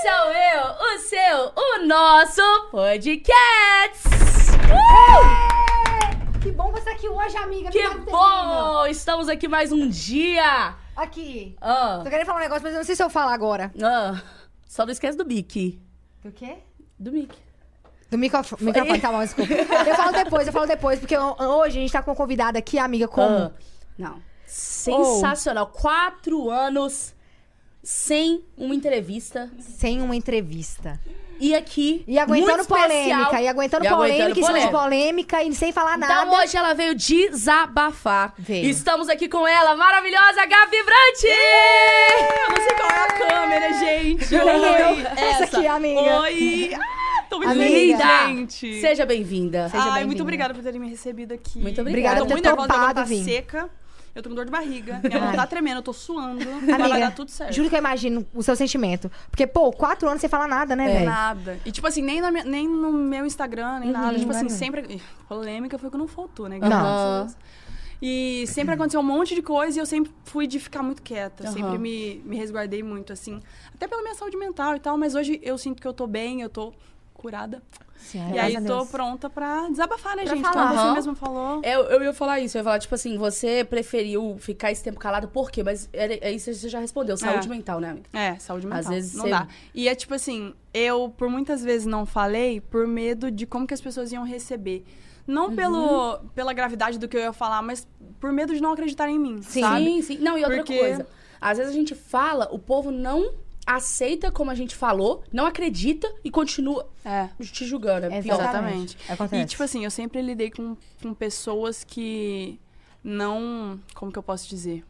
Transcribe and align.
Esse 0.00 0.08
é 0.08 0.22
o 0.22 0.32
meu, 0.32 0.64
o 0.72 0.98
seu, 0.98 1.52
o 1.54 1.86
nosso 1.86 2.70
podcast! 2.70 4.08
Que 6.40 6.50
bom 6.52 6.72
você 6.72 6.88
aqui 6.88 7.06
hoje, 7.06 7.36
amiga. 7.36 7.68
Que 7.68 7.86
bom! 8.10 8.86
Estamos 8.86 9.28
aqui 9.28 9.46
mais 9.46 9.70
um 9.72 9.86
dia! 9.90 10.74
Aqui. 10.96 11.54
Ah, 11.60 12.00
Tô 12.02 12.08
querendo 12.08 12.24
falar 12.24 12.38
um 12.38 12.42
negócio, 12.42 12.62
mas 12.62 12.72
eu 12.72 12.78
não 12.78 12.84
sei 12.84 12.96
se 12.96 13.02
eu 13.02 13.10
falo 13.10 13.30
agora. 13.30 13.70
ah, 13.82 14.18
só 14.66 14.86
não 14.86 14.92
esquece 14.92 15.18
do 15.18 15.26
Mickey. 15.26 15.78
Do 16.24 16.32
quê? 16.32 16.56
Do 16.98 17.12
Mickey. 17.12 17.38
Do 18.10 18.16
microfone. 18.16 18.64
microfone, 18.64 19.00
tá 19.02 19.12
bom, 19.12 19.20
desculpa. 19.20 19.52
Eu 19.52 19.94
falo 19.96 20.12
depois, 20.12 20.46
eu 20.46 20.52
falo 20.54 20.66
depois, 20.66 20.98
porque 20.98 21.18
hoje 21.18 21.76
a 21.76 21.80
gente 21.82 21.92
tá 21.92 22.02
com 22.02 22.10
uma 22.10 22.16
convidada 22.16 22.58
aqui, 22.58 22.78
amiga, 22.78 23.06
como? 23.06 23.36
Ah, 23.36 23.52
não. 23.98 24.22
Sensacional. 24.46 25.66
Quatro 25.66 26.48
anos 26.48 27.14
sem 27.82 28.44
uma 28.56 28.74
entrevista. 28.74 29.50
Sem 29.58 30.00
uma 30.02 30.14
entrevista. 30.16 31.00
E 31.38 31.54
aqui. 31.54 32.04
E 32.06 32.18
aguentando 32.18 32.56
muito 32.58 32.68
polêmica, 32.68 32.96
especial. 33.22 33.42
e 33.42 33.48
aguentando 33.48 33.84
E 33.84 33.88
aguentando 33.88 34.18
polêmica, 34.18 34.40
em 34.40 34.44
cima 34.44 34.60
de 34.60 34.68
polêmica. 34.70 35.42
e 35.42 35.54
sem 35.54 35.72
falar 35.72 35.96
nada. 35.96 36.12
Então 36.26 36.38
hoje 36.38 36.54
ela 36.56 36.74
veio 36.74 36.94
desabafar. 36.94 38.34
Veio. 38.38 38.66
Estamos 38.68 39.08
aqui 39.08 39.26
com 39.26 39.48
ela, 39.48 39.74
maravilhosa 39.74 40.44
Gabi 40.44 40.82
Brant! 40.84 41.24
Eu 41.24 42.50
não 42.50 42.56
sei 42.62 42.76
qual 42.76 42.90
é 42.90 43.02
a 43.02 43.12
câmera, 43.12 43.72
gente. 43.78 44.30
Nem 44.30 44.42
Oi. 44.42 44.82
eu. 44.82 45.06
Essa 45.16 45.44
aqui, 45.44 45.66
amiga. 45.66 46.20
Oi. 46.20 46.72
Ah, 46.74 47.24
Tô 47.30 47.38
muito 47.38 47.54
feliz, 47.54 47.72
Linda! 47.92 48.26
gente. 48.26 48.80
Seja 48.80 49.06
bem-vinda. 49.06 49.68
Seja 49.70 49.78
Ai, 49.78 49.84
bem-vinda. 49.90 50.06
muito 50.08 50.22
obrigada 50.22 50.52
por 50.52 50.62
terem 50.62 50.80
me 50.80 50.90
recebido 50.90 51.32
aqui. 51.32 51.58
Muito 51.58 51.80
Obrigada 51.80 52.20
tô 52.20 52.26
ter 52.26 52.34
muito 52.34 52.44
nervosa, 52.44 52.94
tá 52.94 53.06
seca. 53.06 53.70
Eu 54.14 54.22
tô 54.22 54.28
com 54.28 54.34
dor 54.34 54.44
de 54.44 54.50
barriga. 54.50 55.00
Minha 55.04 55.20
mão 55.20 55.28
Ai. 55.30 55.36
tá 55.36 55.46
tremendo, 55.46 55.76
eu 55.78 55.82
tô 55.82 55.92
suando. 55.92 56.44
mas 56.60 56.66
vai 56.66 56.80
Amiga, 56.80 56.98
dar 56.98 57.14
tudo 57.14 57.30
certo. 57.30 57.52
juro 57.54 57.68
que 57.68 57.74
eu 57.76 57.78
imagino 57.78 58.26
o 58.34 58.42
seu 58.42 58.56
sentimento. 58.56 59.10
Porque, 59.30 59.46
pô, 59.46 59.70
quatro 59.72 60.08
anos 60.08 60.20
sem 60.20 60.28
falar 60.28 60.48
nada, 60.48 60.74
né, 60.74 60.90
É. 60.90 60.94
velho? 60.94 61.06
Nada. 61.06 61.60
E, 61.64 61.70
tipo 61.70 61.86
assim, 61.86 62.02
nem, 62.02 62.20
minha- 62.30 62.44
nem 62.44 62.68
no 62.68 62.92
meu 62.92 63.24
Instagram, 63.24 63.78
nem 63.80 63.90
nada. 63.92 64.18
Tipo 64.18 64.30
assim, 64.32 64.42
nada. 64.42 64.54
sempre. 64.54 64.84
Ih, 64.94 65.00
Polêmica 65.28 65.78
foi 65.78 65.90
que 65.90 65.96
não 65.96 66.08
faltou, 66.08 66.48
né? 66.48 66.58
Não. 66.58 67.26
E 68.02 68.46
sempre 68.46 68.74
aconteceu 68.74 69.00
um 69.00 69.04
monte 69.04 69.34
de 69.34 69.42
coisa 69.42 69.78
e 69.78 69.80
eu 69.80 69.84
sempre 69.86 70.10
fui 70.24 70.46
de 70.46 70.58
ficar 70.58 70.82
muito 70.82 71.02
quieta. 71.02 71.44
Aham. 71.44 71.52
Sempre 71.52 71.78
me, 71.78 72.22
me 72.24 72.36
resguardei 72.36 72.82
muito, 72.82 73.12
assim. 73.12 73.40
Até 73.74 73.86
pela 73.86 74.00
minha 74.02 74.14
saúde 74.14 74.36
mental 74.38 74.74
e 74.74 74.80
tal. 74.80 74.96
Mas 74.96 75.14
hoje 75.14 75.38
eu 75.42 75.58
sinto 75.58 75.80
que 75.82 75.86
eu 75.86 75.92
tô 75.92 76.06
bem, 76.06 76.40
eu 76.40 76.48
tô 76.48 76.72
curada. 77.20 77.62
Sim, 77.96 78.32
e 78.32 78.38
aí 78.38 78.54
tô 78.54 78.60
Deus. 78.78 78.88
pronta 78.88 79.28
pra 79.28 79.68
desabafar, 79.68 80.16
né, 80.16 80.24
Pra 80.24 80.34
gente? 80.34 80.42
falar. 80.42 80.68
Como 80.70 80.80
você 80.88 80.94
mesmo 80.94 81.14
falou. 81.14 81.60
Eu, 81.62 81.82
eu 81.82 82.02
ia 82.02 82.14
falar 82.14 82.40
isso, 82.40 82.56
eu 82.56 82.60
ia 82.60 82.64
falar, 82.64 82.78
tipo 82.78 82.94
assim, 82.94 83.18
você 83.18 83.62
preferiu 83.62 84.36
ficar 84.38 84.72
esse 84.72 84.82
tempo 84.82 84.98
calado, 84.98 85.28
por 85.28 85.50
quê? 85.50 85.62
Mas 85.62 85.88
era, 85.92 86.14
é 86.14 86.32
isso 86.32 86.52
você 86.52 86.68
já 86.68 86.80
respondeu, 86.80 87.16
saúde 87.16 87.46
mental, 87.48 87.78
né, 87.78 87.90
amiga? 87.90 88.08
É, 88.12 88.36
saúde 88.38 88.66
mental. 88.66 88.80
Às 88.80 88.88
vezes 88.88 89.14
não 89.14 89.24
você- 89.24 89.30
dá. 89.30 89.46
E 89.74 89.86
é 89.88 89.94
tipo 89.94 90.14
assim, 90.14 90.54
eu 90.72 91.12
por 91.16 91.28
muitas 91.28 91.62
vezes 91.62 91.86
não 91.86 92.06
falei 92.06 92.60
por 92.60 92.86
medo 92.86 93.30
de 93.30 93.44
como 93.46 93.66
que 93.66 93.74
as 93.74 93.80
pessoas 93.82 94.10
iam 94.12 94.24
receber. 94.24 94.82
Não 95.26 95.48
Uhum. 95.48 95.54
pelo, 95.56 96.18
pela 96.34 96.52
gravidade 96.54 96.98
do 96.98 97.06
que 97.06 97.16
eu 97.16 97.20
ia 97.20 97.32
falar, 97.34 97.60
mas 97.62 97.86
por 98.18 98.32
medo 98.32 98.54
de 98.54 98.62
não 98.62 98.72
acreditarem 98.72 99.16
em 99.16 99.18
mim, 99.18 99.42
Sim. 99.42 99.60
sabe? 99.60 99.84
Sim, 99.84 100.02
sim. 100.02 100.18
Não, 100.18 100.38
e 100.38 100.42
outra 100.42 100.56
Porque- 100.56 100.78
coisa. 100.78 101.06
Às 101.40 101.58
vezes 101.58 101.72
a 101.72 101.76
gente 101.76 101.94
fala, 101.94 102.48
o 102.50 102.58
povo 102.58 102.90
não 102.90 103.30
aceita 103.76 104.30
como 104.30 104.50
a 104.50 104.54
gente 104.54 104.74
falou, 104.74 105.22
não 105.32 105.46
acredita 105.46 106.10
e 106.24 106.30
continua 106.30 106.88
É. 107.04 107.28
te 107.40 107.64
julgando. 107.64 108.06
É 108.06 108.22
pior. 108.22 108.34
Exatamente. 108.40 108.96
Acontece. 109.08 109.42
E, 109.42 109.46
tipo 109.46 109.62
assim, 109.62 109.84
eu 109.84 109.90
sempre 109.90 110.20
lidei 110.22 110.50
com, 110.50 110.76
com 111.02 111.14
pessoas 111.14 111.84
que 111.84 112.58
não. 113.02 113.78
Como 113.94 114.12
que 114.12 114.18
eu 114.18 114.22
posso 114.22 114.48
dizer? 114.48 114.84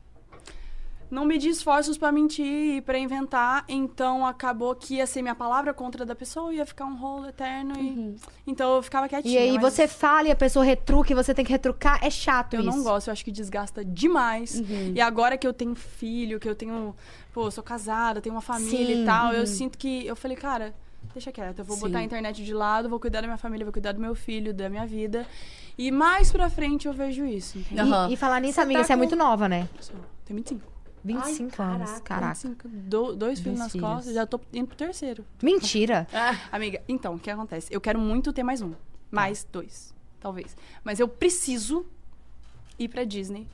Não 1.10 1.24
medi 1.24 1.48
esforços 1.48 1.98
pra 1.98 2.12
mentir 2.12 2.44
e 2.76 2.80
pra 2.80 2.96
inventar, 2.98 3.64
então 3.68 4.24
acabou 4.24 4.74
que 4.76 4.94
ia 4.96 5.06
ser 5.06 5.22
minha 5.22 5.34
palavra 5.34 5.74
contra 5.74 6.04
a 6.04 6.06
da 6.06 6.14
pessoa, 6.14 6.54
ia 6.54 6.64
ficar 6.64 6.84
um 6.84 6.96
rolo 6.96 7.26
eterno 7.28 7.74
e. 7.76 7.80
Uhum. 7.80 8.16
Então 8.46 8.76
eu 8.76 8.82
ficava 8.82 9.08
quietinha. 9.08 9.34
E 9.34 9.38
aí 9.38 9.58
mas 9.58 9.74
você 9.74 9.88
fala 9.88 10.28
e 10.28 10.30
a 10.30 10.36
pessoa 10.36 10.64
retruca 10.64 11.10
e 11.12 11.14
você 11.16 11.34
tem 11.34 11.44
que 11.44 11.50
retrucar, 11.50 11.98
é 12.04 12.10
chato 12.10 12.54
Eu 12.54 12.60
isso. 12.60 12.70
não 12.70 12.84
gosto, 12.84 13.08
eu 13.08 13.12
acho 13.12 13.24
que 13.24 13.32
desgasta 13.32 13.84
demais. 13.84 14.60
Uhum. 14.60 14.92
E 14.94 15.00
agora 15.00 15.36
que 15.36 15.46
eu 15.46 15.52
tenho 15.52 15.74
filho, 15.74 16.38
que 16.38 16.48
eu 16.48 16.54
tenho. 16.54 16.94
Pô, 17.32 17.46
eu 17.46 17.50
sou 17.50 17.62
casada, 17.64 18.20
tenho 18.20 18.34
uma 18.34 18.40
família 18.40 18.94
Sim, 18.96 19.02
e 19.02 19.04
tal, 19.04 19.26
uhum. 19.28 19.32
eu 19.32 19.46
sinto 19.46 19.76
que. 19.76 20.06
Eu 20.06 20.14
falei, 20.14 20.36
cara, 20.36 20.72
deixa 21.12 21.32
quieto. 21.32 21.58
Eu 21.58 21.64
vou 21.64 21.76
Sim. 21.76 21.82
botar 21.82 21.98
a 21.98 22.02
internet 22.04 22.44
de 22.44 22.54
lado, 22.54 22.88
vou 22.88 23.00
cuidar 23.00 23.20
da 23.20 23.26
minha 23.26 23.38
família, 23.38 23.64
vou 23.64 23.72
cuidar 23.72 23.90
do 23.92 24.00
meu 24.00 24.14
filho, 24.14 24.54
da 24.54 24.68
minha 24.68 24.86
vida. 24.86 25.26
E 25.76 25.90
mais 25.90 26.30
pra 26.30 26.48
frente 26.50 26.86
eu 26.86 26.92
vejo 26.92 27.24
isso. 27.24 27.58
Aham. 27.76 28.08
E, 28.10 28.14
e 28.14 28.16
falar 28.16 28.40
nisso, 28.40 28.54
Você 28.54 28.60
amiga, 28.60 28.80
tá 28.80 28.86
você 28.86 28.92
é 28.92 28.96
muito 28.96 29.16
nova, 29.16 29.48
né? 29.48 29.68
Sou- 29.80 29.96
Tenho 30.24 30.36
25. 30.38 30.60
25 31.04 31.62
Ai, 31.62 31.74
anos, 31.74 31.90
caraca, 31.90 32.00
caraca. 32.02 32.34
25. 32.34 32.68
Do- 32.68 33.14
dois 33.16 33.40
filhos 33.40 33.58
nas 33.58 33.72
filhos. 33.72 33.86
costas, 33.88 34.14
já 34.14 34.26
tô 34.26 34.40
indo 34.52 34.66
pro 34.66 34.76
terceiro. 34.76 35.24
Mentira. 35.42 36.06
Ah, 36.12 36.36
Amiga, 36.52 36.82
então, 36.88 37.14
o 37.14 37.18
que 37.18 37.30
acontece? 37.30 37.72
Eu 37.72 37.80
quero 37.80 37.98
muito 37.98 38.32
ter 38.32 38.42
mais 38.42 38.60
um. 38.62 38.72
Mais 39.10 39.46
dois, 39.50 39.94
talvez. 40.20 40.56
Mas 40.84 41.00
eu 41.00 41.08
preciso 41.08 41.84
ir 42.78 42.88
pra 42.88 43.04
Disney 43.04 43.46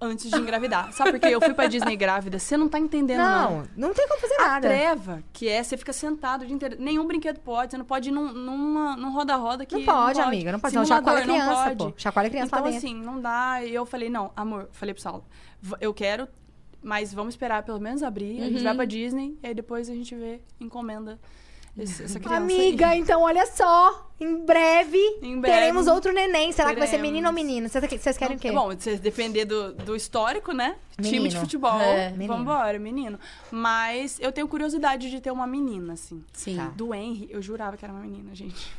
antes 0.00 0.30
de 0.30 0.36
engravidar. 0.36 0.92
Sabe 0.94 1.12
por 1.12 1.20
quê? 1.20 1.28
Eu 1.28 1.40
fui 1.40 1.52
pra 1.54 1.66
Disney 1.66 1.96
grávida. 1.96 2.38
Você 2.38 2.56
não 2.56 2.68
tá 2.68 2.78
entendendo, 2.78 3.18
não. 3.18 3.50
Não, 3.50 3.68
não 3.88 3.94
tem 3.94 4.06
como 4.08 4.20
fazer 4.20 4.34
A 4.40 4.46
nada. 4.46 4.68
treva, 4.68 5.22
que 5.32 5.48
é 5.48 5.62
você 5.62 5.76
fica 5.76 5.92
sentado 5.92 6.42
o 6.42 6.46
dia 6.46 6.54
inteiro. 6.54 6.76
Nenhum 6.78 7.06
brinquedo 7.06 7.38
pode. 7.40 7.72
Você 7.72 7.78
não 7.78 7.84
pode 7.84 8.08
ir 8.08 8.12
num, 8.12 8.32
numa, 8.32 8.96
num 8.96 9.12
roda-roda 9.12 9.64
que. 9.66 9.74
Não 9.76 9.84
pode, 9.84 10.20
amiga, 10.20 10.52
não 10.52 10.60
pode. 10.60 10.74
Não, 10.74 10.84
chacoalha 10.84 11.26
não 11.26 11.34
criança, 11.34 11.62
pode. 11.64 11.76
pô. 11.76 11.92
Chacoalha 11.96 12.30
criança 12.30 12.56
Então, 12.58 12.66
assim, 12.66 12.94
não 12.94 13.20
dá. 13.20 13.62
E 13.64 13.74
eu 13.74 13.84
falei, 13.86 14.08
não, 14.10 14.32
amor, 14.36 14.68
falei 14.72 14.94
pro 14.94 15.02
Saulo, 15.02 15.24
eu 15.80 15.92
quero, 15.94 16.28
mas 16.86 17.12
vamos 17.12 17.34
esperar 17.34 17.64
pelo 17.64 17.80
menos 17.80 18.02
abrir. 18.02 18.40
A 18.40 18.44
gente 18.46 18.58
Uhum. 18.58 18.62
vai 18.64 18.74
pra 18.76 18.84
Disney 18.84 19.36
e 19.42 19.46
aí 19.48 19.54
depois 19.54 19.90
a 19.90 19.94
gente 19.94 20.14
vê, 20.14 20.40
encomenda 20.60 21.18
esse- 21.76 22.04
essa 22.04 22.20
criança. 22.20 22.36
Amiga, 22.36 22.86
aí. 22.88 23.00
então 23.00 23.22
olha 23.22 23.44
só. 23.46 24.04
Em 24.20 24.46
breve, 24.46 24.96
Em 25.20 25.38
breve. 25.38 25.58
teremos 25.58 25.86
outro 25.88 26.10
neném. 26.12 26.50
Será 26.52 26.70
que 26.70 26.78
vai 26.78 26.86
ser 26.86 26.92
Teremos. 26.92 27.10
menino 27.12 27.28
ou 27.28 27.34
menino? 27.34 27.68
Vocês 27.68 28.16
querem 28.16 28.36
o 28.36 28.40
quê? 28.40 28.50
Bom, 28.52 28.70
se 28.78 28.96
depender 28.96 29.44
do, 29.44 29.74
do 29.74 29.94
histórico, 29.96 30.52
né? 30.52 30.76
Time 30.96 31.10
de 31.10 31.20
Menino. 31.20 31.40
futebol, 31.40 31.78
É, 31.80 32.10
menino. 32.12 32.34
vambora, 32.36 32.78
menino. 32.78 33.18
Mas 33.50 34.18
eu 34.20 34.30
tenho 34.32 34.48
curiosidade 34.48 35.10
de 35.10 35.20
ter 35.20 35.30
uma 35.32 35.46
menina, 35.46 35.92
assim. 35.94 36.24
sim. 36.32 36.56
Tá. 36.56 36.68
Do 36.68 36.94
Henry, 36.94 37.28
eu 37.30 37.42
jurava 37.42 37.76
que 37.76 37.84
era 37.84 37.92
uma 37.92 38.00
menina, 38.02 38.34
gente. 38.34 38.72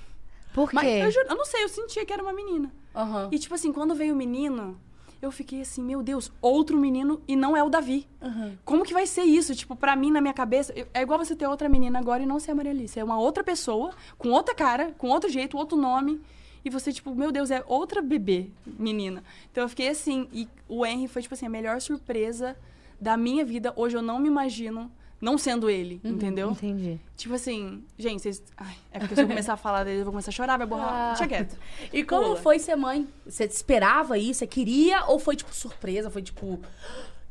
Por 0.53 0.73
Mas 0.73 0.85
quê? 0.85 1.01
eu, 1.03 1.11
juro, 1.11 1.27
eu 1.29 1.35
não 1.35 1.45
sei, 1.45 1.63
eu 1.65 1.69
sentia 1.69 2.03
que 2.03 2.11
era 2.11 2.23
uma 2.23 2.33
menina. 2.33 2.71
Aham. 2.95 3.29
E, 3.31 3.37
tipo 3.37 3.53
assim, 3.53 3.71
quando 3.71 3.93
veio 3.93 4.13
o 4.15 4.17
menino, 4.17 4.75
eu 5.21 5.31
fiquei 5.31 5.61
assim, 5.61 5.81
meu 5.81 6.03
Deus, 6.03 6.31
outro 6.41 6.77
menino 6.77 7.21
e 7.27 7.35
não 7.35 7.55
é 7.55 7.63
o 7.63 7.69
Davi. 7.69 8.07
Aham. 8.21 8.57
Como 8.63 8.83
que 8.83 8.93
vai 8.93 9.07
ser 9.07 9.23
isso? 9.23 9.55
Tipo, 9.55 9.75
pra 9.75 9.95
mim, 9.95 10.11
na 10.11 10.21
minha 10.21 10.33
cabeça, 10.33 10.73
é 10.93 11.01
igual 11.01 11.17
você 11.17 11.35
ter 11.35 11.47
outra 11.47 11.67
menina 11.67 11.99
agora 11.99 12.23
e 12.23 12.25
não 12.25 12.39
ser 12.39 12.51
a 12.51 12.55
Maria 12.55 12.71
Alice. 12.71 12.99
É 12.99 13.03
uma 13.03 13.19
outra 13.19 13.43
pessoa, 13.43 13.93
com 14.17 14.29
outra 14.29 14.53
cara, 14.53 14.93
com 14.97 15.09
outro 15.09 15.29
jeito, 15.29 15.57
outro 15.57 15.77
nome. 15.77 16.21
E 16.63 16.69
você, 16.69 16.91
tipo, 16.91 17.15
meu 17.15 17.31
Deus, 17.31 17.49
é 17.49 17.63
outra 17.67 18.01
bebê, 18.01 18.49
menina. 18.65 19.23
Então 19.51 19.63
eu 19.63 19.69
fiquei 19.69 19.89
assim. 19.89 20.27
E 20.33 20.47
o 20.67 20.85
Henry 20.85 21.07
foi, 21.07 21.21
tipo 21.21 21.33
assim, 21.33 21.45
a 21.45 21.49
melhor 21.49 21.79
surpresa 21.81 22.57
da 22.99 23.15
minha 23.15 23.45
vida. 23.45 23.73
Hoje 23.75 23.95
eu 23.97 24.01
não 24.01 24.19
me 24.19 24.27
imagino 24.27 24.91
não 25.19 25.37
sendo 25.37 25.69
ele, 25.69 25.99
entendeu? 26.03 26.51
Entendi. 26.51 26.99
Tipo 27.15 27.33
assim, 27.33 27.83
gente, 27.97 28.21
vocês. 28.21 28.43
Ai, 28.55 28.75
é 28.91 28.99
porque 28.99 29.15
se 29.15 29.21
eu 29.21 29.27
começar 29.27 29.53
a 29.53 29.57
falar 29.57 29.83
dele, 29.83 30.01
eu 30.01 30.03
vou 30.05 30.11
começar 30.13 30.29
a 30.29 30.33
chorar, 30.33 30.57
vai 30.57 30.67
borrar. 30.67 30.89
Ah. 30.93 31.07
Deixa 31.09 31.27
quieto. 31.27 31.57
E 31.91 32.03
como 32.03 32.27
Pula. 32.27 32.35
foi 32.37 32.59
ser 32.59 32.75
mãe? 32.75 33.07
Você 33.25 33.45
esperava 33.45 34.17
isso? 34.17 34.39
Você 34.39 34.47
queria 34.47 35.05
ou 35.05 35.17
foi, 35.19 35.35
tipo, 35.35 35.53
surpresa? 35.53 36.09
Foi, 36.11 36.21
tipo... 36.21 36.59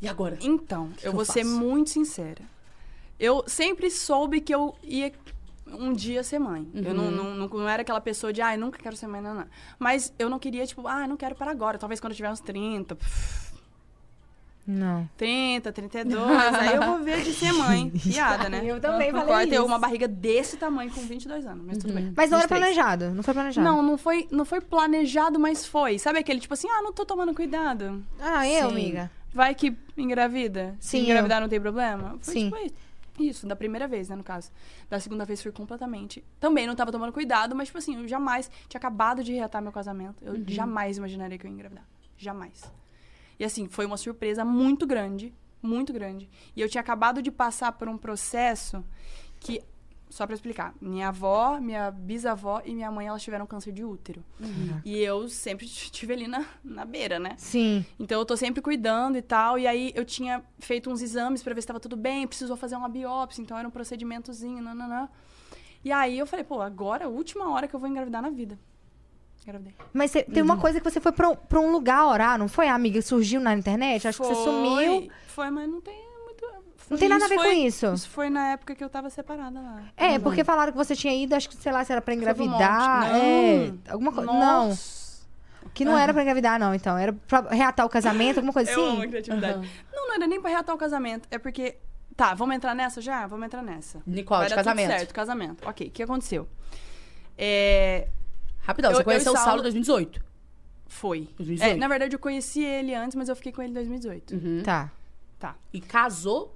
E 0.02 0.08
agora? 0.08 0.36
Então, 0.40 0.90
que 0.90 1.06
eu 1.06 1.10
eu 1.10 1.14
vou 1.14 1.24
ser 1.24 1.44
faço? 1.44 1.58
muito 1.58 1.90
sincera. 1.90 2.42
Eu 3.18 3.44
sempre 3.46 3.90
soube 3.90 4.40
que 4.40 4.54
eu 4.54 4.74
ia 4.82 5.10
um 5.68 5.92
dia 5.92 6.22
ser 6.22 6.38
mãe. 6.38 6.68
Eu 6.74 6.92
não, 6.94 7.04
Uhum. 7.04 7.10
não, 7.10 7.34
não, 7.34 7.48
não 7.48 7.68
era 7.68 7.82
aquela 7.82 8.00
pessoa 8.00 8.32
de, 8.32 8.40
ai, 8.42 8.56
nunca 8.56 8.78
quero 8.78 8.94
ser 8.96 9.06
mãe, 9.06 9.20
não, 9.22 9.34
não. 9.34 9.46
Mas 9.78 10.12
eu 10.18 10.28
não 10.28 10.38
queria, 10.38 10.66
tipo, 10.66 10.86
ah, 10.86 11.06
não 11.08 11.16
quero 11.16 11.34
para 11.34 11.50
agora. 11.50 11.78
Talvez 11.78 11.98
quando 11.98 12.12
eu 12.12 12.16
tiver 12.16 12.30
uns 12.30 12.40
30, 12.40 12.94
pff, 12.94 13.55
Não. 14.66 15.08
30, 15.16 15.72
32, 15.72 16.20
aí 16.54 16.74
eu 16.74 16.82
vou 16.82 16.98
ver 16.98 17.22
de 17.22 17.32
ser 17.32 17.52
mãe. 17.52 17.88
Piada, 18.02 18.48
né? 18.48 18.62
Eu 18.64 18.80
também 18.80 19.10
falei 19.10 19.22
Agora 19.22 19.46
ter 19.46 19.54
isso. 19.54 19.64
uma 19.64 19.78
barriga 19.78 20.08
desse 20.08 20.56
tamanho 20.56 20.90
com 20.90 21.00
22 21.02 21.46
anos, 21.46 21.64
mas 21.64 21.78
tudo 21.78 21.94
bem. 21.94 22.12
Mas 22.16 22.30
não 22.30 22.38
era 22.38 22.48
23. 22.48 22.74
planejado. 22.74 23.14
Não 23.14 23.22
foi 23.22 23.34
planejado. 23.34 23.64
Não, 23.66 23.82
não 23.82 23.96
foi, 23.96 24.26
não 24.30 24.44
foi 24.44 24.60
planejado, 24.60 25.38
mas 25.38 25.64
foi. 25.64 25.98
Sabe 25.98 26.18
aquele 26.18 26.40
tipo 26.40 26.52
assim, 26.54 26.68
ah, 26.68 26.82
não 26.82 26.92
tô 26.92 27.04
tomando 27.06 27.32
cuidado. 27.32 28.04
Ah, 28.20 28.46
eu, 28.48 28.68
Sim. 28.68 28.74
amiga. 28.74 29.10
Vai 29.32 29.54
que 29.54 29.76
engravida? 29.96 30.74
Sim, 30.80 30.98
Se 30.98 31.04
engravidar 31.04 31.40
não 31.40 31.48
tem 31.48 31.60
problema? 31.60 32.18
Foi 32.20 32.34
Sim. 32.34 32.44
tipo 32.50 32.56
isso. 32.56 32.74
Isso, 33.18 33.46
da 33.46 33.56
primeira 33.56 33.88
vez, 33.88 34.08
né, 34.10 34.16
no 34.16 34.22
caso. 34.24 34.50
Da 34.90 35.00
segunda 35.00 35.24
vez 35.24 35.42
fui 35.42 35.50
completamente. 35.50 36.22
Também 36.38 36.66
não 36.66 36.74
tava 36.74 36.92
tomando 36.92 37.12
cuidado, 37.12 37.54
mas, 37.54 37.68
tipo 37.68 37.78
assim, 37.78 37.96
eu 37.96 38.06
jamais. 38.06 38.50
Tinha 38.68 38.78
acabado 38.78 39.24
de 39.24 39.32
reatar 39.32 39.62
meu 39.62 39.72
casamento. 39.72 40.16
Eu 40.22 40.42
jamais 40.46 40.98
imaginaria 40.98 41.38
que 41.38 41.46
eu 41.46 41.48
ia 41.50 41.54
engravidar. 41.54 41.84
Jamais. 42.18 42.62
E 43.38 43.44
assim, 43.44 43.68
foi 43.68 43.86
uma 43.86 43.96
surpresa 43.96 44.44
muito 44.44 44.86
grande. 44.86 45.34
Muito 45.62 45.92
grande. 45.92 46.28
E 46.54 46.60
eu 46.60 46.68
tinha 46.68 46.80
acabado 46.80 47.20
de 47.20 47.30
passar 47.30 47.72
por 47.72 47.88
um 47.88 47.98
processo 47.98 48.84
que 49.40 49.62
só 50.08 50.24
pra 50.26 50.34
explicar. 50.34 50.74
Minha 50.80 51.08
avó, 51.08 51.58
minha 51.60 51.90
bisavó 51.90 52.62
e 52.64 52.74
minha 52.74 52.90
mãe, 52.90 53.08
elas 53.08 53.22
tiveram 53.22 53.46
câncer 53.46 53.72
de 53.72 53.84
útero. 53.84 54.24
E 54.84 54.98
eu 54.98 55.28
sempre 55.28 55.66
estive 55.66 56.12
ali 56.12 56.26
na, 56.26 56.44
na 56.64 56.84
beira, 56.84 57.18
né? 57.18 57.34
Sim. 57.36 57.84
Então 57.98 58.18
eu 58.18 58.24
tô 58.24 58.36
sempre 58.36 58.62
cuidando 58.62 59.18
e 59.18 59.22
tal. 59.22 59.58
E 59.58 59.66
aí 59.66 59.92
eu 59.94 60.04
tinha 60.04 60.42
feito 60.58 60.90
uns 60.90 61.02
exames 61.02 61.42
pra 61.42 61.52
ver 61.54 61.60
se 61.60 61.66
tava 61.66 61.80
tudo 61.80 61.96
bem, 61.96 62.26
precisou 62.26 62.56
fazer 62.56 62.76
uma 62.76 62.88
biópsia, 62.88 63.42
então 63.42 63.58
era 63.58 63.66
um 63.66 63.70
procedimentozinho, 63.70 64.62
nananã. 64.62 65.08
E 65.84 65.92
aí 65.92 66.18
eu 66.18 66.26
falei, 66.26 66.44
pô, 66.44 66.60
agora 66.60 67.04
é 67.04 67.06
a 67.06 67.10
última 67.10 67.50
hora 67.50 67.68
que 67.68 67.74
eu 67.74 67.80
vou 67.80 67.88
engravidar 67.88 68.22
na 68.22 68.30
vida. 68.30 68.58
Engravidei. 69.46 69.74
Mas 69.92 70.10
cê- 70.10 70.24
tem 70.24 70.42
uma 70.42 70.56
coisa 70.56 70.80
que 70.80 70.90
você 70.90 71.00
foi 71.00 71.12
pra, 71.12 71.28
um- 71.28 71.36
pra 71.36 71.60
um 71.60 71.70
lugar 71.70 72.04
orar, 72.06 72.36
não 72.38 72.48
foi, 72.48 72.66
amiga? 72.68 73.00
Surgiu 73.00 73.40
na 73.40 73.54
internet? 73.54 74.08
Acho 74.08 74.20
que 74.20 74.26
você 74.26 74.34
Foi, 74.34 74.44
sumiu. 74.44 75.10
Foi, 75.28 75.50
mas 75.50 75.68
não 75.68 75.80
tem 75.80 75.94
muito. 76.24 76.44
Não 76.90 76.98
tem 76.98 77.08
nada 77.08 77.24
a 77.24 77.28
ver 77.28 77.36
foi- 77.36 77.44
com 77.46 77.52
isso. 77.52 77.86
Isso 77.94 78.08
foi 78.10 78.28
na 78.28 78.48
época 78.52 78.74
que 78.74 78.82
eu 78.82 78.88
tava 78.88 79.08
separada 79.08 79.60
lá. 79.60 79.82
É, 79.96 80.18
porque 80.18 80.42
falaram 80.42 80.72
que 80.72 80.78
você 80.78 80.96
tinha 80.96 81.14
ido, 81.14 81.34
acho 81.34 81.48
que, 81.48 81.56
sei 81.56 81.70
lá, 81.72 81.84
se 81.84 81.92
era 81.92 82.00
pra 82.02 82.12
Foi 82.12 82.20
engravidar. 82.20 83.00
monte. 83.12 83.20
É, 83.24 83.66
Não. 83.66 83.78
alguma 83.92 84.12
coisa. 84.12 84.32
Não, 84.32 84.68
Nossa. 84.68 85.24
que 85.72 85.84
não 85.84 85.96
era 85.96 86.12
pra 86.12 86.22
engravidar, 86.22 86.58
não, 86.58 86.74
então. 86.74 86.98
Era 86.98 87.12
pra 87.12 87.40
reatar 87.50 87.86
o 87.86 87.88
casamento, 87.88 88.38
alguma 88.38 88.52
coisa 88.52 88.70
Eu 88.72 88.80
amo 88.84 88.96
a 88.96 88.98
assim? 89.00 89.08
criatividade. 89.10 89.54
Aham. 89.58 89.66
Não, 89.92 90.08
não 90.08 90.14
era 90.16 90.26
nem 90.26 90.40
pra 90.40 90.50
reatar 90.50 90.74
o 90.74 90.78
casamento. 90.78 91.28
É 91.30 91.38
porque. 91.38 91.76
Tá, 92.16 92.34
vamos 92.34 92.56
entrar 92.56 92.74
nessa 92.74 93.00
já? 93.00 93.26
Vamos 93.26 93.44
entrar 93.46 93.62
nessa. 93.62 94.00
Nicole, 94.06 94.40
Vai 94.40 94.48
de 94.48 94.54
dar 94.54 94.62
tudo 94.62 94.70
casamento. 94.74 94.98
certo, 94.98 95.12
casamento. 95.14 95.68
Ok, 95.68 95.86
o 95.88 95.90
que 95.90 96.02
aconteceu? 96.02 96.48
É, 97.38 98.08
Rapidão, 98.66 98.90
Eu- 98.90 98.96
você 98.96 99.00
eu 99.00 99.04
conheceu 99.04 99.32
o 99.32 99.36
Saulo- 99.36 99.60
em 99.60 99.62
2018. 99.62 100.20
foi. 100.88 101.28
2018. 101.36 101.74
É, 101.74 101.76
na 101.76 101.88
verdade, 101.88 102.14
eu 102.14 102.18
conheci 102.18 102.62
ele 102.64 102.94
antes, 102.94 103.14
mas 103.16 103.28
eu 103.28 103.36
fiquei 103.36 103.52
com 103.52 103.62
ele 103.62 103.70
em 103.70 103.74
2018. 103.74 104.34
Uhum. 104.34 104.62
Tá. 104.64 104.90
Tá. 105.38 105.54
E 105.72 105.80
casou 105.80 106.54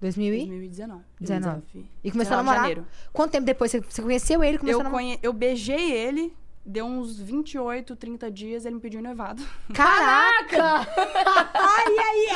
2000 0.00 0.34
e... 0.34 0.38
2019. 0.46 1.02
19. 1.20 1.62
19. 1.72 1.90
E 2.02 2.10
começou 2.10 2.34
a 2.34 2.36
19 2.38 2.42
de 2.42 2.46
namorar? 2.46 2.60
janeiro. 2.62 2.86
Quanto 3.12 3.30
tempo 3.32 3.44
depois 3.44 3.70
você, 3.70 4.02
conheceu 4.02 4.42
ele 4.42 4.58
começou 4.58 4.80
Eu, 4.80 4.86
a 4.86 4.90
namorar? 4.90 5.04
conhe... 5.06 5.18
eu 5.22 5.32
beijei 5.34 5.92
ele, 5.92 6.34
deu 6.64 6.86
uns 6.86 7.20
28, 7.20 7.94
30 7.96 8.30
dias, 8.30 8.64
ele 8.64 8.76
me 8.76 8.80
pediu 8.80 9.00
em 9.00 9.02
noivado. 9.02 9.42
Caraca! 9.74 10.86
ai, 11.54 11.96
ai, 11.98 12.26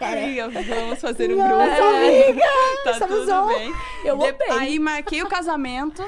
ai. 0.00 0.24
Amiga, 0.24 0.48
vamos 0.50 1.00
fazer 1.00 1.32
um 1.32 1.36
Nossa, 1.36 1.52
grupo. 1.64 1.96
amiga! 1.96 2.98
Tá 2.98 3.06
tudo 3.08 3.32
on. 3.32 3.48
bem. 3.48 3.72
Eu 4.04 4.18
De-. 4.18 4.36
Aí 4.52 4.78
marquei 4.78 5.22
o 5.22 5.28
casamento. 5.28 6.04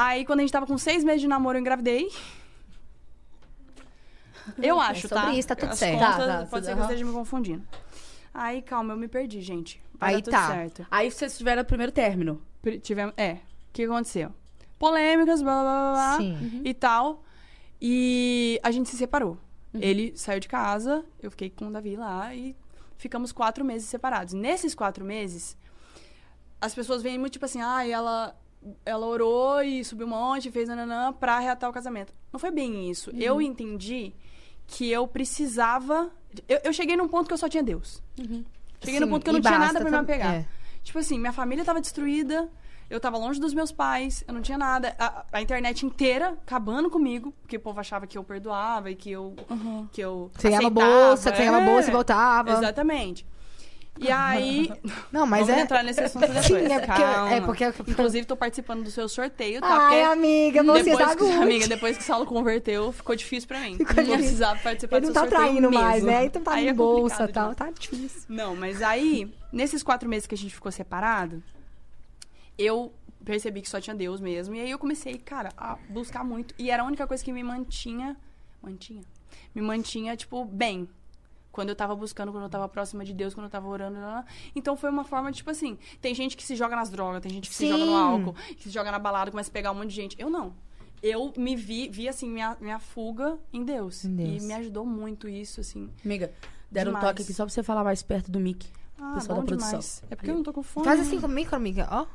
Aí, 0.00 0.24
quando 0.24 0.38
a 0.38 0.42
gente 0.42 0.52
tava 0.52 0.64
com 0.64 0.78
seis 0.78 1.02
meses 1.02 1.20
de 1.20 1.26
namoro, 1.26 1.58
eu 1.58 1.60
engravidei. 1.60 2.08
Eu 4.62 4.78
acho, 4.78 5.06
É 5.06 5.08
sobre 5.08 5.24
tá? 5.24 5.32
isso, 5.32 5.48
tá 5.48 5.56
tudo 5.56 5.72
As 5.72 5.78
certo. 5.78 5.98
contas, 5.98 6.16
Tá, 6.16 6.38
tá, 6.38 6.46
pode 6.46 6.66
ser 6.66 6.72
que 6.74 6.78
eu 6.78 6.84
esteja 6.84 7.04
me 7.04 7.12
confundindo. 7.12 7.66
Aí, 8.32 8.62
calma, 8.62 8.92
eu 8.92 8.96
me 8.96 9.08
perdi, 9.08 9.42
gente. 9.42 9.82
Vai 9.94 10.14
Aí 10.14 10.22
tá. 10.22 10.46
certo. 10.46 10.86
Aí 10.88 11.10
vocês 11.10 11.36
tiveram 11.36 11.62
o 11.62 11.64
primeiro 11.64 11.90
término. 11.90 12.40
Tivemos... 12.80 13.12
É. 13.16 13.32
O 13.32 13.38
que 13.72 13.82
aconteceu? 13.82 14.32
Polêmicas, 14.78 15.42
blá, 15.42 15.62
blá, 15.62 15.80
blá, 15.80 15.92
blá, 15.92 16.16
Sim. 16.18 16.62
e 16.64 16.72
tal. 16.72 17.24
E 17.82 18.60
a 18.62 18.70
gente 18.70 18.88
se 18.88 18.96
separou. 18.96 19.36
Ele 19.74 20.12
saiu 20.16 20.38
de 20.38 20.46
casa, 20.48 21.04
eu 21.20 21.30
fiquei 21.30 21.50
com 21.50 21.66
o 21.66 21.72
Davi 21.72 21.96
lá 21.96 22.32
e 22.34 22.56
ficamos 22.96 23.32
quatro 23.32 23.64
meses 23.64 23.88
separados. 23.88 24.32
Nesses 24.32 24.74
quatro 24.76 25.04
meses, 25.04 25.56
as 26.60 26.72
pessoas 26.74 27.02
vêm 27.02 27.18
muito 27.18 27.32
tipo 27.32 27.44
assim, 27.44 27.60
ah, 27.60 27.86
ela, 27.86 28.34
ela 28.84 29.06
orou 29.06 29.62
e 29.62 29.84
subiu 29.84 30.06
um 30.06 30.10
monte, 30.10 30.50
fez 30.50 30.68
nananã 30.68 31.12
pra 31.12 31.38
reatar 31.38 31.68
o 31.68 31.72
casamento. 31.72 32.12
Não 32.32 32.38
foi 32.40 32.50
bem 32.50 32.90
isso. 32.90 33.10
Eu 33.14 33.40
entendi 33.40 34.12
que 34.66 34.90
eu 34.90 35.06
precisava. 35.08 36.10
Eu, 36.48 36.60
eu 36.64 36.72
cheguei 36.72 36.96
num 36.96 37.08
ponto 37.08 37.26
que 37.26 37.32
eu 37.32 37.38
só 37.38 37.48
tinha 37.48 37.62
Deus. 37.62 38.02
Cheguei 38.16 39.00
no 39.00 39.06
Sim, 39.06 39.12
ponto 39.12 39.22
que 39.24 39.30
eu 39.30 39.34
não 39.34 39.40
tinha 39.40 39.58
nada 39.58 39.80
pra 39.80 39.90
me 39.90 39.96
apegar. 39.96 40.34
é. 40.34 40.46
Tipo 40.82 40.98
assim, 41.00 41.18
minha 41.18 41.32
família 41.32 41.64
tava 41.64 41.80
destruída, 41.80 42.48
eu 42.88 42.98
tava 42.98 43.18
longe 43.18 43.38
dos 43.38 43.52
meus 43.52 43.70
pais, 43.70 44.24
eu 44.26 44.32
não 44.32 44.40
tinha 44.40 44.56
nada. 44.56 44.94
A, 44.98 45.24
a 45.32 45.42
internet 45.42 45.84
inteira 45.84 46.30
acabando 46.30 46.88
comigo, 46.88 47.34
porque 47.42 47.56
o 47.56 47.60
povo 47.60 47.78
achava 47.80 48.06
que 48.06 48.16
eu 48.16 48.24
perdoava 48.24 48.90
e 48.90 48.94
que 48.94 49.10
eu. 49.10 49.34
Que 49.92 50.00
eu 50.00 50.30
Você 50.34 50.48
ganhava 50.48 50.70
bolsa, 50.70 51.30
você 51.30 51.36
ganhava 51.36 51.60
é. 51.62 51.66
bolsa 51.66 51.88
e 51.88 51.92
voltava. 51.92 52.52
Exatamente. 52.52 53.26
E 54.00 54.10
aí. 54.10 54.70
Não, 55.10 55.26
mas 55.26 55.46
vamos 55.46 55.60
é... 55.60 55.64
entrar 55.64 55.82
nesse 55.82 56.00
assunto 56.00 56.26
depois. 56.28 56.44
Sim, 56.46 56.54
é 56.72 56.78
porque- 56.80 57.02
calma. 57.02 57.32
é 57.34 57.40
porque- 57.40 57.64
Inclusive, 57.88 58.26
tô 58.26 58.36
participando 58.36 58.82
do 58.84 58.90
seu 58.90 59.08
sorteio, 59.08 59.60
tá? 59.60 59.66
Ai, 59.68 59.88
Porque 59.88 60.12
amiga, 60.12 60.62
você 60.62 60.82
depois 60.84 61.06
tá 61.08 61.16
que, 61.16 61.24
good. 61.24 61.36
amiga, 61.42 61.68
depois 61.68 61.96
que 61.96 62.02
o 62.02 62.06
Saulo 62.06 62.26
converteu, 62.26 62.92
ficou 62.92 63.16
difícil 63.16 63.48
pra 63.48 63.60
mim. 63.60 63.76
Ficou 63.76 63.86
não 63.96 64.02
difícil. 64.02 64.18
precisava 64.18 64.60
participar 64.60 64.96
Ele 64.98 65.06
não 65.06 65.12
do 65.12 65.14
tá 65.14 65.20
seu 65.22 65.30
sorteio 65.30 65.50
traindo 65.52 65.70
mesmo. 65.70 65.84
mais, 65.84 66.02
né? 66.04 66.24
Então 66.26 66.42
tá 66.42 66.60
em 66.60 66.68
é 66.68 66.72
bolsa 66.72 67.24
e 67.24 67.28
tal. 67.32 67.54
Tá 67.54 67.70
difícil. 67.70 68.22
Não, 68.28 68.54
mas 68.54 68.82
aí, 68.82 69.32
nesses 69.52 69.82
quatro 69.82 70.08
meses 70.08 70.26
que 70.26 70.34
a 70.34 70.38
gente 70.38 70.54
ficou 70.54 70.70
separado, 70.70 71.42
eu 72.56 72.92
percebi 73.24 73.60
que 73.62 73.68
só 73.68 73.80
tinha 73.80 73.94
Deus 73.94 74.20
mesmo. 74.20 74.54
E 74.54 74.60
aí 74.60 74.70
eu 74.70 74.78
comecei, 74.78 75.14
cara, 75.18 75.50
a 75.56 75.76
buscar 75.88 76.24
muito. 76.24 76.54
E 76.58 76.70
era 76.70 76.82
a 76.82 76.86
única 76.86 77.06
coisa 77.06 77.22
que 77.24 77.32
me 77.32 77.42
mantinha. 77.42 78.16
Mantinha? 78.62 79.02
Me 79.54 79.62
mantinha, 79.62 80.16
tipo, 80.16 80.44
bem. 80.44 80.88
Quando 81.50 81.70
eu 81.70 81.76
tava 81.76 81.94
buscando, 81.96 82.30
quando 82.30 82.44
eu 82.44 82.48
tava 82.50 82.68
próxima 82.68 83.04
de 83.04 83.12
Deus, 83.12 83.34
quando 83.34 83.44
eu 83.46 83.50
tava 83.50 83.66
orando. 83.68 83.98
lá, 83.98 84.06
lá. 84.06 84.24
Então 84.54 84.76
foi 84.76 84.90
uma 84.90 85.04
forma, 85.04 85.32
tipo 85.32 85.50
assim, 85.50 85.78
tem 86.00 86.14
gente 86.14 86.36
que 86.36 86.42
se 86.44 86.54
joga 86.54 86.76
nas 86.76 86.90
drogas, 86.90 87.20
tem 87.22 87.32
gente 87.32 87.48
que 87.48 87.54
se 87.54 87.66
joga 87.68 87.84
no 87.84 87.90
Sim. 87.92 87.96
álcool, 87.98 88.34
que 88.56 88.64
se 88.64 88.70
joga 88.70 88.90
na 88.92 88.98
balada, 88.98 89.30
começa 89.30 89.50
a 89.50 89.52
pegar 89.52 89.72
um 89.72 89.74
monte 89.74 89.88
de 89.88 89.94
gente. 89.96 90.16
Eu 90.20 90.30
não. 90.30 90.54
Eu 91.02 91.32
me 91.36 91.54
vi, 91.56 91.88
vi 91.88 92.08
assim, 92.08 92.28
minha, 92.28 92.56
minha 92.60 92.78
fuga 92.78 93.38
em 93.52 93.64
Deus. 93.64 94.04
Em 94.04 94.14
Deus. 94.14 94.42
E 94.42 94.46
me 94.46 94.54
ajudou 94.54 94.84
muito 94.84 95.28
isso, 95.28 95.60
assim. 95.60 95.90
Amiga, 96.04 96.32
deram 96.70 96.90
um 96.90 96.94
Demais. 96.94 97.08
toque 97.10 97.22
aqui 97.22 97.32
só 97.32 97.44
pra 97.44 97.52
você 97.52 97.62
falar 97.62 97.84
mais 97.84 98.02
perto 98.02 98.30
do 98.30 98.38
mic. 98.40 98.66
Ah, 99.00 99.12
Pessoal 99.14 99.38
da 99.38 99.44
produção. 99.44 99.68
demais. 99.70 100.02
É 100.10 100.16
porque 100.16 100.30
eu 100.30 100.34
não 100.34 100.42
tô 100.42 100.52
com 100.52 100.62
fome. 100.62 100.84
Faz 100.84 101.00
assim 101.00 101.20
comigo, 101.20 101.54
amiga, 101.54 101.88
ó. 101.90 102.06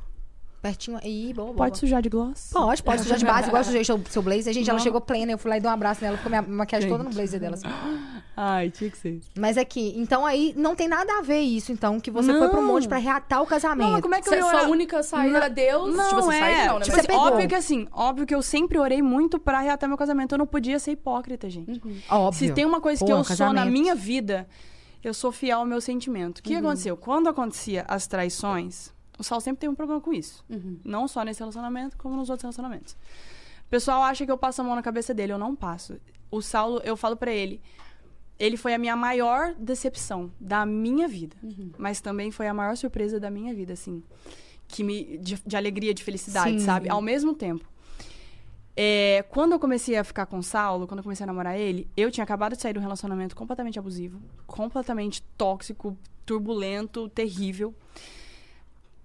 Pertinho 0.64 0.98
aí, 1.04 1.34
boa, 1.34 1.48
boa. 1.48 1.58
Pode 1.58 1.78
sujar 1.78 2.02
de 2.02 2.08
gloss? 2.08 2.52
Pode, 2.54 2.82
pode 2.82 3.02
sujar 3.02 3.18
de 3.18 3.26
base, 3.26 3.50
igual 3.50 3.60
eu 3.60 3.66
sujei 3.66 3.84
seu, 3.84 4.02
seu 4.10 4.22
blazer. 4.22 4.54
Gente, 4.54 4.70
ela 4.70 4.80
Não. 4.80 4.84
chegou 4.84 5.02
plena, 5.02 5.34
eu 5.34 5.38
fui 5.38 5.50
lá 5.50 5.58
e 5.58 5.60
dei 5.60 5.70
um 5.70 5.74
abraço 5.74 6.02
nela, 6.02 6.16
ficou 6.16 6.30
minha 6.30 6.42
maquiagem 6.42 6.90
toda 6.90 7.04
no 7.04 7.10
blazer 7.10 7.38
dela, 7.38 7.56
assim. 7.56 7.68
Ai, 8.38 8.70
tinha 8.70 8.90
que 8.90 8.98
ser. 8.98 9.20
Mas 9.38 9.58
é 9.58 9.66
que, 9.66 9.94
então 10.00 10.26
aí, 10.26 10.54
não 10.56 10.74
tem 10.74 10.88
nada 10.88 11.20
a 11.20 11.22
ver 11.22 11.42
isso, 11.42 11.74
então, 11.74 12.00
que 12.00 12.10
você 12.10 12.32
foi 12.32 12.48
pro 12.48 12.62
Não. 12.62 12.68
monte 12.70 12.88
pra 12.88 12.98
reatar 12.98 13.42
o 13.42 13.46
casamento. 13.46 13.92
Não, 13.92 14.00
como 14.02 14.16
é 14.16 14.22
que 14.22 14.30
Você, 14.30 14.36
eu 14.36 14.46
ia 14.46 14.50
sua 14.52 14.70
única 14.70 15.04
saída 15.04 15.30
Não, 15.32 15.36
era 15.36 15.50
Deus. 15.50 15.96
Não, 15.98 16.08
tipo, 16.08 16.22
você 16.22 16.38
é. 16.38 16.40
saída 16.40 16.66
não, 16.66 16.80
né? 16.80 16.86
Tipo 16.86 16.96
Mas 16.96 17.06
assim, 17.06 17.08
pegou. 17.08 17.28
óbvio 17.28 17.48
que 17.50 17.56
assim, 17.56 17.88
óbvio 17.92 18.26
que 18.26 18.36
eu 18.36 18.42
sempre 18.42 18.80
orei 18.80 19.02
muito 19.02 19.38
pra 19.40 19.60
reatar 19.60 19.90
meu 19.90 19.98
casamento. 19.98 20.34
Eu 20.34 20.38
não 20.38 20.48
podia 20.48 20.80
ser 20.80 20.92
hipócrita, 20.92 21.50
gente. 21.50 21.82
Óbvio. 22.10 22.40
Se 22.48 22.54
tem 22.54 22.64
uma 22.64 22.80
coisa 22.80 23.04
que 23.04 23.12
Pô, 23.12 23.18
eu 23.18 23.24
sou 23.26 23.48
na 23.48 23.54
casamento. 23.56 23.70
minha 23.74 23.96
vida, 23.96 24.48
eu 25.04 25.14
sou 25.14 25.30
fiel 25.30 25.60
ao 25.60 25.66
meu 25.66 25.82
sentimento. 25.82 26.40
O 26.40 26.42
que 26.42 26.56
aconteceu? 26.56 26.96
Quando 26.96 27.28
acontecia 27.28 27.84
as 27.86 28.08
traições, 28.08 28.94
o 29.18 29.24
Sal 29.24 29.40
sempre 29.42 29.62
tem 29.62 29.70
um 29.70 29.76
problema 29.76 30.02
com 30.02 30.14
isso. 30.14 30.44
Não 30.84 31.08
só 31.08 31.24
nesse 31.24 31.40
relacionamento, 31.40 31.98
como 31.98 32.16
nos 32.16 32.30
outros 32.30 32.44
relacionamentos. 32.44 32.94
O 33.66 33.70
pessoal 33.70 34.04
acha 34.04 34.26
que 34.26 34.32
eu 34.32 34.38
passo 34.38 34.62
a 34.62 34.64
mão 34.64 34.76
na 34.76 34.82
cabeça 34.84 35.14
dele, 35.14 35.34
eu 35.34 35.38
não 35.38 35.56
passo. 35.56 36.00
O 36.30 36.42
Saulo, 36.42 36.82
eu 36.84 36.96
falo 36.96 37.16
pra 37.16 37.32
ele, 37.32 37.62
ele 38.40 38.58
foi 38.58 38.74
a 38.74 38.78
minha 38.78 38.96
maior 38.96 39.54
decepção 39.56 40.32
da 40.40 40.66
minha 40.66 41.08
vida, 41.08 41.36
mas 41.78 42.02
também 42.02 42.32
foi 42.32 42.48
a 42.48 42.54
maior 42.54 42.76
surpresa 42.76 43.20
da 43.20 43.30
minha 43.30 43.54
vida, 43.54 43.74
assim, 43.74 44.04
que 44.68 44.84
me 44.84 45.18
de, 45.18 45.42
de 45.46 45.56
alegria, 45.56 45.94
de 45.94 46.04
felicidade, 46.04 46.60
Sim. 46.60 46.66
sabe? 46.66 46.90
Ao 46.90 47.02
mesmo 47.02 47.34
tempo. 47.34 47.66
É, 48.76 49.24
quando 49.30 49.52
eu 49.52 49.60
comecei 49.60 49.96
a 49.96 50.04
ficar 50.04 50.26
com 50.26 50.40
o 50.40 50.44
Saulo, 50.44 50.88
quando 50.88 50.98
eu 50.98 51.04
comecei 51.04 51.24
a 51.24 51.28
namorar 51.28 51.58
ele, 51.58 51.88
eu 51.96 52.10
tinha 52.10 52.24
acabado 52.24 52.56
de 52.56 52.62
sair 52.62 52.74
de 52.74 52.80
um 52.80 52.82
relacionamento 52.82 53.36
completamente 53.36 53.78
abusivo, 53.78 54.20
completamente 54.48 55.22
tóxico, 55.38 55.96
turbulento, 56.26 57.08
terrível. 57.10 57.74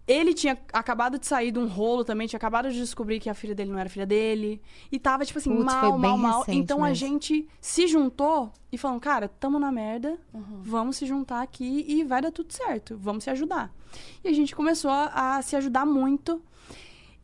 Ele 0.09 0.33
tinha 0.33 0.57
acabado 0.73 1.19
de 1.19 1.27
sair 1.27 1.50
de 1.53 1.59
um 1.59 1.67
rolo 1.67 2.03
também, 2.03 2.27
tinha 2.27 2.38
acabado 2.38 2.71
de 2.73 2.79
descobrir 2.79 3.21
que 3.21 3.29
a 3.29 3.35
filha 3.35 3.55
dele 3.55 3.71
não 3.71 3.79
era 3.79 3.91
filha 3.91 4.07
dele. 4.07 4.59
E 4.91 4.99
tava, 4.99 5.23
tipo 5.27 5.38
assim, 5.38 5.50
Putz, 5.55 5.65
mal, 5.67 5.99
mal, 5.99 6.17
mal. 6.17 6.45
Então 6.49 6.79
a 6.83 6.88
mesmo. 6.88 6.95
gente 6.95 7.47
se 7.61 7.87
juntou 7.87 8.50
e 8.73 8.79
falou, 8.79 8.99
cara, 8.99 9.29
tamo 9.29 9.59
na 9.59 9.71
merda, 9.71 10.19
Uhum. 10.33 10.62
vamos 10.62 10.97
se 10.97 11.05
juntar 11.05 11.43
aqui 11.43 11.85
e 11.87 12.05
vai 12.05 12.23
dar 12.23 12.33
tudo 12.33 12.50
certo, 12.53 12.97
vamos 12.97 13.23
se 13.25 13.29
ajudar. 13.31 13.71
E 14.25 14.29
a 14.29 14.33
gente 14.33 14.57
começou 14.57 14.91
a, 14.91 15.37
a 15.37 15.43
se 15.43 15.55
ajudar 15.57 15.85
muito. 15.85 16.43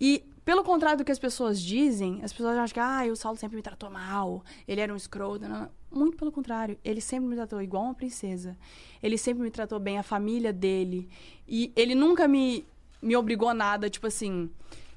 E, 0.00 0.22
pelo 0.44 0.62
contrário 0.62 0.98
do 0.98 1.04
que 1.04 1.12
as 1.12 1.18
pessoas 1.18 1.58
dizem, 1.58 2.20
as 2.22 2.32
pessoas 2.34 2.58
acham 2.58 2.74
que, 2.74 2.80
ah, 2.80 3.02
o 3.10 3.16
Saulo 3.16 3.38
sempre 3.38 3.56
me 3.56 3.62
tratou 3.62 3.88
mal, 3.90 4.44
ele 4.68 4.80
era 4.82 4.92
um 4.92 4.96
escroto. 4.96 5.48
Não, 5.48 5.60
não. 5.60 5.70
Muito 5.90 6.16
pelo 6.16 6.32
contrário, 6.32 6.76
ele 6.84 7.00
sempre 7.00 7.28
me 7.28 7.36
tratou 7.36 7.62
igual 7.62 7.84
uma 7.84 7.94
princesa. 7.94 8.56
Ele 9.02 9.16
sempre 9.16 9.42
me 9.44 9.50
tratou 9.50 9.78
bem, 9.78 9.96
a 9.96 10.02
família 10.02 10.52
dele. 10.52 11.08
E 11.48 11.72
ele 11.76 11.94
nunca 11.94 12.26
me, 12.26 12.66
me 13.04 13.16
obrigou 13.16 13.48
a 13.48 13.54
nada, 13.54 13.88
tipo 13.90 14.06
assim, 14.06 14.50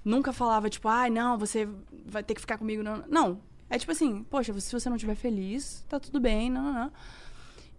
nunca 0.03 0.31
falava, 0.33 0.69
tipo, 0.69 0.87
ai, 0.87 1.09
não, 1.09 1.37
você 1.37 1.67
vai 2.05 2.23
ter 2.23 2.33
que 2.33 2.41
ficar 2.41 2.57
comigo. 2.57 2.81
Não, 2.81 3.03
não. 3.07 3.39
É 3.69 3.77
tipo 3.77 3.91
assim, 3.91 4.23
poxa, 4.29 4.57
se 4.59 4.71
você 4.71 4.87
não 4.89 4.95
estiver 4.95 5.15
feliz, 5.15 5.83
tá 5.89 5.99
tudo 5.99 6.19
bem, 6.19 6.49
não, 6.49 6.61
não, 6.63 6.73
não. 6.73 6.91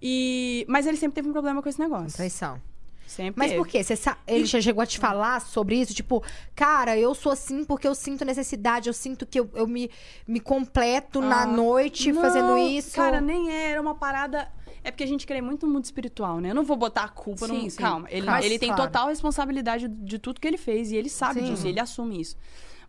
E... 0.00 0.64
Mas 0.68 0.86
ele 0.86 0.96
sempre 0.96 1.14
teve 1.16 1.28
um 1.28 1.32
problema 1.32 1.62
com 1.62 1.68
esse 1.68 1.80
negócio. 1.80 2.12
Traição. 2.16 2.60
Sempre 3.06 3.38
Mas 3.38 3.52
teve. 3.52 3.62
por 3.62 3.66
quê? 3.66 3.82
Você 3.82 3.96
sa- 3.96 4.18
Ele 4.26 4.44
já 4.44 4.60
chegou 4.60 4.82
a 4.82 4.86
te 4.86 4.98
falar 4.98 5.40
sobre 5.40 5.80
isso? 5.80 5.94
Tipo, 5.94 6.22
cara, 6.54 6.94
eu 6.98 7.14
sou 7.14 7.32
assim 7.32 7.64
porque 7.64 7.88
eu 7.88 7.94
sinto 7.94 8.22
necessidade, 8.22 8.86
eu 8.86 8.92
sinto 8.92 9.24
que 9.24 9.40
eu, 9.40 9.48
eu 9.54 9.66
me, 9.66 9.90
me 10.26 10.38
completo 10.40 11.22
na 11.22 11.42
Ah, 11.44 11.46
noite 11.46 12.12
Não, 12.12 12.20
fazendo 12.20 12.58
isso. 12.58 12.94
Cara, 12.94 13.18
nem 13.18 13.50
era 13.50 13.80
uma 13.80 13.94
parada. 13.94 14.46
É 14.84 14.90
porque 14.90 15.04
a 15.04 15.06
gente 15.06 15.26
crê 15.26 15.40
muito 15.40 15.66
no 15.66 15.72
mundo 15.72 15.84
espiritual, 15.84 16.40
né? 16.40 16.50
Eu 16.50 16.54
não 16.54 16.64
vou 16.64 16.76
botar 16.76 17.04
a 17.04 17.08
culpa 17.08 17.46
Sim, 17.46 17.64
no. 17.64 17.70
sim. 17.70 17.76
Calma. 17.78 18.06
Ele, 18.10 18.22
Claro. 18.26 18.44
ele 18.44 18.58
tem 18.58 18.68
Claro. 18.68 18.82
total 18.84 19.08
responsabilidade 19.08 19.88
de 19.88 20.18
tudo 20.18 20.40
que 20.40 20.46
ele 20.48 20.56
fez. 20.58 20.90
E 20.92 20.96
ele 20.96 21.08
sabe 21.08 21.40
Sim. 21.40 21.46
disso, 21.52 21.66
ele 21.66 21.80
assume 21.80 22.20
isso. 22.20 22.36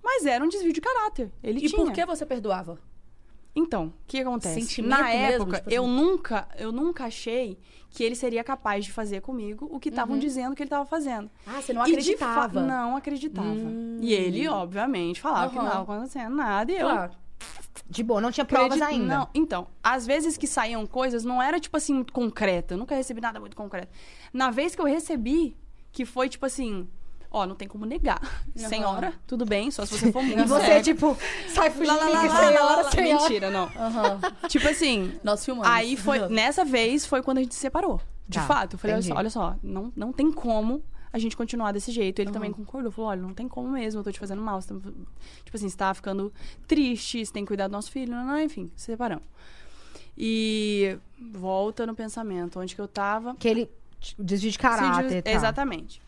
Mas 0.04 0.26
era 0.26 0.44
um 0.44 0.48
desvio 0.48 0.72
de 0.72 0.80
caráter. 0.82 1.32
Ele 1.44 1.60
E 1.60 1.68
tinha. 1.68 1.84
por 1.84 1.92
que 1.92 2.06
você 2.06 2.26
perdoava? 2.26 2.80
Então, 3.56 3.88
o 3.88 3.94
que 4.08 4.20
acontece? 4.22 4.62
Sentimento 4.62 4.92
Na 4.92 5.04
mesmo, 5.04 5.22
época, 5.44 5.58
tipo 5.58 5.70
eu 5.72 5.84
assim? 5.84 5.92
nunca, 5.96 6.48
eu 6.58 6.72
nunca 6.72 7.06
achei 7.06 7.58
que 7.90 8.04
ele 8.04 8.16
seria 8.16 8.44
capaz 8.44 8.86
de 8.86 8.92
fazer 8.92 9.22
comigo 9.22 9.68
o 9.72 9.80
que 9.80 9.90
estavam 9.90 10.18
dizendo 10.20 10.56
que 10.56 10.62
ele 10.62 10.68
estava 10.68 10.86
fazendo. 10.86 11.30
Ah, 11.46 11.60
você 11.60 11.72
Uhum. 11.74 11.80
não 11.80 11.88
E 11.88 11.98
de 11.98 12.16
fa- 12.16 12.26
acreditava. 12.26 12.62
Não 12.62 12.96
acreditava. 12.96 13.48
Hum. 13.50 13.98
E 14.02 14.14
ele, 14.14 14.48
obviamente, 14.48 15.20
falava 15.20 15.50
que 15.50 15.58
não 15.58 15.66
estava 15.66 15.82
acontecendo 15.84 16.36
nada. 16.36 16.72
E 16.72 16.76
eu 16.78 16.88
Claro. 16.88 17.12
De 17.88 18.04
boa, 18.04 18.20
não 18.22 18.32
tinha 18.32 18.46
provas 18.46 18.82
acredito- 18.82 19.02
ainda. 19.02 19.18
Não, 19.20 19.30
então, 19.34 19.68
às 19.84 20.06
vezes 20.06 20.38
que 20.38 20.48
saíam 20.48 20.86
coisas, 20.86 21.24
não 21.24 21.42
era, 21.42 21.60
tipo 21.60 21.76
assim, 21.78 21.94
muito 21.94 22.14
concreta. 22.14 22.74
Eu 22.74 22.78
nunca 22.78 22.96
recebi 22.96 23.22
nada 23.22 23.40
muito 23.40 23.56
concreto. 23.56 23.90
Na 24.34 24.50
vez 24.52 24.76
que 24.76 24.82
eu 24.82 24.86
recebi, 24.86 25.56
que 25.92 26.06
foi, 26.06 26.30
tipo 26.30 26.46
assim... 26.46 26.88
Ó, 27.32 27.46
não 27.46 27.54
tem 27.56 27.68
como 27.68 27.86
negar. 27.86 28.20
Senhora, 28.56 29.14
tudo 29.28 29.46
bem, 29.46 29.70
só 29.70 29.86
se 29.86 29.98
você 30.00 30.12
for 30.12 30.24
muito 30.24 30.40
E 30.42 30.46
você, 30.48 30.66
cega. 30.66 30.82
tipo, 30.82 31.16
sai 31.48 31.70
fugindo, 31.70 31.96
Lá, 31.96 32.04
lá, 32.06 32.10
lá, 32.10 32.22
senhora, 32.30 32.64
lá, 32.64 32.76
lá. 32.78 32.92
senhora. 32.92 33.22
Mentira, 33.22 33.50
não. 33.52 33.66
Aham. 33.76 34.20
Tipo 34.48 34.68
assim, 34.68 35.14
Nós 35.24 35.46
filmamos. 35.46 35.70
Aí 35.72 35.96
foi, 35.96 36.28
nessa 36.28 36.66
vez 36.66 37.06
foi 37.06 37.22
quando 37.22 37.38
a 37.38 37.42
gente 37.42 37.54
se 37.54 37.62
separou. 37.62 38.02
De 38.28 38.40
Tá, 38.40 38.46
fato. 38.48 38.74
Eu 38.74 38.80
falei, 38.80 38.96
olha 38.96 39.04
só, 39.04 39.14
olha 39.16 39.30
só, 39.30 39.56
não, 39.62 39.94
não 39.96 40.12
tem 40.12 40.32
como 40.32 40.84
a 41.12 41.18
gente 41.20 41.36
continuar 41.36 41.72
desse 41.72 41.92
jeito. 41.92 42.20
Ele 42.20 42.32
também 42.32 42.52
concordou, 42.52 42.92
falou, 42.92 43.10
olha, 43.12 43.22
não 43.22 43.34
tem 43.34 43.48
como 43.48 43.70
mesmo, 43.70 44.00
eu 44.00 44.04
tô 44.04 44.12
te 44.12 44.20
fazendo 44.20 44.42
mal. 44.42 44.62
Tá- 44.62 44.76
tipo 45.44 45.56
assim, 45.58 45.70
você 45.70 45.78
tá 45.78 45.94
ficando 45.94 46.32
triste, 46.68 47.26
você 47.26 47.32
tem 47.32 47.44
que 47.44 47.48
cuidar 47.48 47.68
do 47.68 47.72
nosso 47.72 47.92
filho, 47.92 48.12
não, 48.12 48.26
não, 48.26 48.40
enfim, 48.40 48.72
se 48.76 48.86
separamos. 48.86 49.24
E 50.18 50.98
volta 51.32 51.86
no 51.86 51.96
pensamento, 51.96 52.60
onde 52.60 52.76
que 52.76 52.82
eu 52.82 52.88
tava. 52.88 53.36
Que 53.36 53.48
ele 53.48 53.70
desvio 54.18 54.52
de 54.52 54.60
caráter. 54.60 55.24
tá. 55.24 55.32
Exatamente. 55.32 56.02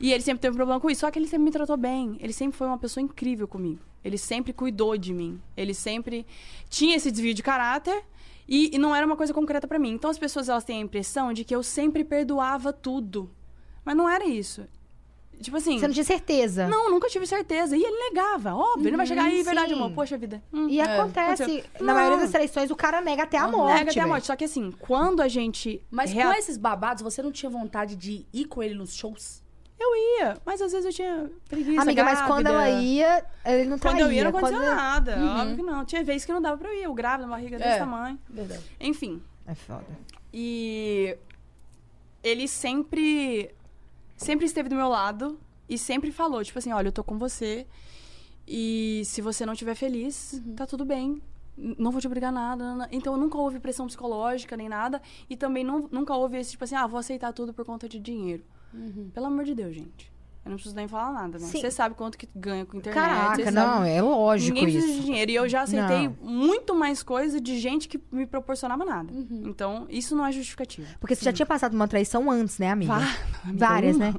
E 0.00 0.12
ele 0.12 0.22
sempre 0.22 0.40
teve 0.40 0.52
um 0.52 0.56
problema 0.56 0.80
com 0.80 0.88
isso, 0.90 1.00
só 1.00 1.10
que 1.10 1.18
ele 1.18 1.26
sempre 1.26 1.44
me 1.44 1.50
tratou 1.50 1.76
bem. 1.76 2.16
Ele 2.20 2.32
sempre 2.32 2.56
foi 2.56 2.66
uma 2.66 2.78
pessoa 2.78 3.02
incrível 3.02 3.48
comigo. 3.48 3.80
Ele 4.04 4.16
sempre 4.16 4.52
cuidou 4.52 4.96
de 4.96 5.12
mim. 5.12 5.40
Ele 5.56 5.74
sempre 5.74 6.24
tinha 6.68 6.96
esse 6.96 7.10
desvio 7.10 7.34
de 7.34 7.42
caráter 7.42 8.04
e, 8.48 8.74
e 8.74 8.78
não 8.78 8.94
era 8.94 9.04
uma 9.04 9.16
coisa 9.16 9.34
concreta 9.34 9.66
pra 9.66 9.78
mim. 9.78 9.90
Então 9.90 10.08
as 10.10 10.18
pessoas 10.18 10.48
elas 10.48 10.64
têm 10.64 10.78
a 10.78 10.80
impressão 10.82 11.32
de 11.32 11.44
que 11.44 11.54
eu 11.54 11.62
sempre 11.62 12.04
perdoava 12.04 12.72
tudo. 12.72 13.28
Mas 13.88 13.96
não 13.96 14.06
era 14.06 14.26
isso. 14.26 14.66
Tipo 15.40 15.56
assim, 15.56 15.78
Você 15.78 15.86
não 15.86 15.94
tinha 15.94 16.04
certeza. 16.04 16.68
não, 16.68 16.90
nunca 16.90 17.08
tive 17.08 17.26
certeza. 17.26 17.74
E 17.74 17.82
ele 17.82 17.96
negava, 18.10 18.54
óbvio. 18.54 18.86
ele 18.86 18.98
vai 18.98 19.06
chegar 19.06 19.24
aí, 19.24 19.38
Uhum, 19.38 19.44
verdade, 19.44 19.68
sim. 19.68 19.74
amor. 19.76 19.92
Poxa 19.92 20.18
vida. 20.18 20.42
Hum, 20.52 20.68
E 20.68 20.78
É, 20.78 20.82
acontece, 20.82 21.42
aconteceu. 21.44 21.64
na 21.86 21.94
maioria 21.94 22.16
Não. 22.18 22.22
das 22.24 22.30
traições, 22.32 22.70
o 22.70 22.76
cara 22.76 23.00
nega 23.00 23.22
até 23.22 23.38
a 23.38 23.44
Aham. 23.44 23.52
morte. 23.52 23.74
nega 23.78 23.90
até 23.92 24.00
a 24.00 24.06
morte. 24.06 24.26
Só 24.26 24.36
que 24.36 24.44
assim, 24.44 24.70
quando 24.78 25.22
a 25.22 25.28
gente. 25.28 25.80
Mas 25.90 26.12
rea- 26.12 26.26
com 26.26 26.32
esses 26.34 26.58
babados, 26.58 27.02
você 27.02 27.22
não 27.22 27.32
tinha 27.32 27.48
vontade 27.48 27.96
de 27.96 28.26
ir 28.30 28.44
com 28.44 28.62
ele 28.62 28.74
nos 28.74 28.94
shows? 28.94 29.42
Eu 29.80 29.88
ia, 30.20 30.36
mas 30.44 30.60
às 30.60 30.70
vezes 30.72 30.84
eu 30.84 30.92
tinha 30.92 31.30
preguiça. 31.48 31.80
Amiga, 31.80 32.04
mas 32.04 32.20
quando 32.22 32.46
ela 32.48 32.64
grávida. 32.66 32.82
ia, 32.82 33.24
ele 33.46 33.64
não 33.70 33.78
Quando 33.78 33.92
traía. 33.96 34.04
eu 34.04 34.12
ia, 34.12 34.22
não 34.24 34.30
acontecia 34.30 34.58
Quando- 34.58 34.74
nada. 34.76 35.16
Óbvio 35.40 35.56
que 35.56 35.62
não. 35.62 35.84
Tinha 35.86 36.04
vezes 36.04 36.26
que 36.26 36.32
não 36.32 36.42
dava 36.42 36.58
pra 36.58 36.68
eu 36.68 36.78
ir. 36.78 36.82
Eu 36.82 36.92
grávida, 36.92 37.26
barriga 37.26 37.56
desse 37.56 37.70
É. 37.70 37.78
tamanho. 37.78 38.18
Verdade. 38.28 38.60
Enfim. 38.80 39.22
É 39.46 39.54
foda. 39.54 39.86
E 40.34 41.16
ele 42.24 42.46
sempre. 42.48 43.50
Sempre 44.18 44.44
esteve 44.46 44.68
do 44.68 44.74
meu 44.74 44.88
lado 44.88 45.38
e 45.68 45.78
sempre 45.78 46.10
falou, 46.12 46.42
tipo 46.44 46.58
assim, 46.58 46.72
olha, 46.72 46.88
eu 46.88 46.92
tô 46.92 47.02
com 47.04 47.16
você. 47.18 47.66
E 48.46 49.02
se 49.04 49.20
você 49.22 49.46
não 49.46 49.52
estiver 49.52 49.74
feliz, 49.74 50.42
tá 50.56 50.66
tudo 50.66 50.84
bem. 50.84 51.22
Não 51.56 51.90
vou 51.90 52.00
te 52.00 52.06
obrigar 52.06 52.28
a 52.28 52.32
nada. 52.32 52.88
Então 52.92 53.16
nunca 53.16 53.36
houve 53.38 53.58
pressão 53.60 53.86
psicológica 53.86 54.56
nem 54.56 54.68
nada. 54.68 55.00
E 55.28 55.36
também 55.36 55.64
nu- 55.64 55.88
nunca 55.90 56.14
houve 56.14 56.38
esse, 56.38 56.52
tipo 56.52 56.64
assim, 56.64 56.74
ah, 56.76 56.86
vou 56.86 56.98
aceitar 56.98 57.32
tudo 57.32 57.52
por 57.54 57.64
conta 57.64 57.88
de 57.88 57.98
dinheiro. 57.98 58.44
Pelo 59.14 59.26
amor 59.26 59.44
de 59.44 59.54
Deus, 59.54 59.74
gente. 59.74 60.12
Eu 60.48 60.52
não 60.52 60.56
preciso 60.56 60.74
nem 60.74 60.88
falar 60.88 61.12
nada, 61.12 61.38
né? 61.38 61.44
Sim. 61.46 61.60
Você 61.60 61.70
sabe 61.70 61.94
quanto 61.94 62.16
que 62.16 62.26
ganha 62.34 62.64
com 62.64 62.78
internet. 62.78 62.94
Caraca, 63.04 63.50
não, 63.50 63.84
é 63.84 64.00
lógico 64.00 64.54
Ninguém 64.54 64.72
precisa 64.72 64.86
de 64.86 64.98
isso. 64.98 65.02
dinheiro. 65.06 65.30
E 65.30 65.34
eu 65.34 65.46
já 65.46 65.60
aceitei 65.62 66.08
Não. 66.08 66.16
muito 66.22 66.74
mais 66.74 67.02
coisa 67.02 67.38
de 67.38 67.58
gente 67.58 67.86
que 67.86 68.00
me 68.10 68.26
proporcionava 68.26 68.82
nada. 68.82 69.12
Uhum. 69.12 69.42
Então, 69.44 69.86
isso 69.90 70.16
não 70.16 70.24
é 70.24 70.32
justificativo. 70.32 70.88
Porque 70.98 71.14
você 71.14 71.22
já 71.24 71.32
tinha 71.34 71.44
passado 71.44 71.74
uma 71.74 71.86
traição 71.86 72.30
antes, 72.30 72.58
né, 72.58 72.70
amiga? 72.70 72.94
Vá- 72.98 73.16
Várias, 73.54 73.96
Uma. 73.96 74.12
né? 74.12 74.14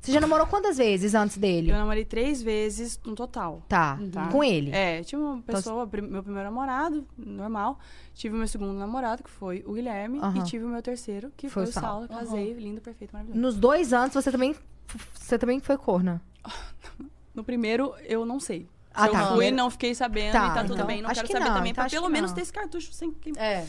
Você 0.00 0.10
já 0.10 0.20
namorou 0.20 0.48
quantas 0.48 0.78
vezes 0.78 1.14
antes 1.14 1.38
dele? 1.38 1.70
Eu 1.70 1.76
namorei 1.76 2.04
três 2.04 2.42
vezes 2.42 2.98
no 3.06 3.14
total. 3.14 3.62
Tá, 3.68 3.96
Tá. 4.10 4.26
com 4.26 4.42
ele. 4.42 4.72
É, 4.72 5.00
tive 5.04 5.22
uma 5.22 5.40
pessoa, 5.42 5.86
prim- 5.86 6.02
meu 6.08 6.24
primeiro 6.24 6.48
namorado, 6.48 7.06
normal. 7.16 7.78
Tive 8.12 8.34
o 8.34 8.38
meu 8.38 8.48
segundo 8.48 8.72
namorado, 8.72 9.22
que 9.22 9.30
foi 9.30 9.62
o 9.64 9.74
Guilherme. 9.74 10.18
Aham. 10.18 10.38
E 10.38 10.42
tive 10.42 10.64
o 10.64 10.68
meu 10.68 10.82
terceiro, 10.82 11.30
que 11.36 11.48
Foi 11.48 11.64
foi, 11.64 11.66
o 11.66 11.68
o 11.68 11.72
Saulo. 11.72 12.08
Saulo. 12.08 12.24
Casei, 12.24 12.52
lindo, 12.52 12.80
perfeito, 12.80 13.12
maravilhoso. 13.12 13.40
Nos 13.40 13.56
dois 13.56 13.92
anos, 13.92 14.12
você 14.12 14.32
também, 14.32 14.56
você 15.14 15.38
também 15.38 15.60
foi 15.60 15.76
corna. 15.76 16.20
No 17.34 17.42
primeiro, 17.42 17.94
eu 18.04 18.26
não 18.26 18.38
sei. 18.38 18.68
Ah, 18.92 19.06
Se 19.06 19.12
tá. 19.12 19.22
eu 19.22 19.34
fui, 19.36 19.50
não 19.50 19.70
fiquei 19.70 19.94
sabendo 19.94 20.32
Tá, 20.32 20.48
e 20.48 20.54
tá 20.54 20.62
tudo 20.62 20.74
então, 20.74 20.86
bem. 20.86 21.00
Não 21.00 21.08
acho 21.08 21.14
quero 21.20 21.26
que 21.28 21.32
saber 21.32 21.46
não, 21.46 21.54
também, 21.54 21.72
então 21.72 21.84
pra 21.84 21.90
pelo 21.90 22.08
menos 22.10 22.30
não. 22.30 22.34
ter 22.36 22.42
esse 22.42 22.52
cartucho 22.52 22.92
sem 22.92 23.10
que 23.10 23.32
É. 23.38 23.66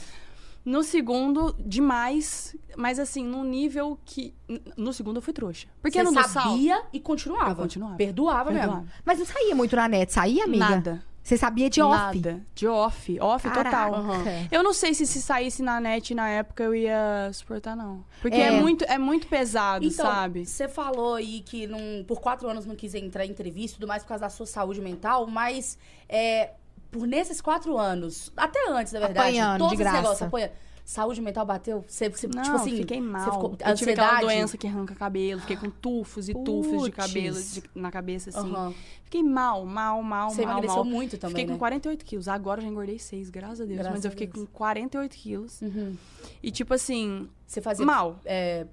No 0.65 0.81
segundo, 0.81 1.53
demais, 1.59 2.55
mas 2.77 2.97
assim, 2.97 3.25
num 3.25 3.43
nível 3.43 3.99
que. 4.05 4.33
No 4.77 4.93
segundo 4.93 5.17
eu 5.17 5.21
fui 5.21 5.33
trouxa. 5.33 5.67
Porque 5.81 6.01
você 6.01 6.09
do 6.09 6.13
Sal, 6.13 6.43
sabia 6.43 6.81
e 6.93 6.99
continuava. 7.01 7.51
Eu 7.51 7.55
continuava. 7.55 7.95
Perdoava, 7.97 8.51
perdoava. 8.51 8.81
mesmo. 8.81 8.91
Mas 9.03 9.19
não 9.19 9.25
saía 9.25 9.53
muito 9.55 9.75
na 9.75 9.87
net, 9.89 10.13
saía, 10.13 10.45
amiga? 10.45 10.69
Nada. 10.69 11.03
Você 11.23 11.37
sabia 11.37 11.69
de 11.69 11.81
off? 11.81 12.19
Nada. 12.19 12.41
De 12.53 12.67
off. 12.67 13.17
Off 13.21 13.47
Caraca. 13.49 13.69
total. 13.69 13.95
Aham. 13.95 14.23
Eu 14.51 14.61
não 14.61 14.73
sei 14.73 14.93
se 14.93 15.07
se 15.07 15.21
saísse 15.21 15.63
na 15.63 15.79
net 15.79 16.13
na 16.13 16.27
época 16.27 16.63
eu 16.63 16.75
ia 16.75 17.29
suportar, 17.31 17.77
não. 17.77 18.03
Porque 18.21 18.35
É. 18.35 18.47
é, 18.47 18.51
muito, 18.51 18.83
é 18.83 18.97
muito 18.97 19.27
pesado, 19.27 19.85
Então, 19.85 20.05
sabe? 20.05 20.45
você 20.45 20.67
falou 20.67 21.15
aí 21.15 21.39
que 21.39 21.65
não, 21.65 22.03
por 22.05 22.19
quatro 22.19 22.49
anos 22.49 22.65
não 22.65 22.75
quis 22.75 22.93
entrar 22.93 23.25
em 23.25 23.29
entrevista 23.29 23.77
e 23.77 23.79
tudo 23.79 23.87
mais 23.87 24.03
por 24.03 24.09
causa 24.09 24.21
da 24.23 24.29
sua 24.29 24.45
saúde 24.45 24.81
mental, 24.81 25.25
mas 25.25 25.77
é, 26.09 26.51
por 26.91 27.07
nesses 27.07 27.39
quatro 27.39 27.77
anos, 27.77 28.31
até 28.35 28.59
antes, 28.69 28.91
na 28.91 28.99
verdade, 28.99 29.19
Apanhando, 29.39 29.59
todos 29.59 29.77
de 29.77 29.81
esses 29.81 29.83
graça. 29.91 30.01
negócios, 30.01 30.27
apanha, 30.27 30.51
saúde 30.83 31.21
mental 31.21 31.45
bateu? 31.45 31.83
Você, 31.87 32.09
você, 32.09 32.27
Não, 32.27 32.41
tipo 32.43 32.55
assim, 32.55 32.77
fiquei 32.77 32.99
mal. 33.01 33.23
Você 33.25 33.31
ficou, 33.31 33.57
eu 33.65 33.75
tive 33.75 33.91
aquela 33.91 34.19
doença 34.21 34.57
que 34.57 34.67
arranca 34.67 34.93
cabelo, 34.95 35.41
fiquei 35.41 35.55
com 35.57 35.69
tufos 35.69 36.27
e 36.29 36.33
tufos 36.33 36.83
de 36.83 36.91
Puts. 36.91 36.95
cabelo 36.95 37.41
de- 37.41 37.63
na 37.75 37.91
cabeça, 37.91 38.29
assim. 38.29 38.51
Aham. 38.51 38.73
Fiquei 39.03 39.23
mal, 39.23 39.65
mal, 39.65 40.01
mal, 40.01 40.29
Você 40.31 40.41
mal, 40.43 40.51
emagreceu 40.53 40.83
mal. 40.83 40.85
muito 40.85 41.17
também, 41.17 41.35
Fiquei 41.35 41.45
né? 41.45 41.53
com 41.53 41.59
48 41.59 42.03
quilos. 42.03 42.27
Agora 42.27 42.59
eu 42.59 42.65
já 42.65 42.69
engordei 42.71 42.97
6, 42.99 43.29
graças 43.29 43.61
a 43.61 43.65
Deus. 43.65 43.77
Graças 43.77 43.93
mas 43.93 44.05
eu 44.05 44.11
fiquei 44.11 44.27
Deus. 44.27 44.45
com 44.47 44.51
48 44.51 45.15
quilos. 45.15 45.61
Uhum. 45.61 45.95
E 46.41 46.49
tipo 46.51 46.73
assim, 46.73 47.29
Você 47.45 47.61
fazia 47.61 47.85
mal. 47.85 48.19
é, 48.25 48.65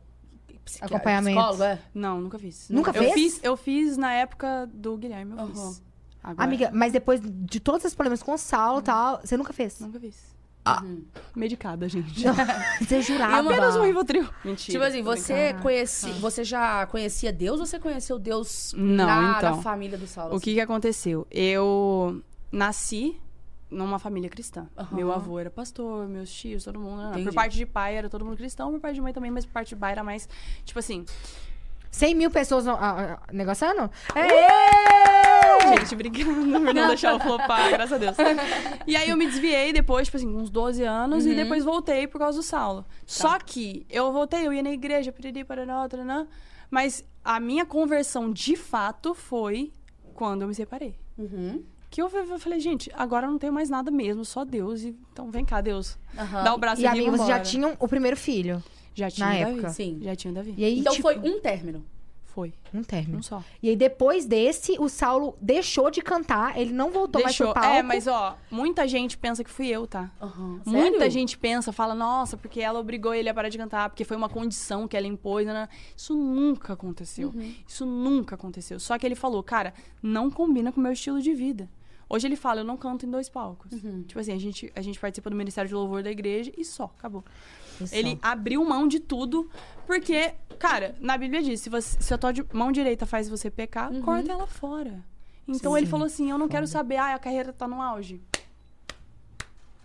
Acompanhamento. 0.81 1.37
Psicólogo, 1.39 1.63
é? 1.65 1.79
Não, 1.95 2.21
nunca 2.21 2.39
fiz. 2.39 2.69
Nunca 2.71 2.91
eu 2.91 3.03
fez? 3.03 3.13
Fiz, 3.15 3.41
eu 3.43 3.57
fiz 3.57 3.97
na 3.97 4.13
época 4.13 4.69
do 4.73 4.97
Guilherme, 4.97 5.33
eu 5.33 5.39
Aham. 5.41 5.49
fiz. 5.53 5.83
Agora, 6.23 6.45
Amiga, 6.47 6.71
mas 6.73 6.93
depois 6.93 7.21
de 7.23 7.59
todos 7.61 7.81
esses 7.85 7.95
problemas 7.95 8.23
com 8.23 8.33
o 8.33 8.39
Saulo 8.39 8.81
e 8.81 8.83
tal, 8.83 9.21
você 9.25 9.37
nunca 9.37 9.53
fez? 9.53 9.81
Nunca 9.81 9.99
fiz. 9.99 10.17
Uhum. 10.83 11.05
Medicada, 11.35 11.89
gente. 11.89 12.23
Você 12.81 13.03
jurava. 13.03 13.49
Apenas 13.49 13.77
um 13.77 13.83
Rivotril. 13.83 14.29
Mentira. 14.45 14.73
Tipo 14.73 14.85
assim, 14.85 15.03
você 15.03 15.35
brincando. 15.35 15.63
conheci, 15.63 16.11
você 16.13 16.45
já 16.45 16.87
conhecia 16.87 17.33
Deus 17.33 17.61
ou 17.61 17.67
você 17.67 17.79
conheceu 17.79 18.19
Deus 18.19 18.75
Não, 18.77 19.07
na, 19.07 19.35
então. 19.39 19.57
na 19.57 19.63
família 19.63 19.97
do 19.97 20.07
Saulo? 20.07 20.37
O 20.37 20.41
que 20.41 20.55
que 20.55 20.61
aconteceu? 20.61 21.27
Eu 21.31 22.23
nasci 22.53 23.19
numa 23.71 23.99
família 23.99 24.29
cristã. 24.29 24.69
Aham. 24.77 24.97
Meu 24.97 25.13
avô 25.13 25.39
era 25.39 25.51
pastor, 25.51 26.09
meus 26.09 26.31
tios, 26.31 26.65
todo 26.65 26.79
mundo. 26.79 27.03
Entendi. 27.11 27.25
por 27.27 27.35
parte 27.35 27.57
de 27.57 27.65
pai 27.65 27.97
era 27.97 28.09
todo 28.11 28.25
mundo 28.25 28.37
cristão, 28.37 28.71
por 28.73 28.81
parte 28.81 28.97
de 28.97 29.01
mãe 29.01 29.13
também, 29.13 29.31
mas 29.31 29.47
por 29.47 29.53
parte 29.53 29.69
de 29.71 29.77
pai 29.77 29.93
era 29.93 30.03
mais, 30.05 30.29
tipo 30.65 30.79
assim, 30.79 31.05
100 31.91 32.15
mil 32.15 32.31
pessoas 32.31 32.67
ah, 32.69 32.79
ah, 32.81 33.19
negociando? 33.33 33.91
gente 35.79 35.95
brincando 35.95 36.35
por 36.35 36.75
não 36.75 36.89
deixar 36.89 37.13
eu 37.13 37.21
flopar, 37.21 37.71
graças 37.71 37.93
a 37.93 37.99
Deus. 37.99 38.17
E 38.87 38.97
aí 38.97 39.09
eu 39.11 39.17
me 39.17 39.27
desviei 39.27 39.73
depois, 39.73 40.07
tipo 40.07 40.17
assim, 40.17 40.29
uns 40.29 40.51
12 40.51 40.83
anos, 40.83 41.25
Uhum. 41.25 41.33
e 41.33 41.35
depois 41.35 41.65
voltei 41.65 42.07
por 42.07 42.19
causa 42.19 42.39
do 42.39 42.43
Saulo. 42.43 42.85
Só 43.07 43.39
que 43.39 43.87
eu 43.91 44.13
voltei, 44.13 44.47
eu 44.47 44.53
ia 44.53 44.63
na 44.63 44.71
igreja, 44.71 45.13
piriri, 45.13 45.45
parará, 45.45 45.89
tarará, 45.89 46.27
mas 46.71 47.05
a 47.25 47.39
minha 47.41 47.67
conversão 47.67 48.33
de 48.33 48.57
fato 48.57 49.15
foi 49.15 49.73
quando 50.15 50.43
eu 50.43 50.49
me 50.49 50.55
separei. 50.55 50.95
Uhum. 51.19 51.63
Que 51.91 52.01
eu, 52.01 52.09
eu 52.09 52.39
falei, 52.39 52.61
gente, 52.61 52.91
agora 52.95 53.27
eu 53.27 53.31
não 53.33 53.39
tenho 53.39 53.53
mais 53.53 53.69
nada 53.69 53.91
mesmo, 53.91 54.25
só 54.25 54.45
Deus. 54.45 54.83
E, 54.83 54.97
então 55.13 55.29
vem 55.31 55.45
cá, 55.45 55.61
Deus. 55.61 55.99
Aham. 56.17 56.45
Dá 56.45 56.55
o 56.55 56.59
braço 56.59 56.81
E 56.81 56.87
amiga, 56.87 57.11
vocês 57.11 57.29
já 57.29 57.41
tinham 57.41 57.77
o 57.81 57.89
primeiro 57.89 58.17
filho. 58.17 58.63
Já 58.95 59.11
tinha 59.11 59.27
na 59.27 59.35
o 59.35 59.39
Davi. 59.39 59.53
época? 59.53 59.69
Sim. 59.71 59.99
Já 60.03 60.17
tinha 60.17 60.31
o 60.31 60.35
Davi. 60.35 60.55
E 60.57 60.65
aí, 60.65 60.79
Então 60.79 60.93
tipo, 60.93 61.03
foi 61.03 61.19
um 61.19 61.41
término. 61.41 61.85
Foi. 62.27 62.53
um 62.73 62.83
término. 62.85 63.19
Um 63.19 63.23
só. 63.23 63.43
E 63.61 63.69
aí, 63.69 63.75
depois 63.77 64.25
desse, 64.25 64.77
o 64.79 64.89
Saulo 64.89 65.37
deixou 65.41 65.91
de 65.91 66.01
cantar, 66.01 66.57
ele 66.57 66.73
não 66.73 66.93
voltou 66.93 67.21
mais 67.21 67.37
pro 67.37 67.53
palco. 67.53 67.69
É, 67.69 67.83
mas 67.83 68.07
ó, 68.07 68.39
muita 68.49 68.87
gente 68.87 69.19
pensa 69.19 69.43
que 69.43 69.51
fui 69.51 69.67
eu, 69.67 69.85
tá? 69.85 70.13
Aham. 70.23 70.61
Muita 70.65 70.99
Sério? 70.99 71.11
gente 71.11 71.37
pensa, 71.37 71.73
fala, 71.73 71.93
nossa, 71.93 72.37
porque 72.37 72.61
ela 72.61 72.79
obrigou 72.79 73.13
ele 73.13 73.29
a 73.29 73.35
parar 73.35 73.49
de 73.49 73.59
cantar, 73.59 73.91
porque 73.91 74.05
foi 74.05 74.17
uma 74.17 74.29
condição 74.29 74.87
que 74.87 74.97
ela 74.97 75.09
impôs. 75.09 75.45
né? 75.45 75.69
Isso 75.97 76.15
nunca 76.15 76.73
aconteceu. 76.75 77.33
Uhum. 77.35 77.53
Isso 77.67 77.85
nunca 77.85 78.37
aconteceu. 78.37 78.79
Só 78.79 78.97
que 78.97 79.05
ele 79.05 79.17
falou, 79.17 79.43
cara, 79.43 79.75
não 80.01 80.31
combina 80.31 80.71
com 80.71 80.79
o 80.79 80.83
meu 80.83 80.93
estilo 80.93 81.21
de 81.21 81.35
vida. 81.35 81.69
Hoje 82.09 82.27
ele 82.27 82.37
fala, 82.37 82.61
eu 82.61 82.65
não 82.65 82.77
canto 82.77 83.07
em 83.07 83.11
dois 83.11 83.29
palcos. 83.29 83.73
Uhum. 83.73 84.03
Tipo 84.03 84.19
assim, 84.19 84.33
a 84.33 84.39
gente, 84.39 84.73
a 84.75 84.81
gente 84.83 84.99
participa 84.99 85.31
do 85.31 85.37
Ministério 85.37 85.69
de 85.69 85.75
Louvor 85.75 86.03
da 86.03 86.11
igreja 86.11 86.53
e 86.57 86.65
só, 86.65 86.85
acabou. 86.99 87.25
Isso. 87.85 87.95
Ele 87.95 88.19
abriu 88.23 88.65
mão 88.65 88.87
de 88.89 89.01
tudo, 89.01 89.49
porque, 89.87 90.33
cara, 90.59 90.95
na 91.01 91.17
Bíblia 91.17 91.43
diz, 91.43 91.61
se, 91.61 91.69
você, 91.71 91.97
se 92.01 92.13
a 92.15 92.19
tua 92.19 92.33
mão 92.53 92.71
direita 92.73 93.07
faz 93.07 93.29
você 93.29 93.51
pecar, 93.51 93.91
Uhum. 93.93 94.03
corta 94.03 94.33
ela 94.33 94.47
fora. 94.47 95.03
Então 95.49 95.73
Sim. 95.73 95.79
ele 95.79 95.87
falou 95.87 96.07
assim, 96.07 96.31
eu 96.31 96.39
não 96.39 96.49
quero 96.49 96.67
saber, 96.67 96.97
ah, 96.97 97.15
a 97.15 97.19
carreira 97.19 97.53
tá 97.53 97.67
no 97.67 97.83
auge. 97.83 98.21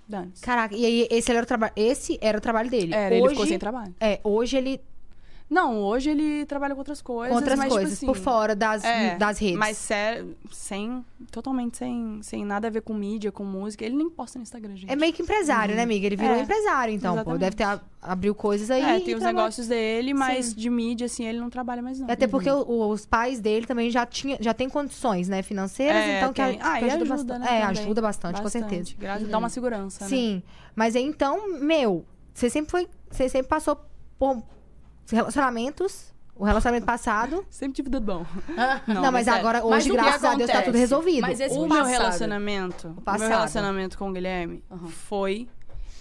Dane-se. 0.07 0.41
Caraca, 0.43 0.75
e 0.75 0.85
aí 0.85 1.07
esse 1.09 1.31
era 1.31 1.41
o 1.41 1.45
trabalho. 1.47 1.73
Esse 1.75 2.19
era 2.21 2.37
o 2.37 2.41
trabalho 2.41 2.69
dele. 2.69 2.93
Era, 2.93 3.15
hoje, 3.15 3.23
ele 3.23 3.29
ficou 3.29 3.47
sem 3.47 3.57
trabalho. 3.57 3.95
É, 3.99 4.19
hoje 4.23 4.55
ele 4.57 4.79
Não, 5.47 5.79
hoje 5.79 6.09
ele 6.09 6.43
trabalha 6.47 6.73
com 6.73 6.79
outras 6.81 7.01
coisas. 7.03 7.29
com 7.29 7.35
outras 7.35 7.57
mas, 7.57 7.67
tipo 7.67 7.75
coisas, 7.75 7.93
assim, 7.93 8.05
por 8.07 8.15
fora 8.15 8.55
das, 8.55 8.83
é, 8.83 9.15
das 9.15 9.37
redes. 9.37 9.57
Mas 9.59 9.77
sem. 10.51 11.05
Totalmente 11.31 11.77
sem, 11.77 12.19
sem 12.23 12.43
nada 12.43 12.67
a 12.67 12.71
ver 12.71 12.81
com 12.81 12.93
mídia, 12.93 13.31
com 13.31 13.43
música. 13.43 13.85
Ele 13.85 13.95
nem 13.95 14.09
posta 14.09 14.39
no 14.39 14.43
Instagram, 14.43 14.75
gente. 14.75 14.91
É 14.91 14.95
meio 14.95 15.13
que 15.13 15.21
empresário, 15.21 15.75
né, 15.75 15.83
amiga? 15.83 16.05
Ele 16.07 16.15
virou 16.15 16.35
É, 16.35 16.41
empresário, 16.41 16.93
então, 16.93 17.23
pô. 17.23 17.37
Deve 17.37 17.55
ter 17.55 17.65
abriu 18.01 18.33
coisas 18.33 18.69
aí. 18.71 18.81
É, 18.81 18.99
tem 18.99 19.13
os 19.15 19.19
trabalha. 19.21 19.33
negócios 19.37 19.67
dele, 19.67 20.13
mas 20.13 20.47
Sim. 20.47 20.55
de 20.55 20.69
mídia, 20.69 21.05
assim, 21.05 21.25
ele 21.25 21.39
não 21.39 21.49
trabalha 21.49 21.81
mais, 21.81 21.99
não. 21.99 22.09
Até 22.09 22.27
porque 22.27 22.49
o- 22.49 22.89
os 22.89 23.05
pais 23.05 23.39
dele 23.39 23.65
também 23.65 23.89
já 23.91 24.05
tinha, 24.05 24.37
já 24.39 24.53
tem 24.53 24.67
condições, 24.69 25.27
né, 25.27 25.41
financeiras, 25.43 25.95
É, 26.03 26.17
então 26.17 26.33
que, 26.33 26.41
tem. 26.43 26.59
Ah, 26.61 26.79
que 26.79 26.85
ajuda, 26.85 27.03
ajuda, 27.03 27.05
bastante. 27.05 27.39
né, 27.39 27.45
É, 27.45 27.61
também. 27.67 27.83
ajuda 27.83 28.01
bastante, 28.01 28.41
com 28.41 28.49
certeza. 28.49 28.93
Graças- 28.97 29.27
Dá 29.27 29.37
uma 29.37 29.49
segurança, 29.49 30.03
né? 30.05 30.09
Sim. 30.09 30.43
Mas 30.75 30.95
aí, 30.95 31.03
então, 31.03 31.59
meu, 31.59 32.05
você 32.33 32.49
sempre 32.49 32.71
foi, 32.71 32.87
você 33.09 33.29
sempre 33.29 33.47
passou 33.47 33.77
por 34.19 34.43
relacionamentos, 35.11 36.13
o 36.35 36.43
relacionamento 36.43 36.85
passado. 36.85 37.45
Sempre 37.51 37.75
tive 37.75 37.89
dedo 37.89 38.05
bom. 38.05 38.25
Não, 38.87 39.11
mas, 39.11 39.25
sério. 39.25 39.39
agora, 39.39 39.59
Mas 39.63 39.71
hoje, 39.85 39.89
que 39.91 39.95
graças 39.95 40.23
a 40.23 40.35
Deus, 40.35 40.49
tá 40.51 40.61
tudo 40.61 40.77
resolvido. 40.77 41.21
Mas 41.21 41.39
esse 41.39 41.55
o 41.57 41.67
passado. 41.67 41.73
meu 41.73 41.85
relacionamento, 41.85 42.87
o 42.97 43.01
passado. 43.01 43.19
meu 43.21 43.29
relacionamento 43.29 43.97
com 43.97 44.09
o 44.09 44.13
Guilherme 44.13 44.63
Uhum. 44.69 44.87
foi. 44.87 45.47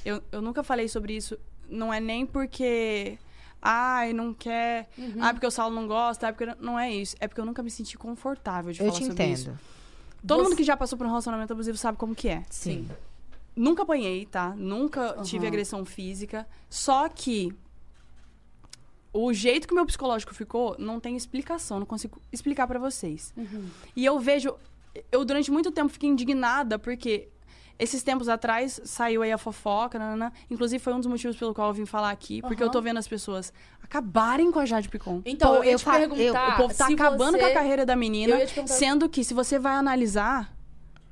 Eu, 0.04 0.22
eu 0.32 0.42
nunca 0.42 0.62
falei 0.62 0.88
sobre 0.88 1.16
isso. 1.16 1.38
Não 1.68 1.92
é 1.92 2.00
nem 2.00 2.26
porque. 2.26 3.18
Ai, 3.62 4.12
não 4.12 4.34
quer. 4.34 4.88
Uhum. 4.98 5.14
Ah, 5.20 5.32
porque 5.32 5.46
o 5.46 5.50
Saulo 5.50 5.74
não 5.74 5.86
gosta. 5.86 6.28
Ah, 6.28 6.32
porque 6.32 6.54
não 6.60 6.78
é 6.78 6.92
isso. 6.92 7.16
É 7.18 7.26
porque 7.26 7.40
eu 7.40 7.46
nunca 7.46 7.62
me 7.62 7.70
senti 7.70 7.96
confortável 7.96 8.70
de 8.72 8.80
Eu 8.80 8.86
falar 8.88 8.98
te 8.98 9.06
sobre 9.06 9.24
isso. 9.32 9.42
entendo. 9.44 9.58
Todo 10.26 10.38
Você- 10.38 10.44
mundo 10.48 10.56
que 10.56 10.64
já 10.64 10.76
passou 10.76 10.98
por 10.98 11.06
um 11.06 11.10
relacionamento 11.10 11.52
abusivo 11.52 11.76
sabe 11.78 11.96
como 11.96 12.14
que 12.14 12.28
é. 12.28 12.42
Sim. 12.50 12.86
Nunca 13.56 13.82
apanhei, 13.84 14.26
tá? 14.26 14.52
Nunca 14.56 15.16
tive 15.22 15.46
Aham. 15.46 15.48
agressão 15.48 15.84
física. 15.86 16.46
Só 16.68 17.08
que 17.08 17.54
o 19.14 19.32
jeito 19.32 19.66
que 19.68 19.72
o 19.72 19.76
meu 19.76 19.86
psicológico 19.86 20.34
ficou 20.34 20.74
não 20.78 20.98
tem 21.00 21.16
explicação, 21.16 21.78
não 21.78 21.86
consigo 21.86 22.20
explicar 22.32 22.66
pra 22.66 22.78
vocês. 22.78 23.32
Uhum. 23.36 23.64
E 23.94 24.04
eu 24.04 24.18
vejo, 24.18 24.54
eu 25.10 25.24
durante 25.24 25.50
muito 25.50 25.70
tempo 25.70 25.88
fiquei 25.92 26.10
indignada 26.10 26.78
porque 26.78 27.28
esses 27.78 28.02
tempos 28.02 28.28
atrás 28.28 28.80
saiu 28.84 29.22
aí 29.22 29.32
a 29.32 29.38
fofoca, 29.38 29.98
nanana. 29.98 30.32
inclusive 30.50 30.82
foi 30.82 30.92
um 30.92 30.98
dos 30.98 31.06
motivos 31.08 31.36
pelo 31.36 31.54
qual 31.54 31.68
eu 31.68 31.74
vim 31.74 31.86
falar 31.86 32.10
aqui, 32.10 32.42
porque 32.42 32.62
eu 32.62 32.70
tô 32.70 32.80
vendo 32.82 32.98
as 32.98 33.08
pessoas 33.08 33.52
acabarem 33.82 34.50
com 34.52 34.58
a 34.58 34.66
Jade 34.66 34.88
Picon. 34.88 35.22
Então, 35.24 35.52
Pô, 35.52 35.56
eu 35.58 35.64
ia 35.64 35.72
eu 35.72 35.78
te 35.78 35.84
fa- 35.84 36.00
eu- 36.00 36.08
perguntar. 36.10 36.54
o 36.54 36.56
povo 36.56 36.74
tá 36.74 36.86
acabando 36.88 37.32
você- 37.32 37.38
com 37.38 37.46
a 37.46 37.50
carreira 37.52 37.86
da 37.86 37.96
menina, 37.96 38.36
ia 38.38 38.46
perguntar- 38.46 38.74
sendo 38.74 39.08
que 39.08 39.22
se 39.24 39.32
você 39.34 39.58
vai 39.58 39.74
analisar, 39.74 40.52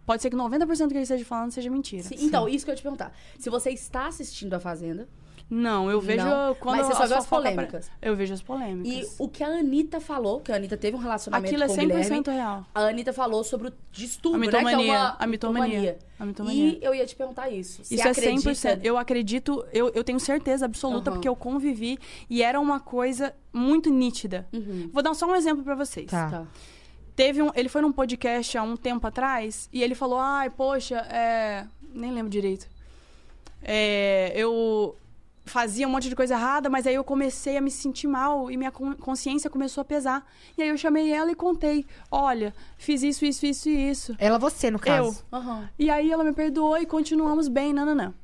pode 0.06 0.22
ser 0.22 0.30
que 0.30 0.36
90% 0.36 0.88
do 0.88 0.92
que 0.92 0.98
ele 0.98 1.02
esteja 1.02 1.24
falando 1.24 1.50
seja 1.50 1.68
mentira. 1.70 2.02
Sim, 2.04 2.16
Então, 2.20 2.48
isso 2.48 2.64
que 2.64 2.70
eu 2.70 2.74
ia 2.74 2.76
te 2.76 2.82
perguntar. 2.82 3.12
Se 3.38 3.48
você 3.50 3.70
está 3.70 4.06
assistindo 4.06 4.54
a 4.54 4.60
Fazenda 4.60 5.08
Não, 5.54 5.90
eu 5.90 6.00
vejo 6.00 6.24
Não, 6.24 6.54
quando 6.54 6.78
mas 6.78 6.86
você 6.86 6.94
só 6.94 7.06
viu 7.06 7.16
as 7.18 7.26
polêmicas. 7.26 7.90
Eu 8.00 8.16
vejo 8.16 8.32
as 8.32 8.40
e 8.40 8.42
polêmicas. 8.42 9.16
o 9.18 9.28
que 9.28 9.44
a 9.44 9.48
Anitta 9.48 10.00
falou, 10.00 10.40
que 10.40 10.50
a 10.50 10.56
Anitta 10.56 10.78
teve 10.78 10.96
um 10.96 11.00
relacionamento 11.00 11.46
Aquilo 11.54 11.64
é 11.64 11.66
com 11.66 11.72
o 11.74 11.76
100% 11.76 11.80
Guilherme, 12.22 12.22
real. 12.30 12.66
a 12.74 12.80
Anitta 12.86 13.12
falou 13.12 13.44
sobre 13.44 13.68
o 13.68 13.72
distúrbio, 13.92 14.48
A 14.48 14.50
né? 14.50 14.50
Que 14.50 14.56
é 14.56 14.58
mitomania, 14.64 14.92
uma 14.98 15.16
a 15.18 15.26
mitomania. 15.26 15.98
A 16.18 16.24
mitomania. 16.24 16.68
E 16.72 16.78
eu 16.80 16.94
ia 16.94 17.04
te 17.04 17.14
perguntar 17.14 17.50
isso. 17.50 17.82
Isso 17.82 17.94
é 18.00 18.10
acredita- 18.10 18.50
100%. 18.50 18.80
Eu 18.82 18.96
acredito, 18.96 19.62
eu, 19.74 19.90
eu 19.94 20.02
tenho 20.02 20.18
certeza 20.18 20.64
absoluta 20.64 21.10
Aham. 21.10 21.16
porque 21.18 21.28
eu 21.28 21.36
convivi 21.36 21.98
e 22.30 22.42
era 22.42 22.58
uma 22.58 22.80
coisa 22.80 23.34
muito 23.52 23.90
nítida. 23.90 24.48
Uhum. 24.54 24.88
Vou 24.90 25.02
dar 25.02 25.12
só 25.12 25.26
um 25.26 25.34
exemplo 25.36 25.62
pra 25.62 25.74
vocês. 25.74 26.10
Tá. 26.10 26.30
Tá. 26.30 26.46
Teve 27.14 27.42
um, 27.42 27.50
ele 27.54 27.68
foi 27.68 27.82
num 27.82 27.92
podcast 27.92 28.56
há 28.56 28.62
um 28.62 28.74
tempo 28.74 29.06
atrás 29.06 29.68
e 29.70 29.82
ele 29.82 29.94
falou: 29.94 30.18
"Ai, 30.18 30.48
poxa, 30.48 30.96
é, 31.10 31.66
nem 31.94 32.10
lembro 32.10 32.30
direito. 32.30 32.66
É, 33.62 34.32
eu 34.34 34.96
fazia 35.44 35.86
um 35.86 35.90
monte 35.90 36.08
de 36.08 36.16
coisa 36.16 36.34
errada, 36.34 36.70
mas 36.70 36.86
aí 36.86 36.94
eu 36.94 37.02
comecei 37.04 37.56
a 37.56 37.60
me 37.60 37.70
sentir 37.70 38.06
mal 38.06 38.50
e 38.50 38.56
minha 38.56 38.70
con- 38.70 38.94
consciência 38.94 39.50
começou 39.50 39.82
a 39.82 39.84
pesar. 39.84 40.24
E 40.56 40.62
aí 40.62 40.68
eu 40.68 40.76
chamei 40.78 41.10
ela 41.12 41.30
e 41.30 41.34
contei: 41.34 41.84
"Olha, 42.10 42.54
fiz 42.76 43.02
isso, 43.02 43.24
isso, 43.24 43.44
isso 43.46 43.68
e 43.68 43.90
isso". 43.90 44.14
Ela, 44.18 44.38
você, 44.38 44.70
no 44.70 44.78
caso. 44.78 45.24
Aham. 45.32 45.68
E 45.78 45.90
aí 45.90 46.10
ela 46.10 46.22
me 46.24 46.32
perdoou 46.32 46.78
e 46.78 46.86
continuamos 46.86 47.48
bem, 47.48 47.72
nananã. 47.72 48.14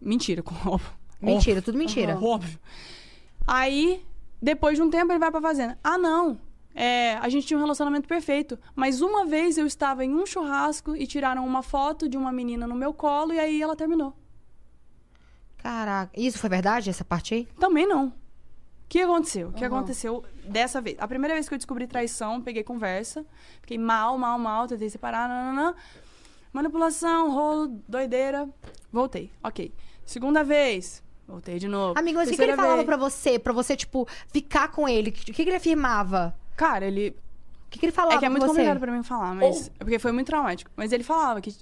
Mentira, 0.00 0.42
com 0.42 0.54
óbvio. 0.68 0.92
Mentira, 1.20 1.62
tudo 1.62 1.78
mentira. 1.78 2.12
Óbvio. 2.14 2.28
óbvio. 2.28 2.58
Aí, 3.46 4.04
depois 4.40 4.76
de 4.76 4.82
um 4.82 4.90
tempo, 4.90 5.10
ele 5.12 5.18
vai 5.18 5.30
pra 5.30 5.40
fazenda. 5.40 5.78
Ah, 5.82 5.96
não. 5.96 6.38
É, 6.74 7.14
a 7.18 7.28
gente 7.28 7.46
tinha 7.46 7.56
um 7.56 7.62
relacionamento 7.62 8.06
perfeito. 8.08 8.58
Mas 8.74 9.00
uma 9.00 9.24
vez 9.24 9.56
eu 9.56 9.66
estava 9.66 10.04
em 10.04 10.12
um 10.14 10.26
churrasco 10.26 10.94
e 10.96 11.06
tiraram 11.06 11.46
uma 11.46 11.62
foto 11.62 12.08
de 12.08 12.16
uma 12.18 12.32
menina 12.32 12.66
no 12.66 12.74
meu 12.74 12.92
colo 12.92 13.32
e 13.32 13.38
aí 13.38 13.62
ela 13.62 13.74
terminou. 13.76 14.12
Caraca. 15.64 16.12
Isso 16.14 16.38
foi 16.38 16.50
verdade, 16.50 16.90
essa 16.90 17.04
parte 17.04 17.32
aí? 17.32 17.48
Também 17.58 17.86
não. 17.86 18.08
O 18.08 18.12
que 18.86 19.00
aconteceu? 19.00 19.48
O 19.48 19.52
que 19.54 19.64
aconteceu 19.64 20.22
dessa 20.44 20.78
vez? 20.78 20.94
A 21.00 21.08
primeira 21.08 21.32
vez 21.34 21.48
que 21.48 21.54
eu 21.54 21.58
descobri 21.58 21.86
traição, 21.86 22.42
peguei 22.42 22.62
conversa. 22.62 23.24
Fiquei 23.62 23.78
mal, 23.78 24.18
mal, 24.18 24.38
mal, 24.38 24.68
tentei 24.68 24.90
separar, 24.90 25.26
nananã. 25.26 25.74
Manipulação, 26.52 27.32
rolo, 27.32 27.80
doideira. 27.88 28.46
Voltei. 28.92 29.32
Ok. 29.42 29.72
Segunda 30.04 30.44
vez. 30.44 31.02
Voltei 31.26 31.58
de 31.58 31.66
novo. 31.66 31.98
Amigo, 31.98 32.18
mas 32.18 32.28
o 32.28 32.30
que, 32.32 32.36
que 32.36 32.42
ele 32.42 32.48
Terceira 32.48 32.56
falava 32.56 32.74
vez. 32.76 32.86
pra 32.86 32.96
você? 32.98 33.38
Pra 33.38 33.52
você, 33.54 33.74
tipo, 33.74 34.06
ficar 34.28 34.68
com 34.68 34.86
ele? 34.86 35.08
O 35.08 35.12
que, 35.14 35.32
que 35.32 35.42
ele 35.42 35.56
afirmava? 35.56 36.36
Cara, 36.54 36.84
ele. 36.86 37.16
O 37.66 37.70
que, 37.70 37.78
que 37.78 37.86
ele 37.86 37.92
falava 37.92 38.16
É 38.16 38.18
que 38.18 38.26
é 38.26 38.28
muito 38.28 38.46
complicado 38.46 38.78
pra 38.78 38.92
mim 38.92 39.02
falar, 39.02 39.34
mas. 39.34 39.68
É 39.80 39.82
porque 39.82 39.98
foi 39.98 40.12
muito 40.12 40.26
traumático. 40.26 40.70
Mas 40.76 40.92
ele 40.92 41.02
falava 41.02 41.40
que, 41.40 41.52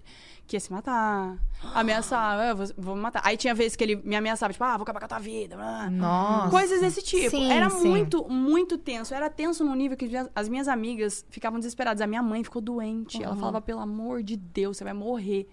que 0.53 0.57
ia 0.57 0.61
se 0.61 0.71
matar. 0.71 1.39
Ameaçava, 1.75 2.45
eu 2.45 2.57
vou, 2.57 2.67
vou 2.77 2.95
me 2.97 3.01
matar. 3.01 3.23
Aí 3.25 3.37
tinha 3.39 3.55
vezes 3.55 3.75
que 3.75 3.83
ele 3.83 3.97
me 3.97 4.15
ameaçava, 4.15 4.53
tipo, 4.53 4.63
ah, 4.65 4.77
vou 4.77 4.83
acabar 4.83 4.99
com 5.01 5.07
a 5.07 5.09
tua 5.09 5.19
vida. 5.19 5.57
Nossa. 5.91 6.51
Coisas 6.51 6.81
desse 6.83 7.01
tipo. 7.03 7.31
Sim, 7.31 7.51
era 7.51 7.71
sim. 7.71 7.89
muito, 7.89 8.29
muito 8.29 8.77
tenso. 8.77 9.15
Era 9.15 9.31
tenso 9.31 9.65
num 9.65 9.75
nível 9.75 9.97
que 9.97 10.05
as 10.05 10.11
minhas- 10.11 10.31
as 10.35 10.49
minhas 10.51 10.69
amigas 10.69 11.25
ficavam 11.31 11.59
desesperadas. 11.59 12.01
A 12.03 12.07
minha 12.07 12.23
mãe 12.23 12.45
ficou 12.45 12.61
doente. 12.61 13.23
Ela 13.23 13.33
Uhum. 13.35 13.41
falava, 13.41 13.61
pelo 13.63 13.81
amor 13.81 14.23
de 14.23 14.37
Deus, 14.37 14.77
você 14.77 14.85
vai 14.85 14.93
morrer. 14.93 15.49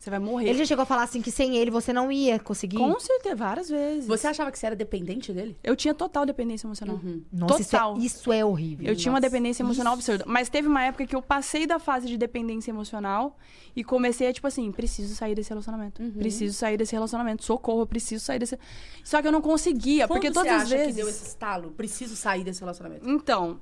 Você 0.00 0.08
vai 0.08 0.18
morrer. 0.18 0.48
Ele 0.48 0.58
já 0.60 0.64
chegou 0.64 0.82
a 0.82 0.86
falar 0.86 1.02
assim 1.02 1.20
que 1.20 1.30
sem 1.30 1.58
ele 1.58 1.70
você 1.70 1.92
não 1.92 2.10
ia 2.10 2.38
conseguir? 2.38 2.78
Com 2.78 2.98
certeza, 2.98 3.36
várias 3.36 3.68
vezes. 3.68 4.06
Você 4.06 4.26
achava 4.26 4.50
que 4.50 4.58
você 4.58 4.64
era 4.64 4.74
dependente 4.74 5.30
dele? 5.30 5.58
Eu 5.62 5.76
tinha 5.76 5.92
total 5.92 6.24
dependência 6.24 6.66
emocional. 6.66 6.96
Uhum. 6.96 7.22
Nossa, 7.30 7.60
isso 7.60 7.76
é, 7.76 7.78
Total. 7.78 7.98
isso 7.98 8.32
é 8.32 8.42
horrível. 8.42 8.86
Eu 8.88 8.96
tinha 8.96 9.12
uma 9.12 9.20
Nossa. 9.20 9.28
dependência 9.28 9.62
emocional 9.62 9.92
absurda. 9.92 10.24
Mas 10.26 10.48
teve 10.48 10.68
uma 10.68 10.82
época 10.82 11.06
que 11.06 11.14
eu 11.14 11.20
passei 11.20 11.66
da 11.66 11.78
fase 11.78 12.06
de 12.08 12.16
dependência 12.16 12.70
emocional 12.70 13.36
e 13.76 13.84
comecei 13.84 14.26
a, 14.26 14.32
tipo 14.32 14.46
assim, 14.46 14.72
preciso 14.72 15.14
sair 15.14 15.34
desse 15.34 15.50
relacionamento. 15.50 16.02
Uhum. 16.02 16.12
Preciso 16.12 16.56
sair 16.56 16.78
desse 16.78 16.92
relacionamento. 16.94 17.44
Socorro, 17.44 17.82
eu 17.82 17.86
preciso 17.86 18.24
sair 18.24 18.38
desse. 18.38 18.58
Só 19.04 19.20
que 19.20 19.28
eu 19.28 19.32
não 19.32 19.42
conseguia, 19.42 20.08
Quando 20.08 20.16
porque 20.16 20.28
você 20.28 20.34
todas 20.34 20.50
acha 20.50 20.62
as 20.62 20.70
vezes. 20.70 20.86
que 20.86 20.92
deu 20.94 21.08
esse 21.10 21.26
estalo? 21.26 21.72
Preciso 21.72 22.16
sair 22.16 22.42
desse 22.42 22.60
relacionamento. 22.60 23.06
Então, 23.06 23.60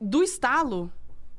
do 0.00 0.22
estalo, 0.22 0.90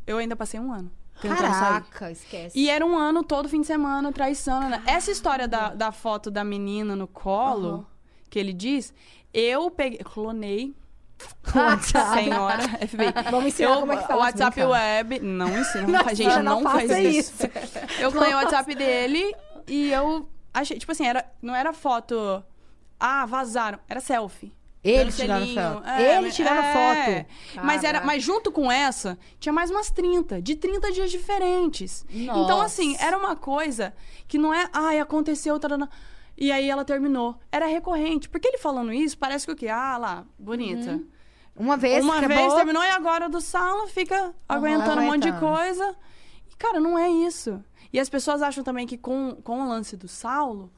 eu 0.05 0.19
ainda 0.19 0.35
passei 0.35 0.59
um 0.59 0.71
ano. 0.71 0.91
Sair. 1.21 1.35
Caraca, 1.37 2.11
esquece. 2.11 2.57
E 2.59 2.69
era 2.69 2.85
um 2.85 2.97
ano 2.97 3.23
todo 3.23 3.47
fim 3.49 3.61
de 3.61 3.67
semana, 3.67 4.11
traição. 4.11 4.69
né? 4.69 4.81
Essa 4.85 5.11
história 5.11 5.47
da, 5.47 5.69
da 5.73 5.91
foto 5.91 6.29
da 6.29 6.43
menina 6.43 6.95
no 6.95 7.07
colo, 7.07 7.67
Aham. 7.69 7.85
que 8.29 8.37
ele 8.39 8.53
diz, 8.53 8.93
eu 9.33 9.69
peguei. 9.71 9.99
Clonei. 9.99 10.75
WhatsApp. 11.55 12.13
Senhora, 12.23 12.61
FBI. 12.87 13.31
Vamos 13.31 13.45
ensinar 13.47 13.69
Eu, 13.71 13.79
como 13.79 13.93
é 13.93 13.97
que 13.97 14.07
faz. 14.07 14.19
WhatsApp 14.19 14.55
brincar. 14.55 14.69
web. 14.69 15.19
Não 15.21 15.57
ensina. 15.59 15.87
Não 15.87 15.99
a 16.07 16.13
gente 16.13 16.39
não, 16.43 16.61
não 16.61 16.63
faz 16.71 16.91
isso. 16.91 17.33
isso. 17.45 17.51
Eu 18.01 18.11
clonei 18.11 18.33
o 18.33 18.37
WhatsApp 18.37 18.75
dele 18.75 19.33
e 19.67 19.91
eu 19.93 20.27
achei. 20.53 20.77
Tipo 20.77 20.91
assim, 20.91 21.05
era, 21.07 21.25
não 21.41 21.55
era 21.55 21.71
foto. 21.71 22.43
Ah, 22.99 23.25
vazaram. 23.25 23.79
Era 23.87 24.01
selfie. 24.01 24.53
Ele 24.85 25.05
Dando 25.05 25.15
tirando 25.15 25.39
selinho. 25.39 25.61
foto. 25.73 25.87
É, 25.87 26.17
Ele 26.17 26.31
tirando 26.31 26.59
é. 26.59 26.73
foto. 26.73 27.63
Mas, 27.65 27.83
era, 27.83 28.01
mas 28.05 28.21
junto 28.23 28.51
com 28.51 28.71
essa, 28.71 29.17
tinha 29.39 29.51
mais 29.51 29.71
umas 29.71 29.89
30. 29.89 30.41
De 30.41 30.55
30 30.55 30.91
dias 30.91 31.09
diferentes. 31.09 32.05
Então, 32.09 32.45
Nossa. 32.47 32.65
assim, 32.65 32.95
era 32.99 33.17
uma 33.17 33.35
coisa 33.35 33.93
que 34.27 34.37
não 34.37 34.53
é. 34.53 34.69
Ai, 34.71 34.99
aconteceu. 34.99 35.59
Tarana, 35.59 35.89
e 36.37 36.51
aí 36.51 36.69
ela 36.69 36.85
terminou. 36.85 37.35
Era 37.51 37.65
recorrente. 37.65 38.29
Porque 38.29 38.47
ele 38.47 38.59
falando 38.59 38.93
isso, 38.93 39.17
parece 39.17 39.45
que 39.45 39.51
o 39.51 39.55
quê? 39.55 39.67
Ah, 39.69 39.97
lá, 39.97 40.23
bonita. 40.37 40.91
Uhum. 40.91 41.07
Uma 41.55 41.77
vez, 41.77 42.03
Uma 42.03 42.17
acabou. 42.17 42.35
vez 42.37 42.53
terminou 42.53 42.83
e 42.83 42.89
agora 42.89 43.27
do 43.29 43.39
sala 43.41 43.87
fica 43.87 44.35
aguentando 44.47 45.01
um 45.01 45.05
monte 45.05 45.23
de 45.23 45.29
Aguentando. 45.29 45.55
coisa. 45.55 45.95
E, 46.51 46.55
cara, 46.57 46.79
não 46.79 46.99
é 46.99 47.09
isso. 47.09 47.63
E 47.93 47.99
as 47.99 48.09
pessoas 48.09 48.41
acham 48.41 48.63
também 48.63 48.85
que 48.85 48.97
com, 48.97 49.37
com 49.41 49.61
o 49.61 49.67
lance 49.69 49.95
do 49.95 50.07
Saulo, 50.07 50.69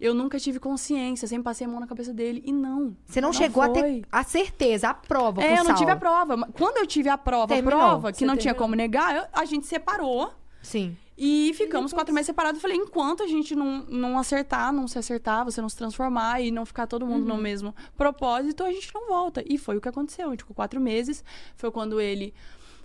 eu 0.00 0.14
nunca 0.14 0.38
tive 0.38 0.58
consciência, 0.58 1.26
sempre 1.28 1.44
passei 1.44 1.66
a 1.66 1.70
mão 1.70 1.80
na 1.80 1.86
cabeça 1.86 2.12
dele. 2.12 2.42
E 2.44 2.52
não. 2.52 2.96
Você 3.06 3.20
não, 3.20 3.28
Não 3.28 3.32
chegou 3.32 3.62
a 3.62 3.68
ter 3.68 3.80
foi. 3.80 4.04
a 4.10 4.22
certeza, 4.24 4.88
a 4.90 4.94
prova 4.94 5.42
É, 5.42 5.58
eu 5.58 5.64
não 5.64 5.74
tive 5.74 5.90
a 5.90 5.96
prova. 5.96 6.36
Quando 6.52 6.78
eu 6.78 6.86
tive 6.86 7.08
a 7.08 7.18
prova, 7.18 7.54
Terminou. 7.54 7.80
a 7.80 7.82
prova, 7.88 8.12
que 8.12 8.18
Você 8.18 8.24
não 8.26 8.34
tinha 8.36 8.52
terminou. 8.54 8.64
como 8.64 8.74
negar, 8.74 9.16
eu- 9.16 9.24
a 9.32 9.44
gente 9.44 9.66
separou. 9.66 10.32
Sim. 10.62 10.96
E 11.16 11.52
ficamos 11.54 11.92
quatro 11.92 12.12
meses 12.12 12.26
separados. 12.26 12.60
Falei, 12.60 12.76
enquanto 12.76 13.22
a 13.22 13.26
gente 13.28 13.54
não, 13.54 13.84
não 13.88 14.18
acertar, 14.18 14.72
não 14.72 14.88
se 14.88 14.98
acertar, 14.98 15.44
você 15.44 15.60
não 15.60 15.68
se 15.68 15.76
transformar 15.76 16.40
e 16.40 16.50
não 16.50 16.66
ficar 16.66 16.88
todo 16.88 17.06
mundo 17.06 17.24
no 17.24 17.36
mesmo 17.36 17.72
propósito, 17.96 18.64
a 18.64 18.72
gente 18.72 18.92
não 18.92 19.06
volta. 19.06 19.44
E 19.46 19.56
foi 19.56 19.76
o 19.76 19.80
que 19.80 19.88
aconteceu. 19.88 20.26
A 20.26 20.30
gente 20.30 20.40
ficou 20.40 20.56
quatro 20.56 20.80
meses. 20.80 21.22
Foi 21.56 21.70
quando 21.70 22.00
ele 22.00 22.34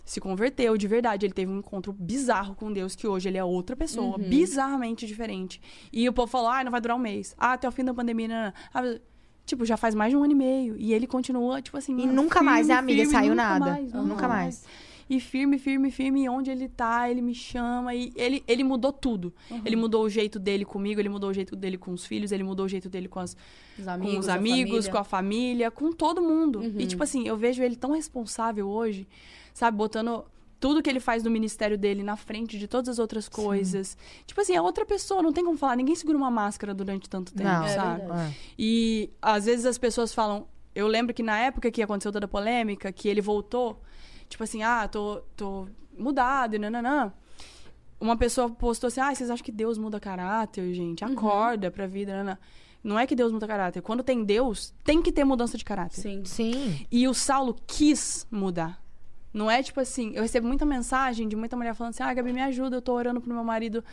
se 0.09 0.19
converteu 0.19 0.75
de 0.75 0.87
verdade. 0.87 1.25
Ele 1.25 1.33
teve 1.33 1.51
um 1.51 1.59
encontro 1.59 1.93
bizarro 1.93 2.55
com 2.55 2.73
Deus, 2.73 2.95
que 2.95 3.07
hoje 3.07 3.29
ele 3.29 3.37
é 3.37 3.43
outra 3.43 3.75
pessoa, 3.75 4.17
bizarramente 4.17 5.05
diferente. 5.05 5.61
E 5.93 6.09
o 6.09 6.13
povo 6.13 6.31
falou, 6.31 6.49
ah, 6.49 6.63
não 6.63 6.71
vai 6.71 6.81
durar 6.81 6.97
um 6.97 6.99
mês. 6.99 7.35
Ah, 7.37 7.53
até 7.53 7.67
o 7.67 7.71
fim 7.71 7.83
da 7.83 7.93
pandemia, 7.93 8.27
não, 8.27 8.35
não, 8.35 8.43
não. 8.91 8.95
Ah, 8.95 8.99
Tipo, 9.45 9.65
já 9.65 9.77
faz 9.77 9.95
mais 9.95 10.11
de 10.11 10.15
um 10.17 10.23
ano 10.23 10.31
e 10.33 10.35
meio. 10.35 10.77
E 10.77 10.93
ele 10.93 11.07
continua, 11.07 11.59
tipo 11.59 11.75
assim. 11.75 11.97
E 11.99 12.05
nunca 12.05 12.43
mais, 12.43 12.67
né, 12.67 12.75
amiga? 12.75 12.99
firme, 12.99 13.11
Saiu 13.11 13.29
nunca 13.31 13.43
nada. 13.43 13.65
mais, 13.71 13.93
Nunca 13.93 14.27
mais. 14.27 14.65
E 15.09 15.19
firme, 15.19 15.57
firme, 15.57 15.89
firme. 15.89 16.23
E 16.25 16.29
onde 16.29 16.51
ele 16.51 16.69
tá, 16.69 17.09
ele 17.09 17.19
me 17.19 17.33
chama. 17.33 17.95
E 17.95 18.13
ele, 18.15 18.43
ele 18.47 18.63
mudou 18.63 18.93
tudo. 18.93 19.33
Ele 19.65 19.75
mudou 19.75 20.03
o 20.03 20.09
jeito 20.09 20.37
dele 20.37 20.65
comigo, 20.65 21.01
ele 21.01 21.09
mudou 21.09 21.31
o 21.31 21.33
jeito 21.33 21.55
dele 21.55 21.79
com 21.79 21.91
os 21.91 22.05
filhos, 22.05 22.31
ele 22.31 22.43
mudou 22.43 22.67
o 22.67 22.69
jeito 22.69 22.89
dele 22.89 23.07
com, 23.07 23.19
as, 23.19 23.35
Os 23.77 23.85
com 23.85 23.89
amigos, 23.91 24.19
os 24.19 24.29
a 24.29 24.35
amigos, 24.35 24.69
família. 24.69 24.91
com 24.91 24.97
a 24.99 25.03
família, 25.03 25.71
com 25.71 25.91
todo 25.91 26.21
mundo. 26.21 26.59
Uhum. 26.59 26.75
E, 26.77 26.85
tipo 26.85 27.01
assim, 27.01 27.27
eu 27.27 27.35
vejo 27.35 27.63
ele 27.63 27.75
tão 27.75 27.93
responsável 27.93 28.67
hoje, 28.67 29.07
sabe? 29.59 29.77
Botando 29.77 30.25
tudo 30.59 30.81
que 30.81 30.89
ele 30.89 30.99
faz 30.99 31.23
no 31.23 31.29
ministério 31.29 31.77
dele 31.77 32.03
na 32.03 32.15
frente 32.15 32.57
de 32.57 32.67
todas 32.67 32.89
as 32.89 32.99
outras 32.99 33.29
coisas. 33.29 33.97
Tipo 34.25 34.41
assim, 34.41 34.55
é 34.55 34.61
outra 34.61 34.85
pessoa, 34.85 35.21
não 35.21 35.31
tem 35.31 35.43
como 35.43 35.57
falar. 35.57 35.75
Ninguém 35.75 35.95
segura 35.95 36.17
uma 36.17 36.31
máscara 36.31 36.73
durante 36.73 37.09
tanto 37.09 37.33
tempo, 37.33 37.49
Não. 37.49 37.65
É 37.65 37.75
sabe? 37.75 38.01
É. 38.03 38.33
E 38.57 39.09
às 39.21 39.45
vezes 39.45 39.65
as 39.65 39.77
pessoas 39.77 40.13
falam. 40.13 40.47
Eu 40.73 40.87
lembro 40.87 41.13
que 41.13 41.23
na 41.23 41.37
época 41.39 41.71
que 41.71 41.81
aconteceu 41.81 42.11
toda 42.11 42.25
a 42.25 42.27
polêmica, 42.27 42.91
que 42.91 43.07
ele 43.07 43.21
voltou, 43.21 43.81
tipo 44.29 44.43
assim, 44.43 44.63
ah, 44.63 44.87
tô, 44.87 45.21
tô 45.35 45.67
mudado 45.97 46.55
e 46.55 46.59
nananã. 46.59 47.11
Uma 47.99 48.15
pessoa 48.15 48.49
postou 48.49 48.87
assim: 48.87 49.01
ah, 49.01 49.13
vocês 49.13 49.29
acham 49.29 49.43
que 49.43 49.51
Deus 49.51 49.77
muda 49.77 49.99
caráter, 49.99 50.73
gente? 50.73 51.03
Acorda 51.03 51.69
pra 51.69 51.85
vida, 51.85 52.11
nananã. 52.13 52.37
Não 52.81 52.97
é 52.97 53.05
que 53.05 53.15
Deus 53.15 53.31
muda 53.31 53.45
caráter. 53.45 53.81
Quando 53.81 54.03
tem 54.03 54.23
Deus, 54.23 54.73
tem 54.85 55.01
que 55.01 55.11
ter 55.11 55.25
mudança 55.25 55.57
de 55.57 55.65
caráter. 55.65 56.01
Sim. 56.01 56.23
Sim. 56.23 56.85
E 56.89 57.07
o 57.09 57.13
Saulo 57.13 57.55
quis 57.67 58.25
mudar. 58.31 58.81
Não 59.33 59.49
é 59.49 59.61
tipo 59.61 59.79
assim, 59.79 60.11
eu 60.15 60.21
recebo 60.21 60.47
muita 60.47 60.65
mensagem 60.65 61.27
de 61.27 61.35
muita 61.35 61.55
mulher 61.55 61.75
falando 61.75 61.91
assim: 61.91 62.03
ah, 62.03 62.13
Gabi, 62.13 62.33
me 62.33 62.41
ajuda, 62.41 62.77
eu 62.77 62.81
tô 62.81 62.93
orando 62.93 63.21
pro 63.21 63.33
meu 63.33 63.43
marido 63.43 63.83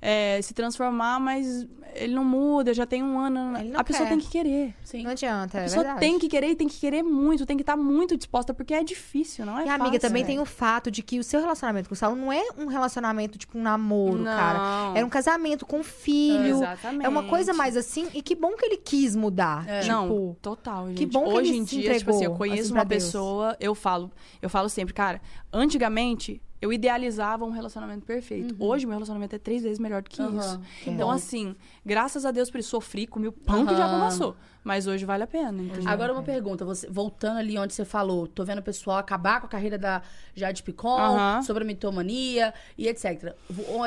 é, 0.00 0.40
se 0.42 0.54
transformar, 0.54 1.18
mas 1.20 1.66
ele 1.94 2.14
não 2.14 2.24
muda, 2.24 2.72
já 2.72 2.86
tem 2.86 3.02
um 3.02 3.18
ano. 3.18 3.54
A 3.74 3.82
pessoa 3.82 4.04
quer. 4.06 4.10
tem 4.14 4.20
que 4.20 4.28
querer. 4.30 4.74
Sim. 4.84 5.02
Não 5.02 5.10
adianta, 5.10 5.58
A 5.58 5.60
é 5.62 5.64
pessoa 5.64 5.82
verdade. 5.82 6.00
tem 6.00 6.18
que 6.18 6.28
querer 6.28 6.50
e 6.50 6.54
tem 6.54 6.68
que 6.68 6.78
querer 6.78 7.02
muito, 7.02 7.44
tem 7.44 7.56
que 7.56 7.62
estar 7.62 7.76
muito 7.76 8.16
disposta, 8.16 8.54
porque 8.54 8.72
é 8.74 8.84
difícil, 8.84 9.44
não 9.44 9.58
é 9.58 9.64
E, 9.66 9.68
amiga, 9.68 9.84
fácil. 9.86 10.00
também 10.00 10.22
é. 10.22 10.26
tem 10.26 10.38
o 10.38 10.44
fato 10.44 10.90
de 10.90 11.02
que 11.02 11.18
o 11.18 11.24
seu 11.24 11.40
relacionamento 11.40 11.88
com 11.88 11.94
o 11.94 11.96
Saulo 11.96 12.14
não 12.14 12.32
é 12.32 12.42
um 12.56 12.66
relacionamento, 12.66 13.36
tipo, 13.38 13.58
um 13.58 13.62
namoro, 13.62 14.18
Não. 14.18 14.24
cara. 14.24 14.92
Era 14.96 15.04
um 15.04 15.08
casamento 15.10 15.66
com 15.66 15.82
filho. 15.82 16.56
Exatamente. 16.58 17.04
É 17.06 17.08
uma 17.08 17.24
coisa 17.24 17.52
mais 17.52 17.76
assim. 17.76 18.06
E 18.14 18.22
que 18.22 18.36
bom 18.36 18.52
que 18.54 18.64
ele 18.64 18.76
quis 18.76 19.16
mudar. 19.16 19.66
É. 19.68 19.80
Tipo, 19.80 19.92
Não, 19.92 20.36
total, 20.40 20.88
gente. 20.88 20.98
que 20.98 21.06
bom 21.06 21.24
que 21.24 21.30
Hoje 21.38 21.50
ele 21.50 21.58
em 21.58 21.66
se 21.66 21.76
dia, 21.80 21.98
tipo 21.98 22.10
assim, 22.10 22.24
eu 22.24 22.30
entregou, 22.32 22.36
conheço 22.38 22.62
assim, 22.64 22.72
uma 22.74 22.84
Deus. 22.84 23.04
pessoa, 23.04 23.56
eu 23.58 23.74
falo, 23.74 24.10
eu 24.40 24.48
falo 24.50 24.68
sempre, 24.68 24.94
cara, 24.94 25.20
antigamente 25.52 26.40
eu 26.60 26.72
idealizava 26.72 27.44
um 27.44 27.50
relacionamento 27.50 28.04
perfeito. 28.04 28.54
Hoje 28.58 28.84
meu 28.86 28.94
relacionamento 28.94 29.34
é 29.36 29.38
três 29.38 29.62
vezes 29.62 29.78
melhor 29.78 30.02
do 30.02 30.10
que 30.10 30.20
Uhum. 30.20 30.38
isso. 30.38 30.60
Que 30.82 30.90
Então, 30.90 31.08
bom. 31.08 31.14
assim, 31.14 31.54
graças 31.86 32.24
a 32.26 32.30
Deus 32.30 32.50
por 32.50 32.58
isso, 32.58 32.70
sofri, 32.70 33.06
comi 33.06 33.28
o 33.28 33.32
pão 33.32 33.64
que 33.66 33.76
já 33.76 33.88
passou. 33.88 34.36
Mas 34.64 34.86
hoje 34.86 35.04
vale 35.04 35.22
a 35.22 35.26
pena, 35.26 35.62
entendeu? 35.62 35.88
Agora 35.88 36.12
uma 36.12 36.22
pergunta, 36.22 36.64
você, 36.64 36.86
voltando 36.90 37.38
ali 37.38 37.56
onde 37.58 37.72
você 37.72 37.84
falou, 37.84 38.26
tô 38.26 38.44
vendo 38.44 38.58
o 38.58 38.62
pessoal 38.62 38.98
acabar 38.98 39.40
com 39.40 39.46
a 39.46 39.48
carreira 39.48 39.78
da 39.78 40.02
Jade 40.34 40.62
Picon, 40.62 41.16
sobre 41.42 41.62
a 41.64 41.66
mitomania 41.66 42.52
e 42.76 42.86
etc. 42.88 43.34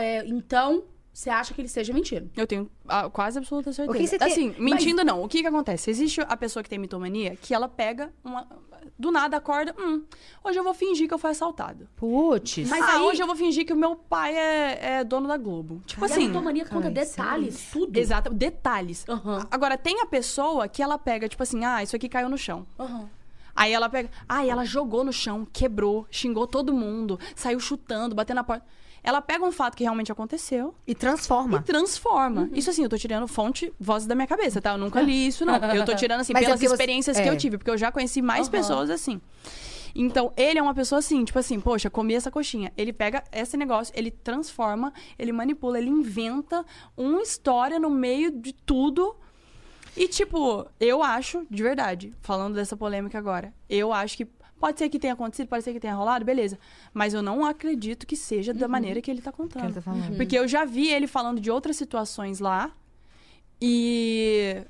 É, 0.01 0.25
Então, 0.25 0.83
você 1.13 1.29
acha 1.29 1.53
que 1.53 1.61
ele 1.61 1.67
esteja 1.67 1.93
mentindo? 1.93 2.29
Eu 2.35 2.47
tenho 2.47 2.69
a- 2.87 3.09
quase 3.09 3.37
absoluta 3.37 3.71
certeza. 3.73 3.97
que 3.97 4.07
você 4.07 4.17
tem- 4.17 4.27
Assim, 4.31 4.55
mentindo 4.57 5.03
não. 5.03 5.23
O 5.23 5.27
que 5.27 5.41
que 5.41 5.47
acontece? 5.47 5.89
Existe 5.89 6.21
a 6.21 6.37
pessoa 6.37 6.63
que 6.63 6.69
tem 6.69 6.79
mitomania 6.79 7.35
que 7.35 7.53
ela 7.53 7.67
pega 7.67 8.11
uma... 8.23 8.47
Do 8.97 9.11
nada 9.11 9.37
acorda, 9.37 9.75
hum, 9.79 10.03
hoje 10.43 10.57
eu 10.59 10.63
vou 10.63 10.73
fingir 10.73 11.07
que 11.07 11.13
eu 11.13 11.17
fui 11.19 11.29
assaltado. 11.29 11.87
Putz. 11.95 12.67
Mas 12.67 12.81
ah, 12.83 12.93
aí- 12.93 13.01
hoje 13.01 13.21
eu 13.21 13.27
vou 13.27 13.35
fingir 13.35 13.65
que 13.65 13.73
o 13.73 13.75
meu 13.75 13.95
pai 13.95 14.35
é, 14.35 14.79
é 14.99 15.03
dono 15.03 15.27
da 15.27 15.37
Globo. 15.37 15.81
Tipo 15.85 16.01
e 16.01 16.03
a 16.03 16.05
assim... 16.05 16.27
mitomania 16.27 16.65
conta 16.65 16.87
Ai, 16.87 16.93
detalhes, 16.93 17.69
tudo. 17.71 17.95
Exato, 17.97 18.33
detalhes. 18.33 19.05
Aham. 19.07 19.47
Agora, 19.51 19.77
tem 19.77 20.01
a 20.01 20.05
pessoa 20.05 20.67
que 20.67 20.81
ela 20.81 20.97
pega, 20.97 21.27
tipo 21.29 21.41
assim, 21.43 21.63
ah, 21.63 21.83
isso 21.83 21.95
aqui 21.95 22.09
caiu 22.09 22.27
no 22.29 22.37
chão. 22.37 22.65
Aham. 22.79 23.07
Aí 23.55 23.71
ela 23.73 23.89
pega, 23.89 24.09
ah, 24.27 24.45
ela 24.45 24.65
jogou 24.65 25.03
no 25.03 25.11
chão, 25.13 25.45
quebrou, 25.51 26.07
xingou 26.09 26.47
todo 26.47 26.73
mundo, 26.73 27.19
saiu 27.35 27.59
chutando, 27.59 28.15
batendo 28.15 28.37
na 28.37 28.43
porta. 28.43 28.65
Ela 29.03 29.21
pega 29.21 29.43
um 29.43 29.51
fato 29.51 29.75
que 29.75 29.83
realmente 29.83 30.11
aconteceu 30.11 30.75
E 30.87 30.91
e 30.91 30.95
transforma. 30.95 31.61
transforma. 31.63 32.41
Uhum. 32.41 32.49
Isso 32.53 32.69
assim, 32.69 32.83
eu 32.83 32.89
tô 32.89 32.97
tirando 32.97 33.27
fonte, 33.27 33.73
vozes 33.79 34.07
da 34.07 34.13
minha 34.13 34.27
cabeça, 34.27 34.61
tá? 34.61 34.71
Eu 34.73 34.77
nunca 34.77 35.01
li 35.01 35.27
isso, 35.27 35.43
não. 35.45 35.55
Eu 35.55 35.83
tô 35.85 35.95
tirando 35.95 36.19
assim 36.21 36.33
Mas 36.33 36.43
é 36.43 36.45
pelas 36.45 36.59
você- 36.59 36.65
experiências 36.67 37.17
que 37.19 37.23
é. 37.27 37.29
eu 37.29 37.37
tive, 37.37 37.57
porque 37.57 37.71
eu 37.71 37.77
já 37.77 37.91
conheci 37.91 38.21
mais 38.21 38.41
Aham. 38.47 38.51
pessoas 38.51 38.89
assim. 38.89 39.19
Então, 39.93 40.31
ele 40.37 40.57
é 40.57 40.61
uma 40.61 40.73
pessoa 40.73 40.99
assim, 40.99 41.25
tipo 41.25 41.37
assim, 41.37 41.59
poxa, 41.59 41.89
comi 41.89 42.13
essa 42.13 42.31
coxinha. 42.31 42.71
Ele 42.77 42.93
pega 42.93 43.23
esse 43.31 43.57
negócio, 43.57 43.93
ele 43.97 44.09
transforma, 44.09 44.93
ele 45.19 45.33
manipula, 45.33 45.77
ele 45.77 45.89
inventa 45.89 46.65
uma 46.95 47.21
história 47.21 47.77
no 47.79 47.89
meio 47.89 48.31
de 48.31 48.53
tudo. 48.53 49.15
E, 49.97 50.07
tipo, 50.07 50.65
eu 50.79 51.03
acho, 51.03 51.45
de 51.49 51.61
verdade, 51.61 52.13
falando 52.21 52.55
dessa 52.55 52.77
polêmica 52.77 53.17
agora, 53.17 53.53
eu 53.69 53.91
acho 53.91 54.15
que 54.15 54.27
pode 54.61 54.79
ser 54.79 54.87
que 54.87 54.97
tenha 54.99 55.13
acontecido, 55.13 55.47
pode 55.49 55.63
ser 55.63 55.73
que 55.73 55.79
tenha 55.79 55.93
rolado, 55.95 56.23
beleza. 56.23 56.57
Mas 56.93 57.13
eu 57.13 57.21
não 57.21 57.43
acredito 57.45 58.05
que 58.07 58.15
seja 58.15 58.53
da 58.53 58.67
maneira 58.67 59.01
que 59.01 59.11
ele 59.11 59.21
tá 59.21 59.31
Que 59.31 59.41
ele 59.41 59.49
contando. 59.49 59.73
tá 59.73 59.81
falando. 59.81 60.15
Porque 60.15 60.37
eu 60.39 60.47
já 60.47 60.63
vi 60.63 60.87
ele 60.89 61.07
falando 61.07 61.41
de 61.41 61.51
outras 61.51 61.75
situações 61.75 62.39
lá. 62.39 62.71
E. 63.61 64.63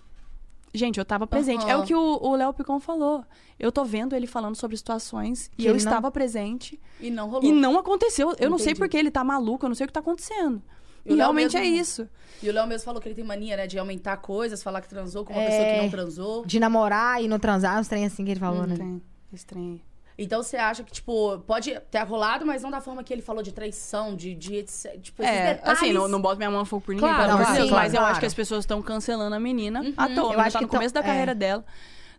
Gente, 0.74 0.98
eu 1.00 1.06
tava 1.06 1.28
presente. 1.28 1.66
É 1.68 1.74
Aham. 1.74 1.84
o 1.84 1.86
que 1.86 1.94
o 1.94 2.36
Léo 2.36 2.54
Picon 2.54 2.80
falou. 2.80 3.26
Eu 3.60 3.72
tô 3.72 3.84
vendo 3.84 4.16
ele 4.16 4.26
falando 4.26 4.56
sobre 4.56 4.76
situações 4.78 5.50
Que 5.58 5.64
e 5.64 5.66
eu 5.68 5.72
não- 5.72 5.78
estava 5.78 6.10
presente. 6.10 6.80
E 7.00 7.12
não 7.12 7.28
rolou. 7.30 7.44
E 7.44 7.52
não 7.52 7.78
aconteceu. 7.78 8.34
Eu 8.40 8.50
não 8.50 8.58
sei 8.58 8.68
Entendi. 8.72 8.80
porque 8.80 8.98
ele 8.98 9.12
tá 9.12 9.24
maluco, 9.24 9.66
eu 9.66 9.70
não 9.70 9.76
sei 9.76 9.84
o 9.86 9.88
que 9.88 9.94
tá 9.94 10.00
acontecendo. 10.00 10.62
E 11.06 11.14
E, 11.14 11.16
realmente 11.18 11.56
mesmo- 11.58 11.60
é 11.76 11.80
isso. 11.80 12.10
E 12.42 12.50
o 12.50 12.54
Léo 12.54 12.66
mesmo 12.68 12.86
falou 12.86 13.02
que 13.02 13.08
ele 13.08 13.16
tem 13.16 13.24
mania, 13.24 13.58
né, 13.58 13.68
de 13.68 13.78
aumentar 13.78 14.18
coisas, 14.18 14.64
falar 14.64 14.82
que 14.82 14.88
transou 14.90 15.26
com 15.26 15.34
uma 15.34 15.42
É. 15.42 15.46
pessoa 15.48 15.66
que 15.76 15.82
não 15.82 15.90
transou. 15.90 16.46
De 16.46 16.60
namorar 16.60 17.22
e 17.22 17.28
não 17.28 17.38
transar, 17.38 17.80
uns 17.80 17.88
trem 17.88 18.06
assim 18.06 18.24
que 18.24 18.32
ele 18.32 18.40
falou, 18.40 18.66
né? 18.66 18.76
Tem. 18.78 19.02
Estranho. 19.34 19.80
Então 20.18 20.44
você 20.44 20.58
acha 20.58 20.84
que, 20.84 20.92
tipo, 20.92 21.40
pode 21.48 21.80
ter 21.90 22.00
rolado, 22.04 22.46
mas 22.46 22.62
não 22.62 22.70
da 22.70 22.80
forma 22.82 23.04
que 23.04 23.12
ele 23.12 23.22
falou 23.22 23.42
de 23.42 23.52
traição, 23.52 24.16
de, 24.16 24.36
de 24.36 24.56
etc. 24.56 25.00
Tipo, 25.02 25.24
esses 25.24 25.34
É, 25.36 25.54
detalhes. 25.56 25.80
assim, 25.82 25.94
não, 25.94 26.08
não 26.08 26.22
boto 26.22 26.38
minha 26.38 26.52
mão 26.52 26.60
no 26.60 26.66
fogo 26.66 26.84
por 26.86 26.94
ninguém, 26.94 27.10
Claro, 27.10 27.38
de 27.38 27.44
claro, 27.44 27.70
mas 27.72 27.94
eu 27.94 28.00
claro. 28.00 28.12
acho 28.12 28.20
que 28.20 28.26
as 28.26 28.34
pessoas 28.34 28.60
estão 28.64 28.82
cancelando 28.82 29.34
a 29.36 29.40
menina 29.40 29.82
à 29.98 30.08
toa. 30.10 30.34
Eu 30.34 30.40
acho 30.42 30.52
tá 30.54 30.60
que 30.60 30.66
no 30.66 30.70
tão- 30.70 30.78
começo 30.80 30.94
da 30.94 31.00
é. 31.00 31.04
carreira 31.04 31.34
dela. 31.34 31.66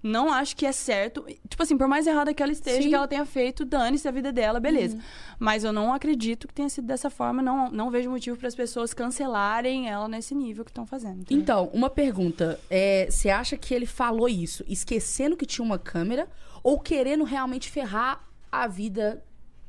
Não 0.03 0.33
acho 0.33 0.57
que 0.57 0.67
é 0.67 0.73
certo. 0.73 1.25
Tipo 1.49 1.63
assim, 1.63 1.79
por 1.79 1.87
mais 1.87 2.09
errada 2.09 2.35
que 2.35 2.43
ela 2.43 2.51
esteja, 2.51 2.83
Sim. 2.83 2.89
que 2.89 2.95
ela 2.95 3.07
tenha 3.07 3.25
feito, 3.25 3.65
dane-se 3.65 4.09
a 4.09 4.11
vida 4.11 4.33
dela, 4.33 4.59
beleza. 4.59 4.99
Mas 5.39 5.63
eu 5.63 5.73
não 5.73 5.95
acredito 5.95 6.49
que 6.49 6.55
tenha 6.55 6.69
sido 6.69 6.89
dessa 6.89 7.09
forma. 7.09 7.41
Não, 7.41 7.71
não 7.71 7.89
vejo 7.89 8.11
motivo 8.11 8.37
para 8.37 8.49
as 8.49 8.55
pessoas 8.57 8.93
cancelarem 8.93 9.89
ela 9.89 10.09
nesse 10.09 10.35
nível 10.35 10.65
que 10.65 10.73
estão 10.73 10.85
fazendo. 10.85 11.21
entendeu? 11.21 11.41
Então, 11.41 11.71
uma 11.73 11.89
pergunta. 11.89 12.59
É, 12.69 13.07
você 13.09 13.31
acha 13.31 13.57
que 13.57 13.73
ele 13.73 13.87
falou 13.87 14.29
isso 14.29 14.65
esquecendo 14.67 15.37
que 15.37 15.47
tinha 15.47 15.65
uma 15.65 15.79
câmera 15.79 16.27
ou 16.63 16.79
querendo 16.81 17.25
realmente 17.25 17.71
ferrar 17.71 18.25
a 18.51 18.67
vida 18.67 19.23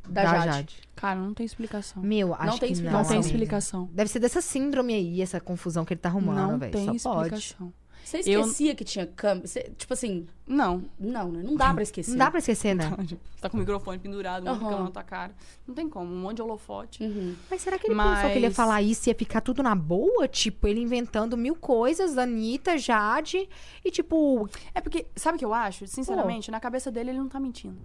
da, 0.08 0.24
Jade? 0.46 0.78
Cara, 0.96 1.20
não 1.20 1.34
tem 1.34 1.46
explicação. 1.46 2.04
Meu, 2.04 2.34
acho 2.34 2.60
tem 2.60 2.68
que 2.68 2.74
explicação. 2.74 3.00
não. 3.02 3.04
Não 3.04 3.10
tem 3.10 3.20
explicação. 3.20 3.90
Deve 3.94 4.10
ser 4.10 4.20
dessa 4.20 4.42
síndrome 4.42 4.94
aí, 4.94 5.22
essa 5.22 5.40
confusão 5.40 5.86
que 5.86 5.94
ele 5.94 6.02
tá 6.02 6.10
arrumando, 6.10 6.52
Não 6.52 6.60
velho. 6.60 6.72
tem 6.72 7.00
Só 7.00 7.14
pode. 7.14 7.56
Você 8.04 8.18
Eu- 8.26 8.42
esquecia 8.42 8.76
que 8.76 8.84
tinha 8.84 9.06
câmera? 9.08 9.48
Você- 9.48 9.72
tipo 9.78 9.94
assim, 9.94 10.28
Não. 10.46 10.84
não, 11.00 11.32
né? 11.32 11.42
Não 11.44 11.56
dá 11.56 11.74
pra 11.74 11.84
esquecer. 11.84 12.12
Não 12.12 12.18
dá 12.18 12.30
pra 12.30 12.39
esquecer, 12.39 12.76
né? 12.76 12.92
Você 13.00 13.18
tá 13.42 13.50
com 13.50 13.58
o 13.58 13.60
microfone 13.60 13.98
pendurado, 13.98 14.44
uma 14.44 14.52
Aham. 14.52 14.60
câmera 14.60 14.84
na 14.84 14.92
tua 14.92 15.04
cara. 15.04 15.34
Não 15.68 15.74
tem 15.74 15.88
como. 15.89 16.12
Um 16.13 16.20
monte 16.22 16.36
de 16.38 16.42
holofote. 16.42 17.04
Uhum. 17.04 17.36
Mas 17.50 17.62
será 17.62 17.80
que 17.80 17.88
ele 17.88 17.96
pensou 17.96 18.16
que 18.16 18.26
ele 18.38 18.39
ia 18.42 18.50
Mas- 18.50 18.56
falar 18.56 18.82
isso 18.82 19.08
e 19.08 19.12
ia 19.12 19.16
ficar 19.16 19.42
tudo 19.42 19.63
na 19.63 19.74
boa? 19.74 20.28
Tipo, 20.28 20.68
ele 20.68 20.82
inventando 20.82 21.38
mil 21.38 21.56
coisas, 21.56 22.18
Anitta, 22.18 22.78
Jade, 22.78 23.48
e 23.84 23.89
tipo, 23.92 24.50
É 24.76 24.82
porque, 24.82 25.06
sabe 25.16 25.36
o 25.36 25.39
que 25.39 25.46
eu 25.46 25.54
acho? 25.54 25.88
Sinceramente, 25.88 26.52
na 26.52 26.60
cabeça 26.60 26.92
dele 26.92 27.12
ele 27.12 27.20
não 27.20 27.30
tá 27.30 27.39
mentindo. 27.39 27.78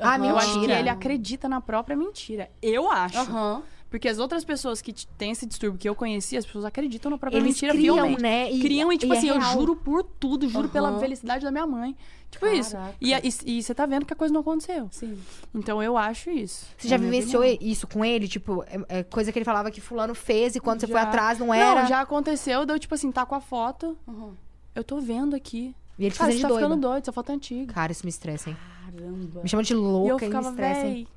Ah, 0.00 0.14
Aham. 0.14 0.26
Eu 0.28 0.36
acho 0.38 0.52
que 0.52 0.58
Mentira. 0.60 0.78
ele 0.78 0.88
acredita 0.88 1.48
na 1.48 1.60
própria 1.60 1.96
mentira. 1.96 2.48
Eu 2.62 2.88
acho. 2.90 3.18
Aham. 3.18 3.62
Porque 3.90 4.06
as 4.06 4.18
outras 4.18 4.44
pessoas 4.44 4.82
que 4.82 4.92
têm 5.16 5.30
esse 5.30 5.46
distúrbio 5.46 5.78
que 5.78 5.88
eu 5.88 5.94
conheci, 5.94 6.36
as 6.36 6.44
pessoas 6.44 6.64
acreditam 6.66 7.10
na 7.10 7.16
própria 7.16 7.38
eles 7.38 7.54
mentira 7.54 7.72
criam, 7.72 8.18
né? 8.18 8.50
E, 8.50 8.60
Criam 8.60 8.92
e, 8.92 8.98
tipo 8.98 9.12
e 9.14 9.16
é 9.16 9.18
assim, 9.18 9.28
eu 9.28 9.38
real. 9.38 9.52
juro 9.54 9.74
por 9.76 10.02
tudo, 10.04 10.46
juro 10.46 10.68
pela 10.68 10.90
Aham. 10.90 11.00
felicidade 11.00 11.42
da 11.42 11.50
minha 11.50 11.66
mãe. 11.66 11.96
Tipo 12.30 12.46
isso. 12.48 12.72
Caraca. 12.72 12.94
E, 13.00 13.14
a- 13.14 13.20
e, 13.24 13.62
você 13.62 13.74
tá 13.74 13.86
vendo 13.86 14.04
que 14.04 14.12
a 14.12 14.16
coisa 14.16 14.34
não 14.34 14.42
aconteceu. 14.42 14.88
Sim. 14.90 15.18
Então 15.54 15.82
eu 15.82 15.96
acho 15.96 16.28
isso. 16.30 16.66
Você 16.76 16.86
já 16.88 16.96
É 16.96 16.98
vivenciou 16.98 17.42
isso 17.42 17.86
com 17.86 18.04
ele? 18.04 18.28
Tipo, 18.28 18.62
é, 18.64 18.98
é 18.98 19.02
coisa 19.02 19.32
que 19.32 19.38
ele 19.38 19.46
falava 19.46 19.70
que 19.70 19.80
fulano 19.80 20.14
fez 20.14 20.54
e 20.54 20.60
quando 20.60 20.80
você 20.80 20.86
foi 20.86 21.00
Já. 21.00 21.08
atrás 21.08 21.38
não 21.38 21.54
era? 21.54 21.80
Não, 21.82 21.88
já 21.88 22.02
aconteceu, 22.02 22.66
deu 22.66 22.78
tipo 22.78 22.94
assim, 22.94 23.10
tá 23.10 23.24
com 23.24 23.34
a 23.34 23.40
foto. 23.40 23.96
Aham. 24.06 24.32
Eu 24.74 24.84
tô 24.84 25.00
vendo 25.00 25.34
aqui. 25.34 25.74
E 25.98 26.04
ele 26.04 26.14
Cara, 26.14 26.30
você 26.30 26.40
tá 26.42 26.48
doido. 26.48 26.62
ficando 26.62 26.80
doido, 26.80 27.02
essa 27.04 27.12
foto 27.12 27.32
é 27.32 27.34
antiga. 27.34 27.72
Cara, 27.72 27.90
isso 27.90 28.04
me 28.04 28.10
estressa, 28.10 28.50
hein? 28.50 28.56
Caramba. 28.84 29.40
Me 29.42 29.48
chama 29.48 29.62
de 29.62 29.72
E 29.72 29.76
eu 29.76 29.82
louca 29.82 30.24
e 30.26 30.28
me 30.28 30.34
ficava, 30.34 30.50
estressa, 30.50 30.86
hein? 30.86 31.08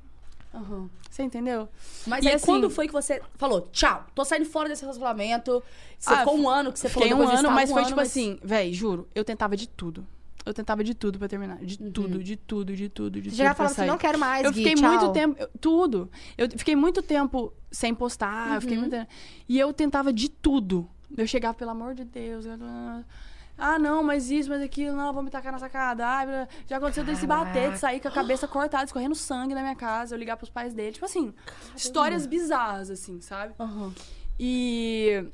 Aham. 0.54 0.88
Você 1.10 1.22
entendeu? 1.22 1.68
Mas 2.06 2.24
E 2.24 2.28
aí, 2.28 2.34
assim- 2.34 2.46
quando 2.46 2.68
foi 2.70 2.86
que 2.86 2.92
você 2.92 3.20
falou, 3.36 3.68
tchau, 3.72 4.06
tô 4.14 4.24
saindo 4.24 4.46
fora 4.46 4.68
desse 4.68 4.82
relacionamento? 4.82 5.62
Você 5.98 6.12
Ah, 6.12 6.18
ficou 6.18 6.38
um 6.38 6.48
ano 6.48 6.72
que 6.72 6.78
você 6.78 6.88
falou 6.88 7.08
Fiquei 7.08 7.22
um 7.24 7.28
ano, 7.28 7.50
mas 7.50 7.70
um 7.70 7.74
foi 7.74 7.82
ano, 7.82 7.88
tipo 7.88 8.00
assim, 8.00 8.38
véi, 8.42 8.72
juro, 8.72 9.06
eu 9.14 9.24
tentava 9.24 9.56
de 9.56 9.68
tudo. 9.68 10.06
Eu 10.44 10.52
tentava 10.52 10.82
de 10.82 10.92
tudo 10.94 11.18
pra 11.18 11.28
terminar. 11.28 11.58
De 11.58 11.80
Uhum. 11.82 11.90
tudo, 11.92 12.22
de 12.22 12.34
tudo, 12.36 12.74
de 12.74 12.88
tudo, 12.88 13.20
de 13.20 13.30
Você 13.30 13.36
tudo. 13.36 13.44
pra 13.46 13.54
falando 13.54 13.72
assim, 13.72 13.86
não 13.86 13.96
quero 13.98 14.18
mais, 14.18 14.44
Eu 14.44 14.50
Gui, 14.52 14.58
fiquei 14.64 14.74
tchau. 14.74 14.90
muito 14.90 15.12
tempo. 15.12 15.36
eu- 15.40 15.48
tudo. 15.60 16.10
Eu 16.36 16.50
fiquei 16.50 16.74
muito 16.74 17.00
tempo 17.00 17.52
sem 17.70 17.94
postar. 17.94 18.54
Uhum. 18.54 18.60
Fiquei 18.60 18.76
muito 18.78 18.90
tempo- 18.90 19.08
E 19.48 19.58
eu 19.58 19.72
tentava 19.72 20.12
de 20.12 20.28
tudo. 20.28 20.88
Eu 21.16 21.26
chegava, 21.26 21.54
pelo 21.54 21.70
amor 21.70 21.94
de 21.94 22.04
Deus. 22.04 22.44
eu- 22.46 22.58
Ah, 23.56 23.78
não, 23.78 24.02
mas 24.02 24.30
isso, 24.30 24.48
mas 24.48 24.60
aquilo, 24.62 24.96
não, 24.96 25.12
vou 25.12 25.22
me 25.22 25.30
tacar 25.30 25.52
na 25.52 25.58
sacada. 25.58 26.02
Blá, 26.24 26.48
já 26.66 26.78
aconteceu 26.78 27.04
desse 27.04 27.26
bater, 27.26 27.72
de 27.72 27.78
sair 27.78 28.00
com 28.00 28.08
a 28.08 28.10
cabeça 28.10 28.48
cortada, 28.48 28.84
escorrendo 28.84 29.14
sangue 29.14 29.54
na 29.54 29.60
minha 29.60 29.76
casa, 29.76 30.14
eu 30.14 30.18
ligar 30.18 30.36
pros 30.36 30.50
pais 30.50 30.74
dele. 30.74 30.92
Tipo 30.92 31.04
assim, 31.04 31.32
histórias 31.76 32.26
bizarras, 32.26 32.90
assim, 32.90 33.20
sabe? 33.20 33.54
Aham. 33.60 33.92
E 34.38 35.24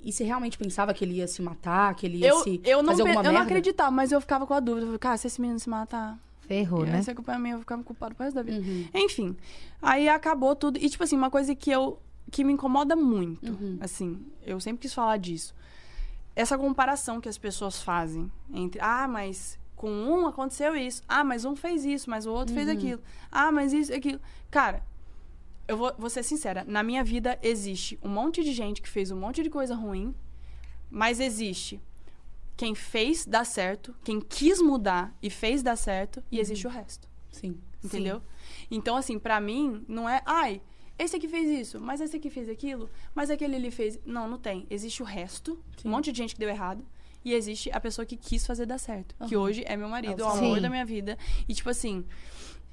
E 0.00 0.12
você 0.12 0.22
realmente 0.24 0.56
pensava 0.58 0.92
que 0.94 1.04
ele 1.04 1.14
ia 1.14 1.26
se 1.26 1.40
matar, 1.42 1.94
que 1.94 2.06
ele 2.06 2.18
ia 2.18 2.28
eu, 2.28 2.36
se 2.42 2.60
eu, 2.64 2.82
não, 2.82 2.90
fazer 2.92 3.02
alguma 3.02 3.22
eu 3.22 3.32
não 3.32 3.40
acreditava, 3.40 3.90
mas 3.90 4.12
eu 4.12 4.20
ficava 4.20 4.46
com 4.46 4.54
a 4.54 4.60
dúvida. 4.60 4.82
Eu 4.82 4.86
falei, 4.88 4.98
cara, 4.98 5.16
se 5.16 5.26
esse 5.26 5.40
menino 5.40 5.58
se 5.58 5.68
matar, 5.68 6.18
Ferrou, 6.40 6.84
né? 6.84 6.98
essa 6.98 7.10
é 7.10 7.14
culpa 7.14 7.38
minha, 7.38 7.52
eu 7.54 7.58
vou 7.58 7.62
ficar 7.62 7.78
culpado 7.82 8.14
pro 8.14 8.24
resto 8.24 8.36
da 8.36 8.42
vida. 8.42 8.58
Uhum. 8.58 8.86
Enfim, 8.94 9.36
aí 9.80 10.08
acabou 10.08 10.54
tudo. 10.54 10.78
E, 10.78 10.88
tipo 10.90 11.02
assim, 11.02 11.16
uma 11.16 11.30
coisa 11.30 11.54
que 11.54 11.70
eu 11.70 11.98
que 12.30 12.42
me 12.44 12.52
incomoda 12.52 12.96
muito, 12.96 13.52
Uhum. 13.52 13.78
assim, 13.80 14.26
eu 14.44 14.58
sempre 14.60 14.80
quis 14.82 14.92
falar 14.94 15.16
disso. 15.18 15.54
Essa 16.36 16.58
comparação 16.58 17.20
que 17.20 17.28
as 17.28 17.38
pessoas 17.38 17.80
fazem 17.82 18.30
entre, 18.52 18.80
ah, 18.80 19.06
mas 19.06 19.58
com 19.76 19.90
um 19.90 20.26
aconteceu 20.26 20.74
isso. 20.76 21.02
Ah, 21.08 21.22
mas 21.22 21.44
um 21.44 21.54
fez 21.54 21.84
isso, 21.84 22.08
mas 22.10 22.26
o 22.26 22.32
outro 22.32 22.54
fez 22.54 22.68
Uhum. 22.68 22.74
aquilo. 22.74 23.02
Ah, 23.30 23.52
mas 23.52 23.72
isso, 23.72 23.92
aquilo. 23.94 24.20
Cara, 24.50 24.82
eu 25.68 25.76
vou, 25.76 25.94
vou 25.98 26.10
ser 26.10 26.22
sincera, 26.22 26.64
na 26.66 26.82
minha 26.82 27.02
vida 27.04 27.38
existe 27.42 27.98
um 28.02 28.08
monte 28.08 28.42
de 28.42 28.52
gente 28.52 28.82
que 28.82 28.88
fez 28.88 29.10
um 29.10 29.18
monte 29.18 29.42
de 29.42 29.50
coisa 29.50 29.74
ruim, 29.74 30.14
mas 30.90 31.20
existe 31.20 31.80
quem 32.56 32.74
fez 32.74 33.24
dar 33.26 33.44
certo, 33.44 33.94
quem 34.04 34.20
quis 34.20 34.60
mudar 34.60 35.12
e 35.22 35.28
fez 35.30 35.62
dar 35.62 35.76
certo, 35.76 36.22
e 36.30 36.38
existe 36.38 36.66
o 36.66 36.70
resto. 36.70 37.08
Sim. 37.30 37.58
Entendeu? 37.82 38.22
Então, 38.70 38.96
assim, 38.96 39.18
pra 39.18 39.40
mim, 39.40 39.84
não 39.88 40.08
é. 40.08 40.22
Ai, 40.24 40.62
esse 40.98 41.16
aqui 41.16 41.28
fez 41.28 41.48
isso, 41.48 41.80
mas 41.80 42.00
esse 42.00 42.16
aqui 42.16 42.30
fez 42.30 42.48
aquilo, 42.48 42.88
mas 43.14 43.30
aquele 43.30 43.56
ali 43.56 43.70
fez. 43.70 43.98
Não, 44.04 44.28
não 44.28 44.38
tem. 44.38 44.66
Existe 44.70 45.02
o 45.02 45.04
resto, 45.04 45.58
Sim. 45.76 45.88
um 45.88 45.90
monte 45.90 46.12
de 46.12 46.18
gente 46.18 46.34
que 46.34 46.40
deu 46.40 46.48
errado. 46.48 46.84
E 47.24 47.32
existe 47.32 47.70
a 47.72 47.80
pessoa 47.80 48.04
que 48.04 48.16
quis 48.16 48.46
fazer 48.46 48.66
dar 48.66 48.78
certo. 48.78 49.14
Que 49.26 49.34
Aham. 49.34 49.44
hoje 49.44 49.64
é 49.66 49.76
meu 49.76 49.88
marido, 49.88 50.20
É 50.20 50.24
o 50.24 50.28
o 50.28 50.30
amor 50.30 50.56
Sim. 50.56 50.62
da 50.62 50.68
minha 50.68 50.84
vida. 50.84 51.16
E, 51.48 51.54
tipo 51.54 51.70
assim, 51.70 52.04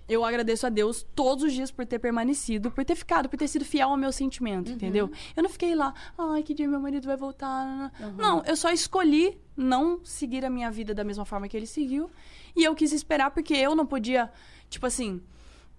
eu 0.10 0.26
agradeço 0.26 0.68
a 0.68 0.70
Deus 0.70 1.06
todos 1.16 1.46
os 1.46 1.54
dias 1.54 1.72
por 1.72 1.86
ter 1.86 2.00
permanecido, 2.00 2.70
por 2.70 2.84
ter 2.84 2.96
ficado, 2.96 3.30
por 3.30 3.38
ter 3.38 3.48
sido 3.48 3.64
fiel 3.64 3.88
ao 3.90 3.96
meu 3.96 4.12
sentimento, 4.12 4.68
Uhum. 4.68 4.76
entendeu? 4.76 5.10
Eu 5.38 5.42
não 5.44 5.50
fiquei 5.50 5.74
lá, 5.74 5.94
ai, 6.18 6.44
que 6.44 6.54
dia 6.54 6.68
meu 6.68 6.82
marido 6.82 7.06
vai 7.06 7.16
voltar. 7.16 7.94
Uhum. 7.98 8.12
Não, 8.18 8.44
eu 8.44 8.58
só 8.58 8.70
escolhi 8.72 9.38
não 9.56 10.04
seguir 10.04 10.44
a 10.44 10.50
minha 10.50 10.70
vida 10.70 10.94
da 10.94 11.04
mesma 11.06 11.24
forma 11.24 11.48
que 11.48 11.56
ele 11.56 11.66
seguiu. 11.68 12.12
E 12.54 12.62
eu 12.66 12.76
quis 12.76 12.92
esperar 12.92 13.32
porque 13.32 13.54
eu 13.54 13.74
não 13.74 13.86
podia, 13.86 14.30
tipo 14.70 14.86
assim, 14.86 15.22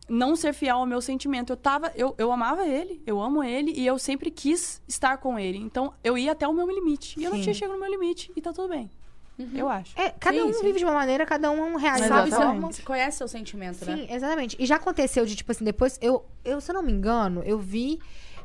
não 0.08 0.36
ser 0.36 0.52
fiel 0.52 0.78
ao 0.78 0.86
meu 0.86 1.00
sentimento. 1.00 1.52
Eu 1.52 1.56
tava, 1.56 1.92
eu, 1.94 2.14
eu 2.18 2.30
amava 2.32 2.66
ele, 2.66 3.02
eu 3.06 3.20
amo 3.20 3.42
ele 3.42 3.72
e 3.76 3.86
eu 3.86 3.98
sempre 3.98 4.30
quis 4.30 4.82
estar 4.86 5.18
com 5.18 5.38
ele. 5.38 5.58
Então 5.58 5.92
eu 6.02 6.16
ia 6.18 6.32
até 6.32 6.46
o 6.46 6.52
meu 6.52 6.68
limite. 6.68 7.18
E 7.18 7.24
eu 7.24 7.30
não 7.30 7.38
Sim. 7.38 7.44
tinha 7.44 7.54
chegado 7.54 7.74
no 7.74 7.80
meu 7.80 7.90
limite 7.90 8.32
e 8.36 8.40
tá 8.40 8.52
tudo 8.52 8.68
bem. 8.68 8.90
Eu 9.54 9.68
acho. 9.68 9.98
É, 9.98 10.10
cada 10.10 10.36
Sim, 10.36 10.44
um 10.44 10.52
sim. 10.52 10.62
vive 10.62 10.78
de 10.78 10.84
uma 10.84 10.94
maneira, 10.94 11.24
cada 11.24 11.50
um 11.50 11.76
reage 11.76 12.04
de 12.04 12.10
uma 12.10 12.26
Sabe, 12.28 12.60
você, 12.60 12.82
conhece 12.82 13.18
seu 13.18 13.26
sentimento, 13.26 13.84
né? 13.84 13.96
Sim, 13.96 14.06
exatamente. 14.10 14.56
E 14.58 14.66
já 14.66 14.76
aconteceu 14.76 15.24
de, 15.24 15.34
tipo 15.34 15.50
assim, 15.50 15.64
depois, 15.64 15.98
eu, 16.02 16.24
eu, 16.44 16.60
se 16.60 16.70
eu 16.70 16.74
não 16.74 16.82
me 16.82 16.92
engano, 16.92 17.42
eu 17.44 17.58
vi 17.58 17.98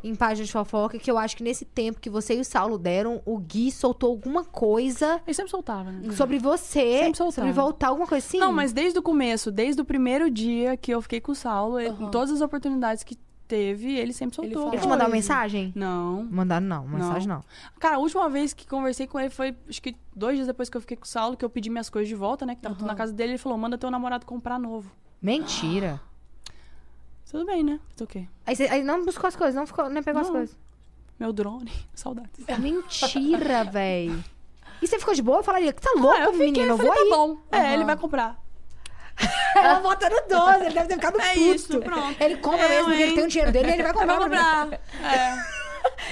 em 0.04 0.16
página 0.16 0.46
de 0.46 0.52
fofoca 0.52 0.98
que 1.00 1.10
eu 1.10 1.18
acho 1.18 1.36
que 1.38 1.44
nesse 1.44 1.66
tempo 1.66 2.00
que 2.00 2.10
você 2.10 2.38
e 2.38 2.40
o 2.40 2.46
Saulo 2.46 2.78
deram, 2.78 3.22
o 3.26 3.38
Gui 3.38 3.72
soltou 3.72 4.10
alguma 4.12 4.44
coisa 4.44 5.22
Ele 5.26 5.34
sempre 5.34 5.52
soltava, 5.52 5.92
né? 5.92 6.12
sobre 6.14 6.40
você, 6.40 7.00
Sempre 7.00 7.18
soltava. 7.18 7.32
sobre 7.32 7.52
voltar, 7.52 7.88
alguma 7.90 8.08
coisa 8.08 8.26
assim. 8.26 8.40
Não, 8.40 8.52
mas 8.54 8.74
desde 8.74 9.00
o 9.00 9.02
começo, 9.02 9.52
desde 9.52 9.82
o 9.82 9.86
primeiro 9.86 10.30
dia 10.30 10.76
que 10.78 10.92
eu 10.92 11.02
fiquei 11.02 11.20
com 11.22 11.32
o 11.32 11.36
Saulo, 11.36 11.80
ele- 11.80 11.96
todas 12.12 12.32
as 12.32 12.42
oportunidades 12.42 13.04
que 13.04 13.18
teve, 13.48 13.96
ele 13.96 14.12
sempre 14.12 14.36
Ele 14.42 14.54
soltou. 14.54 14.54
falava. 14.64 14.76
Ele 14.76 14.82
te 14.82 14.88
mandou 14.90 15.08
uma 15.08 15.12
mensagem? 15.14 15.72
Não. 15.74 16.28
Mandaram 16.30 16.66
não, 16.66 16.86
mensagem 16.86 17.30
não. 17.30 17.42
Cara, 17.80 17.96
a 17.96 18.00
última 18.00 18.30
vez 18.30 18.54
que 18.54 18.68
conversei 18.68 19.08
com 19.08 19.18
ele 19.20 19.30
foi, 19.30 19.56
acho 19.70 19.82
que 19.82 19.96
dois 20.14 20.36
dias 20.36 20.48
depois 20.48 20.70
que 20.70 20.76
eu 20.76 20.82
fiquei 20.82 20.98
com 20.98 21.06
o 21.06 21.08
Saulo, 21.08 21.38
que 21.38 21.46
eu 21.46 21.50
pedi 21.50 21.70
minhas 21.70 21.90
coisas 21.90 22.10
de 22.10 22.16
volta, 22.16 22.46
né? 22.46 22.56
Que 22.56 22.62
tava 22.62 22.76
tudo 22.76 22.84
Aham. 22.84 22.92
na 22.92 22.98
casa 22.98 23.14
dele. 23.14 23.32
Ele 23.32 23.38
falou: 23.38 23.58
manda 23.58 23.78
teu 23.78 23.90
namorado 23.90 24.26
comprar 24.26 24.60
novo. 24.60 24.92
Mentira. 25.22 26.00
Tudo 27.30 27.46
bem, 27.46 27.64
né? 27.64 27.80
Fazer 27.90 28.04
o 28.04 28.08
quê? 28.08 28.28
Aí, 28.46 28.56
você, 28.56 28.64
aí 28.66 28.84
não 28.84 29.04
buscou 29.06 29.28
as 29.28 29.36
coisas, 29.36 29.54
não, 29.56 29.68
ficou, 29.68 29.90
nem 29.90 30.02
pegou 30.04 30.22
as 30.22 30.28
Não. 30.28 30.36
coisas. 30.36 30.58
Meu 31.20 31.34
drone. 31.34 31.72
Saudades. 31.94 32.46
Mentira, 32.60 33.64
véi. 33.66 34.18
E 34.82 34.88
você 34.88 35.00
ficou 35.00 35.14
de 35.14 35.22
boa? 35.22 35.40
Eu 35.40 35.44
falaria, 35.44 35.74
que 35.74 35.82
tá 35.82 35.92
louco, 35.98 36.16
Ah, 36.16 36.24
eu 36.26 36.32
fiquei, 36.34 36.46
menino, 36.48 36.66
eu 36.66 36.70
eu 36.72 36.78
vou 36.78 36.88
falei, 36.88 37.04
aí. 37.04 37.10
tá 37.10 37.16
bom. 37.16 37.38
É, 37.52 37.74
ele 37.74 37.84
vai 37.86 37.98
comprar. 37.98 38.40
Ela 39.56 39.80
bota 39.80 40.08
no 40.10 40.22
12, 40.30 40.66
ele 40.66 40.74
deve 40.76 40.88
ter 40.90 40.94
ficado 40.94 41.20
É 41.20 41.34
puto. 41.34 41.40
isso, 41.56 41.80
pronto. 41.80 42.22
Ele 42.24 42.38
compra 42.38 42.64
Eu, 42.66 42.70
mesmo, 42.70 42.86
porque 42.86 43.02
ele 43.02 43.14
tem 43.16 43.24
o 43.24 43.28
dinheiro 43.28 43.52
dele 43.52 43.70
e 43.70 43.74
ele 43.74 43.84
vai 43.84 43.94
Vai 43.94 44.02
comprar. 44.08 44.30
pra 44.30 44.66
mim. 44.66 44.78
comprar. 44.78 45.18
É. 45.18 45.58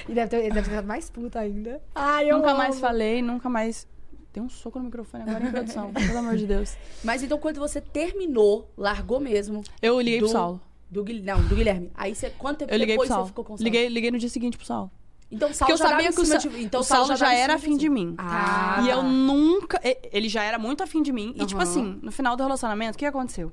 E 0.09 0.13
deve 0.13 0.29
ter, 0.29 0.37
ele 0.37 0.47
deve 0.49 0.61
ter 0.63 0.69
ficado 0.69 0.87
mais 0.87 1.09
puto 1.11 1.37
ainda. 1.37 1.81
Ai, 1.93 2.31
eu 2.31 2.37
nunca 2.37 2.49
amo. 2.49 2.57
mais 2.57 2.79
falei, 2.79 3.21
nunca 3.21 3.47
mais. 3.47 3.87
Tem 4.33 4.41
um 4.41 4.49
soco 4.49 4.79
no 4.79 4.85
microfone 4.85 5.23
agora 5.23 5.45
em 5.45 5.51
produção. 5.51 5.93
pelo 5.93 6.17
amor 6.17 6.35
de 6.35 6.47
Deus. 6.47 6.75
Mas 7.03 7.21
então, 7.21 7.37
quando 7.37 7.59
você 7.59 7.79
terminou, 7.79 8.69
largou 8.75 9.19
mesmo. 9.19 9.63
Eu 9.81 9.99
liguei 9.99 10.19
do, 10.19 10.23
pro 10.25 10.31
Saulo. 10.31 10.61
Do, 10.95 11.03
Guil- 11.03 11.23
não, 11.23 11.41
do 11.47 11.55
Guilherme. 11.55 11.91
Aí 11.93 12.15
você, 12.15 12.29
quanto 12.31 12.59
tempo 12.59 12.73
Eu 12.73 12.77
liguei 12.77 12.95
pro 12.95 13.03
depois 13.05 13.19
você 13.21 13.27
ficou 13.27 13.43
com 13.43 13.53
o 13.53 13.57
Saulo? 13.57 13.63
Liguei, 13.65 13.87
liguei 13.89 14.11
no 14.11 14.17
dia 14.17 14.29
seguinte 14.29 14.57
pro 14.57 14.65
Saulo. 14.65 14.89
Então 15.31 15.49
o 15.49 15.51
Porque 15.51 15.57
Saulo 15.57 15.73
eu 15.73 15.77
já 15.77 15.89
sabia 15.89 16.13
que 16.13 16.19
o, 16.19 16.21
em 16.21 16.25
cima 16.25 16.39
Sa- 16.39 16.47
de... 16.49 16.63
Então 16.63 16.81
o 16.81 16.83
Saulo 16.83 17.15
já 17.15 17.33
em 17.33 17.37
era 17.39 17.55
afim 17.55 17.75
de 17.77 17.89
mim. 17.89 18.15
Ah, 18.17 18.81
E 18.85 18.89
eu 18.89 19.03
nunca. 19.03 19.79
Ele 20.11 20.29
já 20.29 20.43
era 20.43 20.57
muito 20.57 20.81
afim 20.83 21.01
de 21.01 21.11
mim. 21.11 21.33
E, 21.35 21.45
tipo 21.45 21.59
Aham. 21.61 21.69
assim, 21.69 21.99
no 22.01 22.11
final 22.11 22.35
do 22.37 22.43
relacionamento, 22.43 22.95
o 22.95 22.97
que 22.99 23.05
aconteceu? 23.05 23.51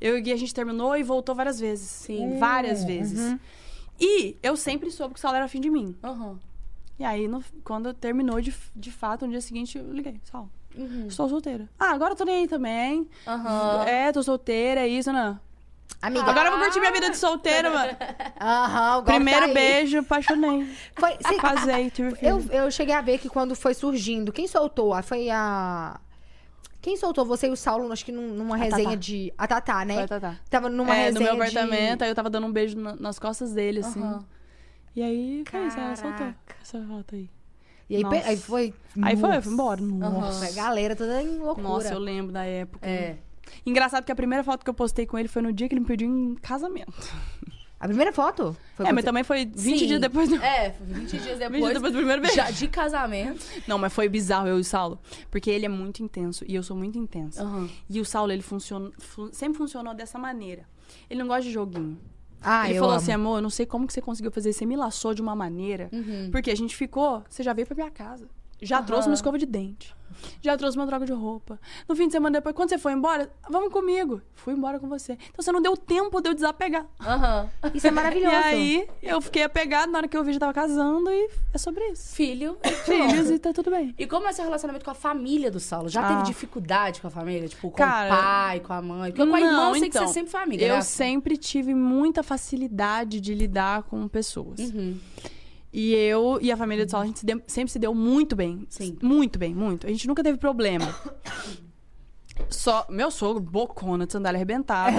Eu 0.00 0.16
e 0.16 0.20
Gui, 0.20 0.32
a 0.32 0.36
gente 0.36 0.54
terminou 0.54 0.96
e 0.96 1.02
voltou 1.02 1.34
várias 1.34 1.58
vezes. 1.60 1.90
Sim. 1.90 2.38
Várias 2.38 2.84
vezes. 2.84 3.18
Uhum. 3.18 3.38
E 4.00 4.36
eu 4.42 4.56
sempre 4.56 4.90
soube 4.90 5.14
que 5.14 5.18
o 5.18 5.20
Saulo 5.20 5.36
era 5.36 5.44
afim 5.44 5.60
de 5.60 5.68
mim. 5.68 5.94
Aham. 6.02 6.38
E 6.98 7.04
aí, 7.04 7.28
no- 7.28 7.44
quando 7.64 7.92
terminou 7.92 8.40
de, 8.40 8.54
de 8.74 8.90
fato, 8.92 9.26
no 9.26 9.32
dia 9.32 9.40
seguinte, 9.40 9.76
eu 9.76 9.92
liguei. 9.92 10.20
Uhum. 10.76 11.06
estou 11.08 11.28
solteira. 11.28 11.68
Ah, 11.78 11.90
agora 11.90 12.12
eu 12.12 12.16
tô 12.16 12.24
nem 12.24 12.36
aí 12.36 12.48
também. 12.48 13.08
É, 13.86 14.12
tô 14.12 14.22
solteira, 14.22 14.82
é 14.82 14.88
isso, 14.88 15.12
né? 15.12 15.38
Amiga, 16.00 16.26
Agora 16.30 16.48
eu 16.48 16.52
vou 16.52 16.60
curtir 16.64 16.78
minha 16.78 16.92
vida 16.92 17.10
de 17.10 17.16
solteira, 17.16 17.70
mano. 17.70 17.96
aham, 18.40 18.94
golpe 18.96 19.12
Primeiro 19.14 19.48
tá 19.48 19.52
beijo, 19.54 19.98
apaixonei. 19.98 20.64
Foi, 20.96 21.16
cê- 21.26 21.36
Casei, 21.38 21.90
tive 21.90 22.16
eu, 22.22 22.40
filho. 22.40 22.52
eu 22.54 22.70
cheguei 22.70 22.94
a 22.94 23.00
ver 23.00 23.18
que 23.18 23.28
quando 23.28 23.56
foi 23.56 23.74
surgindo, 23.74 24.32
quem 24.32 24.46
soltou? 24.46 24.94
Ah, 24.94 25.02
Foi 25.02 25.28
a. 25.30 25.98
Quem 26.80 26.96
soltou 26.96 27.24
você 27.24 27.48
e 27.48 27.50
o 27.50 27.56
Saulo, 27.56 27.90
acho 27.92 28.04
que 28.04 28.12
num- 28.12 28.32
numa 28.34 28.56
resenha 28.56 28.90
Tatá. 28.90 28.94
de. 28.96 29.32
A 29.36 29.46
Tatá, 29.48 29.84
né? 29.84 29.94
Vai, 29.96 30.06
tá, 30.06 30.20
tá. 30.20 30.36
Tava 30.48 30.68
numa 30.68 30.94
É, 30.94 31.10
no 31.10 31.18
resenha. 31.18 31.34
meu 31.34 31.34
de- 31.34 31.40
apartamento, 31.58 32.02
aí 32.02 32.08
eu 32.08 32.14
tava 32.14 32.30
dando 32.30 32.46
um 32.46 32.52
beijo 32.52 32.78
na- 32.78 32.94
nas 32.94 33.18
costas 33.18 33.52
dele, 33.52 33.80
assim. 33.80 34.00
Aham. 34.00 34.24
E 34.94 35.02
aí, 35.02 35.42
foi 35.50 35.66
isso, 35.66 35.78
ela 35.80 35.96
soltou 35.96 36.32
essa 36.62 36.80
foto 36.86 37.14
aí. 37.16 37.28
E 37.90 37.96
aí, 37.96 38.02
Nossa. 38.04 38.28
aí 38.28 38.36
foi. 38.36 38.74
Aí 39.02 39.16
foi, 39.16 39.28
Nossa. 39.30 39.42
foi 39.42 39.52
embora. 39.52 39.80
Aham. 39.82 39.98
Nossa. 40.20 40.46
A 40.46 40.52
galera 40.52 40.94
toda 40.94 41.20
em 41.20 41.38
loucura. 41.38 41.66
Nossa, 41.68 41.92
eu 41.92 41.98
lembro 41.98 42.30
da 42.32 42.44
época. 42.44 42.86
É. 42.88 43.16
Engraçado 43.66 44.04
que 44.04 44.12
a 44.12 44.16
primeira 44.16 44.42
foto 44.44 44.64
que 44.64 44.70
eu 44.70 44.74
postei 44.74 45.06
com 45.06 45.18
ele 45.18 45.28
foi 45.28 45.42
no 45.42 45.52
dia 45.52 45.68
que 45.68 45.74
ele 45.74 45.80
me 45.80 45.86
pediu 45.86 46.08
em 46.08 46.34
casamento. 46.36 46.92
A 47.80 47.86
primeira 47.86 48.12
foto? 48.12 48.56
Foi 48.74 48.86
é, 48.86 48.92
mas 48.92 49.02
você- 49.02 49.06
também 49.06 49.22
foi 49.22 49.46
20 49.46 49.78
Sim. 49.78 49.86
dias 49.86 50.00
depois 50.00 50.28
do... 50.28 50.34
É, 50.42 50.74
20 50.80 51.10
dias 51.10 51.22
20 51.38 51.38
depois. 51.38 51.60
dias 51.62 51.74
depois 51.74 51.92
do 51.92 51.96
primeiro 51.98 52.20
beijo. 52.22 52.34
Já 52.36 52.50
de 52.50 52.66
casamento. 52.66 53.44
Não, 53.68 53.78
mas 53.78 53.92
foi 53.92 54.08
bizarro 54.08 54.48
eu 54.48 54.58
e 54.58 54.60
o 54.60 54.64
Saulo. 54.64 54.98
Porque 55.30 55.48
ele 55.48 55.64
é 55.64 55.68
muito 55.68 56.02
intenso 56.02 56.44
e 56.48 56.56
eu 56.56 56.62
sou 56.64 56.76
muito 56.76 56.98
intensa. 56.98 57.40
Aham. 57.44 57.68
E 57.88 58.00
o 58.00 58.04
Saulo, 58.04 58.32
ele 58.32 58.42
funciona, 58.42 58.90
fu- 58.98 59.30
sempre 59.32 59.56
funcionou 59.58 59.94
dessa 59.94 60.18
maneira. 60.18 60.64
Ele 61.08 61.20
não 61.20 61.28
gosta 61.28 61.42
de 61.44 61.52
joguinho. 61.52 61.96
Ah, 62.42 62.68
ele 62.68 62.78
falou 62.80 62.94
amo. 62.94 63.00
assim, 63.00 63.12
amor, 63.12 63.38
eu 63.38 63.42
não 63.42 63.50
sei 63.50 63.64
como 63.64 63.86
que 63.86 63.92
você 63.92 64.00
conseguiu 64.00 64.32
fazer 64.32 64.50
isso. 64.50 64.58
Você 64.58 64.66
me 64.66 64.74
laçou 64.76 65.14
de 65.14 65.22
uma 65.22 65.36
maneira. 65.36 65.88
Uhum. 65.92 66.30
Porque 66.32 66.50
a 66.50 66.56
gente 66.56 66.74
ficou... 66.74 67.22
Você 67.28 67.44
já 67.44 67.52
veio 67.52 67.66
pra 67.66 67.76
minha 67.76 67.90
casa. 67.92 68.28
Já 68.60 68.78
Aham. 68.78 68.86
trouxe 68.86 69.08
uma 69.08 69.14
escova 69.14 69.38
de 69.38 69.46
dente. 69.46 69.96
Já 70.42 70.56
trouxe 70.56 70.76
uma 70.76 70.84
droga 70.86 71.06
de 71.06 71.12
roupa. 71.12 71.60
No 71.88 71.94
fim 71.94 72.06
de 72.08 72.12
semana 72.12 72.38
depois, 72.38 72.52
quando 72.56 72.70
você 72.70 72.78
foi 72.78 72.92
embora, 72.92 73.30
vamos 73.48 73.72
comigo. 73.72 74.20
Fui 74.34 74.52
embora 74.52 74.80
com 74.80 74.88
você. 74.88 75.12
Então 75.12 75.40
você 75.40 75.52
não 75.52 75.62
deu 75.62 75.76
tempo 75.76 76.20
de 76.20 76.28
eu 76.30 76.34
desapegar. 76.34 76.86
Aham. 77.00 77.48
Isso 77.72 77.86
é 77.86 77.90
maravilhoso. 77.92 78.28
E 78.34 78.34
aí, 78.34 78.88
eu 79.02 79.20
fiquei 79.20 79.44
apegada 79.44 79.86
na 79.92 79.98
hora 79.98 80.08
que 80.08 80.16
eu 80.16 80.24
vi 80.24 80.32
já 80.32 80.40
tava 80.40 80.52
casando 80.52 81.08
e 81.10 81.28
é 81.54 81.58
sobre 81.58 81.84
isso. 81.90 82.14
Filho. 82.16 82.58
Filhos 82.84 83.30
e 83.30 83.38
tá 83.38 83.52
tudo 83.52 83.70
bem. 83.70 83.94
E 83.96 84.06
como 84.08 84.26
é 84.26 84.32
seu 84.32 84.44
relacionamento 84.44 84.84
com 84.84 84.90
a 84.90 84.94
família 84.94 85.50
do 85.52 85.60
Saulo? 85.60 85.88
Já 85.88 86.04
Ah. 86.04 86.08
teve 86.08 86.22
dificuldade 86.24 87.00
com 87.00 87.06
a 87.06 87.10
família? 87.10 87.46
Tipo, 87.48 87.70
com 87.70 87.76
Cara, 87.76 88.12
o 88.12 88.18
pai, 88.18 88.60
com 88.60 88.72
a 88.72 88.82
mãe? 88.82 89.12
Porque 89.12 89.24
com 89.30 89.36
a 89.36 89.40
irmã 89.40 89.52
não, 89.52 89.68
eu 89.68 89.72
sei 89.74 89.82
que 89.82 89.86
então, 89.88 90.06
você 90.08 90.14
sempre 90.14 90.30
foi 90.32 90.40
amiga, 90.40 90.64
Eu 90.64 90.74
né? 90.76 90.80
sempre 90.80 91.36
tive 91.36 91.74
muita 91.74 92.22
facilidade 92.24 93.20
de 93.20 93.34
lidar 93.34 93.84
com 93.84 94.08
pessoas. 94.08 94.58
Uhum. 94.58 94.98
E 95.72 95.94
eu 95.94 96.38
e 96.40 96.50
a 96.50 96.56
família 96.56 96.84
do 96.86 96.90
Saulo, 96.90 97.04
a 97.04 97.06
gente 97.06 97.18
se 97.20 97.26
deu- 97.26 97.42
sempre 97.46 97.70
se 97.70 97.78
deu 97.78 97.94
muito 97.94 98.34
bem. 98.34 98.66
Sim. 98.70 98.96
Muito 99.02 99.38
bem, 99.38 99.54
muito. 99.54 99.86
A 99.86 99.90
gente 99.90 100.06
nunca 100.08 100.22
teve 100.22 100.38
problema. 100.38 100.94
Só, 102.48 102.86
meu 102.88 103.10
sogro, 103.10 103.42
bocona 103.42 104.06
de 104.06 104.12
sandália 104.12 104.38
arrebentada. 104.38 104.96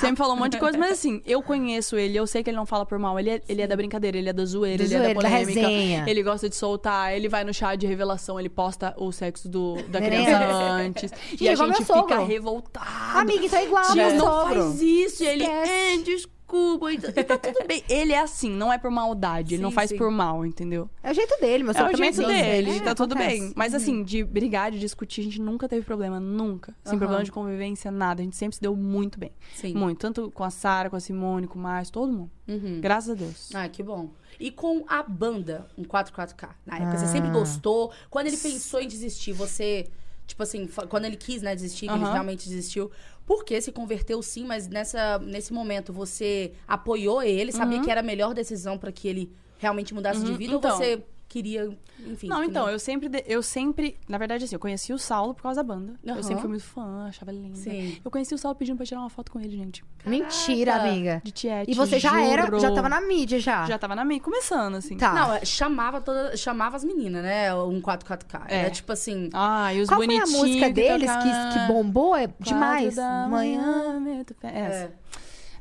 sempre 0.00 0.16
falou 0.16 0.34
um 0.34 0.38
monte 0.38 0.52
de 0.52 0.58
coisa, 0.58 0.76
mas 0.76 0.90
assim, 0.92 1.22
eu 1.24 1.40
conheço 1.40 1.96
ele, 1.96 2.18
eu 2.18 2.26
sei 2.26 2.42
que 2.42 2.50
ele 2.50 2.56
não 2.56 2.66
fala 2.66 2.84
por 2.84 2.98
mal. 2.98 3.18
Ele 3.18 3.30
é, 3.30 3.42
ele 3.48 3.62
é 3.62 3.66
da 3.68 3.76
brincadeira, 3.76 4.18
ele 4.18 4.28
é 4.28 4.32
da 4.32 4.44
zoeira, 4.44 4.78
Da 4.78 4.84
ele 4.84 4.94
é 4.94 4.98
da 4.98 5.08
da 5.08 5.14
polêmica. 5.14 5.38
resenha. 5.60 6.04
ele 6.08 6.22
gosta 6.24 6.48
de 6.48 6.56
soltar, 6.56 7.14
ele 7.14 7.28
vai 7.28 7.44
no 7.44 7.54
chá 7.54 7.76
de 7.76 7.86
revelação, 7.86 8.38
ele 8.38 8.48
posta 8.48 8.92
o 8.98 9.12
sexo 9.12 9.48
do, 9.48 9.76
da 9.88 10.00
criança 10.00 10.38
antes. 10.72 11.10
Gente, 11.30 11.44
e 11.44 11.48
a 11.48 11.52
igual 11.52 11.68
gente 11.68 11.78
meu 11.78 11.86
fica 11.86 11.98
sogro. 12.16 12.26
revoltado. 12.26 13.18
Amiga, 13.20 13.46
então 13.46 13.58
é 13.60 13.64
igual 13.64 13.92
Tia, 13.92 14.06
meu 14.08 14.16
não 14.16 14.24
sogro. 14.26 14.62
faz 14.64 14.82
isso. 14.82 15.22
E 15.22 15.26
ele, 15.28 15.44
Esquece. 15.44 15.70
é, 15.72 15.96
desculpa. 15.98 16.35
E 16.48 17.24
tá 17.24 17.36
tudo 17.38 17.66
bem. 17.66 17.82
Ele 17.88 18.12
é 18.12 18.20
assim, 18.20 18.50
não 18.50 18.72
é 18.72 18.78
por 18.78 18.90
maldade. 18.90 19.54
ele 19.54 19.62
não 19.62 19.70
Sim, 19.70 19.74
faz 19.74 19.90
sim. 19.90 19.96
por 19.96 20.10
mal, 20.10 20.46
entendeu? 20.46 20.88
É 21.02 21.10
o 21.10 21.14
jeito 21.14 21.36
dele, 21.40 21.64
meu 21.64 21.72
É 21.72 21.92
o 21.92 21.96
jeito 21.96 22.22
dele, 22.24 22.70
É, 22.70 22.80
tá 22.80 22.94
tudo 22.94 23.14
acontece. 23.14 23.40
bem. 23.40 23.52
Mas 23.56 23.74
assim, 23.74 24.02
de 24.04 24.22
brigar, 24.22 24.70
de 24.70 24.78
discutir, 24.78 25.22
a 25.22 25.24
gente 25.24 25.40
nunca 25.40 25.68
teve 25.68 25.84
problema, 25.84 26.20
nunca. 26.20 26.74
Sem 26.84 26.92
Aham. 26.92 26.98
problema 26.98 27.24
de 27.24 27.32
convivência, 27.32 27.90
nada. 27.90 28.20
A 28.22 28.24
gente 28.24 28.36
sempre 28.36 28.54
se 28.56 28.62
deu 28.62 28.76
muito 28.76 29.18
bem. 29.18 29.32
Sim. 29.54 29.74
Muito. 29.74 29.98
Tanto 29.98 30.30
com 30.30 30.44
a 30.44 30.50
Sara, 30.50 30.88
com 30.88 30.96
a 30.96 31.00
Simone, 31.00 31.46
com 31.48 31.58
o 31.58 31.62
Márcio, 31.62 31.92
todo 31.92 32.12
mundo. 32.12 32.30
Uhum. 32.46 32.80
Graças 32.80 33.10
a 33.10 33.14
Deus. 33.14 33.50
Ah, 33.52 33.68
que 33.68 33.82
bom. 33.82 34.10
E 34.38 34.50
com 34.50 34.84
a 34.88 35.02
banda, 35.02 35.66
um 35.76 35.82
44K, 35.82 36.50
na 36.64 36.76
época, 36.78 36.98
você 36.98 37.06
sempre 37.08 37.30
Ah. 37.30 37.32
gostou? 37.32 37.90
Quando 38.10 38.26
ele 38.28 38.36
pensou 38.36 38.80
em 38.80 38.86
desistir, 38.86 39.32
você... 39.32 39.88
Tipo 40.26 40.42
assim, 40.42 40.68
quando 40.88 41.04
ele 41.04 41.14
quis, 41.16 41.40
né, 41.40 41.54
desistir, 41.54 41.86
que 41.86 41.92
ele 41.94 42.02
realmente 42.04 42.48
desistiu. 42.48 42.90
Por 43.26 43.44
que 43.44 43.60
se 43.60 43.72
converteu 43.72 44.22
sim, 44.22 44.44
mas 44.44 44.68
nessa, 44.68 45.18
nesse 45.18 45.52
momento 45.52 45.92
você 45.92 46.52
apoiou 46.66 47.22
ele, 47.22 47.50
sabia 47.52 47.80
que 47.82 47.90
era 47.90 48.00
a 48.00 48.02
melhor 48.04 48.32
decisão 48.32 48.78
pra 48.78 48.92
que 48.92 49.08
ele 49.08 49.32
realmente 49.58 49.92
mudasse 49.92 50.24
de 50.24 50.30
Uhum, 50.32 50.38
vida? 50.38 50.54
então. 50.54 50.70
ou 50.70 50.76
você 50.76 51.02
queria, 51.36 51.78
enfim... 52.06 52.26
não, 52.28 52.42
então, 52.42 52.68
eu 52.68 52.78
sempre, 52.78 53.08
de- 53.08 53.24
eu 53.26 53.42
sempre, 53.42 53.98
na 54.08 54.16
verdade, 54.16 54.44
assim, 54.44 54.54
eu 54.54 54.58
conheci 54.58 54.92
o 54.92 54.98
Saulo 54.98 55.34
por 55.34 55.42
causa 55.42 55.62
da 55.62 55.74
banda. 55.74 55.94
Aham. 56.06 56.16
Eu 56.16 56.22
sempre 56.22 56.40
fui 56.40 56.48
muito 56.50 56.64
fã, 56.64 57.06
achava 57.08 57.30
lindo. 57.30 57.56
Sim. 57.58 57.98
Eu 58.04 58.10
conheci 58.10 58.34
o 58.34 58.38
Saulo 58.38 58.56
pedindo 58.56 58.76
pra 58.76 58.86
tirar 58.86 59.00
uma 59.00 59.10
foto 59.10 59.30
com 59.30 59.38
ele, 59.38 59.56
gente. 59.56 59.84
Mentira, 60.04 60.72
Caraca. 60.72 60.88
amiga. 60.90 61.20
De 61.22 61.32
Tiete. 61.32 61.70
E 61.70 61.74
você 61.74 61.98
já 61.98 62.20
era, 62.22 62.46
juro. 62.46 62.60
já 62.60 62.72
tava 62.72 62.88
na 62.88 63.00
mídia 63.00 63.38
já. 63.38 63.66
Já 63.66 63.76
tava 63.78 63.94
na 63.94 64.04
minha, 64.04 64.20
começando, 64.20 64.76
assim. 64.76 64.96
Tá. 64.96 65.12
Não, 65.12 65.34
é, 65.34 65.44
chamava 65.44 66.00
toda, 66.00 66.36
chamava 66.36 66.76
as 66.76 66.84
meninas, 66.84 67.22
né? 67.22 67.54
Um 67.54 67.80
44K. 67.82 68.42
É. 68.48 68.60
Era 68.60 68.70
tipo 68.70 68.92
assim. 68.92 69.28
Ah, 69.32 69.74
e 69.74 69.80
os 69.80 69.88
Qual 69.88 69.98
foi 69.98 70.06
a 70.06 70.08
bonitinhos. 70.20 70.40
música 70.42 70.66
que 70.66 70.72
deles 70.72 71.10
que, 71.10 71.58
que 71.58 71.66
bombou? 71.72 72.16
É 72.16 72.28
demais. 72.40 72.96
da 72.96 73.26
Manhã. 73.28 73.60
manhã, 73.60 74.00
meto 74.00 74.34
pé. 74.34 74.48
Essa. 74.58 74.76
É. 74.84 74.90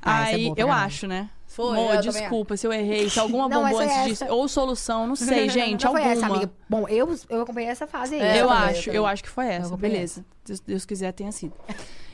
Ah, 0.01 0.21
essa 0.21 0.31
é 0.31 0.35
Aí, 0.35 0.43
boa 0.45 0.55
pra 0.55 0.63
eu 0.63 0.71
acho, 0.71 1.07
né? 1.07 1.29
Foi, 1.55 1.79
Amor, 1.79 1.95
eu 1.95 2.01
desculpa 2.01 2.57
se 2.57 2.67
eu 2.67 2.73
errei, 2.73 3.09
se 3.09 3.17
alguma 3.17 3.47
Não, 3.49 3.63
bombou 3.63 3.79
antes 3.79 4.03
disso. 4.03 4.25
Ou 4.25 4.45
solução, 4.45 5.07
não 5.07 5.15
sei, 5.15 5.47
gente. 5.49 5.85
Não 5.85 5.93
foi 5.93 6.01
alguma. 6.01 6.17
essa, 6.17 6.25
amiga. 6.25 6.51
Bom, 6.69 6.85
eu, 6.89 7.15
eu 7.29 7.41
acompanhei 7.43 7.69
essa 7.69 7.87
fase 7.87 8.15
aí. 8.15 8.21
É, 8.21 8.41
eu 8.41 8.49
acho, 8.49 8.83
também. 8.83 8.97
eu 8.97 9.05
acho 9.05 9.23
que 9.23 9.29
foi 9.29 9.47
essa. 9.47 9.77
Beleza. 9.77 10.25
Deus, 10.45 10.59
Deus 10.59 10.85
quiser, 10.85 11.13
tenha 11.13 11.31
sido. 11.31 11.53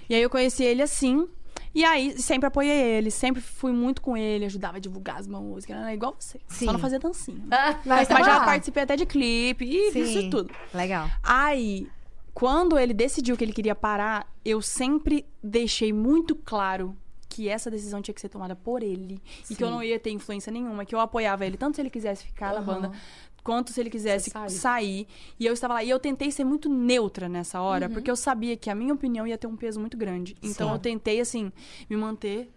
E 0.08 0.14
aí 0.14 0.22
eu 0.22 0.30
conheci 0.30 0.64
ele 0.64 0.84
assim. 0.84 1.28
E 1.74 1.84
aí, 1.84 2.22
sempre 2.22 2.46
apoiei 2.46 2.80
ele, 2.98 3.10
sempre 3.10 3.42
fui 3.42 3.72
muito 3.72 4.00
com 4.00 4.16
ele, 4.16 4.46
ajudava 4.46 4.78
a 4.78 4.80
divulgar 4.80 5.18
as 5.18 5.26
músicas, 5.26 5.76
né? 5.78 5.96
igual 5.96 6.16
você. 6.20 6.40
Sim. 6.48 6.66
Só 6.66 6.74
não 6.74 6.80
fazia 6.80 7.00
dancinha. 7.00 7.42
Ah, 7.50 7.80
Mas, 7.84 8.10
Mas 8.10 8.26
já 8.26 8.38
lá. 8.38 8.46
participei 8.46 8.84
até 8.84 8.96
de 8.96 9.08
clipe 9.08 9.66
e 9.66 9.92
Sim. 9.92 10.02
isso 10.04 10.30
tudo. 10.30 10.54
Legal. 10.72 11.10
Aí, 11.24 11.88
quando 12.32 12.78
ele 12.78 12.94
decidiu 12.94 13.36
que 13.36 13.44
ele 13.44 13.54
queria 13.54 13.74
parar, 13.74 14.28
eu 14.46 14.62
sempre 14.62 15.26
deixei 15.42 15.92
muito 15.92 16.36
claro 16.36 16.96
que 17.34 17.48
essa 17.48 17.72
decisão 17.72 18.02
tinha 18.02 18.14
que 18.14 18.20
ser 18.22 18.28
tomada 18.30 18.56
por 18.56 18.84
ele. 18.84 19.22
E 19.50 19.56
que 19.56 19.64
eu 19.64 19.68
Sim. 19.70 19.74
não 19.74 19.82
ia 19.84 19.98
ter 19.98 20.12
influência 20.12 20.52
nenhuma, 20.52 20.84
que 20.86 20.94
eu 20.94 21.00
apoiava 21.00 21.46
ele, 21.46 21.56
tanto 21.58 21.76
se 21.76 21.82
ele 21.82 21.90
quisesse 21.90 22.26
ficar 22.26 22.54
na 22.54 22.60
Aham. 22.60 22.66
banda, 22.66 22.92
quanto 23.44 23.72
se 23.72 23.80
ele 23.80 23.90
quisesse 23.90 24.32
sair. 24.50 25.08
E 25.40 25.46
eu 25.46 25.54
estava 25.54 25.76
lá. 25.76 25.84
E 25.84 25.90
eu 25.90 25.98
tentei 25.98 26.30
ser 26.30 26.44
muito 26.44 26.68
neutra 26.70 27.30
nessa 27.30 27.62
hora, 27.62 27.88
Uhum. 27.88 27.94
porque 27.94 28.12
eu 28.12 28.16
sabia 28.16 28.56
que 28.58 28.70
a 28.70 28.76
minha 28.76 28.94
opinião 28.94 29.26
ia 29.26 29.38
ter 29.38 29.48
um 29.48 29.56
peso 29.56 29.80
muito 29.80 29.96
grande. 29.98 30.36
Então 30.44 30.68
Sim. 30.68 30.74
eu 30.74 30.80
tentei, 30.80 31.20
assim, 31.22 31.52
me 31.90 31.96
manter 31.96 32.52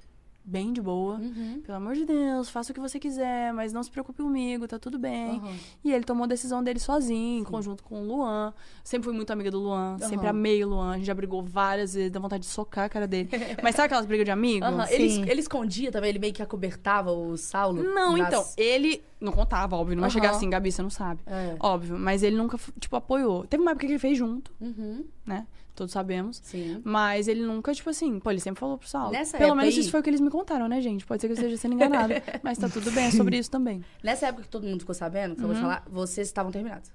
bem 0.45 0.73
de 0.73 0.81
boa. 0.83 1.15
Uhum. 1.17 1.63
Pelo 1.65 1.79
amor 1.79 1.95
de 1.95 2.05
Deus, 2.05 2.51
faça 2.51 2.71
o 2.71 2.75
que 2.75 2.81
você 2.81 3.01
quiser, 3.01 3.53
mas 3.55 3.73
não 3.73 3.83
se 3.83 3.91
preocupe 3.91 4.23
comigo, 4.23 4.69
tá 4.69 4.79
tudo 4.79 4.99
bem. 4.99 5.39
Aham. 5.39 5.53
E 5.83 5.93
ele 5.93 6.05
tomou 6.05 6.25
a 6.25 6.27
decisão 6.27 6.63
dele 6.63 6.79
sozinho, 6.79 7.41
em 7.41 7.45
conjunto 7.45 7.83
com 7.83 8.03
o 8.03 8.05
Luan. 8.05 8.53
Sempre 8.83 9.07
fui 9.07 9.15
muito 9.15 9.31
amiga 9.33 9.51
do 9.51 9.59
Luan, 9.59 9.97
sempre 9.99 10.27
Aham. 10.27 10.31
amei 10.37 10.63
o 10.63 10.69
Luan. 10.69 10.93
A 10.93 10.97
gente 10.99 11.07
já 11.07 11.15
brigou 11.15 11.43
várias 11.43 11.95
vezes, 11.95 12.11
dá 12.11 12.21
vontade 12.21 12.43
de 12.43 12.51
socar 12.51 12.85
a 12.85 12.89
cara 12.89 13.07
dele. 13.07 13.31
Mas 13.63 13.75
sabe 13.75 13.87
aquelas 13.87 14.05
brigas 14.07 14.25
de 14.27 14.31
amigo? 14.31 14.65
Aham. 14.67 14.87
Sim. 14.87 14.95
Ele, 15.23 15.31
ele 15.31 15.41
escondia 15.41 15.91
também, 15.91 16.11
ele 16.11 16.19
meio 16.19 16.33
que 16.35 16.43
acobertava 16.43 17.11
o 17.11 17.37
Saulo. 17.39 17.83
Não, 17.83 18.17
nas- 18.17 18.29
então, 18.29 18.45
ele 18.59 19.03
não 19.21 19.33
contava, 19.33 19.75
óbvio, 19.77 19.97
não 19.97 20.03
vai 20.03 20.11
chegar 20.11 20.31
assim, 20.31 20.51
Gabi, 20.51 20.71
você 20.71 20.83
não 20.83 20.91
sabe. 20.91 21.21
É. 21.27 21.57
Óbvio, 21.59 21.99
mas 21.99 22.23
ele 22.23 22.37
nunca, 22.37 22.59
tipo, 22.79 22.95
apoiou. 22.97 23.47
Teve 23.47 23.63
uma 23.63 23.71
época 23.71 23.87
que 23.87 23.93
ele 23.93 23.99
fez 23.99 24.19
junto, 24.19 24.53
Uhum. 24.61 25.05
né? 25.25 25.47
Todos 25.75 25.93
sabemos. 25.93 26.41
Sim. 26.45 26.81
Mas 26.85 27.27
ele 27.27 27.43
nunca, 27.43 27.75
tipo 27.75 27.91
assim, 27.91 28.21
pô, 28.21 28.31
ele 28.31 28.39
sempre 28.39 28.61
falou 28.61 28.79
pro 28.79 28.87
Saulo. 28.89 29.11
Nessa 29.11 29.37
Pelo 29.37 29.57
menos 29.57 29.75
aí- 29.75 29.81
isso 29.81 29.91
foi 29.91 29.99
o 29.99 30.03
que 30.05 30.09
eles 30.11 30.21
me 30.21 30.31
contaram, 30.31 30.69
né, 30.69 30.81
gente? 30.81 31.05
Pode 31.05 31.21
ser 31.21 31.27
que 31.27 31.33
eu 31.33 31.37
esteja 31.37 31.57
sendo 31.57 31.75
enganada. 31.75 32.23
mas 32.45 32.59
tá 32.59 32.69
tudo 32.69 32.91
bem, 32.93 33.07
é 33.07 33.11
sobre 33.11 33.37
isso 33.39 33.51
também. 33.51 33.85
Nessa 34.03 34.29
época 34.29 34.45
que 34.45 34.49
todo 34.49 34.65
mundo 34.67 34.81
ficou 34.81 34.95
sabendo, 34.95 35.35
que 35.35 35.43
eu 35.43 35.47
vou 35.49 35.55
te 35.55 35.59
Uhum. 35.59 35.63
falar, 35.63 35.85
vocês 35.89 36.29
estavam 36.29 36.53
terminados. 36.53 36.91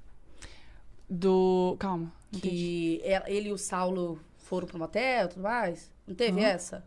Do. 1.09 1.75
Calma. 1.79 2.11
Que 2.31 3.01
ele 3.27 3.49
e 3.49 3.51
o 3.51 3.57
Saulo 3.57 4.19
foram 4.37 4.67
pro 4.67 4.77
motel 4.77 5.25
e 5.25 5.27
tudo 5.29 5.41
mais. 5.43 5.91
Não 6.07 6.15
teve 6.15 6.39
Uhum. 6.39 6.45
essa? 6.45 6.83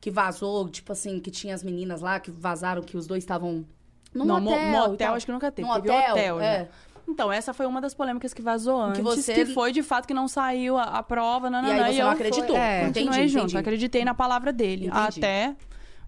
Que 0.00 0.10
vazou, 0.10 0.68
tipo 0.68 0.92
assim, 0.92 1.18
que 1.20 1.30
tinha 1.30 1.54
as 1.54 1.62
meninas 1.62 2.00
lá 2.00 2.20
que 2.20 2.30
vazaram 2.30 2.82
que 2.82 2.96
os 2.96 3.06
dois 3.06 3.22
estavam 3.22 3.64
no 4.12 4.24
motel. 4.26 4.88
motel 4.88 5.14
acho 5.14 5.26
que 5.26 5.32
nunca 5.32 5.50
teve. 5.50 5.66
No 5.66 5.74
teve 5.80 5.88
hotel, 5.90 6.12
hotel, 6.12 6.40
é. 6.40 6.68
Então, 7.08 7.30
essa 7.32 7.52
foi 7.52 7.66
uma 7.66 7.80
das 7.80 7.92
polêmicas 7.94 8.32
que 8.32 8.40
vazou 8.40 8.80
antes. 8.80 8.98
que 9.00 9.32
Que, 9.32 9.44
você- 9.44 9.46
foi 9.46 9.72
de 9.72 9.82
fato 9.82 10.06
que 10.06 10.14
não 10.14 10.26
saiu 10.28 10.78
a, 10.78 10.84
a 10.84 11.02
prova, 11.02 11.50
não, 11.50 11.62
E 11.64 11.70
aí 11.70 11.94
você 11.94 12.00
eu 12.00 12.06
não 12.06 12.12
acreditou. 12.12 12.56
É. 12.56 12.84
continuei 12.86 13.08
Entendi, 13.08 13.28
junto. 13.28 13.42
entendi. 13.44 13.58
Acreditei 13.58 14.04
na 14.04 14.14
palavra 14.14 14.52
dele. 14.52 14.86
Entendi. 14.86 15.18
Até 15.18 15.54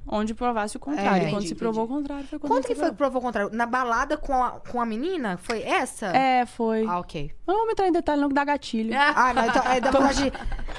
onde 0.06 0.34
provasse 0.34 0.76
o 0.76 0.80
contrário. 0.80 1.08
É. 1.08 1.20
Quando 1.30 1.32
Entendi, 1.36 1.48
se 1.48 1.54
provou 1.54 1.84
entendi. 1.84 1.94
o 1.94 2.02
contrário, 2.02 2.26
foi 2.26 2.38
quando 2.38 2.50
Quanto 2.52 2.58
ele 2.64 2.68
que 2.68 2.74
se 2.74 2.80
foi 2.80 2.90
que 2.90 2.96
provou 2.96 3.20
o 3.20 3.24
contrário? 3.24 3.50
Na 3.54 3.64
balada 3.66 4.16
com 4.18 4.34
a, 4.44 4.50
com 4.60 4.80
a 4.80 4.84
menina? 4.86 5.38
Foi 5.38 5.62
essa? 5.62 6.06
É, 6.08 6.44
foi. 6.46 6.84
Ah, 6.86 6.98
ok. 6.98 7.30
Não 7.46 7.54
vamos 7.56 7.72
entrar 7.72 7.88
em 7.88 7.92
detalhe, 7.92 8.20
não, 8.20 8.28
que 8.28 8.34
dá 8.34 8.44
gatilho. 8.44 8.94
Ah, 8.94 9.32
não, 9.34 9.46
então, 9.46 9.62
é, 9.64 9.80
dá 9.80 9.90
de... 10.12 10.32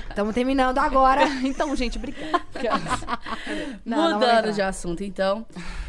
Estamos 0.09 0.33
terminando 0.33 0.77
agora. 0.77 1.23
então, 1.43 1.75
gente, 1.75 1.97
obrigada. 1.97 2.29
Não, 3.83 3.97
não 3.97 4.13
Mudando 4.19 4.37
entrar. 4.39 4.51
de 4.51 4.61
assunto, 4.61 5.03
então. 5.03 5.45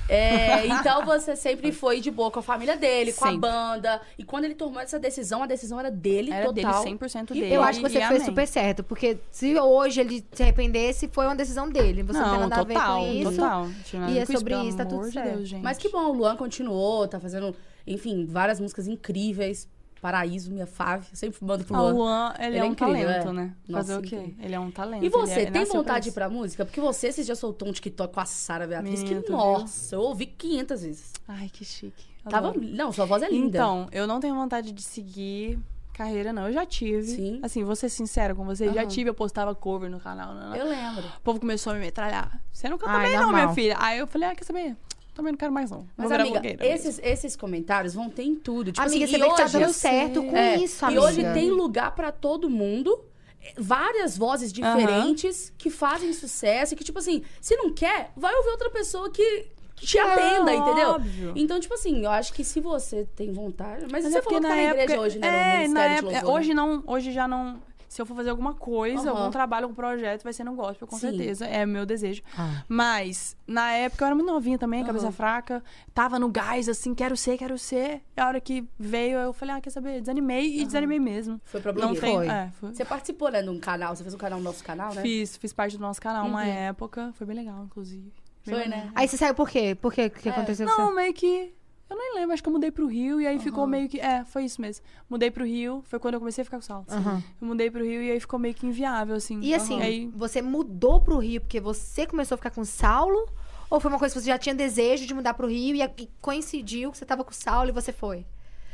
É, 0.09 0.67
então 0.69 1.05
você 1.05 1.35
sempre 1.35 1.73
foi 1.73 2.01
de 2.01 2.11
boa 2.11 2.31
com 2.31 2.39
a 2.39 2.43
família 2.43 2.77
dele, 2.77 3.13
com 3.13 3.25
a 3.25 3.29
Sempre. 3.31 3.41
banda. 3.49 4.01
E 4.17 4.25
quando 4.25 4.45
ele 4.45 4.55
tomou 4.55 4.81
essa 4.81 4.99
decisão, 4.99 5.43
a 5.43 5.47
decisão 5.47 5.81
era 5.81 5.91
dele 5.91 6.33
Era 6.33 6.53
dele, 6.53 6.67
total. 6.67 6.85
100% 6.85 7.31
E 7.31 7.35
dele. 7.41 7.55
Eu 7.55 7.63
acho 7.63 7.81
que 7.81 7.89
você 7.89 7.99
fez 7.99 8.11
amém. 8.11 8.25
super 8.25 8.47
certo, 8.47 8.85
porque 8.85 9.19
se 9.31 9.59
hoje 9.59 10.01
ele 10.01 10.25
se 10.33 10.43
arrependesse, 10.43 11.09
foi 11.09 11.27
uma 11.27 11.35
decisão 11.37 11.69
dele. 11.69 12.03
Você 12.03 12.19
não, 12.19 12.31
tem 12.31 12.41
Não, 12.41 12.49
nada 12.49 12.65
total, 12.65 13.01
a 13.01 13.05
ver 13.05 13.09
com 13.25 13.31
isso. 13.31 13.33
total. 13.41 13.69
Nada 13.95 14.13
E 14.13 14.19
a 14.19 14.23
é 14.23 14.27
sobre 14.27 14.55
isso, 14.69 14.77
tá 14.77 14.85
tudo 14.87 15.11
certo. 15.11 15.35
Deus, 15.37 15.49
gente. 15.49 15.63
Mas 15.63 15.79
que 15.79 15.89
bom, 15.89 16.07
o 16.07 16.13
Luan 16.13 16.37
continuou, 16.37 17.09
tá 17.09 17.19
fazendo, 17.19 17.55
enfim, 17.87 18.27
várias 18.27 18.61
músicas 18.61 18.87
incríveis. 18.87 19.69
Paraíso, 20.01 20.51
minha 20.51 20.67
fave. 20.67 21.07
Eu 21.11 21.17
sempre 21.17 21.39
mando 21.45 21.65
pro 21.65 21.75
Ah, 21.75 21.83
o 21.83 21.91
Luan. 21.91 21.95
Luan, 21.95 22.35
ele, 22.39 22.47
Ele 22.47 22.57
é 22.57 22.59
é 22.61 22.65
um 22.65 22.67
incrível, 22.73 23.07
talento, 23.07 23.29
é. 23.29 23.33
né? 23.33 23.55
Nossa, 23.69 23.85
Fazer 23.87 23.99
o 23.99 24.03
quê? 24.03 24.17
incrível. 24.17 24.45
Ele 24.45 24.55
é 24.55 24.61
um 24.61 24.71
talento. 24.71 25.05
E 25.05 25.09
você, 25.09 25.33
ele, 25.33 25.41
ele 25.43 25.51
tem 25.51 25.65
vontade 25.65 26.05
de 26.05 26.11
ir 26.11 26.13
pra 26.13 26.29
música? 26.29 26.65
Porque 26.65 26.81
você, 26.81 27.11
você 27.11 27.23
já 27.23 27.35
soltou 27.35 27.69
um 27.69 27.73
TikTok 27.73 28.13
com 28.15 28.21
a 28.21 28.25
Sara 28.27 28.67
Beatriz, 28.67 29.03
Minto, 29.03 29.23
que, 29.25 29.33
nossa, 29.33 29.95
eu 29.95 30.01
ouvi 30.01 30.27
500 30.27 30.83
vezes. 30.83 31.13
Ai, 31.27 31.49
que 31.53 31.65
chique. 31.65 32.05
Tava, 32.29 32.53
não, 32.55 32.93
sua 32.93 33.05
voz 33.07 33.23
é 33.23 33.31
linda. 33.31 33.57
Então, 33.59 33.89
eu 33.93 34.07
não 34.07 34.19
tenho 34.21 34.35
vontade 34.35 34.73
de 34.73 34.83
seguir 34.83 35.59
carreira, 35.95 36.33
não. 36.33 36.47
Eu 36.49 36.53
já 36.53 36.67
tive. 36.67 37.03
Sim. 37.05 37.41
Assim, 37.43 37.65
vou 37.65 37.75
ser 37.75 37.89
sincera 37.89 38.35
com 38.35 38.45
vocês. 38.45 38.73
Já 38.75 38.83
Aham. 38.83 38.89
tive, 38.89 39.09
eu 39.11 39.15
postava 39.15 39.55
cover 39.55 39.89
no 39.91 39.99
canal. 39.99 40.35
Não, 40.35 40.51
não. 40.51 40.57
eu 40.57 40.69
lembro. 40.69 41.05
O 41.07 41.21
povo 41.23 41.41
começou 41.41 41.71
a 41.73 41.75
me 41.75 41.81
metralhar. 41.81 42.39
Você 42.53 42.69
não 42.69 42.77
canta 42.77 42.93
Ai, 42.93 43.09
bem, 43.11 43.17
não, 43.19 43.33
minha 43.33 43.49
filha. 43.55 43.77
Aí 43.79 43.99
eu 43.99 44.07
falei, 44.07 44.29
ah, 44.29 44.35
quer 44.35 44.45
saber? 44.45 44.77
Também 45.17 45.33
não 45.33 45.39
quero 45.39 45.51
mais, 45.53 45.71
não. 45.71 45.87
Mas, 45.97 46.11
vou 46.11 46.21
amiga, 46.21 46.41
mesmo. 46.43 46.63
esses, 46.63 47.01
esses 47.03 47.35
comentários 47.35 47.95
vão 47.95 48.11
ter 48.11 48.23
em 48.25 48.35
tudo. 48.37 48.71
Tipo 48.71 48.87
amiga, 48.87 49.05
assim, 49.07 49.13
você 49.13 49.17
e 49.17 49.21
vê 49.23 49.31
que 49.31 49.37
tá 49.37 49.49
dando 49.59 49.73
certo 49.73 50.23
com 50.23 50.37
É, 50.37 50.57
isso, 50.57 50.85
E 50.85 50.87
amiga. 50.89 51.01
hoje 51.03 51.23
tem 51.33 51.51
lugar 51.51 51.95
pra 51.95 52.13
todo 52.13 52.51
mundo. 52.51 53.01
é, 53.43 53.55
Várias 53.57 54.19
vozes 54.19 54.53
diferentes 54.53 55.51
que 55.57 55.71
fazem 55.71 56.13
sucesso 56.13 56.75
e 56.75 56.77
que, 56.77 56.85
tipo 56.85 56.99
assim, 56.99 57.23
se 57.41 57.57
não 57.57 57.73
quer, 57.73 58.11
vai 58.15 58.35
ouvir 58.35 58.51
outra 58.51 58.69
pessoa 58.71 59.09
que, 59.11 59.47
que 59.75 59.87
te 59.87 59.97
É, 59.99 60.03
atenda, 60.03 60.55
entendeu? 60.55 60.91
óbvio. 60.91 61.33
Então, 61.35 61.59
tipo 61.59 61.73
assim, 61.73 62.05
eu 62.05 62.11
acho 62.11 62.33
que 62.35 62.45
se 62.45 62.61
você 62.61 63.07
tem 63.17 63.33
vontade. 63.33 63.87
Mas, 63.91 64.05
Mas 64.05 64.13
você 64.13 64.19
é 64.19 64.23
falou 64.23 64.39
que 64.41 64.47
tá 64.47 64.55
na 64.55 64.63
igreja 64.63 65.01
hoje, 65.01 65.19
né? 65.19 65.31
no 65.31 65.37
É, 65.37 65.41
na 65.41 65.59
Ministério 65.61 65.89
de 65.91 65.99
época. 65.99 66.13
Louvor, 66.13 66.29
né? 66.33 66.39
Hoje 66.41 66.55
não, 66.55 66.85
hoje 66.87 67.11
já 67.13 67.27
não. 67.27 67.59
Se 67.97 68.03
eu 68.03 68.05
for 68.05 68.15
fazer 68.15 68.29
alguma 68.29 68.53
coisa, 68.53 69.11
Aham. 69.11 69.19
algum 69.21 69.31
trabalho, 69.31 69.65
algum 69.65 69.75
projeto, 69.75 70.23
vai 70.23 70.31
ser 70.35 70.45
no 70.45 70.55
gospel, 70.55 70.87
com 70.87 70.97
Sim. 70.97 71.09
certeza. 71.13 71.47
É 71.47 71.65
meu 71.65 71.87
desejo. 71.87 72.21
Ah. 72.37 72.63
Mas, 72.69 73.35
na 73.47 73.73
época, 73.73 74.05
eu 74.05 74.07
era 74.09 74.15
muito 74.15 74.31
novinha 74.31 74.59
também, 74.59 74.85
cabeça 74.85 75.07
Aham. 75.07 75.13
fraca. 75.13 75.65
Tava 75.95 76.19
no 76.19 76.29
gás, 76.29 76.69
assim, 76.69 76.95
quero 76.95 77.17
ser, 77.17 77.39
quero 77.39 77.57
ser. 77.57 78.03
E 78.15 78.21
a 78.21 78.29
hora 78.29 78.39
que 78.39 78.69
veio, 78.79 79.19
eu 79.19 79.33
falei, 79.33 79.55
ah, 79.55 79.61
quer 79.63 79.71
saber? 79.71 80.01
Desanimei 80.01 80.61
e 80.61 80.67
desanimei 80.67 81.01
mesmo. 81.01 81.41
Foi 81.47 81.59
pra 81.59 81.73
Não 81.73 81.95
tem. 81.95 82.13
Foi. 82.13 82.29
É, 82.29 82.51
foi. 82.61 82.75
Você 82.75 82.85
participou, 82.85 83.31
né, 83.31 83.41
de 83.41 83.49
um 83.49 83.59
canal. 83.59 83.97
Você 83.97 84.03
fez 84.03 84.13
um 84.15 84.19
canal 84.19 84.41
no 84.41 84.45
nosso 84.45 84.63
canal, 84.63 84.95
né? 84.95 85.01
Fiz, 85.01 85.39
fiz 85.39 85.55
parte 85.55 85.79
do 85.79 85.81
nosso 85.81 85.99
canal 85.99 86.27
uma 86.27 86.43
Uhum. 86.43 86.47
época. 86.49 87.15
Foi 87.17 87.27
bem 87.27 87.37
legal, 87.37 87.65
inclusive. 87.65 88.13
Foi, 88.45 88.69
né? 88.69 88.91
Aí 88.95 89.09
você 89.09 89.17
saiu 89.17 89.35
por 89.35 89.49
quê? 89.49 89.75
Por 89.75 89.91
quê? 89.93 90.05
O 90.05 90.11
que 90.11 90.29
É. 90.29 90.33
aconteceu 90.33 90.67
Não, 90.67 90.95
meio 90.95 91.15
que. 91.15 91.53
Eu 91.89 91.97
nem 91.97 92.15
lembro, 92.17 92.33
acho 92.33 92.43
que 92.43 92.49
eu 92.49 92.53
mudei 92.53 92.71
pro 92.71 92.87
Rio 92.87 93.21
e 93.21 93.27
aí 93.27 93.39
ficou 93.39 93.65
meio 93.67 93.89
que. 93.89 94.01
É, 94.01 94.25
foi 94.25 94.45
isso 94.45 94.61
mesmo. 94.61 94.85
Mudei 95.09 95.31
pro 95.31 95.45
Rio, 95.45 95.83
foi 95.87 95.99
quando 96.01 96.15
eu 96.15 96.21
comecei 96.21 96.43
a 96.43 96.45
ficar 96.45 96.57
com 96.57 96.63
o 96.63 96.67
Saulo. 96.67 96.87
Aham. 96.91 97.23
Eu 97.41 97.47
mudei 97.47 97.71
pro 97.71 97.85
Rio 97.85 98.03
e 98.03 98.11
aí 98.11 98.19
ficou 98.19 98.39
meio 98.39 98.55
que 98.55 98.67
inviável, 98.67 99.15
assim. 99.15 99.41
E 99.41 99.55
assim, 99.55 99.81
Aí, 99.81 100.11
você 100.15 100.43
mudou 100.43 101.01
pro 101.01 101.19
Rio 101.19 101.41
porque 101.41 101.61
você 101.61 102.07
começou 102.07 102.35
a 102.35 102.39
ficar 102.39 102.51
com 102.51 102.65
Saulo? 102.65 103.29
Ou 103.71 103.79
foi 103.81 103.91
uma 103.91 103.99
coisa 103.99 104.15
que 104.15 104.21
você 104.21 104.27
já 104.27 104.39
tinha 104.39 104.55
desejo 104.55 105.07
de 105.07 105.15
mudar 105.15 105.35
pro 105.35 105.47
Rio 105.47 105.77
e, 105.77 105.83
e 105.83 106.09
coincidiu 106.21 106.91
que 106.91 106.99
você 106.99 107.05
tava 107.05 107.23
com 107.23 107.31
o 107.31 107.35
Saulo 107.35 107.69
e 107.69 107.73
você 107.73 107.93
foi? 107.93 108.27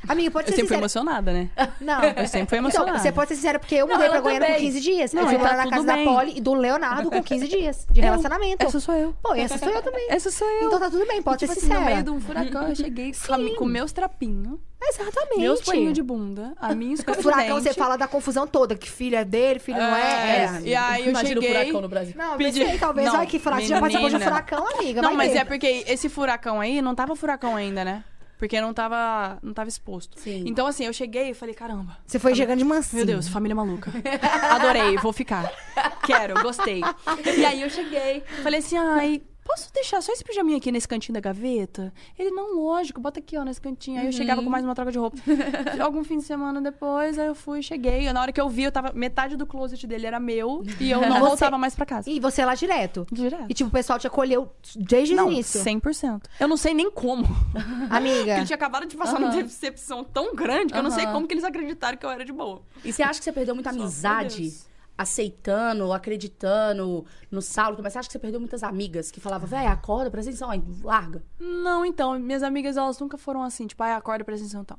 Amiga, 0.09 0.31
pode 0.31 0.49
eu 0.49 0.55
ser 0.55 0.61
sempre 0.63 0.77
fui 0.77 0.89
sincera. 0.89 1.05
emocionada, 1.05 1.33
né? 1.33 1.51
Não. 1.81 2.03
Eu 2.03 2.27
sempre 2.29 2.49
fui 2.49 2.59
emocionada. 2.59 2.91
Então, 2.91 3.03
você 3.03 3.13
pode 3.13 3.29
ser 3.29 3.35
sincera, 3.37 3.59
porque 3.59 3.75
eu 3.77 3.87
Não, 3.87 3.95
mudei 3.95 4.07
ela 4.09 4.15
pra 4.17 4.21
Goiânia 4.23 4.47
com 4.49 4.53
também. 4.55 4.67
15 4.67 4.81
dias. 4.81 5.13
Não, 5.13 5.23
eu 5.23 5.29
fui 5.29 5.37
tá 5.39 5.45
morar 5.45 5.57
na 5.65 5.71
casa 5.71 5.87
da 5.87 5.95
bem. 5.95 6.05
Polly 6.05 6.33
e 6.37 6.41
do 6.41 6.55
Leonardo 6.55 7.11
com 7.11 7.23
15 7.23 7.49
dias 7.49 7.87
de 7.91 8.01
relacionamento. 8.03 8.65
Essa 8.67 8.81
sou 8.81 8.95
eu. 8.95 9.15
Pô, 9.23 9.35
essa 9.35 9.59
sou 9.59 9.69
eu 9.69 9.83
também. 9.83 10.07
Essa 10.11 10.31
sou 10.31 10.49
eu. 10.49 10.67
Então 10.67 10.79
tá 10.81 10.91
tudo 10.91 11.07
bem, 11.07 11.23
pode 11.23 11.39
tipo 11.39 11.53
ser 11.53 11.59
assim, 11.61 11.69
no 11.69 11.75
sincera. 11.77 11.91
meio 11.95 12.05
de 12.05 12.11
um 12.11 12.21
furacão, 12.21 12.69
eu 12.69 12.77
cheguei 12.77 13.13
com, 13.57 13.65
meus 13.65 13.93
trapinhos, 13.93 14.59
Exatamente. 14.83 15.39
meus 15.41 15.63
paninhos 15.63 15.93
de 15.93 16.03
bunda, 16.03 16.53
a 16.61 16.75
minha 16.75 16.95
escova 16.95 17.17
de 17.17 17.23
Furacão, 17.23 17.61
você 17.61 17.73
fala 17.73 17.97
da 17.97 18.09
confusão 18.09 18.47
toda, 18.47 18.75
que 18.75 18.91
filho 18.91 19.17
é 19.17 19.25
dele, 19.25 19.59
filho 19.61 19.79
não 19.79 19.97
é. 19.97 20.03
É, 20.03 20.45
é. 20.45 20.61
e 20.65 20.75
aí 20.75 21.05
eu 21.05 21.11
Imagina 21.11 21.41
cheguei... 21.41 21.51
o 21.51 21.55
furacão 21.55 21.81
no 21.81 21.89
Brasil. 21.89 22.15
Não, 22.17 22.37
Pedi- 22.37 22.61
mas 22.61 22.69
sei, 22.71 22.79
talvez. 22.79 23.07
Não, 23.13 23.21
Ai, 23.21 23.27
que 23.27 23.39
furacão. 23.39 23.63
Você 23.65 23.69
já 23.69 23.81
participou 23.81 24.11
de 24.11 24.17
um 24.17 24.21
furacão, 24.21 24.69
amiga. 24.69 25.03
Não, 25.03 25.15
mas 25.15 25.35
é 25.35 25.45
porque 25.45 25.85
esse 25.87 26.09
furacão 26.09 26.61
aí 26.61 26.83
não 26.83 26.95
tava 26.95 27.15
furacão 27.15 27.55
ainda, 27.55 27.85
né? 27.85 28.05
Porque 28.43 28.61
não 28.61 28.75
tava, 28.75 29.39
não 29.41 29.55
tava 29.55 29.69
exposto. 29.69 30.19
Sim. 30.19 30.43
Então, 30.49 30.67
assim, 30.67 30.85
eu 30.85 30.93
cheguei 30.93 31.31
e 31.31 31.33
falei, 31.33 31.55
caramba, 31.55 31.97
Você 32.05 32.19
foi 32.19 32.35
chegando 32.35 32.59
de 32.59 32.65
mansinho. 32.65 33.07
meu 33.07 33.15
Deus, 33.15 33.29
família 33.29 33.55
maluca. 33.55 33.93
Adorei, 34.51 34.97
vou 34.97 35.13
ficar. 35.13 35.49
Quero, 36.05 36.35
gostei. 36.43 36.81
E 37.39 37.45
aí 37.45 37.63
eu 37.63 37.71
cheguei, 37.71 38.25
falei 38.43 38.59
assim, 38.59 38.77
ai, 38.77 39.23
posso 39.45 39.73
deixar 39.73 40.01
só 40.01 40.13
esse 40.13 40.23
pijaminha 40.25 40.57
aqui 40.59 40.71
nesse 40.73 40.87
cantinho 40.89 41.15
da 41.15 41.21
gaveta? 41.21 41.93
Ele, 42.19 42.31
não, 42.31 42.57
lógico, 42.57 43.01
bota 43.01 43.19
aqui, 43.21 43.37
ó, 43.37 43.45
nesse 43.45 43.61
cantinho. 43.61 44.01
Aí 44.01 44.07
eu 44.07 44.13
chegava 44.13 44.43
com 44.43 44.49
mais 44.49 44.65
uma 44.65 44.75
troca 44.75 44.93
de 44.93 44.99
roupa. 44.99 45.17
Algum 45.83 46.05
fim 46.05 46.19
de 46.19 46.25
semana 46.25 46.61
depois, 46.61 47.19
aí 47.19 47.27
eu 47.27 47.35
fui, 47.35 47.63
cheguei. 47.63 48.11
Na 48.13 48.21
hora 48.23 48.33
que 48.33 48.41
eu 48.41 48.49
vi, 48.49 48.63
eu 48.65 48.73
tava, 48.73 48.93
metade 48.93 49.37
do 49.37 49.47
closet 49.47 49.87
dele 49.87 50.07
era 50.07 50.21
meu 50.21 50.63
e 50.81 50.91
eu 50.91 51.01
não 51.01 51.19
Você- 51.21 51.27
voltava 51.29 51.59
mais 51.59 51.75
pra 51.75 51.85
casa. 51.87 52.09
E 52.11 52.21
você 52.21 52.45
lá 52.45 52.55
direto. 52.55 53.07
Direto. 53.11 53.47
E 53.49 53.55
tipo, 53.55 53.69
o 53.69 53.73
pessoal 53.73 53.99
te 53.99 54.07
acolheu 54.07 54.51
desde 54.77 55.15
Não, 55.15 55.29
o 55.29 55.33
início. 55.33 55.61
100%. 55.63 56.23
Eu 56.39 56.49
não 56.49 56.57
sei 56.57 56.73
nem 56.75 56.91
como. 56.91 57.25
Amiga. 57.91 58.25
Porque 58.35 58.45
tinha 58.47 58.57
acabado 58.57 58.87
de 58.87 58.97
passar 58.97 59.19
uma 59.19 59.29
Aham. 59.29 59.43
decepção 59.43 60.05
tão 60.05 60.35
grande 60.35 60.73
que 60.73 60.79
eu 60.79 60.83
não 60.83 60.91
sei 60.91 61.07
como 61.07 61.27
que 61.27 61.35
eles 61.35 61.45
acreditaram 61.45 61.97
que 61.99 62.07
eu 62.07 62.11
era 62.11 62.25
de 62.25 62.33
boa. 62.33 62.63
E 62.85 62.93
você 62.93 63.03
acha 63.03 63.19
que 63.19 63.25
você 63.25 63.33
perdeu 63.33 63.55
muita 63.55 63.71
amizade. 63.71 64.53
Aceitando, 65.03 65.93
acreditando 65.93 67.05
no 67.31 67.43
Saulo? 67.43 67.79
Mas 67.83 67.93
você 67.93 67.99
acha 67.99 68.09
que 68.09 68.13
você 68.13 68.19
perdeu 68.19 68.41
muitas 68.41 68.63
amigas 68.63 69.11
que 69.11 69.21
falavam, 69.21 69.49
véi, 69.49 69.67
acorda, 69.67 70.11
presta 70.11 70.31
atenção, 70.31 70.51
aí, 70.51 70.63
larga. 70.83 71.23
Não, 71.39 71.85
então, 71.85 72.19
minhas 72.19 72.43
amigas, 72.43 72.77
elas 72.77 72.99
nunca 72.99 73.19
foram 73.19 73.43
assim, 73.43 73.67
tipo, 73.67 73.83
ai, 73.83 73.93
acorda, 73.93 74.25
presta 74.25 74.45
atenção 74.45 74.63
e 74.63 74.67
tal. 74.67 74.79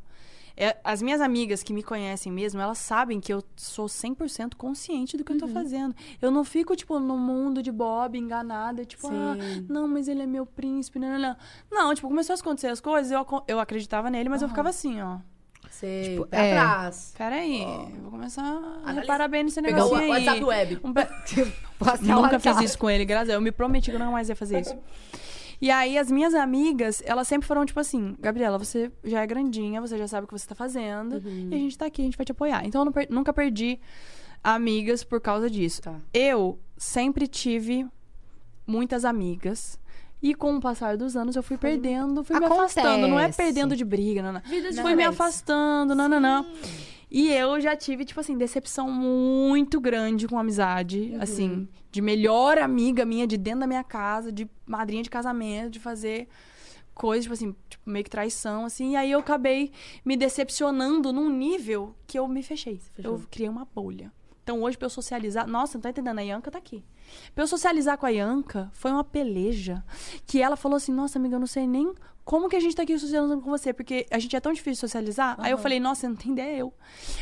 É, 0.56 0.78
as 0.84 1.02
minhas 1.02 1.20
amigas 1.20 1.64
que 1.64 1.74
me 1.74 1.82
conhecem 1.82 2.32
mesmo, 2.32 2.62
elas 2.62 2.78
sabem 2.78 3.20
que 3.20 3.34
eu 3.34 3.44
sou 3.56 3.88
100% 3.88 4.56
consciente 4.56 5.18
do 5.18 5.24
que 5.24 5.34
eu 5.34 5.38
tô 5.38 5.48
fazendo. 5.48 5.96
Eu 6.22 6.30
não 6.30 6.44
fico, 6.44 6.76
tipo, 6.76 7.00
no 7.00 7.18
mundo 7.18 7.64
de 7.64 7.72
Bob, 7.72 8.18
enganada, 8.18 8.86
tipo, 8.86 9.08
ah, 9.08 9.36
Sim. 9.40 9.66
não, 9.68 9.88
mas 9.88 10.08
ele 10.08 10.22
é 10.22 10.28
meu 10.28 10.46
príncipe, 10.46 11.00
não, 11.00 11.10
não, 11.10 11.20
não. 11.20 11.38
Não, 11.72 11.96
tipo, 11.96 12.08
começou 12.08 12.36
a 12.36 12.38
acontecer 12.38 12.68
as 12.68 12.80
coisas, 12.80 13.12
eu, 13.12 13.26
eu 13.48 13.60
acreditava 13.60 14.12
nele, 14.12 14.30
mas 14.30 14.42
eu 14.42 14.48
ficava 14.48 14.70
assim, 14.70 15.02
ó. 15.02 15.18
Você, 15.74 16.02
Tipo, 16.12 16.28
pé 16.28 16.50
é. 16.50 16.58
atrás. 16.60 17.14
Peraí, 17.18 17.62
eu 17.64 18.02
vou 18.04 18.12
começar 18.12 18.44
a 18.44 18.48
Analisa- 18.84 19.02
reparar 19.02 19.28
bem 19.28 19.44
nesse 19.44 19.62
Pegar 19.62 19.86
o 19.86 19.90
negócio 19.90 19.98
aí. 19.98 20.10
WhatsApp 20.10 20.44
web. 20.44 20.80
Um 20.84 20.94
pe- 20.94 21.08
Posso 21.80 22.04
Nunca 22.06 22.40
fiz 22.40 22.62
isso 22.62 22.78
com 22.78 22.90
ele, 22.90 23.04
graças 23.06 23.30
a 23.30 23.32
Deus. 23.32 23.36
Eu 23.38 23.42
me 23.42 23.52
prometi 23.52 23.90
que 23.90 23.96
eu 23.96 24.00
não 24.00 24.12
mais 24.12 24.30
ia 24.30 24.36
fazer 24.36 24.62
isso. 24.62 24.78
E 25.60 25.72
aí, 25.72 25.98
as 25.98 26.12
minhas 26.12 26.34
amigas, 26.36 27.02
elas 27.06 27.28
sempre 27.28 27.48
foram 27.48 27.66
tipo 27.66 27.80
assim: 27.80 28.16
Gabriela, 28.20 28.58
você 28.60 28.92
já 29.04 29.22
é 29.22 29.28
grandinha, 29.28 29.82
você 29.82 29.98
já 29.98 30.08
sabe 30.08 30.26
o 30.26 30.28
que 30.28 30.34
você 30.38 30.48
tá 30.48 30.56
fazendo, 30.56 31.16
Uhum. 31.16 31.50
e 31.52 31.56
a 31.56 31.58
gente 31.58 31.78
tá 31.78 31.86
aqui, 31.88 32.02
a 32.02 32.06
gente 32.06 32.18
vai 32.18 32.26
te 32.26 32.32
apoiar. 32.32 32.64
Então, 32.66 32.86
eu 32.86 32.92
per- 32.92 33.08
nunca 33.10 33.34
perdi 33.34 33.80
amigas 34.44 35.04
por 35.04 35.20
causa 35.20 35.50
disso. 35.50 35.82
Tá. 35.82 35.96
Eu 36.14 36.60
sempre 36.78 37.28
tive 37.28 37.86
muitas 38.68 39.04
amigas. 39.06 39.80
E 40.24 40.34
com 40.34 40.56
o 40.56 40.62
passar 40.62 40.96
dos 40.96 41.18
anos, 41.18 41.36
eu 41.36 41.44
fui 41.44 41.58
perdendo, 41.58 42.24
fui 42.24 42.40
me 42.40 42.46
Acontece. 42.46 42.80
afastando. 42.80 43.10
Não 43.10 43.20
é 43.20 43.30
perdendo 43.30 43.76
de 43.76 43.84
briga, 43.84 44.24
não, 44.24 44.32
não. 44.32 44.40
Vidas 44.40 44.80
Fui 44.80 44.96
me 44.96 45.04
afastando, 45.04 45.94
não, 45.94 46.08
não, 46.08 46.18
não. 46.18 46.46
E 47.12 47.30
eu 47.30 47.60
já 47.60 47.76
tive, 47.76 48.06
tipo 48.06 48.22
assim, 48.22 48.38
decepção 48.38 48.90
muito 48.90 49.82
grande 49.82 50.26
com 50.26 50.40
amizade. 50.40 51.14
Assim, 51.20 51.68
de 51.92 52.02
melhor 52.02 52.58
amiga 52.58 53.04
minha 53.06 53.28
de 53.28 53.36
dentro 53.36 53.60
da 53.60 53.68
minha 53.68 53.84
casa, 53.84 54.32
de 54.32 54.50
madrinha 54.66 55.04
de 55.04 55.10
casamento, 55.10 55.72
de 55.72 55.80
fazer 55.82 56.30
coisas, 56.94 57.24
tipo 57.24 57.34
assim, 57.34 57.56
tipo, 57.70 57.90
meio 57.90 58.06
que 58.06 58.10
traição, 58.10 58.64
assim. 58.64 58.94
E 58.94 58.96
aí 58.96 59.12
eu 59.12 59.20
acabei 59.20 59.74
me 60.06 60.16
decepcionando 60.16 61.12
num 61.12 61.30
nível 61.30 61.94
que 62.08 62.18
eu 62.18 62.30
me 62.30 62.42
fechei. 62.42 62.80
Eu 62.98 63.22
criei 63.30 63.50
uma 63.50 63.66
bolha. 63.76 64.10
Então 64.42 64.62
hoje, 64.62 64.78
pra 64.78 64.86
eu 64.86 64.90
socializar. 64.90 65.46
Nossa, 65.48 65.78
não 65.78 65.82
tá 65.82 65.90
entendendo? 65.90 66.20
A 66.20 66.22
Yanka 66.22 66.50
tá 66.50 66.58
aqui. 66.58 66.84
Pra 67.34 67.44
eu 67.44 67.48
socializar 67.48 67.98
com 67.98 68.06
a 68.06 68.10
Yanka, 68.10 68.70
foi 68.74 68.92
uma 68.92 69.04
peleja. 69.04 69.84
Que 70.26 70.42
ela 70.42 70.56
falou 70.56 70.78
assim: 70.78 70.92
Nossa, 70.94 71.18
amiga, 71.20 71.36
eu 71.36 71.40
não 71.40 71.48
sei 71.48 71.68
nem 71.68 71.94
como 72.26 72.48
que 72.48 72.56
a 72.56 72.60
gente 72.62 72.74
tá 72.74 72.84
aqui 72.84 72.98
socializando 72.98 73.42
com 73.42 73.50
você, 73.50 73.74
porque 73.74 74.06
a 74.10 74.18
gente 74.18 74.34
é 74.34 74.40
tão 74.40 74.54
difícil 74.54 74.74
de 74.76 74.80
socializar. 74.80 75.36
Aí 75.40 75.52
eu 75.52 75.58
falei: 75.58 75.78
Nossa, 75.80 76.02
você 76.02 76.08
não 76.08 76.16
tem 76.16 76.32
ideia, 76.32 76.58
eu. 76.60 76.74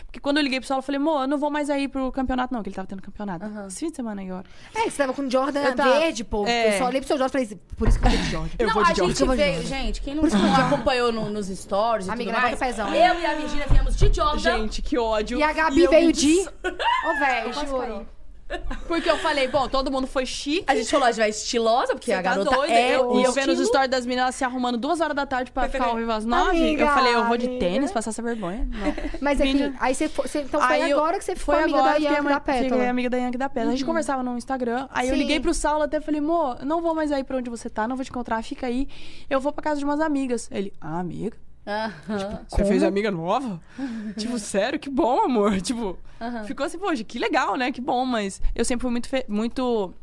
Porque 0.05 0.19
quando 0.19 0.37
eu 0.37 0.43
liguei 0.43 0.59
pro 0.59 0.67
Saulo, 0.67 0.79
eu 0.79 0.85
falei: 0.85 0.99
Mo, 0.99 1.21
eu 1.23 1.27
não 1.27 1.37
vou 1.39 1.49
mais 1.49 1.69
aí 1.71 1.87
pro 1.87 2.11
campeonato, 2.11 2.53
não, 2.53 2.61
que 2.61 2.69
ele 2.69 2.75
tava 2.75 2.87
tendo 2.87 3.01
campeonato. 3.01 3.43
Aham. 3.45 3.67
Esse 3.67 3.79
fim 3.79 3.89
de 3.89 3.95
semana 3.95 4.21
aí 4.21 4.29
agora. 4.29 4.45
É, 4.75 4.83
que 4.83 4.91
você 4.91 4.97
tava 4.97 5.13
com 5.13 5.23
o 5.23 5.31
Jordan 5.31 5.59
Eu 5.61 5.75
tava- 5.75 5.99
verde, 5.99 6.23
pô. 6.23 6.45
É. 6.45 6.75
Eu 6.75 6.77
só 6.77 6.85
olhei 6.85 7.01
pro 7.01 7.07
seu 7.07 7.17
Jordan 7.17 7.39
e 7.41 7.45
falei, 7.47 7.61
por 7.75 7.87
isso 7.87 7.99
que 7.99 8.05
eu 8.05 8.11
vou 8.11 8.19
de 8.19 8.25
Jordan. 8.29 8.49
Eu 8.59 8.67
não, 8.67 8.73
vou 8.75 8.83
de 8.83 8.91
a 8.91 8.93
Jordan. 8.93 9.15
gente 9.15 9.35
veio, 9.37 9.63
gente, 9.63 10.01
quem 10.01 10.13
não, 10.13 10.23
não 10.23 10.55
acompanhou 10.67 11.11
no- 11.11 11.29
nos 11.31 11.47
stories 11.47 12.05
e 12.07 12.11
Amiga, 12.11 12.31
tudo 12.33 12.41
mais, 12.43 12.59
pezão. 12.59 12.87
eu 12.93 13.19
e 13.19 13.25
a 13.25 13.33
Virgínia 13.35 13.65
viemos 13.67 13.95
de 13.97 14.13
Jordan. 14.13 14.39
Gente, 14.39 14.81
que 14.83 14.99
ódio. 14.99 15.39
E 15.39 15.43
a 15.43 15.51
Gabi 15.51 15.81
eu 15.81 15.89
veio 15.89 16.11
de... 16.13 16.41
Ô, 16.41 17.19
velho. 17.19 18.05
Porque 18.87 19.09
eu 19.09 19.17
falei, 19.17 19.47
bom, 19.47 19.67
todo 19.69 19.91
mundo 19.91 20.05
foi 20.07 20.25
chique. 20.25 20.63
A 20.67 20.75
gente 20.75 20.89
falou, 20.89 21.05
a 21.07 21.11
gente 21.11 21.19
vai 21.21 21.29
estilosa, 21.29 21.93
porque 21.93 22.05
Você 22.07 22.13
a 22.13 22.17
tá 22.17 22.21
garota 22.21 22.49
doida? 22.55 22.73
é 22.73 22.95
eu, 22.95 23.19
e 23.19 23.23
eu 23.23 23.31
vendo 23.31 23.49
os 23.51 23.67
stories 23.67 23.89
das 23.89 24.05
meninas 24.05 24.35
se 24.35 24.43
arrumando 24.43 24.77
duas 24.77 24.99
horas 24.99 25.15
da 25.15 25.25
tarde 25.25 25.51
pra 25.51 25.69
ficar 25.69 25.85
ao 25.85 25.95
vivo 25.95 26.11
às 26.11 26.25
nove. 26.25 26.73
Eu 26.73 26.87
falei, 26.87 27.15
eu 27.15 27.25
vou 27.25 27.37
de 27.37 27.47
tênis, 27.59 27.91
passar 27.91 28.09
essa 28.09 28.21
vergonha. 28.21 28.67
Não. 28.69 28.93
Mas 29.21 29.39
aqui, 29.39 29.53
Menina. 29.53 29.75
aí 29.79 29.95
você, 29.95 30.09
foi- 30.09 30.25
então 30.41 30.59
foi 30.61 30.81
Aí 30.81 30.91
eu- 30.91 30.97
agora 30.97 31.17
que 31.17 31.23
você 31.25 31.35
Foi 31.35 31.63
amiga 31.63 31.77
agora 31.77 31.93
da 31.93 31.97
que 31.99 32.03
Yankee 32.05 32.17
eu 32.17 32.23
da 32.23 32.39
fiquei 32.39 32.61
Pétala. 32.63 32.89
amiga 32.89 33.09
da 33.09 33.17
Yankee 33.17 33.37
da 33.37 33.49
Pétala. 33.49 33.71
A 33.71 33.75
gente 33.75 33.85
conversava 33.85 34.23
no 34.23 34.37
Instagram. 34.37 34.87
Aí 34.91 35.07
eu 35.07 35.13
Sim. 35.15 35.19
liguei 35.21 35.39
pro 35.39 35.53
Saulo 35.53 35.83
até 35.83 35.99
falei, 36.01 36.19
mo, 36.21 36.55
não 36.63 36.81
vou 36.81 36.93
mais 36.93 37.11
aí 37.11 37.23
pra 37.23 37.37
onde 37.37 37.49
você 37.49 37.69
tá, 37.69 37.87
não 37.87 37.95
vou 37.95 38.03
te 38.03 38.09
encontrar, 38.11 38.43
fica 38.43 38.67
aí. 38.67 38.87
Eu 39.29 39.39
vou 39.39 39.51
pra 39.53 39.63
casa 39.63 39.79
de 39.79 39.85
umas 39.85 39.99
amigas. 40.01 40.49
Ele, 40.51 40.73
ah, 40.81 40.99
amiga? 40.99 41.37
Aham. 41.65 42.45
Você 42.47 42.65
fez 42.65 42.83
amiga 42.83 43.11
nova? 43.11 43.61
tipo, 44.17 44.37
sério? 44.39 44.79
Que 44.79 44.89
bom, 44.89 45.21
amor. 45.23 45.59
Tipo, 45.61 45.97
Aham. 46.19 46.43
ficou 46.45 46.65
assim, 46.65 46.77
poxa, 46.79 47.03
que 47.03 47.19
legal, 47.19 47.55
né? 47.55 47.71
Que 47.71 47.81
bom, 47.81 48.05
mas 48.05 48.41
eu 48.55 48.65
sempre 48.65 48.81
fui 48.81 48.91
muito, 48.91 49.09
muito 49.27 49.93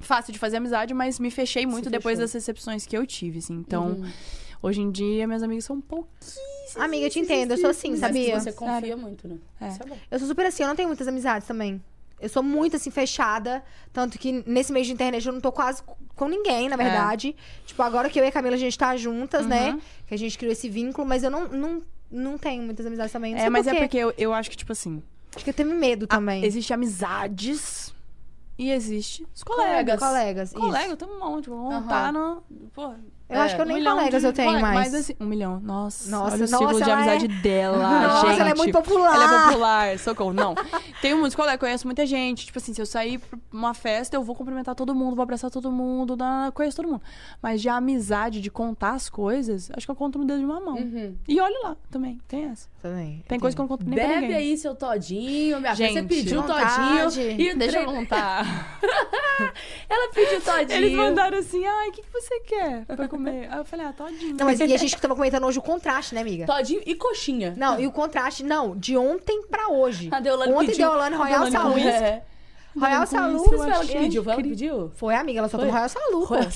fácil 0.00 0.32
de 0.32 0.38
fazer 0.38 0.56
amizade, 0.56 0.92
mas 0.94 1.18
me 1.18 1.30
fechei 1.30 1.66
muito 1.66 1.84
Se 1.84 1.90
depois 1.90 2.14
fechou. 2.18 2.24
das 2.24 2.32
decepções 2.32 2.86
que 2.86 2.96
eu 2.96 3.06
tive, 3.06 3.38
assim. 3.38 3.54
Então, 3.54 3.90
Uhum. 3.90 4.10
hoje 4.62 4.80
em 4.80 4.90
dia, 4.90 5.26
minhas 5.26 5.42
amigas 5.42 5.64
são 5.64 5.76
um 5.76 5.80
pouquinho. 5.80 6.10
Amiga, 6.76 7.06
eu 7.06 7.10
te 7.10 7.18
entendo, 7.18 7.50
eu 7.52 7.58
sou 7.58 7.70
assim, 7.70 7.90
Mas 7.90 8.00
sabia? 8.00 8.34
que 8.36 8.40
você 8.40 8.52
confia 8.52 8.96
muito, 8.96 9.26
né? 9.28 9.36
É. 9.60 9.68
Isso 9.68 9.82
é 9.82 9.86
bom. 9.86 9.96
Eu 10.10 10.18
sou 10.18 10.28
super 10.28 10.46
assim, 10.46 10.62
eu 10.62 10.68
não 10.68 10.76
tenho 10.76 10.88
muitas 10.88 11.06
amizades 11.08 11.46
também. 11.46 11.82
Eu 12.20 12.28
sou 12.28 12.42
muito 12.42 12.76
assim, 12.76 12.90
fechada. 12.90 13.62
Tanto 13.92 14.18
que 14.18 14.44
nesse 14.46 14.72
mês 14.72 14.86
de 14.86 14.92
internet 14.92 15.26
eu 15.26 15.32
não 15.32 15.40
tô 15.40 15.50
quase 15.50 15.82
com 16.14 16.28
ninguém, 16.28 16.68
na 16.68 16.76
verdade. 16.76 17.34
Tipo, 17.66 17.82
agora 17.82 18.08
que 18.10 18.20
eu 18.20 18.24
e 18.24 18.28
a 18.28 18.32
Camila 18.32 18.54
a 18.56 18.58
gente 18.58 18.76
tá 18.78 18.96
juntas, 18.96 19.46
né? 19.46 19.70
Uhum. 19.70 19.80
Que 20.06 20.14
a 20.14 20.18
gente 20.18 20.36
criou 20.36 20.52
esse 20.52 20.68
vínculo, 20.68 21.06
mas 21.06 21.22
eu 21.22 21.30
não, 21.30 21.48
não, 21.48 21.82
não 22.10 22.38
tenho 22.38 22.62
muitas 22.62 22.84
amizades 22.84 23.12
também. 23.12 23.34
É, 23.34 23.48
mas 23.48 23.66
por 23.66 23.74
é 23.74 23.78
porque 23.80 23.96
eu, 23.96 24.12
eu 24.18 24.32
acho 24.34 24.50
que, 24.50 24.56
tipo 24.56 24.72
assim, 24.72 25.02
Acho 25.34 25.44
que 25.44 25.50
eu 25.50 25.54
tenho 25.54 25.74
medo 25.74 26.06
também. 26.06 26.44
existe 26.44 26.72
amizades 26.72 27.94
e 28.58 28.70
existe 28.70 29.26
os 29.34 29.42
Colegas. 29.42 29.98
colegas. 29.98 30.00
Colegas. 30.00 30.48
isso. 30.50 30.58
Colega, 30.60 30.96
tenho 30.96 31.12
um 31.12 31.18
monte. 31.18 31.48
Vou 31.48 31.70
Aham. 31.70 31.80
montar 31.80 32.12
no. 32.12 32.42
Pô, 32.74 32.94
Eu 33.30 33.40
acho 33.40 33.54
que 33.54 33.60
eu 33.60 33.64
um 33.64 33.68
nem 33.68 33.76
milhão 33.78 33.96
colegas 33.96 34.22
de 34.22 34.28
eu 34.28 34.32
tenho 34.32 34.60
mais. 34.60 34.94
Assim, 34.94 35.14
um 35.20 35.26
milhão. 35.26 35.60
Nossa, 35.60 36.10
Nossa, 36.10 36.34
olha 36.34 36.44
o 36.46 36.50
nossa, 36.50 36.58
círculo 36.58 36.82
de 36.82 36.90
amizade 36.90 37.24
é- 37.26 37.28
dela, 37.28 37.78
Nossa, 37.78 38.26
gente. 38.28 38.40
ela 38.40 38.50
é 38.50 38.54
muito 38.56 38.72
popular. 38.72 39.14
Ela 39.14 39.24
é 39.24 39.44
popular, 39.46 39.98
socorro. 39.98 40.32
Não. 40.32 40.54
Tenho 41.00 41.16
muitos 41.18 41.36
colegas, 41.36 41.60
conheço 41.60 41.86
muita 41.86 42.04
gente. 42.04 42.46
Tipo 42.46 42.58
assim, 42.58 42.74
se 42.74 42.80
eu 42.80 42.86
sair 42.86 43.18
pra 43.18 43.38
uma 43.52 43.72
festa, 43.74 44.16
eu 44.16 44.22
vou 44.22 44.34
cumprimentar 44.34 44.74
todo 44.74 44.94
mundo, 44.94 45.14
vou 45.16 45.22
abraçar 45.22 45.50
todo 45.50 45.70
mundo, 45.70 46.16
conheço 46.54 46.76
todo 46.76 46.88
mundo. 46.88 47.02
Mas 47.42 47.60
de 47.62 47.68
amizade, 47.68 48.40
de 48.40 48.50
contar 48.50 48.92
as 48.92 49.08
coisas, 49.08 49.70
acho 49.76 49.86
que 49.86 49.90
eu 49.90 49.96
conto 49.96 50.18
no 50.18 50.24
dedo 50.24 50.40
de 50.40 50.44
uma 50.44 50.60
mão. 50.60 50.74
Uhum. 50.76 51.14
E 51.28 51.40
olha 51.40 51.58
lá, 51.68 51.76
também, 51.90 52.20
tem 52.26 52.44
essa. 52.46 52.68
Também. 52.82 53.22
Tem 53.28 53.38
coisa 53.38 53.54
que 53.54 53.60
eu 53.60 53.64
não 53.64 53.68
conto 53.68 53.84
nem 53.86 53.94
pra 53.98 54.08
Bebe 54.08 54.20
ninguém. 54.22 54.36
aí 54.36 54.56
seu 54.56 54.74
todinho, 54.74 55.60
minha 55.60 55.76
filha. 55.76 55.88
Você 55.88 55.94
Gente, 55.94 56.08
pediu 56.08 56.40
vontade. 56.40 57.02
todinho. 57.02 57.40
E 57.40 57.54
Deixa 57.54 57.78
eu 57.80 57.84
contar. 57.84 58.78
Ela 59.88 60.10
pediu 60.12 60.40
todinho. 60.40 60.72
Eles 60.78 60.92
mandaram 60.92 61.38
assim, 61.38 61.66
ai, 61.66 61.88
o 61.90 61.92
que, 61.92 62.02
que 62.02 62.10
você 62.10 62.40
quer 62.40 62.86
pra 62.86 63.06
comer? 63.06 63.48
Aí 63.50 63.58
eu 63.58 63.64
falei, 63.66 63.84
ah, 63.86 63.92
todinho. 63.92 64.34
Não, 64.34 64.46
mas 64.46 64.60
e 64.60 64.62
a 64.62 64.76
gente 64.78 64.94
que 64.96 65.02
tava 65.02 65.14
comentando 65.14 65.44
hoje 65.46 65.58
o 65.58 65.62
contraste, 65.62 66.14
né, 66.14 66.22
amiga? 66.22 66.46
Todinho 66.46 66.82
e 66.86 66.94
coxinha. 66.94 67.54
Não, 67.56 67.78
e 67.78 67.86
o 67.86 67.92
contraste, 67.92 68.42
não, 68.42 68.74
de 68.74 68.96
ontem 68.96 69.42
pra 69.42 69.68
hoje. 69.68 70.08
A 70.10 70.18
Deolane 70.20 70.52
Ontem 70.54 70.66
pediu. 70.68 70.88
Deolane 70.88 71.16
Royal 71.16 71.30
Deolane 71.50 71.52
Saúde. 71.52 71.82
com- 71.82 71.88
É. 71.88 72.22
Royal 72.78 73.02
isso, 73.02 73.44
Foi 73.44 73.68
ela 73.70 73.84
que 73.84 73.98
pediu, 73.98 74.24
foi 74.24 74.32
ela 74.32 74.42
que 74.42 74.48
pediu? 74.48 74.90
Foi, 74.94 75.14
amiga, 75.14 75.40
ela 75.40 75.48
só 75.48 75.58
Foi? 75.58 75.66
tomou 75.66 75.74
Royal 75.82 75.90
pô. 76.28 76.34
Royal 76.34 76.50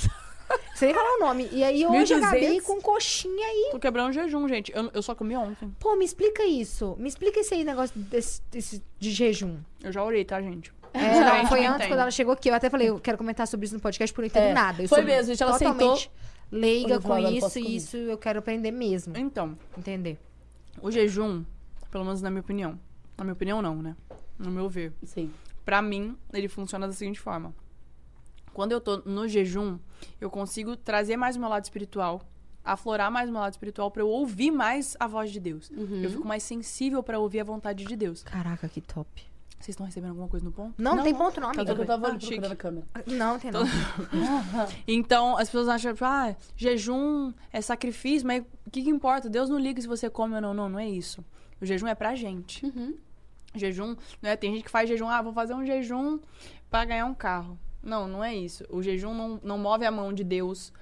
Sem 0.75 0.89
nem 0.89 0.95
falar 0.95 1.17
o 1.17 1.21
nome. 1.21 1.49
E 1.53 1.63
aí 1.63 1.87
hoje 1.87 2.15
a 2.15 2.19
Gabi 2.19 2.41
1200. 2.41 2.67
com 2.67 2.81
coxinha 2.81 3.47
aí. 3.47 3.69
Tô 3.73 3.79
quebrando 3.79 4.11
o 4.11 4.13
jejum, 4.13 4.47
gente. 4.49 4.73
Eu, 4.75 4.91
eu 4.93 5.03
só 5.03 5.15
comi 5.15 5.37
ontem. 5.37 5.73
Pô, 5.79 5.95
me 5.97 6.05
explica 6.05 6.45
isso. 6.45 6.97
Me 6.99 7.09
explica 7.09 7.41
esse 7.41 7.55
aí, 7.55 7.65
negócio 7.65 7.99
desse, 7.99 8.43
desse- 8.51 8.83
de 8.99 9.11
jejum. 9.11 9.59
Eu 9.83 9.93
já 9.93 10.03
orei, 10.03 10.25
tá, 10.25 10.41
gente? 10.43 10.73
É, 10.93 11.21
não, 11.21 11.47
foi 11.49 11.61
antes, 11.65 11.77
entendo. 11.77 11.89
quando 11.89 12.01
ela 12.01 12.11
chegou 12.11 12.33
aqui. 12.35 12.49
Eu 12.51 12.55
até 12.55 12.69
falei, 12.71 12.89
eu 12.89 12.99
quero 13.01 13.17
comentar 13.19 13.47
sobre 13.49 13.67
isso 13.67 13.75
no 13.75 13.81
podcast, 13.81 14.13
porque 14.15 14.27
eu 14.39 14.41
não 14.41 14.47
entendo 14.47 14.51
É, 14.51 14.55
nada. 14.55 14.83
Eu 14.83 14.89
foi 14.89 15.03
mesmo, 15.03 15.33
gente, 15.33 15.43
ela 15.43 15.53
totalmente 15.59 16.11
leiga 16.53 16.95
eu 16.95 17.01
com 17.01 17.19
eu 17.19 17.31
isso 17.31 17.59
e 17.59 17.77
isso 17.77 17.97
eu 17.97 18.19
quero 18.19 18.39
aprender 18.39 18.71
mesmo. 18.71 19.17
Então, 19.17 19.57
Entender. 19.77 20.19
o 20.81 20.91
jejum, 20.91 21.45
pelo 21.91 22.05
menos 22.05 22.21
na 22.23 22.31
minha 22.31 22.41
opinião. 22.41 22.79
Na 23.17 23.25
minha 23.25 23.33
opinião, 23.35 23.61
não, 23.63 23.77
né? 23.83 23.97
No 24.39 24.51
meu 24.51 24.69
ver. 24.69 24.93
Sim. 25.05 25.33
Pra 25.65 25.81
mim, 25.81 26.17
ele 26.33 26.49
funciona 26.49 26.87
da 26.87 26.93
seguinte 26.93 27.19
forma. 27.21 27.55
Quando 28.55 28.73
eu 28.73 28.81
tô 28.81 28.99
no 29.05 29.29
jejum, 29.29 29.79
eu 30.21 30.31
consigo 30.31 30.77
trazer 30.77 31.17
mais 31.17 31.37
o 31.37 31.41
meu 31.41 31.49
lado 31.49 31.65
espiritual, 31.65 32.23
aflorar 32.65 33.11
mais 33.11 33.29
o 33.29 33.33
meu 33.33 33.41
lado 33.43 33.53
espiritual 33.53 33.91
pra 33.91 34.01
eu 34.03 34.09
ouvir 34.09 34.51
mais 34.51 34.97
a 34.99 35.07
voz 35.07 35.31
de 35.31 35.41
Deus. 35.41 35.69
Uhum. 35.71 36.01
Eu 36.03 36.11
fico 36.11 36.27
mais 36.27 36.43
sensível 36.43 37.03
pra 37.03 37.19
ouvir 37.19 37.41
a 37.41 37.45
vontade 37.45 37.85
de 37.85 37.97
Deus. 37.97 38.23
Caraca, 38.23 38.69
que 38.69 38.81
top. 38.81 39.23
Vocês 39.59 39.73
estão 39.73 39.87
recebendo 39.87 40.11
alguma 40.11 40.29
coisa 40.29 40.45
no 40.45 40.53
ponto? 40.53 40.75
Não, 40.81 40.95
Não, 40.97 41.03
tem 41.03 41.15
ponto 41.15 41.41
não, 41.41 41.51
Tá 41.53 41.63
amiga. 41.63 41.83
eu 41.83 41.87
tava 41.87 42.09
Ah, 42.09 42.19
procurando 42.19 42.53
a 42.53 42.57
câmera. 42.57 42.87
Não, 43.07 43.39
tem 43.39 43.51
não. 43.51 43.63
Então, 44.87 45.37
as 45.39 45.49
pessoas 45.49 45.69
acham, 45.69 45.93
tipo, 45.95 46.05
ah, 46.05 46.37
jejum 46.55 47.33
é 47.53 47.61
sacrifício, 47.61 48.27
mas 48.27 48.43
o 48.67 48.71
que, 48.71 48.83
que 48.83 48.91
importa? 48.91 49.29
Deus 49.29 49.49
não 49.49 49.59
liga 49.59 49.81
se 49.81 49.87
você 49.89 50.11
come 50.11 50.35
ou 50.35 50.41
não. 50.41 50.53
Não, 50.55 50.69
não 50.69 50.79
é 50.79 50.87
isso. 50.89 51.25
O 51.61 51.67
jejum 51.67 51.87
é 51.87 51.95
pra 51.95 52.15
gente. 52.15 52.65
Uhum. 52.67 52.95
Jejum, 53.55 53.97
né? 54.21 54.37
Tem 54.37 54.53
gente 54.53 54.65
que 54.65 54.71
faz 54.71 54.89
jejum, 54.89 55.09
ah, 55.09 55.23
vou 55.23 55.33
fazer 55.33 55.55
um 55.55 55.65
jejum 55.65 56.19
pra 56.71 56.85
ganhar 56.85 57.07
um 57.07 57.15
carro. 57.15 57.59
Não, 57.85 58.09
não 58.09 58.25
é 58.25 58.35
isso. 58.35 58.65
O 58.71 58.83
jejum 58.83 59.13
não, 59.15 59.41
não 59.43 59.59
move 59.59 59.85
a 59.85 59.91
mão 59.91 60.13
de 60.13 60.25
Deus 60.25 60.73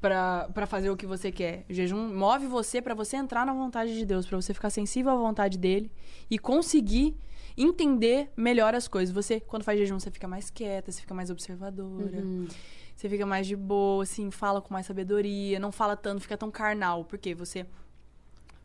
pra, 0.00 0.48
pra 0.52 0.66
fazer 0.66 0.90
o 0.90 0.96
que 0.96 1.06
você 1.06 1.32
quer. 1.32 1.64
O 1.68 1.72
jejum 1.72 2.14
move 2.14 2.46
você 2.46 2.80
pra 2.82 2.94
você 2.94 3.16
entrar 3.16 3.46
na 3.46 3.52
vontade 3.54 3.94
de 3.96 4.04
Deus, 4.04 4.26
pra 4.26 4.36
você 4.40 4.52
ficar 4.52 4.70
sensível 4.70 5.12
à 5.12 5.16
vontade 5.16 5.56
dele 5.58 5.90
e 6.30 6.38
conseguir 6.38 7.16
entender 7.56 8.30
melhor 8.36 8.74
as 8.74 8.86
coisas. 8.86 9.14
Você, 9.14 9.40
quando 9.40 9.62
faz 9.64 9.78
jejum, 9.78 9.98
você 9.98 10.10
fica 10.10 10.28
mais 10.28 10.50
quieta, 10.50 10.92
você 10.92 11.00
fica 11.00 11.14
mais 11.14 11.30
observadora. 11.30 12.18
Uhum. 12.18 12.46
Você 12.94 13.08
fica 13.08 13.26
mais 13.26 13.46
de 13.46 13.56
boa, 13.56 14.02
assim, 14.04 14.30
fala 14.30 14.60
com 14.60 14.72
mais 14.72 14.86
sabedoria, 14.86 15.58
não 15.58 15.70
fala 15.72 15.96
tanto, 15.96 16.20
fica 16.22 16.36
tão 16.36 16.50
carnal, 16.50 17.04
porque 17.04 17.34
você 17.34 17.66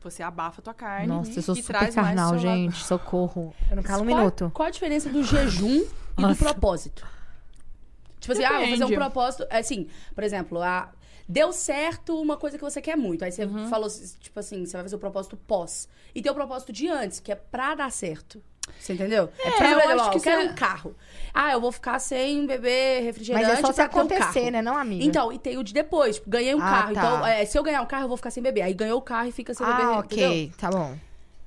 você 0.04 0.24
abafa 0.24 0.62
a 0.62 0.64
tua 0.64 0.74
carne 0.74 1.06
Nossa, 1.06 1.38
eu 1.38 1.44
sou 1.44 1.54
e 1.54 1.62
super 1.62 1.78
traz 1.78 1.96
mais 1.96 2.08
carnal, 2.08 2.32
lado- 2.32 2.42
gente. 2.42 2.84
Socorro. 2.84 3.54
Eu 3.70 3.76
não 3.76 3.84
calo 3.84 4.02
um 4.02 4.08
Qual- 4.08 4.18
minuto. 4.18 4.52
Qual 4.52 4.68
a 4.68 4.72
diferença 4.72 5.10
do 5.12 5.22
jejum 5.24 5.68
e 5.78 5.86
do 6.16 6.22
Nossa. 6.24 6.44
propósito? 6.44 7.06
Tipo 8.22 8.32
assim, 8.34 8.46
ah, 8.46 8.60
vou 8.60 8.70
fazer 8.70 8.86
um 8.86 8.92
propósito. 8.96 9.46
Assim, 9.50 9.88
por 10.16 10.24
exemplo, 10.24 10.62
ah, 10.62 10.94
deu 11.28 11.52
certo 11.52 12.22
uma 12.22 12.38
coisa 12.38 12.58
que 12.58 12.64
você 12.64 12.82
quer 12.82 12.96
muito. 12.96 13.26
Aí 13.26 13.32
você 13.32 13.44
Uhum. 13.46 13.68
falou, 13.68 13.90
tipo 14.20 14.40
assim, 14.40 14.66
você 14.66 14.74
vai 14.74 14.84
fazer 14.84 14.96
o 14.96 15.00
propósito 15.00 15.36
pós. 15.36 15.90
E 16.16 16.22
tem 16.22 16.32
o 16.32 16.36
propósito 16.36 16.72
de 16.72 16.88
antes, 16.88 17.20
que 17.20 17.32
é 17.32 17.36
pra 17.36 17.76
dar 17.76 17.92
certo. 17.92 18.42
Você 18.80 18.94
entendeu? 18.94 19.30
É, 19.44 19.52
pra 19.52 19.72
eu 19.72 19.80
exemplo, 19.80 20.00
acho 20.02 20.12
que 20.12 20.18
eu 20.18 20.22
quero 20.22 20.42
é- 20.44 20.46
um 20.46 20.54
carro. 20.56 20.96
Ah, 21.34 21.52
eu 21.52 21.60
vou 21.60 21.72
ficar 21.72 22.00
sem 22.00 22.46
beber 22.46 23.02
refrigerante 23.04 23.46
Mas 23.46 23.58
é 23.58 23.62
só 23.62 23.72
se 23.74 23.82
um 23.82 23.86
acontecer, 23.86 24.20
carro. 24.40 24.52
né, 24.52 24.62
não, 24.62 24.78
amiga? 24.78 25.04
Então, 25.04 25.32
e 25.34 25.40
tem 25.40 25.58
o 25.58 25.64
de 25.64 25.74
depois. 25.74 26.16
Tipo, 26.18 26.30
ganhei 26.30 26.54
um 26.56 26.62
Ah, 26.62 26.70
carro. 26.70 26.94
tá. 26.94 27.00
Então, 27.02 27.26
é, 27.28 27.44
se 27.46 27.58
eu 27.58 27.64
ganhar 27.64 27.82
um 27.82 27.86
carro, 27.86 28.04
eu 28.04 28.08
vou 28.08 28.18
ficar 28.18 28.30
sem 28.32 28.42
beber. 28.42 28.62
Aí 28.62 28.74
ganhou 28.74 28.98
o 29.00 29.02
carro 29.02 29.28
e 29.28 29.32
fica 29.32 29.54
sem 29.54 29.66
beber. 29.66 29.84
Ah, 29.84 30.00
entendeu? 30.06 30.30
ok. 30.32 30.52
Tá 30.58 30.70
bom. 30.70 30.96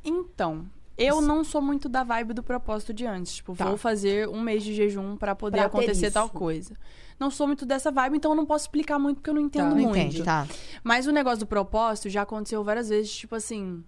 Então, 0.04 0.66
eu 0.96 1.20
não 1.20 1.42
sou 1.44 1.60
muito 1.62 1.88
da 1.88 2.02
vibe 2.04 2.32
do 2.34 2.42
propósito 2.42 2.92
de 2.92 3.06
antes. 3.06 3.36
Tipo, 3.36 3.54
Tá. 3.56 3.64
vou 3.66 3.76
fazer 3.76 4.28
um 4.28 4.40
mês 4.40 4.62
de 4.62 4.72
jejum 4.74 5.16
pra 5.16 5.34
poder 5.34 5.58
Pra 5.58 5.66
acontecer 5.66 6.10
tal 6.10 6.28
coisa. 6.28 6.74
Não 7.18 7.30
sou 7.30 7.46
muito 7.46 7.64
dessa 7.64 7.90
vibe, 7.92 8.16
então 8.16 8.32
eu 8.32 8.36
não 8.36 8.44
posso 8.46 8.64
explicar 8.64 8.98
muito 8.98 9.18
porque 9.18 9.30
eu 9.30 9.34
não 9.34 9.40
entendo 9.42 9.62
Tá. 9.64 9.68
Não 9.70 9.76
muito. 9.76 9.96
entende, 9.96 10.22
tá. 10.22 10.46
Mas 10.82 11.06
o 11.06 11.12
negócio 11.12 11.38
do 11.40 11.46
propósito 11.46 12.08
já 12.08 12.22
aconteceu 12.22 12.62
várias 12.64 12.88
vezes, 12.88 13.12
tipo 13.14 13.34
assim. 13.34 13.82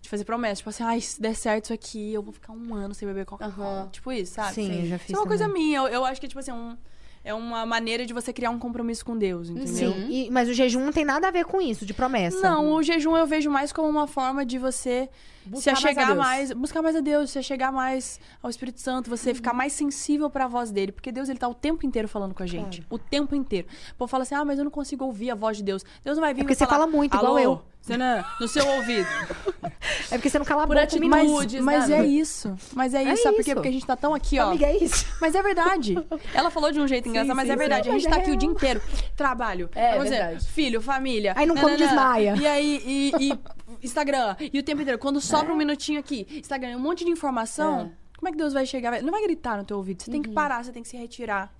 De 0.00 0.08
fazer 0.08 0.24
promessa. 0.24 0.56
Tipo 0.56 0.70
assim, 0.70 0.82
ai, 0.82 1.00
se 1.00 1.20
der 1.20 1.34
certo 1.36 1.64
isso 1.66 1.72
aqui, 1.72 2.12
eu 2.12 2.22
vou 2.22 2.32
ficar 2.32 2.52
um 2.52 2.74
ano 2.74 2.92
sem 2.92 3.06
beber 3.06 3.24
Coca-Cola. 3.24 3.82
Aham. 3.82 3.88
Tipo 3.92 4.10
isso, 4.10 4.34
sabe? 4.34 4.54
Sim, 4.54 4.80
eu 4.82 4.86
já 4.86 4.98
fiz 4.98 5.10
Isso 5.10 5.16
é 5.16 5.20
uma 5.20 5.28
coisa 5.28 5.46
minha. 5.46 5.78
Eu, 5.78 5.86
eu 5.86 6.04
acho 6.04 6.20
que, 6.20 6.26
tipo 6.26 6.40
assim, 6.40 6.50
um- 6.50 6.76
é 7.24 7.32
uma 7.32 7.64
maneira 7.64 8.04
de 8.04 8.12
você 8.12 8.32
criar 8.32 8.50
um 8.50 8.58
compromisso 8.58 9.04
com 9.04 9.16
Deus, 9.16 9.48
entendeu? 9.48 9.92
Sim. 9.92 10.08
E- 10.10 10.28
mas 10.30 10.48
o 10.48 10.52
jejum 10.52 10.84
não 10.84 10.92
tem 10.92 11.04
nada 11.04 11.28
a 11.28 11.30
ver 11.30 11.44
com 11.44 11.60
isso, 11.62 11.86
de 11.86 11.94
promessa. 11.94 12.40
Não, 12.40 12.72
o 12.74 12.82
jejum 12.82 13.16
eu 13.16 13.28
vejo 13.28 13.48
mais 13.48 13.72
como 13.72 13.88
uma 13.88 14.08
forma 14.08 14.44
de 14.44 14.58
você 14.58 15.08
Buscar 15.46 15.76
se 15.76 15.82
mais 15.82 15.84
a 15.84 15.88
achegar 16.00 16.06
Deus. 16.06 16.18
mais, 16.18 16.52
buscar 16.52 16.82
mais 16.82 16.96
a 16.96 17.00
Deus, 17.00 17.30
se 17.30 17.42
chegar 17.42 17.72
mais 17.72 18.20
ao 18.42 18.48
Espírito 18.50 18.80
Santo, 18.80 19.10
você 19.10 19.30
Uhum. 19.30 19.34
ficar 19.36 19.52
mais 19.52 19.72
sensível 19.72 20.30
pra 20.30 20.46
voz 20.46 20.70
dele, 20.70 20.92
porque 20.92 21.10
Deus 21.10 21.28
ele 21.28 21.38
tá 21.38 21.48
o 21.48 21.54
tempo 21.54 21.84
inteiro 21.86 22.06
falando 22.08 22.34
com 22.34 22.42
a 22.42 22.46
gente, 22.46 22.84
o 22.88 22.98
tempo 22.98 23.34
inteiro. 23.34 23.66
O 23.92 23.94
povo 23.96 24.08
fala 24.10 24.22
assim: 24.22 24.34
"Ah, 24.34 24.44
mas 24.44 24.58
eu 24.58 24.64
não 24.64 24.70
consigo 24.70 25.04
ouvir 25.04 25.30
a 25.30 25.34
voz 25.34 25.56
de 25.56 25.62
Deus". 25.62 25.84
Deus 26.04 26.16
não 26.16 26.22
vai 26.22 26.32
vir 26.34 26.40
É 26.40 26.44
porque 26.44 26.54
você 26.54 26.64
falar, 26.66 26.80
fala 26.80 26.86
muito, 26.90 27.16
igual 27.16 27.32
"Alô, 27.32 27.38
eu." 27.38 27.62
Você 27.82 27.96
não, 27.96 28.24
no 28.40 28.46
seu 28.46 28.64
ouvido. 28.64 29.08
É 30.10 30.16
porque 30.16 30.28
você 30.30 30.38
não 30.38 30.44
cala 30.44 30.62
a 30.64 30.66
Por 30.66 30.74
boca 30.74 30.84
atitude. 30.84 31.08
minuto. 31.08 31.54
Mas, 31.64 31.64
mas 31.64 31.88
né? 31.88 31.98
é 32.00 32.04
isso. 32.06 32.54
Mas 32.74 32.94
é 32.94 33.02
isso, 33.02 33.12
É 33.12 33.16
sabe 33.16 33.36
por 33.36 33.44
quê? 33.44 33.50
isso. 33.50 33.54
Porque 33.56 33.68
a 33.68 33.72
gente 33.72 33.86
tá 33.86 33.96
tão 33.96 34.14
aqui, 34.14 34.38
ó. 34.38 34.48
Amiga, 34.48 34.66
é 34.66 34.76
isso. 34.76 35.06
Mas 35.20 35.34
é 35.34 35.42
verdade. 35.42 35.94
Ela 36.34 36.50
falou 36.50 36.70
de 36.70 36.78
um 36.78 36.86
jeito 36.86 37.08
engraçado, 37.08 37.34
mas 37.34 37.46
sim, 37.46 37.52
é 37.52 37.56
verdade. 37.56 37.84
sim. 37.84 37.90
A 37.90 37.98
gente 37.98 38.08
tá 38.10 38.16
é 38.16 38.20
aqui 38.20 38.30
o 38.30 38.36
dia 38.36 38.46
real. 38.48 38.56
inteiro. 38.56 38.82
Trabalho. 39.16 39.70
É, 39.74 39.92
vamos 39.92 40.04
dizer, 40.04 40.16
verdade. 40.22 40.46
filho, 40.48 40.80
família. 40.82 41.32
Aí 41.36 41.46
não 41.46 41.56
come, 41.56 41.76
desmaia. 41.76 42.34
E 42.38 42.46
aí, 42.46 42.82
e, 43.18 43.30
e 43.32 43.38
Instagram. 43.82 44.36
E 44.52 44.58
o 44.58 44.62
tempo 44.62 44.82
inteiro. 44.82 44.98
Quando 44.98 45.20
sobra 45.36 45.52
um 45.52 45.56
minutinho 45.56 45.98
aqui, 46.00 46.26
Instagram, 46.30 46.76
um 46.76 46.80
monte 46.80 47.04
de 47.04 47.10
informação. 47.10 47.80
É. 47.80 48.02
Como 48.18 48.28
é 48.28 48.32
que 48.32 48.38
Deus 48.38 48.52
vai 48.52 48.64
chegar? 48.64 49.02
Não 49.02 49.10
vai 49.10 49.22
gritar 49.22 49.58
no 49.58 49.64
teu 49.64 49.76
ouvido. 49.76 50.02
Você 50.02 50.10
tem 50.10 50.22
que 50.22 50.30
parar, 50.30 50.62
você 50.62 50.72
tem 50.72 50.82
que 50.82 50.88
se 50.88 50.96
retirar. 50.96 51.52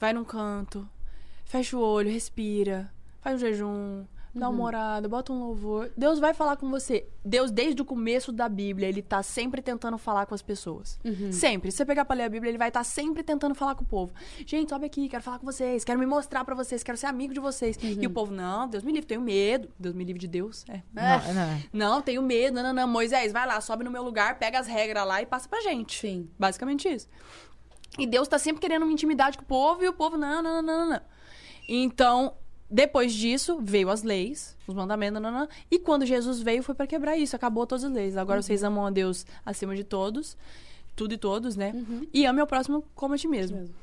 Vai 0.00 0.12
num 0.12 0.24
canto. 0.24 0.88
Fecha 1.44 1.76
o 1.76 1.80
olho, 1.80 2.10
respira. 2.10 2.90
Faz 3.20 3.36
um 3.36 3.38
jejum. 3.38 4.04
Dá 4.34 4.48
uma 4.48 4.64
orada, 4.64 5.08
bota 5.08 5.32
um 5.32 5.38
louvor. 5.38 5.90
Deus 5.96 6.18
vai 6.18 6.32
falar 6.32 6.56
com 6.56 6.70
você. 6.70 7.06
Deus, 7.22 7.50
desde 7.50 7.82
o 7.82 7.84
começo 7.84 8.32
da 8.32 8.48
Bíblia, 8.48 8.88
ele 8.88 9.02
tá 9.02 9.22
sempre 9.22 9.60
tentando 9.60 9.98
falar 9.98 10.24
com 10.24 10.34
as 10.34 10.40
pessoas. 10.40 10.98
Sempre. 11.30 11.70
Se 11.70 11.78
você 11.78 11.84
pegar 11.84 12.04
pra 12.04 12.16
ler 12.16 12.24
a 12.24 12.28
Bíblia, 12.28 12.50
ele 12.50 12.58
vai 12.58 12.68
estar 12.68 12.82
sempre 12.82 13.22
tentando 13.22 13.54
falar 13.54 13.74
com 13.74 13.84
o 13.84 13.86
povo. 13.86 14.12
Gente, 14.46 14.70
sobe 14.70 14.86
aqui, 14.86 15.08
quero 15.08 15.22
falar 15.22 15.38
com 15.38 15.44
vocês, 15.44 15.84
quero 15.84 15.98
me 15.98 16.06
mostrar 16.06 16.44
pra 16.44 16.54
vocês, 16.54 16.82
quero 16.82 16.96
ser 16.96 17.06
amigo 17.06 17.34
de 17.34 17.40
vocês. 17.40 17.78
E 17.82 18.06
o 18.06 18.10
povo, 18.10 18.32
não, 18.32 18.66
Deus 18.66 18.82
me 18.82 18.92
livre, 18.92 19.06
tenho 19.06 19.20
medo. 19.20 19.68
Deus 19.78 19.94
me 19.94 20.02
livre 20.02 20.20
de 20.20 20.28
Deus. 20.28 20.64
É. 20.68 20.82
Não, 20.92 21.34
não. 21.34 21.62
Não, 21.72 22.02
tenho 22.02 22.22
medo. 22.22 22.54
Não, 22.54 22.62
não, 22.62 22.72
não. 22.72 22.88
Moisés, 22.88 23.32
vai 23.32 23.46
lá, 23.46 23.60
sobe 23.60 23.84
no 23.84 23.90
meu 23.90 24.02
lugar, 24.02 24.38
pega 24.38 24.58
as 24.58 24.66
regras 24.66 25.06
lá 25.06 25.20
e 25.20 25.26
passa 25.26 25.48
pra 25.48 25.60
gente. 25.60 25.98
Sim. 25.98 26.30
Basicamente 26.38 26.88
isso. 26.88 27.08
E 27.98 28.06
Deus 28.06 28.26
tá 28.26 28.38
sempre 28.38 28.60
querendo 28.60 28.84
uma 28.84 28.92
intimidade 28.92 29.36
com 29.36 29.44
o 29.44 29.46
povo 29.46 29.84
e 29.84 29.88
o 29.88 29.92
povo, 29.92 30.16
não, 30.16 30.42
não, 30.42 30.62
não, 30.62 30.78
não, 30.78 30.90
não. 30.90 31.00
Então, 31.68 32.34
depois 32.72 33.12
disso, 33.12 33.58
veio 33.60 33.90
as 33.90 34.02
leis, 34.02 34.56
os 34.66 34.74
mandamentos, 34.74 35.20
não. 35.20 35.46
E 35.70 35.78
quando 35.78 36.06
Jesus 36.06 36.40
veio, 36.40 36.62
foi 36.62 36.74
pra 36.74 36.86
quebrar 36.86 37.18
isso, 37.18 37.36
acabou 37.36 37.66
todas 37.66 37.84
as 37.84 37.92
leis. 37.92 38.16
Agora 38.16 38.40
vocês 38.40 38.64
amam 38.64 38.86
a 38.86 38.90
Deus 38.90 39.26
acima 39.44 39.76
de 39.76 39.84
todos, 39.84 40.38
tudo 40.96 41.12
e 41.12 41.18
todos, 41.18 41.54
né? 41.54 41.72
E 42.14 42.24
ame 42.24 42.40
ao 42.40 42.46
próximo 42.46 42.82
como 42.94 43.12
a 43.12 43.18
ti 43.18 43.28
mesmo. 43.28 43.58
mesmo. 43.58 43.74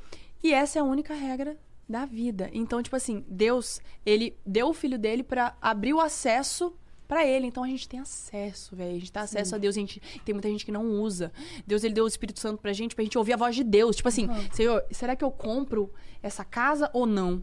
E 0.42 0.52
essa 0.52 0.78
é 0.78 0.82
a 0.82 0.84
única 0.84 1.14
regra 1.14 1.56
da 1.88 2.04
vida. 2.04 2.50
Então, 2.52 2.82
tipo 2.82 2.96
assim, 2.96 3.24
Deus, 3.28 3.80
ele 4.04 4.36
deu 4.44 4.68
o 4.68 4.72
filho 4.72 4.98
dele 4.98 5.22
pra 5.22 5.56
abrir 5.60 5.94
o 5.94 6.00
acesso 6.00 6.74
pra 7.06 7.24
ele. 7.24 7.46
Então 7.46 7.62
a 7.62 7.68
gente 7.68 7.88
tem 7.88 8.00
acesso, 8.00 8.74
velho. 8.74 8.96
A 8.96 8.98
gente 8.98 9.12
tem 9.12 9.22
acesso 9.22 9.54
a 9.54 9.58
Deus. 9.58 9.76
A 9.76 9.80
gente, 9.80 10.02
tem 10.24 10.34
muita 10.34 10.48
gente 10.48 10.64
que 10.64 10.72
não 10.72 11.00
usa. 11.00 11.32
Deus, 11.64 11.84
ele 11.84 11.94
deu 11.94 12.04
o 12.04 12.08
Espírito 12.08 12.40
Santo 12.40 12.60
pra 12.60 12.72
gente, 12.72 12.94
pra 12.96 13.04
gente 13.04 13.16
ouvir 13.16 13.34
a 13.34 13.36
voz 13.36 13.54
de 13.54 13.62
Deus. 13.62 13.94
Tipo 13.94 14.08
assim, 14.08 14.28
Senhor, 14.52 14.84
será 14.90 15.14
que 15.14 15.24
eu 15.24 15.30
compro 15.30 15.92
essa 16.20 16.44
casa 16.44 16.90
ou 16.92 17.06
não? 17.06 17.42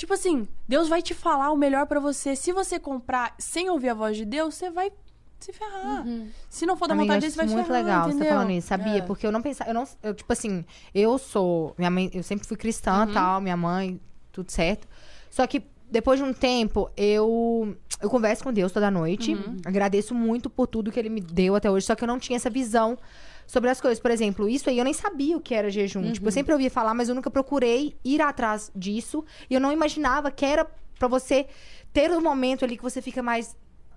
Tipo 0.00 0.14
assim, 0.14 0.48
Deus 0.66 0.88
vai 0.88 1.02
te 1.02 1.12
falar 1.12 1.50
o 1.52 1.56
melhor 1.56 1.84
pra 1.86 2.00
você. 2.00 2.34
Se 2.34 2.52
você 2.54 2.78
comprar 2.80 3.34
sem 3.38 3.68
ouvir 3.68 3.90
a 3.90 3.94
voz 3.94 4.16
de 4.16 4.24
Deus, 4.24 4.54
você 4.54 4.70
vai 4.70 4.90
se 5.38 5.52
ferrar. 5.52 6.06
Se 6.48 6.64
não 6.64 6.74
for 6.74 6.88
da 6.88 6.94
Amiga, 6.94 7.04
vontade 7.16 7.20
dele, 7.20 7.30
você 7.32 7.36
vai 7.36 7.48
se 7.48 7.54
muito 7.54 7.66
ferrar, 7.66 7.82
legal 7.84 8.02
você 8.04 8.08
entendeu? 8.12 8.28
tá 8.28 8.34
falando 8.34 8.50
isso, 8.56 8.66
sabia? 8.68 8.96
É. 8.98 9.02
Porque 9.02 9.26
eu 9.26 9.30
não 9.30 9.42
pensava, 9.42 9.68
eu 9.68 9.74
não, 9.74 9.84
eu, 10.02 10.14
tipo 10.14 10.32
assim, 10.32 10.64
eu 10.94 11.18
sou, 11.18 11.74
minha 11.76 11.90
mãe, 11.90 12.10
eu 12.14 12.22
sempre 12.22 12.48
fui 12.48 12.56
cristã, 12.56 13.04
Uhum. 13.06 13.12
tal, 13.12 13.42
minha 13.42 13.58
mãe, 13.58 14.00
tudo 14.32 14.50
certo. 14.50 14.88
Só 15.28 15.46
que 15.46 15.62
depois 15.90 16.18
de 16.18 16.24
um 16.24 16.32
tempo, 16.32 16.90
eu 16.96 17.76
eu 18.00 18.08
converso 18.08 18.42
com 18.42 18.50
Deus 18.50 18.72
toda 18.72 18.90
noite, 18.90 19.34
Uhum. 19.34 19.58
agradeço 19.66 20.14
muito 20.14 20.48
por 20.48 20.66
tudo 20.66 20.90
que 20.90 20.98
ele 20.98 21.10
me 21.10 21.20
deu 21.20 21.54
até 21.54 21.70
hoje, 21.70 21.84
só 21.84 21.94
que 21.94 22.02
eu 22.02 22.08
não 22.08 22.18
tinha 22.18 22.36
essa 22.36 22.48
visão 22.48 22.96
sobre 23.50 23.68
as 23.68 23.80
coisas. 23.80 23.98
Por 23.98 24.12
exemplo, 24.12 24.48
isso 24.48 24.70
aí 24.70 24.78
eu 24.78 24.84
nem 24.84 24.94
sabia 24.94 25.36
o 25.36 25.40
que 25.40 25.56
era 25.56 25.68
jejum. 25.68 26.12
Tipo, 26.12 26.28
eu 26.28 26.32
sempre 26.32 26.52
ouvia 26.52 26.70
falar, 26.70 26.94
mas 26.94 27.08
eu 27.08 27.16
nunca 27.16 27.28
procurei 27.28 27.96
ir 28.04 28.22
atrás 28.22 28.70
disso. 28.76 29.24
E 29.50 29.54
eu 29.54 29.60
não 29.60 29.72
imaginava 29.72 30.30
que 30.30 30.46
era 30.46 30.64
pra 30.96 31.08
você 31.08 31.48
ter 31.92 32.12
um 32.12 32.20
momento 32.20 32.64
ali 32.64 32.76
que 32.76 32.82
você 32.82 33.02
fica 33.02 33.20
mais 33.20 33.56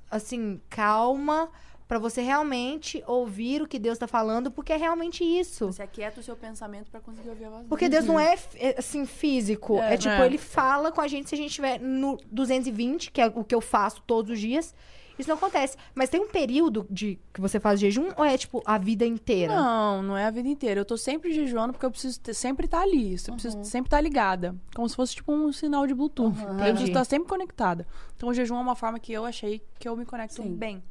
assim, 0.09 0.59
calma 0.71 1.51
Pra 1.87 1.99
você 1.99 2.21
realmente 2.21 3.03
ouvir 3.05 3.61
o 3.61 3.67
que 3.67 3.77
Deus 3.77 3.97
tá 3.97 4.07
falando, 4.07 4.49
porque 4.49 4.71
é 4.73 4.77
realmente 4.77 5.23
isso. 5.23 5.67
Você 5.67 5.83
aquieta 5.83 6.21
o 6.21 6.23
seu 6.23 6.35
pensamento 6.35 6.89
pra 6.89 7.01
conseguir 7.01 7.29
ouvir 7.29 7.45
a 7.45 7.49
voz. 7.49 7.67
Porque 7.67 7.89
Deus 7.89 8.05
não 8.05 8.19
é, 8.19 8.35
é, 8.55 8.79
assim, 8.79 9.05
físico. 9.05 9.77
É, 9.77 9.97
tipo, 9.97 10.15
É. 10.15 10.25
ele 10.25 10.37
fala 10.37 10.91
com 10.91 11.01
a 11.01 11.07
gente 11.07 11.29
se 11.29 11.35
a 11.35 11.37
gente 11.37 11.49
estiver 11.49 11.79
no 11.79 12.17
220, 12.31 13.11
que 13.11 13.21
é 13.21 13.27
o 13.27 13.43
que 13.43 13.53
eu 13.53 13.61
faço 13.61 14.01
todos 14.07 14.31
os 14.31 14.39
dias. 14.39 14.73
Isso 15.17 15.29
não 15.29 15.35
acontece. 15.37 15.77
Mas 15.93 16.09
tem 16.09 16.19
um 16.19 16.27
período 16.27 16.87
de 16.89 17.19
que 17.33 17.39
você 17.39 17.59
faz 17.59 17.79
jejum 17.79 18.09
ou 18.17 18.25
é, 18.25 18.37
tipo, 18.37 18.61
a 18.65 18.77
vida 18.77 19.05
inteira? 19.05 19.55
Não, 19.55 20.01
não 20.01 20.17
é 20.17 20.25
a 20.25 20.31
vida 20.31 20.49
inteira. 20.49 20.79
Eu 20.79 20.85
tô 20.85 20.97
sempre 20.97 21.31
jejuando 21.31 21.73
porque 21.73 21.85
eu 21.85 21.91
preciso 21.91 22.19
ter- 22.19 22.33
sempre 22.33 22.65
estar 22.65 22.81
ali. 22.81 23.15
Eu 23.27 23.33
preciso 23.33 23.63
sempre 23.63 23.87
estar 23.87 24.01
ligada. 24.01 24.55
Como 24.75 24.89
se 24.89 24.95
fosse 24.95 25.15
tipo 25.15 25.31
um 25.31 25.51
sinal 25.51 25.85
de 25.85 25.93
Bluetooth. 25.93 26.35
Eu 26.41 26.53
Entendi. 26.53 26.69
preciso 26.71 26.87
estar 26.87 27.03
sempre 27.05 27.29
conectada. 27.29 27.85
Então 28.17 28.29
o 28.29 28.33
jejum 28.33 28.55
é 28.55 28.59
uma 28.59 28.75
forma 28.75 28.99
que 28.99 29.13
eu 29.13 29.23
achei 29.25 29.61
que 29.79 29.87
eu 29.87 29.95
me 29.95 30.05
conecto 30.05 30.41
Sim. 30.41 30.55
bem. 30.55 30.83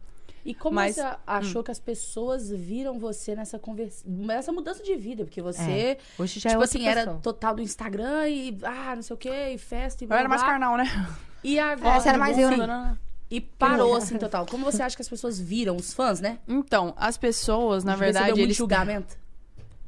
E 0.45 0.55
como 0.55 0.75
Mas- 0.75 0.97
você 0.97 1.17
achou 1.27 1.63
que 1.63 1.71
as 1.71 1.79
pessoas 1.79 2.51
viram 2.51 2.99
você 2.99 3.35
nessa 3.37 3.59
conversa, 3.61 4.05
nessa 4.07 4.51
mudança 4.53 4.83
de 4.83 4.97
vida? 4.97 5.25
Porque 5.25 5.41
você, 5.41 5.97
Hoje 6.19 6.41
já 6.41 6.51
é 6.51 6.53
tipo 6.53 6.63
outra 6.63 6.79
assim, 6.79 6.89
era 6.89 7.01
pessoa. 7.03 7.21
total 7.23 7.55
do 7.55 7.63
Instagram 7.63 8.29
e, 8.29 8.59
ah, 8.65 8.95
não 8.97 9.03
sei 9.03 9.15
o 9.15 9.17
quê, 9.17 9.51
e 9.55 9.59
festa 9.59 10.03
e 10.03 10.05
Eu 10.05 10.09
blá, 10.09 10.19
era 10.19 10.29
mais 10.29 10.43
carnal, 10.43 10.77
né? 10.77 10.85
E 11.45 11.59
agora, 11.61 11.95
Essa 11.97 12.09
era 12.09 12.19
mais 12.19 12.37
eu, 12.39 12.51
né? 12.57 12.99
E 13.35 13.41
parou, 13.41 13.95
assim, 13.97 14.19
total. 14.19 14.45
Como 14.45 14.65
você 14.71 14.83
acha 14.83 14.95
que 14.95 15.01
as 15.01 15.09
pessoas 15.09 15.41
viram, 15.41 15.75
os 15.77 15.95
fãs, 15.95 16.21
né? 16.21 16.39
Então, 16.47 16.93
as 16.99 17.17
pessoas, 17.17 17.83
na 17.83 17.93
Recebeu 17.93 18.13
verdade, 18.13 18.29
muito 18.33 18.41
eles. 18.43 18.57
julgamento. 18.57 19.17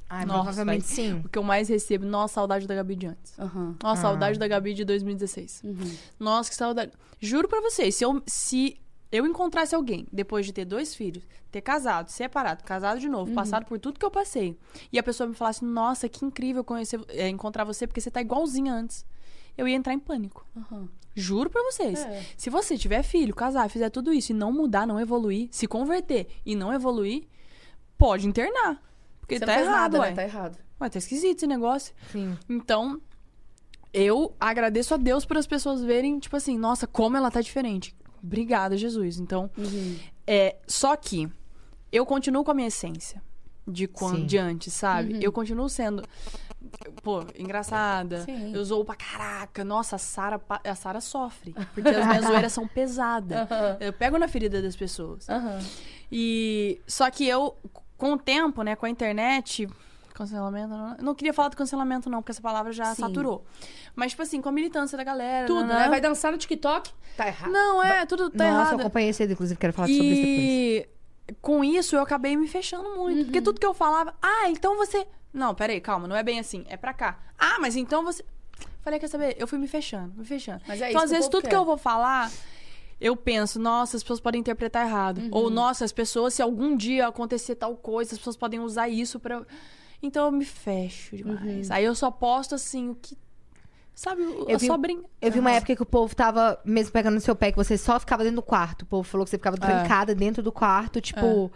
Ai, 0.09 0.24
Nossa, 0.24 0.42
provavelmente 0.45 0.86
sim. 0.86 1.20
O 1.24 1.28
que 1.28 1.38
eu 1.38 1.42
mais 1.42 1.68
recebo, 1.68 2.07
nossa, 2.07 2.34
saudade 2.34 2.66
da 2.66 2.74
Gabi 2.74 2.97
de 2.97 3.07
antes. 3.07 3.38
Aham. 3.38 3.76
Nossa, 3.82 4.01
Ah. 4.01 4.03
saudade 4.03 4.38
da 4.38 4.49
Gabi 4.49 4.72
de 4.72 4.84
2016. 4.84 5.61
Uhum. 5.64 5.97
Nossa, 6.18 6.49
que 6.51 6.57
saudade. 6.57 6.92
Juro 7.20 7.47
pra 7.49 7.61
vocês, 7.61 7.95
se 7.97 8.05
eu, 8.05 8.22
se 8.26 8.78
eu 9.12 9.26
encontrasse 9.26 9.74
alguém, 9.74 10.07
depois 10.12 10.47
de 10.47 10.53
ter 10.53 10.64
dois 10.64 10.95
filhos, 10.95 11.22
ter 11.51 11.61
casado, 11.61 12.09
separado, 12.11 12.64
casado 12.64 12.99
de 12.99 13.09
novo, 13.09 13.32
passado 13.34 13.64
por 13.66 13.78
tudo 13.78 13.99
que 13.99 14.05
eu 14.07 14.11
passei, 14.11 14.57
e 14.92 14.99
a 14.99 15.03
pessoa 15.03 15.26
me 15.28 15.34
falasse, 15.34 15.64
nossa, 15.64 16.09
que 16.09 16.24
incrível 16.24 16.64
conhecer, 16.64 17.01
é, 17.09 17.28
encontrar 17.28 17.64
você, 17.64 17.86
porque 17.86 18.01
você 18.01 18.11
tá 18.11 18.20
igualzinha 18.20 18.72
antes, 18.72 19.05
eu 19.57 19.66
ia 19.68 19.74
entrar 19.76 19.92
em 19.94 19.98
pânico. 19.98 20.46
Aham. 20.57 20.88
Juro 21.16 21.48
pra 21.48 21.62
vocês. 21.62 22.00
É. 22.00 22.24
Se 22.36 22.50
você 22.50 22.76
tiver 22.76 23.02
filho, 23.05 23.34
casar, 23.34 23.70
fizer 23.70 23.88
tudo 23.90 24.12
isso 24.12 24.32
e 24.32 24.34
não 24.34 24.52
mudar, 24.52 24.84
não 24.86 24.98
evoluir, 25.00 25.48
se 25.52 25.66
converter 25.68 26.26
e 26.44 26.57
não 26.57 26.72
evoluir, 26.72 27.24
pode 27.96 28.26
internar. 28.26 28.82
Porque 29.20 29.38
Você 29.38 29.46
tá 29.46 29.61
errado, 29.61 29.92
nada, 29.92 30.00
ué. 30.00 30.11
né? 30.11 30.16
Tá 30.16 30.22
errado. 30.24 30.59
Ué, 30.80 30.88
tá 30.88 30.98
esquisito 30.98 31.38
esse 31.38 31.46
negócio. 31.46 31.94
Sim. 32.11 32.36
Então, 32.48 33.00
eu 33.92 34.34
agradeço 34.40 34.92
a 34.92 34.96
Deus 34.96 35.24
por 35.24 35.36
as 35.38 35.46
pessoas 35.46 35.82
verem, 35.82 36.18
tipo 36.18 36.36
assim, 36.36 36.59
nossa, 36.59 36.86
como 36.86 37.16
ela 37.16 37.30
tá 37.30 37.40
diferente. 37.40 37.94
Obrigada, 38.22 38.76
Jesus. 38.76 39.18
Então, 39.18 39.48
Uhum. 39.57 39.96
é, 40.26 40.57
só 40.66 40.96
que 40.96 41.28
eu 41.92 42.05
continuo 42.05 42.42
com 42.42 42.50
a 42.50 42.55
minha 42.55 42.68
essência 42.68 43.22
de, 43.66 43.86
quando, 43.86 44.26
de 44.26 44.36
antes, 44.36 44.72
sabe? 44.74 45.14
Uhum. 45.14 45.20
Eu 45.22 45.30
continuo 45.30 45.68
sendo, 45.68 46.02
pô, 47.03 47.25
engraçada. 47.39 48.22
Sim. 48.22 48.55
Eu 48.55 48.64
zoo 48.64 48.85
pra 48.85 48.95
caraca. 48.95 49.64
Nossa, 49.64 49.97
a 49.97 49.99
Sara, 49.99 50.41
a 50.64 50.75
Sara 50.75 51.01
sofre. 51.01 51.55
Porque 51.75 51.89
as 51.89 52.07
minhas 52.07 52.25
zoeiras 52.27 52.53
são 52.53 52.66
pesadas. 52.66 53.49
Eu 53.81 53.93
pego 53.93 54.18
na 54.18 54.29
ferida 54.29 54.61
das 54.62 54.77
pessoas. 54.77 55.27
E 56.11 56.81
só 56.87 57.11
que 57.11 57.27
eu, 57.27 57.57
com 57.97 58.12
o 58.12 58.18
tempo, 58.18 58.62
né, 58.62 58.77
com 58.77 58.87
a 58.87 58.91
internet, 58.91 59.68
cancelamento, 60.14 60.68
não, 60.68 60.97
eu 60.97 61.05
não 61.05 61.14
queria 61.14 61.33
falar 61.33 61.49
do 61.49 61.57
cancelamento 61.57 62.09
não, 62.09 62.20
porque 62.22 62.31
essa 62.33 62.43
palavra 62.43 62.72
já 62.72 62.95
Sim. 62.95 63.03
saturou. 63.03 63.45
Mas 63.97 64.12
tipo 64.12 64.22
assim, 64.22 64.41
com 64.41 64.49
a 64.49 64.53
militância 64.53 64.97
da 64.97 65.03
galera, 65.05 65.47
Tudo, 65.47 65.62
nanã. 65.66 65.81
né? 65.81 65.89
Vai 65.89 66.01
dançar 66.01 66.31
no 66.33 66.39
TikTok? 66.39 66.91
Tá 67.16 67.27
errado. 67.27 67.51
Não, 67.51 67.83
é, 67.83 68.07
tudo 68.07 68.31
tá 68.31 68.45
Nossa, 68.45 68.53
eu 68.55 68.61
errado. 68.68 68.81
acompanhei 68.81 69.12
cedo, 69.12 69.33
inclusive, 69.33 69.59
quero 69.59 69.72
falar 69.72 69.89
sobre 69.89 70.05
isso 70.05 70.20
depois. 70.20 70.39
E 70.49 71.35
com 71.41 71.64
isso 71.64 71.97
eu 71.97 72.03
acabei 72.03 72.37
me 72.37 72.47
fechando 72.47 72.97
muito, 72.97 73.25
porque 73.25 73.41
tudo 73.41 73.59
que 73.59 73.66
eu 73.66 73.72
falava, 73.75 74.14
ah, 74.22 74.49
então 74.51 74.77
você, 74.77 75.07
não, 75.35 75.55
peraí, 75.55 75.80
calma, 75.80 76.09
não 76.09 76.16
é 76.16 76.22
bem 76.22 76.39
assim, 76.39 76.64
é 76.68 76.76
pra 76.76 76.95
cá. 76.95 77.18
Ah, 77.39 77.59
mas 77.61 77.76
então 77.76 78.03
você 78.03 78.24
Falei, 78.85 79.01
quer 79.01 79.09
saber? 79.09 79.35
Eu 79.39 79.47
fui 79.47 79.59
me 79.59 79.66
fechando, 79.66 80.12
me 80.14 80.26
fechando. 80.26 80.61
Mas 80.68 80.80
é 80.82 80.91
então, 80.91 81.03
às 81.03 81.11
vezes, 81.11 81.26
tudo 81.26 81.43
quer. 81.45 81.49
que 81.49 81.57
eu 81.57 81.64
vou 81.64 81.78
falar, 81.78 82.30
eu 83.01 83.16
penso, 83.16 83.59
nossa, 83.59 83.97
as 83.97 84.03
pessoas 84.03 84.20
podem 84.20 84.43
interpretar 84.43 84.87
errado. 84.87 85.18
Uhum. 85.22 85.28
Ou, 85.32 85.49
nossa, 85.51 85.87
as 85.87 85.93
pessoas, 85.93 86.35
se 86.35 86.43
algum 86.43 86.76
dia 86.76 87.07
acontecer 87.07 87.55
tal 87.55 87.74
coisa, 87.76 88.12
as 88.12 88.18
pessoas 88.18 88.37
podem 88.37 88.61
usar 88.61 88.87
isso 88.89 89.18
pra. 89.18 89.43
Então 90.03 90.26
eu 90.26 90.32
me 90.32 90.45
fecho 90.45 91.16
demais. 91.16 91.70
Uhum. 91.70 91.74
Aí 91.76 91.82
eu 91.82 91.95
só 91.95 92.11
posto 92.11 92.55
assim, 92.55 92.91
o 92.91 92.95
que. 92.95 93.16
Sabe, 93.95 94.22
eu, 94.22 94.47
Eu 94.49 94.59
vi- 94.59 94.66
só 94.66 94.76
brinco. 94.76 95.09
Eu 95.18 95.32
vi 95.32 95.39
uma 95.39 95.53
época 95.53 95.74
que 95.74 95.82
o 95.82 95.87
povo 95.87 96.14
tava 96.14 96.61
mesmo 96.62 96.93
pegando 96.93 97.14
no 97.14 97.20
seu 97.22 97.35
pé, 97.35 97.53
que 97.53 97.57
você 97.57 97.78
só 97.78 97.99
ficava 97.99 98.22
dentro 98.22 98.37
do 98.37 98.43
quarto. 98.43 98.82
O 98.82 98.87
povo 98.87 99.03
falou 99.05 99.24
que 99.24 99.30
você 99.30 99.39
ficava 99.39 99.57
trancada 99.57 100.14
dentro 100.14 100.43
do 100.43 100.53
quarto, 100.53 101.01
tipo. 101.01 101.51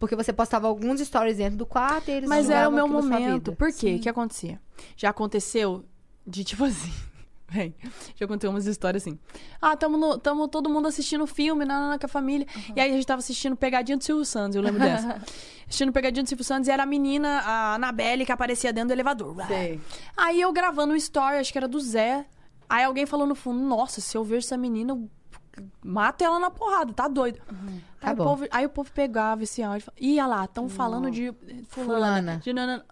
Porque 0.00 0.16
você 0.16 0.32
postava 0.32 0.66
alguns 0.66 0.98
stories 1.00 1.36
dentro 1.36 1.56
do 1.58 1.66
quarto 1.66 2.08
e 2.08 2.12
eles 2.12 2.28
Mas 2.28 2.50
era 2.50 2.68
o 2.68 2.72
meu 2.72 2.88
momento. 2.88 3.52
Por 3.54 3.70
quê? 3.72 3.96
O 3.96 4.00
que 4.00 4.08
acontecia? 4.08 4.58
Já 4.96 5.10
aconteceu 5.10 5.84
de 6.26 6.42
tipo 6.42 6.64
assim. 6.64 6.90
Véi, 7.52 7.74
já 8.14 8.26
contei 8.28 8.48
umas 8.48 8.64
histórias 8.66 9.02
assim. 9.02 9.18
Ah, 9.60 9.76
tamo, 9.76 9.96
no- 9.98 10.16
tamo 10.16 10.46
todo 10.48 10.70
mundo 10.70 10.86
assistindo 10.88 11.26
filme 11.26 11.64
na, 11.64 11.98
com 11.98 12.06
a 12.06 12.08
família. 12.08 12.46
E 12.76 12.80
aí 12.80 12.90
a 12.90 12.94
gente 12.94 13.04
tava 13.06 13.18
assistindo 13.18 13.56
Pegadinha 13.56 13.98
do 13.98 14.04
Silvio 14.04 14.24
Santos, 14.24 14.54
eu 14.56 14.62
lembro 14.62 14.80
dessa. 14.80 15.20
assistindo 15.68 15.92
Pegadinha 15.92 16.22
do 16.22 16.28
Silvio 16.28 16.44
Santos 16.44 16.68
e 16.68 16.70
era 16.70 16.84
a 16.84 16.86
menina, 16.86 17.40
a 17.40 17.74
Anabelle, 17.74 18.24
que 18.24 18.30
aparecia 18.32 18.72
dentro 18.72 18.88
do 18.88 18.92
elevador. 18.92 19.34
Sei. 19.48 19.80
Aí 20.16 20.40
eu 20.40 20.52
gravando 20.52 20.92
um 20.92 20.96
story, 20.96 21.38
acho 21.38 21.50
que 21.52 21.58
era 21.58 21.66
do 21.68 21.78
Zé. 21.80 22.24
Aí 22.68 22.84
alguém 22.84 23.04
falou 23.04 23.26
no 23.26 23.34
fundo: 23.34 23.60
Nossa, 23.60 24.00
se 24.00 24.16
eu 24.16 24.22
vejo 24.24 24.46
essa 24.46 24.56
menina, 24.56 24.92
eu 24.92 25.10
mato 25.84 26.22
ela 26.22 26.38
na 26.38 26.50
porrada, 26.50 26.92
tá 26.92 27.08
doido. 27.08 27.40
Tá 28.00 28.10
aí, 28.10 28.14
bom. 28.16 28.22
o 28.22 28.26
povo, 28.26 28.46
aí 28.50 28.66
o 28.66 28.70
povo 28.70 28.90
pegava 28.92 29.42
esse 29.42 29.62
áudio 29.62 29.78
e 29.78 29.82
falava: 29.82 30.00
Ia 30.00 30.26
lá, 30.26 30.44
estão 30.44 30.68
falando 30.68 31.10
de 31.10 31.32
fulana, 31.68 31.94
Fulana. 31.94 32.36
de 32.38 32.52
nanana. 32.52 32.84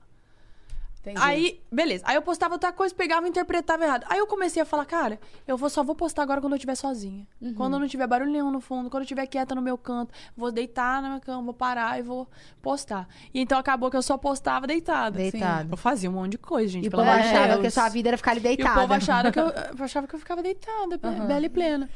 Entendi. 1.01 1.21
Aí, 1.23 1.61
beleza. 1.73 2.03
Aí 2.07 2.17
eu 2.17 2.23
postava 2.23 2.55
outra 2.57 2.71
coisa, 2.73 2.93
pegava 2.95 3.25
e 3.25 3.31
interpretava 3.31 3.85
errado. 3.85 4.05
Aí 4.11 4.19
eu 4.19 4.27
comecei 4.27 4.61
a 4.61 4.65
falar, 4.67 4.85
cara, 4.85 5.19
eu 5.47 5.57
vou, 5.57 5.71
só 5.71 5.83
vou 5.83 5.95
postar 5.95 6.23
agora 6.25 6.41
quando 6.41 6.53
eu 6.53 6.57
estiver 6.57 6.75
sozinha. 6.75 7.27
Uhum. 7.41 7.55
Quando 7.55 7.75
eu 7.75 7.81
não 7.81 7.87
tiver 7.89 8.07
barulho 8.07 8.31
nenhum 8.31 8.51
no 8.51 8.61
fundo, 8.61 8.91
quando 8.91 9.03
eu 9.03 9.05
estiver 9.05 9.25
quieta 9.27 9.55
no 9.55 9.63
meu 9.63 9.79
canto, 9.79 10.13
vou 10.37 10.51
deitar 10.51 11.01
na 11.01 11.09
minha 11.09 11.21
cama, 11.21 11.41
vou 11.45 11.55
parar 11.55 11.99
e 11.99 12.03
vou 12.03 12.29
postar. 12.61 13.09
E 13.33 13.41
então 13.41 13.57
acabou 13.59 13.91
que 13.91 13.97
eu 13.97 14.03
só 14.03 14.19
postava 14.19 14.67
deitada. 14.67 15.17
Deitada. 15.17 15.69
Eu 15.73 15.77
fazia 15.79 16.11
um 16.11 16.15
monte 16.15 16.33
de 16.33 16.39
coisa, 16.39 16.69
gente, 16.73 16.85
E 16.85 16.89
o 16.89 16.91
pelo 16.91 17.05
povo 17.05 17.15
achava 17.17 17.47
Deus. 17.47 17.61
que 17.61 17.67
a 17.69 17.71
sua 17.71 17.89
vida 17.89 18.09
era 18.11 18.17
ficar 18.19 18.33
ali 18.33 18.41
E 18.41 18.43
deitada. 18.43 18.79
o 18.79 18.81
povo 18.83 18.93
achava 18.95 19.33
que 19.33 19.39
eu, 19.41 19.53
achava 19.79 20.07
que 20.07 20.15
eu 20.15 20.19
ficava 20.19 20.43
deitada, 20.43 20.99
bela 20.99 21.47
e 21.47 21.49
plena. 21.49 21.89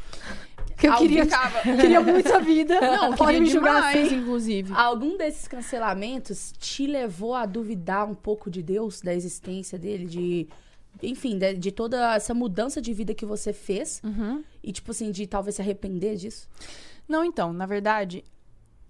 Que 0.76 0.86
eu 0.88 0.96
queria, 0.96 1.24
ficava- 1.24 1.60
queria 1.76 2.00
muito 2.00 2.26
essa 2.28 2.40
vida. 2.40 2.80
Não, 2.80 3.14
Pode 3.14 3.24
queria 3.32 3.40
me 3.40 3.50
julgar 3.50 3.94
assim. 3.96 4.16
inclusive. 4.16 4.72
Algum 4.74 5.16
desses 5.16 5.46
cancelamentos 5.48 6.52
te 6.58 6.86
levou 6.86 7.34
a 7.34 7.46
duvidar 7.46 8.08
um 8.08 8.14
pouco 8.14 8.50
de 8.50 8.62
Deus, 8.62 9.00
da 9.00 9.14
existência 9.14 9.78
dele, 9.78 10.04
de. 10.06 10.48
Enfim, 11.02 11.38
de, 11.38 11.54
de 11.54 11.72
toda 11.72 12.14
essa 12.14 12.34
mudança 12.34 12.80
de 12.80 12.92
vida 12.92 13.14
que 13.14 13.24
você 13.24 13.52
fez. 13.52 14.00
Uhum. 14.04 14.42
E, 14.62 14.72
tipo 14.72 14.90
assim, 14.90 15.10
de 15.10 15.26
talvez 15.26 15.56
se 15.56 15.62
arrepender 15.62 16.16
disso? 16.16 16.48
Não, 17.08 17.24
então, 17.24 17.52
na 17.52 17.66
verdade, 17.66 18.22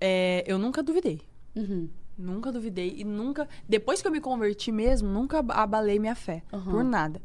é, 0.01 0.43
eu 0.47 0.59
nunca 0.59 0.83
duvidei. 0.83 1.21
Uhum. 1.55 1.89
Nunca 2.19 2.53
duvidei 2.53 2.95
e 2.99 3.05
nunca. 3.05 3.49
Depois 3.69 4.03
que 4.03 4.09
eu 4.09 4.13
me 4.13 4.21
converti 4.21 4.71
mesmo, 4.71 5.09
nunca 5.09 5.39
ab- 5.39 5.53
abalei 5.53 5.99
minha 5.99 6.15
fé. 6.15 6.43
Aham. 6.53 6.71
Por 6.71 6.85
nada. 6.85 7.23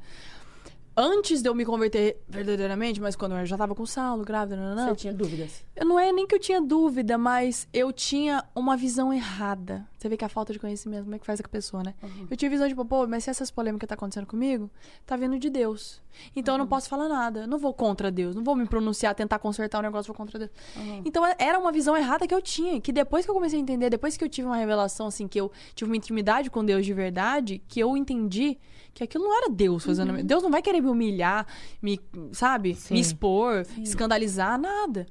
Antes 1.00 1.44
de 1.44 1.48
eu 1.48 1.54
me 1.54 1.64
converter 1.64 2.18
verdadeiramente, 2.28 3.00
mas 3.00 3.16
quando 3.16 3.36
eu 3.36 3.46
já 3.46 3.56
tava 3.56 3.76
com 3.76 3.84
o 3.84 3.88
Saulo, 3.88 4.26
grávida, 4.26 4.74
não, 4.74 4.90
Você 4.90 4.96
tinha 4.96 5.14
dúvidas? 5.14 5.64
eu 5.76 5.86
não 5.86 6.00
é 6.00 6.12
nem 6.12 6.26
que 6.26 6.34
eu 6.34 6.40
tinha 6.40 6.60
dúvida, 6.60 7.20
mas 7.20 7.68
eu 7.72 7.94
tinha 7.94 8.44
uma 8.56 8.76
visão 8.76 9.14
errada. 9.14 9.86
Você 9.98 10.08
vê 10.08 10.16
que 10.16 10.24
a 10.24 10.30
falta 10.30 10.54
de 10.54 10.60
conhecimento, 10.60 11.04
como 11.06 11.16
é 11.16 11.20
que 11.20 11.26
faz 11.26 11.42
com 11.42 11.48
a 11.48 11.50
pessoa, 11.50 11.82
né? 11.84 11.96
Eu 12.30 12.38
tinha 12.38 12.52
visão 12.52 12.68
de, 12.68 12.74
tipo, 12.74 12.86
pô, 12.86 13.08
mas 13.08 13.24
se 13.24 13.32
essas 13.32 13.50
polêmicas 13.50 13.88
tá 13.88 13.96
acontecendo 13.96 14.28
comigo, 14.28 14.70
tá 15.08 15.16
vindo 15.16 15.40
de 15.40 15.50
Deus. 15.50 16.00
Então 16.36 16.54
eu 16.54 16.58
não 16.60 16.68
posso 16.68 16.88
falar 16.88 17.08
nada. 17.10 17.42
Eu 17.42 17.48
não 17.48 17.58
vou 17.58 17.74
contra 17.74 18.12
Deus. 18.12 18.36
Não 18.36 18.44
vou 18.44 18.56
me 18.56 18.68
pronunciar, 18.68 19.16
tentar 19.16 19.40
consertar 19.40 19.80
o 19.80 19.82
negócio, 19.82 20.08
vou 20.14 20.16
contra 20.16 20.38
Deus. 20.38 20.52
Então 21.04 21.26
é- 21.26 21.36
era 21.40 21.58
uma 21.58 21.72
visão 21.72 21.98
errada 21.98 22.28
que 22.28 22.34
eu 22.34 22.42
tinha. 22.42 22.80
Que 22.80 22.92
depois 22.92 23.26
que 23.26 23.32
eu 23.32 23.36
comecei 23.36 23.58
a 23.58 23.62
entender, 23.62 23.90
depois 23.90 24.16
que 24.16 24.24
eu 24.24 24.30
tive 24.30 24.48
uma 24.48 24.58
revelação, 24.58 25.08
assim, 25.08 25.28
que 25.28 25.40
eu 25.42 25.52
tive 25.74 25.90
uma 25.90 25.98
intimidade 25.98 26.50
com 26.52 26.64
Deus 26.64 26.86
de 26.86 26.94
verdade, 26.94 27.62
que 27.68 27.80
eu 27.80 27.98
entendi 27.98 28.58
que 28.94 29.04
aquilo 29.04 29.24
não 29.24 29.36
era 29.36 29.50
Deus 29.50 29.84
fazendo. 29.84 30.24
Deus 30.24 30.44
não 30.44 30.50
vai 30.52 30.62
querer 30.62 30.82
me 30.82 30.90
humilhar, 30.90 31.46
me, 31.82 32.00
sabe? 32.34 32.76
Sim. 32.76 32.94
Me 32.96 33.00
expor, 33.00 33.66
escandalizar, 33.82 34.60
nada. 34.60 35.06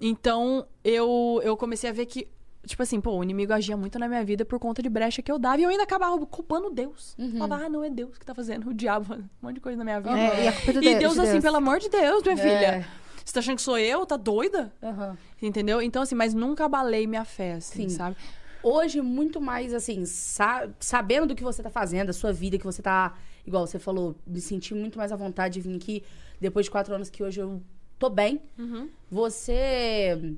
Então, 0.00 0.66
eu, 0.82 1.40
eu 1.44 1.56
comecei 1.56 1.88
a 1.88 1.92
ver 1.92 2.06
que, 2.06 2.26
tipo 2.66 2.82
assim, 2.82 3.00
pô, 3.00 3.18
o 3.18 3.22
inimigo 3.22 3.52
agia 3.52 3.76
muito 3.76 3.98
na 3.98 4.06
minha 4.08 4.24
vida 4.24 4.44
por 4.44 4.58
conta 4.58 4.82
de 4.82 4.88
brecha 4.88 5.20
que 5.22 5.30
eu 5.30 5.38
dava. 5.38 5.58
E 5.60 5.64
eu 5.64 5.70
ainda 5.70 5.82
acabava 5.82 6.18
culpando 6.26 6.70
Deus. 6.70 7.16
Falava, 7.38 7.64
ah, 7.66 7.68
não 7.68 7.82
é 7.82 7.90
Deus 7.90 8.16
que 8.18 8.24
tá 8.24 8.34
fazendo. 8.34 8.70
O 8.70 8.74
diabo, 8.74 9.14
um 9.14 9.24
monte 9.40 9.54
de 9.54 9.60
coisa 9.60 9.76
na 9.78 9.84
minha 9.84 10.00
vida. 10.00 10.16
É, 10.18 10.44
e 10.44 10.48
a 10.48 10.52
culpa 10.52 10.70
é 10.70 10.72
do 10.74 10.78
E 10.80 10.82
Deus, 10.82 10.98
Deus, 11.00 11.14
de 11.14 11.20
assim, 11.22 11.40
pelo 11.40 11.56
amor 11.56 11.78
de 11.80 11.88
Deus, 11.88 12.22
minha 12.22 12.34
É. 12.34 12.36
filha. 12.36 12.88
Você 13.24 13.32
tá 13.34 13.40
achando 13.40 13.56
que 13.56 13.62
sou 13.62 13.78
eu? 13.78 14.04
Tá 14.04 14.16
doida? 14.16 14.72
Aham. 14.82 15.16
Entendeu? 15.40 15.80
Então, 15.80 16.02
assim, 16.02 16.14
mas 16.14 16.34
nunca 16.34 16.64
abalei 16.64 17.06
minha 17.06 17.24
fé, 17.24 17.54
assim, 17.54 17.88
Sim. 17.88 17.96
sabe? 17.96 18.16
Hoje, 18.64 19.00
muito 19.00 19.40
mais, 19.40 19.74
assim, 19.74 20.04
sa- 20.06 20.68
sabendo 20.78 21.26
do 21.28 21.34
que 21.34 21.42
você 21.42 21.62
tá 21.62 21.70
fazendo, 21.70 22.10
a 22.10 22.12
sua 22.12 22.32
vida, 22.32 22.58
que 22.58 22.64
você 22.64 22.80
tá, 22.82 23.16
igual 23.46 23.66
você 23.66 23.78
falou, 23.78 24.14
me 24.26 24.40
senti 24.40 24.72
muito 24.74 24.98
mais 24.98 25.10
à 25.12 25.16
vontade 25.16 25.54
de 25.54 25.60
vir 25.68 25.76
aqui, 25.76 26.04
depois 26.40 26.66
de 26.66 26.70
quatro 26.70 26.94
anos 26.94 27.10
que 27.10 27.22
hoje 27.24 27.40
eu 27.40 27.60
tô 27.98 28.08
bem. 28.08 28.40
Uhum. 28.58 28.88
Você 29.10 30.34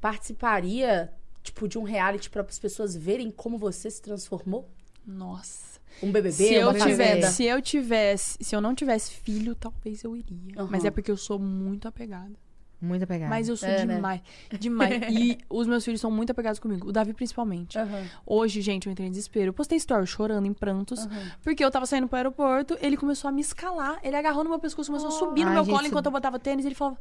participaria 0.00 1.12
tipo, 1.42 1.68
de 1.68 1.78
um 1.78 1.82
reality 1.82 2.30
pra 2.30 2.42
as 2.42 2.58
pessoas 2.58 2.96
verem 2.96 3.30
como 3.30 3.58
você 3.58 3.90
se 3.90 4.02
transformou? 4.02 4.68
Nossa. 5.06 5.78
Um 6.02 6.12
BBB, 6.12 6.32
Se 6.32 6.54
eu, 6.54 6.72
tivesse, 6.74 7.32
se 7.34 7.44
eu 7.44 7.62
tivesse, 7.62 8.38
se 8.40 8.54
eu 8.54 8.60
não 8.60 8.74
tivesse 8.74 9.10
filho, 9.12 9.54
talvez 9.54 10.04
eu 10.04 10.16
iria. 10.16 10.54
Aham. 10.56 10.68
Mas 10.70 10.84
é 10.84 10.90
porque 10.90 11.10
eu 11.10 11.16
sou 11.16 11.38
muito 11.38 11.88
apegada. 11.88 12.34
Muito 12.80 13.02
apegada. 13.02 13.28
Mas 13.28 13.48
eu 13.48 13.56
sou 13.56 13.68
É, 13.68 13.84
né? 13.84 13.96
demais, 13.96 14.20
demais. 14.60 15.02
E 15.10 15.38
os 15.50 15.66
meus 15.66 15.84
filhos 15.84 16.00
são 16.00 16.10
muito 16.10 16.30
apegados 16.30 16.60
comigo. 16.60 16.88
O 16.88 16.92
Davi 16.92 17.12
principalmente. 17.12 17.76
Aham. 17.78 18.04
Hoje, 18.24 18.60
gente, 18.60 18.86
eu 18.86 18.92
entrei 18.92 19.08
em 19.08 19.10
desespero. 19.10 19.46
Eu 19.48 19.52
postei 19.52 19.76
story 19.78 20.06
chorando 20.06 20.46
em 20.46 20.52
prantos. 20.52 21.08
Porque 21.42 21.64
eu 21.64 21.70
tava 21.70 21.86
saindo 21.86 22.06
pro 22.06 22.16
aeroporto, 22.16 22.78
ele 22.80 22.96
começou 22.96 23.28
a 23.28 23.32
me 23.32 23.40
escalar. 23.40 23.98
Ele 24.02 24.14
agarrou 24.14 24.44
no 24.44 24.50
meu 24.50 24.58
pescoço, 24.60 24.90
começou 24.90 25.08
a 25.08 25.12
subir 25.12 25.42
no 25.42 25.48
Ai, 25.48 25.54
meu 25.56 25.64
gente, 25.64 25.74
colo 25.74 25.86
enquanto 25.88 26.06
eu 26.06 26.12
botava 26.12 26.38
tênis. 26.38 26.64
Ele 26.64 26.74
falava, 26.74 26.96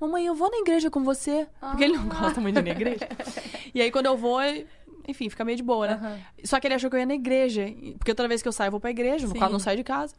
mamãe, 0.00 0.26
eu 0.26 0.34
vou 0.34 0.50
na 0.50 0.58
igreja 0.58 0.90
com 0.90 1.04
você. 1.04 1.46
Porque 1.60 1.84
ele 1.84 1.96
não 1.96 2.08
gosta 2.08 2.40
muito 2.40 2.54
de 2.56 2.60
ir 2.60 2.64
na 2.64 2.70
igreja. 2.80 3.08
e 3.74 3.80
aí, 3.80 3.90
quando 3.92 4.06
eu 4.06 4.16
vou, 4.16 4.42
eu- 4.42 4.66
enfim, 5.08 5.28
fica 5.28 5.44
meio 5.44 5.56
de 5.56 5.62
boa, 5.62 5.86
né? 5.86 5.94
Aham. 5.94 6.18
Só 6.44 6.60
que 6.60 6.66
ele 6.66 6.74
achou 6.74 6.90
que 6.90 6.96
eu 6.96 7.00
ia 7.00 7.06
na 7.06 7.14
igreja. 7.14 7.64
Porque 7.98 8.14
toda 8.14 8.28
vez 8.28 8.42
que 8.42 8.48
eu 8.48 8.52
saio, 8.52 8.68
eu 8.68 8.72
vou 8.72 8.80
pra 8.80 8.90
igreja. 8.90 9.26
Sim. 9.26 9.38
não 9.38 9.58
saio 9.58 9.76
de 9.78 9.84
casa. 9.84 10.14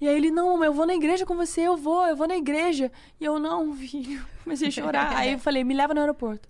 E 0.00 0.06
aí 0.08 0.14
ele, 0.16 0.30
não, 0.30 0.50
mamãe, 0.52 0.66
eu 0.66 0.74
vou 0.74 0.86
na 0.86 0.94
igreja 0.94 1.24
com 1.24 1.34
você, 1.36 1.62
eu 1.62 1.76
vou, 1.76 2.06
eu 2.06 2.14
vou 2.16 2.28
na 2.28 2.36
igreja. 2.36 2.92
E 3.20 3.24
eu, 3.24 3.38
não, 3.38 3.74
filho. 3.76 4.24
Comecei 4.44 4.68
a 4.68 4.70
chorar. 4.70 5.16
aí 5.16 5.32
eu 5.32 5.38
falei, 5.38 5.64
me 5.64 5.74
leva 5.74 5.94
no 5.94 6.00
aeroporto. 6.00 6.48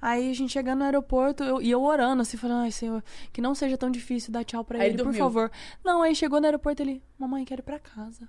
Aí 0.00 0.30
a 0.30 0.34
gente 0.34 0.52
chegando 0.52 0.80
no 0.80 0.84
aeroporto, 0.84 1.42
eu- 1.42 1.60
e 1.62 1.70
eu 1.70 1.82
orando, 1.82 2.22
assim, 2.22 2.36
falando, 2.36 2.62
ai, 2.62 2.70
Senhor, 2.70 3.02
que 3.32 3.40
não 3.40 3.54
seja 3.54 3.76
tão 3.78 3.90
difícil 3.90 4.30
dar 4.32 4.44
tchau 4.44 4.62
pra 4.62 4.78
Aí 4.78 4.84
ele, 4.84 4.90
ele 4.90 4.98
por 4.98 5.04
dormiu. 5.04 5.22
favor. 5.24 5.50
Não, 5.82 6.02
aí 6.02 6.14
chegou 6.14 6.38
no 6.38 6.46
aeroporto, 6.46 6.82
ele, 6.82 7.02
mamãe, 7.18 7.44
quero 7.44 7.60
ir 7.60 7.64
pra 7.64 7.78
casa. 7.78 8.28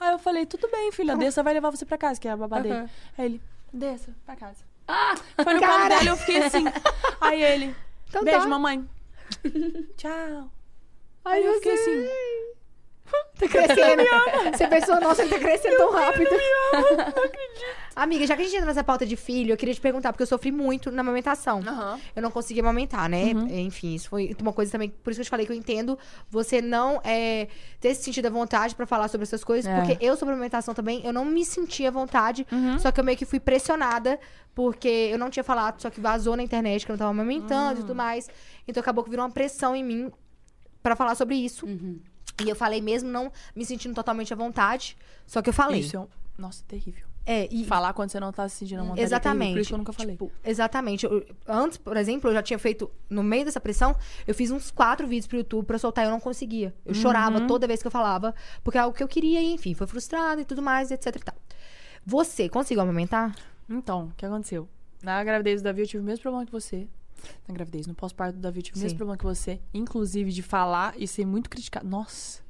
Aí 0.00 0.10
eu 0.12 0.18
falei, 0.18 0.46
tudo 0.46 0.68
bem, 0.70 0.90
filha, 0.90 1.14
desça, 1.16 1.42
vai 1.42 1.52
levar 1.54 1.70
você 1.70 1.84
pra 1.84 1.98
casa, 1.98 2.18
que 2.18 2.26
é 2.26 2.30
a 2.30 2.36
babá 2.36 2.60
dele. 2.60 2.88
Aí 3.18 3.24
ele, 3.26 3.42
desça, 3.72 4.10
pra 4.24 4.34
casa. 4.36 4.64
Ah! 4.88 5.14
Foi 5.44 5.54
no 5.54 5.60
colo 5.60 5.72
Cara. 5.72 5.98
dele, 5.98 6.10
eu 6.10 6.16
fiquei 6.16 6.38
assim. 6.42 6.64
Aí 7.20 7.42
ele, 7.42 7.76
Então 8.08 8.24
beijo, 8.24 8.40
tá. 8.40 8.48
mamãe. 8.48 8.84
Tchau. 9.96 10.50
Ai, 11.24 11.38
Aí 11.38 11.44
eu 11.46 11.54
fiquei 11.54 11.72
assim, 11.74 12.08
Tá 13.38 13.48
crescendo. 13.48 14.02
Você 14.56 14.68
pensou, 14.68 15.00
nossa, 15.00 15.22
ele 15.22 15.30
tá 15.30 15.38
crescendo 15.40 15.76
tão 15.76 15.90
rápido. 15.92 16.30
Amiga, 17.94 18.26
já 18.26 18.34
que 18.36 18.42
a 18.42 18.44
gente 18.44 18.54
entra 18.54 18.66
nessa 18.66 18.82
pauta 18.84 19.04
de 19.04 19.16
filho, 19.16 19.52
eu 19.52 19.56
queria 19.56 19.74
te 19.74 19.80
perguntar, 19.80 20.12
porque 20.12 20.22
eu 20.22 20.26
sofri 20.26 20.50
muito 20.50 20.90
na 20.90 21.00
amamentação. 21.00 21.58
aham. 21.66 21.98
Eu 22.16 22.22
não 22.22 22.30
conseguia 22.30 22.62
amamentar, 22.62 23.08
né? 23.08 23.32
Uhum. 23.34 23.48
Enfim, 23.58 23.94
isso 23.94 24.08
foi 24.08 24.34
uma 24.40 24.52
coisa 24.52 24.72
também. 24.72 24.88
Por 24.90 25.10
isso 25.10 25.18
que 25.18 25.22
eu 25.22 25.26
te 25.26 25.30
falei 25.30 25.44
que 25.44 25.52
eu 25.52 25.56
entendo 25.56 25.98
você 26.30 26.62
não 26.62 27.00
é, 27.04 27.48
ter 27.80 27.94
se 27.94 28.02
sentido 28.04 28.26
à 28.26 28.30
vontade 28.30 28.74
pra 28.74 28.86
falar 28.86 29.08
sobre 29.08 29.24
essas 29.24 29.44
coisas. 29.44 29.70
É. 29.70 29.76
Porque 29.80 30.04
eu, 30.04 30.16
sobre 30.16 30.32
amamentação 30.34 30.72
também, 30.72 31.04
eu 31.04 31.12
não 31.12 31.24
me 31.24 31.44
sentia 31.44 31.88
à 31.88 31.90
vontade. 31.90 32.46
Uhum. 32.50 32.78
Só 32.78 32.90
que 32.92 32.98
eu 33.00 33.04
meio 33.04 33.18
que 33.18 33.26
fui 33.26 33.40
pressionada, 33.40 34.18
porque 34.54 34.88
eu 35.12 35.18
não 35.18 35.28
tinha 35.28 35.44
falado, 35.44 35.80
só 35.82 35.90
que 35.90 36.00
vazou 36.00 36.36
na 36.36 36.42
internet 36.42 36.86
que 36.86 36.92
eu 36.92 36.94
não 36.94 36.98
tava 36.98 37.10
amamentando 37.10 37.72
e 37.72 37.82
Hum. 37.82 37.86
tudo 37.86 37.94
mais. 37.94 38.28
Então 38.66 38.80
acabou 38.80 39.02
que 39.04 39.10
virou 39.10 39.24
uma 39.26 39.32
pressão 39.32 39.74
em 39.76 39.82
mim 39.84 40.10
pra 40.82 40.96
falar 40.96 41.14
sobre 41.14 41.34
isso. 41.36 41.66
Uhum. 41.66 41.98
E 42.44 42.48
eu 42.48 42.56
falei 42.56 42.80
mesmo 42.80 43.08
não 43.10 43.30
me 43.54 43.64
sentindo 43.64 43.94
totalmente 43.94 44.32
à 44.32 44.36
vontade. 44.36 44.96
Só 45.26 45.40
que 45.42 45.48
eu 45.48 45.54
falei. 45.54 45.80
Isso 45.80 45.96
é 45.96 46.00
um... 46.00 46.08
Nossa, 46.38 46.64
terrível. 46.66 47.06
É, 47.24 47.46
e 47.52 47.64
Falar 47.64 47.92
quando 47.92 48.10
você 48.10 48.18
não 48.18 48.32
tá 48.32 48.48
se 48.48 48.56
sentindo 48.56 48.80
à 48.80 48.82
vontade 48.82 49.00
é 49.00 49.04
Exatamente. 49.04 49.38
terrível, 49.38 49.54
por 49.54 49.60
isso 49.60 49.68
que 49.68 49.74
eu 49.74 49.78
nunca 49.78 49.92
falei. 49.92 50.12
Tipo, 50.16 50.32
exatamente. 50.44 51.04
Eu- 51.06 51.24
antes, 51.46 51.78
por 51.78 51.96
exemplo, 51.96 52.28
eu 52.30 52.34
já 52.34 52.42
tinha 52.42 52.58
feito, 52.58 52.90
no 53.08 53.22
meio 53.22 53.44
dessa 53.44 53.60
pressão, 53.60 53.94
eu 54.26 54.34
fiz 54.34 54.50
uns 54.50 54.72
quatro 54.72 55.06
vídeos 55.06 55.28
pro 55.28 55.36
YouTube 55.36 55.64
pra 55.64 55.78
soltar 55.78 56.04
e 56.04 56.08
eu 56.08 56.10
não 56.10 56.18
conseguia. 56.18 56.74
Eu 56.84 56.94
chorava 56.94 57.38
Uhum. 57.38 57.46
toda 57.46 57.66
vez 57.68 57.80
que 57.80 57.86
eu 57.86 57.92
falava, 57.92 58.34
porque 58.64 58.76
é 58.76 58.80
algo 58.80 58.96
que 58.96 59.02
eu 59.04 59.06
queria 59.06 59.40
e, 59.40 59.52
enfim, 59.52 59.72
foi 59.72 59.86
frustrada 59.86 60.40
e 60.40 60.44
tudo 60.44 60.60
mais, 60.60 60.90
etc 60.90 61.14
e 61.14 61.18
tal. 61.20 61.34
Você 62.04 62.48
conseguiu 62.48 62.82
amamentar? 62.82 63.36
Então, 63.70 64.06
o 64.06 64.12
que 64.16 64.26
aconteceu? 64.26 64.68
Na 65.00 65.22
gravidez 65.22 65.62
do 65.62 65.64
Davi, 65.66 65.82
eu 65.82 65.86
tive 65.86 66.02
o 66.02 66.06
mesmo 66.06 66.22
problema 66.22 66.44
que 66.44 66.50
você. 66.52 66.88
Na 67.46 67.54
gravidez, 67.54 67.86
no 67.86 67.94
pós-parto 67.94 68.36
do 68.36 68.40
Davi, 68.40 68.58
eu 68.60 68.62
tive 68.62 68.78
o 68.78 68.82
mesmo 68.82 68.96
problema 68.96 69.16
que 69.18 69.24
você. 69.24 69.60
Inclusive 69.74 70.30
de 70.32 70.42
falar 70.42 70.94
e 70.96 71.06
ser 71.06 71.26
muito 71.26 71.48
criticado. 71.50 71.86
Nossa. 71.86 72.40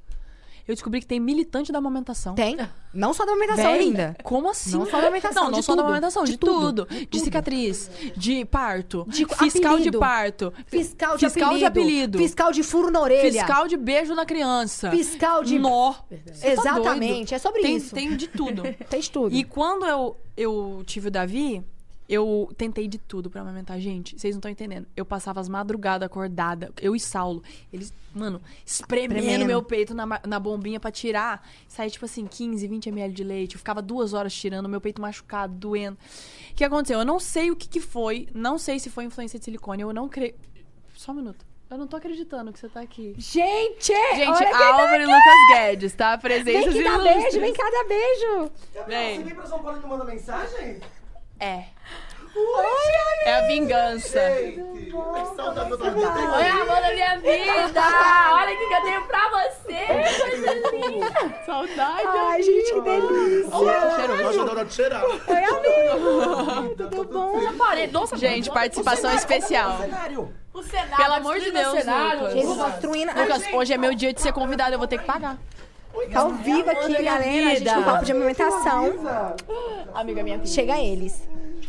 Eu 0.66 0.76
descobri 0.76 1.00
que 1.00 1.06
tem 1.06 1.18
militante 1.18 1.72
da 1.72 1.78
amamentação. 1.78 2.36
Tem. 2.36 2.56
Não 2.94 3.12
só 3.12 3.26
da 3.26 3.32
amamentação, 3.32 3.64
Véi, 3.72 3.84
linda. 3.84 4.16
Como 4.22 4.48
assim? 4.48 4.70
Não 4.70 4.84
só 4.86 4.92
da 4.92 5.08
amamentação, 5.08 5.44
Não, 5.44 5.50
não 5.50 5.60
só 5.62 5.72
da 5.72 5.82
tudo. 5.82 5.86
amamentação, 5.86 6.22
de, 6.24 6.30
De 6.32 6.38
tudo. 6.38 6.84
tudo. 6.86 7.06
De 7.10 7.18
cicatriz, 7.18 7.90
de 8.16 8.44
parto, 8.44 9.04
De 9.08 9.26
fiscal 9.26 9.72
apelido. 9.74 9.90
de 9.90 9.98
parto, 9.98 10.52
Fiscal 10.68 11.16
de 11.16 11.26
Fiscal 11.26 11.58
de 11.58 11.64
apelido. 11.64 11.66
apelido. 11.66 12.18
Fiscal 12.18 12.52
de 12.52 12.62
furo 12.62 12.92
na 12.92 13.00
orelha. 13.00 13.32
fiscal 13.32 13.66
de 13.66 13.76
beijo 13.76 14.14
na 14.14 14.24
criança. 14.24 14.88
Fiscal 14.92 15.42
de... 15.42 15.58
Nó. 15.58 15.94
Você 16.08 16.54
tá 16.54 16.62
Exatamente, 16.62 17.30
doido? 17.30 17.34
é 17.34 17.38
sobre 17.40 17.62
tem, 17.62 17.76
isso. 17.76 17.92
Tem 17.92 18.16
de 18.16 18.28
tudo. 18.28 18.62
Tem 18.88 19.00
de 19.00 19.10
tudo. 19.10 19.34
E 19.34 19.42
quando 19.42 19.84
eu, 19.84 20.16
eu 20.36 20.84
tive 20.86 21.08
o 21.08 21.10
Davi, 21.10 21.60
eu 22.08 22.50
tentei 22.56 22.86
de 22.88 22.98
tudo 22.98 23.30
pra 23.30 23.40
amamentar. 23.40 23.78
Gente, 23.80 24.18
vocês 24.18 24.34
não 24.34 24.38
estão 24.38 24.50
entendendo. 24.50 24.86
Eu 24.96 25.04
passava 25.04 25.40
as 25.40 25.48
madrugadas 25.48 26.06
acordada, 26.06 26.70
eu 26.80 26.94
e 26.94 27.00
Saulo. 27.00 27.42
Eles, 27.72 27.92
mano, 28.14 28.40
espremendo 28.66 29.18
Espremendo. 29.20 29.46
meu 29.46 29.62
peito 29.62 29.94
na, 29.94 30.06
na 30.26 30.38
bombinha 30.40 30.78
pra 30.80 30.90
tirar. 30.90 31.46
Saía, 31.68 31.90
tipo 31.90 32.04
assim, 32.04 32.26
15, 32.26 32.66
20 32.66 32.88
ml 32.88 33.14
de 33.14 33.24
leite. 33.24 33.54
Eu 33.54 33.58
ficava 33.58 33.80
duas 33.80 34.12
horas 34.12 34.34
tirando, 34.34 34.68
meu 34.68 34.80
peito 34.80 35.00
machucado, 35.00 35.54
doendo. 35.54 35.96
O 36.50 36.54
que 36.54 36.64
aconteceu? 36.64 36.98
Eu 36.98 37.04
não 37.04 37.18
sei 37.18 37.50
o 37.50 37.56
que, 37.56 37.68
que 37.68 37.80
foi. 37.80 38.28
Não 38.34 38.58
sei 38.58 38.78
se 38.78 38.90
foi 38.90 39.04
influência 39.04 39.38
de 39.38 39.44
silicone. 39.44 39.82
Eu 39.82 39.92
não 39.92 40.08
creio. 40.08 40.34
Só 40.94 41.12
um 41.12 41.16
minuto. 41.16 41.44
Eu 41.70 41.78
não 41.78 41.86
tô 41.86 41.96
acreditando 41.96 42.52
que 42.52 42.58
você 42.58 42.68
tá 42.68 42.82
aqui. 42.82 43.14
Gente! 43.16 43.86
Gente, 44.14 44.28
olha 44.28 44.36
quem 44.36 44.66
Álvaro 44.66 45.02
e 45.02 45.06
Lucas 45.06 45.48
Guedes, 45.54 45.94
tá? 45.94 46.18
Presença 46.18 46.70
Vem 46.70 46.72
que 46.72 46.84
dá 46.84 46.98
beijo, 46.98 47.40
vem 47.40 47.54
cá 47.54 47.62
dar 47.70 47.88
beijo. 47.88 48.52
Gabriel, 48.74 49.00
Vem. 49.00 49.16
você 49.16 49.22
vem 49.24 49.34
pra 49.34 49.46
São 49.46 49.62
Paulo 49.62 49.78
e 49.78 49.80
não 49.80 49.88
manda 49.88 50.04
mensagem? 50.04 50.80
É. 51.42 51.64
É 53.24 53.34
a 53.34 53.40
vingança. 53.48 54.20
Gente, 54.36 54.62
que 54.62 55.36
saudade 55.36 55.70
do 55.70 55.76
Davi. 55.76 55.98
Oi, 55.98 56.48
amor 56.48 56.80
da 56.80 56.94
minha 56.94 57.18
vida! 57.18 57.82
Olha 58.32 58.54
o 58.54 58.58
que 58.68 58.74
eu 58.74 58.82
tenho 58.82 59.02
pra 59.02 59.28
você! 59.28 60.20
Coisa 60.20 60.70
linda! 60.70 61.42
Saudade. 61.44 62.06
Ai, 62.06 62.42
gente, 62.44 62.72
que 62.74 62.80
delícia. 62.80 63.50
Nossa, 63.50 64.70
cheirar. 64.70 65.04
Oi, 65.04 65.44
amigo. 65.44 66.74
Tudo 66.76 67.04
bom? 67.12 67.40
Nossa, 67.90 68.16
Gente, 68.16 68.48
participação 68.48 69.12
especial. 69.12 69.78
Cenário. 69.78 70.32
o 70.54 70.62
cenário. 70.62 70.96
Pelo 70.96 71.14
amor 71.14 71.40
de 71.40 71.48
o 71.48 71.52
Deus, 71.52 71.72
cenário. 71.72 72.46
Lucas. 72.46 72.84
Lucas, 73.16 73.52
hoje 73.52 73.72
é 73.72 73.76
meu 73.76 73.96
dia 73.96 74.12
de 74.12 74.20
ser 74.22 74.32
convidado, 74.32 74.74
eu 74.74 74.78
vou 74.78 74.86
ter 74.86 74.98
que 74.98 75.04
pagar. 75.04 75.36
Tá 76.12 76.20
ao 76.20 76.30
vivo 76.30 76.70
aqui, 76.70 77.02
galera. 77.02 77.50
A 77.50 77.54
gente 77.54 77.74
no 77.74 77.84
papo 77.84 78.04
de 78.04 78.12
amamentação. 78.12 78.92
Amiga 79.94 80.22
minha. 80.22 80.44
Chega 80.46 80.78
eles. 80.78 81.22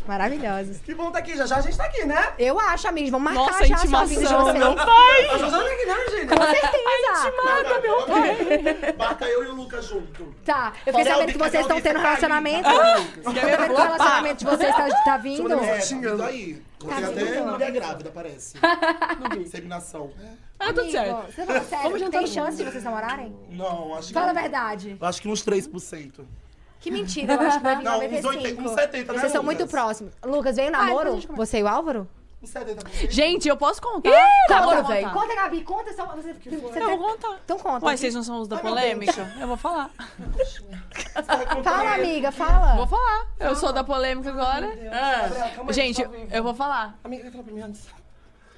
Maravilhosos. 0.06 0.78
Que 0.78 0.94
bom 0.94 1.10
tá 1.10 1.18
aqui, 1.18 1.36
já 1.36 1.46
já 1.46 1.56
a 1.56 1.60
gente 1.60 1.76
tá 1.76 1.84
aqui, 1.84 2.04
né? 2.04 2.34
Eu 2.38 2.58
acho, 2.60 2.86
amigos. 2.86 3.10
Vamos 3.10 3.32
marcar 3.32 3.52
Nossa, 3.52 3.66
já 3.66 3.74
a 3.74 3.78
sua 3.78 4.04
vinda 4.04 4.06
de 4.06 4.14
intimação, 4.26 4.44
vocês. 4.44 4.58
meu 4.58 4.74
pai. 4.76 5.28
A 5.30 5.38
Josana 5.38 5.70
aqui, 5.70 5.86
né, 5.86 5.94
gente? 6.10 6.26
Com 6.28 6.42
certeza. 6.42 7.34
Mata, 7.44 7.80
meu 7.80 8.06
pai. 8.06 8.92
Bata 8.92 9.24
eu 9.26 9.44
e 9.44 9.46
o 9.48 9.54
Lucas 9.54 9.84
junto. 9.86 10.34
Tá, 10.44 10.72
eu 10.84 10.92
fiquei 10.92 11.10
sabendo 11.10 11.32
que 11.32 11.38
vocês 11.38 11.62
estão 11.62 11.80
tendo 11.80 11.98
relacionamento. 12.00 12.68
Eu 12.68 13.22
tô 13.24 13.30
vendo 13.32 13.64
que 13.66 13.72
o 13.72 13.76
relacionamento 13.76 14.38
de 14.38 14.44
vocês 14.44 14.76
tá, 14.76 14.88
tá 15.04 15.16
vindo. 15.16 15.52
É, 15.54 15.80
xingando 15.80 16.22
aí. 16.22 16.62
Você 16.80 17.04
até 17.04 17.40
mulher 17.40 17.72
grávida, 17.72 18.10
parece. 18.10 18.58
Inseminação. 19.40 20.12
Ah, 20.58 20.66
tudo 20.66 20.90
certo. 20.90 21.32
você 21.32 21.46
fala 21.46 21.60
sério, 21.64 22.10
tem 22.10 22.26
chance 22.26 22.56
de 22.58 22.64
vocês 22.64 22.84
namorarem? 22.84 23.34
Não, 23.50 23.94
acho 23.94 24.08
que... 24.08 24.14
Fala 24.14 24.30
a 24.30 24.34
verdade. 24.34 24.96
Acho 25.00 25.22
que 25.22 25.28
uns 25.28 25.44
3%. 25.44 26.24
Que 26.80 26.90
mentira, 26.90 27.34
eu 27.34 27.40
acho 27.40 27.56
que 27.58 27.62
vai 27.64 27.76
vir 27.76 27.84
Não, 27.84 27.92
uns 27.98 28.02
95. 28.02 28.28
80, 28.28 28.62
uns 28.62 28.70
70, 28.74 29.12
né, 29.12 29.18
Vocês 29.18 29.32
são 29.32 29.42
muito 29.42 29.66
próximos. 29.66 30.12
Lucas, 30.24 30.56
veio 30.56 30.70
namoro? 30.70 31.18
Você 31.34 31.58
e 31.60 31.62
o 31.62 31.68
Álvaro? 31.68 32.06
Uns 32.42 32.50
70%. 32.52 33.10
Gente, 33.10 33.48
eu 33.48 33.56
posso 33.56 33.80
contar? 33.80 34.10
Conta, 34.10 34.54
eu 34.54 34.62
vou 34.82 34.84
velho. 34.84 35.08
contar. 35.08 35.20
Conta, 35.20 35.34
Gabi, 35.34 35.62
conta. 35.62 35.92
Só, 35.94 36.04
você, 36.14 36.34
você 36.34 36.48
Eu 36.56 36.70
tem- 36.72 36.82
vou 36.84 36.98
contar. 36.98 37.38
Então 37.42 37.58
conta. 37.58 37.86
Ué, 37.86 37.96
vocês 37.96 38.14
não 38.14 38.22
são 38.22 38.38
os 38.42 38.48
da 38.48 38.58
polêmica? 38.58 39.32
Eu 39.40 39.46
vou 39.48 39.56
falar. 39.56 39.90
Fala, 41.62 41.94
amiga, 41.94 42.30
fala. 42.32 42.76
Vou 42.76 42.86
falar. 42.86 43.26
Eu 43.40 43.54
sou 43.56 43.72
da 43.72 43.82
polêmica 43.82 44.30
agora. 44.30 44.66
Gabriela, 44.66 45.50
calma 45.54 45.70
aí, 45.70 45.74
Gente, 45.74 46.02
tá 46.04 46.10
eu 46.36 46.42
vou 46.42 46.54
falar. 46.54 46.98
Amiga, 47.02 47.22
quer 47.24 47.30
falar 47.32 47.44
pra 47.44 47.52
mim 47.54 47.60
antes? 47.62 47.86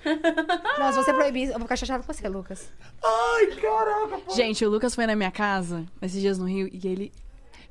Não, 0.78 0.92
se 0.92 0.98
você 0.98 1.12
proibir, 1.12 1.46
eu 1.48 1.52
vou 1.54 1.62
ficar 1.62 1.76
chateada 1.76 2.02
com 2.02 2.12
você, 2.12 2.28
Lucas. 2.28 2.70
Ai, 3.04 3.46
caraca, 3.56 4.18
pô. 4.18 4.34
Gente, 4.34 4.64
o 4.64 4.70
Lucas 4.70 4.94
foi 4.94 5.06
na 5.06 5.16
minha 5.16 5.30
casa 5.32 5.84
esses 6.00 6.20
dias 6.20 6.38
no 6.38 6.46
Rio 6.46 6.68
e 6.72 6.86
ele 6.86 7.12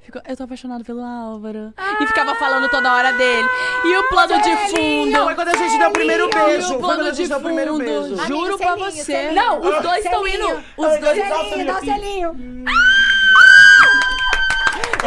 ficou. 0.06 0.22
Eu 0.28 0.38
tô 0.38 0.44
apaixonado 0.44 0.84
pelo 0.86 1.04
Álvaro. 1.04 1.74
E 2.00 2.08
ficava 2.08 2.36
falando 2.36 2.70
toda 2.70 2.94
hora 2.94 3.12
dele. 3.14 3.48
E 3.84 3.98
o 3.98 4.04
plano 4.10 4.42
de 4.42 4.56
fundo. 4.70 5.24
Foi 5.24 5.36
quando 5.36 5.48
a 5.50 5.56
gente 5.58 5.78
deu 5.78 5.90
o 5.90 5.94
primeiro 5.94 6.30
E 6.30 6.34
beijo. 6.34 6.76
o 6.76 6.80
plano 6.80 7.04
de 7.12 7.18
gente 7.18 7.28
deu 7.30 7.38
o 7.38 7.42
primeiro 7.42 7.72
fundo. 7.74 7.84
beijo. 7.84 8.16
Juro 8.28 8.42
Amigo, 8.46 8.58
pra 8.58 8.68
selinho, 8.74 8.92
você. 8.92 9.04
selinho. 9.04 9.34
Não, 9.36 9.60
os 9.60 9.82
dois 9.82 10.06
estão 10.06 10.28
indo. 10.28 10.64
Os 10.78 11.00
dois. 11.00 11.02
Dá 11.30 11.42
o 11.42 11.50
Selinho, 11.50 11.66
dá 11.66 11.78
o 11.78 11.80
selinho. 11.86 12.66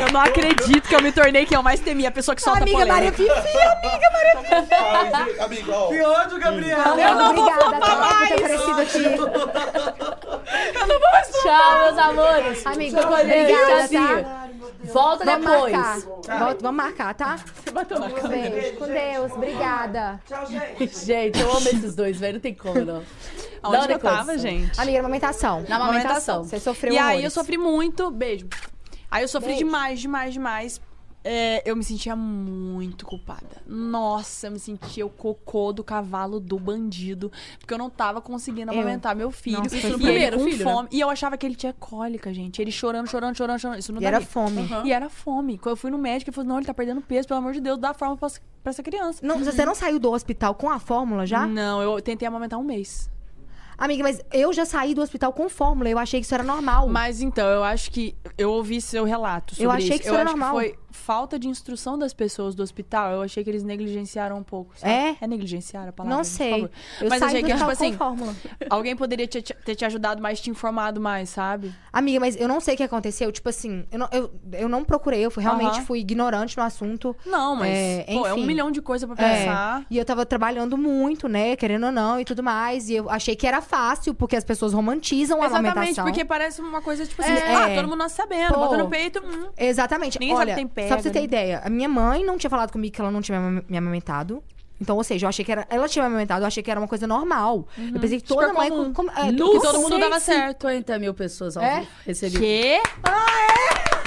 Eu 0.07 0.13
não 0.13 0.21
acredito 0.21 0.89
que 0.89 0.95
eu 0.95 1.03
me 1.03 1.13
tornei 1.13 1.45
quem 1.47 1.57
eu 1.57 1.63
mais 1.63 1.81
temia, 1.81 2.09
a 2.09 2.13
pessoa 2.13 2.35
que 2.35 2.43
solta 2.43 2.61
Amiga 2.63 2.87
Maria 2.87 3.13
polêmica. 3.13 3.43
Fifi, 3.43 3.59
amiga 3.59 4.11
Maria 4.13 4.37
Fifi. 4.67 5.41
Amigo, 5.41 5.73
ó. 5.73 5.89
Que 5.89 6.03
ódio, 6.03 6.39
Gabriel! 6.39 6.79
Eu 6.79 7.15
não 7.15 7.31
Obrigada, 7.31 7.81
tá? 7.81 7.97
por 7.97 8.29
ter 8.29 8.35
aparecido 8.35 8.81
aqui. 8.81 9.19
Tchau, 11.43 11.83
meus 11.85 11.99
amores. 11.99 12.67
Amigo, 12.67 12.99
eu 12.99 13.09
obrigada, 13.13 13.89
tá? 13.89 14.49
Volta 14.93 15.25
Vamos 15.25 15.47
depois. 15.47 15.73
marcar. 15.73 15.99
Volta- 16.39 16.59
Vamos 16.63 16.77
marcar, 16.85 17.15
tá? 17.15 17.37
Você 17.37 17.71
bateu 17.71 17.99
na 17.99 18.11
câmera. 18.11 18.51
Beijo. 18.51 18.77
Com 18.77 18.87
Deus. 18.87 19.33
Obrigada. 19.33 20.21
Tchau, 20.27 20.47
gente. 20.47 21.05
Gente, 21.05 21.41
eu 21.41 21.51
amo 21.51 21.69
esses 21.69 21.95
dois, 21.95 22.19
velho. 22.19 22.35
Não 22.35 22.41
tem 22.41 22.55
como, 22.55 22.81
não. 22.85 23.03
Onde 23.65 23.77
Não, 23.77 23.85
eu 23.87 23.99
tava, 23.99 24.39
gente? 24.39 24.81
Amiga, 24.81 25.01
amamentação. 25.01 25.65
Na 25.69 25.77
amamentação. 25.77 26.45
Você 26.45 26.61
sofreu 26.61 26.93
E 26.95 26.99
aí 26.99 27.25
eu 27.25 27.31
sofri 27.31 27.59
muito. 27.59 28.11
Beijo. 28.11 28.47
Aí 29.11 29.23
eu 29.25 29.29
sofri 29.29 29.51
Beijo. 29.51 29.65
demais, 29.65 30.01
demais, 30.01 30.33
demais. 30.33 30.81
É, 31.25 31.69
eu 31.69 31.75
me 31.75 31.83
sentia 31.83 32.15
muito 32.15 33.05
culpada. 33.05 33.61
Nossa, 33.67 34.47
eu 34.47 34.53
me 34.53 34.59
sentia 34.59 35.05
o 35.05 35.11
cocô 35.11 35.73
do 35.73 35.83
cavalo 35.83 36.39
do 36.39 36.59
bandido. 36.59 37.31
Porque 37.59 37.75
eu 37.75 37.79
não 37.79 37.91
tava 37.91 38.21
conseguindo 38.21 38.73
Eu. 38.73 38.79
amamentar 38.79 39.17
meu 39.17 39.31
filho. 39.31 39.59
Nossa, 39.59 39.77
e 39.77 39.81
foi 39.81 39.91
ele 39.91 39.99
primeiro 39.99 40.39
com 40.39 40.45
filho, 40.45 40.65
né? 40.65 40.73
fome. 40.73 40.89
E 40.93 41.01
eu 41.01 41.11
achava 41.11 41.37
que 41.37 41.45
ele 41.45 41.57
tinha 41.57 41.73
cólica, 41.73 42.33
gente. 42.33 42.63
Ele 42.63 42.71
chorando, 42.71 43.09
chorando, 43.09 43.37
chorando, 43.37 43.59
chorando. 43.59 43.79
Isso 43.81 43.93
não 43.93 44.01
E 44.01 44.05
era 44.07 44.21
fome. 44.21 44.63
Aham. 44.63 44.87
E 44.87 44.93
era 44.93 45.11
fome. 45.11 45.59
Quando 45.59 45.71
eu 45.73 45.77
fui 45.77 45.91
no 45.91 45.99
médico, 45.99 46.31
ele 46.31 46.35
falou: 46.35 46.49
não, 46.49 46.57
ele 46.59 46.67
tá 46.67 46.73
perdendo 46.73 47.01
peso, 47.03 47.27
pelo 47.27 47.41
amor 47.41 47.53
de 47.53 47.61
Deus, 47.61 47.79
dá 47.79 47.93
forma 47.93 48.17
pra, 48.17 48.29
pra 48.63 48.71
essa 48.71 48.83
criança. 48.83 49.21
Não, 49.27 49.39
Você 49.39 49.65
não 49.67 49.75
saiu 49.75 49.99
do 49.99 50.11
hospital 50.13 50.55
com 50.55 50.71
a 50.71 50.79
fórmula 50.79 51.27
já? 51.27 51.47
Não, 51.47 51.83
eu 51.83 52.01
tentei 52.01 52.27
amamentar 52.29 52.59
um 52.59 52.65
mês. 52.65 53.11
Amiga, 53.79 54.03
mas 54.03 54.21
eu 54.33 54.53
já 54.53 54.65
saí 54.65 54.93
do 54.93 55.01
hospital 55.01 55.33
com 55.33 55.49
fórmula. 55.49 55.89
Eu 55.89 55.99
achei 56.01 56.19
que 56.19 56.27
isso 56.27 56.35
era 56.35 56.43
normal. 56.43 56.89
Mas 56.89 57.21
então, 57.21 57.47
eu 57.49 57.63
acho 57.63 57.93
que 57.93 58.13
eu 58.37 58.51
ouvi 58.51 58.81
seu 58.81 59.05
relato 59.05 59.55
sobre 59.55 59.67
Eu 59.67 59.71
achei 59.71 59.91
isso. 59.91 59.99
que 59.99 60.05
isso 60.07 60.09
eu 60.09 60.19
era 60.19 60.29
acho 60.31 60.37
normal. 60.37 60.59
que 60.59 60.67
foi 60.71 60.79
falta 60.99 61.39
de 61.39 61.49
instrução 61.49 61.99
das 61.99 62.13
pessoas 62.13 62.55
do 62.55 62.63
hospital. 62.63 63.13
Eu 63.13 63.23
achei 63.23 63.43
que 63.45 63.49
eles 63.51 63.63
negligenciaram 63.63 64.37
um 64.39 64.43
pouco. 64.43 64.73
sabe? 64.79 64.93
É? 64.93 65.17
É 65.21 65.27
negligenciar 65.27 65.89
a 65.89 65.93
palavra? 65.93 66.17
não 66.17 66.23
por 66.23 66.29
sei. 66.29 66.51
favor. 66.51 66.71
Eu 67.01 67.09
Mas 67.09 67.23
achei 67.23 67.43
que, 67.43 67.55
tipo 67.55 67.71
assim, 67.71 67.93
fórmula. 67.95 68.35
alguém 68.69 68.97
poderia 68.97 69.27
te- 69.27 69.41
te- 69.43 69.55
ter 69.55 69.75
te 69.75 69.85
ajudado 69.85 70.21
mais, 70.21 70.41
te 70.41 70.51
informado 70.51 71.01
mais, 71.01 71.29
sabe? 71.31 71.73
Amiga, 71.93 72.21
mas 72.21 72.37
eu 72.37 72.49
não 72.49 72.61
sei 72.61 72.75
o 72.75 72.77
que 72.77 72.83
aconteceu. 72.83 73.31
Tipo 73.33 73.49
assim, 73.49 73.87
eu 73.91 73.99
não, 73.99 74.09
eu, 74.13 74.31
eu 74.53 74.69
não 74.69 74.85
procurei. 74.85 75.21
Eu 75.25 75.31
fui- 75.31 75.43
realmente 75.43 75.77
Aham. 75.79 75.87
fui 75.87 76.01
ignorante 76.01 76.57
no 76.57 76.63
assunto. 76.63 77.15
Não, 77.25 77.55
mas 77.57 77.71
É, 77.77 78.05
pô, 78.13 78.27
é 78.27 78.35
um 78.35 78.45
milhão 78.45 78.71
de 78.71 78.83
coisas 78.83 79.09
pra 79.09 79.25
É, 79.27 79.39
pensar. 79.39 79.87
e 79.91 79.97
eu 79.97 80.05
tava 80.05 80.27
trabalhando 80.27 80.77
muito, 80.77 81.29
né? 81.29 81.57
Querendo 81.57 81.87
ou 81.87 81.93
não 81.93 82.21
e 82.21 82.25
tudo 82.25 82.43
mais. 82.43 82.89
E 82.89 82.95
eu 82.95 83.09
achei 83.09 83.35
que 83.37 83.47
era 83.47 83.61
fácil, 83.63 84.15
porque 84.15 84.37
as 84.37 84.45
pessoas 84.45 84.73
romantizam 84.73 85.41
a 85.43 85.47
Exatamente, 85.47 85.73
amamentação. 85.73 86.05
porque 86.05 86.25
parece 86.25 86.61
uma 86.61 86.83
coisa, 86.83 87.07
tipo 87.07 87.23
assim, 87.23 87.33
É. 87.33 87.55
ah, 87.55 87.75
todo 87.75 87.85
mundo 87.89 87.99
nasce 87.99 88.17
sabendo, 88.17 88.55
Pô. 88.55 88.61
bota 88.61 88.77
no 88.77 88.89
peito. 88.89 89.21
hum. 89.25 89.49
Exatamente. 89.57 90.19
Ninguém 90.19 90.37
sabe 90.37 90.51
Olha, 90.51 90.55
que 90.55 90.61
tem 90.61 90.67
pega, 90.69 90.88
só 90.89 90.95
pra 90.95 91.03
você 91.03 91.11
ter 91.11 91.23
ideia, 91.23 91.61
a 91.65 91.71
minha 91.71 91.89
mãe 91.89 92.25
não 92.25 92.37
tinha 92.39 92.51
falado 92.51 92.73
comigo 92.73 92.95
que 92.95 93.01
ela 93.01 93.11
não 93.11 93.21
tinha 93.23 93.39
me 93.41 93.47
ama- 93.47 93.65
me 93.69 93.77
amamentado. 93.79 94.43
Então, 94.81 94.97
ou 94.97 95.03
seja, 95.03 95.27
eu 95.27 95.29
achei 95.29 95.45
que 95.45 95.51
era. 95.51 95.67
Ela 95.71 95.89
tinha 95.89 96.03
me 96.05 96.07
amamentado, 96.09 96.43
eu 96.43 96.47
achei 96.47 96.63
que 96.63 96.71
era 96.71 96.79
uma 96.79 96.87
coisa 96.87 97.05
normal. 97.07 97.67
Eu 97.93 97.99
pensei 98.01 98.21
que 98.21 98.27
toda 98.29 98.47
Super 98.49 98.57
mãe. 98.59 98.69
comum. 98.71 98.93
Com, 98.93 99.07
com, 99.07 99.11
é, 99.11 99.27
que 99.33 99.37
todo 99.37 99.81
mundo 99.81 99.99
dava 99.99 100.21
150 100.21 100.99
mil 101.01 101.13
pessoas 101.15 101.57
ao 101.57 101.65
É? 101.65 101.81
vivo 101.81 101.91
recebi. 102.07 102.39
Quê? 102.39 102.81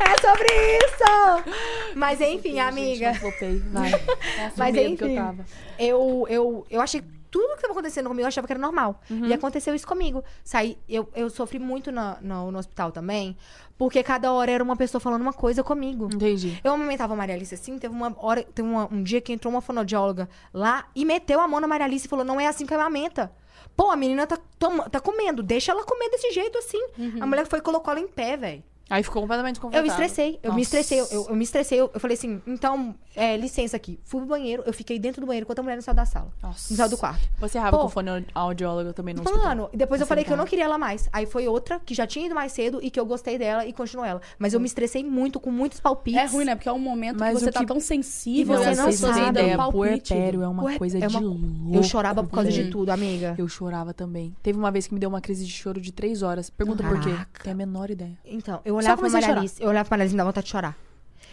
É 0.00 0.20
sobre 0.26 0.48
isso! 0.78 1.94
Mas 1.94 2.20
enfim, 2.20 2.58
amiga. 2.60 3.12
Gente, 3.12 3.20
flopei, 3.20 3.58
vai. 3.72 3.90
Mas 4.56 4.74
enfim. 4.76 4.96
eu 5.10 5.14
tava. 5.16 5.44
Eu, 5.78 6.26
eu, 6.30 6.66
achei 6.80 7.02
tudo 7.30 7.48
que 7.50 7.54
estava 7.56 7.72
acontecendo 7.72 8.08
comigo 8.08 8.22
eu 8.24 8.28
achava 8.28 8.46
que 8.46 8.52
era 8.52 8.60
normal. 8.60 9.00
Uhum. 9.10 9.26
E 9.26 9.32
aconteceu 9.32 9.74
isso 9.74 9.86
comigo. 9.86 10.22
Saí, 10.44 10.78
eu, 10.88 11.08
eu 11.14 11.28
sofri 11.30 11.58
muito 11.58 11.90
na- 11.92 12.18
no, 12.20 12.50
no 12.50 12.58
hospital 12.58 12.90
também, 12.92 13.36
porque 13.76 14.02
cada 14.02 14.32
hora 14.32 14.50
era 14.50 14.62
uma 14.64 14.76
pessoa 14.76 15.00
falando 15.00 15.22
uma 15.22 15.32
coisa 15.32 15.62
comigo. 15.62 16.08
Entendi. 16.12 16.58
Eu 16.64 16.72
amamentava 16.72 17.12
a 17.14 17.16
Maria 17.16 17.34
Alice 17.34 17.54
assim, 17.54 17.78
teve 17.78 17.94
uma 17.94 18.14
hora, 18.18 18.42
teve 18.42 18.68
uma- 18.68 18.88
um 18.92 19.02
dia 19.02 19.20
que 19.20 19.32
entrou 19.32 19.52
uma 19.52 19.60
fonoaudióloga 19.60 20.28
lá 20.52 20.86
e 20.94 21.04
meteu 21.04 21.40
a 21.40 21.46
mão 21.48 21.60
na 21.60 21.66
Maria 21.66 21.86
Alice 21.86 22.06
e 22.06 22.08
falou: 22.08 22.24
não 22.24 22.40
é 22.40 22.46
assim 22.46 22.64
que 22.66 22.74
amamenta. 22.74 23.30
Pô, 23.76 23.90
a 23.90 23.96
menina 23.96 24.26
tá, 24.26 24.38
toma- 24.58 24.88
tá 24.90 24.98
comendo, 25.00 25.42
deixa 25.42 25.70
ela 25.72 25.84
comer 25.84 26.10
desse 26.10 26.32
jeito 26.32 26.58
assim. 26.58 26.80
A 27.20 27.26
mulher 27.26 27.46
foi 27.46 27.60
e 27.60 27.62
colocou 27.62 27.92
ela 27.92 28.00
em 28.00 28.08
pé, 28.08 28.36
velho. 28.36 28.62
Aí 28.90 29.02
ficou 29.02 29.22
completamente 29.22 29.56
Eu 29.56 29.62
confortável. 29.62 29.82
me 29.86 29.88
estressei, 30.04 30.38
eu 30.42 30.52
me 30.52 30.58
Nossa. 30.58 30.76
estressei, 30.78 31.00
eu, 31.00 31.06
eu- 31.10 31.26
eu 31.28 31.36
me 31.36 31.44
estressei. 31.44 31.80
Eu, 31.80 31.90
eu 31.92 32.00
falei 32.00 32.16
assim, 32.16 32.40
então, 32.46 32.94
é, 33.14 33.36
licença 33.36 33.76
aqui. 33.76 34.00
Fui 34.04 34.20
pro 34.20 34.28
banheiro, 34.28 34.62
eu 34.66 34.72
fiquei 34.72 34.98
dentro 34.98 35.20
do 35.20 35.26
banheiro 35.26 35.44
enquanto 35.44 35.58
a 35.58 35.62
mulher 35.62 35.74
não 35.76 35.82
saiu 35.82 35.94
da 35.94 36.04
sala. 36.06 36.30
Nossa. 36.42 36.68
Não 36.70 36.76
saiu 36.78 36.88
do 36.90 36.96
quarto. 36.96 37.28
Você 37.38 37.58
errava 37.58 37.76
Pô. 37.76 37.82
com 37.84 37.88
fone 37.90 38.26
audiólogo 38.34 38.92
também 38.92 39.14
no 39.14 39.22
hospital. 39.22 39.44
Mano, 39.44 39.68
e 39.72 39.76
depois 39.76 40.00
eu 40.00 40.06
Tá 40.06 40.08
falei 40.08 40.24
que 40.24 40.32
eu 40.32 40.36
não 40.36 40.44
queria 40.46 40.64
ela 40.64 40.78
mais. 40.78 41.08
Aí 41.12 41.26
foi 41.26 41.46
outra 41.48 41.78
que 41.80 41.94
já 41.94 42.06
tinha 42.06 42.26
ido 42.26 42.34
mais 42.34 42.52
cedo 42.52 42.78
e 42.82 42.90
que 42.90 42.98
eu 42.98 43.04
gostei 43.04 43.36
dela 43.38 43.66
e 43.66 43.72
continuou 43.72 44.06
ela. 44.06 44.20
Mas 44.38 44.54
eu 44.54 44.60
me 44.60 44.66
estressei 44.66 45.04
muito, 45.04 45.38
com 45.38 45.50
muitos 45.50 45.80
palpites. 45.80 46.20
É 46.20 46.24
ruim, 46.26 46.44
né? 46.44 46.54
Porque 46.54 46.68
é 46.68 46.72
um 46.72 46.78
momento 46.78 47.18
Mas 47.20 47.34
que 47.34 47.40
você 47.44 47.50
o 47.50 47.52
tá 47.52 47.60
que- 47.60 47.66
tão 47.66 47.80
sensível. 47.80 48.54
E 48.54 48.58
você 48.58 48.68
às 48.70 48.78
não 48.78 48.92
sabe. 48.92 49.20
um 49.20 49.28
ideia, 49.28 49.56
palpite. 49.56 49.76
puerpério 50.08 50.42
é 50.42 50.48
uma 50.48 50.62
Ué, 50.64 50.78
coisa 50.78 50.96
é 50.98 51.06
de 51.06 51.16
uma- 51.16 51.20
louco. 51.20 51.40
Eu 51.74 51.82
chorava 51.82 52.22
por 52.24 52.30
causa 52.30 52.50
de 52.50 52.60
velho. 52.60 52.70
tudo, 52.72 52.90
amiga. 52.90 53.34
Eu 53.36 53.48
chorava 53.48 53.92
também. 53.92 54.34
Teve 54.42 54.58
uma 54.58 54.70
vez 54.70 54.86
que 54.86 54.94
me 54.94 55.00
deu 55.00 55.08
uma 55.10 55.20
crise 55.20 55.44
de 55.44 55.52
choro 55.52 55.80
de 55.80 55.92
três 55.92 56.22
horas. 56.22 56.48
Pergunta 56.48 56.82
por 56.82 56.98
quê. 57.00 57.10
Caraca. 57.10 57.44
Tem 57.44 57.52
a 57.52 57.56
menor 57.56 57.90
ideia. 57.90 58.16
Então, 58.24 58.60
eu 58.64 58.77
olhava 58.78 59.00
pra 59.00 59.10
Maria. 59.10 59.36
Alice, 59.36 59.62
eu 59.62 59.68
olhava 59.68 59.88
pra 59.88 59.94
Maria 59.96 60.02
Alice 60.04 60.12
e 60.12 60.16
me 60.16 60.18
dava 60.18 60.30
vontade 60.30 60.44
de 60.46 60.50
chorar. 60.50 60.76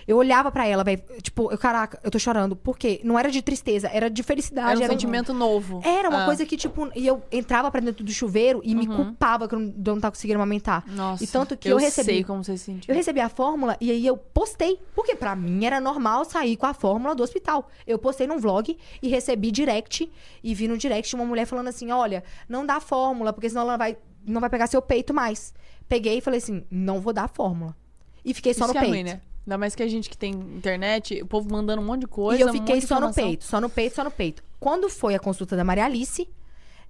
Eu 0.08 0.18
olhava 0.18 0.52
pra 0.52 0.68
ela, 0.68 0.84
velho, 0.84 1.02
tipo, 1.20 1.52
eu, 1.52 1.58
caraca, 1.58 2.00
eu 2.04 2.12
tô 2.12 2.20
chorando. 2.20 2.56
Por 2.56 2.78
quê? 2.78 3.02
Não 3.04 3.18
era 3.18 3.32
de 3.32 3.41
tristeza, 3.41 3.89
era 3.91 4.08
de 4.08 4.22
felicidade. 4.22 4.70
Era 4.70 4.80
um 4.80 4.84
era 4.84 4.93
sentimento 4.93 5.34
novo. 5.34 5.82
Era 5.84 6.10
uma 6.10 6.22
Ah. 6.22 6.26
coisa 6.28 6.46
que, 6.46 6.56
tipo, 6.56 6.91
e 6.96 7.08
eu 7.08 7.24
entrava 7.32 7.72
pra 7.72 7.82
dentro 7.82 8.04
do 8.06 8.12
chuveiro 8.12 8.62
e 8.64 8.76
me 8.76 8.86
culpava 8.86 9.48
que 9.48 9.56
eu 9.56 9.60
não, 9.60 9.68
eu 9.70 9.96
não 9.96 10.00
tava 10.00 10.12
conseguindo 10.12 10.38
amamentar. 10.38 10.84
Nossa. 10.86 11.24
E 11.24 11.26
tanto 11.28 11.58
que 11.58 11.68
eu, 11.68 11.78
recebi. 11.78 12.06
sei 12.06 12.24
como 12.24 12.43
você 12.43 12.56
se 12.56 12.66
sentiu. 12.66 12.93
Eu 12.93 12.96
recebi 12.96 13.20
a 13.20 13.30
fórmula 13.30 13.76
e 13.82 13.89
aí 13.89 14.06
eu 14.06 14.16
postei. 14.16 14.80
Porque 14.93 15.16
pra 15.16 15.36
mim 15.36 15.66
era 15.66 15.80
normal 15.82 16.24
sair 16.24 16.56
com 16.56 16.68
a 16.68 16.74
fórmula 16.76 17.16
do 17.16 17.24
hospital. 17.24 17.68
Eu 17.88 17.98
postei 17.98 18.28
num 18.28 18.38
vlog 18.38 18.78
e 19.02 19.08
recebi 19.08 19.50
direct. 19.50 20.08
E 20.43 20.54
vi 20.54 20.68
no 20.68 20.78
direct 20.78 21.16
uma 21.16 21.26
mulher 21.26 21.48
falando 21.48 21.70
assim: 21.70 21.91
olha, 21.91 22.24
não 22.48 22.64
dá 22.64 22.80
fórmula, 22.80 23.34
porque 23.34 23.50
senão 23.50 23.64
ela 23.64 23.76
vai, 23.76 23.98
não 24.24 24.39
vai 24.39 24.52
pegar 24.52 24.68
seu 24.68 24.84
peito 24.84 25.16
mais. 25.16 25.52
Peguei 25.88 26.17
e 26.17 26.21
falei 26.21 26.38
assim: 26.39 26.63
não 26.69 26.99
vou 26.99 27.13
dar 27.13 27.23
a 27.23 27.27
fórmula. 27.27 27.75
E 28.23 28.33
fiquei 28.33 28.53
só 28.53 28.65
Isso 28.65 28.73
no 28.73 28.79
é 28.79 28.81
peito. 28.81 28.93
ruim, 28.93 29.03
né? 29.03 29.21
Ainda 29.45 29.57
mais 29.59 29.75
que 29.75 29.83
a 29.83 29.88
gente 29.88 30.09
que 30.09 30.17
tem 30.17 30.31
internet, 30.33 31.21
o 31.21 31.27
povo 31.27 31.47
mandando 31.51 31.81
um 31.81 31.86
monte 31.86 32.01
de 32.01 32.07
coisa. 32.07 32.39
e 32.39 32.41
eu 32.41 32.49
um 32.49 32.51
fiquei 32.51 32.79
de 32.79 32.88
só 32.88 32.99
no 32.99 33.13
peito, 33.13 33.43
só 33.45 33.61
no 33.61 33.69
peito, 33.69 33.95
só 33.95 34.03
no 34.03 34.09
peito. 34.11 34.43
Quando 34.59 34.89
foi 34.89 35.13
a 35.13 35.19
consulta 35.19 35.55
da 35.55 35.63
Maria 35.63 35.86
Alice, 35.86 36.27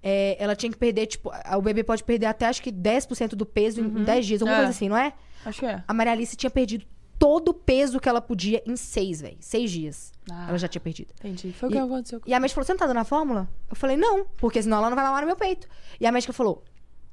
é, 0.02 0.38
ela 0.40 0.56
tinha 0.56 0.72
que 0.72 0.78
perder, 0.78 1.08
tipo, 1.08 1.30
o 1.58 1.62
bebê 1.62 1.84
pode 1.84 2.04
perder 2.04 2.28
até 2.28 2.46
acho 2.46 2.62
que 2.62 2.72
10% 2.72 3.36
do 3.36 3.46
peso 3.46 3.82
em- 3.82 3.86
em 4.00 4.04
10 4.06 4.26
dias, 4.26 4.42
alguma 4.42 4.56
É. 4.56 4.60
coisa 4.62 4.72
assim, 4.72 4.88
não 4.88 4.96
é? 4.98 5.12
Acho 5.46 5.60
que 5.60 5.66
é. 5.66 5.84
A 5.86 5.94
Maria 5.94 6.14
Alice 6.14 6.36
tinha 6.38 6.50
perdido 6.50 6.86
todo 7.20 7.50
o 7.50 7.54
peso 7.54 8.00
que 8.00 8.08
ela 8.08 8.22
podia 8.22 8.64
em 8.66 8.76
seis, 8.78 9.20
velho. 9.20 9.38
Seis 9.42 9.70
dias. 9.72 10.14
Ah. 10.32 10.46
Ela 10.50 10.58
já 10.58 10.68
tinha 10.70 10.82
perdido. 10.82 11.14
Entendi. 11.20 11.52
Foi 11.54 11.68
o 11.68 11.72
que 11.72 11.78
aconteceu. 11.78 12.22
E 12.26 12.34
a 12.34 12.40
médica 12.40 12.56
falou: 12.56 12.66
Você 12.66 12.74
não 12.74 12.80
tá 12.80 12.88
dando 12.88 12.98
a 13.00 13.04
fórmula? 13.04 13.50
Eu 13.70 13.76
falei: 13.76 13.98
Não, 13.98 14.26
porque 14.38 14.62
senão 14.64 14.78
ela 14.78 14.90
não 14.90 14.96
vai 14.96 15.04
mamar 15.06 15.22
no 15.22 15.28
meu 15.28 15.36
peito. 15.36 15.68
E 16.00 16.06
a 16.08 16.12
médica 16.12 16.32
falou: 16.34 16.64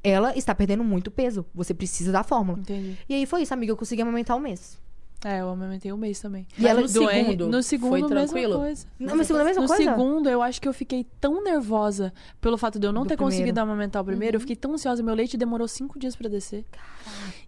Ela 0.05 0.37
está 0.37 0.55
perdendo 0.55 0.83
muito 0.85 1.11
peso. 1.11 1.47
Você 1.55 1.73
precisa 1.73 2.11
da 2.11 2.23
fórmula. 2.25 2.59
Entendi. 2.59 2.99
E 3.09 3.15
aí 3.15 3.27
foi 3.27 3.43
isso, 3.43 3.55
amiga. 3.55 3.73
Eu 3.73 3.77
consegui 3.77 4.03
amamentar 4.03 4.37
um 4.37 4.41
mês. 4.41 4.81
É, 5.25 5.41
eu 5.41 5.51
amamentei 5.51 5.93
um 5.93 5.97
mês 5.97 6.19
também. 6.19 6.45
E 6.59 6.67
ela- 6.67 6.81
no 6.81 6.89
segundo, 6.89 7.49
no 7.49 7.63
segundo, 7.63 7.91
foi 7.91 8.09
tranquilo? 8.09 8.57
coisa. 8.59 8.85
No 8.99 9.15
meu 9.15 9.25
segundo, 9.25 9.43
a 9.43 9.45
mesma 9.45 9.63
no 9.63 9.69
coisa? 9.69 9.85
segundo, 9.85 10.29
eu 10.29 10.43
acho 10.43 10.61
que 10.61 10.67
eu 10.67 10.73
fiquei 10.73 11.07
tão 11.21 11.41
nervosa 11.45 12.13
pelo 12.41 12.59
fato 12.59 12.81
de 12.81 12.89
eu 12.89 12.93
não 12.93 13.03
Do 13.05 13.09
ter 13.11 13.15
primeiro. 13.17 13.37
conseguido 13.37 13.61
amamentar 13.61 14.03
o 14.03 14.05
primeiro. 14.05 14.35
Eu 14.35 14.41
fiquei 14.41 14.57
tão 14.57 14.73
ansiosa. 14.75 15.01
Meu 15.01 15.15
leite 15.15 15.37
demorou 15.37 15.69
cinco 15.69 15.97
dias 15.97 16.17
pra 16.17 16.29
descer. 16.29 16.65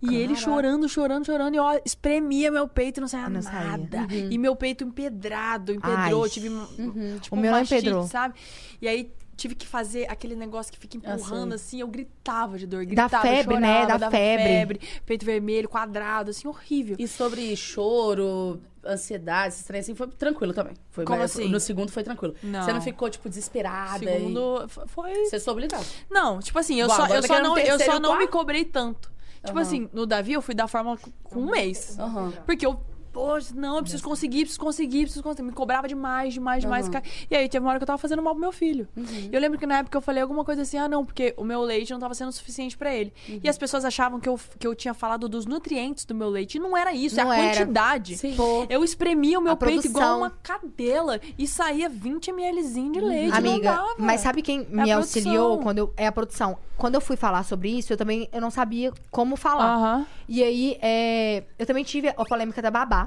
e 0.01 0.15
ele 0.15 0.37
chorando, 0.37 0.89
chorando, 0.89 1.27
chorando. 1.27 1.57
E 1.57 1.59
ó, 1.59 1.77
espremia 1.85 2.49
meu 2.49 2.69
peito 2.69 2.99
e 2.99 3.01
não 3.01 3.09
saía 3.09 3.29
Não 3.29 3.41
nada. 3.43 4.07
E 4.31 4.39
meu 4.39 4.55
peito 4.55 4.85
empedrado, 4.85 5.73
empedrou. 5.73 6.23
Ai. 6.23 6.31
Tive 6.31 6.51
um- 6.51 7.19
tipo, 7.21 7.35
O 7.35 7.39
meu 7.41 7.51
não 7.51 7.59
mastite, 7.59 7.81
empedrou. 7.81 8.07
sabe? 8.07 8.35
E 8.81 8.87
aí 8.87 9.11
tive 9.37 9.55
que 9.55 9.67
fazer 9.67 10.07
aquele 10.11 10.35
negócio 10.35 10.73
que 10.73 10.79
fica 10.79 10.97
empurrando 10.97 11.53
assim. 11.55 11.81
Eu 11.81 11.89
gritava 11.89 12.59
de 12.59 12.67
dor, 12.67 12.85
gritava, 12.85 13.21
febre, 13.23 13.59
né? 13.59 13.67
chorava, 13.83 13.87
Dá 13.87 13.97
dava 13.99 14.11
febre. 14.11 14.81
Peito 15.05 15.25
vermelho, 15.27 15.69
quadrado, 15.69 16.31
assim, 16.31 16.47
horrível. 16.49 16.97
E 16.99 17.07
sobre 17.09 17.55
choro, 17.57 18.61
ansiedade, 18.85 19.55
esse 19.55 19.65
trem 19.65 19.81
assim, 19.81 19.95
foi 19.95 20.07
tranquilo 20.09 20.53
também. 20.53 20.75
Foi 20.91 21.05
Como 21.05 21.19
mais- 21.19 21.31
assim? 21.31 21.49
No 21.49 21.59
segundo 21.61 21.91
foi 21.91 22.03
tranquilo. 22.03 22.35
Não. 22.43 22.63
Você 22.63 22.73
não 22.73 22.81
ficou, 22.81 23.09
tipo, 23.11 23.29
desesperada. 23.29 23.99
Segundo, 23.99 24.65
f- 24.69 24.81
foi 24.87 25.11
E... 25.13 25.27
Você 25.31 25.41
soube 25.41 25.63
lidar. 25.63 25.83
Não, 26.11 26.41
tipo 26.41 26.59
assim, 26.59 26.81
eu 26.81 26.89
Bom, 26.89 26.95
só, 26.95 27.03
agora 27.05 27.19
eu 27.19 27.23
tá 27.23 27.29
só 27.29 27.43
não, 27.43 27.59
eu 27.59 27.79
só 27.79 27.97
e 27.97 28.01
não 28.01 28.19
me 28.19 28.27
cobrei 28.27 28.65
tanto. 28.65 29.13
Tipo 29.45 29.59
Aham. 29.59 29.61
assim, 29.67 29.89
no 29.93 30.07
Davi 30.07 30.33
eu 30.33 30.41
fui 30.43 30.55
da 30.55 30.67
fórmula 30.67 30.99
com 31.23 31.39
um 31.41 31.51
mês. 31.51 31.99
Aham. 31.99 32.33
Porque 32.47 32.65
eu, 32.65 32.81
poxa, 33.15 33.55
não, 33.55 33.77
eu 33.77 33.83
preciso 33.83 34.03
conseguir, 34.03 34.41
preciso 34.41 34.61
conseguir, 34.61 35.03
preciso 35.05 35.23
conseguir. 35.23 35.47
Me 35.47 35.53
cobrava 35.53 35.89
demais, 35.89 36.35
demais, 36.35 36.63
demais. 36.63 36.89
Cara. 36.89 37.05
E 37.31 37.35
aí 37.37 37.49
teve 37.49 37.65
uma 37.65 37.71
hora 37.71 37.79
que 37.79 37.85
eu 37.85 37.87
tava 37.87 37.99
fazendo 37.99 38.21
mal 38.23 38.35
pro 38.35 38.41
meu 38.41 38.53
filho. 38.53 38.87
E 38.97 39.31
eu 39.33 39.41
lembro 39.41 39.59
que 39.59 39.65
na 39.67 39.79
época 39.79 39.97
eu 39.97 40.03
falei 40.03 40.21
alguma 40.23 40.45
coisa 40.45 40.63
assim, 40.63 40.77
ah, 40.77 40.89
não, 40.89 41.05
porque 41.05 41.33
o 41.37 41.45
meu 41.45 41.63
leite 41.63 41.93
não 41.93 42.01
tava 42.01 42.15
sendo 42.15 42.33
suficiente 42.33 42.77
pra 42.77 42.93
ele. 42.95 43.13
E 43.43 43.49
as 43.49 43.57
pessoas 43.57 43.85
achavam 43.85 44.19
que 44.21 44.29
eu, 44.29 44.39
que 44.59 44.67
eu 44.67 44.75
tinha 44.75 44.93
falado 44.93 45.29
dos 45.29 45.47
nutrientes 45.47 46.05
do 46.05 46.15
meu 46.15 46.29
leite. 46.29 46.57
E 46.57 46.61
não 46.61 46.77
era 46.77 46.93
isso, 46.93 47.17
Não 47.17 47.33
é 47.33 47.41
a 47.41 47.45
era. 47.45 47.57
quantidade. 47.59 48.17
Sim. 48.19 48.35
Pô, 48.37 48.67
Eu 48.69 48.83
espremia 48.85 49.39
o 49.39 49.43
meu 49.43 49.53
A 49.53 49.57
peito 49.57 49.87
igual 49.87 49.93
produção. 49.93 50.19
uma 50.19 50.31
cadela 50.31 51.21
e 51.39 51.47
saía 51.47 51.89
20 51.89 52.33
mlzinho 52.33 52.93
de 52.93 53.01
leite. 53.01 53.31
não 53.31 53.37
Amiga, 53.39 53.71
dava. 53.73 53.95
mas 53.99 54.21
sabe 54.21 54.43
quem 54.43 54.67
me 54.69 54.91
a 54.91 54.97
auxiliou 54.97 55.59
quando 55.59 55.79
eu. 55.79 55.95
É 55.97 56.07
a 56.07 56.13
produção. 56.13 56.59
Quando 56.77 56.97
eu 56.97 57.01
fui 57.01 57.15
falar 57.17 57.45
sobre 57.45 57.69
isso, 57.71 57.93
eu 57.93 57.97
também 57.97 58.29
eu 58.33 58.41
não 58.41 58.51
sabia 58.51 58.93
como 59.11 59.37
falar. 59.37 60.07
E 60.29 60.43
aí, 60.43 60.77
é, 60.83 61.45
eu 61.57 61.65
também 61.67 61.85
tive 61.85 62.09
a 62.09 62.25
polêmica 62.25 62.61
da 62.61 62.71
babá. 62.71 63.04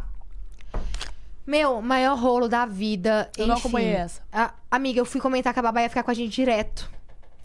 Meu, 1.48 1.82
maior 1.82 2.18
rolo 2.20 2.50
da 2.50 2.66
vida. 2.66 3.32
Eu 3.38 3.48
não 3.48 3.56
enfim. 3.56 3.62
acompanhei 3.68 3.94
essa. 3.94 4.22
A- 4.32 4.54
amiga, 4.70 5.00
eu 5.00 5.06
fui 5.06 5.22
comentar 5.22 5.54
que 5.54 5.60
a 5.60 5.64
babá 5.64 5.82
ia 5.82 5.90
ficar 5.90 6.04
com 6.04 6.12
a 6.12 6.14
gente 6.14 6.36
direto. 6.36 6.90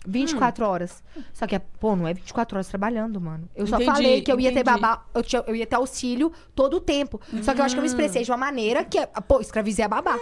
24 0.06 0.66
horas. 0.66 1.02
Só 1.32 1.46
que, 1.46 1.54
é, 1.54 1.58
pô, 1.58 1.94
não 1.94 2.08
é 2.08 2.14
24 2.14 2.56
horas 2.56 2.66
trabalhando, 2.68 3.20
mano. 3.20 3.48
Eu 3.54 3.66
só 3.66 3.76
Entendi, 3.76 3.90
falei 3.92 4.20
que 4.22 4.32
eu 4.32 4.40
ia 4.40 4.52
ter 4.52 4.60
entendi. 4.60 4.80
babá, 4.80 5.04
eu, 5.14 5.22
tinha- 5.22 5.44
eu 5.46 5.54
ia 5.54 5.66
ter 5.66 5.76
auxílio 5.76 6.32
todo 6.54 6.78
o 6.78 6.80
tempo. 6.80 7.20
Só 7.42 7.54
que 7.54 7.60
eu 7.60 7.64
acho 7.64 7.74
que 7.74 7.78
eu 7.78 7.82
me 7.82 7.88
expressei 7.88 8.24
de 8.24 8.30
uma 8.30 8.36
maneira 8.36 8.84
que, 8.84 8.98
pô, 9.28 9.40
escravizei 9.40 9.84
a 9.84 9.88
babá. 9.88 10.18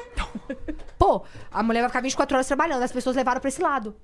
Pô, 0.99 1.22
a 1.51 1.62
mulher 1.62 1.81
vai 1.81 1.89
ficar 1.89 2.03
24 2.03 2.37
horas 2.37 2.47
trabalhando, 2.47 2.83
as 2.83 2.93
pessoas 2.93 3.16
levaram 3.16 3.41
pra 3.41 3.49
esse 3.49 3.62
lado. 3.62 3.95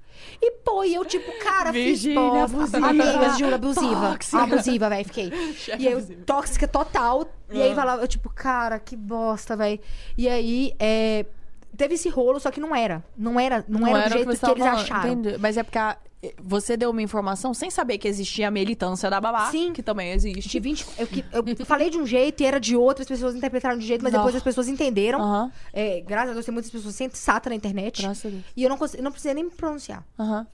E, 0.41 0.51
pô, 0.65 0.83
e 0.83 0.95
eu, 0.95 1.05
tipo, 1.05 1.31
cara, 1.45 1.71
Virgínia, 1.71 2.47
fiz 2.49 2.55
abusiva. 2.55 2.87
Amigas, 2.89 3.39
juro, 3.39 3.55
abusiva. 3.55 4.11
Tóxica. 4.13 4.43
Abusiva, 4.43 4.89
velho, 4.89 5.05
fiquei. 5.05 5.31
Chefe 5.53 5.83
E 5.83 5.87
eu, 5.87 5.99
abusiva. 5.99 6.23
tóxica 6.25 6.67
total. 6.67 7.27
E 7.51 7.61
aí 7.63 7.75
falava, 7.75 8.03
eu, 8.03 8.09
tipo, 8.09 8.31
cara, 8.31 8.79
que 8.79 8.97
bosta, 8.97 9.55
velho. 9.57 9.79
E 10.17 10.27
aí, 10.27 10.73
é, 10.79 11.27
teve 11.77 11.95
esse 11.95 12.09
rolo, 12.09 12.41
só 12.41 12.51
que 12.51 12.61
não 12.61 12.75
era. 12.75 13.05
Não 13.17 13.39
era, 13.39 13.65
não, 13.69 13.87
era 13.87 14.09
do 14.09 14.13
jeito 14.15 14.31
que, 14.31 14.37
tava 14.39 14.53
eles 14.55 14.65
falando, 14.65 14.81
acharam. 14.83 15.13
entendi. 15.13 15.39
Mas 15.39 15.57
é 15.57 15.63
porque 15.63 15.79
a- 15.79 15.97
você 16.43 16.77
deu 16.77 16.91
uma 16.91 17.03
informação 17.03 17.55
sem 17.55 17.71
saber 17.71 17.99
que 17.99 18.09
existia 18.09 18.49
a 18.49 18.51
militância 18.51 19.09
da 19.09 19.21
babá, 19.21 19.49
Sim. 19.51 19.73
que 19.73 19.81
também 19.83 20.11
existe. 20.13 20.59
20, 20.59 20.85
eu, 20.99 21.07
que- 21.07 21.25
eu 21.61 21.67
falei 21.67 21.89
de 21.89 21.99
um 21.99 22.07
jeito 22.07 22.43
e 22.43 22.47
era 22.47 22.59
de 22.59 22.75
outro, 22.75 23.03
as 23.03 23.09
pessoas 23.09 23.37
interpretaram 23.37 23.79
de 23.79 23.85
um 23.85 23.87
jeito, 23.87 24.03
mas 24.03 24.13
depois 24.13 24.33
Não. 24.33 24.39
as 24.39 24.43
pessoas 24.43 24.67
entenderam. 24.67 25.53
É, 25.73 26.01
graças 26.01 26.31
a 26.31 26.33
Deus, 26.33 26.45
tem 26.45 26.53
muitas 26.55 26.71
pessoas 26.73 26.95
sensatas 26.97 27.49
na 27.51 27.55
internet. 27.55 28.03
Graças 28.03 28.25
a 28.27 28.29
Deus. 28.31 28.43
E 28.57 28.63
eu 28.65 28.69
não, 28.71 28.79
não 29.03 29.13
precisei 29.13 29.35
nem 29.35 29.45
me 29.45 29.51
pronunciar. 29.51 30.03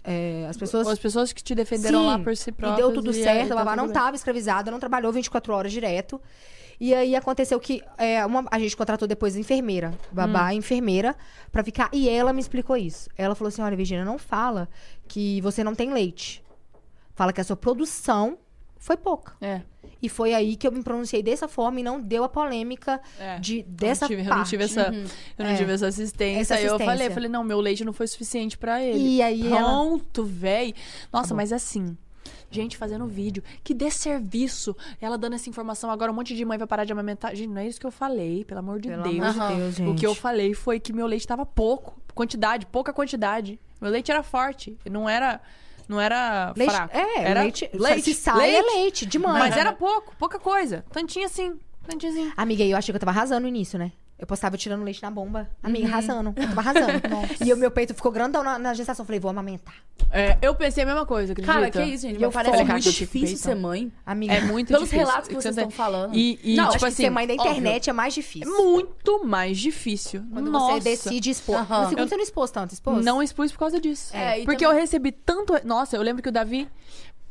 É, 0.05 0.47
as 0.51 0.57
pessoas. 0.59 0.87
As 0.89 0.99
pessoas 0.99 1.33
que 1.33 1.43
te 1.43 1.55
defenderam 1.55 2.01
Sim, 2.01 2.07
lá 2.07 2.19
por 2.19 2.37
si 2.37 2.51
E 2.51 2.53
próprias. 2.53 2.77
deu 2.79 2.93
tudo 2.93 3.11
aí 3.11 3.23
certo, 3.23 3.49
tá 3.49 3.55
a 3.55 3.59
babá 3.59 3.71
tudo 3.71 3.79
não 3.79 3.87
bem. 3.87 3.95
tava 3.95 4.17
escravizada, 4.17 4.71
não 4.71 4.81
trabalhou 4.81 5.11
24 5.13 5.55
horas 5.55 5.73
direto. 5.73 6.21
E 6.85 6.93
aí 6.93 7.15
aconteceu 7.15 7.61
que 7.61 7.81
é, 7.97 8.27
uma- 8.27 8.45
a 8.51 8.59
gente 8.59 8.77
contratou 8.77 9.07
depois 9.07 9.37
a 9.37 9.39
enfermeira, 9.39 9.95
babá 10.11 10.49
Hum. 10.49 10.55
enfermeira, 10.55 11.15
pra 11.53 11.63
ficar. 11.63 11.89
E 11.93 12.09
ela 12.09 12.33
me 12.33 12.41
explicou 12.41 12.77
isso. 12.77 13.09
Ela 13.17 13.37
falou 13.37 13.51
assim: 13.51 13.63
olha, 13.63 13.77
Virginia, 13.77 14.05
não 14.05 14.19
fala 14.19 14.69
que 15.07 15.41
você 15.43 15.63
não 15.63 15.77
tem 15.77 15.93
leite. 15.93 16.43
Fala 17.15 17.33
que 17.33 17.41
a 17.41 17.45
sua 17.45 17.55
produção 17.57 18.37
foi 18.79 18.97
pouca. 18.97 19.35
É. 19.41 19.61
E 20.03 20.09
foi 20.09 20.35
aí 20.35 20.57
que 20.57 20.67
eu 20.67 20.73
me 20.73 20.83
pronunciei 20.83 21.23
dessa 21.23 21.47
forma 21.47 21.79
e 21.79 21.85
não 21.85 22.01
deu 22.01 22.25
a 22.25 22.29
polêmica 22.29 23.01
É. 23.17 23.39
de, 23.39 23.63
dessa 23.63 24.07
eu, 24.07 24.09
tive, 24.09 24.23
parte. 24.25 24.33
eu 24.33 24.39
não 24.39 24.45
tive 24.45 24.65
essa, 24.65 24.93
eu 25.39 25.45
não 25.45 25.53
É. 25.53 25.57
tive 25.57 25.73
essa 25.73 25.87
assistência. 25.87 26.41
Essa 26.41 26.55
Aí 26.57 26.65
eu 26.65 26.75
assistência. 26.75 26.97
falei, 26.99 27.11
falei, 27.15 27.29
não, 27.29 27.45
meu 27.45 27.61
leite 27.61 27.85
não 27.85 27.93
foi 27.93 28.09
suficiente 28.09 28.59
pra 28.59 28.83
ele. 28.83 28.99
E 28.99 29.23
aí 29.23 29.47
ela- 29.47 29.61
Pronto, 29.61 30.25
véi. 30.25 30.75
Nossa, 31.13 31.33
mas 31.33 31.53
assim, 31.53 31.97
gente 32.53 32.77
fazendo 32.77 33.07
vídeo, 33.07 33.43
que 33.65 33.75
desserviço. 33.75 34.77
Ela 35.01 35.17
dando 35.19 35.35
essa 35.35 35.49
informação, 35.49 35.91
agora 35.91 36.11
um 36.13 36.15
monte 36.15 36.35
de 36.35 36.45
mãe 36.45 36.59
vai 36.59 36.67
parar 36.67 36.85
de 36.85 36.93
amamentar. 36.93 37.35
Gente, 37.35 37.49
não 37.51 37.61
é 37.61 37.67
isso 37.67 37.81
que 37.81 37.87
eu 37.87 37.91
falei, 37.91 38.45
pelo 38.45 38.61
amor 38.61 38.81
de 38.81 38.89
Pelo 38.89 39.03
Deus. 39.03 39.37
amor 39.39 39.51
de 39.51 39.57
Deus, 39.57 39.75
gente. 39.77 39.91
O 39.91 39.95
que 39.95 40.07
eu 40.07 40.15
falei 40.15 40.55
foi 40.55 40.79
que 40.79 40.93
meu 40.93 41.07
leite 41.07 41.27
tava 41.27 41.45
pouco, 41.47 42.01
quantidade, 42.15 42.67
pouca 42.67 42.93
quantidade. 42.93 43.59
Meu 43.81 43.91
leite 43.91 44.11
era 44.11 44.23
forte, 44.23 44.77
não 44.91 45.09
era 45.09 45.41
não 45.89 46.01
era 46.01 46.53
Leite, 46.57 46.71
fraco. 46.73 46.97
é, 46.97 47.25
era 47.25 47.43
leite, 47.43 47.69
leite, 47.75 48.03
se 48.03 48.15
sai 48.15 48.55
é 48.55 48.63
leite, 48.63 49.05
de 49.05 49.19
mãe. 49.19 49.39
Mas 49.41 49.57
era 49.57 49.73
pouco, 49.73 50.15
pouca 50.17 50.39
coisa. 50.39 50.85
Tantinho 50.93 51.27
assim, 51.27 51.59
tantinho 51.87 52.13
assim. 52.13 52.33
Amiga, 52.37 52.63
eu 52.65 52.77
achei 52.77 52.93
que 52.93 52.97
eu 52.97 53.01
tava 53.01 53.11
arrasando 53.11 53.43
no 53.43 53.49
início, 53.49 53.79
né? 53.79 53.93
Eu 54.23 54.27
postava 54.29 54.55
eu 54.55 54.59
tirando 54.59 54.85
leite 54.85 55.03
na 55.03 55.11
bomba. 55.11 55.51
Amiga, 55.61 55.85
Uhum. 55.85 55.93
arrasando. 55.93 56.35
Eu 56.37 56.47
tava 56.49 56.61
arrasando. 56.61 56.93
e 57.45 57.53
o 57.53 57.57
meu 57.57 57.73
peito 57.73 57.93
ficou 57.93 58.13
grandão 58.13 58.45
na, 58.45 58.57
na 58.57 58.73
gestação. 58.73 59.05
Falei, 59.05 59.19
vou 59.19 59.29
amamentar. 59.29 59.75
É, 60.13 60.39
eu 60.41 60.55
pensei 60.55 60.85
a 60.85 60.87
mesma 60.87 61.05
coisa, 61.05 61.33
acredita? 61.33 61.53
Cara, 61.53 61.69
que 61.73 61.83
isso, 61.83 62.03
gente. 62.03 62.13
E 62.13 62.19
Mas 62.19 62.23
eu 62.23 62.31
parece 62.31 62.53
falei, 62.57 62.73
muito 62.73 62.89
eu 62.89 62.93
difícil 62.93 63.37
ser 63.37 63.57
mãe. 63.57 63.91
Amiga, 64.07 64.35
É 64.35 64.41
muito 64.43 64.69
Pelos 64.69 64.85
difícil. 64.85 65.05
relatos 65.07 65.27
que 65.29 65.35
vocês 65.35 65.53
Você- 65.57 65.61
estão 65.63 65.71
falando. 65.73 66.15
E, 66.15 66.39
e 66.45 66.55
não, 66.55 66.67
tipo 66.71 66.77
acho 66.77 66.79
que 66.79 66.85
assim, 66.93 67.03
ser 67.03 67.11
mãe 67.11 67.27
da 67.27 67.35
óbvio, 67.35 67.51
internet 67.51 67.91
é 67.91 67.93
mais 67.93 68.15
difícil. 68.15 68.57
muito 68.65 69.27
mais 69.27 69.59
difícil. 69.59 70.23
Quando 70.33 70.53
Nossa. 70.53 70.75
você 70.75 70.81
decide 70.91 71.29
expor. 71.31 71.57
Aham. 71.57 71.83
No 71.83 71.89
segundo 71.89 72.09
você 72.09 72.17
não 72.17 72.23
expôs 72.23 72.51
tanto, 72.53 72.73
expôs? 72.75 73.05
Não 73.05 73.21
expus 73.21 73.51
por 73.51 73.59
causa 73.59 73.81
disso. 73.81 74.17
É, 74.17 74.45
Porque 74.45 74.65
também- 74.65 74.77
eu 74.77 74.81
recebi 74.81 75.11
tanto. 75.11 75.53
Nossa, 75.67 75.97
eu 75.97 76.03
lembro 76.03 76.23
que 76.23 76.29
o 76.29 76.33
Davi, 76.33 76.69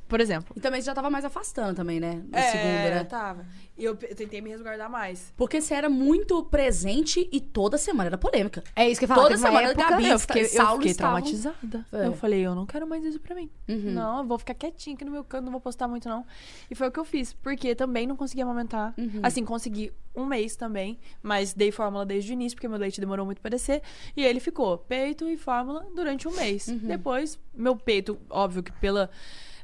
por 0.09 0.19
exemplo. 0.19 0.53
E 0.57 0.59
também 0.59 0.81
você 0.81 0.87
já 0.87 0.93
tava 0.93 1.09
mais 1.09 1.23
afastando 1.23 1.73
também, 1.73 2.01
né? 2.01 2.19
Do 2.25 2.37
é, 2.37 2.51
segundo, 2.51 2.95
né? 2.95 3.03
tava. 3.05 3.45
E 3.81 3.85
eu 3.85 3.95
pe- 3.95 4.13
tentei 4.13 4.39
me 4.41 4.49
resguardar 4.51 4.87
mais. 4.89 5.33
Porque 5.35 5.59
você 5.59 5.73
era 5.73 5.89
muito 5.89 6.43
presente 6.45 7.27
e 7.31 7.41
toda 7.41 7.79
semana 7.79 8.09
era 8.09 8.17
polêmica. 8.17 8.63
É 8.75 8.87
isso 8.87 8.99
que 8.99 9.05
eu 9.05 9.07
falo. 9.07 9.23
Toda 9.23 9.37
semana 9.37 9.69
época- 9.69 9.89
Gabi 9.89 10.07
eu 10.09 10.19
fiquei, 10.19 10.43
eu 10.43 10.47
fiquei 10.77 10.93
traumatizada. 10.93 11.85
É. 11.91 12.05
Eu 12.05 12.13
falei, 12.13 12.41
eu 12.41 12.53
não 12.53 12.65
quero 12.67 12.85
mais 12.87 13.03
isso 13.03 13.19
pra 13.19 13.33
mim. 13.33 13.49
Uhum. 13.67 13.91
Não, 13.91 14.19
eu 14.19 14.25
vou 14.25 14.37
ficar 14.37 14.53
quietinha 14.53 14.95
aqui 14.95 15.03
no 15.03 15.09
meu 15.11 15.23
canto, 15.23 15.45
não 15.45 15.51
vou 15.51 15.59
postar 15.59 15.87
muito, 15.87 16.07
não. 16.07 16.23
E 16.69 16.75
foi 16.75 16.89
o 16.89 16.91
que 16.91 16.99
eu 16.99 17.05
fiz. 17.05 17.33
Porque 17.33 17.73
também 17.73 18.05
não 18.05 18.15
consegui 18.15 18.41
amamentar. 18.43 18.93
Uhum. 18.97 19.19
Assim, 19.23 19.43
consegui 19.43 19.91
um 20.15 20.25
mês 20.27 20.55
também, 20.55 20.99
mas 21.23 21.53
dei 21.53 21.71
fórmula 21.71 22.05
desde 22.05 22.31
o 22.31 22.33
início, 22.33 22.55
porque 22.57 22.67
meu 22.67 22.77
leite 22.77 22.99
demorou 23.01 23.25
muito 23.25 23.41
pra 23.41 23.49
descer. 23.49 23.81
E 24.15 24.23
ele 24.23 24.39
ficou 24.39 24.77
peito 24.77 25.27
e 25.27 25.37
fórmula 25.37 25.87
durante 25.95 26.27
um 26.27 26.31
mês. 26.35 26.67
Uhum. 26.67 26.77
Depois, 26.83 27.39
meu 27.51 27.75
peito, 27.75 28.19
óbvio 28.29 28.61
que 28.61 28.71
pela 28.73 29.09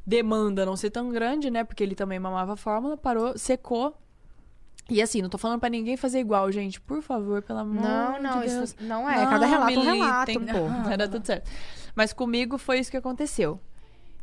demanda 0.05 0.65
não 0.65 0.75
ser 0.75 0.89
tão 0.89 1.09
grande, 1.09 1.51
né? 1.51 1.63
Porque 1.63 1.83
ele 1.83 1.93
também 1.95 2.17
mamava 2.19 2.55
fórmula, 2.55 2.97
parou, 2.97 3.37
secou. 3.37 3.95
E 4.89 5.01
assim, 5.01 5.21
não 5.21 5.29
tô 5.29 5.37
falando 5.37 5.59
pra 5.59 5.69
ninguém 5.69 5.97
fazer 5.97 6.19
igual, 6.19 6.49
gente. 6.51 6.79
Por 6.79 7.01
favor, 7.01 7.41
pelo 7.41 7.59
amor 7.59 7.81
Não, 7.83 8.21
não, 8.21 8.39
de 8.41 8.47
Deus. 8.47 8.69
isso 8.69 8.75
não 8.81 9.09
é. 9.09 9.25
Cada 9.25 9.45
relato 9.45 9.73
é 9.73 9.77
um 9.79 9.81
relato, 9.83 10.31
pô. 10.39 10.89
Era 10.89 11.07
tudo 11.09 11.25
certo. 11.25 11.49
Mas 11.95 12.13
comigo 12.13 12.57
foi 12.57 12.79
isso 12.79 12.89
que 12.91 12.97
aconteceu. 12.97 13.59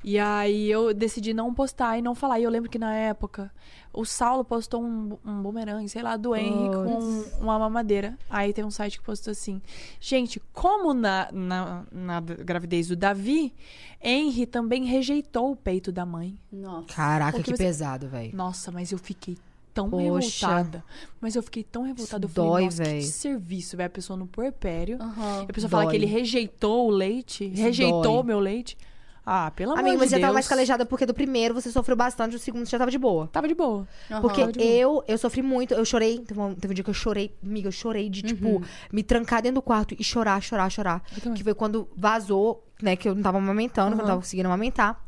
E 0.03 0.19
aí 0.19 0.71
eu 0.71 0.93
decidi 0.93 1.33
não 1.33 1.53
postar 1.55 1.99
e 1.99 2.03
não 2.03 2.15
falar. 2.15 2.39
E 2.39 2.45
eu 2.45 2.51
lembro 2.51 2.69
que 2.71 2.79
na 2.79 2.95
época 2.95 3.51
o 3.93 4.05
Saulo 4.05 4.45
postou 4.45 4.83
um, 4.83 5.17
um 5.25 5.43
bumerangue, 5.43 5.89
sei 5.89 6.03
lá, 6.03 6.17
do 6.19 6.37
Henry 6.37 6.69
com 6.71 7.25
uma 7.43 7.59
mamadeira. 7.59 8.19
Aí 8.29 8.53
tem 8.53 8.65
um 8.65 8.71
site 8.71 8.99
que 8.99 9.05
postou 9.05 9.31
assim: 9.33 9.63
Gente, 9.99 10.41
como 10.53 10.93
na, 10.93 11.29
na, 11.33 11.85
na 11.91 12.21
gravidez 12.21 12.89
do 12.89 12.97
Davi, 12.97 13.55
Henry 14.03 14.45
também 14.45 14.85
rejeitou 14.85 15.53
o 15.53 15.57
peito 15.57 15.91
da 15.91 16.05
mãe. 16.05 16.39
Nossa. 16.53 16.87
Caraca, 16.95 17.39
Porque 17.39 17.53
que 17.53 17.57
você- 17.57 17.65
pesado, 17.65 18.07
velho. 18.07 18.37
Nossa, 18.37 18.71
mas 18.71 18.93
eu 18.93 18.99
fiquei 18.99 19.39
tão 19.75 19.91
Poxa. 19.91 20.47
revoltada. 20.47 20.85
Mas 21.21 21.35
eu 21.35 21.43
fiquei 21.43 21.65
tão 21.65 21.83
revoltada. 21.83 22.25
Eu 22.25 22.29
Isso 22.29 22.35
falei, 22.35 22.51
dói, 22.51 22.65
nossa, 22.65 22.85
que 22.85 23.03
serviço, 23.03 23.77
velho. 23.77 23.89
A 23.89 23.91
pessoa 23.91 24.17
no 24.17 24.27
puerpério. 24.27 24.99
E 25.47 25.51
a 25.51 25.53
pessoa 25.53 25.69
fala 25.69 25.85
Dói. 25.85 25.91
que 25.91 25.97
ele 25.97 26.07
rejeitou 26.07 26.87
o 26.87 26.91
leite, 26.91 27.45
Isso 27.45 27.61
rejeitou 27.63 28.21
o 28.21 28.25
meu 28.25 28.39
leite. 28.39 28.79
Ah, 29.27 29.51
pelo 29.57 29.73
amor 29.73 29.81
Amiga, 29.81 29.95
de 29.95 29.99
mas 30.01 30.11
você 30.11 30.17
Deus. 30.17 30.21
tava 30.21 30.35
mais 30.35 30.47
calejada 30.47 30.85
porque 30.85 31.07
do 31.07 31.15
primeiro 31.15 31.55
você 31.55 31.71
sofreu 31.71 31.97
bastante, 31.97 32.37
o 32.37 32.39
segundo 32.39 32.69
já 32.69 32.77
tava 32.77 32.91
de 32.91 32.99
boa. 32.99 33.27
Tava 33.29 33.49
de 33.49 33.55
boa. 33.55 33.89
Aham. 34.11 34.21
Porque 34.21 34.47
de 34.49 34.59
boa. 34.59 34.71
eu, 34.71 35.05
eu 35.09 35.17
sofri 35.17 35.41
muito, 35.41 35.73
eu 35.73 35.85
chorei. 35.85 36.19
Teve 36.19 36.39
um, 36.39 36.55
teve 36.55 36.73
um 36.73 36.75
dia 36.75 36.85
que 36.85 36.91
eu 36.91 36.95
chorei, 36.95 37.35
amiga, 37.43 37.69
eu 37.69 37.73
chorei 37.73 38.11
de, 38.11 38.21
tipo, 38.21 38.63
me 38.93 39.03
trancar 39.03 39.41
dentro 39.41 39.55
do 39.55 39.63
quarto 39.63 39.97
e 39.99 40.05
chorar, 40.05 40.43
chorar, 40.43 40.69
chorar. 40.71 41.03
Que 41.35 41.43
foi 41.43 41.55
quando 41.55 41.89
vazou, 41.97 42.63
né, 42.83 42.97
que 42.97 43.09
eu 43.09 43.15
não 43.15 43.23
tava 43.23 43.39
amamentando, 43.39 43.93
que 43.93 43.95
eu 43.95 44.05
não 44.05 44.09
tava 44.09 44.21
conseguindo 44.21 44.47
amamentar. 44.47 45.03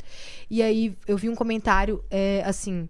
E 0.48 0.62
aí 0.62 0.96
eu 1.06 1.18
vi 1.18 1.28
um 1.28 1.34
comentário, 1.34 2.02
é, 2.10 2.42
assim, 2.46 2.88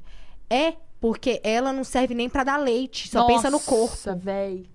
é 0.49 0.75
porque 1.07 1.41
ela 1.45 1.73
não 1.73 1.85
serve 1.85 2.17
nem 2.17 2.29
pra 2.29 2.43
dar 2.43 2.57
leite, 2.57 3.09
só 3.09 3.29
pensa 3.29 3.49
no 3.49 3.61
corpo. 3.61 3.93
Nossa, 3.93 4.13
véi. 4.13 4.67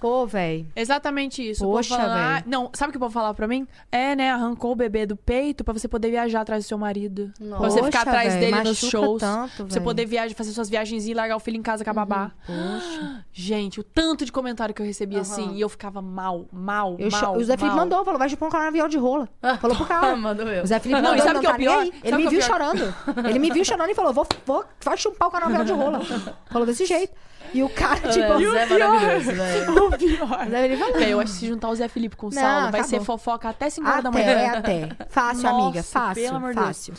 Pô, 0.00 0.26
véi. 0.26 0.66
Exatamente 0.74 1.48
isso. 1.48 1.62
Poxa, 1.62 1.94
o 1.94 1.96
povo 1.98 2.08
fala, 2.08 2.14
véi. 2.14 2.38
ah, 2.38 2.42
Não, 2.46 2.70
sabe 2.72 2.88
o 2.88 2.92
que 2.92 2.96
o 2.96 3.00
povo 3.00 3.12
falava 3.12 3.34
pra 3.34 3.46
mim? 3.46 3.66
É, 3.92 4.16
né? 4.16 4.30
Arrancou 4.30 4.72
o 4.72 4.74
bebê 4.74 5.04
do 5.04 5.14
peito 5.14 5.62
pra 5.62 5.74
você 5.74 5.86
poder 5.86 6.10
viajar 6.10 6.40
atrás 6.40 6.64
do 6.64 6.68
seu 6.68 6.78
marido. 6.78 7.30
Pra 7.38 7.58
você 7.58 7.82
ficar 7.82 7.98
Poxa, 8.04 8.10
pra 8.10 8.20
véi, 8.22 8.40
dele 8.40 8.56
nos 8.62 8.82
machuca 8.82 8.90
shows. 8.90 9.20
tanto, 9.20 9.52
pra 9.56 9.64
você 9.66 9.80
poder 9.80 10.06
viajar, 10.06 10.34
fazer 10.34 10.52
suas 10.52 10.70
viagens 10.70 11.06
e 11.06 11.12
largar 11.12 11.36
o 11.36 11.40
filho 11.40 11.58
em 11.58 11.62
casa 11.62 11.84
com 11.84 11.90
a 11.90 11.92
babá. 11.92 12.30
Poxa. 12.46 13.24
Gente, 13.32 13.78
o 13.78 13.82
tanto 13.84 14.24
de 14.24 14.32
comentário 14.32 14.74
que 14.74 14.80
eu 14.80 14.86
recebi 14.86 15.16
assim, 15.18 15.54
e 15.54 15.60
eu 15.60 15.68
ficava 15.68 16.00
mal, 16.00 16.46
mal, 16.50 16.96
Eu 16.98 17.10
mal. 17.10 17.36
o 17.36 17.44
Zé 17.44 17.56
Felipe 17.56 17.76
mal. 17.76 17.84
mandou, 17.84 18.04
falou, 18.04 18.18
vai 18.18 18.28
chupar 18.28 18.48
um 18.48 18.52
canavial 18.52 18.88
de 18.88 18.96
rola. 18.96 19.28
Falou 19.60 19.76
pro 19.76 19.86
cara. 19.86 20.16
Mandou 20.16 20.48
eu. 20.48 20.62
O 20.62 20.66
Zé 20.66 20.78
Felipe 20.80 21.00
Não, 21.00 21.10
mandou, 21.10 21.24
e 21.24 21.26
sabe 21.28 21.38
o 21.38 21.40
que 21.40 21.46
é 21.46 21.50
tá 21.50 21.54
o 21.54 21.58
pior? 21.58 21.86
Ele 22.02 22.16
me 22.16 22.24
é 22.26 22.30
viu 22.30 22.42
chorando. 22.42 22.94
Ele 23.28 23.38
me 23.38 23.50
viu 23.50 23.64
chorando 23.64 23.90
e 23.90 23.94
falou, 23.94 24.12
vou, 24.12 24.26
vou, 24.46 24.64
vai 24.82 24.96
chupar 24.96 25.28
o 25.28 25.30
canavial 25.30 25.64
de 25.64 25.72
rola. 25.72 26.00
Falou 26.50 26.66
desse 26.66 26.86
jeito. 26.86 27.12
E 27.52 27.62
o 27.62 27.68
cara, 27.68 28.00
tipo... 28.08 28.20
É, 28.20 28.36
o 28.36 28.52
Zé 28.52 28.62
é 28.62 28.78
maravilhoso, 28.78 29.32
velho. 29.32 29.84
O 29.86 29.98
pior. 29.98 30.46
O 30.46 30.50
Zé 30.50 30.62
Felipe 30.62 30.78
falou. 30.78 30.98
Véi, 30.98 31.12
eu 31.12 31.20
acho 31.20 31.32
que 31.32 31.38
se 31.38 31.46
juntar 31.46 31.68
o 31.68 31.74
Zé 31.74 31.88
Felipe 31.88 32.16
com 32.16 32.26
o 32.28 32.30
Não, 32.30 32.42
Saulo, 32.42 32.70
vai 32.72 32.84
ser 32.84 33.00
fofoca 33.02 33.48
até 33.48 33.68
5 33.70 33.88
horas 33.88 34.02
da 34.04 34.10
manhã. 34.10 34.52
Até, 34.52 34.84
até. 34.84 35.06
Fácil, 35.08 35.42
Nossa, 35.42 35.64
amiga, 35.64 35.82
fácil, 35.82 36.22
pelo 36.22 36.36
amor 36.36 36.50
de 36.50 36.56
Deus. 36.56 36.66
fácil. 36.66 36.94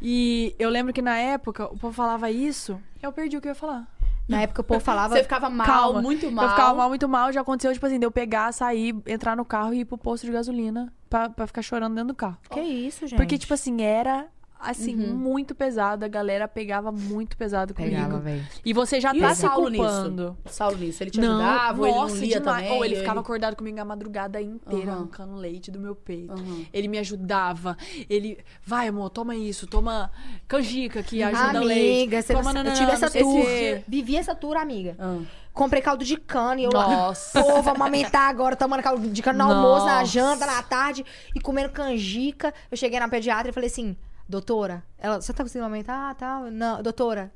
E 0.00 0.54
eu 0.58 0.68
lembro 0.68 0.92
que 0.92 1.00
na 1.00 1.16
época 1.16 1.66
o 1.66 1.78
povo 1.78 1.92
falava 1.92 2.30
isso, 2.30 2.80
eu 3.02 3.12
perdi 3.12 3.36
o 3.36 3.40
que 3.40 3.48
eu 3.48 3.50
ia 3.50 3.54
falar. 3.54 3.86
Na 4.28 4.42
época 4.42 4.60
o 4.62 4.64
povo 4.64 4.80
falava... 4.80 5.14
Você 5.16 5.22
ficava 5.22 5.50
mal, 5.50 5.66
Calma. 5.66 6.02
muito 6.02 6.30
mal. 6.30 6.44
Eu 6.44 6.50
ficava 6.50 6.74
mal, 6.74 6.88
muito 6.88 7.08
mal. 7.08 7.32
Já 7.32 7.40
aconteceu, 7.42 7.72
tipo 7.72 7.84
assim, 7.86 7.98
de 7.98 8.06
eu 8.06 8.10
pegar, 8.10 8.52
sair, 8.52 8.94
entrar 9.06 9.36
no 9.36 9.44
carro 9.44 9.74
e 9.74 9.80
ir 9.80 9.84
pro 9.84 9.98
posto 9.98 10.24
de 10.26 10.32
gasolina 10.32 10.92
pra, 11.10 11.28
pra 11.28 11.46
ficar 11.46 11.62
chorando 11.62 11.94
dentro 11.94 12.08
do 12.08 12.14
carro. 12.14 12.38
Que 12.50 12.60
isso, 12.60 13.06
gente? 13.06 13.16
Porque, 13.16 13.36
tipo 13.36 13.52
assim, 13.52 13.82
era 13.82 14.26
assim, 14.62 14.94
muito 14.96 15.54
pesado. 15.54 16.04
A 16.04 16.08
galera 16.08 16.46
pegava 16.48 16.90
muito 16.92 17.36
pesado 17.36 17.74
comigo. 17.74 17.94
Pegava. 17.94 18.22
E 18.64 18.72
você 18.72 19.00
já 19.00 19.14
E 19.14 19.20
tá 19.20 19.30
o 19.30 19.34
se 19.34 19.40
Saulo 19.42 19.68
culpando. 19.70 20.36
nisso? 20.44 20.54
Saulo 20.54 20.76
nisso, 20.78 21.02
ele 21.02 21.10
te 21.10 21.20
Não, 21.20 21.32
ajudava 21.32 21.80
ou 21.80 21.86
ele 21.86 21.96
nossa, 21.96 22.14
não 22.14 22.20
lia 22.22 22.40
demais. 22.40 22.62
também? 22.62 22.78
Ou 22.78 22.84
ele 22.84 22.96
ficava 22.96 23.20
acordado 23.20 23.56
comigo 23.56 23.80
a 23.80 23.84
madrugada 23.84 24.40
inteira, 24.40 24.92
Aham. 24.92 25.00
arrancando 25.00 25.34
leite 25.36 25.70
do 25.70 25.78
meu 25.80 25.94
peito. 25.94 26.32
Aham. 26.32 26.64
Ele 26.72 26.88
me 26.88 26.98
ajudava. 26.98 27.76
Ele, 28.08 28.38
vai, 28.64 28.88
amor, 28.88 29.10
toma 29.10 29.34
isso, 29.36 29.66
toma 29.66 30.10
canjica 30.48 31.02
que 31.02 31.22
ajuda 31.22 31.60
o 31.60 31.64
leite. 31.64 31.98
Amiga, 32.02 32.22
você 32.22 32.32
toma 32.34 32.52
não, 32.52 32.64
eu 32.64 32.74
tive 32.74 32.90
essa 32.92 33.10
tour. 33.10 33.44
quê. 33.44 33.82
Vivi 33.88 34.16
essa 34.16 34.34
tour, 34.34 34.56
amiga. 34.56 34.96
Ah. 34.98 35.18
Comprei 35.52 35.82
caldo 35.82 36.02
de 36.02 36.16
cana 36.16 36.60
e 36.60 36.64
eu 36.64 36.70
lá. 36.72 36.88
Nossa. 36.88 37.42
Pô, 37.42 37.60
vou 37.60 37.74
amamentar 37.74 38.22
agora, 38.30 38.56
tomando 38.56 38.82
caldo 38.82 39.06
de 39.06 39.22
cana 39.22 39.44
no 39.44 39.52
almoço, 39.52 39.84
na 39.84 40.00
Nossa. 40.00 40.06
janta, 40.06 40.46
na 40.46 40.62
tarde 40.62 41.04
e 41.34 41.40
comendo 41.40 41.68
canjica. 41.68 42.54
Eu 42.70 42.76
cheguei 42.76 42.98
na 42.98 43.06
pediatra 43.06 43.50
e 43.50 43.52
falei 43.52 43.68
assim: 43.68 43.94
doutora, 44.28 44.84
ela, 44.98 45.20
você 45.20 45.32
tá 45.32 45.42
conseguindo 45.42 45.66
amamentar? 45.66 46.10
Ah, 46.10 46.14
tá. 46.14 46.40
Não, 46.50 46.82
doutora, 46.82 47.32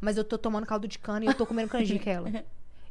mas 0.00 0.16
eu 0.16 0.24
tô 0.24 0.36
tomando 0.38 0.66
caldo 0.66 0.86
de 0.88 0.98
cana 0.98 1.24
e 1.24 1.28
eu 1.28 1.34
tô 1.34 1.46
comendo 1.46 1.68
canjica. 1.68 2.08
Ela. 2.10 2.44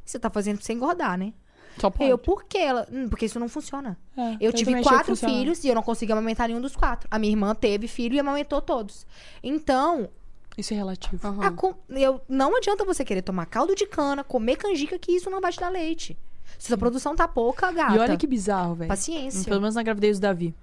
Você 0.06 0.20
tá 0.20 0.30
fazendo 0.30 0.58
pra 0.58 0.66
você 0.66 0.74
engordar, 0.74 1.18
né? 1.18 1.34
Só 1.80 1.90
pode. 1.90 2.10
Eu, 2.10 2.18
por 2.18 2.44
quê? 2.44 2.60
Ela, 2.60 2.88
"Hum, 2.92 3.10
porque 3.10 3.26
isso 3.26 3.40
não 3.40 3.50
funciona. 3.50 3.98
É, 4.16 4.38
eu 4.40 4.54
tive 4.54 4.72
achei 4.72 4.84
que 4.84 4.90
quatro 4.90 5.16
filhos 5.16 5.64
e 5.64 5.68
eu 5.70 5.76
não 5.76 5.82
consegui 5.82 6.12
amamentar 6.12 6.48
nenhum 6.48 6.62
dos 6.62 6.76
quatro. 6.76 7.08
A 7.10 7.18
minha 7.18 7.32
irmã 7.32 7.56
teve 7.56 7.88
filho 7.88 8.14
e 8.16 8.20
amamentou 8.20 8.62
todos. 8.62 9.08
Então, 9.42 10.10
Isso 10.58 10.74
é 10.74 10.78
relativo. 10.78 11.26
Aham. 11.28 11.48
a 11.90 12.00
eu, 12.00 12.22
não 12.30 12.56
adianta 12.56 12.86
você 12.86 13.04
querer 13.04 13.24
tomar 13.24 13.46
caldo 13.48 13.74
de 13.76 13.88
cana, 13.88 14.24
comer 14.24 14.58
canjica, 14.58 15.00
que 15.00 15.12
isso 15.14 15.30
não 15.30 15.42
vai 15.42 15.52
te 15.52 15.60
dar 15.60 15.70
leite. 15.70 16.16
Se 16.60 16.68
sua 16.68 16.78
produção 16.78 17.16
tá 17.16 17.28
pouca, 17.28 17.72
gata. 17.72 17.96
E 17.96 18.00
olha 18.00 18.18
que 18.18 18.28
bizarro, 18.28 18.76
velho. 18.76 18.88
Paciência. 18.90 19.46
Pelo 19.46 19.62
menos 19.62 19.74
na 19.76 19.82
gravidez 19.82 20.20
do 20.20 20.22
Davi. 20.22 20.54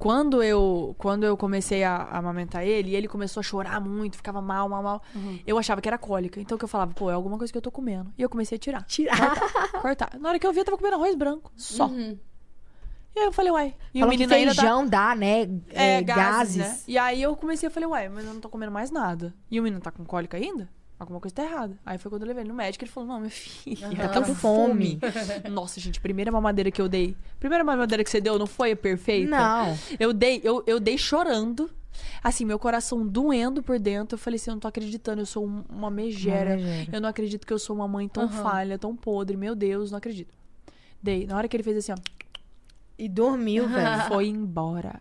Quando 0.00 0.42
eu, 0.42 0.94
quando 0.96 1.24
eu 1.24 1.36
comecei 1.36 1.84
a, 1.84 1.94
a 1.94 2.16
amamentar 2.18 2.64
ele, 2.66 2.92
e 2.92 2.96
ele 2.96 3.06
começou 3.06 3.40
a 3.40 3.44
chorar 3.44 3.78
muito, 3.82 4.16
ficava 4.16 4.40
mal, 4.40 4.66
mal, 4.66 4.82
mal. 4.82 5.02
Eu 5.46 5.58
achava 5.58 5.78
que 5.82 5.86
era 5.86 5.98
cólica. 5.98 6.40
Então 6.40 6.56
que 6.56 6.64
eu 6.64 6.68
falava, 6.68 6.94
pô, 6.94 7.10
é 7.10 7.12
alguma 7.12 7.36
coisa 7.36 7.52
que 7.52 7.56
eu 7.58 7.60
tô 7.62 7.70
comendo. 7.70 8.10
E 8.16 8.22
eu 8.22 8.28
comecei 8.30 8.56
a 8.56 8.58
tirar. 8.58 8.82
Tirar. 8.84 9.38
Cortar. 9.82 10.18
Na 10.18 10.30
hora 10.30 10.38
que 10.38 10.46
eu 10.46 10.52
vi, 10.54 10.60
eu 10.60 10.64
tava 10.64 10.78
comendo 10.78 10.96
arroz 10.96 11.14
branco. 11.14 11.52
Só. 11.54 11.86
Uhum. 11.86 12.18
E 13.14 13.18
aí 13.20 13.26
eu 13.26 13.32
falei, 13.32 13.52
uai. 13.52 13.74
E 13.92 14.00
Falam 14.00 14.14
o 14.14 14.16
que 14.16 14.26
menino 14.26 14.34
ainda 14.34 14.54
tá. 14.54 14.62
feijão 14.62 14.86
dá, 14.86 15.14
né? 15.14 15.42
É, 15.68 15.96
É, 15.98 16.02
gases, 16.02 16.56
gases. 16.56 16.56
né? 16.56 16.78
E 16.88 16.96
aí 16.96 17.20
eu 17.20 17.36
comecei, 17.36 17.66
eu 17.66 17.70
falei, 17.70 17.86
uai, 17.88 18.08
mas 18.08 18.24
eu 18.24 18.32
não 18.32 18.40
tô 18.40 18.48
comendo 18.48 18.72
mais 18.72 18.90
nada. 18.90 19.34
E 19.50 19.60
o 19.60 19.62
menino 19.62 19.82
tá 19.82 19.90
com 19.90 20.02
cólica 20.04 20.38
ainda? 20.38 20.66
Alguma 21.00 21.18
coisa 21.18 21.34
tá 21.34 21.42
errada. 21.44 21.78
Aí 21.84 21.96
foi 21.96 22.10
quando 22.10 22.22
eu 22.22 22.28
levei 22.28 22.42
ele 22.42 22.50
no 22.50 22.54
médico, 22.54 22.84
ele 22.84 22.90
falou, 22.92 23.08
não, 23.08 23.20
minha 23.20 23.30
filha, 23.30 23.86
Aham. 23.86 24.08
tá 24.12 24.20
com 24.22 24.34
fome. 24.34 25.00
Nossa, 25.50 25.80
gente, 25.80 25.98
primeira 25.98 26.30
mamadeira 26.30 26.70
que 26.70 26.80
eu 26.80 26.90
dei. 26.90 27.16
Primeira 27.38 27.64
mamadeira 27.64 28.04
que 28.04 28.10
você 28.10 28.20
deu 28.20 28.38
não 28.38 28.46
foi 28.46 28.72
a 28.72 28.76
perfeita? 28.76 29.30
Não. 29.30 29.78
Eu 29.98 30.12
dei, 30.12 30.42
eu, 30.44 30.62
eu 30.66 30.78
dei 30.78 30.98
chorando. 30.98 31.70
Assim, 32.22 32.44
meu 32.44 32.58
coração 32.58 33.06
doendo 33.06 33.62
por 33.62 33.78
dentro. 33.78 34.14
Eu 34.16 34.18
falei 34.18 34.36
assim, 34.36 34.50
eu 34.50 34.54
não 34.56 34.60
tô 34.60 34.68
acreditando, 34.68 35.22
eu 35.22 35.26
sou 35.26 35.46
um- 35.46 35.64
uma 35.70 35.90
megera. 35.90 36.50
Uma 36.50 36.56
megera. 36.66 36.96
Eu 36.96 37.00
não 37.00 37.08
acredito 37.08 37.46
que 37.46 37.52
eu 37.52 37.58
sou 37.58 37.74
uma 37.76 37.88
mãe 37.88 38.06
tão 38.06 38.24
Aham. 38.24 38.42
falha, 38.42 38.78
tão 38.78 38.94
podre. 38.94 39.38
Meu 39.38 39.54
Deus, 39.54 39.90
não 39.90 39.96
acredito. 39.98 40.34
Dei. 41.02 41.26
Na 41.26 41.34
hora 41.38 41.48
que 41.48 41.56
ele 41.56 41.62
fez 41.64 41.78
assim, 41.78 41.92
ó, 41.92 41.96
E 42.98 43.08
dormiu, 43.08 43.66
velho. 43.72 44.02
foi 44.06 44.26
embora. 44.28 45.00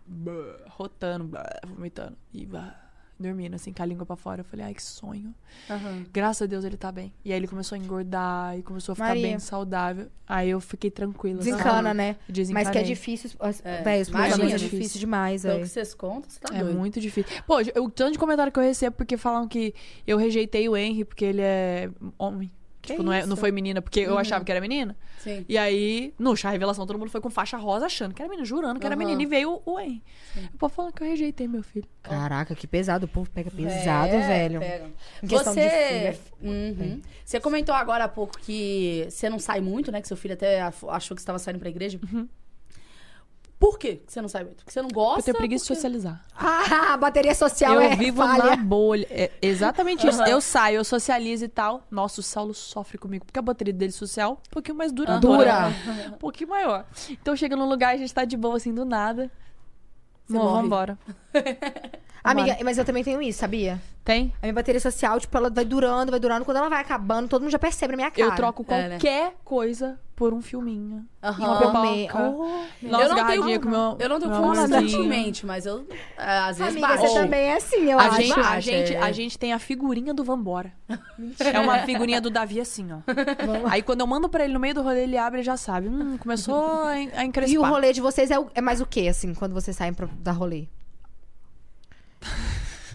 Rotando, 0.69 1.29
vomitando. 1.67 2.15
E 2.33 2.45
blá, 2.45 2.78
dormindo, 3.19 3.53
assim, 3.55 3.73
com 3.73 3.83
a 3.83 3.85
língua 3.85 4.05
pra 4.05 4.15
fora. 4.15 4.41
Eu 4.41 4.45
falei, 4.45 4.65
ai, 4.67 4.73
que 4.73 4.81
sonho. 4.81 5.33
Aham. 5.69 6.05
Graças 6.13 6.41
a 6.43 6.45
Deus 6.45 6.63
ele 6.63 6.77
tá 6.77 6.91
bem. 6.91 7.11
E 7.25 7.31
aí 7.33 7.37
ele 7.39 7.47
começou 7.47 7.75
a 7.75 7.79
engordar 7.79 8.57
e 8.57 8.63
começou 8.63 8.93
a 8.93 8.95
ficar 8.95 9.07
Maria. 9.09 9.21
bem 9.27 9.39
saudável. 9.39 10.07
Aí 10.27 10.49
eu 10.49 10.59
fiquei 10.61 10.89
tranquila. 10.89 11.41
sabe? 11.41 11.51
Desencana, 11.51 11.93
né? 11.93 12.15
Desencanei. 12.29 12.65
Mas 12.65 12.71
que 12.71 12.77
é 12.77 12.83
difícil. 12.83 13.31
É, 13.63 13.81
Velho, 13.81 14.01
os 14.03 14.09
programas 14.09 14.37
imagina. 14.39 14.55
é 14.55 14.57
difícil 14.69 14.99
demais, 14.99 15.41
Pelo 15.41 15.53
velho. 15.55 15.65
que 15.65 15.71
vocês 15.71 15.93
contam, 15.93 16.29
você 16.29 16.39
tá 16.39 16.55
É 16.55 16.59
doido. 16.63 16.77
muito 16.77 16.99
difícil. 17.01 17.43
Pô, 17.45 17.57
o 17.81 17.89
tanto 17.89 18.13
de 18.13 18.19
comentário 18.19 18.51
que 18.53 18.59
eu 18.59 18.63
recebo 18.63 18.95
porque 18.95 19.17
falam 19.17 19.47
que 19.47 19.73
eu 20.07 20.17
rejeitei 20.17 20.69
o 20.69 20.77
Henry 20.77 21.03
porque 21.03 21.25
ele 21.25 21.41
é 21.41 21.89
homem. 22.17 22.51
Que 22.93 22.97
tipo, 22.97 23.03
não, 23.03 23.13
é, 23.13 23.25
não 23.25 23.35
foi 23.37 23.51
menina, 23.51 23.81
porque 23.81 23.99
eu 24.01 24.17
achava 24.17 24.43
que 24.45 24.51
era 24.51 24.59
menina. 24.61 24.95
Sim. 25.19 25.45
E 25.49 25.57
aí, 25.57 26.13
no 26.17 26.35
chá 26.35 26.49
revelação, 26.49 26.85
todo 26.87 26.97
mundo 26.97 27.09
foi 27.09 27.19
com 27.21 27.29
faixa 27.29 27.57
rosa 27.57 27.85
achando 27.87 28.13
que 28.13 28.21
era 28.21 28.29
menina, 28.29 28.45
jurando 28.45 28.79
que 28.79 28.85
era 28.85 28.95
Aham. 28.95 28.99
menina. 29.05 29.21
E 29.21 29.25
veio 29.25 29.61
o 29.65 29.79
Henry. 29.79 30.01
O 30.53 30.57
povo 30.57 30.73
falando 30.73 30.93
que 30.93 31.03
eu 31.03 31.07
rejeitei 31.07 31.47
meu 31.47 31.61
filho. 31.63 31.87
Caraca, 32.01 32.55
que 32.55 32.65
pesado. 32.67 33.05
O 33.05 33.09
povo 33.09 33.29
pega 33.29 33.51
pesado, 33.51 34.13
É, 34.13 34.27
velho. 34.27 34.59
pega. 34.59 34.89
Questão 35.27 35.53
Você... 35.53 35.61
de 35.63 35.69
filho, 35.69 36.07
é 36.07 36.13
foda, 36.13 36.29
Uhum. 36.41 37.01
Você 37.25 37.39
comentou 37.39 37.75
agora 37.75 38.05
há 38.05 38.07
pouco 38.07 38.37
que 38.39 39.05
você 39.09 39.29
não 39.29 39.39
sai 39.39 39.59
muito, 39.61 39.91
né? 39.91 40.01
Que 40.01 40.07
seu 40.07 40.17
filho 40.17 40.33
até 40.33 40.61
af- 40.61 40.83
achou 40.89 41.15
que 41.15 41.21
você 41.21 41.23
estava 41.23 41.37
saindo 41.39 41.59
pra 41.59 41.69
igreja. 41.69 41.99
Por 43.59 43.77
quê 43.77 43.97
que 43.97 44.13
você 44.13 44.21
não 44.21 44.29
sai 44.29 44.45
muito? 44.45 44.57
Porque 44.57 44.71
você 44.71 44.81
não 44.81 44.87
gosta? 44.89 45.19
eu 45.19 45.23
tenho 45.25 45.37
preguiça 45.37 45.65
de 45.65 45.67
porque- 45.67 45.75
socializar. 45.75 46.25
Ah, 46.33 46.93
a 46.93 46.97
bateria 46.97 47.35
social 47.35 47.73
eu 47.73 47.81
é 47.81 47.95
vivo 47.95 48.23
falha. 48.25 48.43
na 48.45 48.55
bolha. 48.55 49.05
É 49.09 49.31
exatamente 49.41 50.07
isso. 50.07 50.21
Aham. 50.21 50.29
Eu 50.29 50.39
saio, 50.39 50.77
eu 50.77 50.83
socializo 50.85 51.43
e 51.43 51.49
tal. 51.49 51.85
Nossa, 51.91 52.21
o 52.21 52.23
Saulo 52.23 52.53
sofre 52.53 52.97
comigo. 52.97 53.25
Porque 53.25 53.37
a 53.37 53.41
bateria 53.41 53.73
dele 53.73 53.91
social 53.91 54.31
é 54.31 54.33
um 54.47 54.51
pouquinho 54.51 54.77
mais 54.77 54.93
dura. 54.93 55.17
Dura. 55.19 55.73
Um 56.07 56.11
pouquinho 56.17 56.49
maior. 56.51 56.85
Então 57.09 57.35
chega 57.35 57.57
num 57.57 57.67
lugar, 57.67 57.93
a 57.93 57.97
gente 57.97 58.13
tá 58.13 58.23
de 58.23 58.37
boa, 58.37 58.55
assim, 58.55 58.73
do 58.73 58.85
nada. 58.85 59.29
Você 60.25 60.37
Vamos 60.37 60.51
morre. 60.53 60.65
embora. 60.65 60.97
Amiga, 62.23 62.57
mas 62.63 62.77
eu 62.77 62.83
também 62.85 63.03
tenho 63.03 63.21
isso, 63.21 63.39
sabia? 63.39 63.81
Tem? 64.03 64.33
A 64.41 64.45
minha 64.45 64.53
bateria 64.53 64.79
social, 64.79 65.19
tipo, 65.19 65.35
ela 65.37 65.49
vai 65.49 65.63
durando, 65.65 66.11
vai 66.11 66.19
durando. 66.19 66.43
Quando 66.45 66.57
ela 66.57 66.69
vai 66.69 66.81
acabando, 66.81 67.27
todo 67.29 67.41
mundo 67.41 67.51
já 67.51 67.59
percebe 67.59 67.91
na 67.93 67.97
minha 67.97 68.11
cara. 68.11 68.29
Eu 68.29 68.35
troco 68.35 68.65
É, 68.67 68.81
né? 68.81 68.89
qualquer 68.95 69.35
coisa 69.43 69.97
por 70.19 70.33
um 70.33 70.41
filminho. 70.41 71.05
Aham. 71.23 71.69
Uma 71.69 71.81
pipoca. 71.93 72.19
Oh, 72.29 72.61
Nossa, 72.81 73.03
eu 73.05 73.09
não 73.15 73.25
tenho, 73.25 73.61
com 73.61 73.69
meu, 73.69 73.95
eu 73.97 74.09
não 74.09 74.19
tenho 74.19 74.31
constantemente, 74.33 75.45
mas 75.45 75.65
eu 75.65 75.87
é, 76.17 76.39
às 76.39 76.57
vezes 76.57 76.73
Amiga, 76.73 76.87
baixo. 76.89 77.07
você 77.07 77.13
também 77.21 77.39
é 77.39 77.55
assim, 77.55 77.89
eu 77.89 77.97
A 77.97 78.03
acho. 78.03 78.21
gente, 78.21 78.39
a, 78.39 78.59
gente, 78.59 78.93
é. 78.95 78.99
a 79.01 79.11
gente 79.13 79.39
tem 79.39 79.53
a 79.53 79.59
figurinha 79.59 80.13
do 80.13 80.21
Vambora. 80.23 80.73
É 81.39 81.59
uma 81.61 81.79
figurinha 81.79 82.19
do 82.19 82.29
Davi 82.29 82.59
assim, 82.59 82.87
ó. 82.91 82.99
Aí 83.69 83.81
quando 83.81 84.01
eu 84.01 84.07
mando 84.07 84.27
pra 84.27 84.43
ele 84.43 84.53
no 84.53 84.59
meio 84.59 84.73
do 84.75 84.81
rolê, 84.81 85.03
ele 85.03 85.17
abre 85.17 85.39
e 85.39 85.43
já 85.43 85.55
sabe. 85.55 85.87
Hum, 85.87 86.17
começou 86.17 86.55
a, 86.55 86.89
a 86.91 87.23
encrespar. 87.25 87.53
E 87.53 87.57
o 87.57 87.63
rolê 87.65 87.93
de 87.93 88.01
vocês 88.01 88.29
é, 88.29 88.37
o- 88.37 88.49
é 88.53 88.59
mais 88.59 88.81
o 88.81 88.85
quê, 88.85 89.07
assim, 89.09 89.33
quando 89.33 89.53
vocês 89.53 89.75
saem 89.77 89.93
pra, 89.93 90.07
da 90.19 90.33
rolê? 90.33 90.67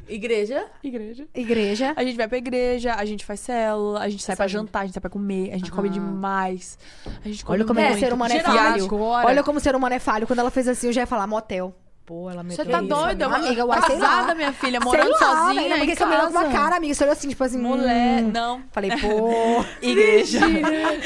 Igreja? 0.08 0.66
Igreja. 0.82 1.26
Igreja. 1.34 1.92
A 1.96 2.04
gente 2.04 2.16
vai 2.16 2.28
pra 2.28 2.38
igreja, 2.38 2.94
a 2.94 3.04
gente 3.04 3.24
faz 3.24 3.40
célula, 3.40 4.00
a 4.00 4.08
gente 4.08 4.22
sai 4.22 4.36
pra 4.36 4.46
jantar, 4.46 4.80
a 4.80 4.84
gente 4.84 4.94
sai 4.94 5.00
pra 5.00 5.10
comer, 5.10 5.50
a 5.52 5.56
gente 5.56 5.70
come 5.70 5.88
Aham. 5.88 5.94
demais. 5.94 6.78
A 7.24 7.28
gente 7.28 7.44
come 7.44 7.58
Olha 7.58 7.64
como 7.66 7.80
é 7.80 7.88
muito. 7.90 8.00
ser 8.00 8.12
humano 8.12 8.34
é 8.34 8.40
falho. 8.40 8.84
agora- 8.84 9.26
Olha 9.28 9.42
como 9.42 9.58
o 9.58 9.60
ser 9.60 9.74
humano 9.74 9.94
é 9.94 9.98
falho. 9.98 10.26
Quando 10.26 10.38
ela 10.40 10.50
fez 10.50 10.68
assim, 10.68 10.88
eu 10.88 10.92
já 10.92 11.02
ia 11.02 11.06
falar 11.06 11.26
motel. 11.26 11.74
Pô, 12.06 12.28
ela 12.28 12.42
meteu 12.42 12.62
Você 12.62 12.70
tá 12.70 12.80
isso, 12.80 12.88
doida? 12.88 13.24
Amiga, 13.24 13.46
amiga 13.46 13.64
uai, 13.64 13.80
lá. 13.80 13.86
casada, 13.86 14.34
minha 14.34 14.52
filha, 14.52 14.78
morando 14.78 15.16
sei 15.16 15.26
lá, 15.26 15.36
sozinha 15.36 15.62
velho, 15.62 15.78
porque 15.78 15.96
você 15.96 16.04
olhou 16.04 16.20
com 16.20 16.30
uma 16.30 16.48
cara, 16.50 16.76
amiga. 16.76 16.94
Você 16.94 17.02
olhou 17.02 17.12
assim, 17.12 17.28
tipo 17.30 17.44
assim... 17.44 17.58
Mulher, 17.58 18.22
hum. 18.22 18.30
não. 18.30 18.62
Falei, 18.72 18.90
pô... 18.90 19.64
Igreja. 19.80 20.40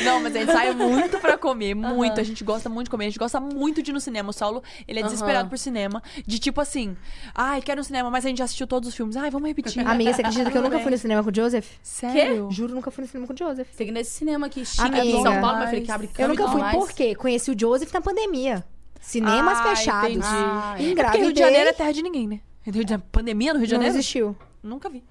Não, 0.05 0.21
mas 0.21 0.35
a 0.35 0.39
gente 0.41 0.53
sai 0.53 0.75
muito 0.75 1.19
pra 1.19 1.39
comer, 1.39 1.75
muito. 1.75 2.21
A 2.21 2.25
gente 2.25 2.43
gosta 2.43 2.69
muito 2.69 2.87
de 2.87 2.91
comer, 2.91 3.05
a 3.05 3.09
gente 3.11 3.19
gosta 3.19 3.39
muito 3.39 3.81
de 3.81 3.93
ir 3.93 3.95
no 3.95 4.01
cinema. 4.01 4.31
O 4.31 4.33
Saulo, 4.33 4.61
ele 4.89 4.99
é 4.99 5.03
desesperado 5.05 5.49
por 5.49 5.57
cinema. 5.57 6.03
De 6.27 6.39
tipo 6.41 6.61
assim, 6.61 6.97
ai, 7.33 7.63
quero 7.63 7.79
no 7.79 7.85
cinema, 7.85 8.11
mas 8.11 8.25
a 8.25 8.29
gente 8.29 8.39
já 8.39 8.45
assistiu 8.45 8.67
todos 8.67 8.89
os 8.89 8.95
filmes. 8.97 9.17
Ai, 9.17 9.31
vamos 9.31 9.47
repetir. 9.47 9.81
Amiga, 9.87 10.13
você 10.13 10.21
acredita 10.21 10.51
que 10.51 10.59
eu 10.59 10.63
nunca 10.63 10.81
fui 10.81 10.91
no 10.91 10.99
cinema 10.99 11.23
com 11.23 11.31
o 11.31 11.35
Joseph? 11.35 11.67
Sério? 11.81 12.49
Juro, 12.51 12.75
nunca 12.75 12.91
fui 12.91 13.03
no 13.03 13.09
cinema 13.09 13.27
com 13.29 13.35
o 13.35 13.37
Joseph. 13.37 13.69
Tem 13.77 13.93
nesse 13.93 14.11
cinema 14.11 14.49
aqui, 14.49 14.65
chique 14.67 14.83
Amiga. 14.83 15.03
aqui 15.03 15.13
em 15.13 15.23
São 15.23 15.41
Paulo, 15.41 15.59
meu 15.59 15.69
filho, 15.69 15.85
que 15.85 15.93
abre 15.93 16.07
Eu 16.07 16.13
câmera 16.13 16.35
nunca 16.35 16.49
fui 16.51 16.71
por 16.73 16.93
quê? 16.93 17.15
Conheci 17.15 17.53
o 17.53 17.57
Joseph 17.57 17.93
na 17.93 18.01
pandemia. 18.01 18.65
Cinemas 19.09 19.59
Ah, 19.59 19.65
fechados. 19.75 20.11
entendi. 20.11 20.27
Ah, 20.27 20.75
é. 20.75 20.75
É 20.75 20.77
porque 20.77 20.91
Engravidei. 20.93 21.23
Rio 21.25 21.33
de 21.33 21.41
Janeiro 21.41 21.71
é 21.71 21.73
terra 21.73 21.93
de 21.93 22.03
ninguém, 22.03 22.29
né? 22.29 22.41
Rio 22.63 22.85
de 22.85 22.91
Janeiro- 22.91 23.09
Pandemia 23.11 23.53
no 23.55 23.59
Rio 23.59 23.67
de 23.67 23.73
Não 23.75 23.79
Janeiro? 23.81 23.97
existiu. 23.99 24.37
Nunca 24.63 24.91
vi. 24.91 25.03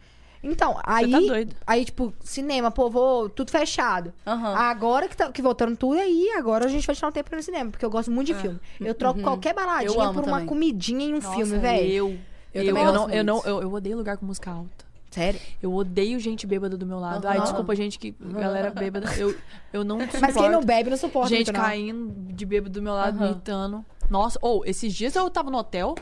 Então, 0.43 0.79
aí... 0.83 1.09
tá 1.09 1.19
doido. 1.19 1.55
Aí, 1.65 1.83
tipo, 1.83 2.13
cinema, 2.23 2.69
pô, 2.69 2.91
vou... 2.91 3.27
Tudo 3.27 3.49
fechado. 3.49 4.13
Aham. 4.25 4.53
Agora 4.55 5.07
que, 5.07 5.17
tá, 5.17 5.31
que 5.31 5.41
voltando 5.41 5.75
tudo 5.75 5.99
aí, 5.99 6.29
agora 6.37 6.65
a 6.65 6.67
gente 6.67 6.85
vai 6.85 6.95
tirar 6.95 7.07
um 7.07 7.11
tempo 7.11 7.27
pra 7.29 7.37
ir 7.37 7.39
no 7.39 7.43
cinema, 7.43 7.71
porque 7.71 7.83
eu 7.83 7.89
gosto 7.89 8.11
muito 8.11 8.27
de 8.27 8.35
filme. 8.35 8.59
Eu 8.79 8.93
troco 8.93 9.19
qualquer 9.21 9.55
baladinha 9.55 9.91
por 10.13 10.23
uma 10.23 10.31
também. 10.33 10.45
comidinha 10.45 11.05
em 11.07 11.13
um 11.15 11.19
Nossa, 11.19 11.35
filme, 11.35 11.57
velho. 11.57 11.91
Eu. 11.91 12.17
Eu 12.53 12.63
Eu, 12.63 12.67
também 12.69 12.83
eu, 12.83 12.93
não, 12.93 13.09
eu, 13.09 13.23
não, 13.23 13.41
eu, 13.45 13.61
eu 13.63 13.73
odeio 13.73 13.97
lugar 13.97 14.15
com 14.17 14.25
música 14.27 14.51
alta. 14.51 14.85
Sério. 15.09 15.39
Eu 15.61 15.73
odeio 15.73 16.19
gente 16.19 16.45
bêbada 16.45 16.77
do 16.77 16.85
meu 16.85 16.99
lado. 16.99 17.27
Ai, 17.27 17.37
Aham. 17.37 17.43
desculpa, 17.45 17.75
gente, 17.75 17.97
que 17.97 18.11
galera 18.19 18.71
bêbada. 18.71 19.11
Eu, 19.15 19.35
eu 19.73 19.83
não 19.83 19.99
suporto. 20.01 20.21
Mas 20.21 20.35
quem 20.35 20.49
não 20.49 20.63
bebe 20.63 20.89
não 20.89 20.97
suporta 20.97 21.29
Gente 21.29 21.51
não. 21.51 21.59
caindo 21.59 22.33
de 22.33 22.45
bêbado 22.45 22.71
do 22.73 22.81
meu 22.81 22.93
lado, 22.93 23.15
Aham. 23.17 23.25
me 23.25 23.31
irritando. 23.31 23.85
Nossa, 24.09 24.37
ou 24.41 24.65
esses 24.65 24.93
dias 24.93 25.15
eu 25.15 25.29
tava 25.29 25.49
no 25.49 25.57
hotel. 25.57 25.95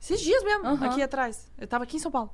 Esses 0.00 0.20
dias 0.20 0.42
mesmo, 0.42 0.66
Aham. 0.66 0.86
aqui 0.86 1.02
atrás. 1.02 1.50
Eu 1.58 1.66
tava 1.66 1.84
aqui 1.84 1.96
em 1.96 2.00
São 2.00 2.10
Paulo. 2.10 2.30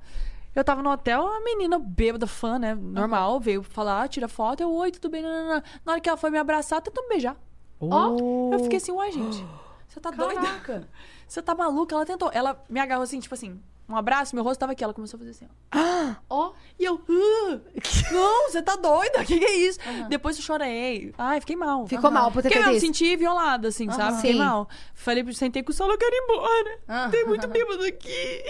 Eu 0.55 0.65
tava 0.65 0.83
no 0.83 0.91
hotel, 0.91 1.27
a 1.27 1.41
menina 1.41 1.79
bêbada, 1.79 2.27
fã, 2.27 2.59
né? 2.59 2.75
Normal, 2.75 3.39
veio 3.41 3.63
falar, 3.63 4.09
tira 4.09 4.27
foto. 4.27 4.63
Eu, 4.63 4.73
oi, 4.73 4.91
tudo 4.91 5.11
bem? 5.11 5.21
Nananã. 5.21 5.63
Na 5.85 5.93
hora 5.93 6.01
que 6.01 6.09
ela 6.09 6.17
foi 6.17 6.31
me 6.31 6.39
abraçar, 6.39 6.81
tentou 6.81 7.03
me 7.03 7.11
beijar. 7.11 7.37
Oh. 7.79 8.51
Eu 8.53 8.61
fiquei 8.61 8.79
assim, 8.79 8.91
uai, 8.93 9.13
gente. 9.13 9.47
Você 9.87 10.01
tá 10.01 10.11
doida? 10.11 10.41
Caraca. 10.41 10.89
Você 11.29 11.43
tá 11.43 11.55
maluca? 11.55 11.95
Ela 11.95 12.07
tentou. 12.07 12.31
Ela 12.33 12.59
me 12.71 12.81
agarrou 12.81 13.03
assim, 13.05 13.21
tipo 13.21 13.35
assim, 13.35 13.61
um 13.89 13.97
abraço, 13.97 14.35
meu 14.35 14.43
rosto 14.45 14.61
tava 14.61 14.73
aqui. 14.73 14.83
Ela 14.83 14.93
começou 14.95 15.17
a 15.17 15.21
fazer 15.21 15.31
assim, 15.31 15.47
ó. 15.75 16.15
Ó, 16.29 16.53
E 16.79 16.85
eu, 16.85 17.01
"Ah, 17.09 17.59
não, 18.13 18.51
você 18.51 18.61
tá 18.63 18.77
doida? 18.77 19.21
O 19.21 19.25
que, 19.25 19.39
que 19.39 19.45
é 19.45 19.57
isso? 19.57 19.79
Depois 20.09 20.37
eu 20.37 20.43
chorei. 20.43 21.13
Ai, 21.17 21.41
fiquei 21.41 21.57
mal. 21.57 21.87
Ficou 21.87 22.11
mal 22.11 22.31
por 22.31 22.43
ter 22.43 22.51
Porque 22.51 22.65
eu 22.67 22.73
me 22.73 22.81
senti 22.81 23.17
violada, 23.17 23.69
assim, 23.69 23.91
sabe? 23.91 24.17
Fiquei 24.17 24.33
Sim. 24.33 24.39
mal. 24.39 24.69
Falei, 24.95 25.25
sentei 25.33 25.63
com 25.63 25.71
o 25.71 25.75
solo, 25.75 25.93
eu 25.93 25.99
quero 25.99 26.15
ir 26.15 26.25
embora. 26.25 26.79
Ah. 26.89 27.09
Tem 27.11 27.25
muito 27.27 27.47
bêbado 27.49 27.85
aqui. 27.85 28.43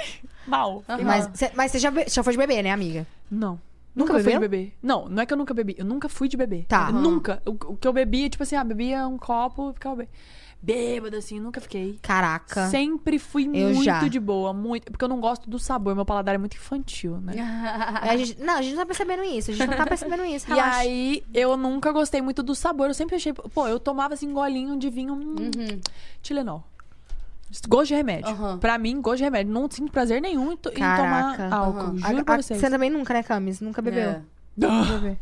Mal. 0.47 0.83
Fiquei 0.87 1.05
Mas, 1.05 1.31
cê- 1.35 1.53
mas 1.55 1.73
você 1.73 1.79
já, 1.79 1.93
já 2.07 2.23
foi 2.23 2.33
de 2.33 2.39
bebê, 2.39 2.63
né, 2.63 2.71
amiga? 2.71 3.07
Não. 3.31 3.61
Nunca 3.95 4.13
Nunca, 4.13 4.25
fui 4.25 4.33
de 4.35 4.39
beber. 4.39 4.75
Não, 4.83 5.09
não 5.09 5.23
é 5.23 5.27
que 5.27 5.33
eu 5.33 5.39
nunca 5.39 5.55
bebi. 5.55 5.75
Eu 5.79 5.85
nunca 5.87 6.07
fui 6.09 6.29
de 6.29 6.37
beber. 6.37 6.67
Tá. 6.67 6.93
Nunca. 6.93 7.43
O, 7.47 7.53
o 7.73 7.77
que 7.77 7.89
eu 7.89 7.93
bebia, 7.95 8.29
tipo 8.29 8.43
assim, 8.43 8.55
ah, 8.55 8.63
bebia 8.63 9.07
um 9.09 9.17
copo 9.17 9.71
e 9.71 9.73
ficava 9.73 9.97
bem. 9.97 10.09
Bêbada, 10.63 11.19
assim, 11.19 11.39
nunca 11.39 11.61
fiquei. 11.61 11.97
Caraca. 12.03 12.69
Sempre 12.71 13.19
fui 13.21 13.45
Eu 13.55 13.69
muito 13.71 13.85
já. 13.85 14.01
de 14.09 14.19
boa, 14.19 14.53
muito. 14.53 14.91
Porque 14.91 15.05
eu 15.05 15.09
não 15.09 15.21
gosto 15.21 15.49
do 15.49 15.59
sabor, 15.61 15.95
meu 15.95 16.05
paladar 16.05 16.35
é 16.35 16.39
muito 16.39 16.57
infantil, 16.57 17.19
né? 17.19 17.35
É, 18.03 18.11
a 18.11 18.17
gente- 18.17 18.41
não, 18.43 18.55
a 18.55 18.63
gente 18.63 18.73
não 18.75 18.81
tá 18.81 18.87
percebendo 18.87 19.23
isso. 19.23 19.51
A 19.53 19.55
gente 19.55 19.67
não 19.69 19.77
tá 19.77 19.87
percebendo 19.87 20.25
isso. 20.25 20.47
E 20.47 20.55
Relaxa. 20.55 20.79
aí, 20.81 21.23
eu 21.33 21.57
nunca 21.57 21.93
gostei 21.93 22.21
muito 22.21 22.43
do 22.43 22.55
sabor. 22.55 22.89
Eu 22.89 22.95
sempre 22.95 23.15
achei. 23.15 23.33
Pô, 23.33 23.69
eu 23.69 23.79
tomava 23.79 24.15
assim, 24.15 24.33
golinho 24.33 24.77
de 24.77 24.91
vinho. 24.91 25.15
Hum, 25.15 25.37
Tilenol. 26.21 26.65
Gosto 27.69 27.89
de 27.89 27.95
remédio. 27.95 28.29
Aham. 28.29 28.59
Pra 28.59 28.77
mim, 28.77 29.01
gosto 29.01 29.19
de 29.19 29.25
remédio. 29.25 29.53
Não 29.53 29.71
sinto 29.71 29.93
prazer 29.93 30.21
nenhum 30.21 30.51
em, 30.51 30.57
Caraca. 30.57 31.03
tomar 31.49 31.53
álcool. 31.57 31.81
Aham. 31.81 31.97
Juro 31.99 32.21
A- 32.21 32.25
pra 32.25 32.43
vocês. 32.43 32.59
Você 32.61 32.69
também 32.69 32.91
nunca, 32.91 33.15
né, 33.15 33.23
Camis? 33.23 33.61
Nunca 33.61 33.81
bebeu. 33.81 34.03
É. 34.11 34.23
Nunca 34.57 34.93
bebeu. 34.95 35.17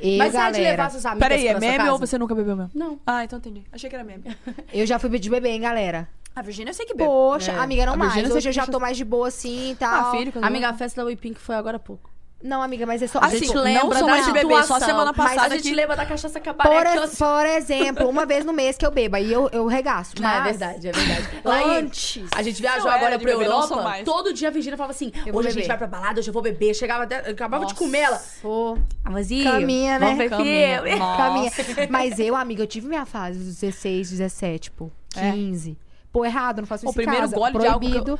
E, 0.00 0.18
Mas 0.18 0.32
você 0.32 0.38
é 0.38 0.46
de 0.46 0.52
galera, 0.52 0.70
levar 0.70 0.90
seus 0.90 1.06
amigos 1.06 1.28
Peraí, 1.28 1.46
é 1.48 1.58
meme 1.58 1.76
casa? 1.78 1.92
ou 1.92 1.98
você 1.98 2.18
nunca 2.18 2.34
bebeu 2.34 2.54
mesmo? 2.56 2.70
Não. 2.74 3.00
Ah, 3.06 3.24
então 3.24 3.38
entendi. 3.38 3.64
Achei 3.72 3.88
que 3.88 3.96
era 3.96 4.04
meme. 4.04 4.24
eu 4.72 4.86
já 4.86 4.98
fui 4.98 5.08
de 5.18 5.30
bebê, 5.30 5.48
hein, 5.50 5.60
galera? 5.60 6.08
A 6.34 6.42
Virgínia 6.42 6.70
eu 6.70 6.74
sei 6.74 6.84
que 6.84 6.94
bebe. 6.94 7.08
Poxa, 7.08 7.52
É. 7.52 7.58
amiga, 7.58 7.86
não 7.86 7.94
A 7.94 7.96
mais. 7.96 8.12
Virgínia 8.12 8.34
Hoje 8.34 8.42
você 8.42 8.48
eu 8.48 8.52
já 8.52 8.66
tô 8.66 8.78
mais 8.78 8.96
de 8.96 9.04
boa 9.06 9.28
assim 9.28 9.70
e 9.70 9.74
tal. 9.74 10.08
Ah, 10.08 10.10
filho, 10.18 10.30
que 10.32 10.36
eu- 10.38 10.44
Amiga, 10.44 10.68
a 10.68 10.74
festa 10.74 11.00
da 11.00 11.06
Whipping 11.06 11.32
foi 11.34 11.54
agora 11.56 11.76
há 11.78 11.80
pouco. 11.80 12.10
Não, 12.46 12.62
amiga, 12.62 12.86
mas 12.86 13.02
é 13.02 13.06
só... 13.06 13.18
Assim, 13.18 13.36
A 13.36 13.38
gente 13.38 13.54
não 13.54 13.62
lembra 13.62 13.98
sou 13.98 14.06
da 14.06 14.12
mais 14.12 14.26
de 14.26 14.32
beber, 14.32 14.64
só 14.64 14.78
semana 14.80 15.12
mas 15.16 15.34
passada 15.34 15.54
a 15.54 15.56
gente 15.58 15.68
que- 15.68 15.74
lembra 15.74 15.96
da 15.96 16.06
cachaça 16.06 16.38
cabaré. 16.40 16.70
Por, 16.70 16.86
que 16.92 16.98
ex- 16.98 17.18
por 17.18 17.46
exemplo, 17.46 18.08
uma 18.08 18.24
vez 18.24 18.44
no 18.44 18.52
mês 18.52 18.76
que 18.76 18.86
eu 18.86 18.90
bebo, 18.90 19.16
aí 19.16 19.32
eu, 19.32 19.48
eu 19.52 19.66
regaço. 19.66 20.12
Não, 20.20 20.28
é 20.30 20.34
Mas 20.40 20.44
verdade, 20.58 20.88
é 20.88 20.92
verdade. 20.92 21.28
Lá 21.44 21.62
em- 21.62 21.76
Antes. 21.78 22.24
A 22.34 22.42
gente 22.42 22.60
viajou 22.62 22.86
Eu 22.88 22.94
agora 22.94 23.18
pra 23.18 23.26
beber, 23.30 23.48
não 23.48 23.56
Europa. 23.56 23.82
mais. 23.82 24.04
Todo 24.04 24.32
dia 24.32 24.48
a 24.48 24.50
Virgínia 24.50 24.76
falava 24.76 24.92
assim: 24.92 25.12
Eu 25.26 25.34
hoje 25.34 25.48
a 25.48 25.50
gente 25.50 25.66
vai 25.66 25.76
pra 25.76 25.86
balada, 25.86 26.20
hoje 26.20 26.28
eu 26.28 26.32
vou 26.32 26.42
beber. 26.42 26.72
Chegava, 26.74 27.04
até- 27.04 27.28
eu 27.28 27.32
acabava 27.32 27.66
de 27.66 27.74
comer 27.74 27.98
ela. 28.00 28.22
Pô, 28.40 28.78
mas 29.04 29.30
e? 29.30 29.42
Caminha, 29.42 29.98
né? 29.98 30.06
Vamos 30.06 30.18
ver 30.18 30.30
Caminha. 30.30 30.82
Nossa. 30.96 31.16
caminha. 31.64 31.88
Mas 31.90 32.18
eu, 32.18 32.36
amiga, 32.36 32.62
eu 32.62 32.66
tive 32.66 32.86
minha 32.88 33.04
fase 33.04 33.38
dos 33.38 33.56
16, 33.56 34.10
17, 34.10 34.70
pô. 34.70 34.90
É. 35.16 35.32
15. 35.32 35.76
Pô, 36.12 36.24
errado, 36.24 36.60
não 36.60 36.66
faço 36.66 36.86
O 36.86 36.90
isso 36.90 36.98
em 37.00 37.02
primeiro 37.04 37.22
casa. 37.28 37.36
gole 37.36 37.58
de 37.58 37.66
álcool 37.66 38.18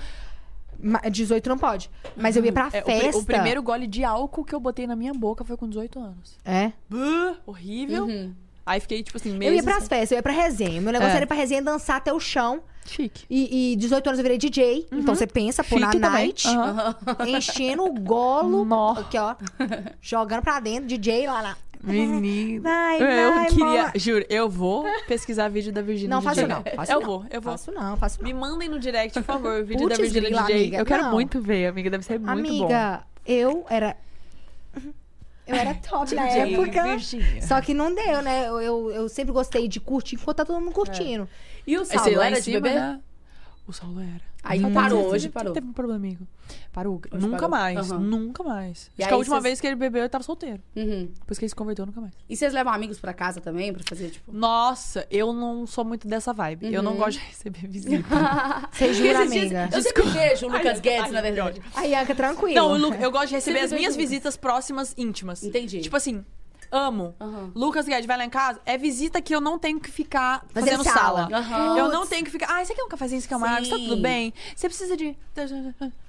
que 0.77 0.87
eu- 0.87 0.91
Proibido. 0.91 1.03
Ma- 1.05 1.11
18 1.11 1.49
não 1.49 1.59
pode. 1.59 1.91
Mas 2.17 2.37
eu 2.37 2.45
ia 2.45 2.53
pra 2.53 2.69
É, 2.73 2.81
o, 2.83 2.85
festa. 2.85 3.19
o 3.19 3.25
primeiro 3.25 3.63
gole 3.63 3.87
de 3.87 4.05
álcool 4.05 4.45
que 4.45 4.55
eu 4.55 4.61
botei 4.61 4.87
na 4.87 4.95
minha 4.97 5.13
boca 5.15 5.45
foi 5.45 5.57
com 5.57 5.69
18 5.69 5.99
anos. 5.99 6.37
É. 6.45 6.73
Buh, 6.89 7.37
horrível. 7.47 8.05
Uhum. 8.05 8.35
Aí 8.65 8.81
fiquei, 8.81 9.01
tipo 9.03 9.17
assim, 9.17 9.31
Eu 9.33 9.39
meses... 9.39 9.57
ia 9.57 9.63
pras 9.63 9.87
festas, 9.87 10.11
eu 10.11 10.17
ia 10.17 10.23
pra 10.23 10.33
resenha. 10.33 10.81
Meu 10.81 10.93
negócio 10.93 11.13
É. 11.13 11.17
era 11.17 11.25
ir 11.25 11.29
pra 11.29 11.37
resenha 11.37 11.63
dançar 11.63 11.97
até 11.99 12.13
o 12.13 12.19
chão. 12.19 12.63
Chique. 12.85 13.25
E, 13.31 13.73
e 13.73 13.77
18 13.77 14.07
anos 14.09 14.19
eu 14.19 14.23
virei 14.25 14.39
DJ. 14.39 14.87
Então 14.93 15.15
você 15.15 15.27
pensa, 15.27 15.63
pô, 15.65 15.79
na 15.79 15.87
Chique 15.91 16.01
também. 16.01 16.27
night, 16.27 16.49
Aham. 16.49 16.97
enchendo 17.27 17.85
o 17.85 17.93
golo. 17.93 18.65
Nó. 18.65 18.93
Aqui, 18.93 19.19
ó. 19.19 19.35
Jogando 20.01 20.43
pra 20.43 20.59
dentro, 20.61 20.87
DJ 20.87 21.27
lá 21.27 21.41
lá. 21.43 21.57
Menina. 21.83 22.63
Vai, 22.63 22.97
eu 23.03 23.33
vai, 23.35 23.47
queria... 23.49 23.93
Juro, 23.97 24.25
eu 24.29 24.49
vou 24.49 24.85
pesquisar 25.07 25.49
vídeo 25.49 25.73
da 25.73 25.83
Virgínia 25.83 26.15
Não, 26.15 26.23
faço 26.23 26.41
DJ. 26.41 26.49
não. 26.49 26.63
Faço 26.77 26.93
eu 26.93 27.01
não. 27.01 27.07
vou, 27.07 27.25
eu 27.31 27.41
vou. 27.41 27.53
Faço 27.53 27.73
não, 27.73 27.97
faço 27.97 28.19
não. 28.23 28.27
Me 28.29 28.35
mandem 28.35 28.69
no 28.69 28.79
direct, 28.79 29.19
por 29.19 29.25
favor, 29.25 29.61
o 29.63 29.65
vídeo 29.65 29.89
da 29.89 29.95
Putz, 29.97 30.13
Virgínia 30.13 30.29
grila, 30.29 30.43
DJ. 30.43 30.57
amiga. 30.57 30.77
Eu 30.79 30.87
quero 30.87 31.03
Não. 31.05 31.13
muito 31.13 31.41
ver, 31.41 31.67
amiga. 31.67 31.91
Deve 31.91 32.05
ser 32.05 32.19
muito 32.19 32.33
bom. 32.33 32.65
Amiga, 32.65 33.05
eu 33.27 33.65
era. 33.69 33.97
Eu 35.47 35.55
era 35.55 35.75
top 35.75 36.13
na 36.15 36.27
DJ 36.27 36.55
época. 36.55 36.83
Virgínia. 36.83 37.43
Só 37.43 37.61
que 37.61 37.73
não 37.73 37.95
deu, 37.95 38.21
né? 38.21 38.49
Eu, 38.49 38.61
eu, 38.61 38.91
eu 38.91 39.09
sempre 39.09 39.33
gostei 39.33 39.69
de 39.69 39.79
curtir 39.79 40.17
enquanto 40.17 40.39
tá 40.39 40.45
todo 40.45 40.61
mundo 40.61 40.73
curtindo. 40.73 41.29
E 41.67 41.77
o 41.79 41.83
lá 42.17 42.27
era 42.27 42.37
de 42.37 42.43
cima, 42.43 42.61
bebê? 42.61 42.75
né? 42.75 43.01
O 43.67 43.73
Saulo 43.73 43.99
era. 44.01 44.21
Aí 44.45 44.65
Hum. 44.65 44.73
parou, 44.73 45.03
Teve- 45.03 45.15
hoje 45.15 45.29
parou. 45.29 45.53
Teve 45.53 45.67
um 45.67 45.73
problema, 45.73 45.99
amigo. 45.99 46.25
Parou. 46.73 47.01
Hoje 47.11 47.27
nunca 47.27 47.49
parou. 47.49 47.51
mais. 47.51 47.91
Aham. 47.91 47.99
Nunca 47.99 48.45
mais. 48.45 48.93
E 48.97 49.03
Acho 49.03 49.09
que 49.09 49.13
aí 49.13 49.13
a 49.13 49.17
última 49.17 49.37
vocês- 49.37 49.43
vez 49.43 49.61
que 49.61 49.67
ele 49.67 49.75
bebeu, 49.75 50.03
ele 50.03 50.09
tava 50.09 50.23
solteiro. 50.23 50.63
Uhum. 50.77 51.09
Depois 51.19 51.37
que 51.37 51.45
ele 51.45 51.49
se 51.49 51.55
converteu, 51.57 51.85
nunca 51.85 52.01
mais. 52.01 52.13
E 52.29 52.37
vocês 52.37 52.53
levam 52.53 52.73
amigos 52.73 53.01
pra 53.01 53.13
casa 53.13 53.41
também 53.41 53.73
pra 53.73 53.83
fazer, 53.89 54.11
tipo... 54.11 54.33
Nossa, 54.33 55.05
eu 55.11 55.33
não 55.33 55.67
sou 55.67 55.85
muito 55.85 56.07
dessa 56.07 56.33
vibe. 56.33 56.73
Eu 56.73 56.81
não 56.81 56.93
Uhum. 56.93 56.99
gosto 56.99 57.19
de 57.19 57.27
receber 57.27 57.67
visita. 57.67 58.07
Você 58.71 58.95
jura, 58.95 59.23
amiga? 59.23 59.69
Eu 59.73 59.83
sempre 59.83 60.03
vejo 60.05 60.47
o 60.47 60.49
Lucas 60.51 60.67
Ai, 60.77 60.81
Guedes, 60.81 61.05
ai, 61.07 61.11
na 61.11 61.21
verdade. 61.23 61.63
A 61.75 61.83
Ianca, 61.85 62.15
tranquilo. 62.15 62.55
não, 62.55 62.77
Lu- 62.77 62.95
eu 62.95 63.11
gosto 63.11 63.29
de 63.29 63.35
receber 63.35 63.61
as 63.61 63.73
minhas 63.73 63.97
visitas 63.97 64.37
próximas 64.37 64.95
íntimas. 64.97 65.43
Entendi. 65.43 65.81
Tipo 65.81 65.97
assim, 65.97 66.25
amo. 66.71 67.15
Aham. 67.21 67.53
Lucas 67.55 67.87
Guedes 67.87 68.07
vai 68.07 68.17
lá 68.17 68.25
em 68.25 68.31
casa, 68.31 68.61
é 68.67 68.77
visita 68.79 69.21
que 69.21 69.35
eu 69.35 69.41
não 69.41 69.59
tenho 69.59 69.79
que 69.81 69.91
ficar 69.91 70.45
Fazendo 70.53 70.83
fazendo 70.83 70.85
sala. 70.85 71.29
sala. 71.29 71.39
Aham. 71.39 71.77
Eu 71.79 71.89
não 71.89 72.07
tenho 72.07 72.25
que 72.25 72.31
ficar. 72.31 72.47
Ah, 72.59 72.65
você 72.65 72.75
quer 72.75 72.83
um 72.85 72.89
cafezinho, 72.89 73.21
você 73.21 73.29
quer 73.29 73.37
uma 73.37 73.49
água? 73.49 73.69
Tá 73.69 73.77
tudo 73.77 73.97
bem? 73.99 74.33
Você 74.55 74.69
precisa 74.69 74.97
de. 74.97 75.17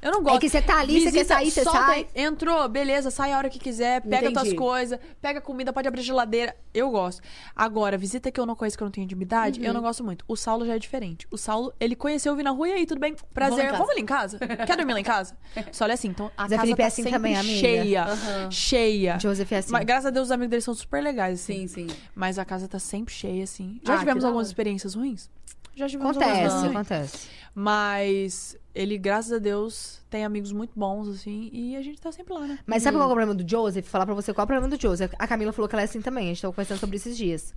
Eu 0.01 0.11
não 0.11 0.23
gosto. 0.23 0.37
É 0.37 0.39
que 0.39 0.49
você 0.49 0.61
tá 0.61 0.79
ali, 0.79 0.93
você 0.99 1.05
quer 1.05 1.11
Visita, 1.11 1.33
sair, 1.35 1.51
você 1.51 1.63
solta 1.63 1.79
sai. 1.79 2.07
Entrou, 2.15 2.67
beleza, 2.69 3.11
sai 3.11 3.33
a 3.33 3.37
hora 3.37 3.49
que 3.49 3.59
quiser, 3.59 4.01
pega 4.01 4.29
Entendi. 4.29 4.33
tuas 4.33 4.53
coisas, 4.53 4.99
pega 5.21 5.41
comida, 5.41 5.73
pode 5.73 5.87
abrir 5.87 6.01
geladeira. 6.01 6.55
Eu 6.73 6.89
gosto. 6.89 7.21
Agora, 7.55 7.97
visita 7.97 8.31
que 8.31 8.39
eu 8.39 8.45
não 8.45 8.55
conheço, 8.55 8.77
que 8.77 8.83
eu 8.83 8.85
não 8.85 8.91
tenho 8.91 9.05
intimidade, 9.05 9.59
Uhum. 9.59 9.65
eu 9.65 9.73
não 9.73 9.81
gosto 9.81 10.03
muito. 10.03 10.23
O 10.27 10.35
Saulo 10.35 10.65
já 10.65 10.75
é 10.75 10.79
diferente. 10.79 11.27
O 11.31 11.37
Saulo, 11.37 11.73
ele 11.79 11.95
conheceu, 11.95 12.31
eu 12.33 12.37
vi 12.37 12.43
na 12.43 12.51
rua, 12.51 12.69
e 12.69 12.73
aí, 12.73 12.85
tudo 12.85 12.99
bem? 12.99 13.15
Prazer, 13.33 13.71
vamos 13.71 13.89
ali 13.89 14.01
em 14.01 14.05
casa? 14.05 14.37
Quer 14.39 14.77
dormir 14.77 14.93
lá 14.93 14.99
em 14.99 15.03
casa? 15.03 15.35
Só 15.71 15.83
olha 15.85 15.93
assim, 15.93 16.07
então 16.09 16.31
a 16.37 16.43
Zé 16.47 16.55
casa 16.55 16.61
Felipe 16.61 16.81
é 16.81 16.83
tá 16.83 16.87
assim 16.87 17.03
sempre 17.03 17.11
também, 17.17 17.43
cheia. 17.43 18.05
Cheia. 18.49 19.19
Joseph 19.19 19.51
é 19.51 19.57
assim. 19.57 19.71
Mas, 19.71 19.85
graças 19.85 20.05
a 20.05 20.09
Deus, 20.09 20.27
os 20.27 20.31
amigos 20.37 20.49
dele 20.51 20.61
são 20.61 20.73
super 20.73 21.03
legais, 21.03 21.41
assim. 21.41 21.67
Sim, 21.67 21.87
sim. 21.89 21.95
Mas 22.15 22.39
a 22.39 22.45
casa 22.45 22.67
tá 22.67 22.79
sempre 22.79 23.13
cheia, 23.13 23.43
assim. 23.43 23.79
Já 23.83 23.95
Ah, 23.95 23.99
tivemos 23.99 24.23
algumas 24.23 24.47
experiências 24.47 24.95
ruins? 24.95 25.29
Já 25.75 25.87
tivemos 25.87 26.15
algumas 26.17 26.27
Acontece, 26.37 26.55
ruins. 26.55 26.71
acontece. 26.75 27.29
Mas 27.53 28.57
ele, 28.73 28.97
graças 28.97 29.31
a 29.33 29.37
Deus, 29.39 29.99
tem 30.09 30.23
amigos 30.23 30.51
muito 30.51 30.71
bons, 30.77 31.07
assim, 31.07 31.49
e 31.51 31.75
a 31.75 31.81
gente 31.81 31.99
tá 31.99 32.11
sempre 32.11 32.33
lá, 32.33 32.41
né? 32.47 32.59
Mas 32.65 32.81
sabe 32.83 32.95
qual 32.97 33.03
é 33.03 33.11
o 33.11 33.15
problema 33.15 33.35
do 33.35 33.47
Joseph? 33.49 33.85
Falar 33.87 34.05
pra 34.05 34.15
você 34.15 34.33
qual 34.33 34.43
é 34.43 34.45
o 34.45 34.47
problema 34.47 34.75
do 34.75 34.81
Joseph. 34.81 35.13
A 35.19 35.27
Camila 35.27 35.51
falou 35.51 35.67
que 35.67 35.75
ela 35.75 35.81
é 35.81 35.85
assim 35.85 36.01
também. 36.01 36.25
A 36.25 36.27
gente 36.29 36.41
tava 36.41 36.53
conversando 36.53 36.79
sobre 36.79 36.95
esses 36.95 37.17
dias. 37.17 37.53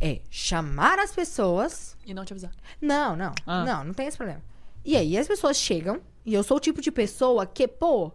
É 0.00 0.20
chamar 0.30 0.98
as 0.98 1.12
pessoas. 1.12 1.96
E 2.04 2.12
não 2.14 2.24
te 2.24 2.32
avisar. 2.32 2.50
Não, 2.80 3.14
não. 3.14 3.32
Ah. 3.46 3.64
Não, 3.64 3.84
não 3.84 3.94
tem 3.94 4.06
esse 4.06 4.16
problema. 4.16 4.42
E 4.84 4.96
aí 4.96 5.16
as 5.16 5.26
pessoas 5.28 5.56
chegam. 5.56 6.00
E 6.26 6.32
eu 6.34 6.42
sou 6.42 6.56
o 6.56 6.60
tipo 6.60 6.80
de 6.80 6.90
pessoa 6.90 7.44
que, 7.46 7.68
pô, 7.68 8.10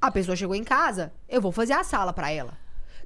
a 0.00 0.10
pessoa 0.10 0.36
chegou 0.36 0.54
em 0.54 0.64
casa, 0.64 1.12
eu 1.28 1.40
vou 1.40 1.50
fazer 1.50 1.72
a 1.72 1.82
sala 1.82 2.12
pra 2.12 2.30
ela. 2.30 2.56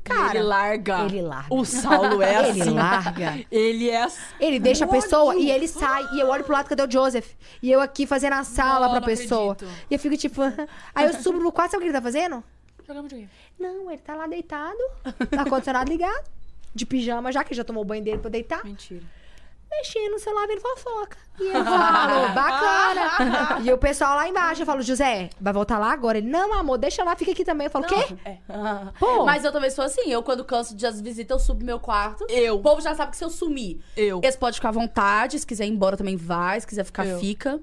Cara, 0.05 0.39
ele 0.39 0.43
larga. 0.47 1.05
ele 1.05 1.23
larga. 1.23 1.47
O 1.55 1.65
Saulo 1.65 2.23
é 2.23 2.49
Ele 2.49 2.63
assim. 2.63 2.71
larga. 2.71 3.45
Ele 3.51 3.91
é. 3.91 4.07
Ele 4.41 4.59
deixa 4.59 4.85
a 4.85 4.89
pessoa 4.89 5.35
e 5.37 5.51
ele 5.51 5.67
sai. 5.69 6.03
E 6.15 6.21
eu 6.21 6.29
olho 6.29 6.45
pro 6.45 6.53
lado, 6.53 6.69
cadê 6.69 6.83
o 6.83 6.91
Joseph? 6.91 7.27
E 7.63 7.71
eu 7.71 7.81
aqui 7.81 8.07
fazendo 8.07 8.35
a 8.35 8.45
sala 8.45 8.87
Não, 8.87 8.91
pra 8.93 9.01
não 9.01 9.07
pessoa. 9.07 9.53
acredito. 9.53 9.79
E 9.91 9.95
eu 9.95 9.99
fico 9.99 10.17
tipo. 10.17 10.43
aí 10.95 11.07
eu 11.07 11.13
subo 11.15 11.39
no 11.39 11.53
quarto, 11.53 11.73
sabe 11.73 11.83
o 11.83 11.85
que 11.85 11.87
ele 11.91 11.97
tá 11.99 12.03
fazendo? 12.03 12.43
Jogando 12.87 13.03
videogame. 13.05 13.31
Não, 13.59 13.91
ele 13.91 14.01
tá 14.01 14.15
lá 14.15 14.27
deitado, 14.27 14.79
tá 15.31 15.41
ar-condicionado 15.43 15.91
ligado, 15.91 16.25
de 16.75 16.87
pijama 16.87 17.31
já, 17.33 17.43
que 17.45 17.53
já 17.55 17.65
tomou 17.65 17.83
o 17.83 17.87
banho 17.87 18.03
dele 18.05 18.19
pra 18.19 18.31
deitar, 18.31 18.65
Mentira. 18.65 19.03
Mexendo 19.71 20.13
no 20.13 20.19
celular 20.19 20.47
vendo 20.47 20.61
fofoca. 20.61 21.17
E 21.39 21.47
eu 21.47 21.65
falo, 21.65 22.29
bacana. 22.35 23.61
e 23.65 23.73
o 23.73 23.79
pessoal 23.79 24.17
lá 24.17 24.29
embaixo, 24.29 24.63
eu 24.63 24.67
falo, 24.67 24.83
José, 24.83 25.31
vai 25.41 25.53
voltar 25.53 25.79
lá 25.79 25.93
agora? 25.93 26.19
Ele, 26.19 26.29
não, 26.29 26.53
amor, 26.55 26.79
deixa 26.79 27.05
lá, 27.05 27.15
fica 27.15 27.33
aqui 27.33 27.45
também. 27.45 27.67
Eu 27.67 27.71
falo, 27.71 27.87
quê? 27.87 28.17
É. 28.25 28.39
Pô. 28.99 29.25
Mas 29.25 29.45
eu 29.45 29.53
também 29.53 29.71
sou 29.71 29.85
assim. 29.85 30.11
Eu, 30.11 30.23
quando 30.23 30.45
canso 30.45 30.75
de 30.75 30.87
as 30.87 31.01
visitas, 31.01 31.41
eu 31.41 31.45
subo 31.45 31.65
meu 31.65 31.79
quarto. 31.79 32.27
Eu. 32.29 32.57
O 32.57 32.63
povo 32.63 32.81
já 32.81 32.95
sabe 32.95 33.11
que 33.13 33.17
se 33.17 33.25
eu 33.25 33.31
sumir, 33.31 33.81
Eu. 33.97 34.21
Esse 34.23 34.39
pode 34.39 34.57
ficar 34.57 34.71
à 34.71 34.73
vontade, 34.73 35.39
se 35.39 35.47
quiser 35.47 35.67
ir 35.67 35.71
embora 35.71 35.97
também 35.97 36.17
vai, 36.17 36.61
se 36.61 36.67
quiser 36.67 36.85
ficar, 36.85 37.07
Eu. 37.07 37.19
fica. 37.19 37.61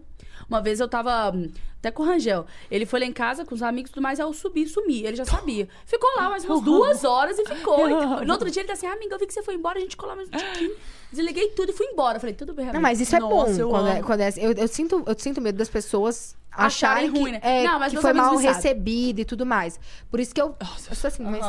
Uma 0.50 0.62
vez 0.62 0.80
eu 0.80 0.88
tava 0.88 1.32
hum, 1.36 1.50
até 1.80 1.92
com 1.92 2.04
o 2.04 2.06
Rangel. 2.06 2.46
Ele 2.70 2.86
foi 2.86 3.00
lá 3.00 3.06
em 3.06 3.12
casa 3.14 3.44
com 3.46 3.54
os 3.56 3.62
amigos 3.64 3.90
e 3.90 3.94
tudo 3.94 4.04
mais, 4.04 4.20
aí 4.20 4.26
eu 4.26 4.34
subi, 4.34 4.68
sumi. 4.68 5.04
Ele 5.04 5.16
já 5.16 5.26
sabia. 5.26 5.68
Ficou 5.86 6.10
lá 6.18 6.30
mais 6.30 6.46
umas 6.46 6.62
duas 6.62 7.04
horas 7.04 7.38
e 7.40 7.46
ficou. 7.46 7.88
E 8.22 8.26
no 8.26 8.34
outro 8.34 8.50
dia 8.50 8.62
ele 8.62 8.68
tá 8.68 8.74
assim, 8.74 8.88
ah, 8.88 8.94
amiga, 8.94 9.16
eu 9.16 9.20
vi 9.20 9.28
que 9.28 9.34
você 9.34 9.44
foi 9.44 9.56
embora, 9.56 9.78
a 9.78 9.82
gente 9.82 9.92
ficou 9.92 10.08
lá 10.08 10.16
mais 10.16 10.28
um 10.28 10.32
tiquinho. 10.32 10.76
Desliguei 11.12 11.50
tudo 11.50 11.70
e 11.70 11.74
fui 11.74 11.86
embora. 11.88 12.18
Eu 12.18 12.20
falei, 12.20 12.36
tudo 12.36 12.54
bem, 12.54 12.66
Não, 12.66 12.72
amigo. 12.72 12.84
mas 12.84 13.00
isso 13.00 13.16
é 13.16 13.20
Nossa, 13.20 13.52
bom. 13.54 13.60
eu 13.60 13.70
Quando 13.70 13.88
é, 13.88 14.02
quando 14.02 14.22
é- 14.22 14.34
eu, 14.38 14.52
eu 14.54 14.68
sinto, 14.68 15.04
eu 15.06 15.16
sinto 15.18 15.42
medo 15.42 15.58
das 15.58 15.70
pessoas 15.70 16.36
Acharem 16.52 16.66
acharem 16.68 17.12
que, 17.12 17.20
ruim, 17.20 17.32
né? 17.34 17.40
é, 17.44 17.64
Não, 17.64 17.80
mas 17.80 17.94
que 17.94 18.00
foi 18.00 18.14
mal 18.14 18.36
recebido 18.38 19.20
e 19.20 19.26
tudo 19.26 19.46
mais. 19.46 19.80
Por 20.10 20.20
isso 20.20 20.34
que 20.34 20.42
eu, 20.42 20.56
eu 20.90 20.96
sou 20.96 21.08
assim, 21.08 21.24
mas... 21.24 21.46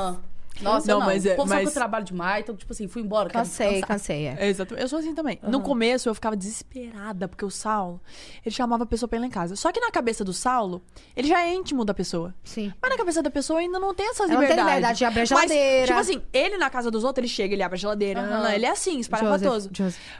Nossa, 0.63 0.87
Não, 0.87 0.95
eu 0.95 1.01
não. 1.01 1.07
mas 1.07 1.27
é- 1.27 1.33
o 1.33 1.37
povo 1.37 1.49
sabe 1.49 1.61
que 1.61 1.65
mas- 1.67 1.75
eu 1.75 1.81
trabalho 1.81 2.05
demais, 2.05 2.43
então, 2.43 2.57
tipo 2.57 2.73
assim, 2.73 2.89
fui 2.89 3.03
embora. 3.03 3.29
Cansei, 3.31 3.81
cansei, 3.83 4.27
é. 4.27 4.37
É, 4.41 4.49
exato. 4.49 4.75
Eu 4.75 4.89
sou 4.89 4.99
assim 4.99 5.15
também. 5.15 5.39
No 5.43 5.61
começo 5.61 6.09
eu 6.09 6.15
ficava 6.15 6.37
desesperada, 6.37 7.29
porque 7.29 7.45
o 7.45 7.51
Saulo, 7.51 8.01
ele 8.45 8.55
chamava 8.55 8.85
a 8.85 8.87
pessoa 8.87 9.09
pra 9.09 9.19
ir 9.19 9.21
lá 9.21 9.27
em 9.27 9.31
casa. 9.31 9.57
Só 9.57 9.71
que 9.73 9.81
na 9.81 9.91
cabeça 9.91 10.25
do 10.25 10.33
Saulo, 10.33 10.83
ele 11.15 11.29
já 11.29 11.41
é 11.43 11.55
íntimo 11.55 11.85
da 11.85 11.93
pessoa. 11.95 12.35
Sim. 12.45 12.73
Mas 12.81 12.91
na 12.91 12.97
cabeça 12.97 13.23
da 13.23 13.31
pessoa 13.31 13.61
ainda 13.61 13.79
não 13.79 13.95
tem 13.95 14.07
essas 14.11 14.29
Ela 14.31 14.33
não 14.33 14.39
tem 14.41 14.49
liberdades. 14.49 14.75
liberdade 14.75 14.99
de 14.99 15.05
abrir 15.05 15.19
a 15.19 15.23
Mas, 15.23 15.29
geladeira. 15.29 15.87
tipo 15.87 15.99
assim, 15.99 16.23
ele 16.33 16.57
na 16.59 16.71
casa 16.71 16.91
dos 16.91 17.05
outros, 17.05 17.23
ele 17.25 17.29
chega, 17.33 17.55
ele 17.55 17.63
abre 17.63 17.77
a 17.77 17.79
geladeira. 17.79 18.23
Nanana, 18.23 18.55
Ele 18.55 18.67
é 18.67 18.71
assim, 18.71 18.99
espalhafatoso. 18.99 19.71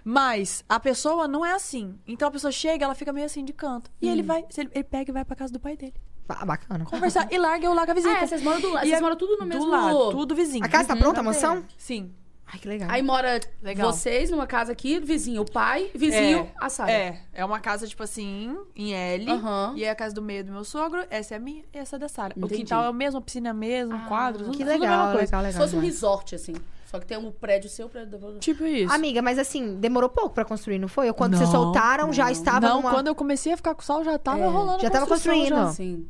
Mas 0.05 0.65
a 0.69 0.79
pessoa 0.79 1.27
não 1.29 1.45
é 1.45 1.53
assim. 1.53 1.95
Então 2.07 2.29
a 2.29 2.31
pessoa 2.31 2.53
chega, 2.53 2.85
ela 2.85 2.95
fica 2.95 3.13
meio 3.13 3.27
assim 3.27 3.45
de 3.45 3.53
canto. 3.53 3.91
E 4.01 4.09
Hum. 4.09 4.13
ele 4.13 4.23
vai, 4.23 4.45
ele, 4.57 4.71
ele 4.75 4.85
pega 4.85 5.11
e 5.11 5.13
vai 5.15 5.25
pra 5.25 5.35
casa 5.37 5.53
do 5.53 5.61
pai 5.61 5.77
dele. 5.77 5.95
Ah, 6.29 6.45
bacana. 6.45 6.85
Conversar 6.85 7.29
e 7.31 7.39
larga 7.39 7.67
eu 7.67 7.73
largo 7.75 7.93
a 7.93 7.95
visita. 7.95 8.15
Ah, 8.15 8.23
é, 8.23 8.27
vocês 8.27 8.43
moram 8.43 8.61
do 8.61 8.73
lado. 8.73 8.85
Vocês 8.87 8.99
é 8.99 9.01
moram 9.01 9.17
tudo 9.17 9.37
no 9.39 9.47
mesmo... 9.47 9.65
Do 9.65 9.71
lado, 9.71 10.11
tudo 10.11 10.35
vizinho. 10.35 10.65
A 10.65 10.69
casa 10.69 10.89
tá 10.89 10.97
pronta, 10.97 11.21
a 11.21 11.23
mansão? 11.23 11.65
Sim. 11.79 12.13
Ai, 12.47 12.61
que 12.61 12.69
legal. 12.69 12.89
Aí 12.91 13.03
mora 13.03 13.41
Legal. 13.61 13.93
vocês 13.93 14.31
numa 14.31 14.47
casa 14.47 14.71
aqui, 14.71 15.01
vizinho, 15.01 15.43
o 15.43 15.51
pai, 15.51 15.91
vizinho, 15.95 16.49
a 16.61 16.69
Sara. 16.69 16.93
É, 16.93 17.21
é 17.33 17.45
uma 17.45 17.59
casa, 17.59 17.89
tipo 17.89 18.03
assim, 18.05 18.57
em 18.75 18.95
L. 18.95 19.29
Aham. 19.33 19.73
E 19.77 19.83
é 19.83 19.91
a 19.91 19.97
casa 19.97 20.15
do 20.15 20.23
meio 20.23 20.45
do 20.45 20.53
meu 20.53 20.63
sogro, 20.63 21.05
essa 21.11 21.35
é 21.35 21.39
a 21.39 21.41
minha 21.41 21.65
e 21.75 21.79
essa 21.79 21.97
é 21.97 21.99
da 21.99 22.09
Sara. 22.09 22.35
O 22.41 22.47
quintal 22.47 22.85
é 22.85 22.91
o 22.91 22.95
mesmo, 22.95 23.19
a 23.19 23.23
piscina 23.23 23.49
é 23.49 23.51
a 23.51 23.55
mesma, 23.55 23.97
Ah, 23.97 24.09
quadro, 24.09 24.45
tudo, 24.45 24.53
que 24.53 24.59
tudo 24.59 24.69
a 24.69 24.79
mesma 24.79 24.87
legal, 24.87 25.07
coisa. 25.07 25.21
legal, 25.25 25.43
legal. 25.43 25.53
Se 25.53 25.59
fosse 25.59 25.77
um 25.77 25.81
resort, 25.81 26.35
assim. 26.37 26.55
Só 26.97 27.01
que 27.01 27.07
tem 27.07 27.19
um 27.19 27.31
prédio 27.31 27.69
seu, 27.69 27.89
prédio. 27.89 28.19
Tipo 28.41 28.65
isso. 28.65 28.93
Amiga, 28.93 29.21
mas 29.21 29.39
assim, 29.39 29.77
demorou 29.77 30.09
pouco 30.09 30.31
pra 30.35 30.45
construir, 30.45 30.79
não 30.79 30.89
foi? 30.89 31.09
Ou 31.09 31.15
quando 31.15 31.37
vocês 31.37 31.53
Não, 31.53 31.63
soltaram, 31.63 32.13
já 32.13 32.31
estava 32.33 32.69
Não, 32.69 32.77
numa... 32.77 32.91
quando 32.91 33.09
eu 33.09 33.15
comecei 33.15 33.53
a 33.53 33.57
ficar 33.57 33.75
com 33.75 33.83
o 33.83 33.85
sol, 33.85 34.03
já 34.03 34.19
tava 34.19 34.41
É, 34.41 34.47
rolando 34.47 34.81
já 34.83 34.89
tava 34.91 35.07
construindo. 35.07 35.49
já. 35.49 35.69
Sim. 35.69 36.07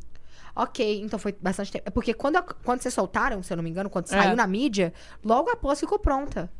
Ok, 0.54 1.02
então 1.02 1.18
foi 1.18 1.32
bastante 1.40 1.72
tempo. 1.72 1.84
É 1.86 1.90
Porque 1.90 2.14
quando, 2.14 2.42
quando 2.64 2.80
vocês 2.80 2.94
soltaram, 2.94 3.42
se 3.42 3.52
eu 3.52 3.56
não 3.56 3.64
me 3.64 3.68
engano, 3.70 3.90
quando 3.90 4.06
É. 4.06 4.08
saiu 4.08 4.36
na 4.36 4.46
mídia, 4.46 4.92
logo 5.24 5.50
após 5.50 5.78
ficou 5.80 5.98
pronta. 5.98 6.50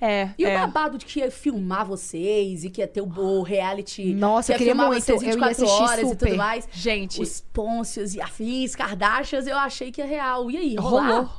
É, 0.00 0.30
E 0.36 0.44
é. 0.44 0.54
o 0.56 0.60
babado 0.60 0.98
de 0.98 1.06
que 1.06 1.20
ia 1.20 1.30
filmar 1.30 1.86
vocês 1.86 2.64
e 2.64 2.68
que 2.70 2.80
ia 2.80 2.86
ter 2.88 3.00
o, 3.00 3.06
o 3.08 3.42
reality. 3.42 4.12
Nossa, 4.12 4.48
que 4.48 4.52
eu 4.52 4.54
ia 4.54 4.58
queria 4.58 4.72
filmar 4.74 4.86
muito, 4.88 5.04
vocês 5.04 5.22
eu 5.22 5.28
ia 5.28 5.34
24 5.34 5.66
horas 5.68 5.98
e 6.04 6.08
super. 6.10 6.28
tudo 6.28 6.36
mais. 6.36 6.68
Gente, 6.72 7.22
Os 7.22 7.40
Pôncios 7.52 8.14
e 8.14 8.20
afins, 8.20 8.74
Kardashians, 8.74 9.46
eu 9.46 9.56
achei 9.56 9.90
que 9.92 10.02
é 10.02 10.04
real. 10.04 10.50
E 10.50 10.56
aí, 10.58 10.74
rolar? 10.74 11.06
rolou. 11.06 11.30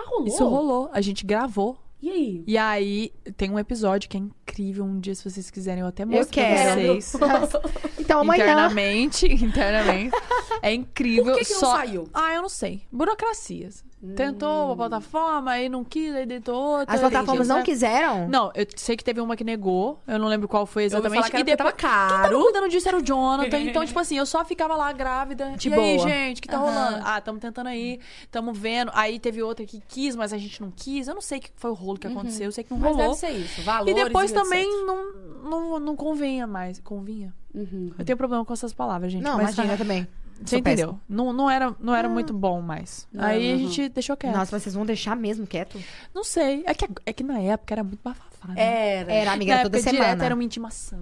Ah, 0.00 0.08
rolou? 0.08 0.26
Isso 0.26 0.48
rolou. 0.48 0.90
A 0.92 1.00
gente 1.00 1.26
gravou. 1.26 1.76
E 2.02 2.10
aí? 2.10 2.44
E 2.46 2.56
aí, 2.56 3.12
tem 3.36 3.50
um 3.50 3.58
episódio 3.58 4.08
que 4.08 4.16
é 4.16 4.20
incrível. 4.20 4.84
Um 4.84 4.98
dia, 4.98 5.14
se 5.14 5.22
vocês 5.28 5.50
quiserem, 5.50 5.82
eu 5.82 5.86
até 5.86 6.04
mostro 6.06 6.34
pra 6.34 6.42
quero. 6.42 6.80
vocês. 6.80 7.12
Então 8.00 8.22
amanhã. 8.22 8.42
Internamente, 8.42 9.26
internamente. 9.26 10.16
É 10.62 10.72
incrível. 10.74 11.26
Por 11.26 11.38
que 11.38 11.44
que 11.44 11.52
não 11.52 11.60
só... 11.60 11.76
saiu? 11.76 12.08
Ah, 12.12 12.34
eu 12.34 12.42
não 12.42 12.48
sei. 12.48 12.82
Burocracias. 12.90 13.84
Tentou 14.16 14.66
uma 14.66 14.76
plataforma, 14.76 15.50
aí 15.50 15.68
não 15.68 15.84
quis, 15.84 16.14
aí 16.14 16.24
deitou 16.24 16.54
outra. 16.54 16.94
As 16.94 17.02
aí 17.02 17.10
plataformas 17.10 17.48
não 17.48 17.62
quiseram? 17.62 18.26
Não, 18.28 18.50
eu 18.54 18.66
sei 18.74 18.96
que 18.96 19.04
teve 19.04 19.20
uma 19.20 19.36
que 19.36 19.44
negou. 19.44 20.00
Eu 20.06 20.18
não 20.18 20.26
lembro 20.26 20.48
qual 20.48 20.64
foi 20.64 20.84
ouvi 20.84 20.94
exatamente. 20.94 21.18
falar 21.18 21.30
que 21.30 21.36
era 21.36 21.42
e 21.42 21.44
porque 21.44 21.56
depois... 21.56 21.74
tava 21.74 21.92
Quem 21.92 22.16
caro. 22.18 22.22
tava 22.30 22.42
cuidando 22.44 22.68
disso 22.70 22.88
era 22.88 22.96
o 22.96 23.02
Jonathan. 23.02 23.58
então, 23.58 23.84
tipo 23.86 23.98
assim, 23.98 24.16
eu 24.16 24.24
só 24.24 24.42
ficava 24.42 24.74
lá 24.74 24.90
grávida. 24.92 25.52
De 25.56 25.68
e 25.68 25.74
aí, 25.74 25.96
boa. 25.98 26.08
gente, 26.08 26.40
que 26.40 26.48
tá 26.48 26.56
rolando? 26.56 27.02
Ah, 27.04 27.20
tamo 27.20 27.38
tentando 27.38 27.66
aí, 27.66 28.00
tamo 28.30 28.54
vendo. 28.54 28.90
Aí 28.94 29.18
teve 29.18 29.42
outra 29.42 29.66
que 29.66 29.82
quis, 29.86 30.16
mas 30.16 30.32
a 30.32 30.38
gente 30.38 30.62
não 30.62 30.70
quis. 30.70 31.06
Eu 31.06 31.14
não 31.14 31.20
sei 31.20 31.38
o 31.38 31.42
que 31.42 31.50
foi 31.56 31.70
o 31.70 31.74
rolo 31.74 31.98
que 31.98 32.06
aconteceu. 32.06 32.46
Eu 32.46 32.52
sei 32.52 32.64
que 32.64 32.72
não 32.72 32.80
Mas 32.80 32.92
rolou. 32.92 33.08
deve 33.08 33.18
ser 33.18 33.30
isso. 33.32 33.62
Valores 33.62 33.92
E 33.94 34.04
depois 34.04 34.30
etc. 34.30 34.42
também 34.42 34.66
não, 34.86 35.12
não, 35.42 35.78
não 35.78 35.94
convinha 35.96 36.46
mais. 36.46 36.80
Convinha? 36.80 37.34
Uhum. 37.54 37.92
Eu 37.98 38.04
tenho 38.04 38.16
problema 38.16 38.44
com 38.44 38.52
essas 38.52 38.72
palavras, 38.72 39.12
gente. 39.12 39.22
Não, 39.22 39.36
mas 39.36 39.54
imagina 39.54 39.76
também. 39.76 40.06
Você 40.44 40.56
entendeu? 40.58 40.98
Não, 41.08 41.32
não 41.32 41.50
era, 41.50 41.74
não 41.80 41.94
era 41.94 42.08
muito 42.08 42.32
bom 42.32 42.60
mais. 42.60 43.06
Não, 43.12 43.24
Aí 43.24 43.52
a 43.52 43.56
gente 43.58 43.88
deixou 43.88 44.16
quieto. 44.16 44.34
Nossa, 44.34 44.50
mas 44.56 44.62
vocês 44.62 44.74
vão 44.74 44.84
deixar 44.86 45.14
mesmo 45.16 45.46
quieto? 45.46 45.78
Não 46.14 46.24
sei. 46.24 46.62
É 46.66 46.74
que, 46.74 46.88
é 47.06 47.12
que 47.12 47.22
na 47.22 47.38
época 47.40 47.74
era 47.74 47.84
muito 47.84 48.00
bafafá. 48.02 48.48
né? 48.48 48.54
Era. 48.56 49.12
Era, 49.12 49.32
amiga, 49.32 49.52
Na 49.54 49.60
era 49.60 49.68
toda 49.68 49.78
época, 49.78 49.90
direto 49.90 50.06
semana. 50.08 50.24
era 50.24 50.34
uma 50.34 50.44
intimação. 50.44 50.98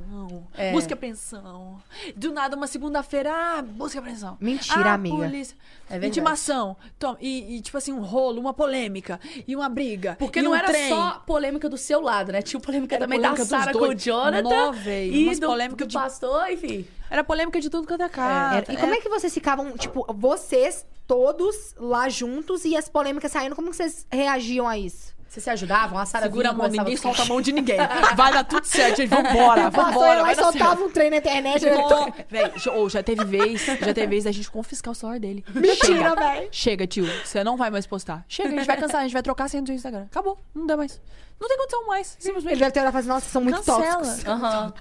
É. 0.57 0.73
Busca 0.73 0.95
apreensão. 0.95 1.81
Do 2.17 2.33
nada, 2.33 2.57
uma 2.57 2.67
segunda-feira, 2.67 3.31
ah, 3.33 3.63
busca 3.63 3.99
apreensão. 3.99 4.37
Mentira, 4.41 4.91
ah, 4.91 4.95
amiga. 4.95 5.17
Polícia. 5.17 5.57
É 5.87 5.93
verdade. 5.93 6.09
Intimação. 6.09 6.77
Toma. 6.99 7.17
E, 7.21 7.57
e, 7.57 7.61
tipo 7.63 7.79
assim, 7.79 7.93
um 7.93 8.01
rolo, 8.01 8.41
uma 8.41 8.53
polêmica. 8.53 9.21
E 9.47 9.55
uma 9.55 9.69
briga. 9.69 10.17
Porque 10.19 10.41
e 10.41 10.43
não 10.43 10.51
um 10.51 10.55
era 10.55 10.69
trem. 10.69 10.89
só 10.89 11.23
polêmica 11.27 11.69
do 11.69 11.77
seu 11.79 12.01
lado, 12.01 12.33
né? 12.33 12.43
Tinha 12.43 12.61
polêmica 12.61 12.97
Era 12.97 13.05
também 13.05 13.19
polêmica 13.19 13.45
da 13.45 13.49
Sara 13.49 13.73
com 13.73 13.79
o 13.85 13.95
Jonathan. 13.95 14.43
Nó, 14.43 14.73
véi, 14.73 15.11
e 15.13 15.35
do, 15.39 15.47
polêmica 15.47 15.85
do 15.85 15.89
de- 15.89 15.95
pastor, 15.97 16.51
enfim. 16.51 16.87
Era 17.11 17.23
polêmica 17.25 17.61
de 17.61 17.71
tudo 17.71 17.87
quanto 17.87 18.03
é 18.03 18.09
cara. 18.09 18.57
Era- 18.59 18.73
E 18.73 18.77
como 18.77 18.95
é 18.95 19.01
que 19.01 19.09
vocês 19.09 19.33
ficavam, 19.33 19.77
tipo, 19.77 20.05
vocês 20.15 20.85
todos 21.07 21.75
lá 21.79 22.09
juntos 22.09 22.65
e 22.67 22.77
as 22.77 22.89
polêmicas 22.89 23.33
saindo, 23.33 23.57
como 23.57 23.73
vocês 23.73 24.07
reagiam 24.11 24.69
a 24.69 24.77
isso? 24.77 25.17
Vocês 25.29 25.45
se 25.45 25.51
ajudavam? 25.51 25.99
A 25.99 26.07
Sara 26.07 26.25
Segura 26.25 26.51
a 26.51 26.53
mão, 26.55 26.69
ninguém 26.69 26.97
com- 26.97 27.03
solta 27.03 27.23
a 27.23 27.27
mão 27.27 27.41
de 27.41 27.53
ninguém. 27.53 27.77
Vai 28.17 28.33
dar 28.33 28.45
tudo 28.45 28.65
certo, 28.65 28.97
gente. 28.97 29.09
Vambora, 29.11 29.69
vambora. 29.69 30.25
certo. 30.25 30.41
soltava 30.43 30.83
um 30.83 30.91
trem 30.91 31.11
na 31.11 31.17
internet. 31.19 31.67
Nó, 31.69 32.09
Véi, 32.31 32.53
já- 32.57 32.73
ou 32.73 32.89
já 32.89 33.03
teve 33.03 33.25
vez, 33.25 33.61
já 33.67 33.93
teve 33.93 34.07
vez 34.07 34.25
da 34.25 34.33
gente 34.33 34.51
confiscar 34.51 34.93
o 34.93 34.95
celular 34.95 35.21
dele. 35.21 35.45
Mentira, 35.55 36.15
velho. 36.15 36.49
Chega, 36.51 36.87
tio. 36.87 37.07
Você 37.25 37.45
não 37.45 37.57
vai 37.59 37.71
mais 37.71 37.87
postar. 37.87 38.25
Chega, 38.27 38.49
a 38.49 38.53
gente 38.53 38.67
vai 38.67 38.77
cansar, 38.79 39.01
a 39.01 39.03
gente 39.03 39.13
vai 39.13 39.23
trocar 39.23 39.45
a 39.45 39.49
senha 39.49 39.63
do 39.63 39.71
Instagram. 39.71 40.05
Acabou. 40.05 40.39
Não 40.55 40.67
dá 40.67 40.77
mais. 40.79 41.01
Não 41.39 41.47
tem 41.47 41.57
condição 41.59 41.87
mais. 41.87 42.15
Ele 42.15 42.23
Simplesmente 42.23 42.59
deve 42.59 42.71
ter 42.73 42.81
olhado 42.81 42.99
e 42.99 43.03
nossa, 43.07 43.29
são 43.29 43.43
muito 43.43 43.57
cancela. 43.59 43.83
tóxicos. 43.97 44.25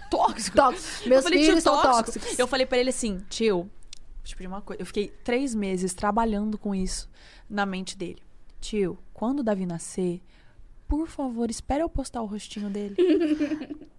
Tóxico. 0.10 0.56
Tóxicos. 0.58 1.02
Eu 1.04 1.10
Meus 1.10 1.24
falei, 1.24 1.46
filhos 1.46 1.64
são 1.64 1.74
tóxico. 1.82 2.04
tóxicos. 2.14 2.40
Eu 2.40 2.48
falei 2.48 2.66
pra 2.66 2.78
ele 2.78 2.90
assim, 2.90 3.20
tio, 3.30 3.70
deixa 4.24 4.34
eu 4.34 4.38
pedir 4.38 4.48
uma 4.48 4.62
coisa. 4.62 4.82
Eu 4.82 4.86
fiquei 4.86 5.10
três 5.24 5.54
meses 5.54 5.94
trabalhando 5.94 6.58
com 6.58 6.74
isso 6.74 7.10
na 7.50 7.66
mente 7.66 7.98
dele. 7.98 8.22
Tio, 8.60 8.98
quando 9.14 9.42
o 9.42 9.44
Davi 9.44 9.66
nascer, 9.68 10.20
por 10.88 11.08
favor, 11.08 11.50
espere 11.50 11.84
eu 11.84 11.90
postar 11.90 12.22
o 12.22 12.26
rostinho 12.26 12.70
dele. 12.70 12.96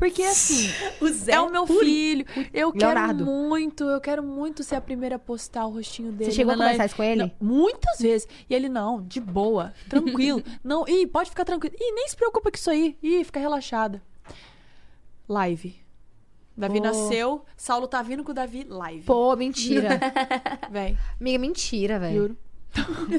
Porque 0.00 0.22
assim, 0.22 0.68
O 1.00 1.08
Zé 1.08 1.32
é 1.32 1.40
o 1.40 1.50
meu 1.50 1.64
Puri. 1.64 1.78
filho. 1.86 2.26
Eu 2.52 2.72
Leonardo. 2.74 3.24
quero 3.24 3.30
muito, 3.30 3.84
eu 3.84 4.00
quero 4.00 4.22
muito 4.22 4.64
ser 4.64 4.74
a 4.74 4.80
primeira 4.80 5.14
a 5.14 5.18
postar 5.18 5.64
o 5.66 5.70
rostinho 5.70 6.10
dele. 6.10 6.30
Você 6.30 6.36
chegou 6.36 6.52
a 6.52 6.56
Nanai. 6.56 6.72
conversar 6.74 6.86
isso 6.86 6.96
com 6.96 7.02
ele? 7.04 7.22
Não, 7.22 7.30
muitas 7.40 7.98
vezes. 8.00 8.26
E 8.48 8.54
ele, 8.54 8.68
não, 8.68 9.00
de 9.00 9.20
boa, 9.20 9.72
tranquilo. 9.88 10.42
não, 10.64 10.84
ih, 10.88 11.06
pode 11.06 11.30
ficar 11.30 11.44
tranquilo. 11.44 11.74
Ih, 11.78 11.92
nem 11.92 12.08
se 12.08 12.16
preocupa 12.16 12.50
com 12.50 12.56
isso 12.56 12.68
aí. 12.68 12.98
Ih, 13.00 13.22
fica 13.24 13.38
relaxada. 13.38 14.02
Live. 15.28 15.76
Davi 16.56 16.78
Pô. 16.78 16.84
nasceu, 16.86 17.44
Saulo 17.56 17.86
tá 17.86 18.02
vindo 18.02 18.24
com 18.24 18.32
o 18.32 18.34
Davi 18.34 18.66
live. 18.68 19.04
Pô, 19.04 19.34
mentira. 19.36 20.00
Véi, 20.70 20.98
Amiga, 21.18 21.38
mentira, 21.38 21.98
velho. 21.98 22.16
juro. 22.16 22.36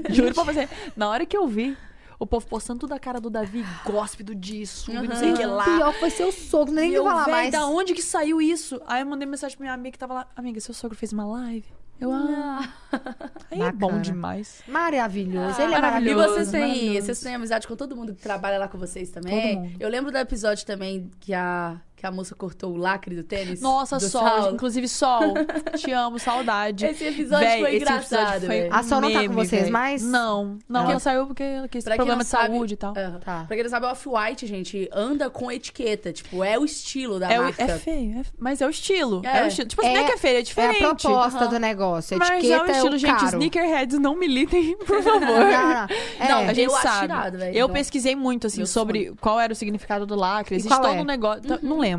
juro 0.09 0.34
pra 0.35 0.43
você. 0.43 0.68
Na 0.95 1.09
hora 1.09 1.26
que 1.26 1.35
eu 1.35 1.47
vi 1.47 1.76
o 2.23 2.27
povo 2.27 2.45
postando 2.45 2.81
tudo 2.81 2.93
a 2.93 2.99
cara 2.99 3.19
do 3.19 3.31
Davi, 3.31 3.65
góspido 3.84 4.35
disso, 4.35 4.91
e 4.91 4.93
não 5.07 5.15
sei 5.15 5.31
o 5.34 5.35
que 5.38 5.43
lá. 5.45 5.64
Pior 5.64 5.91
foi 5.95 6.11
seu 6.11 6.31
sogro, 6.31 6.72
nem 6.72 6.91
E 6.93 6.98
vou 6.98 7.07
eu, 7.07 7.11
falar 7.11 7.27
mais. 7.27 7.52
da 7.52 7.65
onde 7.65 7.95
que 7.95 8.02
saiu 8.03 8.39
isso? 8.39 8.80
Aí 8.85 9.02
eu 9.02 9.07
mandei 9.07 9.27
mensagem 9.27 9.57
pra 9.57 9.64
minha 9.64 9.73
amiga 9.73 9.91
que 9.93 9.98
tava 9.98 10.14
lá. 10.14 10.27
Amiga, 10.35 10.60
seu 10.61 10.73
sogro 10.73 10.95
fez 10.95 11.11
uma 11.11 11.26
live? 11.26 11.65
Eu, 11.99 12.11
ah. 12.14 12.68
Aí 13.52 13.61
é 13.61 13.72
bom 13.72 13.99
demais. 13.99 14.61
Maravilhoso. 14.68 15.61
Ele 15.61 15.73
é 15.73 15.77
E 15.77 15.81
maravilhoso. 15.81 16.34
vocês 16.34 16.52
têm, 16.52 16.61
maravilhoso. 16.61 17.06
vocês 17.06 17.19
têm 17.22 17.35
amizade 17.35 17.68
com 17.68 17.76
todo 17.76 17.95
mundo 17.95 18.14
que 18.15 18.22
trabalha 18.22 18.57
lá 18.57 18.68
com 18.68 18.77
vocês 18.77 19.10
também? 19.10 19.56
Todo 19.56 19.64
mundo. 19.64 19.76
Eu 19.80 19.89
lembro 19.89 20.11
do 20.11 20.18
episódio 20.18 20.65
também 20.65 21.10
que 21.19 21.34
a, 21.34 21.80
que 22.01 22.07
a 22.07 22.11
moça 22.11 22.33
cortou 22.33 22.73
o 22.73 22.77
lacre 22.77 23.15
do 23.15 23.23
tênis. 23.23 23.61
Nossa, 23.61 23.97
do 23.97 24.09
Sol, 24.09 24.21
Saulo. 24.27 24.53
inclusive 24.55 24.87
Sol, 24.87 25.35
te 25.77 25.91
amo, 25.91 26.17
saudade. 26.17 26.83
Esse 26.85 27.05
episódio 27.05 27.47
Véi, 27.47 27.59
foi 27.61 27.69
esse 27.75 27.81
engraçado, 27.85 28.21
episódio 28.43 28.47
foi. 28.47 28.69
A 28.71 28.83
Sol 28.83 29.01
não 29.01 29.09
tá 29.11 29.15
com 29.15 29.21
meme, 29.21 29.35
vocês 29.35 29.61
véi. 29.63 29.71
mais? 29.71 30.01
Não, 30.03 30.57
não, 30.67 30.89
ela 30.89 30.99
saiu 30.99 31.27
porque 31.27 31.43
ela 31.43 31.67
quis 31.67 31.83
Pra 31.83 31.95
problema 31.95 32.23
de 32.23 32.29
sabe- 32.29 32.47
saúde 32.55 32.73
e 32.73 32.77
tal. 32.77 32.93
Aham. 32.97 33.19
Tá. 33.23 33.43
Pra 33.47 33.55
quem 33.55 33.63
não 33.63 33.69
sabe, 33.69 33.85
o 33.85 33.89
Off-White, 33.91 34.47
gente, 34.47 34.89
anda 34.91 35.29
com 35.29 35.51
etiqueta. 35.51 36.11
Tipo, 36.11 36.43
é 36.43 36.57
o 36.57 36.65
estilo 36.65 37.19
da 37.19 37.31
É, 37.31 37.37
marca. 37.39 37.61
é 37.63 37.77
feio, 37.77 38.19
é- 38.19 38.23
mas 38.39 38.61
é 38.61 38.65
o 38.65 38.69
estilo. 38.71 39.21
É, 39.23 39.37
É. 39.39 39.43
o 39.43 39.47
estilo. 39.47 39.67
Tipo 39.67 39.81
assim, 39.83 39.93
não 39.93 40.01
é 40.01 40.03
que 40.05 40.11
é 40.13 40.17
feio, 40.17 40.33
é 40.33 40.37
É 40.37 40.39
a 40.39 40.43
diferente. 40.43 40.79
proposta 40.79 41.47
do 41.47 41.59
negócio. 41.59 42.15
A 42.15 42.19
Mas 42.19 42.29
etiqueta 42.43 42.55
é 42.55 42.61
o 42.63 42.71
estilo, 42.71 42.93
é 42.93 42.95
o 42.95 42.97
gente. 42.97 43.11
caro. 43.15 43.27
Sneakerheads 43.27 43.99
não 43.99 44.15
militem, 44.15 44.75
por 44.85 45.03
favor. 45.03 45.19
Não, 45.21 45.69
não. 45.69 45.87
É. 46.19 46.27
Não, 46.29 46.37
a 46.49 46.53
gente 46.53 46.71
sabe. 46.81 47.05
irado, 47.05 47.37
velho. 47.37 47.55
eu 47.55 47.65
Então, 47.65 47.73
pesquisei 47.75 48.15
muito, 48.15 48.47
assim, 48.47 48.65
sobre 48.65 49.13
qual 49.21 49.39
era 49.39 49.51
o 49.53 49.55
significado 49.55 50.05
do 50.05 50.15
lacre. 50.15 50.55
Existe 50.55 50.67
qual 50.69 50.81
todo 50.81 50.95
é? 50.95 51.01
um 51.01 51.03
negócio. 51.03 51.41
tá- 51.43 51.59
Não 51.61 51.77
lembro. 51.79 51.90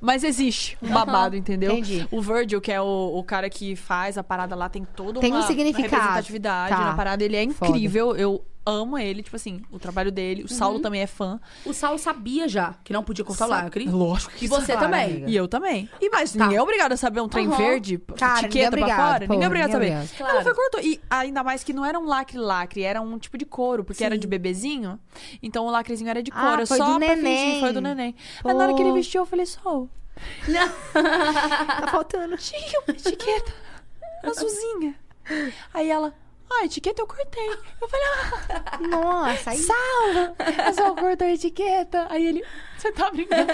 Mas 0.00 0.24
existe 0.24 0.76
um 0.82 0.88
babado, 0.88 1.36
entendeu? 1.36 1.72
Entendi. 1.72 2.06
O 2.10 2.20
Virgil, 2.20 2.60
que 2.60 2.72
é 2.72 2.80
o, 2.80 3.12
o 3.18 3.22
cara 3.24 3.48
que 3.50 3.74
faz 3.76 4.16
a 4.18 4.24
parada 4.24 4.54
lá, 4.56 4.68
tem 4.68 4.84
todo 4.84 5.20
Tem 5.20 5.32
um 5.32 5.36
uma 5.36 5.46
significado. 5.46 5.88
representatividade 5.94 6.74
Tá. 6.74 6.84
na 6.84 6.94
parada. 6.94 7.22
Ele 7.24 7.36
é 7.36 7.48
Foda. 7.50 7.70
incrível. 7.70 8.16
Eu 8.16 8.44
amo 8.68 8.98
ele, 8.98 9.22
tipo 9.22 9.36
assim, 9.36 9.62
o 9.70 9.78
trabalho 9.78 10.12
dele. 10.12 10.42
O 10.44 10.48
Saulo 10.48 10.80
também 10.80 11.00
é 11.00 11.06
fã. 11.06 11.40
O 11.64 11.72
Saulo 11.72 11.98
sabia 11.98 12.46
já 12.48 12.74
que 12.84 12.92
não 12.92 13.02
podia 13.02 13.24
cortar 13.24 13.46
o 13.46 13.48
lacre. 13.50 13.86
Lógico 13.88 14.32
E 14.40 14.46
você 14.46 14.72
Claro, 14.72 14.80
também. 14.86 15.04
amiga. 15.04 15.30
E 15.30 15.36
eu 15.36 15.48
também. 15.48 15.88
E 16.00 16.10
mas 16.10 16.32
Tá. 16.32 16.38
ninguém 16.44 16.58
é 16.58 16.62
obrigado 16.62 16.92
a 16.92 16.96
saber 16.96 17.20
um 17.20 17.28
trem 17.28 17.46
Aham. 17.46 17.56
verde, 17.56 17.98
Cara, 18.16 18.40
é 18.40 18.44
etiqueta 18.44 18.76
pra 18.76 18.96
fora. 18.96 19.26
pô, 19.26 19.32
ninguém 19.32 19.44
é 19.44 19.46
obrigado 19.46 19.70
a 19.70 19.72
saber. 19.72 19.86
é 19.86 19.94
obrigado. 19.96 20.16
Claro. 20.16 20.32
Ela 20.34 20.42
foi 20.42 20.54
cortou. 20.54 20.80
E 20.80 21.00
ainda 21.10 21.42
mais 21.42 21.64
que 21.64 21.72
não 21.72 21.84
era 21.84 21.98
um 21.98 22.04
lacre-lacre, 22.06 22.82
era 22.82 23.00
um 23.00 23.18
tipo 23.18 23.38
de 23.38 23.44
couro, 23.46 23.84
porque 23.84 24.04
era 24.04 24.16
de 24.18 24.26
bebezinho. 24.26 24.98
Então 25.42 25.66
o 25.66 25.70
lacrezinho 25.70 26.10
era 26.10 26.22
de 26.22 26.30
Ah, 26.34 26.40
couro. 26.48 26.66
foi 26.66 26.76
só 26.78 26.92
do 26.92 26.98
pra 26.98 27.14
neném. 27.16 27.36
fingir, 27.46 27.60
foi 27.60 27.72
do 27.72 27.80
neném. 27.80 28.14
Mas 28.44 28.56
na 28.56 28.64
hora 28.64 28.74
que 28.74 28.82
ele 28.82 28.90
Pô. 28.90 28.94
vestiu, 28.96 29.22
eu 29.22 29.26
falei, 29.26 29.46
Sol, 29.46 29.88
Tá 30.92 31.86
faltando. 31.90 32.36
tinha 32.38 32.80
uma 32.86 32.94
etiqueta 32.96 33.52
azulzinha. 34.24 34.94
Aí 35.72 35.88
ela, 35.90 36.12
ah, 36.50 36.62
a 36.62 36.64
etiqueta 36.64 37.02
eu 37.02 37.06
cortei. 37.06 37.48
Eu 37.80 37.88
falei, 37.88 38.06
ah, 38.06 38.78
Nossa, 38.88 39.50
aí... 39.50 39.58
Salva! 39.58 40.34
Eu 40.68 40.74
só 40.74 40.94
cortou 40.94 41.26
a 41.26 41.32
etiqueta. 41.32 42.06
Aí 42.10 42.26
ele, 42.26 42.44
você 42.76 42.90
tá 42.92 43.10
brincando? 43.10 43.52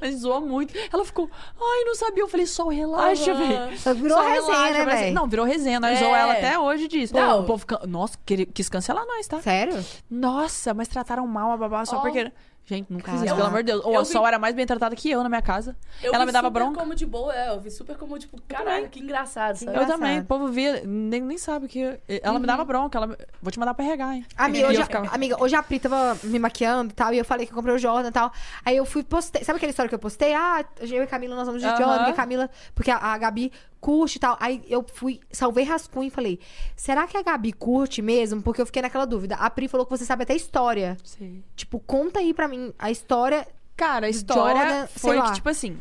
Mas 0.00 0.16
zoou 0.16 0.40
muito. 0.40 0.74
Ela 0.92 1.04
ficou, 1.04 1.30
ai, 1.60 1.84
não 1.84 1.94
sabia. 1.94 2.22
Eu 2.22 2.28
falei, 2.28 2.46
Sol, 2.46 2.68
relaxa, 2.68 3.32
Aham. 3.32 3.46
velho. 3.66 3.78
Só 3.78 3.94
virou 3.94 4.18
Só 4.18 4.22
resenha, 4.24 4.52
relaxa, 4.72 4.84
né, 4.84 4.84
velho? 5.02 5.14
Não, 5.14 5.26
virou 5.26 5.46
resenha. 5.46 5.80
Nós 5.80 5.98
É. 5.98 6.00
zoou 6.00 6.14
ela 6.14 6.32
até 6.34 6.58
hoje 6.58 6.88
disso. 6.88 7.14
Não. 7.14 7.40
O 7.40 7.44
povo, 7.44 7.64
nossa, 7.86 8.18
quis 8.52 8.68
cancelar 8.68 9.04
nós, 9.06 9.26
tá? 9.26 9.40
Sério? 9.40 9.84
Nossa, 10.10 10.74
mas 10.74 10.88
trataram 10.88 11.26
mal 11.26 11.52
a 11.52 11.56
babá 11.56 11.84
só 11.84 11.96
Ó. 11.96 12.00
porque... 12.00 12.30
Gente, 12.68 12.92
nunca 12.92 13.12
isso, 13.14 13.24
pelo 13.24 13.44
amor 13.44 13.62
de 13.62 13.70
Deus. 13.70 13.84
Ou 13.84 13.96
a 13.96 14.00
vi- 14.02 14.06
Sol 14.08 14.26
era 14.26 14.40
mais 14.40 14.52
bem 14.52 14.66
tratada 14.66 14.96
que 14.96 15.08
eu 15.08 15.22
na 15.22 15.28
minha 15.28 15.40
casa. 15.40 15.76
Eu 16.02 16.12
Ela 16.12 16.24
vi 16.24 16.26
me 16.26 16.32
dava 16.32 16.48
super 16.48 16.58
bronca. 16.60 16.80
como 16.80 16.96
de 16.96 17.06
boa, 17.06 17.32
é. 17.32 17.50
Eu 17.50 17.60
vi 17.60 17.70
super 17.70 17.96
como, 17.96 18.18
tipo, 18.18 18.40
caraca, 18.48 18.88
que 18.88 18.98
engraçado, 18.98 19.54
sabe? 19.54 19.76
Eu 19.78 19.86
também. 19.86 20.18
O 20.18 20.24
povo 20.24 20.48
via, 20.48 20.82
nem, 20.84 21.20
nem 21.22 21.38
sabe 21.38 21.68
que. 21.68 21.96
Ela 22.08 22.40
me 22.40 22.46
dava 22.46 22.64
bronca. 22.64 22.98
Ela, 22.98 23.16
vou 23.40 23.52
te 23.52 23.58
mandar 23.60 23.72
pra 23.72 23.84
regar, 23.84 24.14
hein? 24.14 24.26
Amiga, 24.36 24.58
E 24.58 24.62
eu 24.62 24.68
hoje, 24.70 24.82
ficava- 24.82 25.14
amiga, 25.14 25.40
hoje 25.40 25.54
a 25.54 25.62
Pri 25.62 25.78
tava 25.78 26.18
me 26.24 26.40
maquiando 26.40 26.90
e 26.90 26.94
tal, 26.94 27.14
e 27.14 27.18
eu 27.18 27.24
falei 27.24 27.46
que 27.46 27.52
eu 27.52 27.56
comprei 27.56 27.72
o 27.74 27.78
Jordan 27.78 28.08
e 28.08 28.12
tal. 28.12 28.32
Aí 28.64 28.76
eu 28.76 28.84
fui 28.84 29.04
postei. 29.04 29.44
Sabe 29.44 29.58
aquela 29.58 29.70
história 29.70 29.88
que 29.88 29.94
eu 29.94 29.98
postei? 30.00 30.34
Ah, 30.34 30.64
eu 30.80 30.88
e 30.88 30.98
a 31.02 31.06
Camila, 31.06 31.36
nós 31.36 31.46
vamos 31.46 31.62
de 31.62 31.68
Aham. 31.68 31.76
Jordan, 31.76 32.02
a 32.06 32.12
Camila. 32.14 32.50
Porque 32.74 32.90
a, 32.90 32.96
a 32.98 33.16
Gabi 33.16 33.52
curte 33.86 34.16
e 34.16 34.18
tal. 34.18 34.36
Aí 34.40 34.62
eu 34.68 34.84
fui, 34.94 35.20
salvei 35.30 35.64
rascunho 35.64 36.08
e 36.08 36.10
falei: 36.10 36.40
será 36.74 37.06
que 37.06 37.16
a 37.16 37.22
Gabi 37.22 37.52
curte 37.52 38.02
mesmo? 38.02 38.42
Porque 38.42 38.60
eu 38.60 38.66
fiquei 38.66 38.82
naquela 38.82 39.04
dúvida. 39.06 39.36
A 39.36 39.48
Pri 39.48 39.68
falou 39.68 39.86
que 39.86 39.96
você 39.96 40.04
sabe 40.04 40.24
até 40.24 40.34
história. 40.34 40.96
Sei. 41.04 41.42
Tipo, 41.54 41.78
conta 41.78 42.18
aí 42.18 42.34
pra 42.34 42.48
mim 42.48 42.72
a 42.78 42.90
história. 42.90 43.46
Cara, 43.76 44.06
a 44.06 44.10
história 44.10 44.60
Jordan, 44.60 44.86
foi 44.88 45.22
que, 45.22 45.32
tipo 45.34 45.48
assim, 45.48 45.78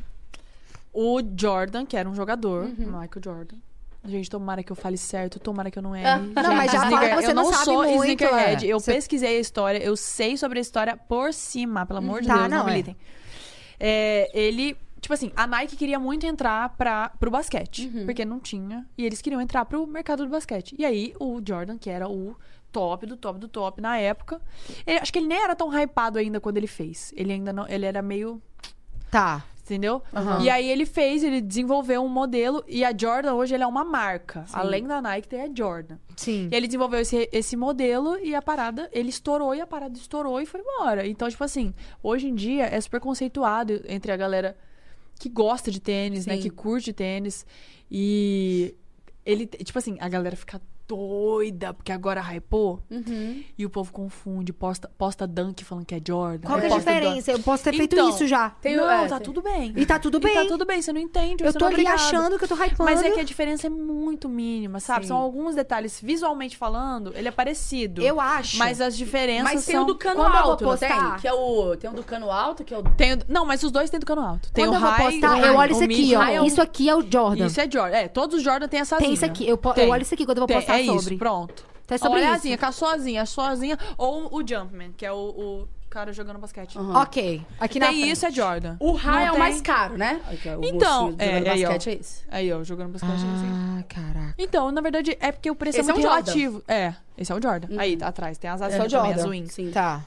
o 0.93 1.19
Jordan, 1.35 1.85
que 1.85 1.97
era 1.97 2.07
um 2.07 2.13
jogador, 2.13 2.65
Uhum. 2.65 2.85
Michael 2.85 3.21
Jordan. 3.23 3.55
Gente, 4.07 4.29
tomara 4.29 4.61
que 4.63 4.71
eu 4.71 4.75
fale 4.75 4.97
certo, 4.97 5.39
tomara 5.39 5.71
que 5.71 5.79
eu 5.79 5.83
não 5.83 5.95
erre. 5.95 6.03
Não, 6.27 6.43
Gente, 6.43 6.55
mas 6.57 6.71
já 6.71 6.79
fala 6.81 6.91
sneaker- 6.91 7.09
que 7.17 7.23
você 7.23 7.31
eu 7.31 7.35
não 7.35 7.43
não 7.45 7.51
sabe 7.53 7.65
sou 7.65 7.83
muito, 7.83 8.01
sneakerhead. 8.03 8.65
é. 8.67 8.69
Eu 8.73 8.79
Você- 8.79 8.93
pesquisei 8.93 9.37
a 9.37 9.39
história, 9.39 9.79
eu 9.79 9.95
sei 9.97 10.37
sobre 10.37 10.59
a 10.59 10.61
história 10.61 10.95
por 10.95 11.33
cima, 11.33 11.85
pelo 11.87 11.99
amor 11.99 12.21
de 12.21 12.27
Tá, 12.27 12.35
Deus, 12.37 12.49
não, 12.51 12.57
não, 12.59 12.67
é. 12.67 12.71
militem. 12.71 12.95
É, 13.79 14.29
ele, 14.33 14.77
tipo 15.05 15.13
assim, 15.13 15.31
a 15.35 15.45
Nike 15.47 15.75
queria 15.75 15.99
muito 15.99 16.25
entrar 16.25 16.69
pra, 16.77 17.09
pro 17.19 17.29
basquete, 17.31 17.91
Uhum. 17.93 18.05
porque 18.05 18.25
não 18.25 18.39
tinha, 18.39 18.85
e 18.97 19.05
eles 19.05 19.21
queriam 19.21 19.39
entrar 19.39 19.63
pro 19.65 19.85
mercado 19.85 20.25
do 20.25 20.29
basquete. 20.31 20.75
E 20.79 20.83
aí, 20.85 21.13
o 21.19 21.39
Jordan, 21.47 21.77
que 21.77 21.89
era 21.89 22.09
o 22.09 22.35
top 22.71 23.05
do 23.05 23.15
top 23.15 23.39
do 23.39 23.47
top 23.47 23.81
na 23.81 23.97
época, 23.97 24.41
ele- 24.85 24.99
acho 24.99 25.13
que 25.13 25.19
ele 25.19 25.27
nem 25.27 25.37
era 25.41 25.55
tão 25.55 25.69
hypado 25.71 26.17
ainda 26.19 26.39
quando 26.41 26.57
ele 26.57 26.67
fez. 26.67 27.13
Ele 27.15 27.31
ainda 27.33 27.53
não, 27.53 27.67
ele 27.67 27.85
era 27.85 28.01
meio 28.01 28.41
Tá. 29.11 29.45
Entendeu? 29.63 30.03
Aham. 30.13 30.43
E 30.43 30.49
aí 30.49 30.69
ele 30.69 30.85
fez, 30.85 31.23
ele 31.23 31.41
desenvolveu 31.41 32.03
um 32.03 32.07
modelo 32.07 32.63
e 32.67 32.85
a 32.85 32.95
Jordan 32.95 33.33
hoje 33.33 33.55
ele 33.55 33.63
é 33.63 33.67
uma 33.67 33.83
marca. 33.83 34.45
Além 34.53 34.85
da 34.85 35.01
Nike 35.01 35.27
tem 35.27 35.41
a 35.41 35.49
Jordan. 35.51 35.97
Sim. 36.15 36.49
E 36.51 36.55
ele 36.55 36.67
desenvolveu 36.67 36.99
esse, 36.99 37.27
esse 37.31 37.55
modelo 37.57 38.15
e 38.19 38.35
a 38.35 38.43
parada, 38.43 38.87
ele 38.91 39.09
estourou 39.09 39.55
e 39.55 39.61
a 39.61 39.65
parada 39.65 39.97
estourou 39.97 40.39
e 40.39 40.45
foi 40.45 40.59
embora. 40.61 41.07
Então, 41.07 41.27
tipo 41.27 41.43
assim, 41.43 41.73
hoje 42.03 42.27
em 42.27 42.35
dia 42.35 42.65
é 42.65 42.79
super 42.79 42.99
conceituado 42.99 43.81
entre 43.87 44.11
a 44.11 44.17
galera 44.17 44.55
que 45.19 45.29
gosta 45.29 45.71
de 45.71 45.79
tênis, 45.79 46.25
né? 46.25 46.35
Sim. 46.35 46.41
Que 46.41 46.49
curte 46.49 46.93
tênis. 46.93 47.45
E 47.89 48.75
ele, 49.25 49.45
tipo 49.47 49.77
assim, 49.77 49.97
a 49.99 50.09
galera 50.09 50.35
fica 50.35 50.61
doida 50.87 51.73
porque 51.73 51.91
agora 51.91 52.21
hypou 52.21 52.81
Uhum. 52.89 53.43
e 53.57 53.65
o 53.65 53.69
povo 53.69 53.91
confunde, 53.91 54.53
posta, 54.53 54.89
posta 54.97 55.25
dunk 55.27 55.63
falando 55.63 55.85
que 55.85 55.95
é 55.95 56.01
Jordan. 56.05 56.47
Qual 56.47 56.59
que 56.59 56.65
é 56.65 56.69
a 56.69 56.71
posta 56.71 56.91
dunk. 56.91 56.99
diferença? 57.01 57.31
Eu 57.31 57.39
posso 57.39 57.63
ter 57.63 57.73
feito 57.73 57.93
Então, 57.93 58.09
isso 58.09 58.27
já. 58.27 58.49
Tem- 58.51 58.75
não, 58.75 58.89
é, 58.89 59.07
tá 59.07 59.17
tem- 59.17 59.25
tudo 59.25 59.41
bem. 59.41 59.73
E 59.75 59.85
tá 59.85 59.99
tudo 59.99 60.17
E 60.17 60.21
tá 60.21 60.39
bem. 60.39 60.47
tudo 60.47 60.65
bem, 60.65 60.81
você 60.81 60.93
não 60.93 60.99
entende, 61.01 61.43
Eu 61.43 61.53
tô 61.53 61.65
é 61.65 61.67
ali 61.67 61.75
obrigado. 61.75 61.95
achando 61.95 62.37
que 62.37 62.43
eu 62.43 62.47
tô 62.47 62.55
hypando. 62.55 62.83
Mas 62.83 63.01
é 63.03 63.11
que 63.11 63.19
a 63.19 63.23
diferença 63.23 63.67
é 63.67 63.69
muito 63.69 64.29
mínima, 64.29 64.79
sabe? 64.79 65.01
Sim. 65.05 65.09
São 65.09 65.17
alguns 65.17 65.55
detalhes. 65.55 65.99
Visualmente 66.01 66.57
falando, 66.57 67.11
ele 67.15 67.27
é 67.27 67.31
parecido. 67.31 68.01
Eu 68.01 68.19
acho. 68.19 68.57
Mas 68.57 68.79
as 68.81 68.95
diferenças 68.95 69.43
Mas 69.53 69.65
tem 69.65 69.75
são... 69.75 69.83
o 69.83 69.87
do 69.87 69.95
cano 69.95 70.15
Quando 70.17 70.25
eu 70.35 70.41
vou 70.41 70.51
alto, 70.51 70.63
não 70.65 70.77
tem? 70.77 70.89
postar- 70.89 71.19
Que 71.21 71.27
é 71.27 71.33
o... 71.33 71.75
Tem 71.75 71.89
o 71.89 71.93
do 71.93 72.03
cano 72.03 72.29
alto, 72.31 72.63
que 72.63 72.73
é 72.73 72.77
o... 72.77 72.83
Tem 72.83 73.13
o- 73.13 73.19
Não, 73.27 73.45
mas 73.45 73.63
os 73.63 73.71
dois 73.71 73.89
têm 73.89 73.99
do 73.99 74.05
cano 74.05 74.21
alto. 74.21 74.51
Tem 74.51 74.65
Quando 74.65 74.73
o 74.73 74.77
eu 74.77 74.81
vou 74.81 74.89
high, 74.89 75.11
postar, 75.11 75.31
o 75.31 75.37
eu 75.37 75.41
high, 75.41 75.55
olho 75.55 75.71
isso 75.71 75.83
aqui, 75.83 76.15
ó. 76.15 76.19
high. 76.19 76.47
Isso 76.47 76.61
aqui 76.61 76.89
é 76.89 76.95
o 76.95 77.01
Jordan. 77.01 77.45
Isso 77.47 77.59
é 77.61 77.69
Jordan. 77.69 77.95
É, 77.97 78.07
todos 78.07 78.37
os 78.37 78.43
Jordan 78.43 78.67
têm 78.67 78.79
essa 78.79 78.97
Tem 78.97 79.13
isso 79.13 79.25
aqui. 79.25 79.47
Eu, 79.47 79.57
Tem. 79.57 79.85
eu 79.85 79.89
olho 79.91 80.01
isso 80.01 80.13
aqui 80.13 80.25
quando 80.25 80.37
eu 80.37 80.41
vou 80.41 80.47
Tem, 80.47 80.57
postar 80.57 80.74
é 80.79 80.85
sobre. 80.85 80.99
isso, 81.01 81.17
pronto. 81.17 81.65
É 81.87 81.97
sobre 81.97 82.19
Olha 82.19 82.33
a 82.33 82.37
isso. 82.37 82.65
a 82.65 82.71
sua 82.71 82.93
asinha, 82.93 83.21
a 83.21 83.25
sua 83.25 83.49
asinha. 83.49 83.77
Ou 83.97 84.33
o 84.35 84.47
Jumpman, 84.47 84.91
que 84.97 85.05
é 85.05 85.11
o, 85.11 85.15
o 85.17 85.67
cara 85.89 86.11
jogando 86.11 86.39
basquete. 86.39 86.77
Aham. 86.77 86.99
Ok. 87.03 87.45
Aqui 87.59 87.79
na 87.79 87.87
Tem 87.87 87.95
frente. 87.97 88.11
isso, 88.11 88.25
é 88.25 88.31
Jordan. 88.31 88.75
O 88.79 88.97
Não 88.97 89.17
é 89.19 89.27
o 89.27 89.31
tem. 89.31 89.39
mais 89.39 89.61
caro, 89.61 89.95
né? 89.97 90.19
Ó, 90.25 90.59
o 90.59 90.65
Então, 90.65 91.15
é, 91.19 91.25
jogando 91.27 91.47
aí, 91.47 91.63
ó. 91.65 91.67
basquete 91.69 91.89
é 91.89 91.99
esse. 91.99 92.23
Aí, 92.31 92.51
ó, 92.53 92.63
jogando 92.63 92.91
basquete 92.93 93.11
assim. 93.13 93.51
Ah, 93.79 93.83
caraca. 93.87 94.35
Então, 94.37 94.71
na 94.71 94.81
verdade, 94.81 95.15
é 95.19 95.31
porque 95.31 95.49
o 95.51 95.55
preço 95.55 95.79
Esse 95.79 95.89
é 95.89 95.91
é 95.91 95.93
muito 95.93 96.05
o 96.07 96.09
Jordan. 96.09 96.31
relativo. 96.31 96.63
É, 96.67 96.95
esse 97.17 97.31
é 97.31 97.35
o 97.35 97.41
Jordan. 97.41 97.67
Aí, 97.79 97.97
atrás, 98.01 98.37
tem 98.39 98.49
as 98.49 98.61
é 98.61 98.65
asinhas 98.65 98.91
o 98.91 98.95
também, 98.97 99.11
as 99.11 99.17
Jordan. 99.21 99.31
wings. 99.31 99.53
Sim. 99.53 99.69
Tá. 99.71 100.01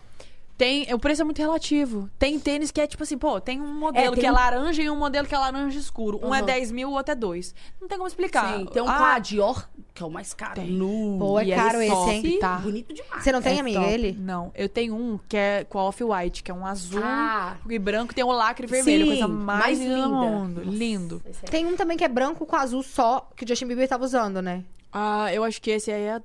Tem, 0.59 0.93
o 0.93 0.99
preço 0.99 1.23
é 1.23 1.25
muito 1.25 1.39
relativo. 1.39 2.11
Tem 2.19 2.37
tênis 2.41 2.73
que 2.73 2.81
é 2.81 2.87
tipo 2.89 3.05
assim, 3.05 3.17
pô, 3.17 3.41
tem 3.41 3.61
um 3.61 3.73
modelo 3.79 4.11
tem 4.17 4.21
que 4.23 4.27
é 4.27 4.31
laranja 4.33 4.83
e 4.83 4.91
um 4.91 4.97
modelo 4.97 5.25
que 5.27 5.33
é 5.35 5.39
laranja 5.39 5.79
escuro. 5.79 6.19
Um 6.21 6.35
é 6.35 6.39
Aham. 6.39 6.47
10 6.47 6.73
mil, 6.73 6.89
o 6.91 6.95
outro 6.95 7.13
é 7.13 7.15
2. 7.15 7.55
Não 7.81 7.87
tem 7.87 7.97
como 7.97 8.09
explicar. 8.09 8.59
Sim, 8.59 8.67
tem 8.67 8.83
um 8.83 8.89
ah, 8.89 8.99
com 8.99 9.05
a 9.05 9.19
Dior, 9.21 9.69
que 9.95 10.03
é 10.03 10.07
o 10.07 10.11
mais 10.11 10.35
caro. 10.35 10.55
Tem. 10.55 10.69
Nu. 10.73 11.17
Pô, 11.21 11.39
é 11.39 11.47
caro 11.55 11.81
esse, 11.81 11.91
top, 11.95 12.11
hein? 12.11 12.39
Tá. 12.41 12.57
Bonito 12.57 12.93
demais. 12.93 13.23
Você 13.23 13.31
não 13.31 13.41
tem, 13.41 13.57
É 13.57 13.61
amiga, 13.61 13.79
top. 13.81 13.93
ele? 13.93 14.13
Não, 14.19 14.51
eu 14.57 14.69
tenho 14.69 14.97
um 14.97 15.17
que 15.29 15.37
é 15.37 15.63
com 15.63 15.79
a 15.79 15.85
off-white, 15.85 16.43
que 16.43 16.51
é 16.51 16.55
um 16.55 16.67
azul 16.67 17.03
Ah. 17.05 17.57
e 17.71 17.79
branco, 17.79 18.13
tem 18.13 18.25
um 18.25 18.33
lacre 18.33 18.67
vermelho, 18.67 19.05
Sim, 19.05 19.11
coisa 19.11 19.29
mais, 19.29 19.61
mais 19.61 19.79
linda 19.79 20.03
do 20.03 20.09
mundo. 20.11 20.65
Nossa, 20.65 20.77
Lindo. 20.77 21.23
esse 21.25 21.45
é- 21.45 21.49
Tem 21.49 21.67
um 21.67 21.77
também 21.77 21.97
que 21.97 22.03
é 22.03 22.09
branco 22.09 22.45
com 22.45 22.57
azul 22.57 22.83
só, 22.83 23.31
que 23.37 23.45
o 23.45 23.49
Justin 23.49 23.67
Bieber 23.69 23.89
tava 23.89 24.05
usando, 24.05 24.43
né? 24.43 24.65
Ah, 24.93 25.33
eu 25.33 25.45
acho 25.45 25.63
que 25.63 25.71
esse 25.71 25.93
aí 25.93 26.03
é 26.03 26.21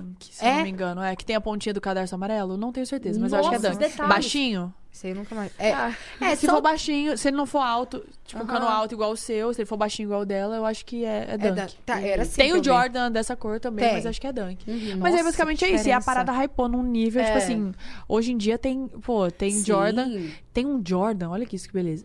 Dunk, 0.00 0.26
se 0.34 0.44
É? 0.44 0.48
eu 0.50 0.54
não 0.56 0.62
me 0.62 0.70
engano. 0.70 1.02
É, 1.02 1.14
que 1.16 1.24
tem 1.24 1.36
a 1.36 1.40
pontinha 1.40 1.72
do 1.74 1.80
cadarço 1.80 2.14
amarelo. 2.14 2.56
Não 2.56 2.72
tenho 2.72 2.86
certeza, 2.86 3.18
mas 3.20 3.32
eu 3.32 3.38
acho 3.40 3.48
que 3.50 3.54
é 3.56 3.58
Nossa, 3.58 3.78
Dunk. 3.78 3.96
Baixinho? 4.08 4.74
Isso 4.90 5.06
aí 5.06 5.14
nunca 5.14 5.34
mais. 5.34 5.50
É, 5.58 5.72
Ah, 5.72 5.94
é 6.20 6.36
se 6.36 6.44
só. 6.46 6.52
for 6.52 6.60
baixinho, 6.60 7.16
se 7.16 7.26
ele 7.28 7.36
não 7.36 7.46
for 7.46 7.60
alto, 7.60 8.04
tipo 8.26 8.42
um 8.42 8.46
cano 8.46 8.66
alto 8.68 8.92
igual 8.94 9.10
o 9.10 9.16
seu, 9.16 9.54
se 9.54 9.62
ele 9.62 9.66
for 9.66 9.78
baixinho 9.78 10.06
igual 10.08 10.20
o 10.20 10.26
dela, 10.26 10.54
eu 10.56 10.66
acho 10.66 10.84
que 10.84 11.02
é, 11.02 11.28
é 11.30 11.34
É 11.34 11.38
Dunk. 11.38 11.54
da- 11.56 11.68
tá, 11.86 12.00
era 12.00 12.22
assim 12.22 12.36
Tem 12.42 12.52
que 12.52 12.58
o. 12.58 12.62
Jordan 12.64 13.10
dessa 13.10 13.34
cor 13.34 13.58
também, 13.58 13.86
Tem. 13.86 13.94
mas 13.94 14.04
acho 14.04 14.20
que 14.20 14.26
é 14.26 14.32
Dunk. 14.32 14.70
Uhum. 14.70 14.78
Mas 14.90 14.98
Nossa, 14.98 15.16
aí 15.16 15.22
basicamente 15.22 15.64
é 15.64 15.70
isso. 15.70 15.88
E 15.88 15.92
a 15.92 16.00
parada 16.00 16.30
hypou 16.32 16.68
num 16.68 16.82
nível, 16.82 17.24
tipo 17.24 17.38
É. 17.38 17.42
assim, 17.42 17.72
hoje 18.06 18.32
em 18.32 18.36
dia 18.36 18.58
tem, 18.58 18.86
pô, 18.86 19.30
tem 19.30 19.50
Sim. 19.52 19.64
Jordan. 19.64 20.26
Tem 20.52 20.66
um 20.66 20.82
Jordan, 20.86 21.30
olha 21.30 21.46
que 21.46 21.56
isso 21.56 21.66
que 21.68 21.72
beleza. 21.74 22.04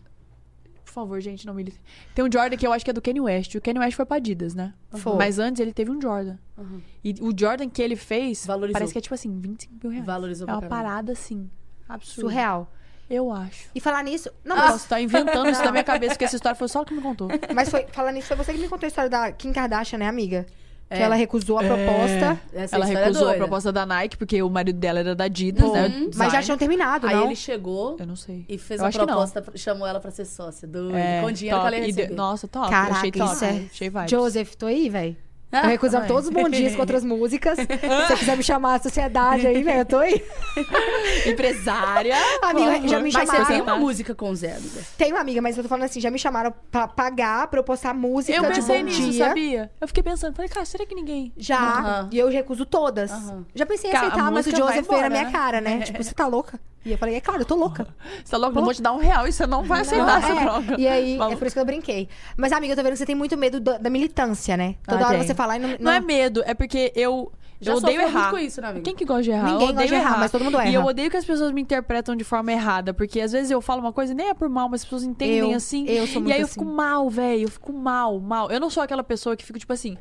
Por 0.98 1.02
favor, 1.02 1.20
gente, 1.20 1.46
não 1.46 1.54
me 1.54 1.64
Tem 2.12 2.24
um 2.24 2.32
Jordan 2.32 2.56
que 2.56 2.66
eu 2.66 2.72
acho 2.72 2.84
que 2.84 2.90
é 2.90 2.94
do 2.94 3.00
Kanye 3.00 3.20
West. 3.20 3.54
O 3.54 3.60
Kanye 3.60 3.78
West 3.78 3.94
foi 3.96 4.04
pra 4.04 4.16
Adidas, 4.16 4.52
né? 4.52 4.74
Foi. 4.90 5.16
Mas 5.16 5.38
antes 5.38 5.60
ele 5.60 5.72
teve 5.72 5.92
um 5.92 6.00
Jordan. 6.00 6.36
Uhum. 6.56 6.80
E 7.04 7.14
o 7.20 7.32
Jordan 7.38 7.68
que 7.68 7.80
ele 7.80 7.94
fez, 7.94 8.44
Valorizou. 8.44 8.72
parece 8.72 8.92
que 8.92 8.98
é 8.98 9.00
tipo 9.00 9.14
assim, 9.14 9.38
25 9.38 9.74
mil 9.80 9.92
reais. 9.92 10.04
Valorizou 10.06 10.48
É 10.48 10.52
uma 10.52 10.62
parada 10.62 11.12
assim, 11.12 11.48
absurda. 11.88 12.20
Surreal. 12.22 12.72
Eu 13.08 13.30
acho. 13.30 13.70
E 13.74 13.80
falar 13.80 14.02
nisso. 14.02 14.28
Não, 14.44 14.56
Eu 14.56 14.62
mas, 14.62 14.72
posso 14.72 14.84
estar 14.84 15.00
inventando 15.00 15.48
isso 15.48 15.62
na 15.64 15.70
minha 15.70 15.84
cabeça, 15.84 16.14
porque 16.14 16.24
essa 16.24 16.36
história 16.36 16.56
foi 16.56 16.68
só 16.68 16.82
o 16.82 16.84
que 16.84 16.92
me 16.92 17.00
contou. 17.00 17.28
mas 17.54 17.68
foi, 17.68 17.86
falar 17.86 18.10
nisso, 18.12 18.26
foi 18.26 18.36
você 18.36 18.52
que 18.52 18.58
me 18.58 18.68
contou 18.68 18.86
a 18.86 18.88
história 18.88 19.08
da 19.08 19.30
Kim 19.32 19.52
Kardashian, 19.52 19.98
né, 20.00 20.08
amiga? 20.08 20.46
Que 20.88 20.94
É. 20.94 21.02
ela 21.02 21.14
recusou 21.16 21.58
a 21.58 21.62
proposta. 21.64 22.40
Essa 22.52 22.76
Ela 22.76 22.88
é 22.88 22.94
recusou 22.94 23.28
a 23.28 23.34
proposta 23.34 23.70
da 23.70 23.84
Nike, 23.84 24.16
porque 24.16 24.42
o 24.42 24.48
marido 24.48 24.78
dela 24.78 25.00
era 25.00 25.14
da 25.14 25.24
Adidas, 25.24 25.64
Uhum. 25.64 25.72
né? 25.74 26.10
Mas 26.16 26.32
já 26.32 26.42
tinham 26.42 26.56
terminado, 26.56 27.06
Aí 27.06 27.14
não? 27.14 27.26
ele 27.26 27.36
chegou 27.36 27.96
Eu 27.98 28.06
não 28.06 28.16
sei. 28.16 28.46
e 28.48 28.56
fez 28.56 28.80
Eu 28.80 28.86
a 28.86 28.88
acho 28.88 28.98
que 28.98 29.04
não. 29.06 29.12
proposta, 29.14 29.44
chamou 29.54 29.86
ela 29.86 30.00
pra 30.00 30.10
ser 30.10 30.24
sócia. 30.24 30.66
Doido. 30.66 30.96
É, 30.96 31.20
com 31.20 31.30
dinheiro 31.30 31.58
top. 31.58 31.68
que 31.70 31.74
ela 31.76 31.84
ia 31.84 31.88
E 31.90 31.92
de- 31.92 32.00
receber. 32.00 32.14
Nossa, 32.16 32.48
top. 32.48 32.70
Caraca, 32.70 32.92
achei 32.96 33.10
top. 33.12 33.32
isso 33.34 33.44
é- 33.44 33.66
Achei 33.70 33.90
vibes. 33.90 34.10
Joseph, 34.10 34.54
tô 34.54 34.64
aí, 34.66 34.88
velho. 34.88 35.16
Ah, 35.50 35.62
Eu 35.64 35.70
recusava 35.70 36.04
também. 36.06 36.16
todos 36.22 36.28
os 36.28 36.34
bons 36.34 36.50
dias 36.56 36.74
com 36.74 36.80
outras 36.80 37.02
músicas. 37.04 37.58
Se 37.58 37.66
você 37.66 38.16
quiser 38.18 38.36
me 38.36 38.42
chamar 38.42 38.74
a 38.74 38.78
sociedade 38.80 39.46
aí, 39.46 39.64
né? 39.64 39.80
Eu 39.80 39.84
tô 39.86 39.98
aí. 39.98 40.22
Empresária. 41.26 42.14
Amiga, 42.42 42.86
já 42.88 43.00
me 43.00 43.10
Mas 43.12 43.28
você 43.28 43.36
chamaram. 43.36 43.46
tem 43.46 43.60
uma 43.62 43.76
música 43.76 44.14
com 44.14 44.30
o 44.30 44.36
Zé, 44.36 44.52
amiga. 44.56 44.80
Tenho 44.96 45.14
uma 45.14 45.20
amiga, 45.20 45.40
mas 45.40 45.56
eu 45.56 45.62
tô 45.62 45.68
falando 45.68 45.84
assim, 45.84 46.00
já 46.00 46.10
me 46.10 46.18
chamaram 46.18 46.52
pra 46.70 46.86
pagar, 46.88 47.46
pra 47.48 47.60
eu 47.60 47.64
postar 47.64 47.94
música 47.94 48.36
Eu 48.36 48.50
de 48.52 48.60
bom 48.62 48.80
nisso, 48.82 49.10
dia. 49.10 49.26
sabia? 49.26 49.70
Eu 49.80 49.88
fiquei 49.88 50.02
pensando, 50.02 50.34
falei, 50.34 50.48
cara, 50.50 50.66
será 50.66 50.84
que 50.86 50.94
ninguém. 50.94 51.32
Já. 51.36 51.58
Aham. 51.58 52.08
E 52.12 52.18
eu 52.18 52.28
recuso 52.28 52.64
todas. 52.66 53.10
Aham. 53.10 53.44
Já 53.54 53.66
pensei 53.66 53.90
em 53.90 53.94
a 53.94 53.98
aceitar, 54.00 54.30
mas 54.30 54.46
o 54.46 54.50
Joseph 54.56 54.86
veio 54.88 55.02
na 55.02 55.10
minha 55.10 55.24
né? 55.24 55.32
cara, 55.32 55.60
né? 55.60 55.80
Tipo, 55.80 56.02
você 56.02 56.12
tá 56.14 56.26
louca? 56.26 56.60
E 56.88 56.92
eu 56.92 56.98
falei, 56.98 57.16
é 57.16 57.20
claro, 57.20 57.42
eu 57.42 57.44
tô 57.44 57.54
louca. 57.54 57.86
Você 58.24 58.30
tá 58.30 58.38
louco? 58.38 58.54
Não 58.54 58.64
vou 58.64 58.72
te 58.72 58.80
dar 58.80 58.92
um 58.92 58.98
real 58.98 59.26
e 59.28 59.32
você 59.32 59.46
não 59.46 59.62
vai 59.62 59.82
aceitar 59.82 60.18
essa 60.22 60.32
É, 60.32 60.40
droga. 60.44 60.76
E 60.80 60.88
aí, 60.88 61.14
é 61.14 61.18
Vamos. 61.18 61.38
por 61.38 61.46
isso 61.46 61.54
que 61.54 61.60
eu 61.60 61.64
brinquei. 61.66 62.08
Mas, 62.36 62.50
amiga, 62.52 62.72
eu 62.72 62.76
tô 62.76 62.82
vendo 62.82 62.92
que 62.92 62.98
você 62.98 63.06
tem 63.06 63.14
muito 63.14 63.36
medo 63.36 63.60
da, 63.60 63.76
da 63.78 63.90
militância, 63.90 64.56
né? 64.56 64.76
Toda 64.86 65.04
Ah, 65.04 65.08
hora 65.08 65.18
tem. 65.18 65.26
você 65.26 65.34
falar 65.34 65.56
e 65.56 65.58
não. 65.58 65.76
Não 65.78 65.92
é 65.92 66.00
medo, 66.00 66.42
é 66.46 66.54
porque 66.54 66.92
eu. 66.96 67.30
Já 67.60 67.72
eu 67.72 67.78
odeio 67.78 68.00
errar. 68.00 68.30
com 68.30 68.38
isso, 68.38 68.60
né, 68.60 68.68
amiga? 68.68 68.84
Quem 68.84 68.94
que 68.94 69.04
gosta 69.04 69.22
de 69.24 69.30
errar? 69.30 69.50
Ninguém 69.52 69.66
eu 69.68 69.72
odeio 69.74 69.88
gosta 69.88 69.88
de 69.88 69.94
errar, 69.94 70.18
mas 70.18 70.30
todo 70.30 70.44
mundo 70.44 70.56
E 70.58 70.60
erra. 70.60 70.72
eu 70.72 70.84
odeio 70.84 71.10
que 71.10 71.16
as 71.16 71.24
pessoas 71.24 71.50
me 71.52 71.60
interpretam 71.60 72.14
de 72.14 72.24
forma 72.24 72.52
errada, 72.52 72.94
porque 72.94 73.20
às 73.20 73.32
vezes 73.32 73.50
eu 73.50 73.60
falo 73.60 73.80
uma 73.80 73.92
coisa 73.92 74.12
e 74.12 74.14
nem 74.16 74.28
é 74.28 74.34
por 74.34 74.48
mal, 74.48 74.68
mas 74.68 74.80
as 74.80 74.84
pessoas 74.84 75.02
entendem 75.04 75.50
Eu- 75.50 75.56
assim. 75.56 75.84
eu 75.88 76.06
sou 76.06 76.16
e 76.20 76.24
muito 76.24 76.34
aí 76.34 76.40
eu 76.40 76.44
assim. 76.46 76.54
fico 76.60 76.64
mal, 76.64 77.08
velho. 77.10 77.42
Eu 77.44 77.48
fico 77.50 77.72
mal, 77.72 78.18
mal. 78.20 78.50
Eu 78.50 78.60
não 78.60 78.70
sou 78.70 78.82
aquela 78.82 79.02
pessoa 79.02 79.36
que 79.36 79.44
fica 79.44 79.58
tipo 79.58 79.72
assim, 79.72 79.96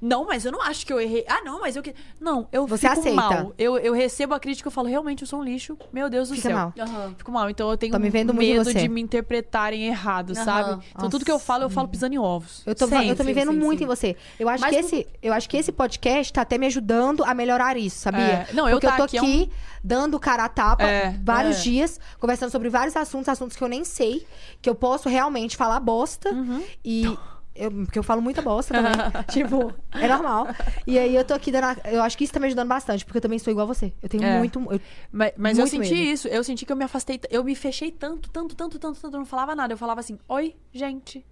não, 0.00 0.24
mas 0.26 0.44
eu 0.44 0.52
não 0.52 0.62
acho 0.62 0.86
que 0.86 0.92
eu 0.92 1.00
errei. 1.00 1.24
Ah, 1.28 1.42
não, 1.44 1.60
mas 1.60 1.76
eu 1.76 1.82
que. 1.82 1.94
Não, 2.20 2.48
eu 2.50 2.66
Você 2.66 2.88
fico 2.88 3.00
aceita. 3.00 3.16
mal. 3.16 3.52
Eu, 3.58 3.76
eu 3.78 3.92
recebo 3.92 4.34
a 4.34 4.40
crítica 4.40 4.68
e 4.68 4.72
falo, 4.72 4.88
realmente 4.88 5.22
eu 5.22 5.28
sou 5.28 5.40
um 5.40 5.44
lixo. 5.44 5.76
Meu 5.92 6.08
Deus 6.08 6.28
do 6.30 6.34
Fica 6.34 6.48
céu. 6.48 6.56
mal. 6.56 6.72
Aham. 6.78 7.14
Fico 7.18 7.30
mal. 7.30 7.50
Então 7.50 7.70
eu 7.70 7.76
tenho 7.76 7.92
Tô 7.92 7.98
me 7.98 8.08
vendo 8.10 8.32
muito 8.32 8.48
em 8.48 8.56
medo 8.58 8.72
de 8.72 8.88
me 8.88 9.00
interpretarem 9.00 9.86
errado, 9.86 10.32
Aham. 10.34 10.44
sabe? 10.44 10.84
Então 10.96 11.10
tudo 11.10 11.24
que 11.24 11.30
eu 11.30 11.34
Nossa. 11.34 11.44
falo, 11.44 11.64
eu 11.64 11.70
falo 11.70 11.88
pisando 11.88 12.14
em 12.14 12.18
ovos. 12.18 12.62
Eu 12.64 12.74
tô, 12.74 12.86
Sempre. 12.86 13.08
eu 13.08 13.16
tô 13.16 13.24
me 13.24 13.32
vendo 13.32 13.52
sim, 13.52 13.58
muito 13.58 13.78
sim. 13.80 13.84
em 13.84 13.86
você. 13.86 14.16
Eu 14.40 14.48
acho, 14.48 14.60
Mas 14.62 14.70
que 14.74 14.80
esse, 14.80 15.06
eu 15.22 15.32
acho 15.32 15.48
que 15.48 15.56
esse 15.56 15.70
podcast 15.72 16.32
tá 16.32 16.40
até 16.42 16.56
me 16.56 16.66
ajudando 16.66 17.01
a 17.24 17.34
melhorar 17.34 17.76
isso, 17.76 17.98
sabia? 18.00 18.22
É. 18.22 18.52
Não, 18.52 18.68
eu 18.68 18.76
Porque 18.76 18.86
tá 18.86 18.92
eu 18.94 18.96
tô 18.98 19.02
aqui 19.04 19.18
aqui, 19.18 19.42
é 19.42 19.44
um- 19.46 19.48
dando 19.84 20.18
cara 20.20 20.44
a 20.44 20.48
tapa 20.48 20.84
É. 20.84 21.18
vários 21.22 21.58
É. 21.58 21.62
dias, 21.62 21.98
conversando 22.18 22.50
sobre 22.50 22.68
vários 22.68 22.96
assuntos, 22.96 23.28
assuntos 23.28 23.56
que 23.56 23.62
eu 23.64 23.68
nem 23.68 23.84
sei, 23.84 24.26
que 24.60 24.68
eu 24.70 24.74
posso 24.74 25.08
realmente 25.08 25.56
falar 25.56 25.80
bosta 25.80 26.32
Uhum. 26.32 26.62
e 26.84 27.18
Eu, 27.54 27.70
porque 27.70 27.98
eu 27.98 28.02
falo 28.02 28.22
muita 28.22 28.40
bosta 28.40 28.72
também. 28.72 28.92
tipo, 29.30 29.74
é 29.92 30.08
normal. 30.08 30.46
E 30.86 30.98
aí 30.98 31.14
eu 31.14 31.22
tô 31.22 31.34
aqui 31.34 31.52
dando. 31.52 31.64
a- 31.64 31.76
Eu 31.84 32.02
acho 32.02 32.16
que 32.16 32.24
isso 32.24 32.32
tá 32.32 32.40
me 32.40 32.46
ajudando 32.46 32.66
bastante, 32.66 33.04
porque 33.04 33.18
eu 33.18 33.20
também 33.20 33.38
sou 33.38 33.50
igual 33.50 33.68
a 33.68 33.74
você. 33.74 33.92
Eu 34.02 34.08
tenho 34.08 34.24
É. 34.24 34.38
muito. 34.38 34.58
eu- 34.72 34.80
Mas, 35.12 35.32
mas 35.36 35.58
eu 35.58 35.64
Muito 35.64 35.70
senti 35.70 35.94
medo. 35.94 36.10
isso. 36.14 36.28
Eu 36.28 36.42
senti 36.42 36.64
que 36.64 36.72
eu 36.72 36.76
me 36.76 36.84
afastei. 36.84 37.20
Eu 37.30 37.44
me 37.44 37.54
fechei 37.54 37.90
tanto, 37.92 38.30
tanto, 38.30 38.56
tanto, 38.56 38.78
tanto, 38.78 38.98
tanto. 38.98 39.14
Eu 39.14 39.18
não 39.18 39.26
falava 39.26 39.54
nada. 39.54 39.70
Eu 39.74 39.76
falava 39.76 40.00
assim: 40.00 40.18
Oi, 40.30 40.56
gente. 40.72 41.22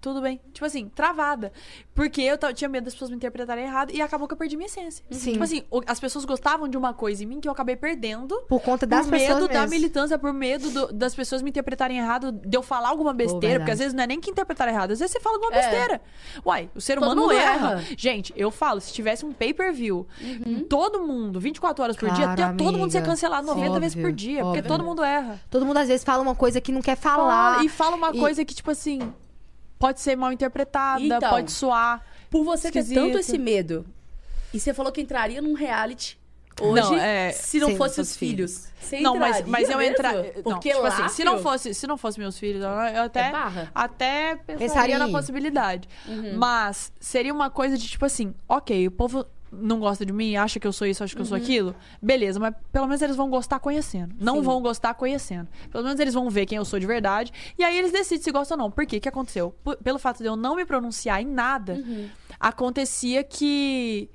Tudo 0.00 0.22
bem. 0.22 0.40
Tipo 0.52 0.64
assim, 0.64 0.88
travada. 0.88 1.52
Porque 1.94 2.22
eu 2.22 2.38
tinha 2.54 2.68
medo 2.68 2.84
das 2.84 2.94
pessoas 2.94 3.10
me 3.10 3.16
interpretarem 3.16 3.66
errado 3.66 3.92
e 3.92 4.00
acabou 4.00 4.26
que 4.26 4.32
eu 4.32 4.38
perdi 4.38 4.56
minha 4.56 4.66
essência. 4.66 5.04
Sim. 5.10 5.32
Tipo 5.32 5.44
assim, 5.44 5.62
o- 5.70 5.82
as 5.86 6.00
pessoas 6.00 6.24
gostavam 6.24 6.66
de 6.68 6.76
uma 6.76 6.94
coisa 6.94 7.22
em 7.22 7.26
mim 7.26 7.38
que 7.40 7.46
eu 7.46 7.52
acabei 7.52 7.76
perdendo. 7.76 8.34
por 8.48 8.60
conta 8.62 8.86
das 8.86 9.04
por 9.06 9.10
pessoas. 9.12 9.34
medo 9.42 9.48
da 9.52 9.60
mesmo. 9.60 9.70
militância, 9.76 10.18
por 10.18 10.32
medo 10.32 10.70
do- 10.70 10.92
das 10.92 11.14
pessoas 11.14 11.42
me 11.42 11.50
interpretarem 11.50 11.98
errado, 11.98 12.32
de 12.32 12.56
eu 12.56 12.62
falar 12.62 12.88
alguma 12.88 13.12
besteira, 13.12 13.40
verdade. 13.40 13.58
porque 13.60 13.70
às 13.72 13.78
vezes 13.78 13.92
não 13.94 14.02
é 14.02 14.06
nem 14.06 14.18
que 14.20 14.30
interpretar 14.30 14.68
errado, 14.68 14.92
às 14.92 14.98
vezes 15.00 15.12
você 15.12 15.20
fala 15.20 15.36
alguma 15.36 15.52
É. 15.52 15.60
besteira. 15.60 16.00
Uai, 16.44 16.70
o 16.74 16.80
ser 16.80 16.98
Todo 16.98 17.12
humano 17.12 17.30
erra. 17.32 17.72
erra. 17.72 17.84
Gente, 17.96 18.32
eu 18.36 18.50
falo, 18.50 18.80
se 18.80 18.92
tivesse 18.92 19.24
um 19.26 19.32
pay-per-view, 19.32 20.06
em 20.46 20.60
todo 20.60 21.00
mundo, 21.06 21.38
24 21.38 21.82
horas 21.84 21.96
por 21.96 22.08
dia, 22.10 22.26
Uhum. 22.28 22.34
Claro, 22.36 22.54
até 22.54 22.64
todo 22.64 22.78
mundo 22.78 22.90
ser 22.90 23.02
cancelado 23.04 23.46
90 23.46 23.78
vezes 23.78 23.94
por 23.94 24.00
Óbvio, 24.10 24.16
dia, 24.16 24.42
porque 24.42 24.58
óbvio. 24.60 24.68
todo 24.72 24.84
mundo 24.84 25.02
erra. 25.04 25.40
Todo 25.50 25.66
mundo 25.66 25.76
às 25.76 25.88
vezes 25.88 26.02
fala 26.04 26.22
uma 26.22 26.34
coisa 26.34 26.58
que 26.60 26.72
não 26.72 26.80
quer 26.80 26.96
falar. 26.96 27.54
Fala- 27.56 27.64
e 27.64 27.68
fala 27.68 27.96
uma 27.96 28.10
E- 28.10 28.18
coisa 28.18 28.44
que, 28.44 28.54
tipo 28.54 28.70
assim, 28.70 29.12
pode 29.80 30.00
ser 30.00 30.14
mal 30.14 30.30
interpretada, 30.32 31.02
Então, 31.02 31.30
pode 31.30 31.50
soar. 31.50 32.04
Por 32.30 32.44
você 32.44 32.70
ter 32.70 32.78
Esquisito. 32.78 33.00
tanto 33.02 33.18
esse 33.18 33.36
medo. 33.36 33.84
E 34.54 34.60
você 34.60 34.72
falou 34.72 34.92
que 34.92 35.00
entraria 35.00 35.40
num 35.42 35.54
reality 35.54 36.16
hoje 36.60 36.82
Não, 36.82 36.96
é, 36.96 37.32
se 37.32 37.58
não 37.58 37.70
se 37.70 37.76
fosse 37.76 37.98
não 37.98 38.02
os 38.02 38.16
filhos. 38.16 38.68
Você 38.80 39.00
não, 39.00 39.16
mas, 39.16 39.36
entraria 39.38 39.50
mas 39.52 39.70
eu 39.70 39.78
mesmo? 39.78 39.92
entrar. 39.92 40.12
Não, 40.14 40.24
Porque 40.42 40.70
tipo 40.70 40.82
lá, 40.82 40.88
assim, 40.88 41.08
se 41.08 41.24
não 41.24 41.38
fosse, 41.42 41.74
se 41.74 41.86
não 41.86 41.96
fosse 41.96 42.18
meus 42.18 42.38
filhos, 42.38 42.62
eu 42.62 43.02
até 43.02 43.20
É 43.20 43.32
até 43.74 44.36
pensaria, 44.36 44.68
Pensaria. 44.68 44.98
na 44.98 45.08
possibilidade. 45.08 45.88
Uhum. 46.06 46.36
Mas 46.36 46.92
seria 47.00 47.32
uma 47.32 47.48
coisa 47.50 47.76
de 47.78 47.88
tipo 47.88 48.04
assim, 48.04 48.34
OK, 48.48 48.86
o 48.86 48.90
povo 48.90 49.24
não 49.52 49.80
gosta 49.80 50.06
de 50.06 50.12
mim, 50.12 50.36
acha 50.36 50.60
que 50.60 50.66
eu 50.66 50.72
sou 50.72 50.86
isso, 50.86 51.02
acha 51.02 51.14
que 51.14 51.20
eu 51.20 51.24
Uhum. 51.24 51.28
sou 51.28 51.36
aquilo. 51.36 51.74
Beleza, 52.00 52.38
mas 52.38 52.54
pelo 52.72 52.86
menos 52.86 53.02
eles 53.02 53.16
vão 53.16 53.28
gostar 53.28 53.58
conhecendo. 53.58 54.14
Não 54.20 54.36
Sim. 54.36 54.42
vão 54.42 54.60
gostar 54.62 54.94
conhecendo. 54.94 55.48
Pelo 55.70 55.84
menos 55.84 55.98
eles 56.00 56.14
vão 56.14 56.30
ver 56.30 56.46
quem 56.46 56.56
eu 56.58 56.64
sou 56.64 56.78
de 56.78 56.86
verdade 56.86 57.32
e 57.58 57.64
aí 57.64 57.76
eles 57.78 57.90
decidem 57.92 58.22
se 58.22 58.30
gostam 58.30 58.56
ou 58.56 58.64
não. 58.64 58.70
Por 58.70 58.86
quê? 58.86 58.98
O 58.98 59.00
que 59.00 59.08
aconteceu? 59.08 59.54
P- 59.64 59.76
pelo 59.76 59.98
fato 59.98 60.18
de 60.18 60.26
eu 60.26 60.36
não 60.36 60.54
me 60.56 60.64
pronunciar 60.64 61.20
em 61.20 61.26
nada, 61.26 61.74
Uhum. 61.74 62.08
acontecia 62.38 63.22
que 63.24 64.08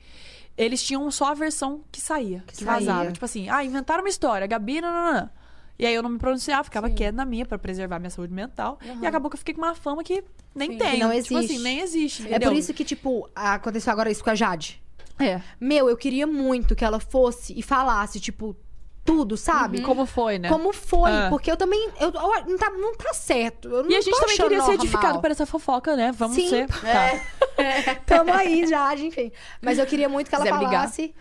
eles 0.58 0.82
tinham 0.84 1.10
só 1.12 1.32
a 1.32 1.34
versão 1.34 1.84
que 1.92 2.00
saía, 2.00 2.44
que, 2.48 2.56
Que 2.58 2.64
vazava. 2.64 3.00
saía. 3.00 3.12
Tipo 3.12 3.26
assim, 3.26 3.50
ah, 3.50 3.64
inventaram 3.64 4.04
uma 4.04 4.10
história, 4.10 4.48
Gabi, 4.48 4.80
não, 4.82 4.92
não, 4.92 5.14
não. 5.14 5.30
E 5.78 5.86
aí 5.86 5.94
eu 5.94 6.02
não 6.02 6.10
me 6.10 6.18
pronunciava, 6.18 6.64
ficava 6.64 6.90
quieta 6.90 7.12
na 7.18 7.26
minha 7.26 7.46
pra 7.46 7.58
preservar 7.60 8.00
minha 8.00 8.10
saúde 8.10 8.34
mental. 8.34 8.80
E 9.02 9.06
acabou 9.06 9.30
que 9.30 9.36
eu 9.36 9.40
fiquei 9.40 9.54
com 9.54 9.62
uma 9.62 9.76
fama 9.76 10.02
que 10.06 10.24
nem 10.56 10.72
Sim. 10.72 10.78
tem. 10.78 11.00
Não 11.00 11.10
Tipo 11.12 11.36
assim, 11.38 11.38
existe. 11.38 11.60
nem 11.64 11.80
existe. 11.82 12.24
É 12.24 12.30
entendeu? 12.30 12.52
por 12.52 12.58
isso 12.58 12.74
que, 12.74 12.86
tipo, 12.86 13.30
aconteceu 13.36 13.92
agora 13.92 14.10
isso 14.10 14.24
com 14.24 14.30
a 14.30 14.36
Jade. 14.36 14.82
É. 15.20 15.42
Meu, 15.60 15.90
eu 15.90 15.96
queria 15.98 16.28
muito 16.28 16.76
que 16.76 16.84
ela 16.86 17.00
fosse 17.00 17.58
e 17.58 17.62
falasse, 17.62 18.20
tipo, 18.20 18.56
tudo, 19.04 19.38
sabe? 19.38 19.82
Como 19.82 20.04
foi, 20.06 20.40
né? 20.40 20.50
Como 20.50 20.74
foi, 20.74 21.12
É. 21.12 21.30
porque 21.30 21.50
eu 21.52 21.56
também. 21.56 21.90
Eu, 22.00 22.08
eu- 22.12 22.46
não, 22.48 22.58
tá, 22.58 22.70
não 22.72 22.96
tá 22.96 23.14
certo. 23.14 23.68
Eu 23.70 23.84
não 23.84 23.92
E 23.92 23.96
a 23.96 24.02
gente 24.02 24.20
também 24.20 24.36
queria 24.36 24.62
ser 24.64 24.74
edificado 24.74 25.22
por 25.22 25.30
essa 25.30 25.46
fofoca, 25.46 25.96
né? 25.96 26.12
Vamos 26.12 26.36
Sim. 26.36 26.50
ser. 26.50 26.68
Tá. 26.68 27.22
Tamo 28.06 28.34
aí, 28.34 28.66
Jade, 28.68 29.06
enfim. 29.06 29.32
Mas 29.62 29.78
eu 29.78 29.86
queria 29.86 30.10
muito 30.10 30.28
que 30.28 30.36
ela 30.36 30.44
brigar. 30.44 30.70
falasse, 30.72 31.14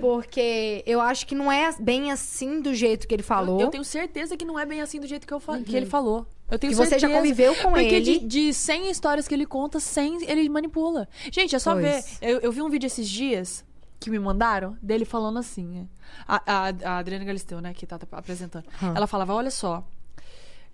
porque 0.00 0.82
eu 0.86 1.00
acho 1.00 1.26
que 1.26 1.34
não 1.34 1.50
é 1.50 1.74
bem 1.78 2.10
assim 2.12 2.60
do 2.60 2.72
jeito 2.74 3.06
que 3.08 3.14
ele 3.14 3.22
falou. 3.22 3.60
Eu 3.60 3.68
tenho 3.68 3.84
certeza 3.84 4.36
que 4.36 4.44
não 4.44 4.58
é 4.58 4.64
bem 4.64 4.80
assim 4.80 5.00
do 5.00 5.06
jeito 5.06 5.26
que, 5.26 5.34
eu 5.34 5.40
fa- 5.40 5.58
que 5.58 5.76
ele 5.76 5.86
falou. 5.86 6.26
Eu 6.52 6.58
tenho 6.58 6.70
Que 6.72 6.76
você 6.76 6.90
certeza. 6.90 7.12
já 7.12 7.18
conviveu 7.18 7.54
com 7.56 7.70
Porque 7.72 7.86
ele. 7.86 8.18
de, 8.20 8.26
de 8.26 8.54
100 8.54 8.90
histórias 8.90 9.26
que 9.26 9.34
ele 9.34 9.46
conta, 9.46 9.80
100 9.80 10.28
ele 10.30 10.48
manipula. 10.48 11.08
Gente, 11.32 11.56
é 11.56 11.58
só 11.58 11.72
Pois. 11.72 11.84
ver. 11.84 12.04
Eu, 12.20 12.40
eu 12.40 12.52
vi 12.52 12.60
um 12.62 12.68
vídeo 12.68 12.86
esses 12.86 13.08
dias 13.08 13.64
que 13.98 14.10
me 14.10 14.18
mandaram 14.18 14.76
dele 14.82 15.04
falando 15.04 15.38
assim. 15.38 15.64
né? 15.66 15.86
A, 16.28 16.42
a, 16.46 16.68
a 16.94 16.98
Adriana 16.98 17.24
Galisteu, 17.24 17.60
né, 17.60 17.72
que 17.72 17.86
tá 17.86 17.98
apresentando. 18.12 18.64
Hum. 18.82 18.92
Ela 18.94 19.06
falava: 19.06 19.32
olha 19.34 19.50
só. 19.50 19.82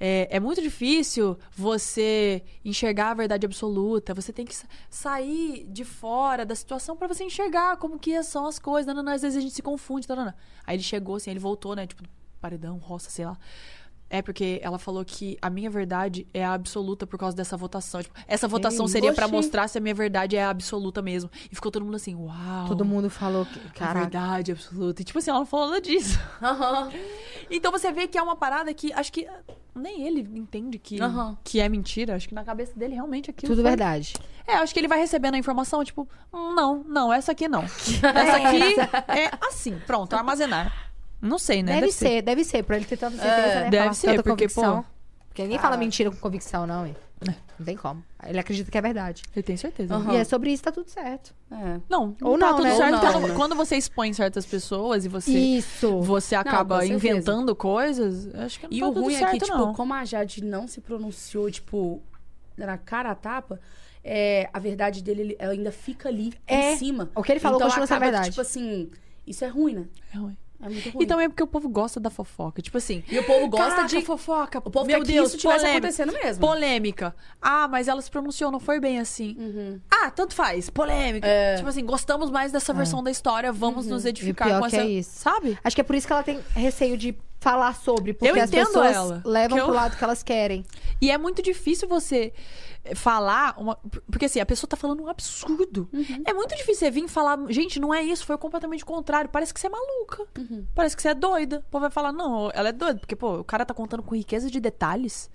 É, 0.00 0.28
é 0.36 0.38
muito 0.38 0.62
difícil 0.62 1.36
você 1.56 2.42
enxergar 2.64 3.10
a 3.10 3.14
verdade 3.14 3.44
absoluta. 3.44 4.14
Você 4.14 4.32
tem 4.32 4.44
que 4.46 4.54
sa- 4.54 4.68
sair 4.88 5.66
de 5.68 5.84
fora 5.84 6.46
da 6.46 6.54
situação 6.54 6.96
pra 6.96 7.08
você 7.08 7.24
enxergar 7.24 7.76
como 7.78 7.98
que 7.98 8.22
são 8.22 8.46
as 8.46 8.58
coisas. 8.60 8.86
Não, 8.86 8.94
não, 8.94 9.02
não, 9.02 9.12
às 9.12 9.22
vezes 9.22 9.36
a 9.36 9.40
gente 9.40 9.54
se 9.54 9.62
confunde. 9.62 10.06
Não. 10.08 10.32
Aí 10.64 10.76
ele 10.76 10.82
chegou 10.84 11.16
assim, 11.16 11.30
ele 11.30 11.40
voltou, 11.40 11.74
né? 11.74 11.84
Tipo, 11.86 12.04
paredão, 12.40 12.76
roça, 12.78 13.10
sei 13.10 13.24
lá. 13.26 13.36
É 14.10 14.22
porque 14.22 14.58
ela 14.62 14.78
falou 14.78 15.04
que 15.04 15.36
a 15.42 15.50
minha 15.50 15.68
verdade 15.68 16.26
é 16.32 16.42
a 16.44 16.54
absoluta 16.54 17.06
por 17.06 17.18
causa 17.18 17.36
dessa 17.36 17.56
votação. 17.58 18.02
Tipo, 18.02 18.18
essa 18.26 18.48
votação 18.48 18.86
isso? 18.86 18.92
seria 18.92 19.12
pra 19.12 19.26
Oxi. 19.26 19.34
mostrar 19.34 19.68
se 19.68 19.76
a 19.76 19.80
minha 19.82 19.94
verdade 19.94 20.34
é 20.34 20.42
a 20.44 20.48
absoluta 20.50 21.02
mesmo. 21.02 21.30
E 21.52 21.54
ficou 21.54 21.70
todo 21.70 21.84
mundo 21.84 21.96
assim, 21.96 22.14
uau. 22.14 22.66
Todo 22.68 22.84
mundo 22.86 23.10
falou 23.10 23.44
que. 23.44 23.58
A 23.58 23.72
Caraca. 23.72 24.00
verdade 24.00 24.52
absoluta. 24.52 25.02
E 25.02 25.04
tipo 25.04 25.18
assim, 25.18 25.30
ela 25.30 25.40
não 25.40 25.46
falou 25.46 25.66
nada 25.68 25.80
disso. 25.82 26.18
Aham. 26.42 26.90
Então 27.50 27.70
você 27.70 27.92
vê 27.92 28.06
que 28.06 28.16
é 28.16 28.22
uma 28.22 28.34
parada 28.36 28.72
que 28.72 28.92
acho 28.94 29.12
que 29.12 29.28
nem 29.74 30.06
ele 30.06 30.20
entende 30.38 30.78
que, 30.78 31.00
Aham. 31.00 31.36
que 31.44 31.60
é 31.60 31.68
mentira. 31.68 32.16
Acho 32.16 32.26
que 32.28 32.34
na 32.34 32.44
cabeça 32.44 32.72
dele 32.78 32.94
realmente 32.94 33.30
aquilo. 33.30 33.52
Tudo 33.52 33.60
foi- 33.62 33.70
verdade. 33.70 34.14
É, 34.46 34.54
acho 34.54 34.72
que 34.72 34.80
ele 34.80 34.88
vai 34.88 34.98
recebendo 34.98 35.34
a 35.34 35.38
informação, 35.38 35.84
tipo, 35.84 36.08
"Hum, 36.32 36.54
não, 36.54 36.82
não, 36.88 37.12
essa 37.12 37.32
aqui 37.32 37.46
não. 37.46 37.62
Essa 38.02 38.36
aqui 38.38 39.20
é 39.20 39.30
assim, 39.46 39.78
pronto, 39.86 40.14
armazenar. 40.16 40.87
Não 41.20 41.38
sei, 41.38 41.62
né? 41.62 41.74
Deve, 41.80 41.92
ser, 41.92 42.22
deve 42.22 42.44
ser, 42.44 42.62
pra 42.62 42.76
ele 42.76 42.84
ter 42.84 42.96
tanta 42.96 43.16
certeza, 43.16 43.36
É, 43.48 43.54
né? 43.64 43.70
deve 43.70 43.78
Falar 43.82 43.94
ser, 43.94 44.06
tanta 44.08 44.22
porque, 44.22 44.44
convicção. 44.44 44.82
pô, 44.82 44.88
Porque 45.28 45.42
ninguém 45.42 45.58
fala 45.58 45.76
mentira 45.76 46.10
com 46.10 46.16
convicção, 46.16 46.66
não, 46.66 46.86
hein? 46.86 46.94
Não 47.58 47.66
tem 47.66 47.76
como. 47.76 48.04
Ele 48.24 48.38
acredita 48.38 48.70
que 48.70 48.78
é 48.78 48.80
verdade. 48.80 49.22
Ele 49.34 49.42
tem 49.42 49.56
certeza. 49.56 49.92
Aham. 49.92 50.12
E 50.12 50.16
é 50.18 50.22
sobre 50.24 50.52
isso, 50.52 50.62
tá 50.62 50.70
tudo 50.70 50.88
certo. 50.88 51.34
É. 51.50 51.80
Não, 51.88 52.14
Ou 52.22 52.38
tá 52.38 52.46
não, 52.46 52.56
tudo 52.56 52.64
né? 52.68 52.76
certo. 52.76 52.94
Ou 52.94 53.02
não, 53.02 53.12
quando, 53.12 53.28
né? 53.28 53.34
quando 53.34 53.54
você 53.56 53.76
expõe 53.76 54.12
certas 54.12 54.46
pessoas 54.46 55.04
e 55.04 55.08
você, 55.08 55.32
Isso. 55.36 56.00
você 56.00 56.36
acaba 56.36 56.78
certeza. 56.78 56.94
inventando 56.94 57.56
coisas, 57.56 58.32
acho 58.36 58.60
que 58.60 58.66
não 58.68 58.72
E 58.72 58.78
tá 58.80 58.86
o 58.86 58.88
tudo 58.90 59.02
ruim 59.02 59.14
é 59.14 59.18
certo, 59.18 59.32
que, 59.32 59.38
tipo, 59.46 59.58
não. 59.58 59.72
como 59.74 59.92
a 59.94 60.04
Jade 60.04 60.44
não 60.44 60.68
se 60.68 60.80
pronunciou, 60.80 61.50
tipo, 61.50 62.00
na 62.56 62.78
cara 62.78 63.10
a 63.10 63.14
tapa, 63.16 63.58
é, 64.04 64.48
a 64.52 64.58
verdade 64.60 65.02
dele 65.02 65.36
ainda 65.40 65.72
fica 65.72 66.08
ali 66.08 66.32
É. 66.46 66.74
em 66.74 66.76
cima. 66.76 67.10
O 67.16 67.24
que 67.24 67.32
ele 67.32 67.40
falou 67.40 67.56
então, 67.58 67.66
continua 67.68 67.86
sendo 67.88 67.98
verdade. 67.98 68.28
Tipo 68.30 68.40
assim, 68.40 68.88
isso 69.26 69.44
é 69.44 69.48
ruim, 69.48 69.74
né? 69.74 69.86
É 70.14 70.18
ruim. 70.18 70.36
É 70.60 70.68
muito 70.68 70.90
ruim. 70.90 71.04
E 71.04 71.06
também 71.06 71.26
é 71.26 71.28
porque 71.28 71.42
o 71.42 71.46
povo 71.46 71.68
gosta 71.68 72.00
da 72.00 72.10
fofoca. 72.10 72.60
Tipo 72.60 72.78
assim, 72.78 73.04
E 73.08 73.18
o 73.18 73.24
povo 73.24 73.46
gosta 73.48 73.70
Caraca, 73.76 73.88
de. 73.88 74.04
fofoca. 74.04 74.58
O 74.64 74.70
povo 74.70 74.86
Meu 74.86 74.98
quer 74.98 75.06
que 75.06 75.12
Deus, 75.12 75.28
isso 75.28 75.38
tivesse 75.38 75.60
polêmica. 75.60 75.78
acontecendo 75.86 76.12
mesmo. 76.12 76.40
Polêmica. 76.46 77.14
Ah, 77.40 77.68
mas 77.68 77.86
ela 77.88 78.02
se 78.02 78.10
pronunciou, 78.10 78.50
não 78.50 78.58
foi 78.58 78.80
bem 78.80 78.98
assim. 78.98 79.36
Uhum. 79.38 79.80
Ah, 79.90 80.10
tanto 80.10 80.34
faz. 80.34 80.68
Polêmica. 80.68 81.28
Tipo 81.56 81.68
assim, 81.68 81.84
gostamos 81.84 82.30
mais 82.30 82.50
dessa 82.50 82.72
versão 82.72 83.02
da 83.02 83.10
história, 83.10 83.52
vamos 83.52 83.86
nos 83.86 84.04
edificar 84.04 84.48
É. 84.48 84.50
E 84.50 84.54
o 84.54 84.56
pior 84.58 84.64
com 84.64 84.70
que 84.70 84.76
essa. 84.76 84.84
é 84.84 84.88
isso. 84.90 85.10
Sabe? 85.20 85.58
Acho 85.62 85.76
que 85.76 85.80
é 85.80 85.84
por 85.84 85.94
isso 85.94 86.06
que 86.06 86.12
ela 86.12 86.22
tem 86.24 86.40
receio 86.54 86.96
de 86.98 87.16
falar 87.40 87.72
sobre. 87.76 88.12
Porque 88.12 88.36
Eu 88.36 88.42
as 88.42 88.50
pessoas 88.50 88.96
ela, 88.96 89.22
levam 89.24 89.56
que 89.56 89.62
eu- 89.62 89.66
pro 89.66 89.74
lado 89.74 89.96
que 89.96 90.02
elas 90.02 90.24
querem. 90.24 90.64
E 91.00 91.08
é 91.08 91.16
muito 91.16 91.40
difícil 91.40 91.86
você 91.88 92.32
falar 92.94 93.54
uma. 93.58 93.76
Porque 94.10 94.26
assim, 94.26 94.40
a 94.40 94.46
pessoa 94.46 94.68
tá 94.68 94.76
falando 94.76 95.02
um 95.02 95.08
absurdo. 95.08 95.88
Uhum. 95.92 96.22
É 96.26 96.32
muito 96.32 96.54
difícil 96.56 96.80
você 96.80 96.90
vir 96.90 97.08
falar, 97.08 97.38
gente, 97.48 97.80
não 97.80 97.92
é 97.92 98.02
isso, 98.02 98.24
foi 98.24 98.36
completamente 98.38 98.82
o 98.82 98.86
contrário. 98.86 99.30
Parece 99.30 99.52
que 99.52 99.60
você 99.60 99.66
é 99.66 99.70
maluca. 99.70 100.26
Uhum. 100.38 100.66
Parece 100.74 100.96
que 100.96 101.02
você 101.02 101.08
é 101.08 101.14
doida. 101.14 101.58
O 101.58 101.70
povo 101.70 101.82
vai 101.82 101.90
falar, 101.90 102.12
não, 102.12 102.50
ela 102.52 102.68
é 102.68 102.72
doida, 102.72 102.98
porque, 102.98 103.16
pô, 103.16 103.40
o 103.40 103.44
cara 103.44 103.64
tá 103.64 103.74
contando 103.74 104.02
com 104.02 104.14
riqueza 104.14 104.50
de 104.50 104.60
detalhes. 104.60 105.30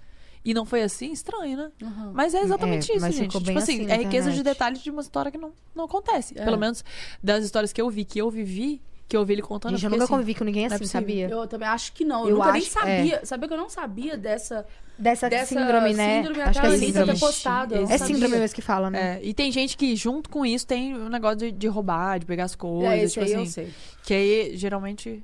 E 0.46 0.54
não 0.54 0.66
foi 0.66 0.84
assim, 0.84 1.12
estranho, 1.14 1.56
né? 1.56 1.72
Mas 2.14 2.34
é 2.34 2.42
exatamente 2.42 2.92
É, 2.92 2.96
isso, 2.98 3.12
gente. 3.12 3.38
Tipo 3.40 3.58
assim, 3.58 3.86
assim 3.86 3.92
é 3.92 3.96
riqueza 3.96 4.30
de 4.30 4.44
detalhes 4.44 4.82
de 4.82 4.92
uma 4.92 5.02
história 5.02 5.32
que 5.32 5.38
não, 5.38 5.54
não 5.74 5.86
acontece. 5.86 6.38
É. 6.38 6.44
Pelo 6.44 6.58
menos 6.58 6.84
das 7.24 7.46
histórias 7.46 7.72
que 7.72 7.82
eu 7.82 7.90
vi, 7.90 8.04
que 8.04 8.20
eu 8.20 8.30
vivi, 8.30 8.82
que 9.08 9.16
eu 9.16 9.20
ouvi 9.20 9.34
ele 9.34 9.42
contando. 9.42 9.72
Gente, 9.74 9.84
eu 9.86 9.90
nunca 9.92 10.04
assim, 10.06 10.14
convivi 10.14 10.34
com 10.36 10.44
ninguém 10.44 10.64
não 10.68 10.72
é 10.72 10.76
assim, 10.76 10.84
possível. 10.86 11.02
sabia? 11.02 11.30
Eu 11.30 11.48
também 11.48 11.68
acho 11.68 11.94
que 11.94 12.04
não. 12.06 12.24
Eu, 12.24 12.30
Eu 12.30 12.36
nunca 12.38 12.52
nem 12.54 12.62
acho- 12.62 12.72
sabia. 12.72 13.26
Sabia 13.26 13.48
que 13.48 13.54
eu 13.54 13.58
não 13.58 13.70
sabia 13.70 14.18
dessa, 14.18 14.66
Dessa, 14.98 15.30
dessa 15.30 15.46
síndrome, 15.48 15.94
né? 15.94 16.18
síndrome 16.24 16.42
Acho 16.42 16.60
que 16.60 16.66
é 16.66 16.70
a 16.70 16.74
Anitta 16.74 16.86
síndrome. 16.86 17.14
ter 17.14 17.20
postado. 17.20 17.76
É 17.76 17.86
sabia. 17.98 17.98
síndrome 18.16 18.38
mesmo 18.38 18.56
que 18.56 18.62
fala, 18.62 18.90
né? 18.90 19.18
É, 19.18 19.20
e 19.24 19.34
tem 19.34 19.52
gente 19.52 19.76
que, 19.78 19.96
junto 19.96 20.30
com 20.30 20.46
isso, 20.46 20.66
tem 20.68 20.94
o 20.96 21.10
negócio 21.10 21.38
de, 21.40 21.52
de 21.52 21.68
roubar, 21.68 22.20
de 22.20 22.26
pegar 22.26 22.46
as 22.46 22.56
coisas. 22.56 22.92
É, 22.94 23.04
esse 23.04 23.14
tipo 23.14 23.26
aí 23.26 23.34
assim, 23.34 23.42
eu 23.44 23.46
sei. 23.48 23.74
Que 24.04 24.14
aí, 24.14 24.58
geralmente. 24.58 25.24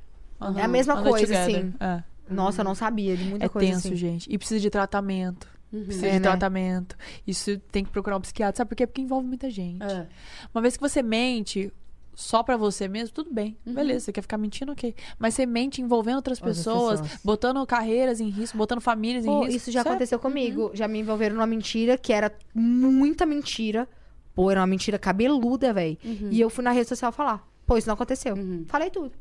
É 0.57 0.61
a 0.61 0.67
mesma 0.67 1.01
coisa, 1.03 1.25
together. 1.27 1.57
assim. 1.59 1.73
É, 1.79 2.03
Nossa, 2.29 2.61
eu 2.61 2.65
não 2.65 2.75
sabia 2.75 3.15
de 3.17 3.23
muita 3.25 3.45
é 3.45 3.49
coisa 3.49 3.71
tenso, 3.71 3.87
assim. 3.87 3.95
gente. 3.95 4.27
E 4.31 4.37
precisa 4.37 4.59
de 4.59 4.69
tratamento. 4.69 5.47
Precisa 5.71 6.07
É, 6.07 6.09
de 6.11 6.15
né? 6.15 6.21
tratamento. 6.21 6.97
Isso 7.27 7.57
tem 7.71 7.83
que 7.83 7.91
procurar 7.91 8.17
um 8.17 8.21
psiquiatra. 8.21 8.57
Sabe 8.57 8.69
por 8.69 8.75
quê? 8.75 8.87
Porque 8.87 9.01
envolve 9.01 9.27
muita 9.27 9.49
gente. 9.51 9.83
É. 9.83 10.07
Uma 10.53 10.61
vez 10.61 10.75
que 10.75 10.81
você 10.81 11.03
mente 11.03 11.71
só 12.21 12.43
pra 12.43 12.57
você 12.57 12.87
mesmo, 12.87 13.13
tudo 13.13 13.33
bem. 13.33 13.57
Uhum. 13.65 13.73
Beleza, 13.73 14.01
você 14.05 14.11
quer 14.11 14.21
ficar 14.21 14.37
mentindo, 14.37 14.73
ok. 14.73 14.93
Mas 15.17 15.33
você 15.35 15.45
mente 15.45 15.81
envolvendo 15.81 16.17
outras 16.17 16.37
pessoas, 16.39 16.99
pessoas. 16.99 17.19
botando 17.23 17.65
carreiras 17.65 18.19
em 18.19 18.27
risco, 18.29 18.57
botando 18.57 18.81
famílias 18.81 19.23
em 19.23 19.27
Pô, 19.27 19.39
risco. 19.43 19.55
isso 19.55 19.71
já 19.71 19.79
é- 19.79 19.81
aconteceu 19.83 20.19
comigo. 20.19 20.69
Já 20.73 20.85
me 20.87 20.99
envolveram 20.99 21.35
numa 21.35 21.47
mentira 21.47 21.97
que 21.97 22.11
era 22.11 22.29
muita 22.53 23.25
mentira. 23.25 23.87
Pô, 24.35 24.51
era 24.51 24.59
uma 24.59 24.67
mentira 24.67 24.99
cabeluda, 24.99 25.71
velho. 25.73 25.97
E 26.29 26.41
eu 26.41 26.49
fui 26.49 26.63
na 26.63 26.71
rede 26.71 26.89
social 26.89 27.11
falar. 27.11 27.47
Pô, 27.65 27.77
isso 27.77 27.87
não 27.87 27.93
aconteceu. 27.93 28.35
Falei 28.67 28.89
tudo. 28.89 29.11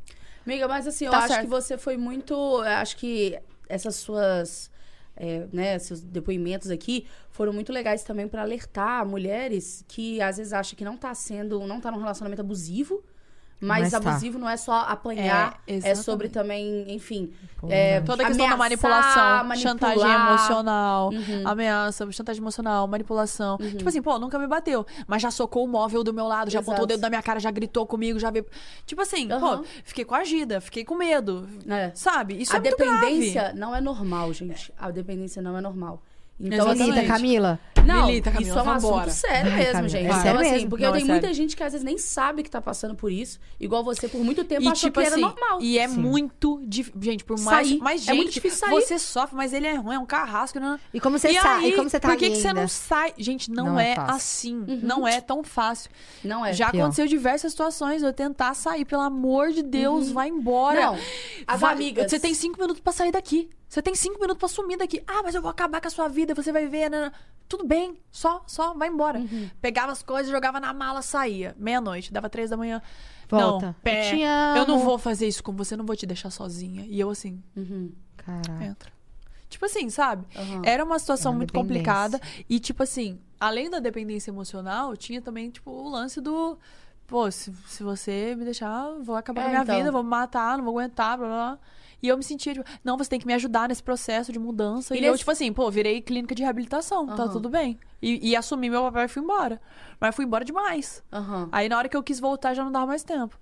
Amiga, 0.45 0.67
mas 0.67 0.85
assim, 0.87 1.05
eu 1.05 1.11
Tá 1.11 1.19
acho 1.19 1.27
certo. 1.29 1.41
que 1.43 1.47
você 1.49 1.77
foi 1.77 1.95
muito. 1.95 2.33
Eu 2.33 2.61
acho 2.63 2.97
que 2.97 3.39
essas 3.69 3.95
suas 3.95 4.69
é, 5.19 5.47
né, 5.51 5.77
seus 5.77 6.01
depoimentos 6.01 6.71
aqui 6.71 7.05
foram 7.29 7.51
muito 7.51 7.73
legais 7.73 8.03
também 8.03 8.27
para 8.27 8.41
alertar 8.41 9.05
mulheres 9.05 9.83
que 9.87 10.21
às 10.21 10.37
vezes 10.37 10.53
acham 10.53 10.77
que 10.77 10.85
não 10.85 10.95
tá 10.95 11.13
sendo, 11.13 11.59
não 11.67 11.81
tá 11.81 11.91
num 11.91 11.99
relacionamento 11.99 12.41
abusivo. 12.41 13.03
Mas, 13.61 13.91
Mas 13.91 13.91
tá. 13.91 13.97
abusivo 14.09 14.39
não 14.39 14.47
é 14.49 14.55
só 14.55 14.85
apanhar, 14.87 15.61
É, 15.67 15.89
é, 15.89 15.95
sobre 15.95 16.29
também, 16.29 16.85
enfim, 16.93 17.33
Pô, 17.57 17.67
é. 17.69 17.99
Toda 17.99 18.23
a 18.23 18.27
questão 18.27 18.47
da 18.47 18.53
ameaçar, 18.53 18.57
manipulação, 18.57 19.43
manipular. 19.45 19.57
chantagem 19.57 20.11
emocional, 20.13 21.09
Uhum. 21.09 21.41
ameaça, 21.47 22.11
chantagem 22.11 22.41
emocional, 22.41 22.87
manipulação. 22.87 23.57
Tipo 23.57 23.89
assim, 23.89 24.01
pô, 24.01 24.17
nunca 24.17 24.39
me 24.39 24.47
bateu, 24.47 24.85
mas 25.05 25.21
já 25.21 25.29
socou 25.29 25.65
o 25.65 25.67
móvel 25.67 26.03
do 26.05 26.13
meu 26.13 26.25
lado, 26.25 26.49
já 26.49 26.59
apontou 26.59 26.75
o 26.75 26.77
Exato. 26.83 26.87
dedo 26.87 27.01
na 27.01 27.09
minha 27.09 27.21
cara, 27.21 27.37
já 27.39 27.51
gritou 27.51 27.85
comigo, 27.85 28.17
já 28.17 28.31
veio. 28.31 28.45
Tipo 28.85 29.01
assim, 29.01 29.29
Aham. 29.29 29.57
pô, 29.57 29.63
fiquei 29.83 30.05
coagida, 30.05 30.61
fiquei 30.61 30.85
com 30.85 30.95
medo. 30.95 31.45
É. 31.67 31.91
Sabe? 31.93 32.41
Isso 32.41 32.53
a 32.53 32.57
é 32.57 32.61
dependência 32.61 33.51
não 33.53 33.75
é 33.75 33.81
normal, 33.81 34.31
gente. 34.31 34.73
A 34.79 34.89
dependência 34.89 35.41
não 35.41 35.57
é 35.57 35.61
normal. 35.61 36.01
Então, 36.39 36.57
Exatamente. 36.71 36.91
Milita, 36.91 37.07
Camila. 37.13 37.59
Não, 37.85 38.05
Milita, 38.07 38.31
Camila, 38.31 38.49
isso 38.49 38.59
é 38.59 38.61
um 38.61 38.65
vambora. 38.65 39.05
assunto 39.07 39.13
sério 39.13 39.51
Ai, 39.51 39.57
mesmo, 39.57 39.71
Camila, 39.73 39.89
gente. 39.89 40.01
é 40.05 40.07
Então, 40.09 40.21
sério 40.21 40.39
assim, 40.39 40.51
mesmo. 40.51 40.69
porque 40.69 40.85
Não, 40.85 40.95
eu 40.95 41.01
é 41.01 41.03
muita 41.03 41.33
gente 41.33 41.55
que 41.57 41.63
às 41.63 41.71
vezes 41.73 41.83
nem 41.85 41.97
sabe 41.97 42.43
que 42.43 42.49
tá 42.49 42.61
passando 42.61 42.95
por 42.95 43.11
isso. 43.11 43.39
Igual 43.59 43.83
você, 43.83 44.07
por 44.07 44.23
muito 44.23 44.43
tempo, 44.45 44.61
E 44.61 44.67
achou 44.67 44.75
tipo 44.89 44.99
que 45.01 45.05
era 45.05 45.15
assim, 45.15 45.21
normal. 45.21 45.57
e 45.61 45.77
é 45.79 45.87
Sim. 45.87 45.97
muito 45.99 46.61
difícil. 46.65 47.01
Gente, 47.01 47.23
por 47.25 47.39
mais. 47.39 47.67
Sair. 47.67 47.79
Mas, 47.81 48.01
É 48.01 48.05
gente, 48.05 48.15
muito 48.17 48.31
difícil 48.31 48.57
sair. 48.59 48.69
você 48.81 48.99
sofre, 48.99 49.35
mas 49.35 49.51
ele 49.53 49.67
é 49.67 49.75
ruim, 49.75 49.95
é 49.95 49.99
um 49.99 50.05
carrasco. 50.05 50.59
Né? 50.59 50.79
E 50.93 50.99
como 50.99 51.17
você 51.17 51.29
e 51.29 51.39
sai? 51.41 51.63
aí, 51.65 51.69
E 51.71 51.75
como 51.75 51.89
você 51.89 51.99
tá 51.99 52.07
Por 52.09 52.17
que, 52.17 52.29
que 52.29 52.35
você 52.37 52.53
não 52.53 52.67
sai? 52.67 53.13
Gente, 53.17 53.51
não, 53.51 53.65
Não 53.65 53.79
é 53.79 53.91
é, 53.93 53.99
assim. 53.99 54.63
Não 54.83 55.07
é 55.07 55.19
tão 55.19 55.43
fácil. 55.43 55.89
Não 56.23 56.45
é. 56.45 56.53
Já 56.53 56.69
Pior. 56.71 56.83
aconteceu 56.83 57.07
diversas 57.07 57.51
situações. 57.51 58.01
Eu 58.03 58.13
tentar 58.13 58.53
sair, 58.53 58.85
pelo 58.85 59.01
amor 59.01 59.51
de 59.51 59.61
Deus, 59.63 60.09
vai 60.11 60.29
embora. 60.29 60.79
Não, 60.79 60.97
as 61.47 61.59
Vai- 61.59 61.73
amigas. 61.73 62.09
Você 62.09 62.19
tem 62.19 62.33
cinco 62.33 62.59
minutos 62.59 62.81
pra 62.81 62.93
sair 62.93 63.11
daqui. 63.11 63.49
Você 63.69 63.81
tem 63.83 63.93
cinco 63.93 64.19
minutos 64.19 64.39
pra 64.39 64.47
sumir 64.47 64.77
daqui. 64.77 65.03
Ah, 65.07 65.21
mas 65.23 65.35
eu 65.35 65.41
vou 65.43 65.51
acabar 65.51 65.79
com 65.79 65.87
a 65.87 65.91
sua 65.91 66.07
vida, 66.07 66.33
você 66.33 66.51
vai 66.51 66.67
ver. 66.67 66.89
né? 66.89 67.11
Tudo 67.47 67.65
bem, 67.65 67.97
só, 68.11 68.43
só, 68.47 68.73
vai 68.73 68.87
embora. 68.89 69.19
Uhum. 69.19 69.49
Pegava 69.61 69.91
as 69.91 70.01
coisas, 70.03 70.31
jogava 70.31 70.59
na 70.59 70.73
mala, 70.73 71.01
saía. 71.03 71.55
Meia-noite, 71.57 72.11
dava 72.11 72.29
três 72.29 72.49
da 72.49 72.57
manhã. 72.57 72.81
Volta. 73.27 73.67
Não, 73.67 73.75
pé, 73.83 74.15
Eu 74.55 74.61
eu 74.63 74.67
não 74.67 74.79
vou 74.79 74.97
fazer 74.97 75.27
isso 75.27 75.43
com 75.43 75.51
você, 75.53 75.77
não 75.77 75.85
vou 75.85 75.95
te 75.95 76.05
deixar 76.07 76.31
sozinha. 76.31 76.83
E 76.87 76.99
eu 76.99 77.09
assim, 77.11 77.41
Uhum. 77.55 77.91
Caraca. 78.17 78.63
entra. 78.65 78.91
Tipo 79.49 79.65
assim, 79.65 79.89
sabe? 79.89 80.25
Aham. 80.35 80.61
Era 80.63 80.83
uma 80.83 80.97
situação 80.99 81.31
É 81.31 81.33
uma 81.33 81.37
muito 81.37 81.53
complicada. 81.53 82.19
E, 82.47 82.59
tipo 82.59 82.83
assim, 82.83 83.19
além 83.39 83.69
da 83.69 83.79
dependência 83.79 84.29
emocional, 84.31 84.95
tinha 84.95 85.21
também, 85.21 85.49
tipo, 85.49 85.71
o 85.71 85.89
lance 85.89 86.21
do. 86.21 86.57
Pô, 87.07 87.29
se, 87.31 87.51
se 87.67 87.81
você 87.81 88.35
me 88.37 88.45
deixar, 88.45 88.93
vou 89.01 89.15
acabar 89.15 89.41
É, 89.41 89.43
com 89.43 89.47
a 89.47 89.51
minha 89.51 89.63
então. 89.63 89.77
vida, 89.77 89.91
vou 89.91 90.03
me 90.03 90.09
matar, 90.09 90.55
não 90.57 90.65
vou 90.65 90.77
aguentar, 90.77 91.17
blá 91.17 91.27
blá 91.27 91.35
blá. 91.55 91.59
E 92.01 92.07
eu 92.07 92.17
me 92.17 92.23
sentia, 92.23 92.53
tipo, 92.53 92.69
não, 92.83 92.97
você 92.97 93.09
tem 93.09 93.19
que 93.19 93.27
me 93.27 93.33
ajudar 93.33 93.67
nesse 93.69 93.83
processo 93.83 94.31
de 94.31 94.39
mudança. 94.39 94.95
E 94.95 94.99
E, 95.01 95.05
eu, 95.05 95.11
nesse- 95.11 95.19
tipo 95.19 95.31
assim, 95.31 95.51
pô, 95.51 95.69
virei 95.69 96.01
clínica 96.01 96.33
de 96.33 96.43
reabilitação, 96.43 97.05
tá 97.07 97.23
Aham. 97.23 97.31
tudo 97.31 97.49
bem. 97.49 97.77
E, 98.01 98.29
e 98.29 98.35
assumi 98.35 98.69
meu 98.69 98.81
papel 98.83 99.03
e 99.03 99.07
fui 99.07 99.21
embora. 99.21 99.61
Mas 99.99 100.15
fui 100.15 100.23
embora 100.25 100.45
demais. 100.45 101.03
Aham. 101.11 101.49
Aí 101.51 101.67
na 101.67 101.77
hora 101.77 101.89
que 101.89 101.97
eu 101.97 102.03
quis 102.03 102.19
voltar 102.19 102.53
já 102.53 102.63
não 102.63 102.71
dava 102.71 102.85
mais 102.87 103.03
tempo. 103.03 103.37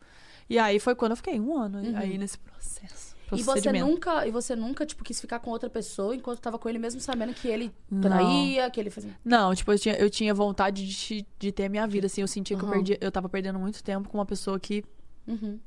E 0.50 0.58
aí 0.58 0.80
foi 0.80 0.96
quando 0.96 1.12
eu 1.12 1.18
fiquei 1.18 1.40
um 1.40 1.56
ano 1.58 1.78
Uhum. 1.80 1.94
aí 1.98 2.18
nesse 2.18 2.38
processo. 2.40 3.16
E 3.34 3.44
você 3.44 3.70
nunca, 3.74 4.26
e 4.26 4.32
você 4.32 4.56
nunca, 4.56 4.86
tipo, 4.86 5.04
quis 5.04 5.20
ficar 5.20 5.40
com 5.40 5.52
outra 5.52 5.70
pessoa 5.70 6.16
enquanto 6.16 6.40
tava 6.40 6.58
com 6.58 6.70
ele, 6.70 6.80
mesmo 6.80 7.02
sabendo 7.02 7.34
que 7.34 7.50
ele 7.50 7.74
Não. 7.92 8.00
traía, 8.00 8.70
que 8.72 8.80
ele 8.80 8.90
fazia. 8.90 9.12
Não, 9.24 9.54
tipo, 9.54 9.70
eu 9.74 9.78
tinha, 9.78 9.96
eu 9.96 10.10
tinha 10.10 10.34
vontade 10.34 10.88
de, 10.88 11.26
de 11.38 11.52
ter 11.52 11.66
a 11.66 11.70
minha 11.70 11.86
vida, 11.86 12.06
assim. 12.08 12.22
Eu 12.22 12.28
sentia 12.28 12.56
que 12.58 12.64
eu, 12.64 12.70
perdi, 12.70 12.98
eu 13.02 13.12
tava 13.12 13.28
perdendo 13.28 13.60
muito 13.60 13.84
tempo 13.84 14.08
com 14.08 14.18
uma 14.18 14.26
pessoa 14.26 14.58
que 14.58 14.82
Uhum. 15.28 15.60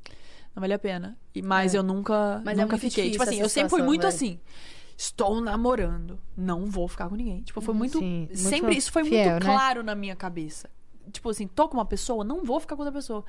Não 0.55 0.61
valia 0.61 0.75
a 0.75 0.79
pena. 0.79 1.17
E, 1.33 1.41
mas 1.41 1.73
É. 1.73 1.77
eu 1.77 1.83
nunca, 1.83 2.41
Mas 2.43 2.57
é 2.57 2.61
nunca 2.61 2.77
muito 2.77 2.89
fiquei. 2.89 3.11
Tipo 3.11 3.23
assim, 3.23 3.39
eu 3.39 3.49
sempre 3.49 3.69
fui 3.69 3.81
muito 3.81 4.01
velho. 4.01 4.13
assim. 4.13 4.39
Estou 4.97 5.41
namorando. 5.41 6.19
Não 6.37 6.67
vou 6.67 6.87
ficar 6.87 7.09
com 7.09 7.15
ninguém. 7.15 7.41
Tipo, 7.41 7.59
foi 7.61 7.73
muito. 7.73 7.97
Sim, 7.99 8.27
muito 8.27 8.37
sempre 8.37 8.75
isso 8.75 8.91
foi 8.91 9.03
fiel, 9.03 9.31
muito 9.31 9.47
né? 9.47 9.53
claro 9.53 9.81
na 9.83 9.95
minha 9.95 10.15
cabeça. 10.15 10.69
Tipo 11.11 11.29
assim, 11.29 11.47
tô 11.47 11.67
com 11.67 11.77
uma 11.77 11.85
pessoa, 11.85 12.23
não 12.23 12.43
vou 12.43 12.59
ficar 12.59 12.75
com 12.75 12.81
outra 12.83 12.93
pessoa. 12.97 13.23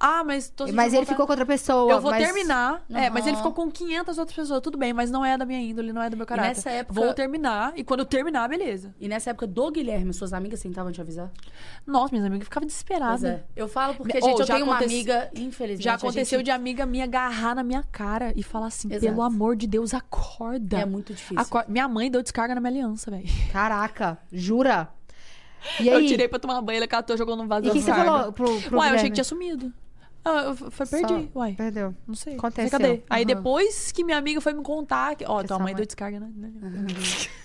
Ah, 0.00 0.24
mas 0.24 0.48
tô 0.50 0.64
Mas 0.64 0.92
ele 0.92 1.00
vontade- 1.02 1.06
ficou 1.06 1.26
com 1.26 1.32
outra 1.32 1.46
pessoa. 1.46 1.92
Eu 1.92 2.00
vou 2.00 2.10
mas... 2.10 2.24
terminar. 2.24 2.84
É, 2.90 3.10
mas 3.10 3.26
ele 3.26 3.36
ficou 3.36 3.52
com 3.52 3.70
500 3.70 4.18
outras 4.18 4.34
pessoas. 4.36 4.60
Tudo 4.60 4.76
bem, 4.78 4.92
mas 4.92 5.10
não 5.10 5.24
é 5.24 5.36
da 5.38 5.44
minha 5.44 5.60
índole, 5.60 5.92
não 5.92 6.02
é 6.02 6.10
do 6.10 6.16
meu 6.16 6.26
caráter. 6.26 6.48
nessa 6.48 6.70
época- 6.70 6.94
Vou 7.00 7.12
terminar. 7.14 7.72
E 7.76 7.84
quando 7.84 8.00
eu 8.00 8.06
terminar, 8.06 8.48
beleza. 8.48 8.94
E 8.98 9.08
nessa 9.08 9.30
época 9.30 9.46
do 9.46 9.70
Guilherme, 9.70 10.12
suas 10.14 10.32
amigas 10.32 10.60
tentavam 10.60 10.90
te 10.90 11.00
avisar? 11.00 11.30
Nossa, 11.86 12.12
minhas 12.12 12.26
amigas 12.26 12.44
ficavam 12.46 12.66
desesperadas. 12.66 13.24
É. 13.24 13.44
Eu 13.54 13.68
falo 13.68 13.94
porque, 13.94 14.20
gente, 14.20 14.40
eu 14.40 14.46
já 14.46 14.54
tenho 14.54 14.66
uma 14.66 14.76
acontece- 14.76 14.94
amiga, 14.94 15.30
infelizmente. 15.34 15.84
Já 15.84 15.94
aconteceu 15.94 16.38
gente- 16.38 16.46
de 16.46 16.50
amiga 16.50 16.86
minha 16.86 17.04
agarrar 17.04 17.54
na 17.54 17.62
minha 17.62 17.82
cara 17.82 18.32
e 18.34 18.42
falar 18.42 18.66
assim: 18.68 18.88
Exato. 18.88 19.00
pelo 19.06 19.22
amor 19.22 19.56
de 19.56 19.66
Deus, 19.66 19.92
acorda. 19.94 20.78
É 20.80 20.84
muito 20.86 21.12
difícil. 21.12 21.38
Acor- 21.40 21.64
Minha 21.68 21.88
mãe 21.88 22.10
deu 22.10 22.22
descarga 22.22 22.54
na 22.54 22.60
minha 22.60 22.70
aliança, 22.70 23.10
velho. 23.10 23.26
Caraca, 23.52 24.18
jura? 24.32 24.88
E 25.80 25.90
aí? 25.90 26.02
Eu 26.02 26.06
tirei 26.06 26.28
pra 26.28 26.38
tomar 26.38 26.60
banho, 26.62 26.78
ela 26.78 26.86
catou, 26.86 27.16
jogou 27.16 27.36
num 27.36 27.46
vaso 27.46 27.66
E 27.66 27.70
o 27.70 27.72
que 27.72 27.80
você 27.80 27.92
falou 27.92 28.32
pro, 28.32 28.60
pro 28.62 28.78
Uai, 28.78 28.90
eu 28.90 28.94
achei 28.94 29.08
que 29.08 29.14
tinha 29.14 29.24
sumido. 29.24 29.72
Ah, 30.28 30.54
foi, 30.70 30.86
perdi. 30.86 31.28
Só 31.32 31.38
Uai, 31.38 31.52
Perdeu. 31.52 31.94
não 32.06 32.14
sei. 32.14 32.34
Aconteceu. 32.34 32.70
Cadê? 32.70 33.02
Aí 33.08 33.22
Aham. 33.22 33.26
depois 33.26 33.92
que 33.92 34.02
minha 34.02 34.18
amiga 34.18 34.40
foi 34.40 34.52
me 34.52 34.62
contar 34.62 35.14
que, 35.14 35.24
ó, 35.26 35.42
tua 35.44 35.56
mãe 35.58 35.66
mãe- 35.66 35.74
deu 35.76 35.86
descarga, 35.86 36.18
né? 36.18 36.28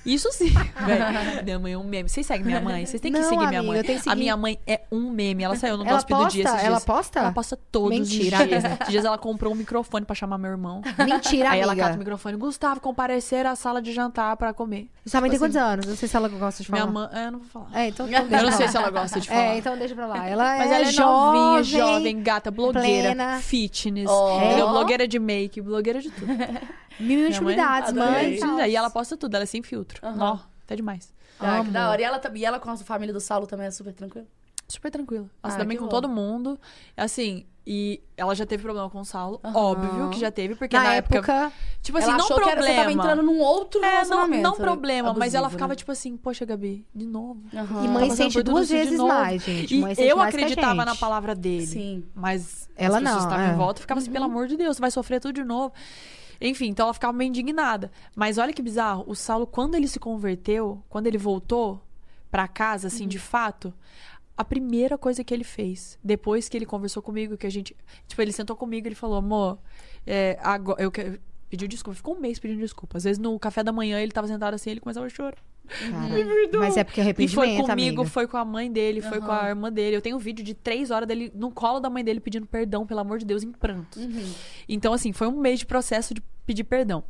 Isso 0.06 0.30
sim. 0.32 0.50
minha 1.46 1.60
mãe 1.60 1.74
é 1.74 1.78
um 1.78 1.84
meme. 1.84 2.10
Vocês 2.10 2.26
seguem 2.26 2.44
minha 2.46 2.60
mãe? 2.60 2.86
Vocês 2.86 3.00
têm 3.00 3.12
que 3.12 3.20
Não, 3.20 3.30
seguir 3.30 3.48
minha 3.48 3.60
amiga, 3.60 3.84
mãe. 3.84 4.02
A 4.08 4.16
minha 4.16 4.36
mãe 4.38 4.60
é 4.66 4.82
um 4.92 5.12
meme. 5.12 5.44
Ela 5.44 5.56
saiu 5.56 5.78
no 5.78 5.84
Ela 5.84 5.94
nosso 5.94 6.08
do 6.08 6.16
dia 6.16 6.18
posta? 6.18 6.40
esses 6.40 6.52
Ela 6.66 6.76
dias. 6.78 6.86
posta? 6.86 7.20
Ela 7.20 7.32
posta 7.32 7.60
todos 7.72 7.90
Mentira, 8.00 8.38
os 8.42 8.48
dias. 8.48 8.64
Esses 8.64 8.88
dias 8.90 9.06
ela 9.06 9.18
comprou 9.18 9.54
um 9.54 9.56
microfone 9.56 10.06
pra 10.06 10.16
chamar 10.16 10.38
meu 10.40 10.50
irmão. 10.52 10.82
Mentira, 10.98 11.52
Aí 11.52 11.60
ela 11.62 11.74
amiga. 11.74 11.86
cata 11.86 11.96
o 11.98 12.00
microfone. 12.00 12.36
Gustavo, 12.38 12.80
comparecer 12.80 13.46
à 13.46 13.56
sala 13.56 13.82
de 13.82 13.92
jantar 13.94 14.36
pra 14.38 14.54
comer. 14.54 14.90
Sua 15.06 15.22
mãe 15.22 15.30
tem 15.30 15.38
Tipo 15.38 15.46
quantos 15.46 15.58
anos? 15.58 15.86
Não 15.86 15.96
sei 15.96 16.08
se 16.10 16.16
ela 16.16 16.28
gosta 16.30 16.64
de 16.64 16.70
falar. 16.70 16.82
Minha 16.88 16.92
mãe... 16.94 17.10
É, 17.14 17.32
não 17.32 17.40
vou 17.40 17.48
falar. 17.48 17.70
É, 17.80 17.88
então, 17.90 18.08
Eu 18.10 18.44
não 18.44 18.52
sei 18.52 18.68
se 18.68 18.78
ela 18.78 18.90
gosta 18.90 19.20
de 19.20 19.28
falar. 19.28 19.40
É, 19.42 19.58
então 19.58 19.78
deixa 19.78 19.94
pra 19.96 20.06
lá. 20.08 20.28
Ela 20.28 20.44
Mas 20.58 20.72
é, 20.72 20.76
ela 20.76 20.88
é 20.88 20.92
jovem, 20.92 21.64
jovem, 21.64 22.24
gata, 22.24 22.50
blogueira, 22.52 22.71
plena. 22.74 23.40
fitness, 23.40 24.10
Ó. 24.10 24.38
entendeu? 24.38 24.68
É. 24.68 24.72
blogueira 24.72 25.08
de 25.08 25.20
make, 25.20 25.62
blogueira 25.62 26.02
de 26.02 26.10
tudo. 26.12 26.28
Mil 27.00 27.28
intimidades, 27.28 27.94
mãe. 27.94 28.38
Sim, 28.38 28.62
E 28.68 28.76
ela 28.76 28.90
posta 28.90 29.18
tudo, 29.18 29.34
ela 29.36 29.44
é 29.44 29.48
sem 29.48 29.62
filtro. 29.64 30.00
Aham. 30.06 30.34
Ó, 30.34 30.40
até 30.64 30.76
demais. 30.76 31.14
Ah, 31.40 31.64
da 31.64 31.90
hora. 31.90 32.02
E 32.02 32.04
ela, 32.06 32.22
e 32.36 32.46
ela 32.46 32.60
com 32.60 32.70
a 32.70 32.78
família 32.78 33.14
do 33.14 33.20
Saulo 33.20 33.48
também 33.48 33.66
é 33.68 33.72
super 33.72 33.94
tranquila? 33.94 34.26
Super 34.68 34.92
tranquila. 34.92 35.24
Ela 35.24 35.30
Ah, 35.42 35.52
se 35.52 35.58
dá 35.58 35.64
bem 35.66 35.76
com 35.78 35.86
bom. 35.86 35.90
todo 35.90 36.08
mundo. 36.08 36.60
Assim, 36.96 37.46
e 37.66 38.02
ela 38.18 38.34
já 38.34 38.46
teve 38.46 38.64
problema 38.64 38.90
com 38.90 39.00
o 39.02 39.06
Saulo. 39.06 39.40
Aham. 39.44 39.56
Óbvio 39.56 40.10
que 40.10 40.20
já 40.20 40.32
teve, 40.32 40.56
porque 40.56 40.76
Na, 40.76 40.84
na, 40.84 40.94
época, 40.96 41.52
Tipo 41.82 41.98
assim, 41.98 42.08
ela 42.08 42.18
não 42.18 42.26
achou 42.26 42.36
problema. 42.38 42.62
que 42.64 42.70
era, 42.70 42.74
você 42.74 42.80
tava 42.80 42.92
entrando 42.92 43.24
num 43.24 43.40
outro 43.40 43.80
É, 43.80 43.84
não, 43.84 43.90
relacionamento. 43.92 44.44
não 44.44 44.56
problema, 44.56 45.14
mas 45.14 45.34
ela 45.34 45.46
abusivo, 45.48 45.58
ficava 45.58 45.72
né? 45.74 45.76
tipo 45.76 45.92
assim, 45.92 46.18
poxa, 46.18 46.44
Gabi, 46.46 46.86
de 46.94 47.06
novo. 47.06 47.42
Aham. 47.54 47.84
E 47.84 47.88
Tá 47.88 47.94
mãe 47.94 48.10
passando 48.10 48.18
sente 48.32 48.44
duas 48.44 48.70
vezes 48.70 49.00
mais, 49.00 49.44
gente. 49.44 49.76
E 49.76 49.82
Mãe 49.82 49.96
sente 49.96 50.08
eu 50.08 50.20
acreditava 50.20 50.76
gente. 50.76 50.86
na 50.86 50.96
palavra 50.96 51.36
dele. 51.36 51.66
Sim. 51.68 52.04
Mas 52.16 52.68
Ela 52.76 52.98
as 52.98 53.04
pessoas 53.04 53.24
não, 53.24 53.30
estavam 53.30 53.46
é. 53.46 53.54
em 53.54 53.58
volta 53.58 53.80
e 53.80 53.82
ficava 53.82 54.00
assim, 54.00 54.12
pelo 54.12 54.26
amor 54.26 54.48
de 54.48 54.58
Deus, 54.58 54.78
você 54.78 54.82
vai 54.82 54.92
sofrer 54.92 55.20
tudo 55.20 55.34
de 55.34 55.44
novo. 55.44 55.72
Enfim, 56.40 56.68
então 56.70 56.86
ela 56.88 56.94
ficava 56.96 57.14
meio 57.14 57.30
indignada. 57.30 57.92
Mas 58.16 58.40
olha 58.40 58.52
que 58.54 58.62
bizarro, 58.64 59.04
o 59.08 59.14
Saulo, 59.16 59.46
quando 59.46 59.76
ele 59.76 59.88
se 59.88 60.00
converteu, 60.00 60.84
quando 60.90 61.06
ele 61.06 61.18
voltou 61.18 61.80
pra 62.32 62.48
casa, 62.48 62.88
assim, 62.88 63.08
de 63.08 63.20
fato, 63.20 63.72
a 64.42 64.44
primeira 64.44 64.98
coisa 64.98 65.24
que 65.24 65.32
ele 65.32 65.44
fez, 65.44 66.00
depois 66.04 66.50
que 66.50 66.58
ele 66.58 66.66
conversou 66.66 67.02
comigo, 67.02 67.38
que 67.38 67.46
a 67.46 67.50
gente. 67.50 67.78
Tipo, 68.08 68.22
ele 68.24 68.32
sentou 68.32 68.56
comigo 68.56 68.88
e 68.88 68.90
ele 68.90 68.96
falou, 68.96 69.18
amor, 69.18 69.60
é, 70.06 70.38
agora, 70.42 70.82
eu 70.82 70.92
quero. 70.92 71.20
Pediu 71.48 71.68
desculpa, 71.68 71.98
ficou 71.98 72.16
um 72.16 72.20
mês 72.20 72.40
pedindo 72.40 72.60
desculpa. 72.60 72.98
Às 72.98 73.04
vezes 73.04 73.20
no 73.20 73.38
café 73.38 73.62
da 73.62 73.72
manhã 73.74 74.00
ele 74.00 74.12
tava 74.12 74.26
sentado 74.26 74.54
assim, 74.54 74.72
ele 74.72 74.80
começava 74.80 75.06
a 75.06 75.10
chorar. 75.10 75.38
Cara, 75.68 76.16
mas 76.58 76.78
é 76.78 76.84
porque 76.84 77.02
é 77.02 77.04
E 77.04 77.06
arrependimento, 77.06 77.36
foi 77.36 77.48
comigo, 77.58 77.72
amiga. 77.72 78.06
foi 78.06 78.28
com 78.28 78.38
a 78.38 78.46
mãe 78.46 78.72
dele, 78.72 79.02
foi 79.02 79.20
com 79.20 79.32
a 79.32 79.50
irmã 79.50 79.72
dele. 79.72 79.98
Eu 79.98 80.02
tenho 80.02 80.16
um 80.16 80.20
vídeo 80.20 80.44
de 80.44 80.54
três 80.54 80.90
horas 80.90 81.08
dele 81.08 81.32
no 81.36 81.52
colo 81.52 81.80
da 81.80 81.90
mãe 81.90 82.04
dele 82.04 82.22
pedindo 82.22 82.48
perdão, 82.48 82.88
pelo 82.88 83.02
amor 83.02 83.20
de 83.20 83.26
Deus, 83.26 83.44
em 83.44 83.52
prantos. 83.52 84.02
Uhum. 84.02 84.34
Então, 84.68 84.94
assim, 84.94 85.12
foi 85.12 85.28
um 85.28 85.38
mês 85.40 85.60
de 85.60 85.66
processo 85.66 86.14
de 86.14 86.24
pedir 86.46 86.64
perdão. 86.64 87.04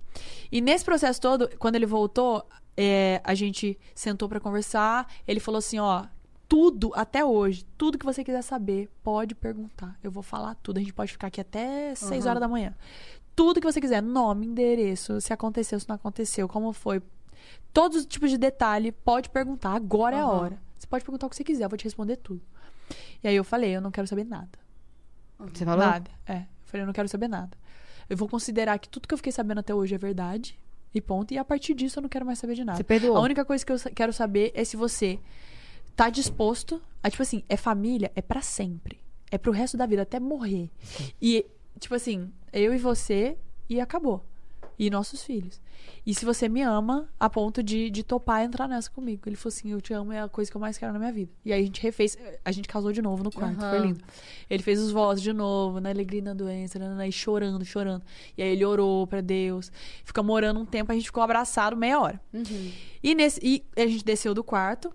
E 0.51 0.59
nesse 0.59 0.83
processo 0.83 1.21
todo, 1.21 1.49
quando 1.59 1.75
ele 1.75 1.85
voltou, 1.85 2.43
é, 2.75 3.21
a 3.23 3.35
gente 3.35 3.79
sentou 3.93 4.27
pra 4.27 4.39
conversar. 4.39 5.07
Ele 5.27 5.39
falou 5.39 5.59
assim: 5.59 5.77
ó, 5.77 6.05
tudo 6.51 6.91
até 6.95 7.23
hoje, 7.23 7.65
tudo 7.77 7.97
que 7.97 8.03
você 8.05 8.25
quiser 8.25 8.41
saber, 8.41 8.89
pode 9.01 9.33
perguntar. 9.33 9.97
Eu 10.03 10.11
vou 10.11 10.21
falar 10.21 10.53
tudo. 10.55 10.75
A 10.75 10.79
gente 10.81 10.91
pode 10.91 11.09
ficar 11.13 11.27
aqui 11.27 11.39
até 11.39 11.95
seis 11.95 12.25
Uhum. 12.25 12.29
horas 12.29 12.41
da 12.41 12.47
manhã. 12.49 12.75
Tudo 13.33 13.61
que 13.61 13.65
você 13.71 13.79
quiser, 13.79 14.01
nome, 14.03 14.47
endereço, 14.47 15.21
se 15.21 15.31
aconteceu, 15.31 15.79
se 15.79 15.87
não 15.87 15.95
aconteceu, 15.95 16.49
como 16.49 16.73
foi. 16.73 17.01
Todos 17.71 17.99
os 17.99 18.05
tipos 18.05 18.29
de 18.29 18.37
detalhe, 18.37 18.91
pode 18.91 19.29
perguntar. 19.29 19.71
Agora 19.75 20.17
é 20.17 20.19
a 20.19 20.27
Uhum. 20.27 20.33
hora. 20.39 20.61
Você 20.77 20.85
pode 20.87 21.05
perguntar 21.05 21.27
o 21.27 21.29
que 21.29 21.37
você 21.37 21.43
quiser, 21.45 21.63
eu 21.63 21.69
vou 21.69 21.77
te 21.77 21.85
responder 21.85 22.17
tudo. 22.17 22.41
E 23.23 23.29
aí 23.29 23.35
eu 23.37 23.45
falei, 23.45 23.73
eu 23.73 23.79
não 23.79 23.89
quero 23.89 24.05
saber 24.05 24.25
nada. 24.25 24.49
Você 25.53 25.63
falou? 25.63 25.85
Nada. 25.85 26.11
É. 26.27 26.39
Eu 26.39 26.45
falei, 26.65 26.83
eu 26.83 26.85
não 26.87 26.93
quero 26.93 27.07
saber 27.07 27.29
nada. 27.29 27.57
Eu 28.09 28.17
vou 28.17 28.27
considerar 28.27 28.77
que 28.77 28.89
tudo 28.89 29.07
que 29.07 29.13
eu 29.13 29.17
fiquei 29.17 29.31
sabendo 29.31 29.59
até 29.59 29.73
hoje 29.73 29.95
é 29.95 29.97
verdade. 29.97 30.59
E 30.93 30.99
ponto. 30.99 31.33
E 31.33 31.37
a 31.37 31.45
partir 31.45 31.73
disso 31.73 31.99
eu 31.99 32.01
não 32.01 32.09
quero 32.09 32.25
mais 32.25 32.39
saber 32.39 32.55
de 32.55 32.65
nada. 32.65 32.75
Você 32.77 32.83
perdoou? 32.83 33.15
A 33.15 33.21
única 33.21 33.45
coisa 33.45 33.65
que 33.65 33.71
eu 33.71 33.77
quero 33.95 34.11
saber 34.11 34.51
é 34.53 34.65
se 34.65 34.75
você 34.75 35.17
tá 36.01 36.09
disposto. 36.09 36.81
A, 37.03 37.09
tipo 37.11 37.21
assim, 37.21 37.43
é 37.47 37.55
família, 37.55 38.11
é 38.15 38.21
pra 38.21 38.41
sempre. 38.41 38.99
É 39.29 39.37
pro 39.37 39.51
resto 39.51 39.77
da 39.77 39.85
vida, 39.85 40.01
até 40.01 40.19
morrer. 40.19 40.67
E, 41.21 41.45
tipo 41.79 41.93
assim, 41.93 42.31
eu 42.51 42.73
e 42.73 42.77
você 42.77 43.37
e 43.69 43.79
acabou. 43.79 44.25
e 44.79 44.89
nossos 44.89 45.21
filhos. 45.21 45.61
E 46.05 46.13
se 46.15 46.25
você 46.25 46.49
me 46.49 46.61
ama 46.63 47.07
a 47.19 47.29
ponto 47.29 47.61
de, 47.61 47.91
de 47.91 48.01
topar 48.03 48.43
entrar 48.43 48.67
nessa 48.67 48.89
comigo. 48.89 49.21
Ele 49.27 49.35
falou 49.35 49.53
assim: 49.55 49.69
Eu 49.69 49.79
te 49.79 49.93
amo, 49.93 50.11
é 50.11 50.21
a 50.21 50.27
coisa 50.27 50.49
que 50.49 50.57
eu 50.57 50.61
mais 50.61 50.75
quero 50.75 50.91
na 50.91 50.97
minha 50.97 51.11
vida. 51.11 51.31
E 51.45 51.53
aí 51.53 51.61
a 51.61 51.65
gente 51.65 51.79
refez, 51.81 52.17
a 52.43 52.51
gente 52.51 52.67
casou 52.67 52.91
de 52.91 53.01
novo 53.01 53.23
no 53.23 53.31
quarto, 53.31 53.59
foi 53.59 53.77
Aham. 53.77 53.85
lindo. 53.85 54.03
Ele 54.49 54.63
fez 54.63 54.79
os 54.79 54.91
votos 54.91 55.21
de 55.21 55.31
novo, 55.31 55.79
na 55.79 55.89
alegria 55.89 56.19
e 56.19 56.23
na 56.23 56.33
doença, 56.33 56.79
nanana, 56.79 57.07
e 57.07 57.11
chorando, 57.11 57.63
chorando. 57.63 58.03
E 58.35 58.41
aí 58.41 58.49
ele 58.49 58.65
orou 58.65 59.05
pra 59.05 59.21
Deus. 59.21 59.71
Ficamos 60.03 60.33
orando 60.33 60.59
um 60.59 60.65
tempo, 60.65 60.91
a 60.91 60.95
gente 60.95 61.05
ficou 61.05 61.21
abraçado 61.21 61.77
meia 61.77 61.99
hora. 61.99 62.19
Uhum. 62.33 62.71
E, 63.03 63.13
nesse, 63.13 63.39
e 63.43 63.63
a 63.75 63.85
gente 63.85 64.03
desceu 64.03 64.33
do 64.33 64.43
quarto. 64.43 64.91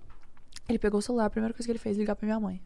Ele 0.69 0.79
pegou 0.79 0.99
o 0.99 1.03
celular, 1.03 1.27
a 1.27 1.31
primeira 1.31 1.55
coisa 1.55 1.65
que 1.67 1.73
ele 1.73 1.79
fez, 1.79 1.97
ligar 1.97 2.17
pra 2.17 2.27
minha 2.27 2.41
mãe. 2.41 2.61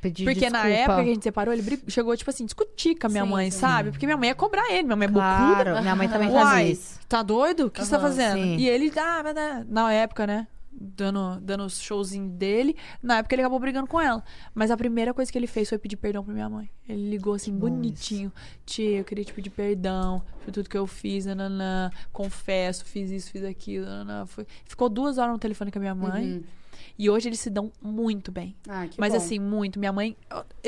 Pedir 0.00 0.24
Porque 0.24 0.50
na 0.50 0.64
desculpa. 0.64 0.80
época 0.82 0.94
que 1.04 1.10
a 1.10 1.14
gente 1.14 1.22
separou, 1.22 1.54
ele 1.54 1.82
chegou, 1.88 2.14
tipo 2.14 2.28
assim, 2.28 2.44
discutir 2.44 2.94
com 2.94 3.06
a 3.06 3.10
minha 3.10 3.24
Sim, 3.24 3.30
mãe, 3.30 3.50
sim. 3.50 3.58
sabe? 3.58 3.90
Porque 3.90 4.04
minha 4.04 4.18
mãe 4.18 4.28
ia 4.28 4.34
cobrar 4.34 4.70
ele, 4.70 4.82
minha 4.82 4.96
mãe 4.96 5.06
é 5.06 5.10
bocuda. 5.10 5.64
Claro, 5.64 5.80
minha 5.80 5.96
mãe 5.96 6.08
também 6.10 6.28
Uai, 6.28 6.42
fazia 6.44 6.72
isso. 6.72 7.00
tá 7.08 7.22
doido? 7.22 7.66
O 7.66 7.70
que 7.70 7.82
você 7.82 7.90
tá 7.90 7.98
fazendo? 7.98 8.34
sim. 8.34 8.56
E 8.56 8.68
ele, 8.68 8.92
ah, 8.98 9.22
mas, 9.24 9.66
na 9.66 9.92
época, 9.92 10.26
né? 10.26 10.46
Dando, 10.70 11.40
dando 11.40 11.64
os 11.64 11.80
showzinho 11.80 12.28
dele. 12.28 12.76
Na 13.00 13.18
época 13.18 13.34
ele 13.34 13.42
acabou 13.42 13.58
brigando 13.60 13.86
com 13.86 13.98
ela. 13.98 14.22
Mas 14.52 14.70
a 14.72 14.76
primeira 14.76 15.14
coisa 15.14 15.30
que 15.32 15.38
ele 15.38 15.46
fez 15.46 15.68
foi 15.68 15.78
pedir 15.78 15.96
perdão 15.96 16.22
pra 16.24 16.34
minha 16.34 16.50
mãe. 16.50 16.68
Ele 16.86 17.10
ligou 17.10 17.32
assim, 17.32 17.52
bom 17.52 17.70
bonitinho. 17.70 18.30
Tia, 18.66 18.98
eu 18.98 19.04
queria 19.04 19.24
te 19.24 19.32
pedir 19.32 19.50
perdão 19.50 20.20
por 20.44 20.50
tudo 20.52 20.68
que 20.68 20.76
eu 20.76 20.86
fiz, 20.86 21.24
nananã. 21.26 21.90
Confesso, 22.12 22.84
fiz 22.84 23.10
isso, 23.10 23.30
fiz 23.30 23.44
aquilo, 23.44 23.86
nananã. 23.86 24.26
Foi... 24.26 24.46
Ficou 24.66 24.88
duas 24.90 25.16
horas 25.16 25.32
no 25.32 25.38
telefone 25.38 25.70
com 25.70 25.78
a 25.78 25.80
minha 25.80 25.94
mãe. 25.94 26.24
Uhum. 26.32 26.44
E 26.98 27.08
hoje 27.10 27.28
eles 27.28 27.40
se 27.40 27.50
dão 27.50 27.72
muito 27.80 28.30
bem. 28.30 28.54
Ah, 28.68 28.86
que 28.86 28.98
Mas 29.00 29.12
bom. 29.12 29.18
assim, 29.18 29.38
muito. 29.38 29.78
Minha 29.78 29.92
mãe. 29.92 30.16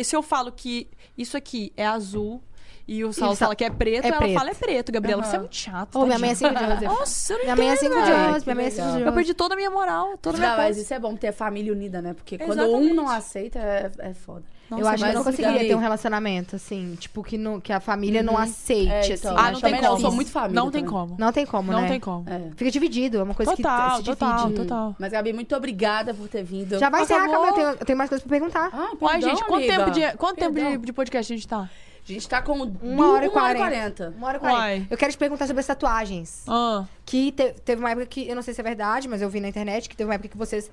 Se 0.02 0.14
eu 0.14 0.22
falo 0.22 0.52
que 0.52 0.88
isso 1.16 1.36
aqui 1.36 1.72
é 1.76 1.86
azul 1.86 2.42
e 2.88 3.04
o 3.04 3.12
Saulo 3.12 3.34
fala 3.34 3.56
que 3.56 3.64
é 3.64 3.70
preto, 3.70 4.04
é 4.04 4.08
ela 4.08 4.18
preto. 4.18 4.34
fala 4.38 4.50
é 4.50 4.54
preto. 4.54 4.92
Gabriela, 4.92 5.22
Aham. 5.22 5.30
você 5.30 5.36
é 5.36 5.38
muito 5.40 5.56
chato. 5.56 5.96
Ô, 5.98 6.06
minha 6.06 6.18
mãe 6.18 6.30
é 6.30 6.34
cinco 6.34 6.54
de 6.54 6.60
Joseph. 6.64 6.82
Nossa, 6.98 7.32
eu 7.32 7.36
não 7.38 7.44
Minha 7.44 7.56
mãe 7.56 7.68
é 7.70 7.76
cinco 7.76 7.94
de. 7.94 8.00
Joseph, 8.06 8.44
minha 8.46 8.54
mãe 8.56 8.64
é 8.66 8.70
cinco 8.70 8.86
de 8.88 8.92
legal. 8.94 9.08
Eu 9.08 9.12
perdi 9.14 9.34
toda 9.34 9.54
a 9.54 9.56
minha 9.56 9.70
moral, 9.70 10.16
toda 10.18 10.36
a 10.36 10.40
minha 10.40 10.50
Não, 10.50 10.56
mas 10.56 10.66
coisa. 10.66 10.80
isso 10.80 10.94
é 10.94 10.98
bom 10.98 11.16
ter 11.16 11.32
família 11.32 11.72
unida, 11.72 12.00
né? 12.00 12.14
Porque 12.14 12.38
quando 12.38 12.60
Exatamente. 12.60 12.92
um 12.92 12.94
não 12.94 13.08
aceita, 13.08 13.58
é, 13.58 13.90
é 13.98 14.14
foda. 14.14 14.42
Nossa, 14.68 14.82
eu 14.82 14.88
acho 14.88 15.04
que 15.04 15.10
eu 15.10 15.14
não 15.14 15.22
conseguiria 15.24 15.58
ter 15.60 15.74
um 15.76 15.78
relacionamento, 15.78 16.56
assim, 16.56 16.96
tipo, 16.98 17.22
que, 17.22 17.38
não, 17.38 17.60
que 17.60 17.72
a 17.72 17.78
família 17.78 18.20
não 18.20 18.36
aceite, 18.36 18.90
É, 18.90 18.98
assim. 19.00 19.12
então. 19.12 19.30
eu 19.32 19.38
Ah, 19.38 19.50
não 19.52 19.58
é 19.58 19.62
tem 19.62 19.72
não, 19.80 19.88
como. 19.90 20.00
sou 20.00 20.10
muito 20.12 20.30
família 20.32 20.54
Não 20.60 20.70
tem 20.72 20.80
também. 20.84 20.92
como. 21.00 21.16
Não 21.20 21.32
tem 21.32 21.46
como, 21.46 21.72
Não 21.72 21.80
né? 21.82 21.88
tem 21.88 22.00
como. 22.00 22.24
É. 22.28 22.50
Fica 22.56 22.70
dividido, 22.72 23.18
é 23.18 23.22
uma 23.22 23.32
coisa 23.34 23.54
Total, 23.54 23.90
que 23.92 23.96
se 23.98 24.04
total, 24.04 24.38
divide. 24.48 24.62
total. 24.62 24.96
Mas, 24.98 25.12
Gabi, 25.12 25.32
muito 25.32 25.54
obrigada 25.54 26.12
por 26.14 26.26
ter 26.26 26.42
vindo. 26.42 26.80
Já 26.80 26.90
vai 26.90 27.02
encerrar, 27.02 27.26
Acabou. 27.26 27.44
Camila, 27.46 27.58
eu 27.60 27.64
tenho, 27.74 27.80
eu 27.82 27.86
tenho 27.86 27.96
mais 27.98 28.10
coisas 28.10 28.26
pra 28.26 28.36
perguntar. 28.38 28.70
Ah, 28.72 28.90
Uai, 29.00 29.12
perdão, 29.12 29.28
gente, 29.30 29.44
quanto 29.44 29.54
amiga. 29.54 29.76
tempo, 29.76 29.90
de, 29.92 30.16
quanto 30.16 30.36
tempo 30.36 30.86
de 30.86 30.92
podcast 30.92 31.32
a 31.32 31.36
gente 31.36 31.46
tá? 31.46 31.70
A 32.08 32.12
gente 32.12 32.28
tá 32.28 32.40
com 32.40 32.52
Uma 32.82 33.10
hora 33.12 33.24
e 33.24 33.28
e 33.28 33.30
quarenta. 33.30 34.14
Uma 34.16 34.28
hora 34.28 34.36
e 34.36 34.40
quarenta. 34.40 34.86
Eu 34.94 34.96
quero 34.96 35.10
te 35.12 35.18
perguntar 35.18 35.46
sobre 35.46 35.60
as 35.60 35.66
tatuagens. 35.66 36.44
Ah, 36.46 36.84
Que 37.04 37.32
te- 37.32 37.52
teve 37.64 37.80
uma 37.80 37.90
época 37.90 38.06
que, 38.06 38.28
eu 38.28 38.34
não 38.36 38.42
sei 38.42 38.54
se 38.54 38.60
é 38.60 38.64
verdade, 38.64 39.08
mas 39.08 39.20
eu 39.22 39.28
vi 39.28 39.40
na 39.40 39.48
internet, 39.48 39.88
que 39.88 39.96
teve 39.96 40.08
uma 40.08 40.14
época 40.14 40.28
que 40.28 40.36
vocês 40.36 40.70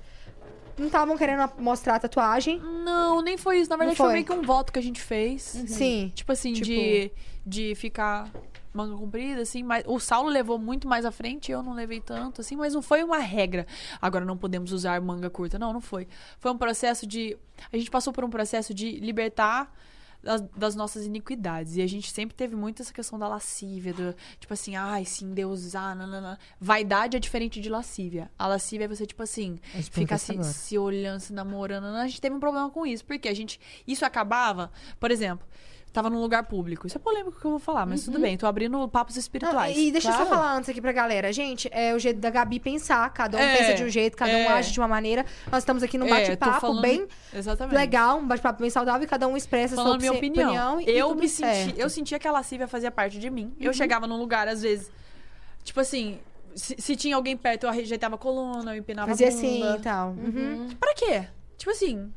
não 0.77 0.85
estavam 0.87 1.17
querendo 1.17 1.49
mostrar 1.59 1.95
a 1.95 1.99
tatuagem. 1.99 2.59
não, 2.59 3.21
nem 3.21 3.37
foi 3.37 3.59
isso. 3.59 3.69
Na 3.69 3.77
verdade, 3.77 3.97
foi? 3.97 4.05
foi 4.07 4.13
meio 4.13 4.25
que 4.25 4.31
um 4.33 4.41
voto 4.43 4.71
que 4.71 4.79
a 4.79 4.81
gente 4.83 5.01
fez. 5.01 5.41
Sim. 5.67 6.11
Tipo 6.13 6.31
assim, 6.31 6.53
Tipo- 6.53 6.65
de, 6.67 7.11
de 7.45 7.75
ficar 7.75 8.29
manga 8.73 8.95
comprida, 8.95 9.41
assim. 9.41 9.61
Mas 9.63 9.83
o 9.87 9.99
Saulo 9.99 10.29
levou 10.29 10.57
muito 10.59 10.87
mais 10.87 11.05
à 11.05 11.11
frente, 11.11 11.51
eu 11.51 11.61
não 11.63 11.73
levei 11.73 11.99
tanto, 11.99 12.41
assim. 12.41 12.55
Mas 12.55 12.73
não 12.73 12.81
foi 12.81 13.03
uma 13.03 13.19
regra. 13.19 13.65
Agora 14.01 14.23
não 14.25 14.35
podemos 14.37 14.71
usar 14.71 14.99
manga 15.01 15.29
curta. 15.29 15.57
Não, 15.59 15.71
não 15.73 15.81
foi. 15.81 16.07
Foi 16.39 16.51
um 16.51 16.57
processo 16.57 17.05
de... 17.07 17.37
A 17.71 17.77
gente 17.77 17.89
passou 17.91 18.11
por 18.13 18.23
um 18.23 18.29
processo 18.29 18.73
de 18.73 18.91
libertar 18.99 19.71
das, 20.23 20.41
das 20.55 20.75
nossas 20.75 21.05
iniquidades. 21.05 21.75
E 21.75 21.81
a 21.81 21.87
gente 21.87 22.11
sempre 22.11 22.35
teve 22.35 22.55
muito 22.55 22.81
essa 22.81 22.93
questão 22.93 23.19
da 23.19 23.27
lascívia, 23.27 23.93
do, 23.93 24.15
tipo 24.39 24.53
assim, 24.53 24.75
ai, 24.75 25.05
se 25.05 25.25
endeusar, 25.25 25.95
nanana. 25.95 26.39
Vaidade 26.59 27.17
é 27.17 27.19
diferente 27.19 27.59
de 27.59 27.69
lascívia. 27.69 28.31
A 28.39 28.47
lascívia 28.47 28.85
é 28.85 28.87
você, 28.87 29.05
tipo 29.05 29.21
assim, 29.21 29.59
gente 29.75 29.91
ficar 29.91 30.17
se, 30.17 30.41
se 30.43 30.77
olhando, 30.77 31.19
se 31.19 31.33
namorando. 31.33 31.83
nanana. 31.83 32.03
A 32.03 32.07
gente 32.07 32.21
teve 32.21 32.33
um 32.33 32.39
problema 32.39 32.69
com 32.69 32.85
isso, 32.85 33.03
porque 33.03 33.27
a 33.27 33.33
gente. 33.33 33.59
Isso 33.85 34.05
acabava, 34.05 34.71
por 34.99 35.11
exemplo. 35.11 35.45
Tava 35.93 36.09
num 36.09 36.19
lugar 36.19 36.41
público. 36.47 36.87
Isso 36.87 36.97
é 36.97 36.99
polêmico 36.99 37.39
que 37.39 37.45
eu 37.45 37.51
vou 37.51 37.59
falar, 37.59 37.85
mas 37.85 38.03
tudo 38.03 38.17
bem. 38.19 38.35
Tô 38.35 38.47
abrindo 38.47 38.87
papos 38.89 39.13
Não, 39.15 39.19
espirituais. 39.21 39.77
e 39.77 39.91
deixa 39.91 40.09
eu 40.09 40.13
claro. 40.15 40.27
só 40.27 40.35
falar 40.35 40.55
antes 40.55 40.67
aqui 40.67 40.81
pra 40.81 40.91
galera. 40.91 41.31
Gente, 41.31 41.69
é 41.71 41.93
o 41.93 41.99
jeito 41.99 42.19
da 42.19 42.31
Gabi 42.31 42.59
pensar. 42.59 43.07
Cada 43.13 43.37
um 43.37 43.39
É, 43.39 43.55
pensa 43.57 43.73
de 43.75 43.83
um 43.83 43.89
jeito, 43.89 44.17
cada 44.17 44.31
um 44.31 44.35
é. 44.37 44.47
age 44.47 44.71
de 44.71 44.79
uma 44.79 44.87
maneira. 44.87 45.23
Nós 45.51 45.61
estamos 45.61 45.83
aqui 45.83 45.95
num 45.99 46.07
É, 46.07 46.09
bate-papo 46.09 46.59
falando- 46.61 46.81
bem 46.81 47.07
Exatamente. 47.31 47.75
legal, 47.75 48.17
um 48.17 48.27
bate-papo 48.27 48.59
bem 48.59 48.71
saudável 48.71 49.03
e 49.03 49.07
cada 49.07 49.27
um 49.27 49.37
expressa 49.37 49.75
a 49.75 49.77
sua 49.77 49.83
Falando 49.83 49.99
minha 50.01 50.13
opini- 50.13 50.39
opinião. 50.43 50.81
e 50.81 50.89
eu 50.89 51.13
me 51.13 51.29
certo. 51.29 51.57
Uhum. 51.59 51.65
senti, 51.67 51.79
eu 51.79 51.89
sentia 51.91 52.17
que 52.17 52.27
a 52.27 52.31
lascívia 52.31 52.67
fazia 52.67 52.89
parte 52.89 53.19
de 53.19 53.29
mim. 53.29 53.53
Eu 53.59 53.71
chegava 53.71 54.07
num 54.07 54.17
lugar, 54.17 54.47
às 54.47 54.63
vezes, 54.63 54.89
tipo 55.63 55.79
assim, 55.79 56.19
se, 56.55 56.75
se 56.79 56.95
tinha 56.95 57.15
alguém 57.15 57.37
perto, 57.37 57.67
eu 57.67 57.71
rejeitava 57.71 58.15
a 58.15 58.17
coluna, 58.17 58.73
eu 58.73 58.79
empinava 58.79 59.09
Fazia 59.09 59.27
a 59.27 59.31
bunda. 59.31 59.45
assim 59.47 59.75
e 59.75 59.79
tal. 59.83 60.09
Uhum. 60.09 60.69
Pra 60.79 60.95
quê? 60.95 61.27
Tipo 61.55 61.69
assim, 61.69 62.11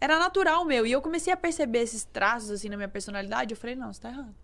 era 0.00 0.18
natural 0.18 0.64
meu. 0.64 0.86
E 0.86 0.92
eu 0.92 1.00
comecei 1.02 1.32
a 1.32 1.36
perceber 1.36 1.80
esses 1.80 2.04
traços, 2.04 2.50
assim, 2.50 2.68
na 2.68 2.76
minha 2.76 2.88
personalidade. 2.88 3.52
Eu 3.52 3.56
falei, 3.56 3.74
não, 3.76 3.92
você 3.92 4.00
tá 4.00 4.08
errado. 4.10 4.34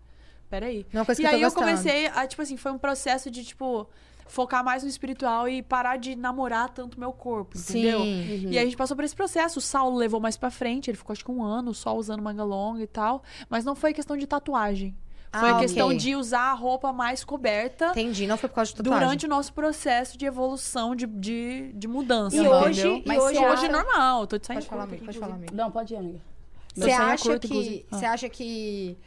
Peraí. 0.49 0.85
Não 0.93 1.03
coisa 1.05 1.21
E 1.21 1.23
que 1.23 1.29
eu 1.29 1.35
aí 1.35 1.41
eu 1.41 1.47
gostando. 1.49 1.65
comecei 1.65 2.07
a, 2.07 2.27
tipo 2.27 2.41
assim, 2.41 2.55
foi 2.57 2.71
um 2.71 2.77
processo 2.77 3.31
de, 3.31 3.43
tipo, 3.43 3.87
focar 4.27 4.63
mais 4.63 4.83
no 4.83 4.89
espiritual 4.89 5.47
e 5.49 5.61
parar 5.61 5.97
de 5.97 6.15
namorar 6.15 6.69
tanto 6.69 6.99
meu 6.99 7.11
corpo, 7.11 7.57
entendeu? 7.57 7.99
Sim. 8.01 8.47
E 8.49 8.57
aí 8.57 8.59
a 8.59 8.63
gente 8.63 8.77
passou 8.77 8.95
por 8.95 9.03
esse 9.03 9.15
processo. 9.15 9.59
O 9.59 9.61
Saulo 9.61 9.97
levou 9.97 10.19
mais 10.19 10.37
pra 10.37 10.51
frente, 10.51 10.89
ele 10.89 10.97
ficou 10.97 11.13
acho 11.13 11.23
que 11.25 11.31
um 11.31 11.43
ano 11.43 11.73
só 11.73 11.95
usando 11.95 12.21
manga 12.21 12.43
longa 12.43 12.81
e 12.83 12.87
tal. 12.87 13.23
Mas 13.49 13.65
não 13.65 13.75
foi 13.75 13.93
questão 13.93 14.15
de 14.15 14.27
tatuagem. 14.27 14.95
Foi 15.39 15.49
Ah, 15.51 15.59
questão 15.59 15.87
ok. 15.87 15.97
de 15.97 16.15
usar 16.15 16.51
a 16.51 16.53
roupa 16.53 16.91
mais 16.93 17.23
coberta 17.23 17.87
Entendi, 17.91 18.25
não 18.27 18.37
foi 18.37 18.49
por 18.49 18.55
causa 18.55 18.71
de 18.71 18.77
tatuagem. 18.77 19.05
durante 19.05 19.25
o 19.25 19.29
nosso 19.29 19.53
processo 19.53 20.17
de 20.17 20.25
evolução, 20.25 20.95
de, 20.95 21.05
de, 21.05 21.71
de 21.73 21.87
mudança. 21.87 22.35
E 22.35 22.39
entendeu? 22.39 22.57
hoje, 22.59 22.87
e 22.87 23.03
Mas 23.07 23.23
hoje, 23.23 23.37
Hoje 23.37 23.45
acha- 23.45 23.65
é 23.65 23.69
normal, 23.69 24.27
tô 24.27 24.37
de 24.37 24.45
sair 24.47 24.55
Pode 24.57 24.67
falar, 24.67 24.83
amigo, 24.83 25.05
pode 25.05 25.19
falar, 25.19 25.35
amigo. 25.35 25.53
Não, 25.55 25.71
pode 25.71 25.93
ir, 25.93 25.97
amiga. 25.97 26.19
Você 26.75 26.89
é 26.89 26.95
acha 26.95 27.39
que. 27.39 27.85
Ah. 27.91 27.97
você 27.97 28.05
acha 28.05 28.29
que 28.29 28.97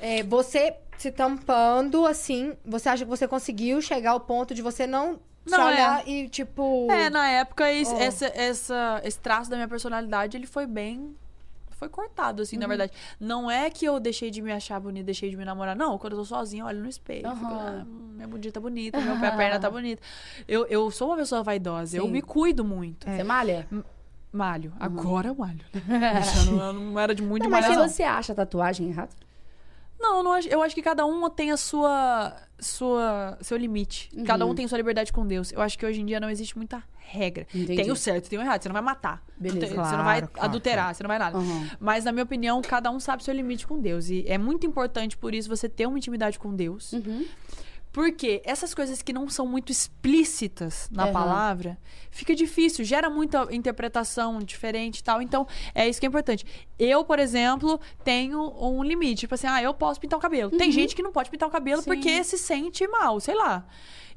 é, 0.00 0.22
você 0.22 0.74
se 0.96 1.10
tampando 1.12 2.06
assim, 2.06 2.54
você 2.64 2.88
acha 2.88 3.04
que 3.04 3.10
você 3.10 3.28
conseguiu 3.28 3.80
chegar 3.80 4.12
ao 4.12 4.20
ponto 4.20 4.54
de 4.54 4.62
você 4.62 4.86
não, 4.86 5.18
se 5.46 5.56
Não, 5.56 5.66
olhar 5.66 6.06
e 6.08 6.28
tipo 6.28 6.88
É, 6.90 7.08
na 7.10 7.28
época, 7.28 7.70
esse, 7.72 7.92
Oh. 7.94 7.98
essa, 7.98 8.26
essa- 8.34 9.00
esse 9.04 9.18
traço 9.18 9.48
da 9.50 9.56
minha 9.56 9.68
personalidade, 9.68 10.36
ele 10.36 10.46
foi 10.46 10.66
bem... 10.66 11.14
Foi 11.78 11.88
cortado, 11.88 12.42
assim, 12.42 12.56
na 12.56 12.64
Uhum. 12.64 12.68
verdade. 12.70 12.92
Não 13.20 13.50
é 13.50 13.70
que 13.70 13.84
eu 13.84 14.00
deixei 14.00 14.30
de 14.30 14.42
me 14.42 14.50
achar 14.52 14.80
bonita, 14.80 15.04
deixei 15.06 15.30
de 15.30 15.36
me 15.36 15.44
namorar. 15.44 15.76
Não, 15.76 15.96
quando 15.96 16.14
eu 16.14 16.18
tô 16.18 16.24
sozinha, 16.24 16.62
eu 16.62 16.66
olho 16.66 16.80
no 16.82 16.88
espelho. 16.88 17.30
fico, 17.36 17.46
Aham. 17.46 17.78
ah, 17.80 17.84
hum, 17.86 18.12
minha 18.16 18.26
bundinha 18.28 18.52
tá 18.52 18.58
bonita, 18.60 19.00
meu 19.00 19.18
pé, 19.20 19.28
a 19.28 19.32
perna 19.36 19.60
tá 19.60 19.70
bonita. 19.70 20.02
Eu, 20.48 20.66
eu 20.66 20.90
sou 20.90 21.08
uma 21.10 21.16
pessoa 21.16 21.42
vaidosa, 21.42 21.96
eu 21.96 22.04
Sim. 22.04 22.10
me 22.10 22.20
cuido 22.20 22.64
muito. 22.64 23.08
Você 23.08 23.22
malha? 23.22 23.66
Malho. 24.32 24.72
Agora 24.78 25.28
eu 25.28 25.34
malho. 25.34 25.64
Eu 25.72 26.44
não, 26.52 26.62
eu 26.66 26.72
não 26.74 27.00
era 27.00 27.14
de 27.14 27.22
muito 27.22 27.44
Não, 27.44 27.48
de 27.48 27.52
mas 27.52 27.62
malhar, 27.62 27.74
se 27.78 27.80
não. 27.82 27.88
você 27.88 28.02
acha 28.02 28.32
a 28.32 28.36
tatuagem 28.36 28.88
errada? 28.88 29.10
Não, 29.98 30.22
não 30.22 30.32
acho- 30.32 30.48
eu 30.48 30.62
acho 30.62 30.74
que 30.74 30.82
cada 30.82 31.04
um 31.06 31.28
tem 31.30 31.50
a 31.50 31.56
sua, 31.56 32.36
sua 32.60 33.36
seu 33.40 33.56
limite. 33.56 34.10
Cada 34.26 34.44
um 34.46 34.54
tem 34.54 34.68
sua 34.68 34.76
liberdade 34.78 35.12
com 35.12 35.26
Deus. 35.26 35.50
Eu 35.52 35.60
acho 35.60 35.78
que 35.78 35.84
hoje 35.86 36.00
em 36.00 36.06
dia 36.06 36.20
não 36.20 36.28
existe 36.30 36.56
muita 36.56 36.82
regra. 37.08 37.46
Entendi. 37.54 37.76
Tem 37.82 37.90
o 37.90 37.96
certo 37.96 38.26
e 38.26 38.30
tem 38.30 38.38
o 38.38 38.42
errado. 38.42 38.62
Você 38.62 38.68
não 38.68 38.74
vai 38.74 38.82
matar. 38.82 39.22
Beleza. 39.36 39.60
Tem- 39.60 39.68
você 39.70 39.74
Claro, 39.74 39.96
não 39.96 40.04
vai 40.04 40.20
claro, 40.22 40.48
adulterar, 40.48 40.94
você 40.94 41.02
não 41.02 41.08
vai 41.08 41.18
nada. 41.18 41.38
Uhum. 41.38 41.66
Mas, 41.80 42.04
na 42.04 42.12
minha 42.12 42.24
opinião, 42.24 42.60
cada 42.62 42.90
um 42.90 43.00
sabe 43.00 43.24
seu 43.24 43.34
limite 43.34 43.66
com 43.66 43.80
Deus. 43.80 44.10
E 44.10 44.24
é 44.28 44.36
muito 44.36 44.66
importante, 44.66 45.16
por 45.16 45.34
isso, 45.34 45.48
você 45.48 45.68
ter 45.68 45.86
uma 45.86 45.96
intimidade 45.98 46.38
com 46.38 46.54
Deus. 46.54 46.92
Uhum. 46.92 47.24
Porque 47.90 48.42
essas 48.44 48.74
coisas 48.74 49.00
que 49.02 49.12
não 49.14 49.28
são 49.30 49.46
muito 49.46 49.72
explícitas 49.72 50.88
na 50.92 51.04
Aham. 51.04 51.12
palavra, 51.12 51.78
fica 52.10 52.34
difícil, 52.34 52.84
gera 52.84 53.08
muita 53.08 53.48
interpretação 53.50 54.38
diferente 54.40 54.98
e 54.98 55.02
tal. 55.02 55.22
Então, 55.22 55.46
é 55.74 55.88
isso 55.88 55.98
que 55.98 56.06
é 56.06 56.08
importante. 56.08 56.44
Eu, 56.78 57.02
por 57.04 57.18
exemplo, 57.18 57.80
tenho 58.04 58.52
um 58.60 58.82
limite. 58.84 59.20
Tipo 59.20 59.34
assim, 59.34 59.46
ah, 59.46 59.62
eu 59.62 59.72
posso 59.72 59.98
pintar 59.98 60.18
o 60.18 60.22
cabelo. 60.22 60.50
Tem 60.50 60.70
gente 60.70 60.94
que 60.94 61.02
não 61.02 61.10
pode 61.12 61.30
pintar 61.30 61.48
o 61.48 61.52
cabelo 61.52 61.78
Uhum. 61.78 61.84
Sim. 61.84 61.90
porque 61.90 62.22
se 62.24 62.36
sente 62.38 62.86
mal, 62.86 63.18
sei 63.20 63.34
lá. 63.34 63.64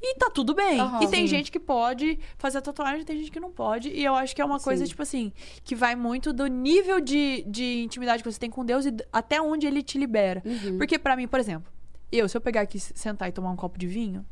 E 0.01 0.15
tá 0.15 0.29
tudo 0.29 0.53
bem. 0.55 0.79
Aham. 0.79 1.03
e 1.03 1.07
tem 1.07 1.21
Sim. 1.21 1.27
gente 1.27 1.51
que 1.51 1.59
pode 1.59 2.17
fazer 2.37 2.57
a 2.57 2.61
tatuagem, 2.61 3.05
tem 3.05 3.17
gente 3.19 3.29
que 3.31 3.39
não 3.39 3.51
pode. 3.51 3.89
E 3.89 4.03
eu 4.03 4.15
acho 4.15 4.35
que 4.35 4.41
é 4.41 4.45
uma 4.45 4.59
coisa, 4.59 4.83
Sim. 4.83 4.89
tipo 4.89 5.01
assim, 5.03 5.31
que 5.63 5.75
vai 5.75 5.95
muito 5.95 6.33
do 6.33 6.47
nível 6.47 6.99
de, 6.99 7.43
de 7.47 7.83
intimidade 7.83 8.23
que 8.23 8.31
você 8.31 8.39
tem 8.39 8.49
com 8.49 8.65
Deus 8.65 8.85
e 8.85 8.95
até 9.13 9.39
onde 9.41 9.67
ele 9.67 9.83
te 9.83 9.97
libera. 9.99 10.41
Uhum. 10.45 10.77
Porque 10.77 10.97
pra 10.97 11.15
mim, 11.15 11.27
por 11.27 11.39
exemplo, 11.39 11.71
eu, 12.11 12.27
se 12.27 12.35
eu 12.35 12.41
pegar 12.41 12.61
aqui, 12.61 12.79
sentar 12.79 13.29
e 13.29 13.31
tomar 13.31 13.51
um 13.51 13.55
copo 13.55 13.77
de 13.77 13.85
vinho, 13.85 14.25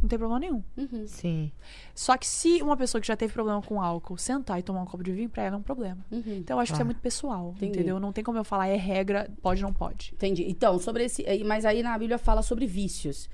não 0.00 0.08
tem 0.08 0.16
problema 0.16 0.38
nenhum. 0.38 0.62
Uhum. 0.76 1.04
Sim. 1.08 1.50
Só 1.92 2.16
que 2.16 2.24
se 2.24 2.62
uma 2.62 2.76
pessoa 2.76 3.00
que 3.00 3.06
já 3.08 3.16
teve 3.16 3.32
problema 3.32 3.60
com 3.60 3.82
álcool 3.82 4.16
sentar 4.16 4.60
e 4.60 4.62
tomar 4.62 4.82
um 4.82 4.86
copo 4.86 5.02
de 5.02 5.10
vinho, 5.10 5.28
pra 5.28 5.42
ela 5.42 5.56
é 5.56 5.58
um 5.58 5.62
problema. 5.62 5.98
Uhum. 6.12 6.22
Então 6.38 6.56
eu 6.56 6.60
acho 6.60 6.70
que 6.70 6.74
isso 6.76 6.82
é 6.82 6.84
Ah. 6.84 6.86
muito 6.86 7.00
pessoal, 7.00 7.52
Entendi. 7.56 7.72
entendeu? 7.78 7.98
Não 7.98 8.12
tem 8.12 8.22
como 8.22 8.38
eu 8.38 8.44
falar, 8.44 8.68
é 8.68 8.76
regra, 8.76 9.28
pode 9.42 9.64
ou 9.64 9.68
não 9.68 9.74
pode. 9.74 10.12
Entendi. 10.14 10.44
Então, 10.48 10.78
sobre 10.78 11.04
esse. 11.04 11.26
aí- 11.28 11.42
Mas 11.42 11.64
aí 11.64 11.82
na 11.82 11.98
Bíblia 11.98 12.18
fala 12.18 12.40
sobre 12.42 12.64
vícios. 12.66 13.28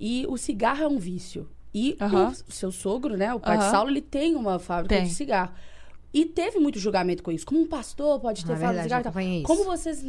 E 0.00 0.24
o 0.28 0.36
cigarro 0.36 0.82
é 0.84 0.88
um 0.88 0.98
vício. 0.98 1.48
E 1.74 1.96
Aham. 2.00 2.32
o 2.48 2.52
seu 2.52 2.72
sogro, 2.72 3.16
né? 3.16 3.32
O 3.34 3.40
pai 3.40 3.56
de 3.58 3.62
Aham. 3.64 3.70
Saulo, 3.70 3.90
ele 3.90 4.00
tem 4.00 4.34
uma 4.34 4.58
fábrica 4.58 4.94
Tem. 4.94 5.04
de 5.04 5.10
cigarro. 5.14 5.52
E 6.14 6.24
teve 6.24 6.58
muito 6.58 6.78
julgamento 6.78 7.22
com 7.22 7.30
isso. 7.30 7.44
Como 7.44 7.60
um 7.60 7.66
pastor 7.66 8.18
pode 8.18 8.42
ter 8.44 8.52
Ah, 8.54 8.56
falado 8.56 8.74
verdade, 8.76 9.04
cigarro 9.04 9.20
e 9.20 9.42
tal. 9.42 9.56
Como 9.56 9.64
vocês, 9.64 10.02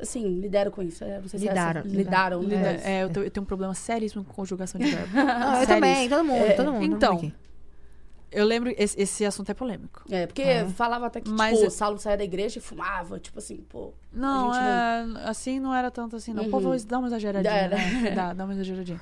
assim, 0.00 0.40
lidaram 0.40 0.70
com 0.70 0.82
isso? 0.82 1.04
É, 1.04 1.20
Não 1.20 1.28
sei 1.28 1.38
se 1.40 1.46
é 1.46 1.50
Lidaram, 1.50 1.80
essa- 1.80 1.88
lidaram. 1.88 2.40
lidaram. 2.42 2.68
lidaram. 2.70 2.88
É, 2.90 3.02
eu, 3.04 3.10
tenho, 3.10 3.26
eu 3.26 3.30
tenho 3.30 3.42
um 3.44 3.46
problema 3.46 3.74
seríssimo 3.74 4.24
com 4.24 4.32
conjugação 4.32 4.80
de 4.80 4.86
verbo. 4.90 5.10
Ah, 5.14 5.58
eu 5.60 5.66
também, 5.66 6.08
todo 6.08 6.24
mundo, 6.24 6.36
É, 6.44 6.52
todo 6.54 6.72
mundo. 6.72 6.80
todo 6.84 6.96
então, 6.96 7.12
mundo 7.14 7.26
aqui. 7.26 7.34
Eu 8.32 8.46
lembro, 8.46 8.72
esse, 8.78 9.00
esse 9.00 9.24
assunto 9.26 9.50
é 9.50 9.54
polêmico. 9.54 10.02
É, 10.10 10.26
porque 10.26 10.42
Ah. 10.42 10.66
falava 10.68 11.06
até 11.06 11.20
que, 11.20 11.28
Mas 11.30 11.52
tipo, 11.52 11.64
eu- 11.64 11.68
o 11.68 11.70
Saulo 11.70 11.98
saía 11.98 12.16
da 12.16 12.24
igreja 12.24 12.58
e 12.58 12.62
fumava, 12.62 13.20
tipo 13.20 13.38
assim, 13.38 13.58
pô. 13.68 13.92
Não, 14.12 14.54
é, 14.54 15.04
assim 15.24 15.60
não 15.60 15.74
era 15.74 15.90
tanto 15.90 16.16
assim, 16.16 16.32
não. 16.32 16.44
Uhum. 16.44 16.50
Pô, 16.50 16.60
vou 16.60 16.76
dar 16.84 16.98
uma 16.98 17.08
exageradinha. 17.08 17.52
Era. 17.54 17.76
Né? 17.76 18.10
Dá, 18.16 18.32
dá 18.32 18.44
uma 18.44 18.54
exageradinha. 18.54 19.00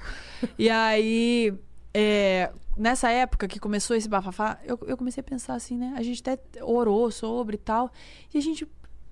E 0.58 0.68
aí, 0.68 1.54
é, 1.94 2.52
nessa 2.76 3.10
época 3.10 3.46
que 3.46 3.58
começou 3.60 3.96
esse 3.96 4.08
bafafá, 4.08 4.58
eu, 4.64 4.78
eu 4.86 4.96
comecei 4.96 5.20
a 5.20 5.24
pensar 5.24 5.54
assim, 5.54 5.76
né? 5.76 5.94
A 5.96 6.02
gente 6.02 6.20
até 6.28 6.62
orou 6.64 7.10
sobre 7.10 7.54
e 7.54 7.58
tal. 7.58 7.90
E 8.34 8.38
a 8.38 8.40
gente 8.42 8.66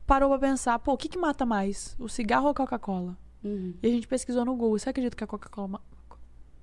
parou 0.07 0.29
pra 0.31 0.39
pensar, 0.39 0.79
pô, 0.81 0.93
o 0.95 0.97
que 0.97 1.09
que 1.09 1.19
mata 1.19 1.45
mais? 1.47 1.95
O 1.99 2.09
cigarro 2.09 2.47
ou 2.47 2.51
a 2.51 2.55
Coca-Cola? 2.55 3.17
Uhum. 3.45 3.75
E 3.83 3.87
a 3.87 3.91
gente 3.91 4.09
pesquisou 4.09 4.45
no 4.45 4.57
Google. 4.57 4.79
Você 4.79 4.89
acredita 4.91 5.17
que 5.17 5.23
a 5.23 5.27
Coca-Cola... 5.27 5.81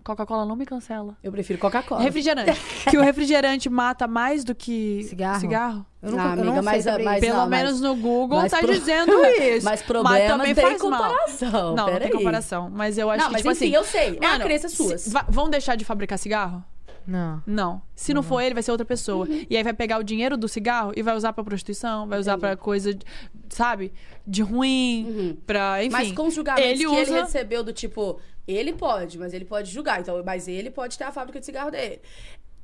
Coca-Cola 0.05 0.45
não 0.45 0.55
me 0.55 0.65
cancela. 0.67 1.17
Eu 1.23 1.31
prefiro 1.31 1.57
Coca-Cola. 1.59 1.99
Refrigerante. 2.01 2.51
que 2.89 2.95
o 2.97 3.01
refrigerante 3.01 3.67
mata 3.69 4.07
mais 4.07 4.43
do 4.43 4.53
que 4.53 5.01
Cigarro? 5.39 5.85
Eu 6.01 6.11
não, 6.11 6.19
Ah, 6.19 6.23
eu 6.23 6.29
amiga, 6.33 6.45
não 6.45 6.53
sei 6.53 6.61
mas- 6.63 6.83
sobre 6.83 7.03
mas-. 7.03 7.19
Pelo 7.21 7.33
não, 7.39 7.49
mas- 7.49 7.63
menos 7.63 7.81
no 7.81 7.95
Google 7.95 8.39
mas 8.39 8.51
tá 8.51 8.59
pro- 8.59 8.71
dizendo 8.71 9.11
isso. 9.25 9.65
Mas 9.65 9.81
problemas 9.81 10.27
também 10.27 10.53
tem 10.53 10.63
faz 10.63 10.81
mal. 10.81 10.91
comparação. 10.91 11.51
Não, 11.51 11.75
não 11.75 11.85
pera 11.85 11.99
tem 11.99 12.07
aí. 12.07 12.13
comparação. 12.13 12.69
Mas 12.71 12.97
eu 12.99 13.09
acho 13.09 13.19
Não, 13.19 13.27
que, 13.27 13.33
mas 13.33 13.41
tipo 13.41 13.51
enfim, 13.53 13.65
assim... 13.65 13.75
eu 13.75 13.83
sei. 13.83 14.19
é 14.21 14.25
a 14.27 14.31
mano, 14.33 14.43
crença 14.45 14.69
sua. 14.69 14.95
vão 15.27 15.49
deixar 15.49 15.75
de 15.75 15.83
fabricar 15.83 16.19
cigarro? 16.19 16.63
Não. 17.07 17.41
Não. 17.45 17.81
Se 17.95 18.13
não 18.15 18.21
for 18.23 18.41
ele, 18.41 18.53
vai 18.53 18.63
ser 18.63 18.71
outra 18.71 18.85
pessoa. 18.85 19.27
Uhum. 19.27 19.45
E 19.49 19.55
aí 19.57 19.63
vai 19.63 19.73
pegar 19.73 19.99
o 19.99 20.03
dinheiro 20.03 20.35
do 20.37 20.47
cigarro 20.47 20.91
e 20.95 21.01
vai 21.03 21.15
usar 21.15 21.33
pra 21.33 21.43
prostituição, 21.43 22.07
vai 22.07 22.19
usar 22.19 22.31
Entendi. 22.33 22.41
pra 22.47 22.57
coisa, 22.57 22.93
de- 22.95 23.05
sabe? 23.49 23.91
De 24.25 24.41
ruim, 24.41 25.05
Uhum. 25.07 25.37
pra... 25.45 25.83
Enfim. 25.83 25.91
Mas 25.91 26.11
com 26.11 26.27
os 26.27 26.33
julgamentos 26.33 26.67
ele 26.67 26.79
que 26.79 26.87
usa... 26.87 26.99
ele 27.01 27.21
recebeu 27.21 27.63
do 27.63 27.71
tipo, 27.71 28.19
ele 28.47 28.73
pode, 28.73 29.17
mas 29.17 29.33
ele 29.33 29.45
pode 29.45 29.71
julgar. 29.71 30.01
Então, 30.01 30.21
mas 30.23 30.47
ele 30.47 30.69
pode 30.69 30.97
ter 30.97 31.03
a 31.03 31.11
fábrica 31.11 31.39
de 31.39 31.45
cigarro 31.45 31.71
dele. 31.71 32.01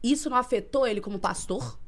Isso 0.03 0.29
não 0.29 0.37
afetou 0.37 0.87
ele 0.87 1.01
como 1.01 1.19
pastor? 1.19 1.79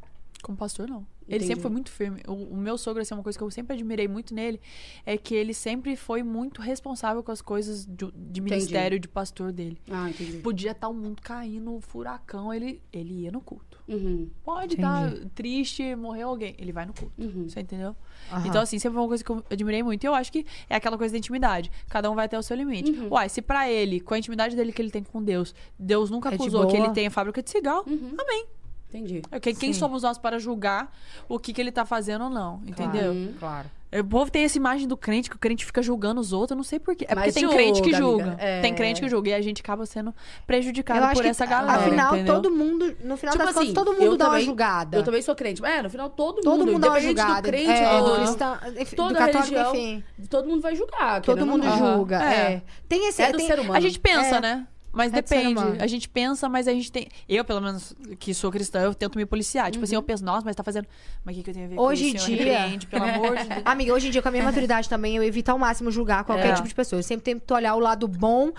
Como 0.42 0.58
pastor, 0.58 0.88
não. 0.88 1.08
Ele 1.28 1.38
Entendi. 1.38 1.46
sempre 1.48 1.62
foi 1.62 1.72
muito 1.72 1.90
firme. 1.90 2.22
O, 2.28 2.34
o 2.34 2.58
meu 2.58 2.78
sogro, 2.78 3.02
assim, 3.02 3.14
uma 3.14 3.24
coisa 3.24 3.38
que 3.38 3.44
eu 3.44 3.50
sempre 3.50 3.74
admirei 3.74 4.08
muito 4.08 4.34
nele 4.34 4.60
é 5.06 5.18
que 5.18 5.34
ele 5.34 5.54
sempre 5.54 5.96
foi 5.96 6.22
muito 6.22 6.62
responsável 6.62 7.24
com 7.24 7.32
as 7.32 7.42
coisas 7.42 7.86
de, 7.86 8.12
de 8.14 8.42
ministério, 8.42 9.00
de 9.00 9.08
pastor 9.08 9.52
dele. 9.52 9.78
Ah, 9.90 10.10
entendi. 10.10 10.40
Podia 10.40 10.72
estar 10.72 10.90
o 10.90 10.94
mundo 10.94 11.22
caindo, 11.22 11.80
furacão, 11.80 12.54
ele, 12.54 12.82
ele 12.92 13.22
ia 13.22 13.32
no 13.32 13.40
culto. 13.40 13.73
Uhum, 13.88 14.30
Pode 14.46 14.76
estar 14.76 15.12
triste, 15.36 15.94
morreu 15.96 16.30
alguém, 16.30 16.56
ele 16.58 16.72
vai 16.72 16.86
no 16.86 16.94
culto. 16.94 17.12
uhum. 17.18 17.50
Você 17.50 17.60
entendeu? 17.60 17.96
Aham. 18.32 18.48
Então, 18.48 18.62
assim, 18.62 18.80
sempre 18.80 18.94
foi 18.96 19.02
uma 19.04 19.08
coisa 19.10 19.24
que 19.24 19.30
eu 19.30 19.44
admirei 19.52 19.84
muito. 19.84 20.04
E 20.04 20.08
eu 20.08 20.16
acho 20.16 20.32
que 20.32 20.46
é 20.70 20.76
aquela 20.76 20.98
coisa 20.98 21.12
da 21.12 21.18
intimidade. 21.18 21.70
Cada 21.90 22.10
um 22.10 22.16
vai 22.16 22.30
ter 22.30 22.38
o 22.38 22.42
seu 22.44 22.56
limite. 22.56 22.92
Uhum. 22.92 23.10
Uai, 23.12 23.28
se 23.28 23.42
pra 23.42 23.70
ele, 23.70 24.00
com 24.00 24.14
a 24.14 24.18
intimidade 24.18 24.56
dele 24.56 24.72
que 24.72 24.82
ele 24.82 24.90
tem 24.92 25.04
com 25.04 25.22
Deus, 25.22 25.54
Deus 25.78 26.10
nunca 26.10 26.30
É 26.30 26.36
acusou 26.36 26.66
que 26.68 26.78
ele 26.78 26.90
tem 26.92 27.08
a 27.08 27.12
fábrica 27.12 27.44
de 27.44 27.50
cigarro, 27.50 27.84
Uhum. 27.86 28.16
amém. 28.18 28.46
Entendi. 28.90 29.22
Quem, 29.42 29.56
quem 29.56 29.74
Sim. 29.74 29.80
somos 29.80 30.04
nós 30.04 30.18
para 30.20 30.38
julgar 30.40 30.96
o 31.28 31.40
que, 31.40 31.52
que 31.52 31.60
ele 31.60 31.72
tá 31.72 31.84
fazendo 31.84 32.26
ou 32.26 32.30
não? 32.30 32.62
Entendeu? 32.66 33.12
Uhum. 33.12 33.34
Claro. 33.40 33.68
O 34.00 34.04
povo 34.04 34.32
tem 34.32 34.44
essa 34.44 34.58
imagem 34.58 34.88
do 34.88 34.98
crente, 34.98 35.30
que 35.30 35.36
o 35.36 35.40
crente 35.40 35.66
fica 35.66 35.82
julgando 35.82 36.20
os 36.20 36.34
outros, 36.34 36.52
eu 36.52 36.58
não 36.58 36.64
sei 36.64 36.80
porquê. 36.80 37.06
É 37.06 37.08
porque 37.16 37.26
Mas 37.28 37.34
tem 37.34 37.48
crente 37.50 37.82
que 37.82 37.94
julga, 37.94 38.24
julga. 38.26 38.36
É. 38.40 38.62
Tem 38.62 38.74
crente 38.74 39.02
que 39.02 39.10
julga. 39.10 39.30
E 39.30 39.34
a 39.34 39.42
gente 39.42 39.62
acaba 39.62 39.86
sendo 39.86 40.14
prejudicado 40.48 41.14
por 41.16 41.26
essa 41.26 41.46
galera. 41.46 41.80
afinal, 41.80 42.16
entendeu? 42.16 42.34
todo 42.36 42.52
mundo, 42.52 42.96
no 43.04 43.16
final 43.18 43.34
Tipo 43.34 43.46
das 43.46 43.58
assim, 43.58 43.68
contas, 43.68 43.74
todo 43.74 43.94
eu 43.94 44.02
mundo 44.02 44.18
dá 44.18 44.26
uma 44.26 44.32
também- 44.32 44.46
julgada. 44.46 44.98
Eu 44.98 45.04
também 45.04 45.22
sou 45.22 45.36
crente. 45.36 45.64
É, 45.66 45.82
no 45.82 45.90
final 45.90 46.10
todo, 46.10 46.42
Todo 46.42 46.60
mundo, 46.60 46.72
mundo 46.74 46.82
dá 46.82 46.90
uma 46.90 47.00
julgada. 47.00 47.42
do 47.42 47.48
crente, 47.48 47.70
é, 47.70 48.00
do, 48.02 48.16
cristão, 48.16 48.58
enfim, 48.80 48.96
toda 48.96 49.10
do 49.14 49.18
católico, 49.20 49.40
religião, 49.54 49.76
enfim. 49.76 50.04
todo 50.30 50.48
mundo 50.50 50.62
vai 50.62 50.76
julgar. 50.76 51.22
Todo 51.22 51.40
ou 51.42 51.46
mundo 51.46 51.68
julga. 51.70 52.24
É. 52.24 52.36
É. 52.54 52.62
Tem 52.88 53.08
esse. 53.08 53.22
É 53.22 53.32
do 53.32 53.38
tem- 53.38 53.48
ser 53.48 53.60
humano. 53.60 53.76
A 53.76 53.80
gente 53.80 54.00
pensa, 54.00 54.38
É. 54.38 54.42
né? 54.42 54.68
Mas 54.94 55.12
É 55.12 55.16
depende. 55.16 55.60
A 55.80 55.88
gente 55.88 56.08
pensa, 56.08 56.48
mas 56.48 56.68
a 56.68 56.72
gente 56.72 56.92
tem. 56.92 57.08
Eu, 57.28 57.44
pelo 57.44 57.60
menos, 57.60 57.94
que 58.20 58.32
sou 58.34 58.52
cristã, 58.52 58.80
eu 58.82 58.94
tento 58.94 59.18
me 59.18 59.26
policiar. 59.26 59.72
Tipo 59.72 59.84
assim, 59.84 59.96
eu 59.96 60.04
penso, 60.04 60.24
nossa, 60.24 60.46
mas 60.46 60.56
tá 60.56 60.64
fazendo. 60.64 60.88
Mas 61.26 61.34
o 61.34 61.38
que, 61.40 61.44
que 61.44 61.50
eu 61.50 61.54
tenho 61.56 61.66
a 61.66 61.70
ver 61.70 61.80
Hoje 61.80 62.04
com 62.04 62.10
em 62.10 62.16
isso? 62.16 62.26
Senhor? 62.28 62.38
dia- 62.44 62.60
Repreende, 62.60 62.88
pelo 62.88 63.04
amor 63.04 63.36
de 63.38 63.44
Deus. 63.50 63.62
Amiga, 63.66 63.94
hoje 63.94 64.08
em 64.08 64.12
dia, 64.12 64.22
com 64.22 64.28
a 64.28 64.32
minha 64.32 64.44
maturidade 64.46 64.88
também, 64.88 65.16
eu 65.18 65.24
evito 65.24 65.50
ao 65.52 65.58
máximo 65.58 65.90
julgar 65.90 66.24
qualquer 66.24 66.50
É. 66.50 66.54
tipo 66.54 66.68
de 66.68 66.76
pessoa. 66.76 67.00
Eu 67.00 67.04
sempre 67.04 67.24
tento 67.24 67.52
olhar 67.56 67.74
o 67.76 67.80
lado 67.80 68.08
bom. 68.08 68.52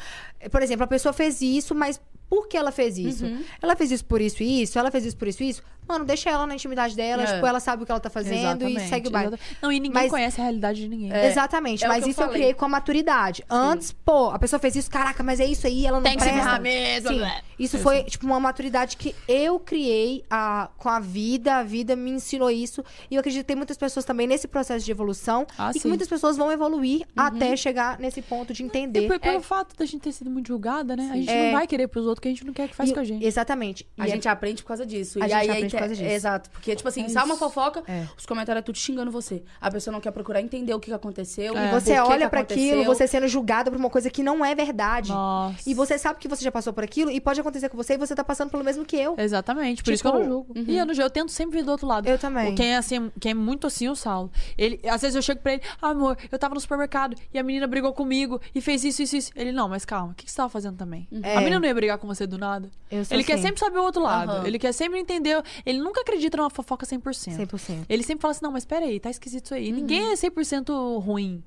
Por 0.50 0.60
exemplo, 0.60 0.82
a 0.84 0.88
pessoa 0.88 1.12
fez 1.12 1.40
isso, 1.40 1.72
mas 1.74 2.00
por 2.28 2.48
que 2.48 2.56
ela 2.56 2.72
fez 2.72 2.98
isso? 2.98 3.24
Uhum. 3.26 3.44
Ela 3.62 3.76
fez 3.76 3.92
isso 3.92 4.04
por 4.04 4.20
isso 4.20 4.42
e 4.42 4.62
isso? 4.62 4.76
Ela 4.78 4.90
fez 4.90 5.04
isso 5.04 5.16
por 5.16 5.28
isso 5.28 5.42
e 5.42 5.50
isso? 5.50 5.62
Mano, 5.86 6.04
deixa 6.04 6.30
ela 6.30 6.46
na 6.46 6.54
intimidade 6.54 6.96
dela. 6.96 7.22
É. 7.22 7.26
Tipo, 7.34 7.46
ela 7.46 7.60
sabe 7.60 7.82
o 7.82 7.86
que 7.86 7.92
ela 7.92 8.00
tá 8.00 8.10
fazendo 8.10 8.38
Exatamente, 8.38 8.84
e 8.84 8.88
segue 8.88 9.08
o 9.08 9.10
baile. 9.10 9.28
exata- 9.34 9.42
Não, 9.62 9.70
e 9.72 9.80
ninguém 9.80 10.02
Mas- 10.02 10.10
conhece 10.10 10.40
a 10.40 10.44
realidade 10.44 10.80
de 10.80 10.88
ninguém. 10.88 11.12
É. 11.12 11.26
Exatamente, 11.26 11.84
é 11.84 11.88
mas 11.88 12.02
eu 12.04 12.10
isso 12.10 12.20
eu 12.20 12.26
falei. 12.26 12.40
criei 12.40 12.54
com 12.54 12.64
a 12.64 12.68
maturidade. 12.68 13.44
Antes, 13.50 13.92
pô, 13.92 14.30
a 14.30 14.38
pessoa 14.38 14.58
fez 14.60 14.76
isso, 14.76 14.90
caraca, 14.90 15.22
mas 15.22 15.40
é 15.40 15.44
isso 15.46 15.66
aí, 15.66 15.86
ela 15.86 15.98
não 15.98 16.04
Tem 16.04 16.16
que 16.16 16.22
se 16.24 16.30
presta. 16.30 16.58
mesmo, 16.58 17.08
Sim, 17.10 17.18
blé. 17.18 17.42
isso 17.58 17.78
foi, 17.78 18.02
tipo, 18.04 18.26
uma 18.26 18.40
maturidade 18.40 18.96
que 18.96 19.14
eu 19.28 19.58
criei 19.58 20.24
a, 20.30 20.68
com 20.78 20.88
a 20.88 21.00
vida, 21.00 21.56
a 21.56 21.62
vida 21.62 21.94
me 21.96 22.10
ensinou 22.10 22.50
isso. 22.50 22.82
E 23.10 23.14
eu 23.14 23.20
acredito 23.20 23.42
que 23.42 23.46
tem 23.48 23.56
muitas 23.56 23.76
pessoas 23.76 24.04
também 24.04 24.26
nesse 24.26 24.48
processo 24.48 24.84
de 24.84 24.90
evolução. 24.90 25.46
Ah, 25.58 25.70
e 25.70 25.74
que 25.74 25.80
sim. 25.80 25.88
muitas 25.88 26.08
pessoas 26.08 26.36
vão 26.36 26.50
evoluir 26.50 27.06
até 27.16 27.56
chegar 27.56 27.98
nesse 27.98 28.22
ponto 28.22 28.52
de 28.52 28.62
E 28.62 28.66
entender. 28.66 29.06
por- 29.06 29.18
pelo 29.20 29.38
É. 29.38 29.40
fato 29.40 29.76
da 29.76 29.84
gente 29.84 30.00
ter 30.00 30.12
sido 30.12 30.30
muito 30.30 30.48
julgada, 30.48 30.96
né? 30.96 31.10
A 31.12 31.16
gente 31.16 31.30
É. 31.30 31.46
não 31.46 31.58
vai 31.58 31.66
querer 31.66 31.88
pros 31.88 32.06
outros 32.06 32.22
que 32.22 32.28
a 32.28 32.30
gente 32.30 32.44
não 32.44 32.52
quer 32.52 32.68
que 32.68 32.74
faz 32.74 32.90
E- 32.90 32.94
com 32.94 33.00
a 33.00 33.04
gente. 33.04 33.24
Exatamente. 33.24 33.86
A 33.98 34.04
E 34.06 34.08
é- 34.10 34.12
gente 34.14 34.28
aprende 34.28 34.62
por 34.62 34.68
causa 34.68 34.86
disso. 34.86 35.18
A 35.22 35.26
e 35.26 35.28
gente 35.28 35.34
aí, 35.38 35.50
aprende 35.50 35.73
aí 35.73 35.73
por 35.74 35.80
causa 35.80 35.94
disso. 35.94 36.08
Exato. 36.08 36.50
Porque, 36.50 36.74
tipo 36.74 36.88
assim, 36.88 37.04
É 37.04 37.08
sai 37.08 37.24
uma 37.24 37.36
fofoca, 37.36 37.82
É. 37.86 38.06
os 38.16 38.26
comentários 38.26 38.60
é 38.60 38.62
tudo 38.62 38.78
xingando 38.78 39.10
você. 39.10 39.42
A 39.60 39.70
pessoa 39.70 39.92
não 39.92 40.00
quer 40.00 40.10
procurar 40.10 40.40
entender 40.40 40.72
o 40.74 40.80
que 40.80 40.86
que 40.86 40.92
aconteceu. 40.94 41.56
É. 41.56 41.70
por 41.70 41.80
Você 41.80 41.98
olha 41.98 42.28
pra 42.28 42.40
aquilo, 42.40 42.84
você 42.84 43.06
sendo 43.06 43.26
julgada 43.28 43.70
por 43.70 43.78
uma 43.78 43.90
coisa 43.90 44.08
que 44.10 44.22
não 44.22 44.44
é 44.44 44.54
verdade. 44.54 45.10
Nossa. 45.10 45.68
E 45.68 45.74
você 45.74 45.98
sabe 45.98 46.18
que 46.18 46.28
você 46.28 46.44
já 46.44 46.52
passou 46.52 46.72
por 46.72 46.84
aquilo 46.84 47.10
e 47.10 47.20
pode 47.20 47.40
acontecer 47.40 47.68
com 47.68 47.76
você 47.76 47.94
e 47.94 47.98
você 47.98 48.14
tá 48.14 48.22
passando 48.24 48.50
pelo 48.50 48.62
mesmo 48.64 48.84
que 48.84 48.96
eu. 48.96 49.14
Exatamente, 49.18 49.82
por 49.82 49.92
isso 49.92 50.02
que 50.02 50.08
eu 50.08 50.12
Tipo, 50.12 50.24
não 50.24 50.30
julgo. 50.30 50.54
E 50.56 50.76
eu, 50.76 50.86
não 50.86 50.94
eu 50.94 51.10
tento 51.10 51.32
sempre 51.32 51.58
vir 51.58 51.64
do 51.64 51.70
outro 51.70 51.86
lado. 51.86 52.06
Eu 52.08 52.18
também. 52.18 52.54
Quem 52.54 52.72
é, 52.74 52.76
assim, 52.76 53.10
quem 53.20 53.32
é 53.32 53.34
muito 53.34 53.66
assim, 53.66 53.86
é 53.86 53.90
o 53.90 53.96
Saulo. 53.96 54.30
Ele, 54.56 54.80
às 54.88 55.00
vezes 55.02 55.16
eu 55.16 55.22
chego 55.22 55.40
pra 55.40 55.54
ele, 55.54 55.62
ah, 55.80 55.90
amor, 55.90 56.16
eu 56.30 56.38
tava 56.38 56.54
no 56.54 56.60
supermercado 56.60 57.16
e 57.32 57.38
a 57.38 57.42
menina 57.42 57.66
brigou 57.66 57.92
comigo 57.92 58.40
e 58.54 58.60
fez 58.60 58.84
isso, 58.84 59.02
isso, 59.02 59.16
isso. 59.16 59.32
Ele, 59.34 59.52
não, 59.52 59.68
mas 59.68 59.84
calma, 59.84 60.12
o 60.12 60.14
que, 60.14 60.24
que 60.24 60.30
você 60.30 60.36
tava 60.36 60.48
fazendo 60.48 60.76
também? 60.76 61.08
É. 61.22 61.36
A 61.36 61.38
menina 61.38 61.58
não 61.60 61.66
ia 61.66 61.74
brigar 61.74 61.98
com 61.98 62.06
você 62.06 62.26
do 62.26 62.38
nada. 62.38 62.70
Ele 63.10 63.24
quer 63.24 63.34
assim. 63.34 63.42
sempre 63.42 63.60
saber 63.60 63.78
o 63.78 63.82
outro 63.82 64.02
lado. 64.02 64.30
Aham. 64.30 64.46
Ele 64.46 64.58
quer 64.58 64.72
sempre 64.72 64.98
entender. 65.00 65.42
Ele 65.64 65.78
nunca 65.78 66.00
acredita 66.00 66.36
numa 66.36 66.50
fofoca 66.50 66.86
100%. 66.86 67.36
100%. 67.46 67.84
Ele 67.88 68.02
sempre 68.02 68.22
fala 68.22 68.32
assim, 68.32 68.44
não, 68.44 68.52
mas 68.52 68.64
peraí, 68.64 69.00
tá 69.00 69.10
esquisito 69.10 69.46
isso 69.46 69.54
aí. 69.54 69.70
Uhum. 69.70 69.76
Ninguém 69.76 70.12
é 70.12 70.14
100% 70.14 71.02
ruim. 71.02 71.42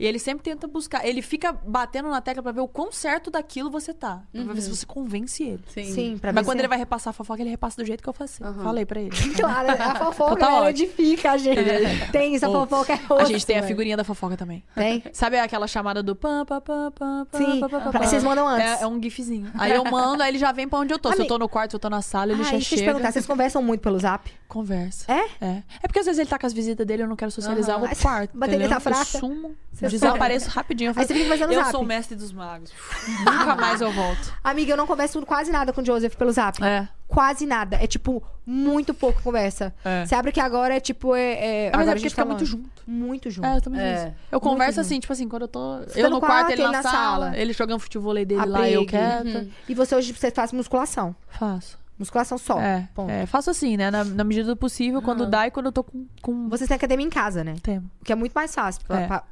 E 0.00 0.06
ele 0.06 0.18
sempre 0.18 0.42
tenta 0.42 0.66
buscar. 0.66 1.04
Ele 1.06 1.20
fica 1.20 1.52
batendo 1.52 2.08
na 2.08 2.22
tecla 2.22 2.42
pra 2.42 2.52
ver 2.52 2.62
o 2.62 2.66
quão 2.66 2.90
certo 2.90 3.30
daquilo 3.30 3.70
você 3.70 3.92
tá. 3.92 4.22
Pra 4.32 4.54
ver 4.54 4.62
se 4.62 4.70
você 4.74 4.86
convence 4.86 5.42
ele. 5.42 5.62
Sim. 5.68 5.84
Sim, 5.84 6.18
pra 6.18 6.32
Mas 6.32 6.46
quando 6.46 6.58
ele 6.58 6.68
vai 6.68 6.78
repassar 6.78 7.10
a 7.10 7.12
fofoca, 7.12 7.42
ele 7.42 7.50
repassa 7.50 7.76
do 7.82 7.84
jeito 7.86 8.02
que 8.02 8.08
eu 8.08 8.12
faço. 8.14 8.42
Aham. 8.42 8.64
Falei 8.64 8.86
pra 8.86 8.98
ele. 8.98 9.10
Claro, 9.36 9.70
a 9.70 9.94
fofoca 9.96 10.32
Então 10.32 10.48
tá 10.48 10.56
ela 10.56 10.66
ótimo. 10.68 10.86
edifica 10.88 11.32
a 11.32 11.36
gente. 11.36 12.10
Tem 12.12 12.34
isso, 12.34 12.46
a 12.46 12.48
Ô, 12.48 12.52
fofoca 12.66 12.94
é 12.94 12.96
A 12.96 13.12
outra, 13.12 13.26
gente 13.26 13.44
tem 13.44 13.56
a 13.56 13.60
velho. 13.60 13.68
figurinha 13.68 13.96
da 13.96 14.02
fofoca 14.04 14.36
também. 14.38 14.64
Tem? 14.74 15.02
Sabe 15.12 15.38
aquela 15.38 15.66
chamada 15.66 16.02
do 16.02 16.16
pam, 16.16 16.46
pam, 16.46 16.60
pam, 16.62 16.90
pam, 16.92 17.26
pam, 17.30 17.38
Sim. 17.38 17.60
pam, 17.60 17.68
pam, 17.68 17.92
pam? 17.92 17.98
Vocês 18.00 18.24
mandam 18.24 18.48
antes. 18.48 18.80
É, 18.80 18.84
é 18.84 18.86
um 18.86 19.02
gifzinho. 19.02 19.50
Aí 19.58 19.72
eu 19.72 19.84
mando, 19.84 20.22
aí 20.22 20.30
ele 20.30 20.38
já 20.38 20.50
vem 20.50 20.66
pra 20.66 20.78
onde 20.78 20.94
eu 20.94 20.98
tô. 20.98 21.12
Se 21.12 21.20
eu 21.20 21.26
tô 21.26 21.36
no 21.38 21.48
quarto, 21.48 21.72
se 21.72 21.76
eu 21.76 21.80
tô 21.80 21.90
na 21.90 22.00
sala, 22.00 22.32
ele 22.32 22.40
ah, 22.40 22.44
já 22.44 22.50
deixa 22.52 22.66
eu 22.66 22.68
te 22.70 22.78
chega. 22.78 22.84
perguntar, 22.92 23.12
vocês 23.12 23.26
conversam 23.26 23.62
muito 23.62 23.82
pelo 23.82 23.98
zap? 23.98 24.30
Conversa. 24.48 25.12
É? 25.12 25.28
É. 25.44 25.62
É 25.82 25.86
porque 25.86 25.98
às 25.98 26.06
vezes 26.06 26.18
ele 26.18 26.28
tá 26.28 26.38
com 26.38 26.46
as 26.46 26.52
visitas 26.54 26.86
dele, 26.86 27.02
eu 27.02 27.06
não 27.08 27.16
quero 27.16 27.30
socializar, 27.30 27.76
eu 27.76 27.80
vou 27.80 27.88
pro 27.88 27.98
quarto. 27.98 28.36
Bateria 28.36 28.68
tá 28.68 28.80
fraca. 28.80 29.00
Eu 29.14 29.20
sumo, 29.20 29.56
Você 29.72 29.88
desapareço 29.90 30.48
rapidinho. 30.50 30.90
Eu, 30.90 30.94
Aí 30.96 31.06
você 31.06 31.12
fica 31.14 31.24
conversando 31.24 31.48
no 31.48 31.54
eu 31.54 31.60
zap. 31.60 31.70
sou 31.72 31.82
o 31.82 31.86
mestre 31.86 32.16
dos 32.16 32.32
magos. 32.32 32.70
Nunca 33.20 33.56
mais 33.56 33.80
eu 33.80 33.90
volto. 33.92 34.32
Amiga, 34.42 34.72
eu 34.72 34.76
não 34.76 34.86
converso 34.86 35.20
quase 35.26 35.50
nada 35.50 35.72
com 35.72 35.80
o 35.80 35.84
Joseph 35.84 36.14
pelo 36.16 36.32
zap. 36.32 36.62
É. 36.62 36.88
Quase 37.08 37.44
nada. 37.44 37.76
É 37.76 37.86
tipo, 37.88 38.22
muito 38.46 38.94
pouco 38.94 39.20
conversa. 39.22 39.74
É. 39.84 40.06
Você 40.06 40.14
abre 40.14 40.30
que 40.30 40.38
agora 40.40 40.76
é 40.76 40.80
tipo. 40.80 41.14
É, 41.16 41.66
é, 41.66 41.68
Ah, 41.68 41.78
mas 41.78 41.80
agora 41.80 41.80
é 41.80 41.82
a 41.82 41.86
porque 41.94 42.00
gente 42.02 42.10
fica 42.10 42.22
tá 42.22 42.28
muito 42.28 42.44
junto. 42.44 42.70
Muito 42.86 43.30
junto. 43.30 43.46
É, 43.46 43.56
eu 43.56 43.60
também 43.60 43.80
É. 43.80 44.14
Eu 44.30 44.40
converso 44.40 44.74
junto. 44.76 44.86
assim, 44.86 45.00
tipo 45.00 45.12
assim, 45.12 45.28
quando 45.28 45.42
eu 45.42 45.48
tô. 45.48 45.78
tá 45.80 45.98
eu 45.98 46.08
no 46.08 46.16
no 46.16 46.20
quarto, 46.20 46.32
quarto, 46.46 46.52
ele 46.52 46.62
ele 46.62 46.70
na, 46.72 46.82
sala, 46.82 46.92
sala. 47.26 47.36
ele 47.36 47.52
jogando 47.52 47.80
futebol 47.80 48.14
dele 48.14 48.36
A 48.38 48.44
lá, 48.44 48.68
eu 48.70 48.84
briga. 48.84 49.22
quieta. 49.22 49.48
E 49.68 49.74
você 49.74 49.94
hoje 49.96 50.12
você 50.12 50.30
faz 50.30 50.52
musculação. 50.52 51.14
Faço. 51.28 51.78
Musculação 51.98 52.38
só. 52.38 52.58
É, 52.58 52.88
Ponto. 52.94 53.10
é, 53.10 53.26
faço 53.26 53.50
assim, 53.50 53.76
né? 53.76 53.90
Na, 53.90 54.02
na 54.04 54.24
medida 54.24 54.46
do 54.48 54.56
possível, 54.56 55.02
quando 55.02 55.26
dá 55.26 55.46
e 55.46 55.50
quando 55.50 55.66
eu 55.66 55.72
tô 55.72 55.84
com, 55.84 56.06
com 56.22 56.48
Vocês 56.48 56.66
têm 56.66 56.74
academia 56.74 57.04
em 57.04 57.10
casa, 57.10 57.44
né? 57.44 57.56
tempo. 57.62 57.86
O 58.00 58.04
que 58.04 58.10
é 58.10 58.14
muito 58.14 58.32
mais 58.32 58.54
fácil. 58.54 58.80
pra- 58.86 59.00
É. 59.00 59.06
pra- 59.06 59.22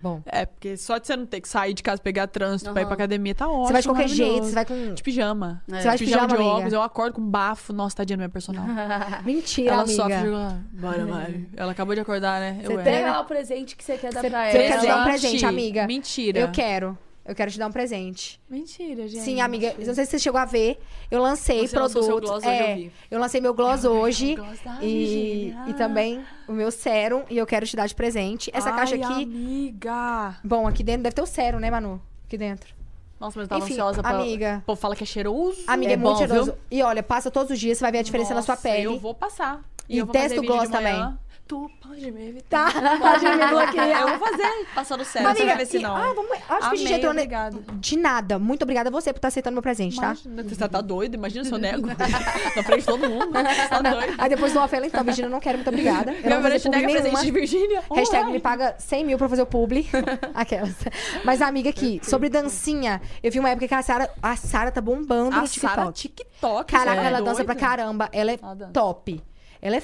Bom. 0.00 0.20
É, 0.26 0.44
porque 0.46 0.76
só 0.76 0.98
de 0.98 1.06
você 1.06 1.16
não 1.16 1.26
ter 1.26 1.40
que 1.40 1.48
sair 1.48 1.72
de 1.74 1.82
casa, 1.82 2.00
pegar 2.00 2.26
trânsito 2.26 2.72
pra 2.72 2.82
ir 2.82 2.84
pra 2.84 2.94
academia, 2.94 3.34
tá 3.34 3.48
ótimo. 3.48 3.66
Você 3.66 3.72
vai 3.72 3.82
de 3.82 3.88
qualquer 3.88 4.08
jeito, 4.08 4.44
você 4.44 4.54
vai 4.54 4.64
com. 4.64 4.94
De 4.94 5.02
pijama. 5.02 5.62
É. 5.72 5.80
Você 5.80 5.86
vai 5.88 5.96
de 5.98 6.04
pijama, 6.04 6.22
pijama, 6.22 6.28
de 6.28 6.34
amiga. 6.42 6.54
óculos, 6.56 6.72
eu 6.74 6.82
acordo 6.82 7.14
com 7.14 7.22
bafo. 7.22 7.72
Nossa, 7.72 7.96
tadinha 7.96 8.16
da 8.16 8.20
minha 8.22 8.28
personal. 8.28 8.64
Mentira, 9.24 9.72
ela 9.72 9.82
amiga. 9.82 10.02
sofre. 10.02 10.30
Bora, 10.72 11.06
vai. 11.06 11.46
Ela 11.56 11.72
acabou 11.72 11.94
de 11.94 12.00
acordar, 12.02 12.40
né? 12.40 12.58
Você 12.60 12.66
eu 12.66 12.70
tem- 12.70 12.78
é. 12.78 12.82
Pega 12.82 13.10
lá 13.12 13.20
o 13.20 13.24
presente 13.24 13.74
que 13.76 13.82
você 13.84 13.96
quer 13.96 14.12
dar 14.12 14.20
Você- 14.20 14.30
pra 14.30 14.50
você 14.50 14.56
ela. 14.58 14.80
quer 14.80 14.86
dar 14.86 15.00
um 15.00 15.04
presente, 15.04 15.44
amiga? 15.46 15.86
Mentira. 15.86 16.38
Eu 16.40 16.50
quero. 16.52 16.96
Eu 17.26 17.34
quero 17.34 17.50
te 17.50 17.58
dar 17.58 17.66
um 17.66 17.72
presente. 17.72 18.40
Mentira, 18.48 19.08
gente. 19.08 19.22
Sim, 19.22 19.40
amiga. 19.40 19.74
Não 19.78 19.94
sei 19.94 20.04
se 20.04 20.12
você 20.12 20.18
chegou 20.20 20.40
a 20.40 20.44
ver. 20.44 20.78
Eu 21.10 21.20
lancei 21.20 21.66
Você 21.66 21.76
lançou 21.78 22.04
produtos. 22.04 22.28
seu 22.28 22.40
gloss 22.40 22.44
hoje, 22.44 22.62
é, 22.62 22.72
eu 22.72 22.76
vi. 22.76 22.92
eu 23.10 23.18
lancei 23.20 23.40
meu 23.40 23.52
gloss 23.52 23.84
hoje. 23.84 24.34
gloss 24.36 24.60
da 24.64 24.78
e, 24.82 25.52
e 25.66 25.74
também 25.74 26.24
o 26.46 26.52
meu 26.52 26.70
sérum. 26.70 27.24
E 27.28 27.36
eu 27.36 27.44
quero 27.46 27.66
te 27.66 27.74
dar 27.74 27.86
de 27.88 27.94
presente. 27.94 28.50
Essa 28.54 28.70
Ai, 28.70 28.76
caixa 28.76 28.94
aqui. 28.94 29.04
amiga. 29.24 30.36
Bom, 30.44 30.66
aqui 30.68 30.82
dentro 30.84 31.02
deve 31.02 31.14
ter 31.16 31.22
o 31.22 31.26
sérum, 31.26 31.58
né, 31.58 31.70
Manu? 31.70 32.00
Aqui 32.26 32.38
dentro. 32.38 32.74
Nossa, 33.18 33.38
mas 33.38 33.44
eu 33.46 33.48
tava 33.48 33.64
Enfim, 33.64 33.72
ansiosa 33.72 34.02
pra... 34.02 34.10
amiga. 34.18 34.62
Povo 34.66 34.80
fala 34.80 34.94
que 34.94 35.02
é 35.02 35.06
cheiroso. 35.06 35.62
Amiga, 35.66 35.92
é, 35.92 35.94
É 35.94 35.96
muito 35.96 36.12
bom, 36.12 36.18
cheiroso. 36.18 36.52
viu? 36.52 36.54
E 36.70 36.82
olha, 36.82 37.02
passa 37.02 37.30
todos 37.30 37.50
os 37.50 37.58
dias, 37.58 37.78
você 37.78 37.84
vai 37.84 37.92
ver 37.92 37.98
a 37.98 38.02
diferença 38.02 38.34
na 38.34 38.42
sua 38.42 38.54
Nossa, 38.54 38.68
pele. 38.68 38.84
eu 38.84 38.98
vou 38.98 39.14
passar. 39.14 39.64
E 39.88 39.98
eu 39.98 40.06
vou 40.06 40.12
testa 40.12 40.40
o 40.40 40.44
gloss 40.44 40.68
manhã. 40.68 41.18
Tu 41.48 41.70
pode 41.80 42.10
me 42.10 42.28
evitar. 42.28 42.72
Tá? 42.72 42.80
Pode 42.98 43.24
me 43.24 43.46
bloquear. 43.46 44.00
Eu 44.00 44.18
vou 44.18 44.28
fazer. 44.28 44.66
Passando 44.74 45.04
sério, 45.04 45.28
você 45.28 45.42
Amiga, 45.42 45.46
vai 45.46 45.56
ver 45.58 45.66
se 45.66 45.76
e- 45.76 45.80
não. 45.80 45.94
ah, 45.96 46.12
vamos, 46.12 46.32
acho 46.32 46.40
que 46.46 46.52
a 46.52 46.70
gente 46.74 46.86
Amei, 46.86 46.94
entrou 46.94 47.12
obrigada. 47.12 47.58
De 47.74 47.96
nada. 47.96 48.38
Muito 48.40 48.62
obrigada 48.62 48.88
a 48.88 48.92
você 48.92 49.12
por 49.12 49.18
estar 49.18 49.28
aceitando 49.28 49.54
meu 49.54 49.62
presente, 49.62 49.94
tá? 49.96 50.06
Imagina, 50.24 50.42
Você 50.42 50.68
tá 50.68 50.80
doido? 50.80 51.14
Imagina 51.14 51.44
se 51.44 51.52
eu 51.52 51.58
nego. 51.58 51.86
Na 52.56 52.62
frente 52.64 52.80
de 52.80 52.86
todo 52.86 53.08
mundo. 53.08 53.28
Você 53.32 53.68
tá 53.68 53.80
doido. 53.80 54.14
Aí 54.18 54.28
depois 54.28 54.52
do 54.52 54.58
off 54.58 54.74
ela, 54.74 54.86
então, 54.88 55.04
Virgínia, 55.04 55.26
eu 55.28 55.30
não 55.30 55.38
quero, 55.38 55.58
muito 55.58 55.68
obrigada. 55.68 56.10
Eu 56.12 56.20
Meu 56.22 56.30
não 56.30 56.42
vou 56.42 56.50
fazer 56.50 56.68
presente 56.68 56.74
nega 56.74 56.86
presente 56.88 57.02
nenhuma. 57.04 57.24
de 57.24 57.30
Virgínia. 57.30 57.82
Hashtag 57.94 58.32
me 58.32 58.40
paga 58.40 58.74
100 58.78 59.04
mil 59.04 59.16
pra 59.18 59.28
fazer 59.28 59.42
o 59.42 59.46
publi. 59.46 59.88
Aquelas. 60.34 60.74
Mas, 61.24 61.40
amiga, 61.40 61.70
aqui, 61.70 62.00
sobre 62.02 62.28
dancinha, 62.28 63.00
eu 63.22 63.30
vi 63.30 63.38
uma 63.38 63.50
época 63.50 63.68
que 63.68 63.74
a 63.74 63.82
Sara, 63.82 64.10
a 64.20 64.34
Sara 64.34 64.72
tá 64.72 64.80
bombando 64.80 65.36
A 65.36 65.42
no 65.42 65.46
Sara 65.46 65.92
TikTok. 65.92 66.24
TikTok. 66.24 66.72
Caraca, 66.72 66.96
você 66.96 67.04
é 67.04 67.06
ela 67.06 67.20
dança 67.22 67.44
pra 67.44 67.54
caramba. 67.54 68.08
Ela 68.12 68.32
é 68.32 68.36
top. 68.72 69.22
Ela 69.62 69.76
é. 69.76 69.82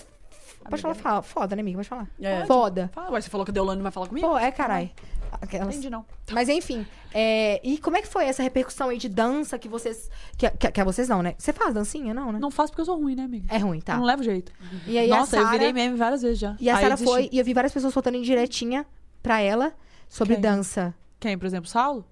Pode 0.69 0.83
falar, 0.83 0.95
fala. 0.95 1.23
Foda, 1.23 1.57
né, 1.57 1.61
amiga? 1.63 1.79
Pode 1.79 1.89
falar. 1.89 2.09
É. 2.21 2.45
Foda. 2.47 2.91
Fala, 2.95 3.11
ué, 3.13 3.21
você 3.21 3.29
falou 3.31 3.45
que 3.45 3.51
a 3.51 3.55
Deolane 3.55 3.83
vai 3.83 3.93
falar 3.93 4.07
comigo? 4.09 4.27
Pô, 4.27 4.37
é, 4.39 4.51
carai. 4.51 4.93
Aquelas. 5.41 5.69
Entendi, 5.69 5.89
não. 5.89 6.05
Mas 6.31 6.49
enfim, 6.49 6.87
é, 7.13 7.59
e 7.67 7.79
como 7.79 7.97
é 7.97 8.03
que 8.03 8.07
foi 8.07 8.27
essa 8.27 8.43
repercussão 8.43 8.91
aí 8.91 8.99
de 8.99 9.09
dança 9.09 9.59
que 9.59 9.69
vocês. 9.69 10.11
Que, 10.37 10.49
que, 10.51 10.71
que 10.71 10.85
vocês 10.85 11.09
não, 11.09 11.23
né? 11.23 11.35
Você 11.39 11.53
faz 11.53 11.73
dancinha, 11.73 12.13
não, 12.13 12.31
né? 12.33 12.39
Não 12.39 12.51
faço 12.51 12.71
porque 12.71 12.83
eu 12.83 12.85
sou 12.85 12.97
ruim, 12.99 13.15
né, 13.17 13.25
amiga? 13.25 13.47
É 13.53 13.59
ruim, 13.59 13.81
tá. 13.81 13.95
Eu 13.95 13.99
não 14.01 14.05
levo 14.05 14.23
jeito. 14.23 14.53
E 14.87 14.99
aí 14.99 15.09
Nossa, 15.09 15.39
a 15.39 15.41
eu 15.41 15.49
virei 15.49 15.73
meme 15.73 15.97
várias 15.97 16.21
vezes 16.23 16.39
já. 16.39 16.55
E 16.61 16.69
a 16.69 16.79
Sara 16.79 16.97
foi, 16.97 17.29
e 17.33 17.39
eu 17.39 17.45
vi 17.45 17.55
várias 17.55 17.73
pessoas 17.73 17.93
soltando 17.95 18.17
indiretinha 18.19 18.87
pra 19.23 19.41
ela 19.41 19.73
sobre 20.09 20.35
Quem? 20.35 20.43
dança. 20.43 20.95
Quem, 21.19 21.39
por 21.39 21.47
exemplo, 21.47 21.69
Saulo? 21.69 22.05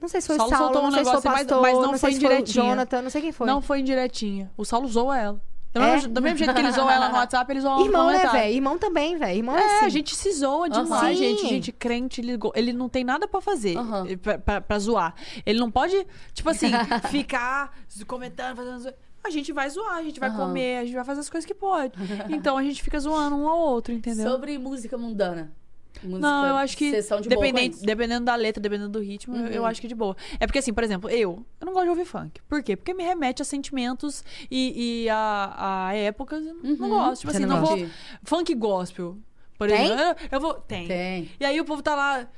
Não 0.00 0.08
sei 0.08 0.20
se 0.20 0.26
foi 0.26 0.36
Saulo 0.36 0.50
Saulo, 0.50 0.64
soltou 0.64 0.82
não 0.82 0.88
um 0.88 0.92
sei 0.92 1.04
se 1.04 1.10
foi 1.10 1.12
negócio, 1.20 1.30
mas- 1.30 1.46
pastor, 1.46 1.62
mas 1.62 1.74
não 1.74 1.90
sei 1.90 1.98
foi 1.98 2.12
se 2.12 2.20
foi 2.20 2.26
indiretinha. 2.34 2.64
Jonathan, 2.64 3.02
não 3.02 3.10
sei 3.10 3.22
quem 3.22 3.32
foi. 3.32 3.46
Não 3.46 3.60
foi 3.62 3.80
indiretinha. 3.80 4.50
O 4.56 4.64
Saulo 4.64 4.88
zoa 4.88 5.18
ela. 5.18 5.40
Do, 5.72 5.82
É? 5.82 5.92
mesmo, 5.92 6.08
do 6.14 6.22
mesmo 6.22 6.38
jeito 6.38 6.54
que 6.54 6.60
ele 6.60 6.72
zoa 6.72 6.92
ela 6.92 7.08
no 7.10 7.16
WhatsApp, 7.16 7.52
ele 7.52 7.60
zoa 7.60 7.82
Irmão, 7.84 8.10
né, 8.10 8.26
velho? 8.26 8.54
Irmão 8.54 8.78
também, 8.78 9.16
velho. 9.18 9.36
Irmão 9.36 9.56
é, 9.56 9.60
É, 9.60 9.76
assim. 9.76 9.84
a 9.84 9.88
gente 9.90 10.14
se 10.16 10.32
zoa 10.32 10.70
demais, 10.70 11.18
Sim. 11.18 11.24
gente. 11.24 11.46
Gente, 11.48 11.72
crente, 11.72 12.20
ele, 12.22 12.38
ele 12.54 12.72
não 12.72 12.88
tem 12.88 13.04
nada 13.04 13.28
pra 13.28 13.40
fazer 13.42 13.76
eh, 14.08 14.16
pra, 14.16 14.38
pra- 14.38 14.60
pra 14.62 14.78
zoar. 14.78 15.14
Ele 15.44 15.58
não 15.58 15.70
pode, 15.70 16.06
tipo 16.32 16.48
assim, 16.48 16.70
ficar 17.10 17.72
comentando, 18.06 18.56
fazendo. 18.56 18.94
A 19.22 19.28
gente 19.28 19.52
vai 19.52 19.68
zoar, 19.68 19.96
a 19.96 20.02
gente 20.02 20.18
vai 20.20 20.28
Aham. 20.30 20.38
comer, 20.46 20.78
a 20.78 20.84
gente 20.84 20.94
vai 20.94 21.04
fazer 21.04 21.20
as 21.20 21.28
coisas 21.28 21.44
que 21.46 21.54
pode. 21.54 21.92
Então 22.30 22.56
a 22.56 22.62
gente 22.62 22.82
fica 22.82 22.98
zoando 22.98 23.36
um 23.36 23.46
ao 23.48 23.58
outro, 23.58 23.92
entendeu? 23.92 24.30
Sobre 24.30 24.56
música 24.56 24.96
mundana. 24.96 25.52
Música, 26.02 26.18
Não, 26.28 26.46
eu 26.46 26.56
acho 26.56 26.76
que 26.76 26.90
dependendo, 27.28 27.76
dependendo 27.82 28.24
da 28.24 28.34
letra, 28.34 28.60
dependendo 28.60 28.88
do 28.90 29.00
ritmo, 29.00 29.36
eu- 29.36 29.46
eu 29.46 29.62
Uhum. 29.62 29.66
acho 29.68 29.80
que 29.80 29.88
de 29.88 29.94
boa. 29.94 30.16
É 30.38 30.46
porque, 30.46 30.58
assim, 30.58 30.72
por 30.72 30.84
exemplo, 30.84 31.08
eu, 31.10 31.44
eu 31.60 31.64
não 31.66 31.72
gosto 31.72 31.84
de 31.84 31.90
ouvir 31.90 32.04
funk. 32.04 32.40
Por 32.48 32.62
quê? 32.62 32.76
Porque 32.76 32.92
me 32.94 33.02
remete 33.04 33.40
a 33.42 33.44
sentimentos 33.44 34.24
e, 34.50 35.04
e 35.04 35.08
a, 35.08 35.86
a 35.88 35.94
épocas. 35.94 36.44
eu 36.44 36.54
Não 36.54 36.70
Uhum. 36.70 36.76
gosto. 36.88 37.20
Tipo 37.20 37.30
Você 37.32 37.36
assim, 37.38 37.46
não 37.46 37.60
não 37.60 37.66
vou. 37.66 37.88
Funk 38.24 38.54
gospel. 38.54 39.16
Por 39.58 39.68
Tem? 39.68 39.84
exemplo. 39.86 40.16
Eu, 40.30 40.40
vou. 40.40 40.54
Tem. 40.54 40.86
Tem. 40.86 41.30
E 41.40 41.44
aí 41.44 41.58
o 41.60 41.64
povo 41.64 41.82
tá 41.82 41.94
lá, 41.94 42.28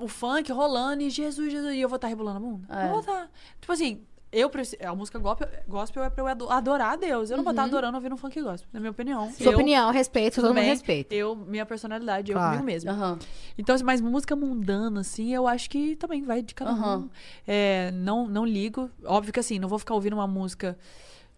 o 0.00 0.06
funk 0.06 0.52
rolando, 0.52 1.02
e 1.02 1.10
Jesus, 1.10 1.50
Jesus, 1.50 1.74
e 1.74 1.80
eu 1.80 1.88
vou 1.88 1.96
estar 1.96 2.06
rebolando 2.08 2.36
a 2.36 2.40
bunda? 2.40 2.66
É. 2.72 2.82
Não 2.84 2.90
vou 2.90 3.00
estar. 3.00 3.28
Tipo 3.60 3.72
assim, 3.72 4.00
eu 4.30 4.50
preciso. 4.50 4.82
A 4.84 4.94
música 4.94 5.18
gospel, 5.18 5.48
gospel 5.66 6.02
é 6.04 6.10
pra 6.10 6.22
eu 6.22 6.26
ado- 6.26 6.50
adorar 6.50 6.92
a 6.92 6.96
Deus. 6.96 7.30
Eu 7.30 7.36
não 7.36 7.44
vou 7.44 7.52
estar 7.52 7.64
adorando 7.64 7.96
ouvindo 7.96 8.14
um 8.14 8.16
funk 8.18 8.40
gospel, 8.42 8.68
na 8.72 8.80
minha 8.80 8.90
opinião. 8.90 9.30
Sua 9.32 9.46
eu, 9.46 9.52
opinião, 9.54 9.90
respeito, 9.90 10.36
todo 10.40 10.54
mundo 10.54 10.64
respeita. 10.64 11.14
Eu, 11.14 11.34
minha 11.34 11.64
personalidade, 11.66 12.30
eu 12.30 12.36
Claro. 12.36 12.50
comigo 12.52 12.66
mesma. 12.66 12.92
Aham. 12.92 13.18
Então, 13.56 13.74
assim, 13.74 13.84
mas 13.84 14.00
música 14.00 14.36
mundana, 14.36 15.00
assim, 15.00 15.34
eu 15.34 15.46
acho 15.46 15.68
que 15.70 15.96
também 15.96 16.22
vai 16.22 16.42
de 16.42 16.54
cada 16.54 16.72
um. 16.72 16.74
Aham. 16.74 17.10
É, 17.46 17.90
não, 17.92 18.28
não 18.28 18.44
ligo. 18.44 18.90
Óbvio 19.04 19.32
que 19.32 19.40
assim, 19.40 19.58
não 19.58 19.68
vou 19.68 19.78
ficar 19.78 19.94
ouvindo 19.94 20.12
uma 20.14 20.26
música 20.26 20.78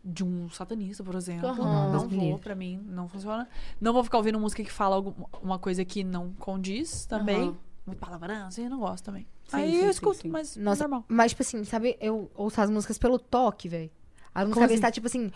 de 0.04 0.24
um 0.24 0.48
satanista, 0.48 1.04
por 1.04 1.14
exemplo. 1.14 1.46
Aham. 1.48 1.92
Não, 1.92 2.06
me 2.08 2.30
vou, 2.30 2.38
pra 2.38 2.54
mim, 2.54 2.80
não 2.86 3.06
funciona. 3.08 3.46
Não 3.80 3.92
vou 3.92 4.02
ficar 4.02 4.16
ouvindo 4.16 4.40
música 4.40 4.62
que 4.64 4.72
fala 4.72 4.96
algum- 4.96 5.12
uma 5.42 5.58
coisa 5.58 5.84
que 5.84 6.02
não 6.02 6.32
condiz 6.38 7.04
também. 7.06 7.48
Aham. 7.48 7.56
Muito 7.90 8.00
palavrão, 8.00 8.46
assim, 8.46 8.64
eu 8.64 8.70
não 8.70 8.78
gosto 8.80 9.04
também. 9.04 9.26
Sim, 9.48 9.56
Aí 9.56 9.72
sim, 9.72 9.84
eu 9.84 9.90
escuto, 9.90 10.22
sim. 10.22 10.28
mas 10.28 10.56
Nossa, 10.56 10.84
normal. 10.84 11.04
mas, 11.08 11.32
tipo 11.32 11.42
assim, 11.42 11.64
sabe, 11.64 11.96
eu 12.00 12.30
ouço 12.34 12.60
as 12.60 12.70
músicas 12.70 12.98
pelo 12.98 13.18
toque, 13.18 13.68
velho. 13.68 13.90
A 14.34 14.44
música 14.44 14.60
vezes 14.60 14.74
assim? 14.74 14.80
tá, 14.82 14.90
tipo 14.92 15.06
assim. 15.06 15.30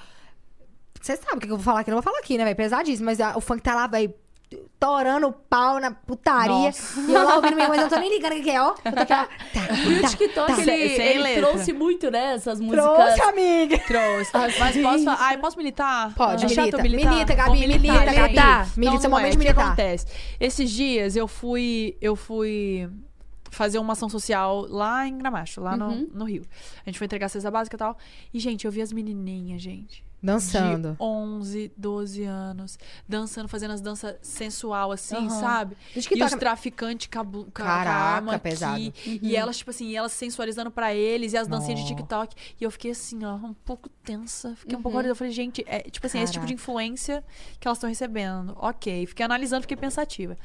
Você 1.00 1.16
sabe 1.16 1.36
o 1.36 1.40
que 1.40 1.46
que 1.46 1.52
eu 1.52 1.56
vou 1.56 1.64
falar 1.64 1.80
aqui? 1.80 1.90
Eu 1.90 1.94
não 1.94 2.00
vou 2.00 2.10
falar 2.12 2.18
aqui, 2.20 2.38
né, 2.38 2.44
velho? 2.44 2.56
Pesadíssimo, 2.56 3.06
mas 3.06 3.20
a- 3.20 3.36
o 3.36 3.40
funk 3.40 3.62
tá 3.62 3.74
lá, 3.74 3.86
velho. 3.86 4.14
Torando 4.78 5.28
o 5.28 5.32
pau 5.32 5.80
na 5.80 5.90
putaria. 5.92 6.48
Nossa. 6.66 7.00
E 7.00 7.14
eu 7.14 7.24
lá 7.24 7.36
ouvindo 7.36 7.54
minha 7.56 7.68
mãe, 7.68 7.78
eu 7.78 7.82
não 7.84 7.88
tô 7.88 7.96
nem 7.98 8.10
ligando 8.10 8.32
o 8.38 8.42
que 8.42 8.50
é, 8.50 8.60
ó. 8.60 8.74
Eu 8.84 8.92
tô 8.92 9.00
aqui, 9.00 9.12
ó. 9.12 9.24
Tá, 9.54 9.74
E 9.86 9.94
o 9.98 10.02
tá, 10.02 10.08
TikTok, 10.08 10.52
tá. 10.54 10.62
ele, 10.62 10.96
Sem 10.96 11.06
ele 11.06 11.18
letra. 11.22 11.42
trouxe 11.46 11.72
muito, 11.72 12.10
né, 12.10 12.34
essas 12.34 12.60
músicas. 12.60 12.84
Trouxe, 12.84 13.20
amiga. 13.22 13.78
Trouxe. 13.78 14.30
Mas 14.58 14.76
posso 14.76 15.04
falar? 15.04 15.18
Ai, 15.20 15.38
posso 15.38 15.56
militar? 15.56 16.12
Pode, 16.14 16.44
é 16.44 16.48
chato 16.48 16.64
milita. 16.64 16.82
militar? 16.82 17.10
Milita, 17.14 17.34
Gabi, 17.34 17.58
milita, 17.60 17.78
militar, 17.78 18.14
Gabi. 18.32 18.70
Milita, 18.76 18.94
Não, 18.94 19.00
seu 19.00 19.10
momento 19.10 19.26
é. 19.26 19.30
de 19.30 19.36
O 19.36 19.40
que 19.40 19.44
militar. 19.46 19.66
acontece? 19.66 20.06
Esses 20.38 20.70
dias 20.70 21.16
eu 21.16 21.26
fui, 21.26 21.96
eu 22.00 22.14
fui 22.14 22.88
fazer 23.50 23.78
uma 23.78 23.92
ação 23.92 24.08
social 24.08 24.66
lá 24.68 25.06
em 25.06 25.16
Gramacho, 25.16 25.60
lá 25.60 25.76
no, 25.76 25.86
Uhum. 25.88 26.08
no 26.12 26.24
Rio. 26.24 26.42
A 26.84 26.90
gente 26.90 26.98
foi 26.98 27.04
entregar 27.06 27.28
cesta 27.28 27.50
básica 27.50 27.76
e 27.76 27.78
tal. 27.78 27.96
E, 28.34 28.38
gente, 28.40 28.64
eu 28.64 28.70
vi 28.72 28.82
as 28.82 28.92
menininhas, 28.92 29.62
gente. 29.62 30.04
Dançando. 30.24 30.92
De 30.92 30.96
11, 31.02 31.72
12 31.76 32.22
anos. 32.24 32.78
Dançando, 33.08 33.48
fazendo 33.48 33.72
as 33.72 33.80
danças 33.80 34.16
sensual, 34.22 34.90
assim, 34.92 35.16
Aham. 35.16 35.28
sabe? 35.40 35.76
E 35.94 35.98
os 35.98 36.06
toca- 36.06 36.36
traficantes 36.38 37.06
cabu- 37.08 37.44
ca- 37.52 37.64
Caraca, 37.64 38.32
com 38.32 38.38
pesado. 38.38 38.74
aqui. 38.74 39.20
E 39.22 39.36
elas, 39.36 39.58
tipo 39.58 39.70
assim, 39.70 39.94
elas 39.96 40.12
sensualizando 40.12 40.70
pra 40.70 40.94
eles. 40.94 41.32
E 41.32 41.36
as 41.36 41.46
dancinhas 41.46 41.80
de 41.80 41.90
Nó. 41.90 41.96
TikTok. 41.96 42.34
E 42.60 42.64
eu 42.64 42.70
fiquei 42.70 42.90
assim, 42.92 43.24
ó, 43.24 43.34
um 43.34 43.54
pouco 43.54 43.88
tensa. 44.02 44.54
Fiquei 44.56 44.74
um 44.74 44.78
Uhum. 44.78 44.82
pouco 44.82 44.96
horrorizada. 44.96 45.12
Eu 45.12 45.16
falei, 45.16 45.32
gente, 45.32 45.62
é, 45.66 45.80
tipo 45.80 46.06
assim, 46.06 46.18
é 46.18 46.22
esse 46.22 46.32
tipo 46.32 46.46
de 46.46 46.54
Caraca. 46.54 46.62
influência 46.62 47.24
que 47.60 47.68
elas 47.68 47.78
estão 47.78 47.88
recebendo. 47.88 48.56
Ok. 48.58 49.06
Fiquei 49.06 49.24
analisando, 49.24 49.62
fiquei 49.62 49.76
pensativa. 49.76 50.36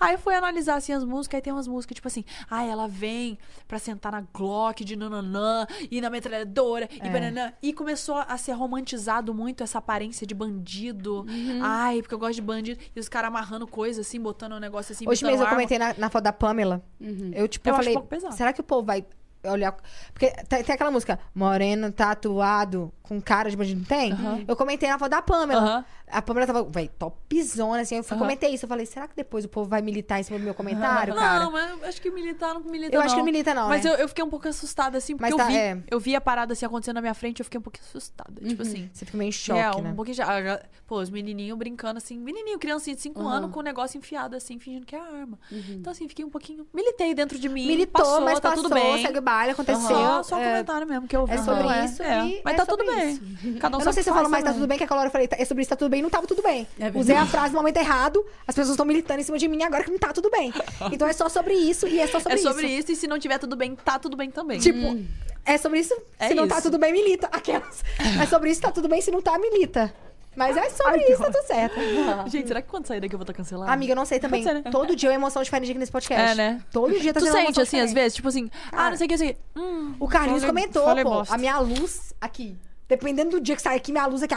Aí 0.00 0.14
eu 0.14 0.18
fui 0.18 0.34
analisar, 0.34 0.76
assim, 0.76 0.92
as 0.92 1.04
músicas. 1.04 1.36
Aí 1.38 1.42
tem 1.42 1.52
umas 1.52 1.66
músicas, 1.68 1.94
tipo 1.94 2.08
assim, 2.08 2.24
ah, 2.50 2.64
ela 2.64 2.88
vem 2.88 3.38
pra 3.68 3.78
sentar 3.78 4.12
na 4.12 4.22
Glock 4.32 4.84
de 4.84 4.96
nananã. 4.96 5.66
E 5.90 6.00
na 6.00 6.08
metralhadora. 6.10 6.88
E 6.92 7.00
É. 7.06 7.10
bananã. 7.10 7.52
E 7.62 7.72
começou 7.72 8.16
a 8.16 8.36
ser 8.38 8.52
romantizado 8.52 9.25
muito 9.34 9.62
essa 9.62 9.78
aparência 9.78 10.26
de 10.26 10.34
bandido. 10.34 11.22
Uhum. 11.28 11.60
Ai, 11.62 12.02
porque 12.02 12.14
eu 12.14 12.18
gosto 12.18 12.34
de 12.34 12.42
bandido. 12.42 12.80
E 12.94 13.00
os 13.00 13.08
caras 13.08 13.28
amarrando 13.28 13.66
coisa 13.66 14.00
assim, 14.00 14.20
botando 14.20 14.52
um 14.52 14.60
negócio 14.60 14.92
assim. 14.92 15.08
Hoje 15.08 15.24
mesmo 15.24 15.38
eu 15.42 15.46
arma. 15.46 15.56
comentei 15.56 15.78
na, 15.78 15.94
na 15.96 16.10
foto 16.10 16.24
da 16.24 16.32
Pamela. 16.32 16.82
Uhum. 17.00 17.30
Eu, 17.34 17.48
tipo, 17.48 17.68
Eu 17.68 17.74
eu 17.74 17.76
falei, 17.76 17.96
será 18.32 18.52
que 18.52 18.60
o 18.60 18.64
povo 18.64 18.86
vai 18.86 19.04
olhar... 19.44 19.76
Porque 20.12 20.30
tem 20.48 20.74
aquela 20.74 20.90
música, 20.90 21.18
moreno 21.34 21.92
tatuado 21.92 22.92
com 23.08 23.20
cara 23.20 23.50
de 23.50 23.56
bandido, 23.56 23.80
não 23.80 23.86
tem? 23.86 24.12
Eu 24.46 24.56
comentei 24.56 24.88
na 24.88 24.98
foto 24.98 25.10
da 25.10 25.22
Pamela. 25.22 25.60
Aham. 25.60 25.84
A 26.08 26.22
Pamela 26.22 26.46
tava, 26.46 26.62
véi, 26.62 26.88
topzona, 26.88 27.80
assim. 27.80 27.96
Eu 27.96 28.04
Aham. 28.08 28.18
comentei 28.18 28.50
isso. 28.54 28.64
Eu 28.64 28.68
falei, 28.68 28.86
será 28.86 29.08
que 29.08 29.16
depois 29.16 29.44
o 29.44 29.48
povo 29.48 29.68
vai 29.68 29.82
militar 29.82 30.20
em 30.20 30.22
cima 30.22 30.38
do 30.38 30.44
meu 30.44 30.54
comentário, 30.54 31.14
cara? 31.14 31.44
Não, 31.44 31.50
mas 31.50 31.82
acho 31.82 32.00
que 32.00 32.10
militar 32.10 32.54
não 32.54 32.60
milita, 32.60 32.94
Eu 32.94 33.00
não. 33.00 33.06
acho 33.06 33.14
que 33.14 33.18
não 33.18 33.24
milita, 33.24 33.52
não, 33.54 33.68
Mas 33.68 33.82
né? 33.84 33.90
eu, 33.90 33.94
eu 33.96 34.08
fiquei 34.08 34.22
um 34.24 34.30
pouco 34.30 34.46
assustada, 34.46 34.96
assim, 34.98 35.14
porque 35.16 35.22
Mas 35.22 35.32
eu 35.32 35.36
tá, 35.36 35.46
vi. 35.46 35.56
é. 35.56 35.82
Eu 35.90 35.98
vi 35.98 36.14
a 36.14 36.20
parada 36.20 36.52
assim 36.52 36.64
acontecendo 36.64 36.94
na 36.94 37.00
minha 37.00 37.14
frente, 37.14 37.40
eu 37.40 37.44
fiquei 37.44 37.58
um 37.58 37.62
pouquinho 37.62 37.84
assustada. 37.88 38.40
Tipo 38.40 38.62
assim. 38.62 38.88
Você 38.92 39.04
fica 39.04 39.18
meio 39.18 39.28
em 39.28 39.32
choque, 39.32 39.58
é, 39.60 39.70
um 39.72 39.80
né? 39.82 39.92
pouquinho 39.94 40.14
já. 40.16 40.26
ah, 40.26 40.60
Pô, 40.86 41.00
os 41.00 41.10
menininhos 41.10 41.58
brincando 41.58 41.98
assim, 41.98 42.16
menininho, 42.16 42.58
criancinha 42.60 42.94
de 42.94 43.02
5 43.02 43.20
Uhum. 43.20 43.28
anos, 43.28 43.50
com 43.50 43.58
o 43.58 43.62
negócio 43.62 43.98
enfiado 43.98 44.36
assim, 44.36 44.56
fingindo 44.60 44.86
que 44.86 44.94
é 44.94 45.00
arma. 45.00 45.36
Então, 45.50 45.90
assim, 45.90 46.06
fiquei 46.08 46.24
um 46.24 46.30
pouquinho. 46.30 46.64
Militei 46.72 47.12
dentro 47.14 47.36
de 47.36 47.48
mim. 47.48 47.66
Militou, 47.66 48.00
passou, 48.04 48.20
mas 48.20 48.38
tá 48.38 48.50
passou, 48.50 48.62
tudo 48.64 48.74
bem. 48.74 49.02
segue 49.02 49.18
o 49.18 49.22
baile, 49.22 49.50
aconteceu. 49.52 49.80
Só, 49.88 50.22
só 50.22 50.38
é, 50.38 50.44
comentário 50.50 50.86
mesmo 50.86 51.08
que 51.08 51.16
eu 51.16 51.26
vi. 51.26 51.34
é 51.34 51.38
sobre 51.38 51.84
isso 51.84 52.02
é. 52.04 52.26
e 52.28 52.40
Mas 52.44 52.54
é 52.54 52.56
tá 52.58 52.66
tudo 52.66 52.84
isso. 52.84 52.92
Bem. 52.96 53.54
Cada 53.60 53.76
um 53.76 53.80
Eu 53.80 53.84
não 53.84 53.92
sei 53.92 54.02
se 54.02 54.10
eu 54.10 54.14
falo 54.14 54.28
mais 54.28 54.44
tá 54.44 54.52
tudo 54.52 54.66
bem, 54.66 54.78
que 54.78 54.84
aquela 54.84 55.00
hora 55.00 55.08
eu 55.08 55.12
falei, 55.12 55.28
tá- 55.28 55.36
é 55.38 55.44
sobre 55.44 55.62
isso 55.62 55.70
tá 55.70 55.76
tudo 55.76 55.88
bem, 55.90 56.02
não 56.02 56.10
tava 56.10 56.26
tudo 56.26 56.42
bem. 56.42 56.66
É. 56.78 56.90
Usei 56.94 57.16
a 57.16 57.26
frase 57.26 57.52
no 57.52 57.58
momento 57.60 57.76
errado, 57.76 58.24
as 58.46 58.54
pessoas 58.54 58.70
estão 58.74 58.86
militando 58.86 59.20
em 59.20 59.24
cima 59.24 59.38
de 59.38 59.46
mim 59.48 59.62
agora 59.62 59.84
que 59.84 59.90
não 59.90 59.98
tá 59.98 60.12
tudo 60.12 60.30
bem. 60.30 60.52
Então 60.92 61.06
é 61.06 61.12
só 61.12 61.28
sobre 61.28 61.54
isso 61.54 61.86
e 61.86 62.00
é 62.00 62.06
só 62.06 62.18
sobre 62.20 62.34
É 62.34 62.36
isso. 62.40 62.48
sobre 62.48 62.66
isso. 62.66 62.92
e 62.92 62.96
se 62.96 63.06
não 63.06 63.18
tiver 63.18 63.38
tudo 63.38 63.56
bem, 63.56 63.74
tá 63.76 63.98
tudo 63.98 64.16
bem 64.16 64.30
também. 64.30 64.58
Tipo, 64.58 64.98
é 65.44 65.58
sobre 65.58 65.80
isso, 65.80 65.94
É 66.18 66.28
se 66.28 66.34
não 66.34 66.48
tá 66.48 66.54
isso. 66.56 66.64
tudo 66.64 66.78
bem, 66.78 66.92
milita. 66.92 67.28
Aquelas. 67.32 67.84
É 68.20 68.26
sobre 68.26 68.50
isso, 68.50 68.60
tá 68.60 68.70
tudo 68.72 68.88
bem, 68.88 69.00
se 69.00 69.10
não 69.10 69.20
tá, 69.22 69.38
milita. 69.38 69.92
Mas 70.34 70.54
é 70.54 70.68
sobre 70.68 71.00
isso, 71.10 71.22
tá 71.22 71.30
tudo 71.30 71.46
certo. 71.46 71.74
Gente, 72.28 72.46
será 72.48 72.60
que 72.60 72.68
quando 72.68 72.86
sair 72.86 73.00
daqui 73.00 73.14
eu 73.14 73.18
vou 73.18 73.22
estar 73.22 73.32
cancelada? 73.32 73.72
Amiga, 73.72 73.92
eu 73.92 73.96
não 73.96 74.04
sei 74.04 74.18
também. 74.20 74.42
Ser, 74.42 74.52
né? 74.52 74.64
Todo 74.70 74.94
dia 74.94 75.10
é 75.10 75.14
emoção 75.14 75.42
diferente 75.42 75.70
aqui 75.70 75.78
nesse 75.78 75.90
podcast. 75.90 76.32
É, 76.32 76.34
né? 76.34 76.62
Todo 76.70 76.92
dia 77.00 77.14
tá 77.14 77.20
Tu 77.20 77.26
sente 77.32 77.58
assim, 77.58 77.80
às 77.80 77.90
vezes? 77.90 78.16
Tipo 78.16 78.28
assim, 78.28 78.50
ah, 78.70 78.90
não 78.90 78.98
sei 78.98 79.06
o 79.06 79.08
que, 79.08 79.14
não 79.14 79.18
sei 79.18 79.30
o 79.30 79.34
que. 79.34 79.40
Hum, 79.58 79.94
O 79.98 80.06
Carlinhos 80.06 80.42
falei- 80.42 80.54
comentou, 80.64 80.84
falei 80.84 81.04
pô, 81.04 81.10
bosta. 81.10 81.34
a 81.34 81.38
minha 81.38 81.58
luz 81.58 82.12
aqui. 82.20 82.54
Dependendo 82.88 83.30
do 83.32 83.40
dia 83.40 83.56
que 83.56 83.62
sai 83.62 83.76
aqui, 83.76 83.92
minha 83.92 84.06
luz 84.06 84.22
aqui. 84.22 84.34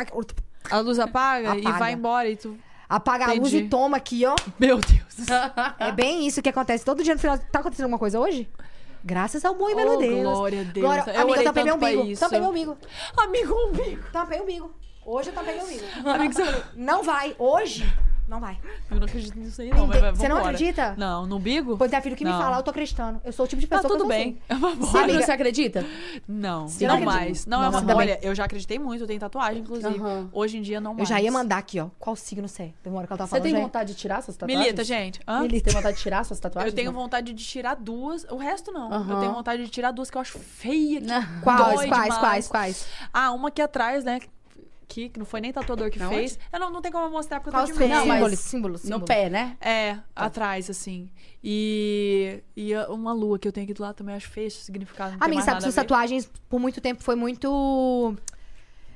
A 0.72 0.80
luz 0.80 1.00
apaga, 1.00 1.56
e 1.56 1.62
Apaga. 1.62 1.80
vai 1.80 1.94
embora 1.94 2.30
e 2.30 2.36
tu. 2.36 2.58
Apaga 2.88 3.26
a 3.26 3.34
luz 3.34 3.50
Entendi. 3.54 3.66
e 3.66 3.70
toma 3.70 3.98
aqui, 3.98 4.26
ó. 4.26 4.36
Meu 4.60 4.78
Deus. 4.80 5.30
É 5.78 5.92
bem 5.92 6.26
isso 6.26 6.42
que 6.42 6.50
acontece. 6.50 6.84
Todo 6.84 7.04
dia 7.04 7.14
no 7.14 7.20
final. 7.20 7.38
Tá 7.38 7.60
acontecendo 7.60 7.84
alguma 7.86 8.00
coisa 8.00 8.20
hoje? 8.20 8.50
Graças 9.04 9.46
ao 9.46 9.54
bom 9.56 9.70
e 9.70 9.76
belo 9.76 9.94
Oh, 9.94 9.98
Deus. 9.98 10.22
glória 10.24 10.62
a 10.62 10.64
Deus. 10.64 10.86
Glória... 10.86 11.04
Eu 11.14 11.22
Amiga, 11.22 11.44
tampei 11.44 11.64
meu 11.64 11.76
umbigo. 11.76 12.18
Tampei 12.20 12.40
meu 12.40 12.50
umbigo. 12.50 12.78
Amigo, 13.16 13.54
umbigo. 13.70 14.04
Tampei 14.12 14.40
o 14.40 14.44
umbigo. 14.44 14.74
Hoje 15.06 15.30
eu 15.30 15.34
tampei 15.34 15.56
meu 15.56 15.64
umbigo. 15.66 15.86
Amigo, 16.10 16.34
você... 16.34 16.64
Não 16.76 17.04
vai. 17.04 17.36
Hoje, 17.38 17.86
não 18.30 18.40
vai. 18.40 18.58
Eu 18.90 18.98
não 18.98 19.06
acredito 19.06 19.38
nisso 19.38 19.62
aí, 19.62 19.70
não. 19.72 19.88
Mas, 19.88 20.00
Você 20.18 20.28
não 20.28 20.36
vambora. 20.38 20.56
acredita? 20.56 20.96
Não, 20.98 21.26
no 21.26 21.38
umbigo? 21.38 21.78
Pois 21.78 21.92
é, 21.92 22.00
filho, 22.02 22.16
que 22.16 22.24
me 22.24 22.32
Não. 22.32 22.40
fala, 22.40 22.58
eu 22.58 22.64
tô 22.64 22.70
acreditando. 22.72 23.20
Eu 23.24 23.34
sou 23.34 23.46
o 23.46 23.48
tipo 23.48 23.60
de 23.60 23.68
Tá 23.68 23.78
pessoa 23.78 23.92
tudo 23.98 24.08
que 24.08 24.14
eu 24.14 24.18
bem. 24.18 24.38
assim. 24.50 24.64
Amiga, 24.66 25.00
Amiga- 25.04 25.22
você 25.24 25.32
acredita? 25.32 25.86
Não, 26.28 26.68
Você 26.68 26.88
não 26.88 26.98
não 27.00 27.06
mais. 27.06 27.46
Não, 27.46 27.64
é 27.64 27.70
uma... 27.70 27.96
Olha, 27.96 28.20
eu 28.22 28.34
já 28.36 28.46
acreditei 28.46 28.78
muito, 28.80 29.04
eu 29.04 29.08
tenho 29.08 29.20
tatuagem, 29.20 29.62
inclusive. 29.62 29.98
Aham. 30.00 30.30
Hoje 30.32 30.58
em 30.58 30.62
dia 30.62 30.80
não 30.80 30.94
mais. 30.94 31.10
Eu 31.10 31.16
já 31.16 31.22
ia 31.22 31.32
mandar 31.32 31.58
aqui, 31.58 31.80
ó. 31.80 31.88
Qual 32.00 32.16
signo 32.16 32.48
você 32.48 32.64
é? 32.64 32.72
Tem 32.84 32.92
uma 32.92 33.00
hora 33.00 33.08
que 33.08 33.14
ela 33.14 33.18
tá 33.18 33.26
Você 33.26 33.30
falando. 33.32 33.44
tem 33.44 33.52
já 33.54 33.58
é. 33.58 33.62
vontade 33.62 33.94
de 33.94 34.00
tirar 34.00 34.22
suas 34.22 34.38
tatuagens? 34.38 34.60
Milita, 34.66 34.84
gente. 34.84 35.20
Hã? 35.28 35.42
Você 35.48 35.62
tem 35.62 35.74
vontade 35.74 35.98
de 35.98 36.04
tirar 36.04 36.24
suas 36.26 36.40
tatuagens? 36.40 36.72
Eu 36.72 36.76
tenho 36.76 36.92
vontade 36.92 37.34
de 37.34 37.44
tirar 37.44 37.76
duas. 37.76 38.24
O 38.30 38.38
resto 38.38 38.72
não. 38.72 38.90
Eu 38.90 38.96
Aham. 38.98 39.20
tenho 39.20 39.34
vontade 39.34 39.64
de 39.64 39.70
tirar 39.70 39.92
duas 39.92 40.10
que 40.10 40.18
eu 40.18 40.22
acho 40.22 40.38
feia. 40.40 41.02
Que. 41.02 41.08
Quais, 41.42 41.60
dói 41.60 41.88
quais, 41.88 41.90
demais. 41.90 42.18
quais, 42.20 42.48
quais? 42.48 42.88
Ah, 43.14 43.32
uma 43.32 43.48
aqui 43.50 43.62
atrás, 43.62 44.04
né? 44.04 44.20
Que, 44.92 45.08
que 45.08 45.20
não 45.20 45.26
foi 45.26 45.40
nem 45.40 45.54
tatuador 45.54 45.92
que 45.92 46.00
Na 46.00 46.10
fez. 46.10 46.40
Eu 46.52 46.60
não, 46.60 46.72
não 46.72 46.82
tem 46.82 46.92
como 46.92 47.06
eu 47.06 47.12
mostrar 47.12 47.40
porque 47.40 47.50
eu 47.50 47.54
Qual 47.54 47.64
tô 47.68 47.70
o 47.72 47.74
de 47.74 47.80
medo. 47.80 47.94
Não, 47.94 48.06
mas- 48.08 48.18
símbolo, 48.20 48.36
símbolo, 48.38 48.78
símbolo? 48.80 49.00
No 49.02 49.06
pé, 49.06 49.30
né? 49.30 49.56
É, 49.62 49.98
atrás, 50.16 50.68
assim. 50.68 51.10
E, 51.44 52.42
e 52.56 52.74
a- 52.74 52.88
uma 52.90 53.14
lua 53.14 53.38
que 53.38 53.48
eu 53.48 53.52
tenho 53.52 53.66
aqui 53.66 53.74
do 53.76 53.84
lado 53.84 53.94
também 53.96 54.16
acho 54.16 54.28
feio 54.30 54.50
significado. 54.50 55.12
Não 55.12 55.18
Amiga, 55.22 55.36
mais 55.36 55.46
sabe 55.46 55.62
suas 55.62 55.78
a 55.78 55.82
tatuagens, 55.84 56.28
por 56.50 56.60
muito 56.60 56.82
tempo, 56.82 57.04
foi 57.04 57.16
muito 57.16 58.16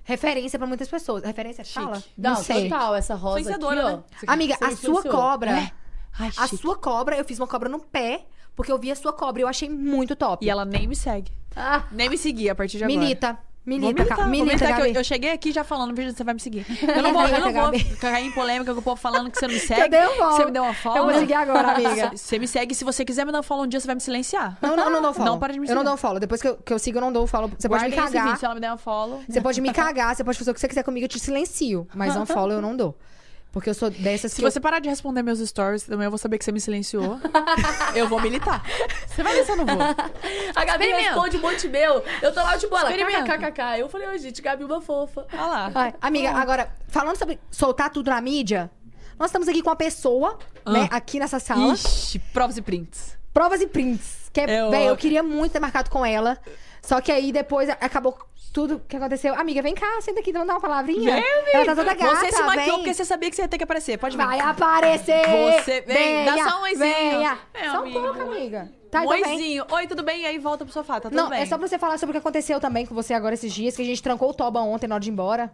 referência 0.04 0.58
pra 0.58 0.68
muitas 0.68 0.88
pessoas. 0.90 1.24
Referência, 1.24 1.64
Chique. 1.64 1.80
fala? 1.80 2.04
Não, 2.18 2.36
sei. 2.38 2.70
total. 2.70 2.96
Essa 2.96 3.16
rosa 3.16 3.54
aqui, 3.56 3.64
ó. 3.64 3.72
né? 3.72 4.04
Amiga, 4.28 4.56
Você 4.58 4.64
a 4.66 4.76
sua 4.76 5.04
cobra... 5.04 5.72
Ai, 6.20 6.28
A 6.38 6.48
chique. 6.48 6.58
sua 6.58 6.76
cobra, 6.76 7.16
eu 7.18 7.26
fiz 7.26 7.40
uma 7.40 7.48
cobra 7.48 7.70
no 7.70 7.80
pé, 7.80 8.26
porque 8.56 8.72
eu 8.72 8.78
vi 8.78 8.92
a 8.92 8.96
sua 8.96 9.14
cobra 9.14 9.42
e 9.42 9.44
eu 9.44 9.48
achei 9.48 9.70
muito 9.70 10.16
top. 10.16 10.46
E 10.46 10.50
ela 10.50 10.64
nem 10.66 10.88
me 10.88 10.96
segue. 10.96 11.32
Ah, 11.56 11.86
Nem 11.92 12.10
me 12.10 12.18
seguia 12.18 12.52
a 12.52 12.56
partir 12.56 12.78
de 12.78 12.84
agora. 12.84 13.00
Milita. 13.00 13.38
Milita, 13.66 14.04
militar, 14.04 14.28
milita, 14.28 14.46
militar, 14.58 14.76
que 14.76 14.82
eu, 14.90 14.94
eu 14.96 15.04
cheguei 15.06 15.32
aqui 15.32 15.54
já 15.54 15.64
falando, 15.64 15.96
veja 15.96 16.10
se 16.12 16.18
você 16.18 16.24
vai 16.26 16.34
me 16.34 16.40
seguir. 16.42 16.66
Eu 16.84 17.02
não 17.02 17.14
vou, 17.14 17.26
eu 17.26 17.40
não 17.40 17.54
vou 17.54 17.72
Gabi. 17.72 17.84
cair 17.96 18.26
em 18.26 18.32
polêmica 18.32 18.74
com 18.74 18.82
o 18.82 18.84
povo 18.84 19.00
falando 19.00 19.32
que 19.32 19.40
você 19.40 19.48
não 19.48 19.54
me 19.54 19.60
segue. 19.62 19.82
Eu 19.84 19.90
dei 19.90 20.06
um 20.06 20.18
follow. 20.18 20.36
Você 20.36 20.46
me 20.46 20.52
deu 20.52 20.64
uma 20.64 20.74
follow. 20.74 20.98
Eu 20.98 21.06
vou 21.06 21.14
seguir 21.14 21.34
agora, 21.34 21.72
amiga. 21.72 22.12
Você 22.18 22.38
me 22.38 22.46
segue, 22.48 22.76
se 22.76 22.84
você 22.84 23.06
quiser 23.06 23.26
me 23.26 23.32
dar 23.32 23.40
um 23.40 23.44
follow 23.44 23.64
um 23.64 23.68
dia, 23.68 23.80
você 23.80 23.88
vai 23.88 23.96
me 23.96 24.02
silenciar. 24.02 24.58
Não, 24.62 24.76
não, 24.76 24.90
não 24.90 25.02
dou 25.02 25.14
follow. 25.14 25.32
Não 25.32 25.40
para 25.40 25.54
de 25.54 25.60
me 25.62 25.70
Eu 25.70 25.76
não 25.76 25.84
dou 25.86 25.96
follow. 25.96 26.20
Depois 26.20 26.42
que 26.42 26.48
eu, 26.50 26.58
que 26.58 26.74
eu 26.74 26.78
sigo, 26.80 26.98
eu 26.98 27.02
não 27.02 27.14
dou 27.14 27.26
follow. 27.26 27.50
Você 27.58 27.70
pode 27.70 27.84
me 27.84 27.90
esse 27.90 27.98
cagar. 27.98 28.26
vídeo, 28.26 28.40
se 28.40 28.46
ela 28.46 28.56
me 28.56 28.60
der 28.62 28.74
um 28.74 28.78
follow. 28.78 29.24
Você 29.30 29.40
pode 29.40 29.62
me 29.62 29.72
cagar, 29.72 30.14
você 30.14 30.24
pode 30.26 30.38
fazer 30.38 30.52
o 30.52 30.54
que 30.54 30.60
você 30.60 30.68
quiser 30.68 30.84
comigo, 30.84 31.06
eu 31.06 31.10
te 31.10 31.20
silencio. 31.20 31.88
Mas 31.96 32.14
não 32.16 32.26
follow 32.26 32.52
eu 32.58 32.62
não 32.62 32.76
dou. 32.76 32.98
Porque 33.54 33.70
eu 33.70 33.74
sou 33.76 33.90
dessas 33.92 34.32
Se 34.34 34.42
que 34.42 34.46
eu- 34.46 34.52
você 34.52 34.60
parar 34.60 34.80
de 34.80 34.90
responder 34.90 35.22
meus 35.22 35.40
stories, 35.40 35.84
também 35.84 36.06
eu 36.06 36.10
vou 36.12 36.18
saber 36.18 36.40
que 36.40 36.44
você 36.44 36.52
me 36.52 36.60
silenciou. 36.60 37.20
eu 37.96 38.10
vou 38.10 38.20
militar. 38.20 38.64
Você 39.08 39.22
vai 39.22 39.34
ver 39.36 39.46
se 39.46 39.52
eu 39.52 39.56
não 39.58 39.66
vou. 39.66 39.78
a 40.56 40.66
Gabi 40.66 40.88
responde 40.88 41.38
um 41.38 41.42
monte 41.42 41.68
meu. 41.70 42.04
Eu 42.22 42.34
tô 42.34 42.42
lá 42.42 42.58
de 42.58 42.66
bola. 42.68 42.92
KKKK. 42.92 43.80
Eu 43.80 43.88
falei, 43.88 44.08
ô, 44.10 44.18
gente, 44.18 44.42
Gabi, 44.42 44.64
uma 44.64 44.82
fofa. 44.82 45.28
Olha 45.32 45.46
lá. 45.46 45.72
Ai, 45.76 45.94
amiga, 46.02 46.32
agora, 46.32 46.70
falando 46.88 47.16
sobre 47.16 47.40
soltar 47.52 47.92
tudo 47.92 48.10
na 48.10 48.20
mídia, 48.20 48.72
nós 49.20 49.30
estamos 49.30 49.48
aqui 49.48 49.62
com 49.62 49.70
uma 49.70 49.76
pessoa, 49.76 50.40
né, 50.66 50.88
aqui 50.92 51.20
nessa 51.20 51.40
sala. 51.40 51.74
Ixi, 51.76 52.18
provas 52.34 52.58
e 52.58 52.62
prints. 52.64 53.16
Provas 53.32 53.62
e 53.62 53.68
prints. 53.68 54.32
Que 54.34 54.42
é, 54.42 54.46
É 54.50 54.60
eu 54.62 54.66
ótimo. 54.70 54.98
queria 54.98 55.22
muito 55.22 55.52
ter 55.52 55.60
marcado 55.60 55.92
com 55.92 56.04
ela. 56.04 56.40
Só 56.84 57.00
que 57.00 57.12
aí 57.14 57.32
depois 57.32 57.70
acabou 57.70 58.18
tudo 58.54 58.80
que 58.88 58.98
aconteceu. 58.98 59.34
Amiga, 59.36 59.62
vem 59.62 59.74
cá, 59.74 60.02
senta 60.02 60.20
aqui, 60.20 60.34
vamos 60.34 60.48
dar 60.50 60.56
uma 60.56 60.60
palavrinha. 60.62 61.16
Vem, 61.16 61.24
Ela 61.54 61.66
tá 61.66 61.76
toda 61.76 61.94
gata, 61.94 62.16
Você 62.18 62.32
se 62.34 62.44
maquiou 62.44 62.66
vem. 62.66 62.76
porque 62.76 62.94
você 62.94 63.06
sabia 63.06 63.30
que 63.30 63.36
você 63.38 63.42
ia 63.44 63.48
ter 63.48 63.58
que 63.58 63.64
aparecer. 63.64 63.98
Pode 63.98 64.18
vir. 64.18 64.24
Vai 64.26 64.40
aparecer! 64.40 65.24
Você 65.64 65.80
vem, 65.82 66.26
dá 66.26 66.50
só 66.50 66.60
um 66.60 66.64
oizinho. 66.64 66.80
Venha. 66.94 67.40
Meu 67.54 67.72
só 67.72 67.78
amigo. 67.78 68.00
um 68.00 68.04
pouco, 68.04 68.22
amiga. 68.22 68.72
Tá, 68.92 69.00
um 69.00 69.04
então 69.06 69.16
vem. 69.16 69.32
Oizinho. 69.32 69.66
Oi, 69.72 69.88
tudo 69.88 70.04
bem? 70.04 70.22
E 70.24 70.26
aí 70.26 70.38
volta 70.38 70.66
pro 70.66 70.74
sofá, 70.74 71.00
tá 71.00 71.10
tudo 71.10 71.16
Não, 71.16 71.30
bem. 71.30 71.42
é 71.42 71.46
só 71.46 71.58
pra 71.58 71.66
você 71.68 71.80
falar 71.80 71.98
sobre 71.98 72.12
o 72.12 72.14
que 72.14 72.20
aconteceu 72.20 72.60
também 72.60 72.86
com 72.86 72.94
você 72.94 73.14
agora 73.14 73.34
esses 73.34 73.52
dias, 73.54 73.76
que 73.78 73.82
a 73.82 73.86
gente 73.86 74.04
trancou 74.04 74.30
o 74.30 74.34
Toba 74.34 74.60
ontem 74.60 74.86
na 74.88 74.96
hora 74.96 75.02
de 75.02 75.10
ir 75.10 75.14
embora. 75.14 75.52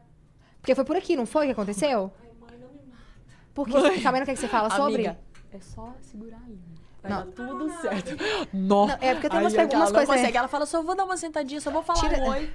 Porque 0.60 0.74
foi 0.74 0.84
por 0.84 0.98
aqui, 0.98 1.16
não 1.16 1.28
foi 1.28 1.46
que 1.46 1.52
aconteceu? 1.52 2.12
Por 3.54 3.68
quê? 3.68 3.74
Você 3.74 4.02
Sabendo 4.02 4.24
o 4.24 4.26
que, 4.26 4.32
é 4.32 4.34
que 4.34 4.40
você 4.40 4.48
fala 4.48 4.70
sobre? 4.72 5.06
Amiga, 5.08 5.20
é 5.54 5.60
só 5.60 5.94
segurar 6.02 6.38
a 6.38 6.48
língua. 6.50 6.69
Vai 7.02 7.12
Não. 7.12 7.20
dar 7.20 7.26
tudo 7.32 7.82
certo. 7.82 8.16
Nossa. 8.54 8.98
Não, 8.98 9.08
é 9.08 9.14
porque 9.14 9.30
tem 9.30 9.40
umas 9.40 9.54
Aí 9.54 9.58
perguntas- 9.58 9.74
ela 9.74 9.84
umas 9.84 9.92
não 9.92 10.00
coisas- 10.00 10.16
consegue. 10.16 10.38
Ela 10.38 10.48
fala, 10.48 10.66
só 10.66 10.82
vou 10.84 10.96
dar 10.96 11.06
uma 11.06 11.18
sentadinha, 11.18 11.62
só 11.62 11.72
vou 11.72 11.82
falar 11.84 12.00
Tira- 12.00 12.24
oi. 12.30 12.50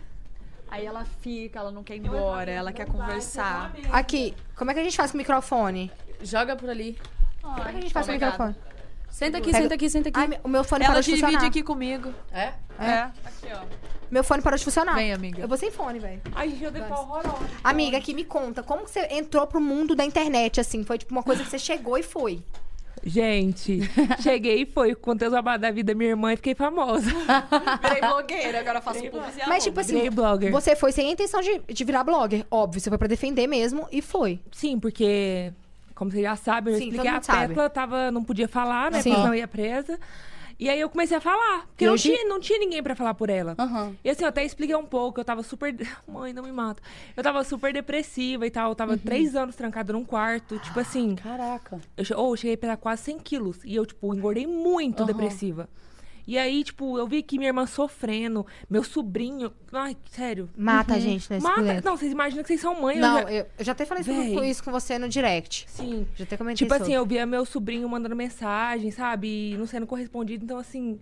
Aí 0.71 0.85
ela 0.87 1.05
fica, 1.21 1.59
ela 1.61 1.71
não 1.71 1.85
quer 1.85 1.95
ir 1.97 2.01
embora, 2.07 2.51
ela 2.51 2.73
quer 2.73 2.87
conversar. 2.87 3.73
Aqui, 3.93 4.35
como 4.57 4.71
é 4.71 4.75
que 4.75 4.81
a 4.81 4.83
gente 4.85 4.97
faz 4.97 5.11
com 5.13 5.17
o 5.17 5.19
microfone? 5.19 5.91
Joga 6.23 6.57
por 6.57 6.69
ali. 6.69 6.99
Como 7.41 7.59
é 7.61 7.63
que 7.73 7.79
a 7.79 7.81
gente 7.81 7.93
faz 7.93 8.07
com 8.07 8.13
o 8.13 8.15
microfone? 8.15 8.57
Senta 9.09 9.39
aqui, 9.39 9.47
Pega- 9.53 9.63
senta 9.63 9.75
aqui, 9.75 9.91
senta 9.91 10.09
aqui. 10.09 10.19
Ai, 10.19 10.41
o 10.43 10.49
meu 10.49 10.65
fone 10.65 10.83
Ela 10.83 10.89
parou 10.95 11.03
de 11.03 11.07
divide 11.11 11.25
funcionar. 11.27 11.47
aqui 11.49 11.63
comigo. 11.63 12.13
É? 12.33 12.53
É. 12.81 13.01
Aqui, 13.25 13.47
ó. 13.53 13.61
Meu 14.11 14.25
fone 14.25 14.43
parou 14.43 14.59
de 14.59 14.65
funcionar. 14.65 14.97
Vem, 14.97 15.13
amiga. 15.13 15.41
Eu 15.41 15.47
vou 15.47 15.57
sem 15.57 15.71
fone, 15.71 16.01
velho. 16.01 16.21
Ai, 16.35 16.59
eu 16.61 16.71
dei 16.73 16.83
pau 16.83 17.03
horrorosa. 17.05 17.39
Amiga, 17.63 17.97
aqui 17.99 18.13
me 18.13 18.25
conta, 18.25 18.63
como 18.63 18.85
que 18.85 18.91
você 18.91 19.07
entrou 19.13 19.47
pro 19.47 19.61
mundo 19.61 19.95
da 19.95 20.05
internet, 20.05 20.61
assim? 20.61 20.83
Foi 20.83 20.99
tipo 20.99 21.13
uma 21.13 21.23
coisa 21.23 21.45
que 21.45 21.51
você 21.51 21.59
chegou 21.61 21.97
e 21.97 22.03
foi. 22.03 22.43
Gente, 23.07 23.81
cheguei 24.23 24.63
e 24.63 24.67
foi. 24.67 24.95
Contei 24.95 25.29
os 25.29 25.35
babados 25.35 25.61
da 25.61 25.71
vida 25.71 25.93
da 25.93 25.99
minha 25.99 26.11
irmã 26.11 26.33
e 26.33 26.37
fiquei 26.37 26.55
famosa. 26.55 27.11
Virei 27.83 28.01
blogueira, 28.01 28.61
agora 28.61 28.81
faço 28.81 29.03
publicidade. 29.03 29.49
Mas, 29.49 29.63
tipo 29.63 29.79
assim, 29.79 29.95
Virei 29.95 30.11
blogger. 30.11 30.51
você 30.51 30.75
foi 30.75 30.91
sem 30.91 31.09
a 31.09 31.13
intenção 31.13 31.41
de, 31.41 31.61
de 31.69 31.85
virar 31.85 32.03
blogger. 32.03 32.47
Óbvio, 32.51 32.81
você 32.81 32.89
foi 32.89 32.99
pra 32.99 33.07
defender 33.07 33.47
mesmo 33.47 33.87
e 33.93 34.01
foi. 34.01 34.41
Sim, 34.51 34.79
porque, 34.81 35.53
como 35.95 36.11
você 36.11 36.23
já 36.23 36.35
sabe, 36.35 36.73
eu 36.73 36.79
Sim, 36.79 36.89
expliquei, 36.89 37.11
a. 37.11 37.21
Pepla 37.21 37.69
tava, 37.69 38.11
não 38.11 38.25
podia 38.25 38.49
falar, 38.49 38.91
né? 38.91 39.03
Sim. 39.03 39.11
Porque 39.11 39.23
senão 39.23 39.35
ia 39.35 39.49
presa. 39.49 39.99
E 40.65 40.69
aí 40.71 40.81
eu 40.81 40.89
comecei 40.89 41.15
a 41.15 41.21
falar. 41.21 41.67
Porque 41.67 41.85
não, 41.85 41.93
hoje- 41.93 42.05
tinha, 42.05 42.25
não 42.27 42.41
tinha 42.41 42.59
ninguém 42.59 42.83
pra 42.83 42.97
falar 42.97 43.13
por 43.13 43.29
ela. 43.29 43.55
Aham. 43.59 43.95
E 44.03 44.09
assim, 44.09 44.23
eu 44.23 44.29
até 44.31 44.43
expliquei 44.43 44.75
um 44.75 44.87
pouco, 44.87 45.21
eu 45.21 45.25
tava 45.25 45.43
super. 45.43 45.75
Mãe, 46.09 46.33
não 46.33 46.43
me 46.43 46.51
mata. 46.51 46.83
Eu 47.15 47.23
tava 47.23 47.45
super 47.45 47.71
depressiva 47.71 48.47
e 48.47 48.51
tal. 48.51 48.71
Eu 48.71 48.75
tava 48.75 48.93
Uhum. 48.93 48.99
três 48.99 49.37
anos 49.37 49.55
trancada 49.57 49.93
num 49.93 50.07
quarto. 50.07 50.59
Tipo 50.61 50.81
assim, 50.81 51.17
Caraca. 51.17 51.79
eu, 51.99 52.03
che- 52.07 52.15
ou 52.15 52.31
eu 52.33 52.37
cheguei 52.39 52.55
a 52.55 52.59
pesar 52.59 52.77
quase 52.79 53.03
100 53.03 53.19
quilos. 53.19 53.59
E 53.63 53.75
eu, 53.77 53.85
tipo, 53.85 54.15
engordei 54.15 54.47
muito 54.47 55.01
Aham. 55.03 55.07
depressiva. 55.07 55.69
E 56.27 56.39
aí, 56.39 56.65
tipo, 56.65 56.99
eu 56.99 57.07
vi 57.07 57.23
que 57.23 57.37
minha 57.37 57.51
irmã 57.51 57.67
sofrendo, 57.67 58.47
meu 58.71 58.83
sobrinho. 58.83 59.53
Ai, 59.73 59.97
sério. 60.11 60.49
Mata 60.57 60.95
a 60.95 60.99
gente 60.99 61.31
nesse 61.31 61.43
Mata. 61.43 61.61
momento. 61.61 61.85
Não, 61.85 61.97
vocês 61.97 62.11
imaginam 62.13 62.43
que 62.43 62.49
vocês 62.49 62.61
são 62.61 62.81
mãe. 62.81 62.97
eu 62.97 63.03
Não, 63.03 63.23
já- 63.23 63.31
eu, 63.33 63.47
eu 63.59 63.65
já 63.65 63.73
até 63.73 63.85
falei 63.85 64.03
Véi. 64.03 64.49
isso 64.51 64.65
com 64.65 64.71
você 64.73 64.99
no 64.99 65.09
direct. 65.09 65.67
Sim. 65.69 66.07
Já 66.17 66.25
até 66.25 66.37
comentei 66.37 66.57
Tipo 66.67 66.73
assim, 66.75 66.85
sobre. 66.85 66.97
eu 66.97 67.07
via 67.07 67.27
meu 67.27 67.45
sobrinho 67.45 67.87
mandando 67.89 68.17
mensagem, 68.17 68.91
sabe? 68.91 69.53
E 69.53 69.57
não 69.59 69.67
sendo 69.67 69.87
correspondido. 69.87 70.45
Então, 70.45 70.59
assim, 70.59 70.99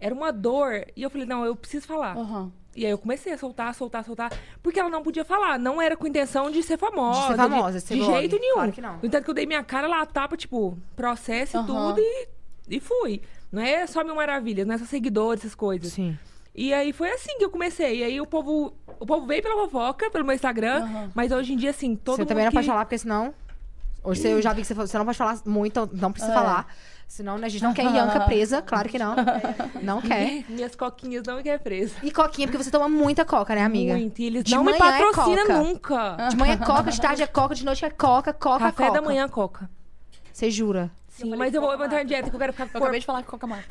era 0.00 0.12
uma 0.14 0.32
dor. 0.32 0.84
E 0.96 1.02
eu 1.02 1.10
falei, 1.10 1.26
não, 1.26 1.44
eu 1.44 1.54
preciso 1.54 1.86
falar. 1.86 2.16
Aham. 2.16 2.50
E 2.74 2.84
aí 2.84 2.90
eu 2.90 2.98
comecei 2.98 3.32
a 3.32 3.38
soltar, 3.38 3.74
soltar, 3.74 4.04
soltar. 4.04 4.30
Porque 4.62 4.78
ela 4.78 4.90
não 4.90 5.02
podia 5.02 5.24
falar. 5.24 5.58
Não 5.58 5.80
era 5.80 5.96
com 5.96 6.06
intenção 6.06 6.50
de 6.50 6.62
ser 6.62 6.76
famosa. 6.76 7.20
De 7.20 7.26
ser 7.28 7.36
famosa, 7.36 7.78
de, 7.78 7.86
ser 7.86 7.94
de 7.94 8.00
blog. 8.00 8.18
jeito 8.18 8.38
nenhum. 8.38 8.54
Claro 8.54 8.72
que 8.72 8.80
não. 8.82 8.96
No 8.98 9.06
entanto 9.06 9.24
que 9.24 9.30
eu 9.30 9.34
dei 9.34 9.46
minha 9.46 9.62
cara 9.62 9.86
lá, 9.86 10.04
tapa, 10.04 10.36
tipo, 10.36 10.76
processo 10.94 11.56
e 11.56 11.58
Aham. 11.58 11.66
tudo 11.66 12.00
e, 12.00 12.28
e 12.68 12.78
fui. 12.80 13.22
Não 13.50 13.62
é 13.62 13.86
só 13.86 14.02
mil 14.04 14.14
maravilhas, 14.14 14.66
não 14.66 14.74
é 14.74 14.78
só 14.78 14.84
seguidores, 14.84 15.40
essas 15.42 15.54
coisas. 15.54 15.92
Sim. 15.92 16.16
E 16.54 16.72
aí 16.72 16.92
foi 16.92 17.10
assim 17.10 17.36
que 17.38 17.44
eu 17.44 17.50
comecei. 17.50 17.98
E 18.00 18.04
aí 18.04 18.20
o 18.20 18.26
povo. 18.26 18.74
O 18.98 19.04
povo 19.06 19.26
veio 19.26 19.42
pela 19.42 19.54
fofoca, 19.64 20.10
pelo 20.10 20.24
meu 20.24 20.34
Instagram. 20.34 20.82
Aham. 20.82 21.10
Mas 21.14 21.30
hoje 21.30 21.52
em 21.52 21.56
dia, 21.56 21.70
assim, 21.70 21.94
todo 21.94 22.16
você 22.16 22.22
mundo. 22.22 22.28
também 22.28 22.44
não 22.44 22.50
que... 22.50 22.56
pode 22.56 22.66
falar, 22.66 22.84
porque 22.84 22.98
senão. 22.98 23.34
Hoje 24.02 24.20
você- 24.22 24.32
eu 24.32 24.40
já 24.40 24.52
vi 24.52 24.62
que 24.62 24.66
você, 24.66 24.74
falou- 24.74 24.86
você 24.86 24.96
não 24.98 25.04
pode 25.04 25.18
falar 25.18 25.38
muito, 25.44 25.66
então 25.80 25.88
não 25.92 26.12
precisa 26.12 26.32
É. 26.32 26.34
falar. 26.34 26.72
Senão 27.08 27.38
né, 27.38 27.46
a 27.46 27.48
gente 27.48 27.62
não 27.62 27.72
quer 27.74 27.84
Ianca 27.84 28.20
presa, 28.20 28.60
claro 28.62 28.88
que 28.88 28.98
não. 28.98 29.14
Não 29.82 30.00
quer. 30.02 30.44
Minhas 30.50 30.74
coquinhas 30.74 31.22
não 31.24 31.36
me 31.36 31.42
quer 31.44 31.58
presa. 31.60 31.94
E 32.02 32.10
coquinha, 32.10 32.48
porque 32.48 32.60
você 32.62 32.68
toma 32.70 32.88
muita 32.88 33.24
coca, 33.24 33.54
né, 33.54 33.62
amiga? 33.62 33.92
Muito. 33.92 34.18
E 34.20 34.24
eles 34.26 34.42
De 34.42 34.56
não 34.56 34.64
me 34.64 34.76
manhã 34.76 34.92
é 34.98 35.52
nunca. 35.62 36.16
De 36.28 36.36
manhã 36.36 36.54
é 36.54 36.56
coca, 36.56 36.90
de 36.90 37.00
tarde 37.00 37.22
é 37.22 37.26
coca, 37.28 37.54
de 37.54 37.64
noite 37.64 37.84
é 37.84 37.90
coca, 37.90 38.32
coca, 38.32 38.58
Café 38.64 38.86
coca. 38.88 39.00
da 39.00 39.06
manhã, 39.06 39.28
coca. 39.28 39.70
Você 40.32 40.50
jura? 40.50 40.90
Sim, 41.16 41.34
mas 41.36 41.54
eu 41.54 41.60
vou 41.60 41.72
eu 41.72 41.76
vou 41.78 41.86
entrar 41.86 42.02
em 42.02 42.06
dieta 42.06 42.28
que 42.30 42.36
eu 42.36 42.40
quero 42.40 42.52
ficar 42.52 42.64
com 42.64 42.68
Eu 42.68 42.72
corpo. 42.72 42.84
acabei 42.84 43.00
de 43.00 43.06
falar 43.06 43.22
que 43.22 43.28
coca 43.28 43.46
mata. 43.46 43.64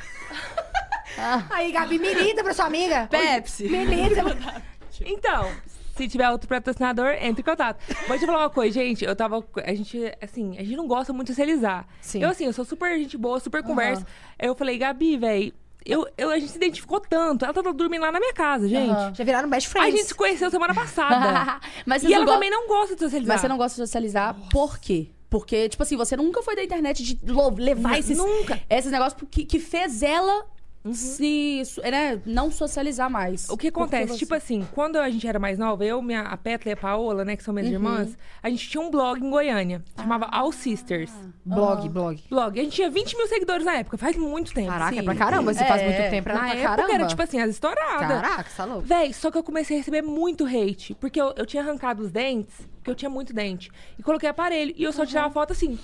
Aí, 1.49 1.71
Gabi, 1.71 1.97
me 1.99 2.33
pra 2.43 2.53
sua 2.53 2.65
amiga. 2.65 3.07
Pepsi. 3.11 3.69
Me. 3.69 3.85
Então, 5.01 5.51
se 5.97 6.07
tiver 6.07 6.29
outro 6.29 6.47
patrocinador, 6.47 7.09
entre 7.19 7.41
em 7.41 7.43
contato. 7.43 7.77
Mas 7.89 8.07
deixa 8.07 8.23
eu 8.23 8.27
falar 8.27 8.43
uma 8.43 8.49
coisa, 8.49 8.73
gente. 8.73 9.03
Eu 9.03 9.13
tava. 9.13 9.43
A 9.65 9.73
gente, 9.73 9.99
assim, 10.21 10.57
a 10.57 10.63
gente 10.63 10.77
não 10.77 10.87
gosta 10.87 11.11
muito 11.11 11.27
de 11.27 11.33
socializar. 11.33 11.85
Sim. 11.99 12.23
Eu, 12.23 12.29
assim, 12.29 12.45
eu 12.45 12.53
sou 12.53 12.63
super 12.63 12.97
gente 12.97 13.17
boa, 13.17 13.37
super 13.41 13.61
conversa. 13.61 14.07
Aí 14.39 14.47
eu 14.47 14.55
falei, 14.55 14.77
Gabi, 14.77 15.17
velho, 15.17 15.53
eu, 15.85 16.07
eu, 16.17 16.29
a 16.29 16.39
gente 16.39 16.49
se 16.51 16.57
identificou 16.57 17.01
tanto. 17.01 17.43
Ela 17.43 17.53
tava 17.53 17.73
dormindo 17.73 18.03
lá 18.03 18.11
na 18.11 18.19
minha 18.21 18.33
casa, 18.33 18.69
gente. 18.69 18.89
Aham. 18.89 19.13
Já 19.13 19.23
viraram 19.25 19.49
best 19.49 19.67
A 19.67 19.71
friends. 19.71 19.91
gente 19.97 20.07
se 20.07 20.15
conheceu 20.15 20.49
semana 20.49 20.73
passada. 20.73 21.59
Mas 21.85 22.03
e 22.03 22.13
ela 22.13 22.23
go- 22.23 22.31
também 22.31 22.49
não 22.49 22.69
gosta 22.69 22.95
de 22.95 23.01
socializar. 23.01 23.33
Mas 23.35 23.41
você 23.41 23.47
não 23.49 23.57
gosta 23.57 23.75
de 23.81 23.85
socializar 23.87 24.33
por 24.51 24.79
quê? 24.79 25.09
Porque, 25.35 25.67
tipo 25.67 25.83
assim, 25.83 25.97
você 25.97 26.15
nunca 26.15 26.41
foi 26.41 26.55
da 26.55 26.63
internet 26.63 27.03
de 27.03 27.19
levar 27.57 27.99
esses, 27.99 28.17
nunca. 28.17 28.57
esses 28.69 28.89
negócios 28.89 29.21
que, 29.29 29.43
que 29.43 29.59
fez 29.59 30.01
ela 30.01 30.45
se, 30.93 31.63
su- 31.65 31.81
né, 31.81 32.21
não 32.25 32.51
socializar 32.51 33.09
mais. 33.09 33.49
O 33.49 33.57
que 33.57 33.67
acontece? 33.69 34.13
você- 34.13 34.19
Tipo 34.19 34.35
assim, 34.35 34.67
quando 34.73 34.97
a 34.97 35.09
gente 35.09 35.27
era 35.27 35.39
mais 35.39 35.57
nova, 35.57 35.83
eu, 35.85 36.01
minha, 36.01 36.21
a 36.21 36.37
Petra 36.37 36.69
e 36.69 36.73
a 36.73 36.77
Paola, 36.77 37.25
né, 37.25 37.35
que 37.35 37.43
são 37.43 37.53
minhas 37.53 37.69
irmãs, 37.71 38.17
a 38.43 38.49
gente 38.49 38.69
tinha 38.69 38.81
um 38.81 38.89
blog 38.91 39.19
em 39.25 39.29
Goiânia. 39.29 39.83
Chamava 39.97 40.25
All 40.31 40.51
Sisters. 40.51 41.11
Blog, 41.45 41.89
blog. 41.89 42.21
Blog. 42.29 42.59
A 42.59 42.63
gente 42.63 42.75
tinha 42.75 42.89
20 42.89 43.15
mil 43.17 43.27
seguidores 43.27 43.65
na 43.65 43.75
época, 43.75 43.97
faz 43.97 44.15
muito 44.17 44.53
tempo. 44.53 44.69
Caraca, 44.69 44.93
sim. 44.93 44.99
é 44.99 45.03
pra 45.03 45.15
caramba. 45.15 45.53
Se 45.53 45.63
É, 45.63 45.67
faz 45.67 45.81
muito 45.83 46.09
tempo, 46.09 46.29
é 46.29 46.33
Na 46.33 46.39
pra 46.39 46.49
época 46.49 46.63
caramba. 46.75 46.93
era, 46.93 47.07
tipo 47.07 47.21
assim, 47.21 47.39
as 47.39 47.49
estouradas. 47.49 48.21
Caraca, 48.21 48.49
você 48.49 48.57
tá 48.57 48.65
louco. 48.65 48.81
Véi, 48.87 49.13
só 49.13 49.31
que 49.31 49.37
eu 49.37 49.43
comecei 49.43 49.77
a 49.77 49.79
receber 49.79 50.01
muito 50.01 50.45
hate. 50.45 50.93
Porque 50.95 51.19
eu, 51.19 51.33
eu 51.35 51.45
tinha 51.45 51.63
arrancado 51.63 52.03
os 52.03 52.11
dentes, 52.11 52.55
porque 52.77 52.89
eu 52.91 52.95
tinha 52.95 53.09
muito 53.09 53.33
dente. 53.33 53.71
E 53.97 54.03
coloquei 54.03 54.29
aparelho. 54.29 54.73
E 54.77 54.83
eu 54.83 54.91
só 54.93 55.05
tirava 55.05 55.31
foto 55.33 55.51
assim. 55.51 55.77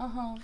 Aham. 0.00 0.34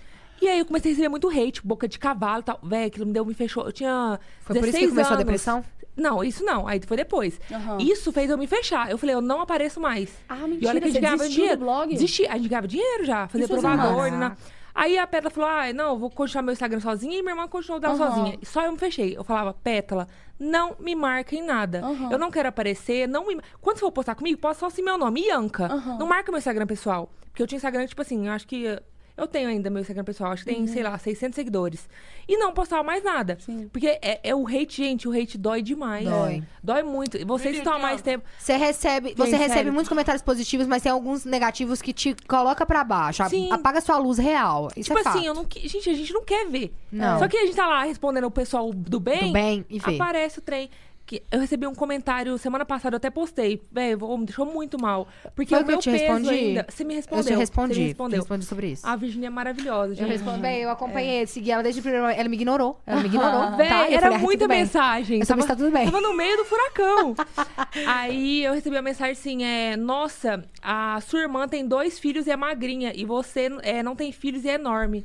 E 0.41 0.49
aí 0.49 0.59
eu 0.59 0.65
comecei 0.65 0.91
a 0.91 0.93
receber 0.93 1.09
muito 1.09 1.29
hate, 1.29 1.61
boca 1.65 1.87
de 1.87 1.99
cavalo 1.99 2.41
e 2.41 2.45
tal. 2.45 2.59
Véi, 2.63 2.87
aquilo 2.87 3.07
me 3.07 3.13
deu, 3.13 3.25
me 3.25 3.35
fechou. 3.35 3.65
Eu 3.65 3.73
tinha. 3.73 4.19
Foi 4.43 4.57
por 4.59 4.69
isso 4.69 4.73
16 4.79 4.83
que 4.85 4.89
começou 4.91 5.11
a 5.11 5.15
anos. 5.15 5.25
depressão? 5.25 5.65
Não, 5.97 6.25
isso 6.25 6.45
não. 6.45 6.67
Aí 6.67 6.81
foi 6.87 6.97
depois. 6.97 7.39
Aham. 7.53 7.79
Isso 7.81 8.11
fez 8.13 8.31
eu 8.31 8.39
me 8.39 8.47
fechar. 8.47 8.91
Eu 8.91 8.97
falei, 8.97 9.15
eu 9.15 9.21
não 9.21 9.41
apareço 9.41 9.79
mais. 9.81 10.11
Ah, 10.29 10.39
E 10.39 10.49
mentira, 10.49 10.71
olha 10.71 10.81
que 10.81 10.87
a 10.87 10.91
gente 10.91 11.01
ganhava 11.03 11.29
dinheiro. 11.29 11.59
blog? 11.59 11.91
Desisti. 11.93 12.27
A 12.27 12.37
gente 12.39 12.49
ganhava 12.49 12.67
dinheiro 12.69 13.05
já. 13.05 13.29
Fazia 13.29 13.45
E 13.45 13.49
provador. 13.49 14.11
Né? 14.11 14.35
Aí 14.73 14.97
a 14.97 15.07
Pétala 15.07 15.31
falou, 15.31 15.51
ah, 15.51 15.73
não, 15.75 15.99
vou 15.99 16.09
continuar 16.09 16.43
meu 16.43 16.53
Instagram 16.53 16.81
sozinha. 16.81 17.19
E 17.19 17.23
minha 17.23 17.33
irmã 17.33 17.47
continuou 17.49 17.81
dela 17.81 17.95
Aham. 17.95 18.07
sozinha. 18.09 18.39
E 18.41 18.47
só 18.47 18.65
eu 18.65 18.73
me 18.73 18.79
fechei. 18.79 19.15
Eu 19.17 19.25
falava, 19.25 19.53
Pétala, 19.53 20.07
não 20.39 20.77
me 20.79 20.95
marca 20.95 21.35
em 21.35 21.43
nada. 21.43 21.81
Aham. 21.85 22.09
Eu 22.13 22.19
não 22.19 22.31
quero 22.31 22.49
aparecer. 22.49 23.07
Não 23.09 23.27
me... 23.27 23.39
Quando 23.61 23.77
você 23.77 23.81
for 23.81 23.93
postar 23.93 24.15
comigo, 24.15 24.39
posta 24.41 24.61
só 24.61 24.67
assim 24.67 24.81
meu 24.83 24.97
nome, 24.97 25.23
Ianca. 25.27 25.69
Não 25.99 26.07
marca 26.07 26.31
meu 26.33 26.39
Instagram 26.39 26.67
pessoal. 26.67 27.11
Porque 27.31 27.43
eu 27.43 27.47
tinha 27.47 27.57
Instagram, 27.59 27.85
tipo 27.87 28.01
assim, 28.01 28.27
eu 28.27 28.33
acho 28.33 28.47
que... 28.47 28.81
Eu 29.21 29.27
tenho 29.27 29.49
ainda 29.49 29.71
meu 29.71 29.81
Instagram 29.81 30.05
pessoal, 30.05 30.33
acho 30.33 30.45
que 30.45 30.53
tem, 30.53 30.67
sei 30.67 30.83
lá, 30.83 30.97
600 30.97 31.35
seguidores. 31.35 31.89
E 32.29 32.37
não 32.37 32.53
postava 32.53 32.83
mais 32.83 33.03
nada. 33.03 33.37
Sim. 33.41 33.69
Porque 33.73 33.87
é, 33.87 34.21
é 34.23 34.35
o 34.35 34.47
hate, 34.47 34.77
gente, 34.85 35.09
o 35.09 35.13
hate 35.13 35.37
dói 35.37 35.63
demais. 35.63 36.05
Dói. 36.05 36.43
Dói 36.63 36.83
muito. 36.83 37.17
E 37.17 37.25
vocês 37.25 37.57
estão 37.57 37.75
há 37.75 37.79
mais 37.79 38.03
tempo. 38.03 38.25
Você 38.39 38.57
recebe, 38.57 39.15
você 39.17 39.37
recebe 39.37 39.55
sério. 39.55 39.73
muitos 39.73 39.89
comentários 39.89 40.23
positivos, 40.23 40.67
mas 40.67 40.83
tem 40.83 40.93
alguns 40.93 41.25
negativos 41.25 41.83
que 41.83 41.93
te 41.93 42.15
coloca 42.29 42.65
pra 42.65 42.85
baixo. 42.85 43.29
Sim. 43.29 43.51
Apaga 43.53 43.81
sua 43.81 43.99
luz 43.99 44.19
real. 44.19 44.69
Isso 44.77 44.89
tipo 44.89 44.99
é 45.01 45.03
fato. 45.03 45.19
assim, 45.19 45.27
eu 45.27 45.35
não, 45.35 45.47
gente, 45.53 45.91
a 45.91 45.95
gente 45.95 46.13
não 46.13 46.25
quer 46.25 46.47
ver. 46.49 46.73
Não. 46.91 47.19
Só 47.19 47.29
que 47.29 47.37
a 47.37 47.45
gente 47.47 47.57
tá 47.57 47.67
lá 47.67 47.83
respondendo 47.85 48.25
o 48.25 48.31
pessoal 48.31 48.73
do 48.73 49.01
bem. 49.01 49.27
Do 49.27 49.33
bem 49.33 49.65
e 49.69 49.79
vê. 49.79 49.95
Aparece 49.95 50.39
o 50.39 50.43
trem. 50.43 50.71
Que 51.11 51.21
eu 51.29 51.41
recebi 51.41 51.67
um 51.67 51.75
comentário 51.75 52.39
semana 52.39 52.65
passada, 52.65 52.95
eu 52.95 52.99
até 52.99 53.11
postei. 53.11 53.61
Velho, 53.73 54.17
me 54.17 54.27
deixou 54.27 54.47
muito 54.47 54.81
mal. 54.81 55.09
Porque 55.35 55.53
Foi 55.57 55.65
o 55.65 55.65
que 55.65 55.73
eu 55.73 55.75
meu 55.75 55.79
te 55.81 55.91
peso 55.91 56.05
respondi? 56.05 56.29
ainda. 56.29 56.67
Você 56.69 56.85
me 56.85 56.95
respondeu. 56.95 57.25
Eu 57.25 57.25
te 57.25 57.35
respondi. 57.41 57.75
Você 57.75 57.81
me 57.81 57.87
respondeu. 57.87 58.19
respondi 58.21 58.45
sobre 58.45 58.67
isso. 58.69 58.87
A 58.87 58.95
Virginia 58.95 59.27
é 59.27 59.31
maravilhosa, 59.31 59.95
Eu 59.95 59.97
gente. 59.97 60.09
respondo, 60.09 60.39
bem, 60.39 60.63
eu 60.63 60.71
acompanhei, 60.71 61.27
segui 61.27 61.51
ela 61.51 61.65
desde 61.65 61.81
o 61.81 61.83
primeiro 61.83 62.07
Ela 62.07 62.29
me 62.29 62.37
ignorou. 62.37 62.81
Ela 62.87 63.01
me 63.01 63.09
ignorou. 63.09 63.51
Véi, 63.59 63.69
tá? 63.69 63.89
Eu 63.89 63.93
era 63.93 64.03
falei, 64.03 64.17
ah, 64.19 64.21
muita 64.21 64.39
tudo 64.45 64.49
bem. 64.51 64.61
mensagem. 64.61 65.19
É 65.19 65.23
isso, 65.25 65.37
tá 65.49 65.57
tudo 65.57 65.73
bem. 65.73 65.85
Tava 65.87 66.01
no 66.01 66.15
meio 66.15 66.37
do 66.37 66.45
furacão. 66.45 67.17
Aí 67.89 68.45
eu 68.45 68.53
recebi 68.55 68.77
a 68.77 68.83
mensagem 68.83 69.13
assim: 69.13 69.43
é, 69.43 69.77
Nossa, 69.77 70.45
a 70.63 71.01
sua 71.01 71.23
irmã 71.23 71.49
tem 71.49 71.67
dois 71.67 71.99
filhos 71.99 72.29
e 72.29 72.31
é 72.31 72.37
magrinha. 72.37 72.93
E 72.95 73.05
você 73.05 73.51
é, 73.63 73.83
não 73.83 73.97
tem 73.97 74.13
filhos 74.13 74.45
e 74.45 74.49
é 74.49 74.55
enorme. 74.55 75.05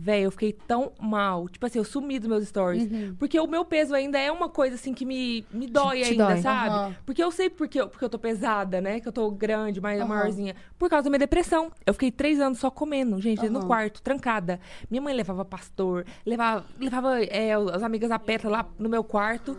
Véi, 0.00 0.24
eu 0.24 0.30
fiquei 0.30 0.52
tão 0.52 0.92
mal. 1.00 1.48
Tipo 1.48 1.66
assim, 1.66 1.78
eu 1.78 1.84
sumi 1.84 2.20
dos 2.20 2.28
meus 2.28 2.46
stories. 2.46 2.88
Porque 3.18 3.38
o 3.40 3.48
meu 3.48 3.64
peso 3.64 3.92
ainda 3.96 4.16
é 4.16 4.30
uma 4.30 4.48
coisa 4.48 4.76
assim 4.76 4.94
que 4.94 5.04
me, 5.04 5.44
me 5.52 5.66
dói 5.66 6.02
te 6.02 6.10
ainda, 6.12 6.28
dói. 6.28 6.36
sabe? 6.40 6.68
Aham. 6.68 6.96
Porque 7.04 7.22
eu 7.22 7.32
sei 7.32 7.50
porque 7.50 7.80
eu, 7.80 7.88
porque 7.88 8.04
eu 8.04 8.08
tô 8.08 8.16
pesada, 8.16 8.80
né? 8.80 9.00
Que 9.00 9.08
eu 9.08 9.12
tô 9.12 9.28
grande, 9.28 9.80
mais 9.80 9.98
maiorzinha. 10.06 10.54
Por 10.78 10.88
causa 10.88 11.04
da 11.04 11.10
minha 11.10 11.18
depressão. 11.18 11.72
Eu 11.84 11.92
fiquei 11.94 12.12
três 12.12 12.38
anos 12.38 12.60
só 12.60 12.70
comendo, 12.70 13.20
gente, 13.20 13.48
do 13.48 13.66
quarto, 13.66 14.00
trancada. 14.00 14.60
Minha 14.88 15.02
mãe 15.02 15.12
levava 15.12 15.44
pastor, 15.44 16.06
levava, 16.24 16.64
levava 16.78 17.20
é, 17.24 17.52
as 17.54 17.82
amigas 17.82 18.08
da 18.08 18.20
Petra 18.20 18.48
lá 18.48 18.66
no 18.78 18.88
meu 18.88 19.02
quarto. 19.02 19.58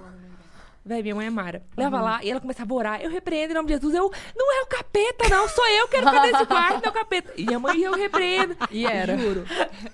Véi, 0.85 1.03
minha 1.03 1.15
mãe 1.15 1.27
é 1.27 1.29
Mara. 1.29 1.61
Leva 1.77 2.01
lá 2.01 2.19
e 2.23 2.29
ela 2.31 2.39
começava 2.39 2.73
a 2.73 2.77
orar. 2.77 3.01
Eu 3.01 3.09
repreendo 3.09 3.51
em 3.51 3.55
nome 3.55 3.67
de 3.67 3.73
Jesus. 3.73 3.93
Eu, 3.93 4.11
não 4.35 4.59
é 4.59 4.63
o 4.63 4.65
capeta, 4.67 5.29
não. 5.29 5.47
Sou 5.47 5.67
eu 5.67 5.87
que 5.87 5.97
quero 5.97 6.07
ficar 6.09 6.21
nesse 6.31 6.45
quarto, 6.45 6.73
não 6.75 6.85
é 6.85 6.89
o 6.89 6.91
capeta. 6.93 7.33
E 7.37 7.45
minha 7.45 7.59
mãe, 7.59 7.79
eu 7.81 7.93
repreendo. 7.93 8.55
E 8.71 8.85
era. 8.85 9.17
Juro. 9.17 9.45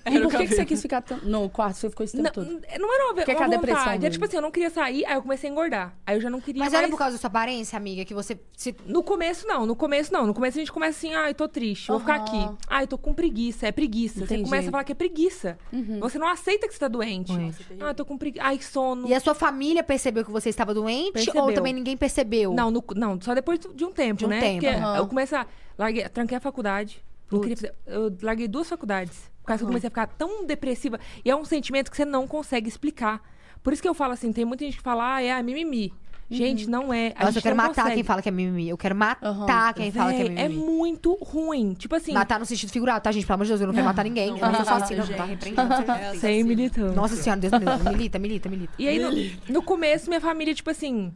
E 0.05 0.19
por 0.19 0.31
que, 0.31 0.47
que 0.47 0.55
você 0.55 0.65
quis 0.65 0.81
ficar 0.81 1.03
no 1.23 1.49
quarto? 1.49 1.77
Você 1.77 1.89
ficou 1.89 2.03
esse 2.03 2.15
tempo 2.17 2.23
Não, 2.25 2.31
todo? 2.31 2.61
não 2.79 2.93
era 2.93 3.05
uma, 3.13 3.23
Que 3.23 3.31
é 3.31 3.35
uma 3.35 3.45
a 3.45 3.47
depressão 3.49 3.79
vontade. 3.79 3.95
É 3.97 3.99
mesmo. 3.99 4.11
tipo 4.11 4.25
assim, 4.25 4.35
eu 4.35 4.41
não 4.41 4.51
queria 4.51 4.69
sair, 4.69 5.05
aí 5.05 5.15
eu 5.15 5.21
comecei 5.21 5.49
a 5.49 5.51
engordar. 5.51 5.95
Aí 6.05 6.17
eu 6.17 6.21
já 6.21 6.29
não 6.29 6.41
queria 6.41 6.59
Mas 6.59 6.73
mais... 6.73 6.83
era 6.83 6.91
por 6.91 6.97
causa 6.97 7.15
da 7.15 7.19
sua 7.21 7.27
aparência, 7.27 7.77
amiga, 7.77 8.03
que 8.03 8.13
você 8.13 8.37
se 8.55 8.75
No 8.85 9.01
começo, 9.01 9.47
não. 9.47 9.65
No 9.65 9.75
começo, 9.75 10.11
não. 10.13 10.27
No 10.27 10.33
começo 10.33 10.57
a 10.57 10.61
gente 10.61 10.71
começa 10.71 10.97
assim, 10.97 11.13
ai, 11.13 11.33
tô 11.33 11.47
triste, 11.47 11.87
vou 11.87 11.99
ficar 11.99 12.15
aqui. 12.15 12.49
Ai, 12.67 12.85
tô 12.85 12.97
com 12.97 13.13
preguiça. 13.13 13.67
É 13.67 13.71
preguiça. 13.71 14.23
Entendi. 14.23 14.41
Você 14.41 14.49
começa 14.49 14.67
a 14.67 14.71
falar 14.71 14.83
que 14.83 14.91
é 14.91 14.95
preguiça. 14.95 15.57
Você 15.99 16.17
não 16.19 16.27
aceita 16.27 16.67
que 16.67 16.73
você 16.73 16.79
tá 16.79 16.87
doente. 16.87 17.31
Ah, 17.79 17.93
tô 17.93 18.05
com 18.05 18.17
preguiça. 18.17 18.45
Ai, 18.45 18.59
sono. 18.61 19.07
E 19.07 19.13
a 19.13 19.19
sua 19.19 19.33
família 19.33 19.83
percebeu 19.83 20.23
que 20.25 20.31
você 20.31 20.49
estava 20.49 20.73
doente 20.75 21.13
Percebeu. 21.13 21.43
ou 21.43 21.53
também 21.53 21.73
ninguém 21.73 21.97
percebeu? 21.97 22.53
Não, 22.53 22.69
no- 22.69 22.83
não, 22.95 23.19
só 23.19 23.33
depois 23.33 23.59
de 23.59 23.83
um 23.85 23.91
tempo, 23.91 24.19
De 24.19 24.25
um 24.25 24.29
né? 24.29 24.39
tempo, 24.39 24.65
aham. 24.67 24.97
eu 24.97 25.07
comecei 25.07 25.37
a... 25.37 25.45
Larguei, 25.77 26.07
tranquei 26.07 26.37
a 26.37 26.39
faculdade. 26.39 27.03
Fazer- 27.29 27.73
eu 27.87 28.15
larguei 28.21 28.47
duas 28.47 28.69
faculdades. 28.69 29.29
Por 29.41 29.47
causa 29.47 29.59
que 29.59 29.63
eu 29.63 29.67
comecei 29.67 29.87
a 29.87 29.91
ficar 29.91 30.07
tão 30.07 30.45
depressiva. 30.45 30.99
E 31.23 31.29
é 31.29 31.35
um 31.35 31.43
sentimento 31.43 31.89
que 31.91 31.97
você 31.97 32.05
não 32.05 32.27
consegue 32.27 32.67
explicar. 32.69 33.21
Por 33.61 33.73
isso 33.73 33.81
que 33.81 33.87
eu 33.89 33.93
falo 33.93 34.13
assim, 34.13 34.31
tem 34.31 34.45
muita 34.45 34.63
gente 34.63 34.77
que 34.77 34.83
fala, 34.83 35.15
ah, 35.15 35.21
é 35.23 35.31
a 35.31 35.41
mimimi. 35.43 35.91
Gente, 36.29 36.67
não 36.67 36.91
é. 36.91 37.13
A 37.15 37.19
Nossa, 37.19 37.25
gente 37.25 37.35
eu 37.35 37.41
quero 37.43 37.55
não 37.55 37.63
matar 37.63 37.75
consegue. 37.83 37.95
quem 37.95 38.03
fala 38.03 38.21
que 38.21 38.29
é 38.29 38.31
mimimi. 38.31 38.67
Eu 38.67 38.77
quero 38.77 38.95
matar 38.95 39.27
Aham. 39.27 39.73
quem 39.73 39.91
fala 39.91 40.11
que 40.11 40.21
é 40.21 40.23
Véi, 40.25 40.37
é 40.37 40.49
mimimi. 40.49 40.65
muito 40.71 41.13
ruim. 41.21 41.73
Tipo 41.75 41.95
assim, 41.95 42.13
Matar 42.13 42.39
no 42.39 42.45
sentido 42.47 42.71
figurado, 42.71 43.03
tá, 43.03 43.11
gente? 43.11 43.25
Pelo 43.27 43.35
amor 43.35 43.43
de 43.45 43.49
Deus, 43.51 43.61
eu 43.61 43.67
não 43.67 43.73
quero 43.73 43.85
matar 43.85 44.03
ninguém. 44.03 44.29
Eu 44.29 44.37
não 44.37 44.65
sou 44.65 44.73
assassina, 44.73 45.05
não, 45.05 45.13
tá 45.15 45.25
repreendendo. 45.25 46.19
sem 46.19 46.43
militante. 46.43 46.95
Nossa 46.95 47.15
senhora, 47.15 47.39
Deus 47.41 47.53
me 47.53 47.59
livre. 47.59 47.89
Milita, 47.89 48.19
milita, 48.19 48.49
milita. 48.49 48.73
E 48.79 48.87
aí, 48.87 48.97
no, 48.99 49.53
no 49.53 49.61
começo, 49.61 50.09
minha 50.09 50.19
família, 50.21 50.53
tipo 50.55 50.69
assim, 50.71 51.13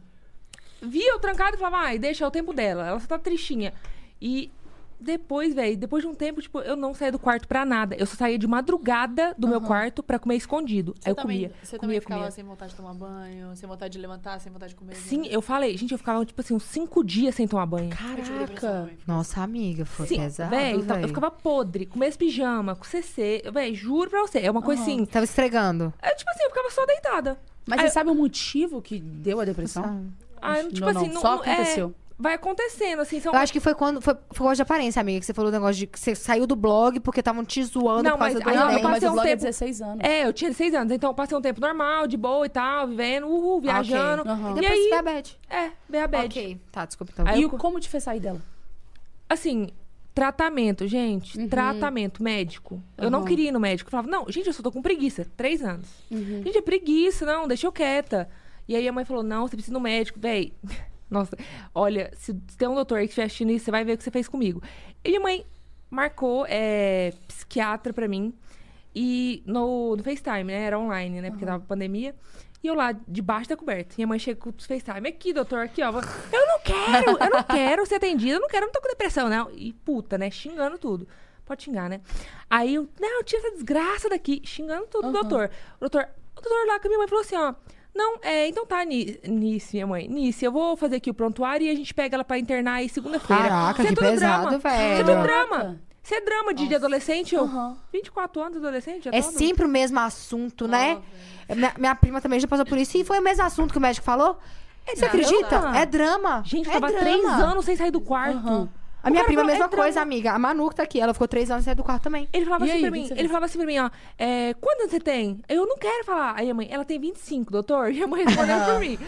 via 0.80 1.10
eu 1.10 1.18
trancado 1.18 1.56
e 1.56 1.58
falava, 1.58 1.78
ai, 1.78 1.98
deixa, 1.98 2.24
é 2.24 2.28
o 2.28 2.30
tempo 2.30 2.52
dela. 2.52 2.86
Ela 2.86 3.00
só 3.00 3.06
tá 3.08 3.18
tristinha. 3.18 3.72
E 4.22 4.50
depois, 5.00 5.54
velho, 5.54 5.76
depois 5.76 6.02
de 6.02 6.08
um 6.08 6.14
tempo, 6.14 6.40
tipo, 6.42 6.58
eu 6.60 6.76
não 6.76 6.92
saía 6.94 7.10
do 7.12 7.18
quarto 7.18 7.48
pra 7.48 7.64
nada. 7.64 7.96
Eu 7.98 8.06
só 8.06 8.16
saía 8.16 8.38
de 8.38 8.46
madrugada 8.46 9.34
do 9.38 9.48
meu 9.48 9.60
quarto 9.60 10.02
pra 10.02 10.18
comer 10.18 10.36
escondido. 10.36 10.94
aí 11.04 11.10
eu 11.10 11.14
também, 11.14 11.36
comia. 11.44 11.52
Você 11.62 11.78
comia, 11.78 11.80
também 11.80 12.00
ficava 12.00 12.20
comia. 12.20 12.30
sem 12.30 12.44
vontade 12.44 12.70
de 12.72 12.76
tomar 12.76 12.94
banho, 12.94 13.56
sem 13.56 13.68
vontade 13.68 13.92
de 13.92 13.98
levantar, 13.98 14.38
sem 14.40 14.52
vontade 14.52 14.70
de 14.72 14.76
comer. 14.76 14.94
Sim, 14.96 15.22
né? 15.22 15.28
eu 15.30 15.40
falei, 15.42 15.76
gente, 15.76 15.92
eu 15.92 15.98
ficava, 15.98 16.24
tipo 16.24 16.40
assim, 16.40 16.54
uns 16.54 16.64
cinco 16.64 17.02
dias 17.04 17.34
sem 17.34 17.48
tomar 17.48 17.66
banho. 17.66 17.90
Caraca. 17.90 18.90
Nossa, 19.06 19.40
amiga, 19.42 19.84
foi 19.84 20.06
Sim, 20.06 20.18
pesado, 20.18 20.50
véi, 20.50 20.74
então, 20.74 21.00
eu 21.00 21.08
ficava 21.08 21.30
podre, 21.30 21.86
com 21.86 21.98
meus 21.98 22.16
pijama, 22.16 22.74
com 22.76 22.84
CC. 22.84 23.42
Véi, 23.52 23.74
juro 23.74 24.10
pra 24.10 24.20
você, 24.22 24.38
é 24.40 24.50
uma 24.50 24.62
coisa 24.62 24.82
assim. 24.82 25.04
Tava 25.04 25.24
estregando. 25.24 25.92
É 26.00 26.14
tipo 26.14 26.30
assim, 26.30 26.42
eu 26.44 26.48
ficava 26.50 26.70
só 26.70 26.84
deitada. 26.86 27.38
Mas 27.66 27.78
Aí 27.78 27.84
você 27.86 27.90
eu- 27.90 27.94
sabe 27.94 28.10
o 28.10 28.14
motivo 28.14 28.80
que 28.82 28.98
deu 28.98 29.40
a 29.40 29.44
depressão? 29.44 30.06
Ah, 30.42 30.56
tipo 30.62 30.80
Não, 30.80 30.92
não, 30.92 31.00
assim, 31.02 31.12
não, 31.12 31.20
só 31.20 31.36
não- 31.36 31.44
é, 31.44 31.52
aconteceu. 31.52 31.94
Vai 32.20 32.34
acontecendo, 32.34 33.00
assim, 33.00 33.18
são 33.18 33.32
Eu 33.32 33.38
acho 33.38 33.52
que 33.52 33.58
foi 33.60 33.74
quando. 33.74 34.00
Foi, 34.00 34.14
foi 34.30 34.44
causa 34.46 34.56
de 34.56 34.62
aparência, 34.62 35.00
amiga, 35.00 35.18
que 35.20 35.26
você 35.26 35.32
falou 35.34 35.48
o 35.48 35.52
negócio 35.52 35.74
de 35.76 35.86
que 35.86 35.98
você 35.98 36.14
saiu 36.14 36.46
do 36.46 36.54
blog 36.54 37.00
porque 37.00 37.20
estavam 37.20 37.44
te 37.44 37.62
zoando 37.64 38.02
Não, 38.02 38.12
por 38.12 38.18
causa 38.18 38.34
mas 38.34 38.44
do 38.44 38.50
aí 38.50 38.56
Não, 38.56 38.70
eu 38.70 38.80
passei 38.82 39.08
o 39.08 39.12
um 39.12 39.20
é 39.20 39.22
tempo- 39.24 39.36
16 39.42 39.82
anos. 39.82 39.98
É, 40.04 40.26
eu 40.26 40.32
tinha 40.32 40.50
16 40.50 40.74
anos, 40.74 40.92
então 40.92 41.10
eu 41.10 41.14
passei 41.14 41.36
um 41.36 41.40
tempo 41.40 41.60
normal, 41.60 42.06
de 42.06 42.16
boa 42.16 42.44
e 42.44 42.48
tal, 42.50 42.86
vivendo, 42.86 43.26
uhul, 43.26 43.60
viajando. 43.60 44.22
Aham. 44.28 44.48
E 44.48 44.58
E 44.58 44.60
depois 44.60 44.78
aí, 44.80 44.88
foi 44.90 44.98
a 44.98 45.02
bad. 45.02 45.38
é, 45.48 45.70
veio 45.88 46.04
a 46.04 46.06
bad. 46.06 46.26
Ok, 46.26 46.60
tá, 46.70 46.84
desculpa 46.84 47.12
então. 47.12 47.26
Aí 47.26 47.40
E 47.40 47.42
eu- 47.44 47.50
como 47.50 47.80
te 47.80 47.88
fez 47.88 48.04
sair 48.04 48.20
dela? 48.20 48.40
Assim, 49.28 49.68
tratamento, 50.14 50.86
gente, 50.86 51.46
tratamento 51.48 52.22
médico. 52.22 52.82
Eu 52.98 53.10
não 53.10 53.20
Uhum. 53.20 53.24
queria 53.24 53.48
ir 53.48 53.52
no 53.52 53.60
médico. 53.60 53.88
Eu 53.88 53.90
falava, 53.92 54.08
não, 54.10 54.26
gente, 54.30 54.46
eu 54.48 54.52
só 54.52 54.62
tô 54.62 54.70
com 54.72 54.82
preguiça, 54.82 55.26
três 55.36 55.62
anos. 55.62 55.86
Uhum. 56.10 56.42
Gente, 56.44 56.58
é 56.58 56.62
preguiça, 56.62 57.24
não, 57.24 57.46
deixa 57.48 57.66
eu 57.66 57.72
quieta. 57.72 58.28
E 58.68 58.74
aí 58.76 58.86
a 58.86 58.92
mãe 58.92 59.04
falou, 59.04 59.22
não, 59.22 59.46
você 59.48 59.56
precisa 59.56 59.72
ir 59.72 59.74
no 59.74 59.80
médico, 59.80 60.18
véi. 60.20 60.52
Nossa, 61.10 61.36
olha, 61.74 62.10
se 62.16 62.32
tem 62.56 62.68
um 62.68 62.74
doutor 62.74 62.98
aí 62.98 63.06
que 63.06 63.10
estiver 63.10 63.26
assistindo 63.26 63.50
isso, 63.50 63.64
você 63.64 63.70
vai 63.70 63.84
ver 63.84 63.94
o 63.94 63.98
que 63.98 64.04
você 64.04 64.10
fez 64.10 64.28
comigo. 64.28 64.62
E 65.04 65.08
minha 65.08 65.20
mãe 65.20 65.44
marcou 65.90 66.46
é, 66.48 67.12
psiquiatra 67.26 67.92
pra 67.92 68.06
mim. 68.06 68.32
E 68.94 69.42
no, 69.46 69.96
no 69.96 70.02
FaceTime, 70.02 70.44
né? 70.44 70.62
Era 70.62 70.78
online, 70.78 71.20
né? 71.20 71.30
Porque 71.30 71.44
tava 71.44 71.64
pandemia. 71.64 72.14
E 72.62 72.66
eu 72.66 72.74
lá, 72.74 72.92
debaixo 73.08 73.48
da 73.48 73.56
coberta. 73.56 73.94
Minha 73.96 74.06
mãe 74.06 74.18
chega 74.18 74.38
com 74.38 74.50
o 74.50 74.52
FaceTime. 74.52 75.08
Aqui, 75.08 75.32
doutor, 75.32 75.60
aqui, 75.60 75.82
ó. 75.82 75.90
Eu 76.32 76.46
não 76.46 76.60
quero, 76.60 77.10
eu 77.18 77.30
não 77.30 77.42
quero 77.42 77.86
ser 77.86 77.94
atendida. 77.94 78.36
Eu 78.36 78.40
não 78.40 78.48
quero, 78.48 78.64
eu 78.64 78.66
não 78.66 78.72
tô 78.72 78.82
com 78.82 78.88
depressão, 78.88 79.28
não. 79.28 79.50
E 79.52 79.72
puta, 79.72 80.18
né? 80.18 80.30
Xingando 80.30 80.78
tudo. 80.78 81.08
Pode 81.44 81.62
xingar, 81.64 81.88
né? 81.88 82.00
Aí 82.48 82.74
eu, 82.74 82.88
não, 83.00 83.24
tira 83.24 83.40
essa 83.40 83.52
desgraça 83.52 84.08
daqui. 84.08 84.42
Xingando 84.44 84.86
tudo 84.86 85.08
o 85.08 85.12
doutor. 85.12 85.50
O 85.76 85.80
doutor, 85.80 86.06
o 86.36 86.40
doutor 86.40 86.66
lá 86.66 86.78
com 86.78 86.86
a 86.86 86.88
minha 86.88 86.98
mãe 86.98 87.08
falou 87.08 87.24
assim, 87.24 87.36
ó. 87.36 87.54
Não, 87.94 88.16
é, 88.22 88.46
então 88.48 88.64
tá, 88.64 88.84
Ni- 88.84 89.18
Nice, 89.26 89.74
minha 89.74 89.86
mãe. 89.86 90.08
Nice, 90.08 90.44
eu 90.44 90.52
vou 90.52 90.76
fazer 90.76 90.96
aqui 90.96 91.10
o 91.10 91.14
prontuário 91.14 91.66
e 91.66 91.70
a 91.70 91.74
gente 91.74 91.92
pega 91.92 92.16
ela 92.16 92.24
pra 92.24 92.38
internar 92.38 92.74
aí 92.74 92.88
segunda-feira. 92.88 93.42
Caraca, 93.42 93.82
Isso 93.82 93.92
é 93.92 93.94
que 93.94 93.94
tudo 94.00 94.10
pesado, 94.10 94.42
drama. 94.48 94.58
velho. 94.58 94.92
Isso 94.92 95.00
é 95.00 95.04
tudo 95.14 95.22
drama. 95.22 95.80
Isso 96.02 96.14
é 96.14 96.20
drama 96.22 96.54
de, 96.54 96.68
de 96.68 96.74
adolescente. 96.74 97.34
Eu, 97.34 97.44
Aham. 97.44 97.76
24 97.92 98.40
anos, 98.42 98.56
adolescente, 98.56 99.04
já 99.04 99.10
É 99.12 99.20
todo. 99.20 99.32
sempre 99.36 99.64
o 99.66 99.68
mesmo 99.68 99.98
assunto, 100.00 100.66
né? 100.66 100.98
Minha, 101.54 101.74
minha 101.78 101.94
prima 101.94 102.20
também 102.20 102.40
já 102.40 102.48
passou 102.48 102.64
por 102.64 102.78
isso. 102.78 102.96
E 102.96 103.04
foi 103.04 103.18
o 103.18 103.22
mesmo 103.22 103.42
assunto 103.44 103.72
que 103.72 103.78
o 103.78 103.80
médico 103.80 104.04
falou? 104.06 104.38
Você 104.86 104.96
drama. 104.96 105.08
acredita? 105.08 105.72
É 105.78 105.86
drama. 105.86 106.42
Gente, 106.44 106.66
eu 106.68 106.72
é 106.72 106.80
tava 106.80 106.88
drama. 106.92 107.00
três 107.04 107.24
anos 107.26 107.64
sem 107.64 107.76
sair 107.76 107.90
do 107.90 108.00
quarto. 108.00 108.38
Aham. 108.38 108.68
A 109.02 109.10
minha 109.10 109.24
prima, 109.24 109.40
a 109.42 109.44
falou, 109.44 109.52
mesma 109.52 109.66
entramos- 109.66 109.84
coisa, 109.84 110.00
amiga. 110.00 110.32
A 110.32 110.38
Manu 110.38 110.68
que 110.68 110.76
tá 110.76 110.82
aqui, 110.82 111.00
ela 111.00 111.12
ficou 111.12 111.26
três 111.28 111.50
anos 111.50 111.64
sem 111.64 111.70
sair 111.72 111.76
do 111.76 111.82
quarto 111.84 112.02
também. 112.02 112.28
Ele 112.32 112.44
falava 112.44 112.66
E 112.66 112.68
assim 112.70 112.76
aí, 112.76 112.82
pra 112.82 112.90
mim, 112.90 113.04
ele 113.04 113.14
fez? 113.14 113.26
falava 113.26 113.46
assim 113.46 113.58
pra 113.58 113.66
mim, 113.66 113.78
ó, 113.78 113.90
é, 114.18 114.54
quantos 114.60 114.80
anos 114.80 114.90
você 114.92 115.00
tem? 115.00 115.40
Eu 115.48 115.66
não 115.66 115.76
quero 115.76 116.04
falar. 116.04 116.34
Aí 116.36 116.50
a 116.50 116.54
mãe, 116.54 116.68
ela 116.70 116.84
tem 116.84 116.98
25, 116.98 117.50
doutor. 117.50 117.92
E 117.92 118.02
a 118.02 118.06
mãe 118.06 118.24
respondendo 118.24 118.64
por 118.66 118.78
mim. 118.80 118.98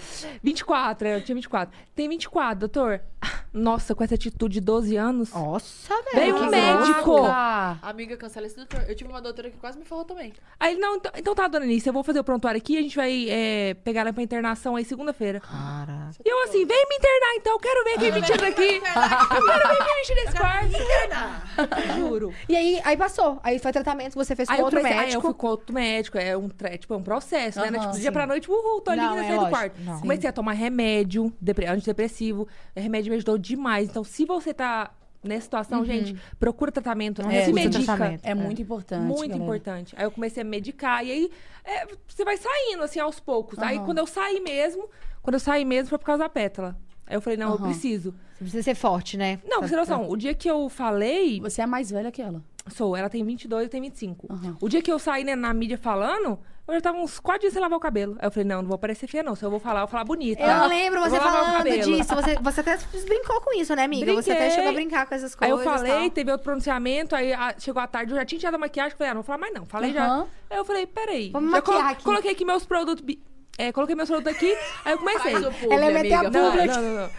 24, 0.43 1.09
eu 1.09 1.25
tinha 1.25 1.35
24. 1.35 1.75
Tem 1.95 2.09
24, 2.09 2.59
doutor. 2.61 3.01
Ah, 3.21 3.43
Nossa, 3.53 3.95
com 3.95 4.03
essa 4.03 4.15
atitude 4.15 4.55
de 4.55 4.61
12 4.61 4.97
anos. 4.97 5.31
Nossa, 5.33 5.95
velho. 6.13 6.35
Veio 6.35 6.37
um 6.37 6.51
médico. 6.51 7.25
Ah, 7.27 7.77
Amiga, 7.83 8.17
cancela 8.17 8.47
esse 8.47 8.57
doutor. 8.57 8.83
Eu 8.89 8.95
tive 8.97 9.11
uma 9.11 9.21
doutora 9.21 9.51
que 9.51 9.57
quase 9.59 9.79
me 9.79 9.85
falou 9.85 10.05
também. 10.05 10.33
Aí 10.59 10.73
ele, 10.73 10.81
não, 10.81 10.97
então, 10.97 11.13
então 11.15 11.35
tá, 11.35 11.47
dona 11.49 11.65
Anícia, 11.65 11.91
eu 11.91 11.93
vou 11.93 12.03
fazer 12.03 12.19
o 12.19 12.25
prontuário 12.25 12.59
aqui, 12.59 12.79
a 12.79 12.83
gente 12.83 12.97
vai 12.97 13.27
é, 13.29 13.75
pegar 13.85 14.01
ela 14.01 14.13
pra 14.13 14.23
internação 14.23 14.75
aí 14.75 14.85
segunda-feira. 14.85 15.39
Cara. 15.41 16.11
E 16.25 16.29
eu 16.29 16.43
assim, 16.45 16.65
vem 16.65 16.87
me 16.89 16.97
internar 16.97 17.35
então, 17.37 17.59
quero 17.61 17.85
ver 17.85 17.99
quem 17.99 18.13
me 18.13 18.23
tira 18.23 18.39
daqui. 18.39 18.63
Eu 18.77 19.47
quero 19.47 19.69
ver 19.69 19.82
tira 20.05 20.25
desse 20.25 20.37
quarto. 20.37 21.97
Juro. 21.97 22.33
E 22.49 22.57
aí, 22.57 22.81
aí 22.85 22.97
passou. 22.97 23.39
Aí 23.43 23.59
foi 23.59 23.73
tratamento, 23.73 24.15
você 24.15 24.35
fez 24.37 24.49
com 24.49 24.55
Aí 24.55 24.61
eu, 24.61 24.65
outro 24.65 24.79
comecei, 24.81 24.99
aí 24.99 25.05
eu 25.05 25.09
médico. 25.09 25.23
fui 25.23 25.35
com 25.35 25.47
outro 25.47 25.75
médico, 25.75 26.19
é 26.19 26.37
um, 26.37 26.49
tre- 26.49 26.79
tipo, 26.79 26.95
é 26.95 26.97
um 26.97 27.03
processo, 27.03 27.61
né? 27.61 27.69
Aham, 27.69 27.79
tipo, 27.81 27.93
do 27.93 28.01
dia 28.01 28.13
pra 28.13 28.27
noite, 28.27 28.51
uhul, 28.51 28.81
tô 28.81 28.95
Não, 28.95 29.11
linda, 29.17 29.25
é 29.25 29.29
saí 29.29 29.39
do 29.39 29.49
quarto. 29.49 29.81
não. 29.81 30.01
Comecei 30.01 30.29
a 30.29 30.33
tomar 30.33 30.53
remédio, 30.53 31.33
depre- 31.41 31.67
antidepressivo. 31.67 32.49
Remédio 32.77 33.11
me 33.11 33.17
ajudou 33.17 33.39
demais. 33.39 33.89
Então, 33.89 34.05
se 34.05 34.25
você 34.25 34.53
tá 34.55 34.91
nessa 35.23 35.43
situação, 35.43 35.85
gente, 35.85 36.17
procura 36.39 36.73
tratamento. 36.73 37.23
Não 37.23 37.31
se 37.31 37.53
medica. 37.53 37.85
tratamento. 37.85 38.21
é 38.25 38.35
muito 38.35 38.61
importante. 38.61 39.03
Muito 39.03 39.21
galera. 39.29 39.43
importante. 39.45 39.95
Aí 39.97 40.05
eu 40.05 40.11
comecei 40.11 40.43
a 40.43 40.45
medicar. 40.45 41.05
E 41.05 41.11
aí 41.13 41.31
é, 41.65 41.87
você 42.09 42.25
vai 42.25 42.37
saindo, 42.37 42.83
assim, 42.83 42.99
aos 42.99 43.21
poucos. 43.21 43.59
Aí 43.61 43.77
Aham. 43.77 43.85
quando 43.87 43.99
eu 43.99 44.07
saí 44.07 44.41
mesmo, 44.41 44.89
quando 45.23 45.35
eu 45.35 45.41
saí 45.41 45.65
mesmo 45.65 45.89
foi 45.91 45.99
por 45.99 46.07
causa 46.07 46.25
da 46.25 46.29
pétala. 46.29 46.77
Aí 47.13 47.17
eu 47.19 47.21
falei, 47.21 47.37
não, 47.39 47.53
eu 47.53 47.59
preciso. 47.59 48.15
Você 48.33 48.39
precisa 48.45 48.63
ser 48.63 48.75
forte, 48.75 49.17
né? 49.19 49.39
Não, 49.45 49.59
pra 49.59 49.69
você 49.69 49.75
ter 49.75 49.81
noção, 49.81 50.09
o 50.11 50.17
dia 50.17 50.33
que 50.35 50.51
eu 50.51 50.69
falei, 50.71 51.39
Você 51.41 51.61
é 51.61 51.67
mais 51.67 51.91
velha 51.91 52.11
que 52.11 52.23
ela. 52.23 52.43
sou, 52.75 52.97
ela 52.97 53.11
tem 53.11 53.23
22, 53.23 53.65
eu 53.65 53.69
tenho 53.69 53.85
25. 53.85 54.27
Aham. 54.33 54.57
O 54.61 54.69
dia 54.69 54.81
que 54.81 54.91
eu 54.91 54.99
saí 54.99 55.23
né, 55.25 55.37
na 55.37 55.53
mídia 55.53 55.77
falando, 55.77 56.39
eu 56.67 56.75
já 56.75 56.81
tava 56.81 56.97
uns 56.99 57.21
quatro 57.21 57.43
dias 57.43 57.53
sem 57.53 57.61
lavar 57.61 57.77
o 57.77 57.81
cabelo. 57.81 58.17
Aí 58.19 58.27
eu 58.27 58.31
falei, 58.31 58.49
não, 58.49 58.63
não 58.63 58.69
vou 58.71 58.79
parecer 58.79 59.07
feia, 59.07 59.23
não. 59.23 59.35
Se 59.37 59.45
eu 59.45 59.51
vou 59.51 59.61
falar, 59.61 59.81
eu 59.81 59.87
vou 59.87 59.91
falar 59.91 60.05
bonita. 60.05 60.43
Eu 60.43 60.67
lembro 60.69 61.01
você 61.01 61.11
vou 61.11 61.19
lavar 61.19 61.33
o 61.43 61.45
falando 61.45 61.57
cabelo. 61.59 61.83
disso. 61.97 62.15
Você, 62.15 62.35
você 62.41 62.61
até 62.61 62.79
brincou 63.07 63.41
com 63.43 63.61
isso, 63.61 63.77
né, 63.77 63.85
amiga? 63.85 64.15
Você 64.15 64.31
até 64.33 64.41
Brinquei. 64.41 64.57
chegou 64.57 64.71
a 64.71 64.73
brincar 64.75 65.07
com 65.07 65.15
essas 65.15 65.37
Aí 65.41 65.51
coisas. 65.51 65.67
eu 65.67 65.73
falei, 65.73 65.93
tal. 65.93 66.11
teve 66.11 66.31
outro 66.33 66.45
pronunciamento, 66.45 67.15
aí 67.15 67.33
a- 67.35 67.55
chegou 67.59 67.83
a 67.83 67.87
tarde, 67.87 68.13
eu 68.13 68.17
já 68.17 68.25
tinha 68.25 68.39
tirado 68.39 68.55
a 68.55 68.59
maquiagem, 68.59 68.97
falei, 68.97 69.11
ah, 69.11 69.15
não 69.15 69.21
vou 69.23 69.27
falar 69.27 69.39
mais 69.39 69.53
não. 69.55 69.67
Falei 69.67 69.93
já. 69.93 70.07
Aham. 70.07 70.27
Aí 70.49 70.57
eu 70.57 70.65
falei, 70.65 70.87
peraí. 70.87 71.31
Vamos 71.31 71.51
já 71.51 71.57
maquiar 71.59 71.91
aqui. 71.91 72.05
Coloquei 72.05 72.31
aqui 72.33 72.45
meus 72.45 72.65
produtos. 72.65 73.05
bi- 73.05 73.21
É, 73.59 73.71
coloquei 73.71 73.95
meus 73.95 74.09
produtos 74.09 74.35
aqui, 74.35 74.57
aí 74.85 74.93
eu 74.93 74.99
comecei. 74.99 75.35
Ela 75.71 75.87
ia 75.87 75.91
meter 75.93 76.15
a. 76.15 76.23
Não, 76.25 76.31
não, 76.31 76.67
não, 76.67 76.83
não. 76.97 77.11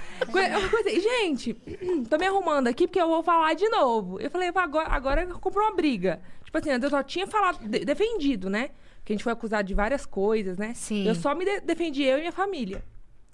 Eu 0.61 0.69
comecei, 0.69 0.99
gente, 0.99 1.53
tô 2.09 2.17
me 2.17 2.25
arrumando 2.25 2.67
aqui 2.67 2.87
porque 2.87 2.99
eu 3.01 3.07
vou 3.07 3.21
falar 3.23 3.53
de 3.53 3.67
novo. 3.69 4.19
Eu 4.19 4.31
falei, 4.31 4.51
agora, 4.53 4.89
agora 4.89 5.23
eu 5.23 5.39
compro 5.39 5.61
uma 5.61 5.75
briga. 5.75 6.21
Tipo 6.43 6.57
assim, 6.57 6.69
eu 6.71 6.89
só 6.89 7.03
tinha 7.03 7.27
falado, 7.27 7.59
de- 7.67 7.85
defendido, 7.85 8.49
né? 8.49 8.69
Que 9.05 9.13
a 9.13 9.15
gente 9.15 9.23
foi 9.23 9.31
acusado 9.33 9.67
de 9.67 9.73
várias 9.73 10.05
coisas, 10.05 10.57
né? 10.57 10.73
Sim. 10.75 11.07
Eu 11.07 11.13
só 11.15 11.35
me 11.35 11.45
de- 11.45 11.61
defendi, 11.61 12.03
eu 12.03 12.17
e 12.17 12.21
minha 12.21 12.31
família. 12.31 12.83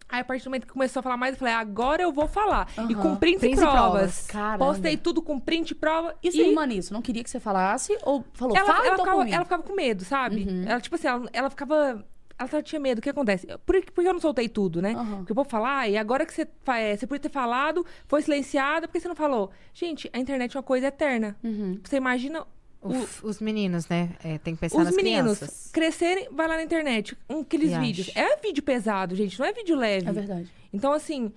Aí, 0.09 0.21
a 0.21 0.23
partir 0.23 0.43
do 0.43 0.49
momento 0.49 0.65
que 0.65 0.73
começou 0.73 0.99
a 1.01 1.03
falar 1.03 1.17
mais, 1.17 1.33
eu 1.35 1.39
falei, 1.39 1.53
agora 1.53 2.01
eu 2.01 2.11
vou 2.11 2.27
falar. 2.27 2.67
E 2.75 2.79
Aham. 2.81 2.95
com 2.95 3.15
prints 3.15 3.39
Prints 3.41 3.59
e 3.59 3.61
e 3.61 3.65
provas. 3.65 3.81
provas. 3.91 4.27
Caramba. 4.27 4.65
Postei 4.65 4.97
tudo 4.97 5.21
com 5.21 5.39
print 5.39 5.71
e 5.71 5.75
prova. 5.75 6.15
E 6.23 6.31
sua 6.31 6.41
irmã 6.41 6.65
nisso? 6.65 6.91
Não 6.93 7.01
queria 7.01 7.23
que 7.23 7.29
você 7.29 7.39
falasse? 7.39 7.95
Ou 8.03 8.25
falou, 8.33 8.57
ela, 8.57 8.65
fala 8.65 8.79
ela, 8.85 8.93
então 8.95 9.05
ficava, 9.05 9.29
ela 9.29 9.43
ficava 9.43 9.63
com 9.63 9.73
medo, 9.75 10.03
sabe? 10.03 10.43
Uhum. 10.49 10.63
Ela, 10.67 10.81
tipo 10.81 10.95
assim, 10.95 11.07
ela, 11.07 11.29
ela 11.31 11.49
ficava. 11.51 12.03
Ela 12.39 12.47
só 12.49 12.61
tinha 12.61 12.79
medo. 12.79 12.99
O 12.99 13.01
que 13.01 13.09
acontece? 13.09 13.45
Por, 13.65 13.83
porque 13.91 14.07
eu 14.07 14.13
não 14.13 14.19
soltei 14.21 14.47
tudo, 14.47 14.81
né? 14.81 14.93
Aham. 14.93 15.17
Porque 15.17 15.31
eu 15.31 15.35
vou 15.35 15.43
falar, 15.45 15.89
e 15.89 15.97
agora 15.97 16.25
que 16.25 16.33
você, 16.33 16.47
fa- 16.63 16.77
é, 16.79 16.95
você 16.95 17.05
podia 17.05 17.23
ter 17.23 17.29
falado, 17.29 17.85
foi 18.07 18.21
silenciada, 18.21 18.87
por 18.87 18.93
que 18.93 18.99
você 19.01 19.07
não 19.09 19.15
falou? 19.15 19.51
Gente, 19.73 20.09
a 20.13 20.17
internet 20.19 20.55
é 20.55 20.57
uma 20.57 20.63
coisa 20.63 20.87
eterna. 20.87 21.35
Uhum. 21.43 21.79
Você 21.83 21.97
imagina 21.97 22.45
o- 22.81 22.89
Uf, 22.93 23.25
os 23.25 23.41
meninos, 23.41 23.89
né? 23.89 24.11
É, 24.23 24.37
tem 24.37 24.55
que 24.55 24.61
pensar 24.61 24.77
os 24.77 24.85
nas 24.85 24.95
meninos 24.95 25.37
crianças. 25.37 25.69
crescerem, 25.73 26.29
vai 26.31 26.47
lá 26.47 26.55
na 26.55 26.63
internet, 26.63 27.17
um, 27.29 27.41
aqueles 27.41 27.71
E 27.73 27.77
vídeos. 27.77 28.09
É 28.15 28.37
vídeo 28.37 28.63
pesado, 28.63 29.15
gente, 29.15 29.37
não 29.37 29.45
é 29.45 29.51
vídeo 29.51 29.75
leve. 29.75 30.07
É 30.07 30.11
verdade. 30.13 30.49
Então, 30.71 30.93
assim, 30.93 31.33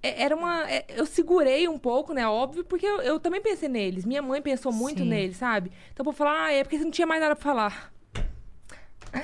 é- 0.00 0.22
era 0.22 0.36
uma. 0.36 0.70
é- 0.70 0.84
eu 0.90 1.04
segurei 1.04 1.66
um 1.66 1.80
pouco, 1.80 2.12
né? 2.14 2.28
Óbvio, 2.28 2.62
porque 2.64 2.86
eu, 2.86 3.00
eu 3.02 3.18
também 3.18 3.40
pensei 3.40 3.68
neles. 3.68 4.04
Minha 4.04 4.22
mãe 4.22 4.40
pensou 4.40 4.70
muito 4.72 5.02
Sim. 5.02 5.08
neles, 5.08 5.36
sabe? 5.36 5.72
Então, 5.92 6.04
pra 6.04 6.12
falar, 6.12 6.44
ah, 6.44 6.52
é 6.52 6.62
porque 6.62 6.78
você 6.78 6.84
não 6.84 6.92
tinha 6.92 7.06
mais 7.08 7.20
nada 7.20 7.34
pra 7.34 7.42
falar. 7.42 7.92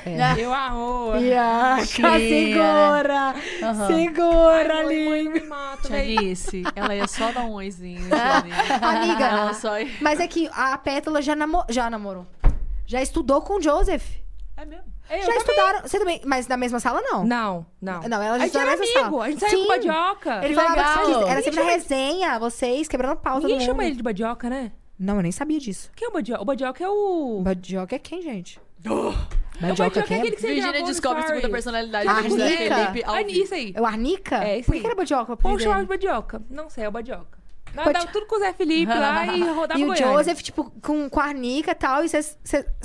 É. 0.06 0.34
Eu, 0.42 0.52
amor. 0.52 1.16
Iaca, 1.20 2.18
segura! 2.18 3.34
Aham. 3.62 3.86
Segura, 3.86 4.74
Ai, 4.78 4.84
mãe, 4.84 5.08
mãe, 5.08 5.20
ali! 5.20 5.28
me 5.28 5.40
mata. 5.42 5.88
Janice, 5.88 6.62
ela 6.74 6.94
ia 6.94 7.06
só 7.06 7.30
dar 7.32 7.42
um 7.44 7.52
oizinho. 7.54 8.08
Amiga, 8.82 9.24
Ela 9.24 9.54
só 9.54 9.78
ia... 9.78 9.90
mas 10.00 10.20
é 10.20 10.26
que 10.26 10.48
a 10.52 10.76
Pétala 10.78 11.20
já, 11.22 11.34
namo... 11.36 11.64
já 11.68 11.88
namorou. 11.90 12.26
Já 12.86 13.00
estudou 13.02 13.40
com 13.42 13.54
o 13.58 13.62
Joseph. 13.62 14.04
É 14.56 14.64
mesmo? 14.64 14.84
Eu 15.10 15.18
já 15.18 15.24
também. 15.26 15.38
estudaram. 15.38 15.82
Você 15.82 15.98
também. 15.98 16.20
Mas 16.24 16.46
na 16.46 16.56
mesma 16.56 16.80
sala, 16.80 17.00
não? 17.02 17.24
Não, 17.24 17.66
não. 17.80 18.00
Não, 18.02 18.22
ela 18.22 18.38
já 18.38 18.46
estudou 18.46 18.66
na 18.66 18.76
mesma 18.76 19.00
amigo, 19.00 19.16
sala. 19.16 19.24
a 19.24 19.30
gente 19.30 19.40
saiu 19.40 19.62
com 19.62 19.68
badioca. 19.68 20.36
Ele 20.38 20.48
Que 20.48 20.54
falava 20.54 20.74
que 20.74 21.10
era 21.12 21.20
Ninguém 21.24 21.42
sempre 21.42 21.60
na 21.64 21.70
resenha, 21.70 22.38
vocês 22.38 22.88
quebrando 22.88 23.16
pau, 23.16 23.38
Ninguém 23.38 23.56
mundo. 23.56 23.66
chama 23.66 23.84
ele 23.84 23.96
de 23.96 24.02
badioca, 24.02 24.48
né? 24.48 24.72
Não, 24.98 25.16
eu 25.16 25.22
nem 25.22 25.32
sabia 25.32 25.58
disso. 25.58 25.90
Quem 25.96 26.06
é 26.06 26.08
o 26.08 26.12
badioca? 26.12 26.42
O 26.42 26.44
badioca 26.44 26.84
é 26.84 26.88
o... 26.88 27.40
Badioca 27.42 27.96
é 27.96 27.98
quem, 27.98 28.22
gente? 28.22 28.60
É 28.84 28.88
o 29.58 29.60
Badioca 29.60 30.00
badioca 30.00 30.14
é 30.14 30.18
aquele 30.18 30.36
que 30.36 30.40
você 30.42 30.80
no 30.80 30.86
descobre 30.86 31.20
story. 31.20 31.26
segunda 31.40 31.48
personalidade 31.54 32.04
do 32.04 32.10
Arnica. 32.10 32.36
Felipe 32.36 33.04
Ah, 33.06 33.22
isso 33.22 33.54
aí. 33.54 33.72
É 33.74 33.80
o 33.80 33.86
Arnica? 33.86 34.44
É, 34.44 34.58
esse 34.58 34.66
Por 34.66 34.72
que 34.72 34.76
aí. 34.78 34.80
que 34.80 34.86
era 34.86 34.94
Badioca? 34.96 35.22
o 35.32 35.36
Vamos 35.36 35.40
apelido 35.44 35.62
chamar 35.62 35.82
de 35.82 35.88
badioca. 35.88 36.42
Não 36.50 36.68
sei, 36.70 36.84
é 36.84 36.88
o 36.88 36.92
badioca. 36.92 37.38
Nós 37.74 37.86
Badi- 37.86 37.98
dava 37.98 38.12
tudo 38.12 38.26
com 38.26 38.36
o 38.36 38.38
Zé 38.38 38.52
Felipe 38.52 38.92
lá 38.92 39.26
e 39.26 39.42
rodava 39.50 39.80
E 39.80 39.84
o 39.84 39.86
Goiânia. 39.88 40.12
Joseph, 40.18 40.42
tipo, 40.42 40.70
com, 40.80 41.08
com 41.10 41.20
a 41.20 41.24
Arnica 41.24 41.72
e 41.72 41.74
tal. 41.74 42.04
E 42.04 42.08
vocês 42.08 42.38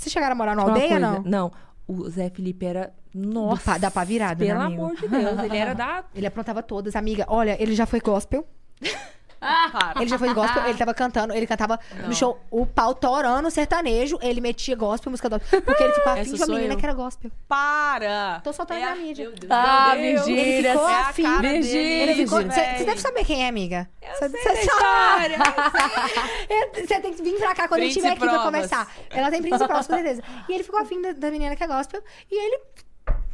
chegaram 0.07 0.31
a 0.33 0.35
morar 0.35 0.55
na 0.55 0.63
Uma 0.63 0.71
aldeia, 0.71 0.89
coisa, 0.89 0.99
não? 1.11 1.21
Não. 1.23 1.51
O 1.87 2.09
Zé 2.09 2.29
Felipe 2.29 2.65
era. 2.65 2.91
Nossa. 3.13 3.63
pa- 3.63 3.77
da 3.79 3.89
pá 3.89 4.03
virada, 4.03 4.43
né, 4.45 4.51
Pelo 4.51 4.61
amor 4.61 4.95
de 4.95 5.07
Deus. 5.07 5.39
Ele 5.43 5.57
era 5.57 5.73
da. 5.75 6.03
Ele 6.15 6.27
aprontava 6.27 6.61
todas. 6.63 6.95
Amiga, 6.95 7.25
olha, 7.27 7.55
ele 7.61 7.73
já 7.75 7.85
foi 7.87 7.99
gospel. 7.99 8.47
Para. 9.39 9.93
Ele 10.01 10.09
já 10.09 10.17
foi 10.19 10.33
gospel, 10.33 10.63
ele 10.65 10.77
tava 10.77 10.93
cantando, 10.93 11.33
ele 11.33 11.47
cantava 11.47 11.79
no 12.05 12.13
show 12.13 12.39
o 12.51 12.65
pau 12.65 12.93
torando 12.93 13.49
sertanejo, 13.49 14.17
ele 14.21 14.41
metia 14.41 14.75
gospel, 14.75 15.09
música 15.11 15.29
gospel. 15.29 15.61
Porque 15.61 15.81
ele 15.83 15.93
ficou 15.93 16.11
afim 16.11 16.33
de 16.33 16.43
uma 16.43 16.47
menina 16.47 16.73
eu. 16.73 16.77
que 16.77 16.85
era 16.85 16.93
gospel. 16.93 17.31
Para! 17.47 18.41
Tô 18.43 18.51
soltando 18.51 18.77
É 18.81 18.85
na 18.85 18.91
a- 18.91 18.95
mídia. 18.95 19.25
Meu 19.29 19.35
Deus. 19.35 19.51
Ah, 19.51 19.93
Meu 19.95 20.01
Deus. 20.13 20.25
Virgínia. 20.25 20.41
Ele 20.59 20.67
ficou 20.69 20.89
É 20.89 20.93
a 20.93 20.99
afim. 21.07 21.41
Virgínia. 21.41 22.03
Ele 22.03 22.15
ficou. 22.15 22.41
Você 22.41 22.85
deve 22.85 23.01
saber 23.01 23.25
quem 23.25 23.45
é, 23.45 23.47
amiga. 23.49 23.89
Você 24.01 24.25
história. 24.53 25.37
Você 26.75 26.99
tem 26.99 27.13
que 27.13 27.21
vir 27.21 27.35
pra 27.37 27.55
cá 27.55 27.67
quando 27.67 27.81
ele 27.81 27.91
Prints 27.91 27.95
e 27.95 27.99
estiver 27.99 28.09
aqui 28.09 28.19
pra 28.35 28.43
conversar. 28.43 28.91
Ela 29.09 29.29
tem 29.31 29.41
príncipe 29.41 29.65
provas, 29.67 29.87
com 29.87 29.93
certeza. 29.95 30.23
E 30.47 30.53
ele 30.53 30.63
ficou 30.63 30.79
afim 30.79 31.01
da, 31.01 31.11
da 31.13 31.31
menina 31.31 31.55
que 31.55 31.63
é 31.63 31.67
gospel. 31.67 32.01
E 32.31 32.35
ele. 32.45 32.59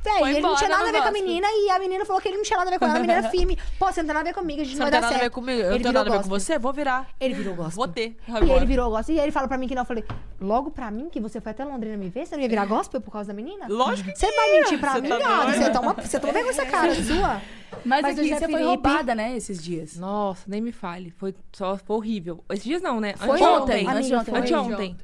Véi, 0.06 0.20
Foi 0.20 0.30
ele 0.30 0.42
não 0.42 0.56
tinha 0.56 0.70
nada 0.70 0.88
a 0.88 0.92
ver 0.92 1.02
com 1.02 1.08
a 1.08 1.12
menina. 1.12 1.48
E 1.52 1.70
a 1.72 1.80
menina 1.80 2.06
falou 2.06 2.22
que 2.22 2.28
ele 2.30 2.38
não 2.38 2.44
tinha 2.44 2.58
nada 2.58 2.70
a 2.70 2.74
ver 2.74 2.80
com 2.80 2.86
ela. 2.86 2.96
A 2.98 3.00
menina 3.00 3.30
firme. 3.30 3.58
Pô, 3.80 3.86
você 3.92 4.02
não 4.02 4.08
tem 4.08 4.14
nada 4.14 4.20
a 4.20 4.24
ver 4.24 4.34
comigo, 4.34 4.62
a 4.62 4.64
gente 4.64 4.74
Você 4.76 4.80
não 4.80 4.86
não 4.86 4.92
vai 4.92 4.92
tem 4.92 5.02
dar 5.02 5.08
nada 5.08 5.16
a 5.16 5.18
ver 5.18 5.24
certo. 5.24 5.34
comigo? 5.34 5.60
Eu 5.60 5.66
Ele 5.66 5.66
não 5.66 5.72
tenho 5.72 5.80
virou 5.90 5.94
nada 5.94 6.10
a 6.10 6.14
ver 6.14 6.24
com 6.24 6.30
gospel. 6.30 6.40
você? 6.56 6.60
Vou 6.60 6.74
virar. 6.74 7.08
Ele 7.20 7.34
virou 7.34 7.56
gospel. 7.56 7.76
Vou 7.76 7.88
ter. 7.88 8.18
E 8.28 8.32
Agora. 8.32 8.54
ele 8.58 8.66
virou 8.66 8.90
gospel. 8.92 9.16
E 9.16 9.20
aí 9.20 9.26
ele 9.26 9.32
falou 9.32 9.48
pra 9.50 9.58
mim 9.58 9.68
que 9.68 9.76
não. 9.76 9.82
Eu 9.82 9.86
falei, 9.86 10.04
logo 10.40 10.72
pra 10.72 10.90
mim, 10.92 11.10
que 11.10 11.20
você 11.20 11.42
foi 11.42 11.52
até 11.52 11.66
Londrina 11.66 11.98
me 11.98 12.10
ver, 12.10 12.26
você 12.26 12.36
não 12.36 12.44
ia 12.44 12.50
virar 12.50 12.66
gospel 12.66 13.02
por 13.02 13.12
causa 13.12 13.28
da 13.30 13.34
menina? 13.34 13.66
Lógico 13.68 14.12
que 14.12 14.18
Você 14.20 14.32
vai 14.32 14.52
mentir 14.52 14.80
pra 14.80 14.94
Você 14.94 15.02
mim, 15.02 15.10
tá 15.10 15.18
gado? 15.18 15.42
doida? 15.52 15.58
Você 15.64 15.70
toma, 15.72 15.94
você 15.94 16.20
toma 16.20 16.34
vergonha 16.34 16.52
essa 16.52 16.66
cara 16.66 16.94
sua. 17.04 17.42
Mas, 17.84 18.02
Mas 18.04 18.20
aqui, 18.20 18.30
você 18.30 18.40
foi 18.40 18.48
Felipe- 18.48 18.64
roubada, 18.64 19.14
né, 19.16 19.36
esses 19.36 19.62
dias. 19.62 19.98
Nossa, 19.98 20.44
nem 20.48 20.62
me 20.62 20.72
fale. 20.72 21.12
Foi, 21.12 21.36
só, 21.52 21.78
foi 21.78 21.96
horrível. 21.98 22.44
Esses 22.50 22.64
dias 22.64 22.82
não, 22.82 23.02
né? 23.02 23.16
Foi 23.18 23.32
Anteontem. 23.32 23.58
ontem, 23.62 23.88
Amiga, 23.98 24.20
anteontem. 24.20 24.34
foi. 24.34 24.40
Anteontem. 24.42 24.98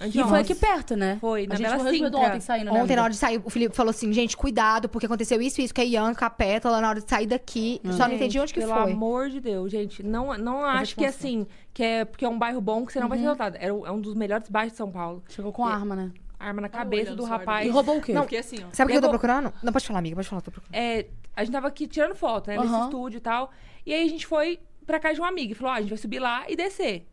E 0.00 0.04
Anteontem. 0.04 0.28
foi 0.28 0.38
aqui 0.40 0.54
perto, 0.54 0.94
né? 0.96 1.18
Foi, 1.20 1.44
a 1.44 1.48
na 1.48 1.54
gente 1.56 1.68
Bela 1.68 1.90
Sintra. 1.90 2.18
ontem 2.18 2.40
saindo, 2.40 2.72
né? 2.72 2.82
Ontem, 2.82 2.94
na 2.96 3.02
hora 3.02 3.10
de 3.12 3.18
sair, 3.18 3.42
o 3.44 3.50
Felipe 3.50 3.74
falou 3.74 3.90
assim, 3.90 4.12
gente, 4.12 4.36
cuidado, 4.36 4.88
porque 4.88 5.06
aconteceu 5.06 5.42
isso 5.42 5.60
e 5.60 5.64
isso 5.64 5.74
com 5.74 5.80
a 5.80 5.84
Ian, 5.84 6.14
com 6.14 6.24
a 6.24 6.30
Pétala, 6.30 6.80
na 6.80 6.88
hora 6.90 7.00
de 7.00 7.08
sair 7.10 7.26
daqui. 7.26 7.80
Só 7.84 7.90
não 7.90 7.96
Gente, 8.10 8.14
entendi 8.14 8.38
onde 8.38 8.54
que 8.54 8.60
pelo 8.60 8.72
foi. 8.72 8.92
amor 8.92 9.28
de 9.28 9.40
Deus, 9.40 9.70
gente. 9.72 10.02
Não, 10.02 10.36
não 10.38 10.64
acho 10.64 10.94
que 10.94 11.04
é 11.04 11.08
assim, 11.08 11.46
que 11.74 11.82
é 11.82 12.04
porque 12.04 12.24
é 12.24 12.28
um 12.28 12.38
bairro 12.38 12.60
bom 12.60 12.86
que 12.86 12.92
você 12.92 13.00
não 13.00 13.08
vai 13.08 13.18
ser 13.18 13.24
assaltado. 13.24 13.56
Era, 13.60 13.74
o- 13.74 13.84
é 13.86 13.90
um 13.90 14.00
dos 14.00 14.14
melhores 14.14 14.48
bairros 14.48 14.72
de 14.72 14.76
São 14.78 14.90
Paulo. 14.90 15.22
Chegou 15.28 15.52
com 15.52 15.64
arma, 15.66 15.96
né? 15.96 16.12
Arma 16.38 16.60
na 16.60 16.68
Tá 16.68 16.78
cabeça 16.78 17.16
do 17.16 17.24
só, 17.24 17.30
rapaz. 17.30 17.66
E 17.66 17.70
roubou 17.70 17.98
o 17.98 18.00
quê? 18.00 18.12
Não, 18.12 18.22
fiquei 18.22 18.38
assim, 18.38 18.58
ó. 18.64 18.68
Sabe 18.72 18.90
o 18.90 18.92
que 18.92 18.98
eu 18.98 19.02
tô 19.02 19.08
procurando? 19.10 19.52
Não, 19.62 19.72
pode 19.72 19.84
falar, 19.84 19.98
amiga, 19.98 20.14
pode 20.14 20.28
falar, 20.28 20.40
tô 20.42 20.52
procurando. 20.52 20.74
É, 20.80 21.06
a 21.34 21.42
gente 21.42 21.52
tava 21.52 21.66
aqui 21.66 21.88
tirando 21.88 22.14
foto, 22.14 22.46
né? 22.46 22.56
Nesse 22.58 22.72
Aham. 22.72 22.84
estúdio 22.84 23.16
e 23.16 23.20
tal. 23.20 23.50
E 23.84 23.92
aí 23.92 24.06
a 24.06 24.08
gente 24.08 24.24
foi 24.26 24.60
pra 24.86 25.00
casa 25.00 25.14
de 25.14 25.20
uma 25.20 25.28
amiga. 25.28 25.50
E 25.50 25.54
falou, 25.56 25.72
ah, 25.72 25.76
a 25.76 25.80
gente 25.80 25.88
vai 25.90 25.98
subir 25.98 26.20
lá 26.20 26.44
e 26.48 26.54
descer. 26.54 27.08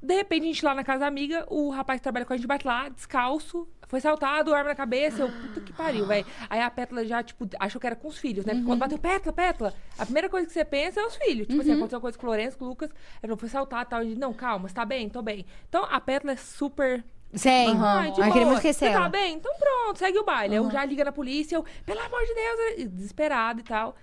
De 0.00 0.14
repente, 0.14 0.42
a 0.44 0.46
gente 0.46 0.64
lá 0.64 0.74
na 0.74 0.84
casa 0.84 1.00
da 1.00 1.06
amiga, 1.08 1.44
o 1.48 1.70
rapaz 1.70 1.98
que 1.98 2.02
trabalha 2.04 2.24
com 2.24 2.32
a 2.32 2.36
gente 2.36 2.46
bate 2.46 2.66
lá, 2.66 2.88
descalço, 2.88 3.66
foi 3.88 4.00
saltado, 4.00 4.54
arma 4.54 4.68
na 4.70 4.74
cabeça. 4.76 5.22
Eu, 5.22 5.28
puta 5.28 5.60
que 5.60 5.72
pariu, 5.72 6.06
velho. 6.06 6.24
Aí 6.48 6.60
a 6.60 6.70
Pétala 6.70 7.04
já, 7.04 7.22
tipo, 7.22 7.48
achou 7.58 7.80
que 7.80 7.86
era 7.86 7.96
com 7.96 8.06
os 8.06 8.16
filhos, 8.18 8.44
né? 8.44 8.52
Porque 8.52 8.66
quando 8.66 8.78
bateu 8.78 8.98
Pétala, 8.98 9.32
Pétala, 9.32 9.74
a 9.98 10.04
primeira 10.04 10.28
coisa 10.28 10.46
que 10.46 10.52
você 10.52 10.64
pensa 10.64 11.00
é 11.00 11.04
os 11.06 11.16
filhos. 11.16 11.46
Tipo 11.48 11.60
assim, 11.62 11.72
aconteceu 11.72 12.00
coisa 12.00 12.16
com 12.18 12.26
o 12.26 12.28
Lourenço, 12.28 12.56
com 12.58 12.64
o 12.64 12.68
Lucas. 12.68 12.90
Ele 12.90 12.96
falou, 13.22 13.36
foi 13.38 13.48
saltado 13.48 13.82
e 13.82 13.90
tal. 13.90 14.00
A 14.00 14.04
gente, 14.04 14.18
não, 14.18 14.32
calma, 14.32 14.68
você 14.68 14.74
tá 14.74 14.84
bem? 14.84 15.08
Tô 15.08 15.20
bem. 15.22 15.44
Então, 15.68 15.84
a 15.90 16.00
Pétala 16.00 16.32
é 16.32 16.36
super 16.36 17.02
Sem. 17.34 17.68
Ai, 17.76 18.12
de 18.12 18.20
queria 18.22 18.46
muito 18.46 18.56
esquecer 18.58 18.86
Você 18.92 18.98
tá 18.98 19.08
bem? 19.08 19.34
Então 19.34 19.52
pronto, 19.58 19.98
segue 19.98 20.18
o 20.18 20.24
baile. 20.24 20.54
Eu 20.54 20.70
já 20.70 20.84
liga 20.84 21.04
na 21.04 21.12
polícia, 21.12 21.56
eu, 21.56 21.64
pelo 21.84 22.00
amor 22.00 22.20
de 22.24 22.34
Deus, 22.34 22.60
eu- 22.78 22.88
desesperado 22.88 23.60
e 23.60 23.64
tal. 23.64 23.96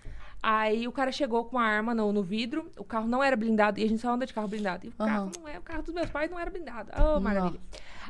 Aí 0.47 0.87
o 0.87 0.91
cara 0.91 1.11
chegou 1.11 1.43
com 1.45 1.57
a 1.57 1.63
arma 1.63 1.95
no, 1.95 2.13
no 2.13 2.21
vidro, 2.21 2.69
o 2.77 2.83
carro 2.83 3.07
não 3.07 3.23
era 3.23 3.35
blindado, 3.35 3.79
e 3.79 3.83
a 3.83 3.89
gente 3.89 3.99
só 3.99 4.11
anda 4.11 4.27
de 4.27 4.33
carro 4.33 4.47
blindado. 4.47 4.85
E 4.85 4.89
o 4.89 4.93
Aham. 4.99 5.07
carro 5.09 5.31
não 5.39 5.47
é, 5.47 5.57
o 5.57 5.61
carro 5.63 5.81
dos 5.81 5.91
meus 5.95 6.07
pais 6.11 6.29
não 6.29 6.39
era 6.39 6.51
blindado. 6.51 6.91
Oh, 6.95 7.19
maravilha. 7.19 7.59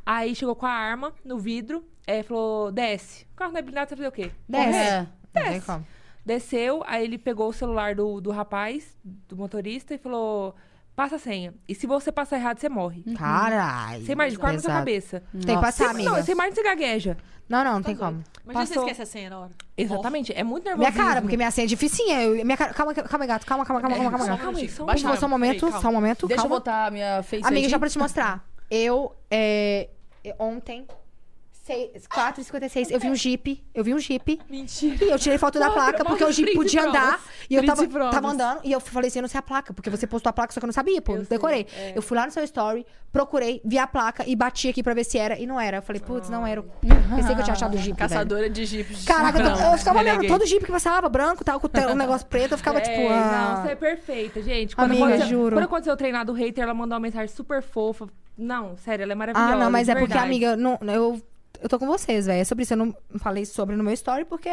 Aí 0.06 0.36
chegou 0.36 0.53
com 0.53 0.66
a 0.66 0.70
arma 0.70 1.14
no 1.24 1.40
vidro, 1.40 1.86
é, 2.06 2.22
falou, 2.24 2.74
desce. 2.74 3.26
O 3.32 3.38
carro 3.38 3.53
não 3.53 3.60
é 3.60 3.62
blindado, 3.62 3.88
você 3.88 3.95
vai 3.95 4.12
fazer 4.12 4.24
o 4.24 4.30
quê? 4.30 4.36
Desce. 4.49 4.78
É. 4.78 5.07
Desce. 5.34 5.82
Desceu, 6.26 6.84
aí 6.86 7.06
ele 7.06 7.18
pegou 7.18 7.48
o 7.48 7.53
celular 7.53 7.95
do, 7.95 8.20
do 8.20 8.32
rapaz, 8.32 8.98
do 9.02 9.38
motorista, 9.38 9.94
e 9.94 9.98
falou: 9.98 10.53
passa 10.96 11.18
a 11.18 11.20
senha. 11.20 11.54
E 11.68 11.76
se 11.76 11.86
você 11.86 12.12
passar 12.12 12.38
errado, 12.38 12.60
você 12.60 12.70
morre. 12.70 13.04
Caralho. 13.18 14.06
Você 14.06 14.14
imagina, 14.14 14.40
corta 14.40 14.56
na 14.56 14.60
sua 14.62 14.70
Pesado. 14.70 14.80
cabeça. 14.86 15.24
Tem 15.32 15.56
que 15.56 15.62
passar, 15.62 15.86
Você, 15.86 15.92
amiga. 15.92 16.10
não, 16.10 16.24
você 16.24 16.32
imagina 16.32 16.56
você 16.56 16.64
gagueja. 16.64 17.18
Não, 17.48 17.64
não, 17.64 17.74
não 17.74 17.84
tem 17.84 17.96
como. 17.96 18.24
Imagina 18.44 18.66
você 18.66 18.74
Passou. 18.74 18.84
esquece 18.90 19.02
a 19.04 19.06
senha 19.06 19.30
na 19.30 19.40
hora. 19.40 19.52
Exatamente, 19.78 20.34
é 20.34 20.44
muito 20.44 20.64
nervoso. 20.64 20.90
Minha 20.90 20.92
cara, 20.92 21.22
porque 21.22 21.38
minha 21.38 21.52
senha 21.52 21.66
é 21.66 21.68
dificinha. 21.68 22.24
Eu, 22.24 22.44
minha 22.44 22.58
cara, 22.58 22.74
calma, 22.74 22.94
calma, 22.94 23.26
gato. 23.26 23.46
Calma, 23.46 23.66
calma, 23.66 23.82
calma, 23.82 23.96
calma, 23.98 24.10
calma. 24.10 24.26
Só 24.26 24.38
calma. 24.38 24.52
minutinho. 24.54 24.72
só 24.78 24.84
um 24.84 24.86
Baixa 24.88 25.10
a 25.12 25.16
Só 25.18 25.26
um 25.26 25.30
momento, 25.30 25.72
só 25.72 25.90
um 25.90 25.94
momento. 25.94 26.28
Deixa 26.28 26.42
eu 26.42 26.44
calma. 26.50 26.56
botar 26.56 26.86
a 26.88 26.92
minha 26.92 27.22
face 27.22 27.46
Amiga, 27.46 27.68
ID. 27.68 27.72
já 27.72 27.78
pra 27.78 27.90
te 27.90 28.00
mostrar. 28.00 28.44
Eu, 28.72 29.16
é, 29.30 29.90
ontem, 30.40 30.88
4h56, 31.66 32.92
eu 32.92 33.00
vi 33.00 33.10
um 33.10 33.16
Jeep. 33.16 33.64
Eu 33.74 33.84
vi 33.84 33.94
um 33.94 34.00
Jeep. 34.00 34.40
Mentira. 34.50 35.04
E 35.04 35.10
eu 35.10 35.18
tirei 35.18 35.38
foto 35.38 35.58
da 35.60 35.70
placa, 35.70 36.06
porque 36.06 36.24
o 36.24 36.32
Jeep 36.32 36.54
podia 36.54 36.84
andar. 36.88 37.20
E 37.50 37.56
eu 37.56 37.66
tava, 37.66 37.88
tava 38.12 38.30
andando. 38.30 38.60
E 38.64 38.72
eu 38.72 38.80
falei 38.80 39.08
assim, 39.08 39.20
eu 39.20 39.24
não 39.24 39.30
sei 39.30 39.40
a 39.40 39.42
placa, 39.42 39.74
porque 39.74 39.90
você 39.90 40.06
postou 40.06 40.30
a 40.30 40.34
placa, 40.34 40.54
só 40.54 40.60
que 40.60 40.66
eu 40.66 40.68
não 40.68 40.74
sabia, 40.74 41.02
pô. 41.02 41.14
Eu 41.14 41.18
não 41.20 41.26
sei, 41.26 41.38
decorei. 41.38 41.68
é. 41.76 41.94
Eu 41.96 42.02
fui 42.02 42.18
lá 42.18 42.26
no 42.26 42.32
seu 42.32 42.44
story, 42.44 42.86
procurei, 43.12 43.62
vi 43.66 43.78
a 43.78 43.88
placa 43.88 44.24
e 44.28 44.36
bati 44.36 44.70
aqui 44.70 44.84
pra 44.84 44.94
ver 44.94 45.04
se 45.04 45.18
era. 45.18 45.40
E 45.40 45.48
não 45.48 45.60
era. 45.60 45.78
Eu 45.78 45.82
falei, 45.82 46.02
putz, 46.02 46.30
não 46.30 46.46
era. 46.46 46.62
Pensei 47.16 47.34
que 47.34 47.42
eu 47.42 47.44
tinha 47.44 47.54
achado 47.54 47.74
o 47.74 47.78
Jeep. 47.78 47.98
velho. 47.98 48.10
Caçadora 48.10 48.50
de 48.50 48.66
jeeps. 48.66 49.06
Caraca, 49.06 49.40
eu, 49.40 49.72
eu 49.72 49.78
ficava 49.78 50.00
olhando 50.00 50.28
todo 50.28 50.46
Jeep 50.46 50.66
que 50.66 50.72
passava, 50.72 51.10
branco, 51.10 51.44
tal, 51.44 51.60
com 51.60 51.68
o 51.68 51.92
um 51.92 51.96
negócio 51.96 52.28
preto, 52.28 52.54
eu 52.54 52.58
ficava 52.58 52.80
tipo. 52.82 52.96
É, 52.96 53.10
Ah. 53.10 53.56
Não, 53.56 53.64
você 53.64 53.72
é 53.72 53.76
perfeita, 53.76 54.42
gente. 54.42 54.76
Amiga, 54.78 55.06
aconteceu, 55.06 55.28
juro. 55.28 55.56
Quando 55.56 55.66
aconteceu 55.66 55.94
o 55.94 55.98
treinado 55.98 56.32
do 56.32 56.38
hater, 56.38 56.64
ela 56.64 56.74
mandou 56.74 56.96
uma 56.96 57.00
mensagem 57.02 57.28
super 57.28 57.62
fofa. 57.62 58.08
Não, 58.38 58.76
sério, 58.78 59.04
ela 59.04 59.14
é 59.14 59.16
maravilhosa. 59.16 59.54
Ah, 59.54 59.58
não, 59.58 59.72
mas 59.72 59.88
é 59.88 59.96
porque, 59.96 60.18
amiga, 60.18 60.58
não, 60.58 60.78
eu, 60.82 61.22
eu 61.61 61.69
tô 61.69 61.77
com 61.80 61.88
vocês, 61.88 62.26
velho. 62.26 62.41
É 62.41 62.44
sobre 62.44 62.64
isso. 62.64 62.73
Eu 62.73 62.77
não 62.77 62.95
falei 63.19 63.45
sobre 63.45 63.76
no 63.76 63.84
meu 63.84 63.94
story, 63.94 64.26
porque. 64.26 64.49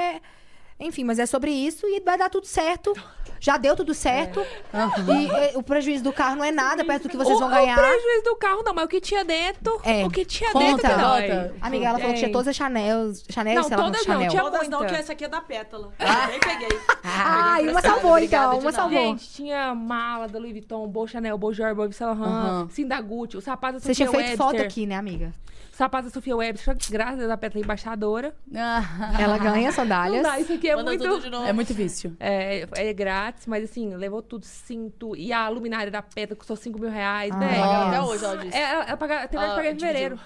Enfim, 0.80 1.04
mas 1.04 1.20
é 1.20 1.26
sobre 1.26 1.52
isso 1.52 1.86
e 1.86 2.00
vai 2.00 2.18
dar 2.18 2.28
tudo 2.28 2.44
certo. 2.46 2.92
Já 3.38 3.56
deu 3.56 3.76
tudo 3.76 3.94
certo. 3.94 4.40
E, 4.40 5.26
eh, 5.30 5.52
o 5.54 5.62
prejuízo 5.62 6.02
do 6.02 6.12
carro 6.12 6.34
não 6.36 6.44
é 6.44 6.50
nada 6.50 6.84
perto 6.84 7.04
do 7.04 7.08
que 7.08 7.16
vocês 7.16 7.36
o, 7.36 7.40
vão 7.40 7.50
ganhar. 7.50 7.78
O 7.78 7.80
prejuízo 7.80 8.24
do 8.24 8.36
carro, 8.36 8.62
não, 8.64 8.74
mas 8.74 8.84
o 8.86 8.88
que 8.88 9.00
tinha 9.00 9.24
dentro. 9.24 9.80
É. 9.84 10.04
O 10.04 10.10
que 10.10 10.24
tinha 10.24 10.50
Conta, 10.50 10.64
dentro, 10.64 10.88
conta. 10.88 10.98
dói. 10.98 11.52
Amiga, 11.60 11.86
ela 11.86 11.98
falou 11.98 12.12
que 12.14 12.18
tinha 12.18 12.28
Tem. 12.28 12.32
todas 12.32 12.48
as 12.48 12.56
Chanel. 12.56 13.12
Chanel, 13.30 13.54
Não, 13.56 13.62
sei 13.64 13.76
lá, 13.76 13.82
todas 13.84 14.00
não, 14.06 14.14
Chanel. 14.14 14.30
tinha 14.30 14.42
Todas 14.42 14.68
não, 14.68 14.78
muita. 14.78 14.94
que 14.94 15.00
essa 15.00 15.12
aqui 15.12 15.24
é 15.24 15.28
da 15.28 15.40
pétala. 15.40 15.92
Ah. 16.00 16.26
Nem 16.28 16.40
peguei. 16.40 16.78
Ai, 17.04 17.62
uma 17.62 17.70
Obrigada, 17.78 17.88
salvou 17.88 18.18
então. 18.18 18.58
Uma 18.58 18.72
salvou. 18.72 18.98
Gente, 18.98 19.28
tinha 19.30 19.74
mala 19.74 20.26
da 20.26 20.38
Louis 20.38 20.52
Vuitton, 20.52 20.88
Bo 20.88 21.06
Chanel, 21.06 21.38
Bo 21.38 21.52
Jorge, 21.52 21.74
Bo 21.74 21.92
Saint 21.92 22.18
Laurent, 22.18 22.34
Aham. 22.34 22.68
Cinda 22.70 23.00
Gucci, 23.00 23.36
o 23.36 23.40
sapato 23.40 23.74
da 23.74 23.80
Você 23.80 23.94
tinha 23.94 24.08
feito 24.08 24.18
Webster. 24.24 24.36
foto 24.38 24.62
aqui, 24.62 24.84
né, 24.86 24.96
amiga? 24.96 25.32
Sapato 25.72 26.04
da 26.04 26.10
Sofia 26.10 26.36
Webster, 26.36 26.76
graças 26.90 27.30
a 27.30 27.36
Petra 27.36 27.58
é 27.58 27.62
embaixadora. 27.62 28.34
Ela 29.18 29.38
ganha 29.38 29.68
Não 29.68 29.72
sandálias. 29.74 30.22
dá, 30.22 30.38
isso 30.38 30.52
aqui 30.52 30.68
é 30.68 30.76
Manda 30.76 30.90
muito... 30.90 31.02
tudo 31.02 31.22
de 31.22 31.30
novo. 31.30 31.46
é 31.46 31.52
muito 31.52 31.72
vício. 31.72 32.14
É, 32.20 32.68
é 32.76 32.92
grátis, 32.92 33.46
mas 33.46 33.64
assim, 33.64 33.94
levou 33.96 34.20
tudo, 34.22 34.44
cinto. 34.44 35.16
E 35.16 35.32
a 35.32 35.48
luminária 35.48 35.90
da 35.90 36.02
Petra 36.02 36.36
custou 36.36 36.56
5 36.56 36.78
mil 36.78 36.90
reais, 36.90 37.32
Ah, 37.34 37.38
velho. 37.38 37.56
nossa. 37.58 37.88
Até 37.88 38.00
hoje 38.02 38.24
ela 38.24 38.36
disse. 38.36 38.56
É, 38.56 38.60
ela, 38.70 38.84
ela 38.84 38.96
paga, 38.98 39.28
teve 39.28 39.42
que 39.44 39.50
Ah, 39.50 39.54
pagar 39.56 39.70
em 39.72 39.78
fevereiro. 39.78 40.20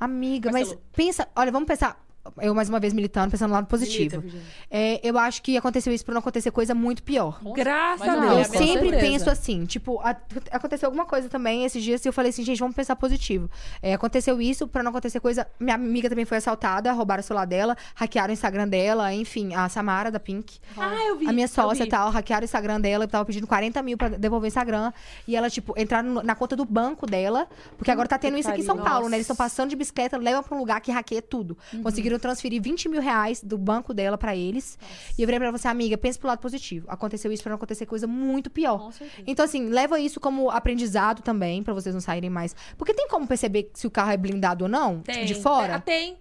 Amiga, 0.00 0.50
mas 0.50 0.62
Marcelo. 0.68 0.82
pensa. 0.92 1.28
Olha, 1.36 1.52
vamos 1.52 1.68
pensar. 1.68 2.02
Eu, 2.40 2.54
mais 2.54 2.68
uma 2.68 2.78
vez, 2.78 2.92
militando, 2.92 3.32
pensando 3.32 3.48
no 3.48 3.54
lado 3.56 3.66
positivo. 3.66 4.20
Milita. 4.22 4.44
É, 4.70 5.00
eu 5.02 5.18
acho 5.18 5.42
que 5.42 5.56
aconteceu 5.56 5.92
isso 5.92 6.04
pra 6.04 6.14
não 6.14 6.20
acontecer 6.20 6.52
coisa 6.52 6.72
muito 6.72 7.02
pior. 7.02 7.40
Graças 7.52 8.06
a 8.08 8.14
não, 8.14 8.22
eu 8.24 8.30
é 8.30 8.34
Deus. 8.44 8.46
sempre 8.48 8.90
certeza. 8.90 8.98
penso 9.00 9.30
assim, 9.30 9.64
tipo, 9.64 9.98
a- 10.00 10.16
aconteceu 10.52 10.86
alguma 10.86 11.04
coisa 11.04 11.28
também 11.28 11.64
esses 11.64 11.82
dias 11.82 12.04
e 12.04 12.08
eu 12.08 12.12
falei 12.12 12.30
assim, 12.30 12.44
gente, 12.44 12.60
vamos 12.60 12.76
pensar 12.76 12.94
positivo. 12.94 13.50
É, 13.82 13.92
aconteceu 13.94 14.40
isso 14.40 14.68
pra 14.68 14.84
não 14.84 14.90
acontecer 14.90 15.18
coisa. 15.18 15.46
Minha 15.58 15.74
amiga 15.74 16.08
também 16.08 16.24
foi 16.24 16.36
assaltada, 16.38 16.92
roubaram 16.92 17.20
o 17.20 17.24
celular 17.24 17.44
dela, 17.44 17.76
hackearam 17.96 18.30
o 18.30 18.32
Instagram 18.32 18.68
dela, 18.68 19.12
enfim, 19.12 19.52
a 19.54 19.68
Samara 19.68 20.08
da 20.10 20.20
Pink. 20.20 20.60
Ah, 20.78 20.94
eu 21.08 21.18
vi. 21.18 21.26
A 21.28 21.32
minha 21.32 21.46
eu 21.46 21.48
sócia 21.48 21.82
e 21.82 21.88
tal, 21.88 22.08
hackearam 22.10 22.42
o 22.42 22.44
Instagram 22.44 22.80
dela, 22.80 23.08
tava 23.08 23.24
pedindo 23.24 23.48
40 23.48 23.82
mil 23.82 23.98
pra 23.98 24.08
devolver 24.08 24.46
o 24.46 24.48
Instagram. 24.48 24.92
E 25.26 25.34
ela, 25.34 25.50
tipo, 25.50 25.74
entraram 25.76 26.08
no- 26.08 26.22
na 26.22 26.36
conta 26.36 26.54
do 26.54 26.64
banco 26.64 27.04
dela, 27.04 27.48
porque 27.76 27.90
agora 27.90 28.06
tá 28.08 28.16
tendo 28.16 28.38
isso 28.38 28.48
aqui 28.48 28.60
em 28.60 28.64
São. 28.64 28.76
Paulo, 28.78 29.08
né? 29.08 29.16
Eles 29.16 29.24
estão 29.24 29.34
passando 29.36 29.70
de 29.70 29.76
bicicleta, 29.76 30.16
levam 30.16 30.42
pra 30.42 30.56
um 30.56 30.60
lugar 30.60 30.80
que 30.80 30.90
hackeia 30.92 31.20
tudo. 31.20 31.58
Conseguiram 31.82 32.11
transferir 32.18 32.60
20 32.62 32.88
mil 32.88 33.00
reais 33.00 33.42
do 33.42 33.56
banco 33.58 33.92
dela 33.94 34.16
pra 34.18 34.34
eles. 34.36 34.78
E 35.18 35.22
eu 35.22 35.26
virei 35.26 35.38
pra 35.40 35.50
você, 35.50 35.68
amiga, 35.68 35.96
pensa 35.98 36.18
pro 36.18 36.28
lado 36.28 36.38
positivo. 36.38 36.86
Aconteceu 36.88 37.32
isso 37.32 37.42
pra 37.42 37.50
não 37.50 37.56
acontecer 37.56 37.86
coisa 37.86 38.06
muito 38.06 38.50
pior. 38.50 38.78
Com 38.78 38.92
certeza. 38.92 39.22
Então, 39.26 39.44
assim, 39.44 39.68
leva 39.68 39.98
isso 40.00 40.20
como 40.20 40.50
aprendizado 40.50 41.22
também, 41.22 41.62
pra 41.62 41.74
vocês 41.74 41.94
não 41.94 42.00
saírem 42.00 42.30
mais. 42.30 42.54
Porque 42.76 42.94
tem 42.94 43.08
como 43.08 43.26
perceber 43.26 43.70
se 43.74 43.86
o 43.86 43.90
carro 43.90 44.10
é 44.12 44.16
blindado 44.16 44.64
ou 44.64 44.68
não? 44.70 45.00
Tem. 45.00 45.24
de 45.24 45.34
fora? 45.34 45.76
Ah, 45.76 45.80
Tem. 45.80 46.16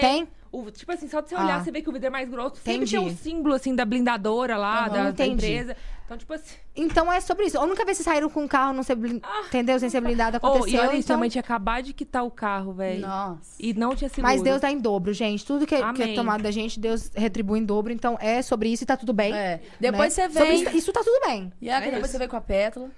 Tem. 0.00 0.24
Tem? 0.26 0.28
O- 0.52 0.70
tipo 0.70 0.90
assim, 0.92 1.08
só 1.08 1.20
de 1.20 1.28
você 1.28 1.34
olhar, 1.34 1.56
Ah. 1.60 1.64
você 1.64 1.70
vê 1.70 1.82
que 1.82 1.88
o 1.88 1.92
vidro 1.92 2.06
é 2.06 2.10
mais 2.10 2.28
grosso. 2.30 2.56
Sempre 2.56 2.72
Entendi. 2.86 2.90
tem 2.92 3.00
um 3.00 3.16
símbolo, 3.16 3.54
assim, 3.54 3.74
da 3.74 3.84
blindadora 3.84 4.56
lá, 4.56 4.84
Aham, 4.84 4.88
da, 4.88 5.02
da 5.04 5.10
entendi. 5.10 5.32
empresa. 5.46 5.76
Então, 6.06 6.16
tipo 6.16 6.32
assim... 6.32 6.54
Então 6.76 7.12
é 7.12 7.20
sobre 7.20 7.46
isso. 7.46 7.58
A 7.58 7.62
única 7.62 7.84
vez 7.84 7.98
que 7.98 8.04
vocês 8.04 8.14
saíram 8.14 8.30
com 8.30 8.44
um 8.44 8.48
carro 8.48 8.72
não 8.72 8.84
ser 8.84 8.94
blindado, 8.94 9.26
entendeu? 9.48 9.78
Sem 9.80 9.90
ser 9.90 10.00
blindado, 10.00 10.38
Oh, 10.40 10.46
aconteceu. 10.46 10.72
e 10.72 10.78
olha 10.78 10.90
isso, 10.96 11.06
então... 11.06 11.16
minha 11.16 11.22
mãe 11.24 11.28
tinha 11.30 11.40
acabado 11.40 11.84
de 11.84 11.92
quitar 11.92 12.24
o 12.24 12.30
carro, 12.30 12.72
velho. 12.72 13.00
Nossa. 13.00 13.56
E 13.58 13.74
não 13.74 13.94
tinha 13.94 14.08
seguro. 14.08 14.32
Mas 14.32 14.40
Deus 14.40 14.60
dá 14.60 14.70
em 14.70 14.78
dobro, 14.78 15.12
gente. 15.12 15.44
Tudo 15.44 15.66
que, 15.66 15.74
é- 15.74 15.78
que 15.78 15.84
é 16.02 16.04
Amém. 16.04 16.14
tomado 16.14 16.42
da 16.42 16.50
gente, 16.52 16.78
Deus 16.78 17.10
retribui 17.14 17.58
em 17.58 17.64
dobro. 17.64 17.92
Então 17.92 18.16
é 18.20 18.40
sobre 18.40 18.68
isso 18.68 18.84
e 18.84 18.86
tá 18.86 18.96
tudo 18.96 19.12
bem. 19.12 19.34
É. 19.34 19.60
Depois 19.80 20.16
né? 20.16 20.28
você 20.28 20.32
Sobre 20.32 20.48
vem. 20.52 20.62
Isso, 20.62 20.76
isso 20.76 20.92
tá 20.92 21.02
tudo 21.02 21.26
bem. 21.26 21.52
E 21.60 21.68
aí, 21.68 21.76
É 21.82 21.84
depois 21.86 22.04
isso. 22.04 22.12
você 22.12 22.18
vem 22.18 22.28
com 22.28 22.36
a 22.36 22.40
pétala. 22.40 22.88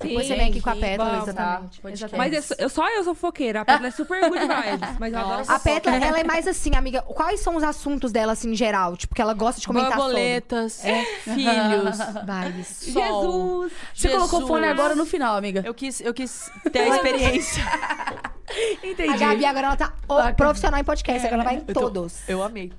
Depois 0.00 0.26
Sim, 0.28 0.32
você 0.32 0.38
vem 0.38 0.50
aqui 0.50 0.60
com 0.60 0.70
a 0.70 0.76
pétala, 0.76 1.10
vamos, 1.10 1.28
exatamente. 1.28 1.80
tá? 1.80 1.90
exatamente. 1.90 2.16
Mas 2.18 2.32
eu, 2.32 2.42
sou- 2.42 2.56
eu 2.60 2.68
só 2.68 2.88
eu 2.88 3.02
sou 3.04 3.14
foqueira. 3.16 3.62
A 3.62 3.64
Pétala 3.64 3.88
é 3.88 3.90
super 3.90 4.20
good 4.28 4.40
vibes. 4.40 4.88
Mas 5.00 5.12
eu 5.12 5.18
adoro 5.18 5.44
A. 5.48 5.58
Pétala, 5.58 5.96
ela 5.96 6.20
é 6.20 6.24
mais 6.24 6.46
assim, 6.46 6.76
amiga. 6.76 7.02
Quais 7.02 7.40
são 7.40 7.56
os 7.56 7.64
assuntos 7.64 8.12
dela, 8.12 8.32
assim, 8.32 8.52
em 8.52 8.54
geral? 8.54 8.96
Tipo, 8.96 9.12
que 9.14 9.20
ela 9.20 9.34
gosta 9.34 9.60
de 9.60 9.66
comentar 9.66 9.96
Borboletas, 9.96 10.82
filhos. 11.24 11.96
sobre. 11.96 12.22
Vibes. 12.48 12.68
sol. 12.92 13.02
Jesus! 13.02 13.72
Você 13.92 14.08
colocou 14.08 14.40
Jesus. 14.40 14.48
fone 14.48 14.66
agora 14.68 14.94
no 14.94 15.04
final, 15.04 15.36
amiga. 15.36 15.62
Eu 15.66 15.74
quis, 15.74 16.00
eu 16.00 16.14
quis 16.14 16.48
ter 16.72 16.78
a 16.80 16.88
experiência. 16.96 17.62
Entendi. 18.82 19.12
A 19.12 19.16
Gabi 19.16 19.44
agora 19.44 19.66
ela 19.66 19.76
tá 19.76 19.92
ó, 20.08 20.32
profissional 20.32 20.80
em 20.80 20.84
podcast, 20.84 21.26
agora 21.26 21.42
ela 21.42 21.50
vai 21.50 21.54
em 21.56 21.64
Eu 21.66 21.74
tô- 21.74 21.80
todos. 21.80 22.20
Eu 22.28 22.42
amei. 22.42 22.72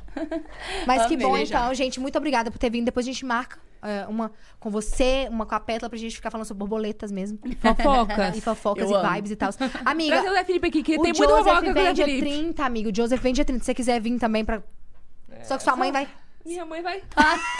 Mas 0.87 1.05
que 1.05 1.13
Amei, 1.15 1.27
bom, 1.27 1.37
já. 1.37 1.59
então, 1.59 1.73
gente. 1.73 1.99
Muito 1.99 2.17
obrigada 2.17 2.49
por 2.49 2.57
ter 2.57 2.69
vindo. 2.71 2.85
Depois 2.85 3.05
a 3.05 3.11
gente 3.11 3.23
marca 3.25 3.57
é, 3.57 3.68
uma 4.07 4.31
com 4.59 4.69
você, 4.69 5.27
uma 5.29 5.45
com 5.45 5.55
a 5.55 5.59
Pétala, 5.59 5.89
pra 5.89 5.97
gente 5.97 6.15
ficar 6.15 6.29
falando 6.31 6.45
sobre 6.45 6.59
borboletas 6.59 7.11
mesmo. 7.11 7.39
Fofocas. 7.59 8.37
E 8.37 8.41
fofocas 8.41 8.89
Eu 8.89 8.97
e 8.97 8.99
amo. 8.99 9.13
vibes 9.13 9.31
e 9.31 9.35
tal. 9.35 9.49
Amiga, 9.85 10.17
Traz 10.17 10.31
o 10.31 10.35
Zé 10.35 10.43
Felipe 10.43 10.67
aqui, 10.67 10.83
que 10.83 10.97
o 10.97 11.01
tem 11.01 11.13
Joseph 11.13 11.29
fofoca 11.31 11.61
com 11.61 11.69
o 11.69 11.73
Zé 11.73 11.83
vem 11.83 11.93
dia 11.93 12.05
Felipe. 12.05 12.29
30, 12.29 12.65
amigo. 12.65 12.89
O 12.89 12.95
Joseph 12.95 13.21
vem 13.21 13.33
dia 13.33 13.45
30. 13.45 13.59
Se 13.59 13.65
você 13.65 13.73
quiser 13.73 14.01
vir 14.01 14.17
também 14.19 14.43
pra... 14.43 14.61
Só 15.43 15.57
que 15.57 15.63
sua 15.63 15.75
mãe 15.75 15.91
vai... 15.91 16.07
Minha 16.45 16.65
mãe 16.65 16.81
vai... 16.81 17.03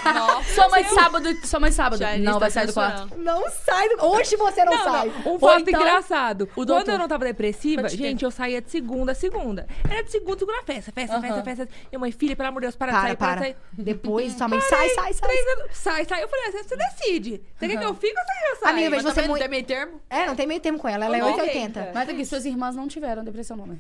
Nossa. 0.06 0.54
Sua 0.54 0.70
mãe 0.70 0.84
sábado. 0.86 1.30
Sua 1.46 1.60
mãe 1.60 1.72
sábado. 1.72 2.00
Já, 2.00 2.18
não, 2.18 2.24
está 2.34 2.40
vai 2.40 2.50
sair 2.52 2.68
do 2.68 2.74
quarto. 2.74 3.18
Não 3.18 3.50
sai 3.52 3.90
do... 3.90 4.06
Hoje 4.06 4.36
você 4.36 4.64
não, 4.66 4.74
Não, 4.74 4.84
sai. 4.84 5.14
não, 5.26 5.36
um 5.36 5.40
fato 5.40 5.62
então, 5.70 5.82
engraçado. 5.82 6.42
o 6.44 6.48
Quando 6.48 6.68
doutor. 6.70 6.92
eu 6.94 6.98
não 6.98 7.08
tava 7.08 7.26
depressiva, 7.26 7.84
Pode 7.84 7.98
ter. 7.98 8.04
gente, 8.04 8.24
eu 8.26 8.32
saía 8.32 8.62
de 8.62 8.72
segunda 8.72 9.12
a 9.12 9.16
segunda. 9.16 9.68
Era 9.88 10.02
de 10.04 10.10
segunda 10.12 10.36
a 10.36 10.40
segunda 10.40 10.64
festa, 10.64 10.92
festa, 10.92 11.22
festa, 11.22 11.44
festa. 11.44 11.70
Minha 11.92 12.00
mãe, 12.00 12.12
filha, 12.12 12.36
pelo 12.36 12.50
amor 12.50 12.62
de 12.62 12.66
Deus, 12.68 12.76
para, 12.76 12.92
de 12.92 12.98
Para, 12.98 13.08
sair, 13.08 13.18
para, 13.18 13.30
de 13.36 13.36
para. 13.36 13.42
sair. 13.54 13.58
Depois 13.74 14.34
sua 14.34 14.48
mãe 14.48 14.62
sai, 14.62 14.90
sai, 14.90 15.14
sai. 15.14 15.30
Três 15.30 15.48
anos, 15.60 15.78
sai, 15.78 16.06
sai. 16.06 16.24
Eu 16.24 16.28
falei, 16.30 16.46
assim, 16.48 16.64
você 16.64 16.78
decide. 16.78 17.42
Você 17.58 17.68
quer 17.68 17.78
que 17.78 17.86
eu 17.86 17.94
fique 17.94 18.18
ou 18.20 18.26
você 18.26 18.34
quer 18.34 18.46
que 18.46 18.52
eu 18.52 18.56
saia? 18.60 18.74
Amiga, 18.74 18.90
Mas 18.92 19.04
você 19.04 19.10
também 19.10 19.22
não 19.28 19.30
muito- 19.30 19.42
tem 19.42 19.50
meio 19.50 19.64
termo? 19.66 20.02
É, 20.10 20.26
não 20.26 20.36
tem 20.36 20.48
meio 20.48 20.62
termo 20.62 20.80
com 20.80 20.88
ela. 20.88 21.06
Ela 21.06 21.18
é 21.18 21.24
Ok. 21.24 21.34
880. 21.34 21.92
Mas 21.94 22.10
aqui, 22.10 22.26
suas 22.26 22.46
irmãs 22.46 22.76
não 22.76 22.88
tiveram 22.88 23.24
depressão, 23.24 23.56
não, 23.58 23.68
né? 23.68 23.78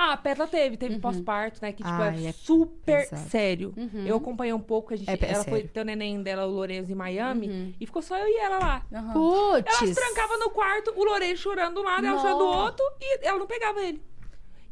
Ah, 0.00 0.12
a 0.12 0.16
Pétala 0.16 0.48
teve, 0.48 0.76
teve 0.76 0.98
pós-parto, 1.00 1.58
né? 1.60 1.72
Que, 1.72 1.82
tipo, 1.82 1.88
Ai, 1.88 2.26
é 2.26 2.28
é 2.28 2.32
super 2.32 3.08
pesado. 3.08 3.28
sério. 3.30 3.74
Eu 4.06 4.16
acompanhei 4.18 4.52
um 4.54 4.60
pouco, 4.60 4.94
a 4.94 4.96
gente, 4.96 5.10
É, 5.10 5.14
é 5.14 5.32
ela 5.32 5.42
foi 5.42 5.54
sério. 5.54 5.68
ter 5.70 5.80
o 5.80 5.84
neném 5.84 6.22
dela, 6.22 6.46
o 6.46 6.50
Lourenço, 6.50 6.92
em 6.92 6.94
Miami, 6.94 7.74
e 7.80 7.84
ficou 7.84 8.00
só 8.00 8.16
eu 8.16 8.28
e 8.28 8.36
ela 8.36 8.58
lá. 8.58 8.82
Aham. 8.94 9.62
Ela 9.66 9.72
se 9.78 9.94
trancava 9.94 10.36
no 10.36 10.50
quarto, 10.50 10.92
o 10.96 11.04
Lourenço 11.04 11.42
chorando 11.42 11.74
do 11.74 11.82
lado, 11.82 12.06
ela 12.06 12.16
chorando 12.20 12.38
do 12.38 12.44
outro, 12.44 12.84
e 13.00 13.26
ela 13.26 13.38
não 13.40 13.46
pegava 13.48 13.80
ele. 13.80 14.00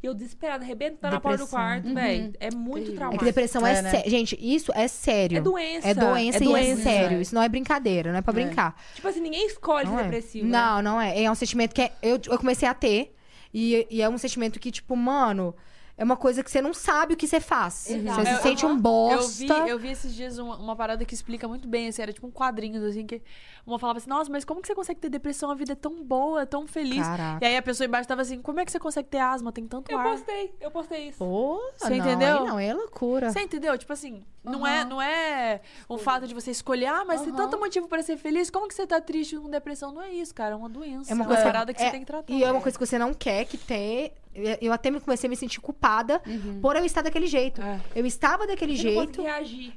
E 0.03 0.07
eu 0.07 0.15
desesperada, 0.15 0.63
arrebentando 0.63 1.17
a 1.17 1.21
porta 1.21 1.39
do 1.39 1.45
Depressão. 1.47 1.59
quarto, 1.59 1.93
velho. 1.95 2.33
É 2.39 2.55
muito 2.55 2.85
É 2.89 2.91
que 2.91 2.97
traumático. 2.97 3.25
depressão 3.25 3.67
é, 3.67 3.79
É, 3.79 3.83
né? 3.83 3.91
sério. 3.91 4.11
Gente, 4.11 4.39
isso 4.41 4.71
é 4.77 4.87
sério. 4.87 5.39
É 5.39 5.41
doença. 5.41 5.89
É 5.89 5.95
doença 5.95 6.45
É 6.45 6.47
e 6.47 6.55
é 6.55 6.77
sério. 6.77 7.21
Isso 7.21 7.35
não 7.35 7.43
é 7.43 7.49
brincadeira, 7.49 8.13
não 8.13 8.19
é 8.19 8.23
pra 8.23 8.33
brincar. 8.33 8.81
Tipo 8.95 9.09
assim, 9.09 9.21
ninguém 9.21 9.47
escolhe 9.47 9.87
Não 9.87 9.95
ser 9.95 10.01
é. 10.01 10.05
depressivo. 10.05 10.47
né? 10.47 10.53
Não, 10.53 10.83
não 10.83 11.01
é. 11.01 11.23
É 11.23 11.31
um 11.31 11.35
sentimento 11.35 11.75
que 11.75 11.81
é- 11.83 11.93
eu, 12.03 12.21
eu 12.27 12.39
comecei 12.39 12.69
a 12.69 12.75
ter. 12.75 13.16
E, 13.59 13.87
e 13.91 14.03
é 14.03 14.09
um 14.09 14.19
sentimento 14.19 14.61
que, 14.61 14.71
tipo, 14.71 14.95
mano. 14.95 15.55
É 15.99 16.05
uma 16.05 16.17
coisa 16.17 16.45
que 16.45 16.51
você 16.51 16.61
não 16.61 16.75
sabe 16.75 17.15
o 17.15 17.17
que 17.17 17.27
você 17.27 17.41
faz. 17.41 17.89
Exato. 17.91 18.21
Você 18.23 18.31
Eu- 18.33 18.37
se 18.37 18.43
sente 18.43 18.67
um 18.67 18.71
Eu 18.71 18.77
bosta. 18.77 19.65
vi, 19.65 19.71
eu 19.71 19.79
vi 19.79 19.89
esses 19.93 20.15
dias 20.15 20.37
uma, 20.39 20.57
uma 20.57 20.77
parada 20.77 21.05
que 21.05 21.15
explica 21.15 21.49
muito 21.49 21.67
bem, 21.67 21.89
assim, 21.89 22.03
era 22.03 22.13
tipo 22.13 22.27
um 22.27 22.31
quadrinhos, 22.31 22.83
assim, 22.85 23.07
que 23.07 23.23
uma 23.67 23.79
falava 23.79 23.99
assim, 23.99 24.11
nossa, 24.11 24.31
mas 24.31 24.45
como 24.45 24.61
que 24.61 24.67
você 24.69 24.75
consegue 24.75 25.01
ter 25.01 25.09
depressão? 25.09 25.51
A 25.51 25.55
vida 25.55 25.73
é 25.73 25.75
tão 25.75 26.03
boa, 26.05 26.43
é 26.43 26.47
tão 26.47 26.67
feliz. 26.67 27.07
Caraca. 27.07 27.45
E 27.45 27.49
aí 27.49 27.57
a 27.57 27.63
pessoa 27.63 27.87
embaixo 27.87 28.07
tava 28.09 28.23
assim, 28.23 28.41
como 28.43 28.61
é 28.61 28.65
que 28.65 28.71
você 28.73 28.79
consegue 28.79 29.09
ter 29.09 29.19
asma? 29.19 29.51
Tem 29.53 29.67
tanto 29.67 29.91
Eu 29.91 29.99
ar. 29.99 30.11
postei, 30.11 30.55
eu 30.61 30.71
postei 30.71 31.09
isso. 31.09 31.19
Pô, 31.19 31.61
Você 31.77 31.91
não, 31.91 31.97
entendeu? 31.97 32.45
Não, 32.47 32.59
é 32.59 32.75
loucura. 32.75 33.31
Você 33.31 33.41
entendeu? 33.41 33.77
Tipo 33.79 33.93
assim, 33.93 34.23
não, 34.45 34.67
é, 34.67 34.85
não 34.85 35.01
é 35.03 35.61
o 35.89 35.97
fato 35.99 36.27
de 36.27 36.35
você 36.35 36.51
escolher, 36.51 36.87
ah, 36.87 37.05
mas 37.07 37.23
tem 37.23 37.31
Aham. 37.31 37.39
tanto 37.39 37.59
motivo 37.59 37.89
pra 37.89 38.03
ser 38.03 38.17
feliz, 38.19 38.51
como 38.51 38.69
que 38.69 38.75
você 38.75 38.87
tá 38.87 39.01
triste 39.01 39.37
com 39.39 39.49
depressão? 39.51 39.91
Não 39.93 40.03
é 40.03 40.13
isso, 40.13 40.35
cara, 40.35 40.53
é 40.53 40.57
uma 40.57 40.69
doença. 40.69 41.11
É 41.11 41.15
uma 41.15 41.25
coisa 41.25 41.43
parada 41.43 41.73
que 41.75 41.81
é- 41.83 41.87
você 41.87 41.91
tem 41.91 42.01
que 42.01 42.07
tratar. 42.07 42.33
E 42.33 42.45
é 42.45 42.53
uma 42.53 42.61
coisa 42.61 42.79
que 42.79 42.87
você 42.87 42.99
não 42.99 43.15
quer 43.15 43.45
que 43.47 43.57
ter. 43.57 44.13
Eu 44.61 44.73
até 44.73 44.91
me 44.91 45.01
comecei 45.01 45.29
a 45.29 45.31
me 45.31 45.37
sentir 45.37 45.61
culpada 45.61 46.21
por 46.61 46.77
eu 46.77 46.85
estar 46.85 47.03
daquele 47.03 47.27
jeito. 47.27 47.61
É. 47.63 47.81
Eu 47.95 48.05
estava 48.07 48.47
daquele 48.47 48.73
Eu 48.73 48.77
não 48.77 48.83
jeito 49.07 49.23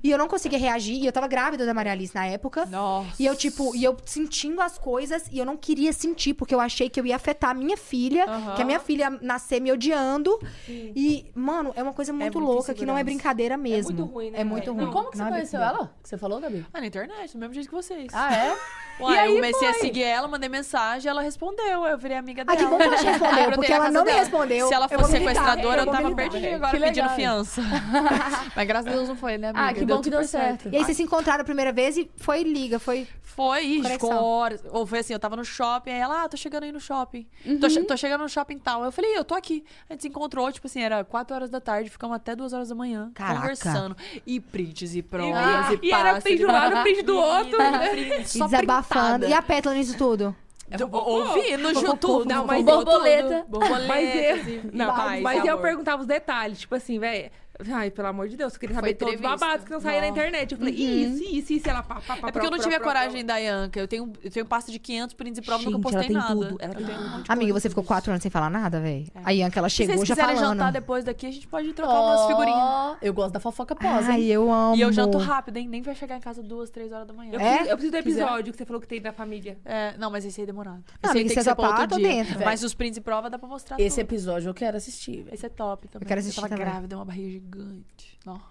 e 0.03 0.11
eu 0.11 0.17
não 0.17 0.27
conseguia 0.27 0.59
reagir. 0.59 0.95
E 1.01 1.05
eu 1.05 1.11
tava 1.11 1.27
grávida 1.27 1.65
da 1.65 1.73
Maria 1.73 1.91
Alice 1.91 2.13
na 2.13 2.25
época. 2.25 2.65
Nossa. 2.65 3.09
E 3.19 3.25
eu, 3.25 3.35
tipo, 3.35 3.75
e 3.75 3.83
eu 3.83 3.95
sentindo 4.05 4.61
as 4.61 4.77
coisas 4.77 5.27
e 5.31 5.39
eu 5.39 5.45
não 5.45 5.55
queria 5.57 5.93
sentir, 5.93 6.33
porque 6.33 6.53
eu 6.53 6.59
achei 6.59 6.89
que 6.89 6.99
eu 6.99 7.05
ia 7.05 7.15
afetar 7.15 7.51
a 7.51 7.53
minha 7.53 7.77
filha, 7.77 8.25
Aham. 8.25 8.55
que 8.55 8.61
a 8.61 8.65
minha 8.65 8.79
filha 8.79 9.09
nascer 9.21 9.59
me 9.61 9.71
odiando. 9.71 10.37
E, 10.67 11.25
mano, 11.35 11.71
é 11.75 11.83
uma 11.83 11.93
coisa 11.93 12.11
muito 12.13 12.39
muita 12.39 12.51
louca 12.53 12.73
que 12.73 12.85
não 12.85 12.97
é 12.97 13.03
brincadeira 13.03 13.57
mesmo. 13.57 13.93
muito 13.95 14.11
ruim, 14.13 14.31
né, 14.31 14.41
É 14.41 14.43
muito 14.43 14.71
ruim. 14.73 14.89
E 14.89 14.91
como 14.91 15.09
que 15.11 15.17
você 15.17 15.23
Não 15.23 15.29
é 15.29 15.31
conheceu 15.33 15.59
brincadeira. 15.59 15.83
ela? 15.83 15.95
Que 16.03 16.09
você 16.09 16.17
falou, 16.17 16.39
Gabi? 16.39 16.65
Ah, 16.73 16.79
na 16.81 16.87
internet, 16.87 17.33
do 17.33 17.39
mesmo 17.39 17.53
jeito 17.53 17.69
que 17.69 17.75
vocês. 17.75 18.07
Ah, 18.13 18.33
é? 18.35 18.57
Uai, 18.99 19.15
E 19.15 19.17
aí 19.19 19.29
eu 19.29 19.35
comecei 19.35 19.67
a 19.69 19.73
foi? 19.73 19.81
seguir 19.81 20.03
ela, 20.03 20.27
mandei 20.27 20.49
mensagem, 20.49 21.09
ela 21.09 21.21
respondeu, 21.21 21.85
eu 21.85 21.97
virei 21.97 22.17
amiga 22.17 22.43
dela. 22.43 22.57
Ah, 22.57 22.61
que 22.61 22.69
bom 22.69 22.75
que 22.77 22.83
ela 22.83 22.97
te 22.97 23.05
respondeu, 23.05 23.43
eu 23.45 23.51
porque 23.53 23.71
ela 23.71 23.89
não 23.89 24.01
me 24.01 24.07
dela. 24.07 24.19
Respondeu. 24.55 24.67
Se 24.67 24.73
ela 24.73 24.89
fosse 24.89 25.11
sequestradora, 25.11 25.81
eu 25.81 25.85
eu 25.85 25.91
tava 25.91 26.15
perdidinha 26.15 26.55
agora 26.55 26.71
Que 26.71 26.79
pedindo 26.83 27.03
legal. 27.03 27.15
fiança. 27.15 27.61
Mas 28.55 28.67
graças 28.67 28.87
a 28.91 28.95
Deus 28.95 29.07
não 29.09 29.15
foi, 29.15 29.37
né, 29.37 29.49
amiga? 29.49 29.65
Ah, 29.65 29.73
que 29.73 29.85
bom 29.85 30.01
que 30.01 30.09
deu 30.09 30.23
super 30.23 30.27
certo. 30.27 30.69
E 30.71 30.77
aí 30.77 30.83
vocês 30.83 30.97
se 30.97 31.03
encontraram 31.03 31.41
a 31.41 31.45
primeira 31.45 31.71
vez 31.71 31.97
e 31.97 32.09
foi 32.17 32.43
liga, 32.43 32.79
foi. 32.79 33.07
Foi, 33.21 33.81
horas. 34.11 34.61
Ou 34.71 34.85
foi 34.85 34.99
assim, 34.99 35.13
eu 35.13 35.19
tava 35.19 35.37
no 35.37 35.45
shopping, 35.45 35.91
aí 35.91 35.99
ela, 35.99 36.23
ah, 36.23 36.27
tô 36.29 36.35
chegando 36.35 36.63
aí 36.63 36.71
no 36.73 36.79
shopping. 36.79 37.25
Uhum. 37.45 37.57
Tô, 37.59 37.69
che- 37.69 37.83
tô 37.83 37.95
chegando 37.95 38.21
no 38.21 38.27
shopping 38.27 38.57
tal. 38.57 38.83
Eu 38.83 38.91
falei, 38.91 39.17
eu 39.17 39.23
tô 39.23 39.33
aqui. 39.33 39.63
A 39.89 39.93
gente 39.93 40.01
se 40.01 40.07
encontrou, 40.09 40.51
tipo 40.51 40.67
assim, 40.67 40.81
era 40.81 41.05
4 41.05 41.35
horas 41.35 41.49
da 41.49 41.61
tarde, 41.61 41.89
ficamos 41.89 42.15
até 42.17 42.35
2 42.35 42.51
horas 42.51 42.67
da 42.67 42.75
manhã, 42.75 43.11
Caraca. 43.13 43.39
conversando. 43.39 43.95
E 44.27 44.41
prints, 44.41 44.93
e 44.93 45.01
provas, 45.01 45.37
Ah, 45.37 45.69
e 45.81 45.87
e 45.87 45.91
era 45.93 46.19
print 46.19 46.35
e- 46.41 46.45
do 46.45 46.51
lado, 46.51 46.81
print 46.81 47.01
do 47.03 47.15
outro. 47.17 47.57
Menina, 47.95 48.15
E 48.17 48.27
só 48.27 48.45
desabafando. 48.45 49.19
printada. 49.19 49.27
E 49.27 49.33
a 49.33 49.41
Pétala 49.41 49.75
nisso 49.75 49.97
tudo? 49.97 50.35
Do- 50.77 50.89
Ouvindo, 50.95 51.69
Fofocou, 51.73 52.19
junto. 52.19 52.25
Não, 52.25 52.45
mas 52.45 52.63
Borboleta. 52.63 53.45
Borboleta. 53.47 53.87
Mas 53.87 54.15
eu, 54.47 54.61
não, 54.71 54.85
paz, 54.95 55.21
mas 55.21 55.45
eu 55.45 55.53
amor. 55.53 55.63
perguntava 55.63 56.01
os 56.01 56.07
detalhes, 56.07 56.59
tipo 56.59 56.75
assim, 56.75 56.99
velho. 56.99 57.31
Ai, 57.71 57.91
pelo 57.91 58.07
amor 58.07 58.29
de 58.29 58.37
Deus, 58.37 58.53
eu 58.53 58.59
queria 58.59 58.73
saber 58.75 58.87
Foi 58.87 58.93
todos 58.95 59.15
os 59.15 59.21
babados 59.21 59.65
que 59.65 59.71
não 59.71 59.81
saíam 59.81 60.01
na 60.01 60.07
internet. 60.07 60.51
Eu 60.53 60.57
falei, 60.57 60.73
isso, 60.73 61.23
isso, 61.23 61.53
isso, 61.53 61.69
ela 61.69 61.83
pá, 61.83 61.95
pá, 61.95 62.15
pá, 62.15 62.27
É 62.29 62.31
porque 62.31 62.47
eu 62.47 62.51
não 62.51 62.57
tive 62.59 62.75
a 62.75 62.79
coragem 62.79 63.25
da 63.25 63.35
Yanka. 63.37 63.79
Eu 63.79 63.87
tenho, 63.87 64.13
eu 64.23 64.31
tenho 64.31 64.45
pasta 64.45 64.71
de 64.71 64.79
500 64.79 65.13
prints 65.13 65.39
e 65.39 65.41
provas, 65.41 65.65
nunca 65.65 65.77
Gente, 65.77 65.83
postei 65.83 65.99
ela 65.99 66.07
tem 66.07 66.35
nada. 66.37 66.49
tudo, 66.49 66.57
ela 66.61 66.73
Eu 66.73 66.85
tem 66.85 66.95
um 66.95 67.23
Amiga, 67.27 67.53
você 67.53 67.67
ficou 67.69 67.83
quatro 67.83 68.11
anos 68.11 68.21
sem 68.21 68.31
falar 68.31 68.49
nada, 68.49 68.79
velho? 68.79 69.05
A 69.25 69.31
Ianca, 69.33 69.59
ela 69.59 69.69
Se 69.69 69.75
chegou 69.75 69.95
vocês 69.97 70.07
já 70.07 70.15
quiserem 70.15 70.35
falando. 70.37 70.57
jantar 70.57 70.71
depois 70.71 71.03
daqui, 71.03 71.25
a 71.25 71.31
gente 71.31 71.47
pode 71.47 71.73
trocar 71.73 71.99
umas 72.01 72.27
figurinhas. 72.27 72.97
Eu 73.01 73.13
gosto 73.13 73.33
da 73.33 73.39
fofoca 73.41 73.75
pós, 73.75 74.07
Ai, 74.07 74.21
hein? 74.21 74.27
eu 74.27 74.51
amo. 74.51 74.75
E 74.75 74.81
eu 74.81 74.91
janto 74.93 75.17
rápido, 75.17 75.57
hein? 75.57 75.67
Nem 75.67 75.81
vai 75.81 75.95
chegar 75.95 76.15
em 76.15 76.21
casa 76.21 76.41
duas, 76.41 76.69
três 76.69 76.91
horas 76.93 77.07
da 77.07 77.13
manhã. 77.13 77.31
Eu, 77.33 77.39
É? 77.41 77.49
preciso, 77.57 77.69
eu 77.71 77.75
preciso 77.77 77.91
do 77.91 78.03
Quiser. 78.03 78.21
episódio 78.21 78.51
que 78.53 78.57
você 78.57 78.65
falou 78.65 78.81
que 78.81 78.87
tem 78.87 79.01
da 79.01 79.11
família. 79.11 79.57
É, 79.65 79.95
não, 79.97 80.09
mas 80.09 80.23
esse 80.23 80.39
aí 80.39 80.43
é 80.43 80.47
demorado. 80.47 80.77
Não, 80.77 80.83
esse 80.83 81.11
amiga, 81.11 81.13
tem 81.13 81.27
se 81.29 81.33
que 81.33 81.39
é 81.39 81.87
dia. 81.97 82.07
dentro. 82.23 82.45
Mas 82.45 82.63
os 82.63 82.73
prints 82.73 82.97
e 82.97 83.01
prova 83.01 83.29
dá 83.29 83.37
pra 83.37 83.49
mostrar 83.49 83.79
Esse 83.79 83.99
episódio 83.99 84.49
eu 84.49 84.53
quero 84.53 84.77
assistir, 84.77 85.23
velho. 85.23 85.33
Esse 85.33 85.45
é 85.45 85.49
top 85.49 85.87
também. 85.89 86.05
Eu 86.05 86.07
quero 86.07 86.19
assistir 86.21 86.35
tava 86.39 86.49
também. 86.49 86.65
grávida, 86.65 86.95
uma 86.95 87.05
barriga 87.05 87.29
gigante. 87.29 87.48
Não, 87.57 88.41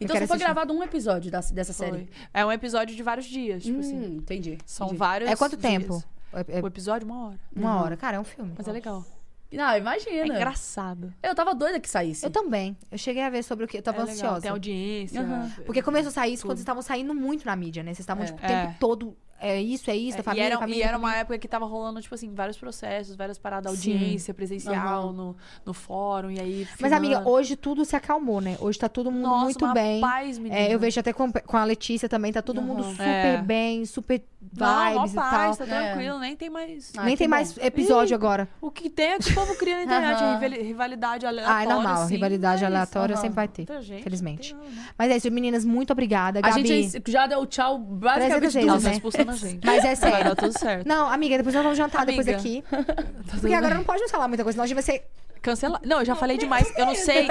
Então 0.00 0.14
só 0.16 0.18
foi 0.18 0.24
assistir. 0.24 0.38
gravado 0.38 0.72
um 0.72 0.82
episódio 0.82 1.30
da- 1.30 1.40
dessa 1.40 1.72
foi. 1.74 1.86
série. 1.90 2.10
É 2.32 2.44
um 2.44 2.50
episódio 2.50 2.96
de 2.96 3.02
vários 3.02 3.26
dias, 3.26 3.62
tipo 3.62 3.76
Hum, 3.76 3.80
assim. 3.80 4.16
entendi. 4.16 4.58
São 4.64 4.86
entendi. 4.88 4.98
vários 4.98 5.30
É 5.30 5.36
quanto 5.36 5.56
dias. 5.56 5.62
tempo? 5.72 6.02
É- 6.32 6.58
é 6.58 6.62
O 6.62 6.66
episódio, 6.66 7.06
uma 7.06 7.26
hora. 7.28 7.40
uma 7.54 7.82
hora. 7.82 7.96
Cara, 7.96 8.16
é 8.16 8.20
um 8.20 8.24
filme. 8.24 8.52
Mas 8.56 8.66
é 8.66 8.72
legal. 8.72 9.04
Não, 9.52 9.68
É 9.70 9.78
imagina. 9.78 10.26
engraçado. 10.26 11.12
Eu 11.22 11.34
tava 11.34 11.52
doida 11.56 11.80
que 11.80 11.90
saísse. 11.90 12.24
Eu 12.24 12.30
também. 12.30 12.76
Eu 12.90 12.96
cheguei 12.96 13.20
a 13.22 13.28
ver 13.28 13.42
sobre 13.42 13.64
o 13.64 13.68
que. 13.68 13.78
Eu 13.78 13.82
tava 13.82 13.98
é 13.98 14.00
legal. 14.02 14.14
ansiosa. 14.14 14.40
Tem 14.42 14.50
audiência. 14.50 15.20
Aham. 15.20 15.50
Porque 15.66 15.82
começou 15.82 16.08
a 16.10 16.12
sair 16.12 16.34
isso 16.34 16.44
quando 16.44 16.56
vocês 16.58 16.60
estavam 16.62 16.82
saindo 16.82 17.12
muito 17.14 17.44
na 17.44 17.56
mídia, 17.56 17.82
né? 17.82 17.90
Vocês 17.92 17.98
estavam, 18.00 18.22
É. 18.22 18.26
tipo, 18.26 18.38
o 18.38 18.42
tempo 18.46 18.70
É. 18.70 18.76
todo. 18.78 19.16
É 19.40 19.60
isso, 19.60 19.90
é 19.90 19.96
isso, 19.96 20.18
é 20.18 20.22
família, 20.22 20.42
e 20.44 20.46
era, 20.46 20.58
família. 20.58 20.78
e 20.80 20.82
era 20.82 20.98
uma 20.98 21.08
família. 21.08 21.20
época 21.22 21.38
que 21.38 21.48
tava 21.48 21.64
rolando, 21.64 22.00
tipo 22.02 22.14
assim, 22.14 22.32
vários 22.34 22.58
processos, 22.58 23.16
várias 23.16 23.38
paradas, 23.38 23.72
Sim. 23.78 23.92
audiência 23.94 24.34
presencial 24.34 25.04
Aham. 25.08 25.12
no, 25.12 25.36
no 25.64 25.72
fórum, 25.72 26.30
e 26.30 26.38
aí. 26.38 26.68
Mas, 26.78 26.92
amiga, 26.92 27.14
filmando. 27.16 27.30
hoje 27.36 27.56
tudo 27.56 27.84
se 27.84 27.96
acalmou, 27.96 28.40
né? 28.40 28.56
Hoje 28.60 28.78
tá 28.78 28.88
todo 28.88 29.10
mundo 29.10 29.22
Nossa, 29.28 29.44
muito 29.44 29.64
uma 29.64 29.72
bem. 29.74 30.00
paz, 30.00 30.38
menina. 30.38 30.60
É, 30.60 30.74
eu 30.74 30.78
vejo 30.78 31.00
até 31.00 31.12
com, 31.12 31.32
com 31.32 31.56
a 31.56 31.64
Letícia 31.64 32.08
também, 32.08 32.32
tá 32.32 32.42
todo 32.42 32.60
mundo 32.60 32.82
Aham. 32.82 32.90
super 32.92 33.04
É. 33.06 33.38
bem, 33.42 33.84
super 33.86 34.22
Não, 34.56 34.66
mó 34.66 34.90
vibes 35.00 35.12
e 35.12 35.14
tal. 35.14 35.30
paz, 35.30 35.56
tá 35.56 35.64
É. 35.64 35.66
tranquilo, 35.92 36.18
nem 36.18 36.36
tem 36.36 36.50
mais. 36.50 36.92
Ah, 36.96 37.04
Nem 37.04 37.16
tem 37.16 37.26
bom. 37.26 37.30
mais 37.30 37.56
episódio 37.58 38.12
Ih, 38.12 38.16
agora. 38.16 38.48
O 38.60 38.70
que 38.70 38.90
tem 38.90 39.12
é 39.12 39.18
que 39.18 39.30
o 39.30 39.34
povo 39.34 39.54
cria 39.56 39.76
na 39.76 39.84
internet, 39.84 40.20
rivali- 40.22 40.62
rivalidade 40.62 41.24
aleatória. 41.26 41.58
Ah, 41.58 41.62
é 41.64 41.74
normal. 41.74 42.02
assim, 42.02 42.14
rivalidade 42.14 42.62
é 42.62 42.66
aleatória 42.66 43.16
sempre 43.16 43.36
vai 43.36 43.48
ter. 43.48 43.62
Muita 43.62 43.80
gente, 43.82 44.02
felizmente. 44.02 44.54
não 44.54 44.64
não. 44.64 44.70
Mas 44.98 45.10
é 45.10 45.16
isso, 45.16 45.30
meninas, 45.30 45.64
muito 45.64 45.92
obrigada. 45.92 46.38
A 46.40 46.42
Gabi. 46.42 46.66
gente 46.66 47.02
já 47.10 47.26
deu 47.26 47.46
tchau 47.46 47.78
basicamente 47.78 48.50
300 48.52 48.82
vezes, 48.82 48.98
duas 49.00 49.14
Tá 49.14 49.24
né? 49.24 49.29
Gente. 49.36 49.64
Mas 49.66 49.78
é 49.84 49.94
Vai 49.94 49.96
sério. 49.96 50.24
dar 50.24 50.36
tudo 50.36 50.52
certo. 50.58 50.86
Não, 50.86 51.10
amiga, 51.10 51.36
depois 51.36 51.54
nós 51.54 51.62
vamos 51.62 51.78
jantar 51.78 52.04
depois 52.06 52.26
Amiga. 52.28 52.38
aqui. 52.40 52.64
Tá 53.30 53.36
Porque 53.40 53.54
agora 53.54 53.74
não 53.74 53.84
pode 53.84 54.00
mais 54.00 54.10
falar 54.10 54.26
muita 54.28 54.42
coisa, 54.42 54.54
senão 54.54 54.64
a 54.64 54.66
gente 54.66 54.74
vai 54.74 54.82
ser. 54.82 55.04
Cancela. 55.42 55.80
Não, 55.86 56.00
eu 56.00 56.04
já 56.04 56.14
falei 56.14 56.36
demais. 56.36 56.70
Eu 56.76 56.84
não 56.84 56.94
sei. 56.94 57.26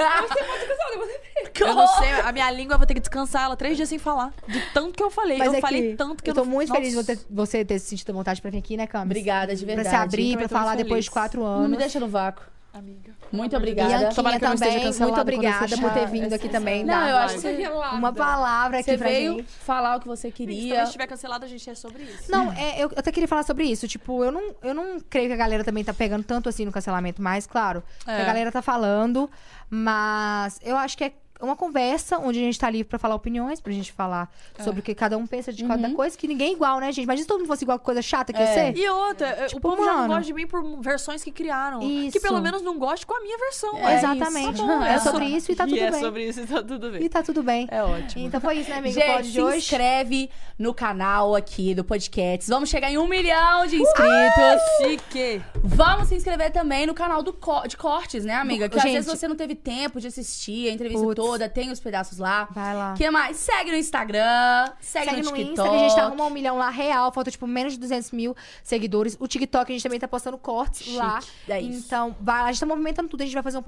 Eu 1.60 1.74
não 1.74 1.86
sei. 1.86 2.10
A 2.24 2.32
minha 2.32 2.50
língua 2.50 2.74
eu 2.74 2.78
vou 2.78 2.86
ter 2.86 2.94
que 2.94 3.00
descansar 3.00 3.44
ela 3.44 3.56
três 3.56 3.76
dias 3.76 3.88
sem 3.88 3.98
falar. 3.98 4.32
De 4.48 4.60
tanto 4.72 4.96
que 4.96 5.02
eu 5.02 5.10
falei. 5.10 5.38
Mas 5.38 5.48
eu 5.52 5.54
é 5.54 5.60
falei 5.60 5.90
que 5.90 5.96
tanto 5.96 6.22
que 6.22 6.30
eu 6.30 6.32
eu 6.32 6.34
tô 6.36 6.44
não- 6.44 6.50
muito 6.50 6.68
Nossa. 6.70 6.80
feliz 6.80 6.96
de 6.96 7.02
você, 7.04 7.18
você 7.30 7.64
ter 7.64 7.78
sentido 7.78 8.12
vontade 8.12 8.40
pra 8.42 8.50
vir 8.50 8.58
aqui, 8.58 8.76
né, 8.76 8.86
Camis? 8.86 9.06
Obrigada, 9.06 9.54
de 9.54 9.64
Pra 9.64 9.74
verdade. 9.76 9.96
se 9.96 10.02
abrir, 10.02 10.36
pra 10.36 10.48
falar 10.48 10.76
depois 10.76 11.04
de 11.04 11.10
quatro 11.10 11.40
Não 11.42 11.58
me 11.60 11.64
anos. 11.66 11.78
deixa 11.78 12.00
no 12.00 12.08
vácuo. 12.08 12.44
Amiga. 12.72 13.12
Muito 13.32 13.56
obrigada. 13.56 14.10
Tomara 14.14 14.38
que 14.38 14.44
eu 14.44 14.48
não 14.48 14.54
esteja 14.54 14.78
também, 14.92 15.00
muito 15.00 15.20
obrigada 15.20 15.76
por 15.76 15.92
ter 15.92 16.06
vindo 16.06 16.32
aqui 16.32 16.48
também. 16.48 16.84
Não, 16.84 17.08
eu 17.08 17.16
acho 17.16 17.40
que 17.40 17.56
gelada. 17.56 17.96
uma 17.96 18.12
palavra 18.12 18.78
aqui 18.78 18.90
você 18.92 18.98
pra 18.98 19.08
veio 19.08 19.32
gente. 19.38 19.50
falar 19.50 19.96
o 19.96 20.00
que 20.00 20.06
você 20.06 20.28
Se 20.28 20.32
queria. 20.32 20.84
estiver 20.84 21.06
cancelado, 21.08 21.44
a 21.44 21.48
gente 21.48 21.68
é 21.68 21.74
sobre 21.74 22.04
isso. 22.04 22.30
Não, 22.30 22.52
é, 22.52 22.76
eu, 22.76 22.88
eu 22.88 22.92
até 22.96 23.10
queria 23.10 23.26
falar 23.26 23.42
sobre 23.42 23.64
isso. 23.64 23.88
Tipo, 23.88 24.22
eu 24.24 24.30
não, 24.30 24.54
eu 24.62 24.72
não 24.72 25.00
creio 25.00 25.26
que 25.26 25.32
a 25.34 25.36
galera 25.36 25.64
também 25.64 25.82
tá 25.82 25.92
pegando 25.92 26.22
tanto 26.22 26.48
assim 26.48 26.64
no 26.64 26.70
cancelamento, 26.70 27.20
mas, 27.20 27.44
claro, 27.46 27.82
que 28.04 28.10
É. 28.10 28.22
a 28.22 28.24
galera 28.24 28.52
tá 28.52 28.62
falando. 28.62 29.28
Mas 29.68 30.58
eu 30.62 30.76
acho 30.76 30.96
que 30.96 31.04
é 31.04 31.12
uma 31.42 31.56
conversa 31.56 32.18
onde 32.18 32.38
a 32.38 32.42
gente 32.42 32.58
tá 32.58 32.68
livre 32.70 32.88
pra 32.88 32.98
falar 32.98 33.14
opiniões, 33.14 33.60
pra 33.60 33.72
gente 33.72 33.92
falar 33.92 34.30
É. 34.58 34.62
sobre 34.62 34.80
o 34.80 34.82
que 34.82 34.94
cada 34.94 35.16
um 35.16 35.26
pensa 35.26 35.52
de 35.52 35.64
cada 35.64 35.88
Uhum. 35.88 35.94
coisa, 35.94 36.16
que 36.16 36.26
ninguém 36.28 36.50
é 36.50 36.52
igual, 36.52 36.78
né, 36.80 36.92
gente? 36.92 37.04
Imagina 37.04 37.22
se 37.22 37.28
todo 37.28 37.38
mundo 37.38 37.48
fosse 37.48 37.64
igual, 37.64 37.78
que 37.78 37.84
coisa 37.84 38.02
chata 38.02 38.32
que 38.32 38.38
ia 38.38 38.44
É. 38.48 38.72
ser. 38.72 38.76
E 38.78 38.88
outra, 38.88 39.46
Tipo, 39.46 39.58
o 39.58 39.60
povo 39.60 39.84
já 39.84 39.92
não 39.92 39.98
mano. 40.00 40.14
gosta 40.14 40.24
de 40.26 40.32
mim 40.34 40.46
por 40.46 40.62
versões 40.80 41.22
que 41.24 41.30
criaram. 41.30 41.80
Isso. 41.82 42.12
Que 42.12 42.20
pelo 42.20 42.40
menos 42.40 42.62
não 42.62 42.78
goste 42.78 43.06
com 43.06 43.14
a 43.14 43.20
minha 43.20 43.38
versão. 43.38 43.76
É 43.78 43.84
ué. 43.84 43.94
Exatamente. 43.98 44.54
isso. 44.54 44.66
Tá 44.66 44.76
bom, 44.78 44.84
é 44.84 44.94
é 44.94 44.98
sobre 44.98 45.24
isso 45.26 45.52
e 45.52 45.54
tá 45.56 45.64
tudo 45.64 45.76
e 45.76 45.80
é 45.80 45.90
bem. 45.90 46.00
sobre 46.00 46.28
isso 46.28 46.40
e 46.40 46.46
tá 46.46 46.62
tudo 46.62 46.90
bem. 46.90 47.02
E 47.02 47.08
tá 47.08 47.22
tudo 47.22 47.42
bem. 47.42 47.68
É 47.70 47.82
ótimo. 47.82 48.26
Então 48.26 48.40
foi 48.40 48.58
isso, 48.58 48.70
né, 48.70 48.76
amiga? 48.78 49.00
o 49.00 49.02
pod 49.02 49.14
Gente, 49.22 49.26
de 49.26 49.32
se 49.32 49.40
hoje. 49.42 49.56
inscreve 49.58 50.30
no 50.58 50.74
canal 50.74 51.34
aqui 51.34 51.74
do 51.74 51.84
podcast. 51.84 52.48
Vamos 52.50 52.68
chegar 52.68 52.90
em 52.90 52.98
um 52.98 53.06
milhão 53.08 53.66
de 53.66 53.76
inscritos. 53.80 54.60
Chique. 54.82 55.42
Vamos 55.62 56.08
se 56.08 56.14
inscrever 56.14 56.50
também 56.52 56.86
no 56.86 56.94
canal 56.94 57.22
do 57.22 57.32
co- 57.32 57.66
de 57.66 57.76
cortes, 57.76 58.24
né, 58.24 58.34
amiga? 58.34 58.68
Que 58.68 58.76
às 58.76 58.82
Gente. 58.82 58.92
vezes 58.94 59.10
você 59.10 59.26
não 59.28 59.36
teve 59.36 59.54
tempo 59.54 60.00
de 60.00 60.06
assistir 60.06 60.68
a 60.68 60.72
entrevista 60.72 61.04
Putz. 61.04 61.20
Toda, 61.30 61.48
tem 61.48 61.70
os 61.70 61.80
pedaços 61.80 62.18
lá. 62.18 62.48
Vai 62.50 62.74
lá. 62.74 62.92
O 62.92 62.96
que 62.96 63.10
mais? 63.10 63.36
Segue 63.36 63.70
no 63.70 63.76
Instagram, 63.76 64.72
segue, 64.80 65.10
Segue 65.10 65.22
no 65.22 65.30
no 65.30 65.36
TikTok. 65.36 65.50
Insta, 65.52 65.62
que 65.68 65.74
a 65.76 65.78
gente 65.78 65.94
tá 65.94 66.06
rumo 66.06 66.22
a 66.22 66.26
um 66.26 66.30
milhão 66.30 66.56
lá 66.56 66.70
real. 66.70 67.12
Falta, 67.12 67.30
tipo, 67.30 67.46
menos 67.46 67.74
de 67.74 67.78
200 67.80 68.10
mil 68.12 68.36
seguidores. 68.62 69.16
O 69.20 69.26
TikTok, 69.26 69.70
a 69.70 69.74
gente 69.74 69.82
também 69.82 69.98
tá 70.00 70.08
postando 70.08 70.36
cortes 70.38 70.82
Chique. 70.82 70.96
lá. 70.96 71.20
É 71.48 71.60
isso. 71.60 71.86
Então, 71.86 72.14
vai, 72.20 72.42
a 72.42 72.52
gente 72.52 72.60
tá 72.60 72.66
movimentando 72.66 73.08
tudo. 73.08 73.22
A 73.22 73.24
gente 73.24 73.34
vai 73.34 73.42
fazer 73.42 73.58
um, 73.58 73.62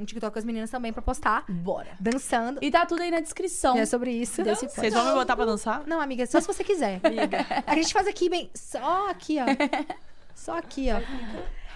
um 0.00 0.04
TikTok 0.04 0.32
com 0.32 0.38
as 0.38 0.44
meninas 0.44 0.70
também 0.70 0.92
pra 0.92 1.02
postar. 1.02 1.44
Bora. 1.48 1.88
Dançando. 2.00 2.58
E 2.62 2.70
tá 2.70 2.84
tudo 2.86 3.02
aí 3.02 3.10
na 3.10 3.20
descrição 3.20 3.76
E 3.76 3.80
é 3.80 3.86
sobre 3.86 4.10
isso. 4.10 4.42
desse 4.42 4.68
Vocês 4.68 4.92
vão 4.92 5.04
me 5.06 5.12
botar 5.12 5.36
pra 5.36 5.44
dançar? 5.44 5.82
Não, 5.86 6.00
amiga, 6.00 6.26
só 6.26 6.40
se 6.40 6.46
você 6.46 6.64
quiser. 6.64 7.00
A 7.66 7.74
gente 7.74 7.92
faz 7.92 8.06
aqui 8.06 8.28
bem. 8.28 8.50
Só 8.54 9.10
aqui, 9.10 9.38
ó. 9.40 9.44
Só 10.34 10.58
aqui, 10.58 10.88
ó. 10.92 11.00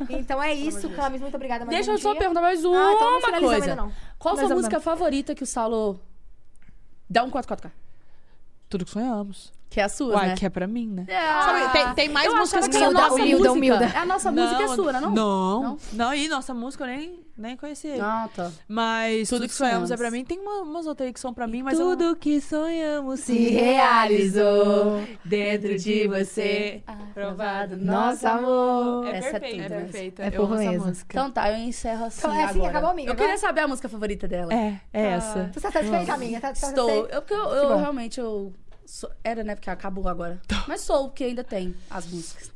Então 0.09 0.43
é 0.43 0.55
isso, 0.55 0.89
Camis. 0.91 1.21
Muito 1.21 1.35
obrigada 1.35 1.65
mais 1.65 1.77
Deixa 1.77 1.91
um 1.91 1.95
eu 1.95 1.99
só 1.99 2.11
dia. 2.13 2.19
perguntar 2.21 2.41
mais 2.41 2.65
uma 2.65 2.77
Ah, 2.79 2.93
então 2.95 3.21
não 3.33 3.41
coisa. 3.41 3.65
ainda 3.65 3.77
não. 3.77 3.93
Qual 4.19 4.35
a 4.35 4.39
sua 4.47 4.55
música 4.55 4.81
favorita 4.81 5.35
que 5.35 5.43
o 5.43 5.47
Saulo 5.47 6.01
dá 7.09 7.25
um 7.25 7.31
4 7.31 7.71
Tudo 8.69 8.85
que 8.85 8.91
sonhamos. 8.91 9.53
Que 9.71 9.81
é 9.81 9.85
a 9.85 9.89
sua, 9.89 10.15
Uai, 10.15 10.29
né? 10.29 10.35
que 10.35 10.47
é 10.47 10.49
pra 10.49 10.67
mim, 10.67 10.89
né? 10.89 11.07
Ah, 11.11 11.43
Sabe, 11.45 11.73
tem, 11.73 11.95
tem 11.95 12.09
mais 12.09 12.27
eu 12.27 12.37
músicas 12.39 12.65
achava 12.65 12.73
que 12.73 12.79
que 12.79 12.79
são 12.79 12.89
a 12.89 12.93
nossa 13.09 13.15
humilda, 13.23 13.37
música, 13.37 13.53
humilda. 13.53 13.93
A 14.01 14.05
nossa 14.07 14.33
música 14.33 14.63
é 14.63 14.69
sua, 14.69 14.93
não? 14.95 15.11
Não. 15.11 15.63
Não? 15.63 15.79
Não, 15.93 16.15
e 16.15 16.27
nossa 16.29 16.55
música 16.55 16.85
eu 16.85 16.89
nem. 16.89 17.29
Nem 17.39 17.57
conheci. 17.57 17.93
Ah, 18.01 18.29
tá. 18.35 18.51
Mas 18.67 19.29
Tudo 19.29 19.43
tudo, 19.43 19.49
que 19.49 19.55
sonhamos 19.55 19.89
sonhamos. 19.89 19.91
é 19.93 19.97
pra 19.97 20.11
mim. 20.11 20.25
Tem 20.25 20.41
uma- 20.41 20.63
umas 20.63 20.87
outras 20.89 21.07
aí 21.07 21.13
que 21.13 21.21
são 21.21 21.33
pra 21.33 21.47
mim, 21.47 21.63
mas 21.63 21.79
eu 21.79 21.87
Tudo 21.91 22.17
que 22.17 22.41
sonhamos 22.41 23.21
se 23.21 23.33
realizou 23.55 25.03
dentro 25.25 25.79
de 25.79 26.09
você. 26.09 26.83
Provado 27.15 27.77
Nosso 27.77 28.27
amor. 28.27 29.07
É 29.07 29.19
Essa 29.19 29.39
perfeito. 29.39 29.63
tudo 29.63 29.65
É 29.65 29.69
mesmo. 29.69 29.85
perfeita. 29.93 30.23
É 30.25 30.31
eu 30.35 30.45
amo 30.45 30.55
essa 30.57 30.73
música. 30.73 31.07
Então 31.11 31.31
tá, 31.31 31.51
eu 31.53 31.57
encerro 31.59 32.05
assim 32.07 32.19
Então, 32.19 32.33
é 32.35 32.45
assim, 32.45 32.59
agora. 32.59 32.71
acabou, 32.71 32.91
amiga, 32.91 33.11
Eu 33.11 33.15
queria 33.15 33.35
agora? 33.35 33.47
saber 33.47 33.61
a 33.61 33.69
música 33.69 33.89
favorita 33.89 34.27
dela. 34.27 34.53
É, 34.53 34.81
é 34.93 35.03
essa. 35.13 35.51
Você 35.53 35.61
tá 35.61 35.71
satisfeita, 35.71 36.13
amiga? 36.15 36.41
Tá 36.41 36.51
Estou. 36.51 36.71
satisfeita? 36.89 37.15
Eu, 37.15 37.23
porque 37.23 37.35
eu, 37.35 37.47
Que 37.49 37.55
eu 37.57 37.69
bom. 37.69 37.77
realmente 37.77 38.21
eu 38.21 38.53
sou- 38.89 39.11
era, 39.23 39.45
né? 39.45 39.55
Porque 39.55 39.71
acabou 39.71 40.09
agora. 40.09 40.41
Mas 40.67 40.81
sou, 40.81 41.09
porque 41.09 41.25
ainda 41.25 41.45
tem 41.45 41.75
as 41.91 42.07
músicas. 42.07 42.51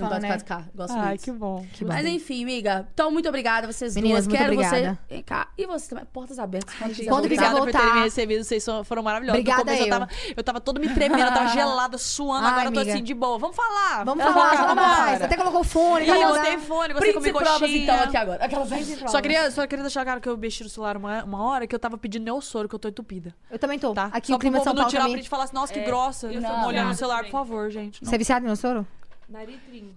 Não 0.00 0.08
Fã, 0.08 0.14
gosto 0.14 0.22
né? 0.22 0.32
de 0.32 0.38
ficar, 0.42 0.64
gosto 0.74 0.96
Ai, 0.96 1.08
muito. 1.08 1.22
que 1.24 1.32
bom. 1.32 1.66
Que 1.72 1.84
bom. 1.84 1.92
Mas 1.92 2.06
enfim, 2.06 2.42
amiga. 2.42 2.88
Então, 2.92 3.10
muito 3.10 3.28
obrigada, 3.28 3.66
vocês 3.70 3.94
Meninas, 3.94 4.26
duas. 4.26 4.26
muito 4.28 4.38
Quero 4.38 4.52
obrigada. 4.52 4.98
você. 5.08 5.14
Vem 5.14 5.22
cá. 5.22 5.48
E 5.56 5.66
você 5.66 5.88
também. 5.88 6.04
Portas 6.12 6.38
abertas. 6.38 6.74
Quando 6.74 6.90
quiser 6.94 7.08
Quando 7.08 7.28
voltar. 7.28 7.28
quiser 7.28 7.46
Obrigada 7.48 7.56
por 7.56 7.64
voltar. 7.72 7.78
terem 7.80 7.94
me 7.94 8.00
recebido, 8.02 8.44
vocês 8.44 8.64
foram 8.84 9.02
maravilhosos. 9.02 9.40
Obrigada 9.40 9.60
no 9.60 9.64
começo 9.66 9.82
eu. 9.82 9.86
eu. 9.86 9.90
tava, 9.90 10.08
eu 10.36 10.44
tava 10.44 10.60
toda 10.60 10.80
me 10.80 10.88
tremendo, 10.94 11.20
eu 11.22 11.32
tava 11.34 11.48
gelada, 11.48 11.98
suando. 11.98 12.46
Ai, 12.46 12.50
agora 12.52 12.68
eu 12.68 12.72
tô 12.72 12.80
amiga. 12.80 12.94
assim, 12.94 13.02
de 13.02 13.14
boa. 13.14 13.38
Vamos 13.38 13.56
falar. 13.56 14.04
Vamos 14.04 14.24
falar, 14.24 14.56
fala 14.56 14.74
mais. 14.74 15.22
Até 15.22 15.36
colocou 15.36 15.60
o 15.60 15.64
fone. 15.64 16.10
O 16.10 16.28
botei 16.28 16.58
fone, 16.58 16.92
gostei 16.92 17.12
Príncipe 17.12 17.14
comigo 17.14 17.38
provas, 17.38 17.70
então, 17.70 18.00
aqui 18.00 18.16
agora. 18.16 18.44
Aquelas 18.44 18.68
Só 19.10 19.20
queria, 19.20 19.50
só 19.50 19.66
queria 19.66 19.82
deixar 19.82 20.04
claro 20.04 20.20
que 20.20 20.28
eu 20.28 20.36
mexi 20.36 20.62
no 20.62 20.68
celular 20.70 20.96
uma, 20.96 21.24
uma 21.24 21.42
hora 21.44 21.66
que 21.66 21.74
eu 21.74 21.78
tava 21.78 21.96
pedindo 21.98 22.24
neossoro, 22.24 22.68
que 22.68 22.74
eu 22.74 22.78
tô 22.78 22.88
entupida. 22.88 23.34
Eu 23.50 23.58
também 23.58 23.78
tô. 23.78 23.92
Tá? 23.92 24.10
Aqui 24.12 24.28
Só 24.28 24.36
o 24.36 24.38
clima 24.38 24.58
São 24.58 24.64
povo 24.66 24.76
não 24.76 24.82
Paulo 24.82 24.90
tirar 24.90 25.02
também. 25.02 25.14
print 25.16 25.26
e 25.26 25.28
falar 25.28 25.44
assim, 25.44 25.54
nossa, 25.54 25.72
que 25.72 25.80
É, 25.80 25.84
grossa. 25.84 26.26
eu 26.26 26.40
sou 26.40 26.50
olhando 26.50 26.62
molhada 26.62 26.88
no 26.88 26.94
celular, 26.94 27.24
por 27.24 27.30
favor, 27.30 27.70
gente. 27.70 28.04
Você 28.04 28.14
é 28.14 28.18
viciado 28.18 28.46
em 28.46 28.56
soro? 28.56 28.86
Naritrim. 29.30 29.94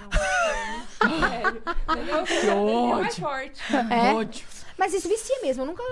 Não, 0.00 0.10
sério. 1.20 1.62
Entendeu? 1.90 2.24
Que 2.24 2.32
É 2.48 2.94
mais 3.02 3.18
forte. 3.18 3.60
É? 3.90 4.12
Ódio. 4.14 4.46
Mas 4.78 4.94
isso 4.94 5.08
vicia 5.08 5.40
mesmo, 5.42 5.62
eu 5.62 5.66
nunca... 5.66 5.82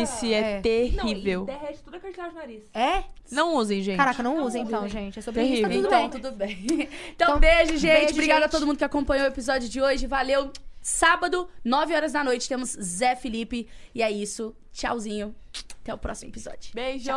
Esse 0.00 0.32
é, 0.32 0.58
É. 0.58 0.60
terrível. 0.60 1.44
Não, 1.44 1.54
e 1.54 1.58
derrete 1.58 1.82
toda 1.82 1.96
a 1.96 2.00
cartilagem 2.00 2.32
do 2.34 2.38
nariz. 2.38 2.62
É? 2.72 3.04
Não 3.30 3.56
usem, 3.56 3.82
gente. 3.82 3.96
Caraca, 3.96 4.22
não 4.22 4.36
Não 4.36 4.44
usa, 4.46 4.58
então, 4.58 4.82
gente. 4.82 4.92
gente. 4.92 5.18
É 5.18 5.22
sobre 5.22 5.42
isso, 5.42 5.62
tá 5.62 5.68
Terrível. 5.68 5.90
tudo 5.90 5.96
Então, 5.96 6.08
bem. 6.08 6.20
tudo 6.20 6.36
bem. 6.36 6.88
Então, 7.10 7.28
Então, 7.28 7.38
beijo, 7.40 7.76
gente. 7.76 7.98
beijo, 7.98 8.12
Obrigada 8.12 8.40
a 8.40 8.42
gente. 8.42 8.50
todo 8.52 8.66
mundo 8.66 8.78
que 8.78 8.84
acompanhou 8.84 9.24
o 9.26 9.28
episódio 9.28 9.68
de 9.68 9.80
hoje. 9.82 10.06
Valeu. 10.06 10.50
Sábado, 10.80 11.48
9 11.64 11.94
horas 11.94 12.12
da 12.12 12.22
noite, 12.24 12.48
temos 12.48 12.70
Zé 12.70 13.14
Felipe. 13.16 13.68
E 13.94 14.02
é 14.02 14.10
isso. 14.10 14.54
Tchauzinho. 14.72 15.34
Até 15.80 15.92
o 15.92 15.98
próximo 15.98 16.30
episódio. 16.30 16.70
Beijo. 16.74 17.10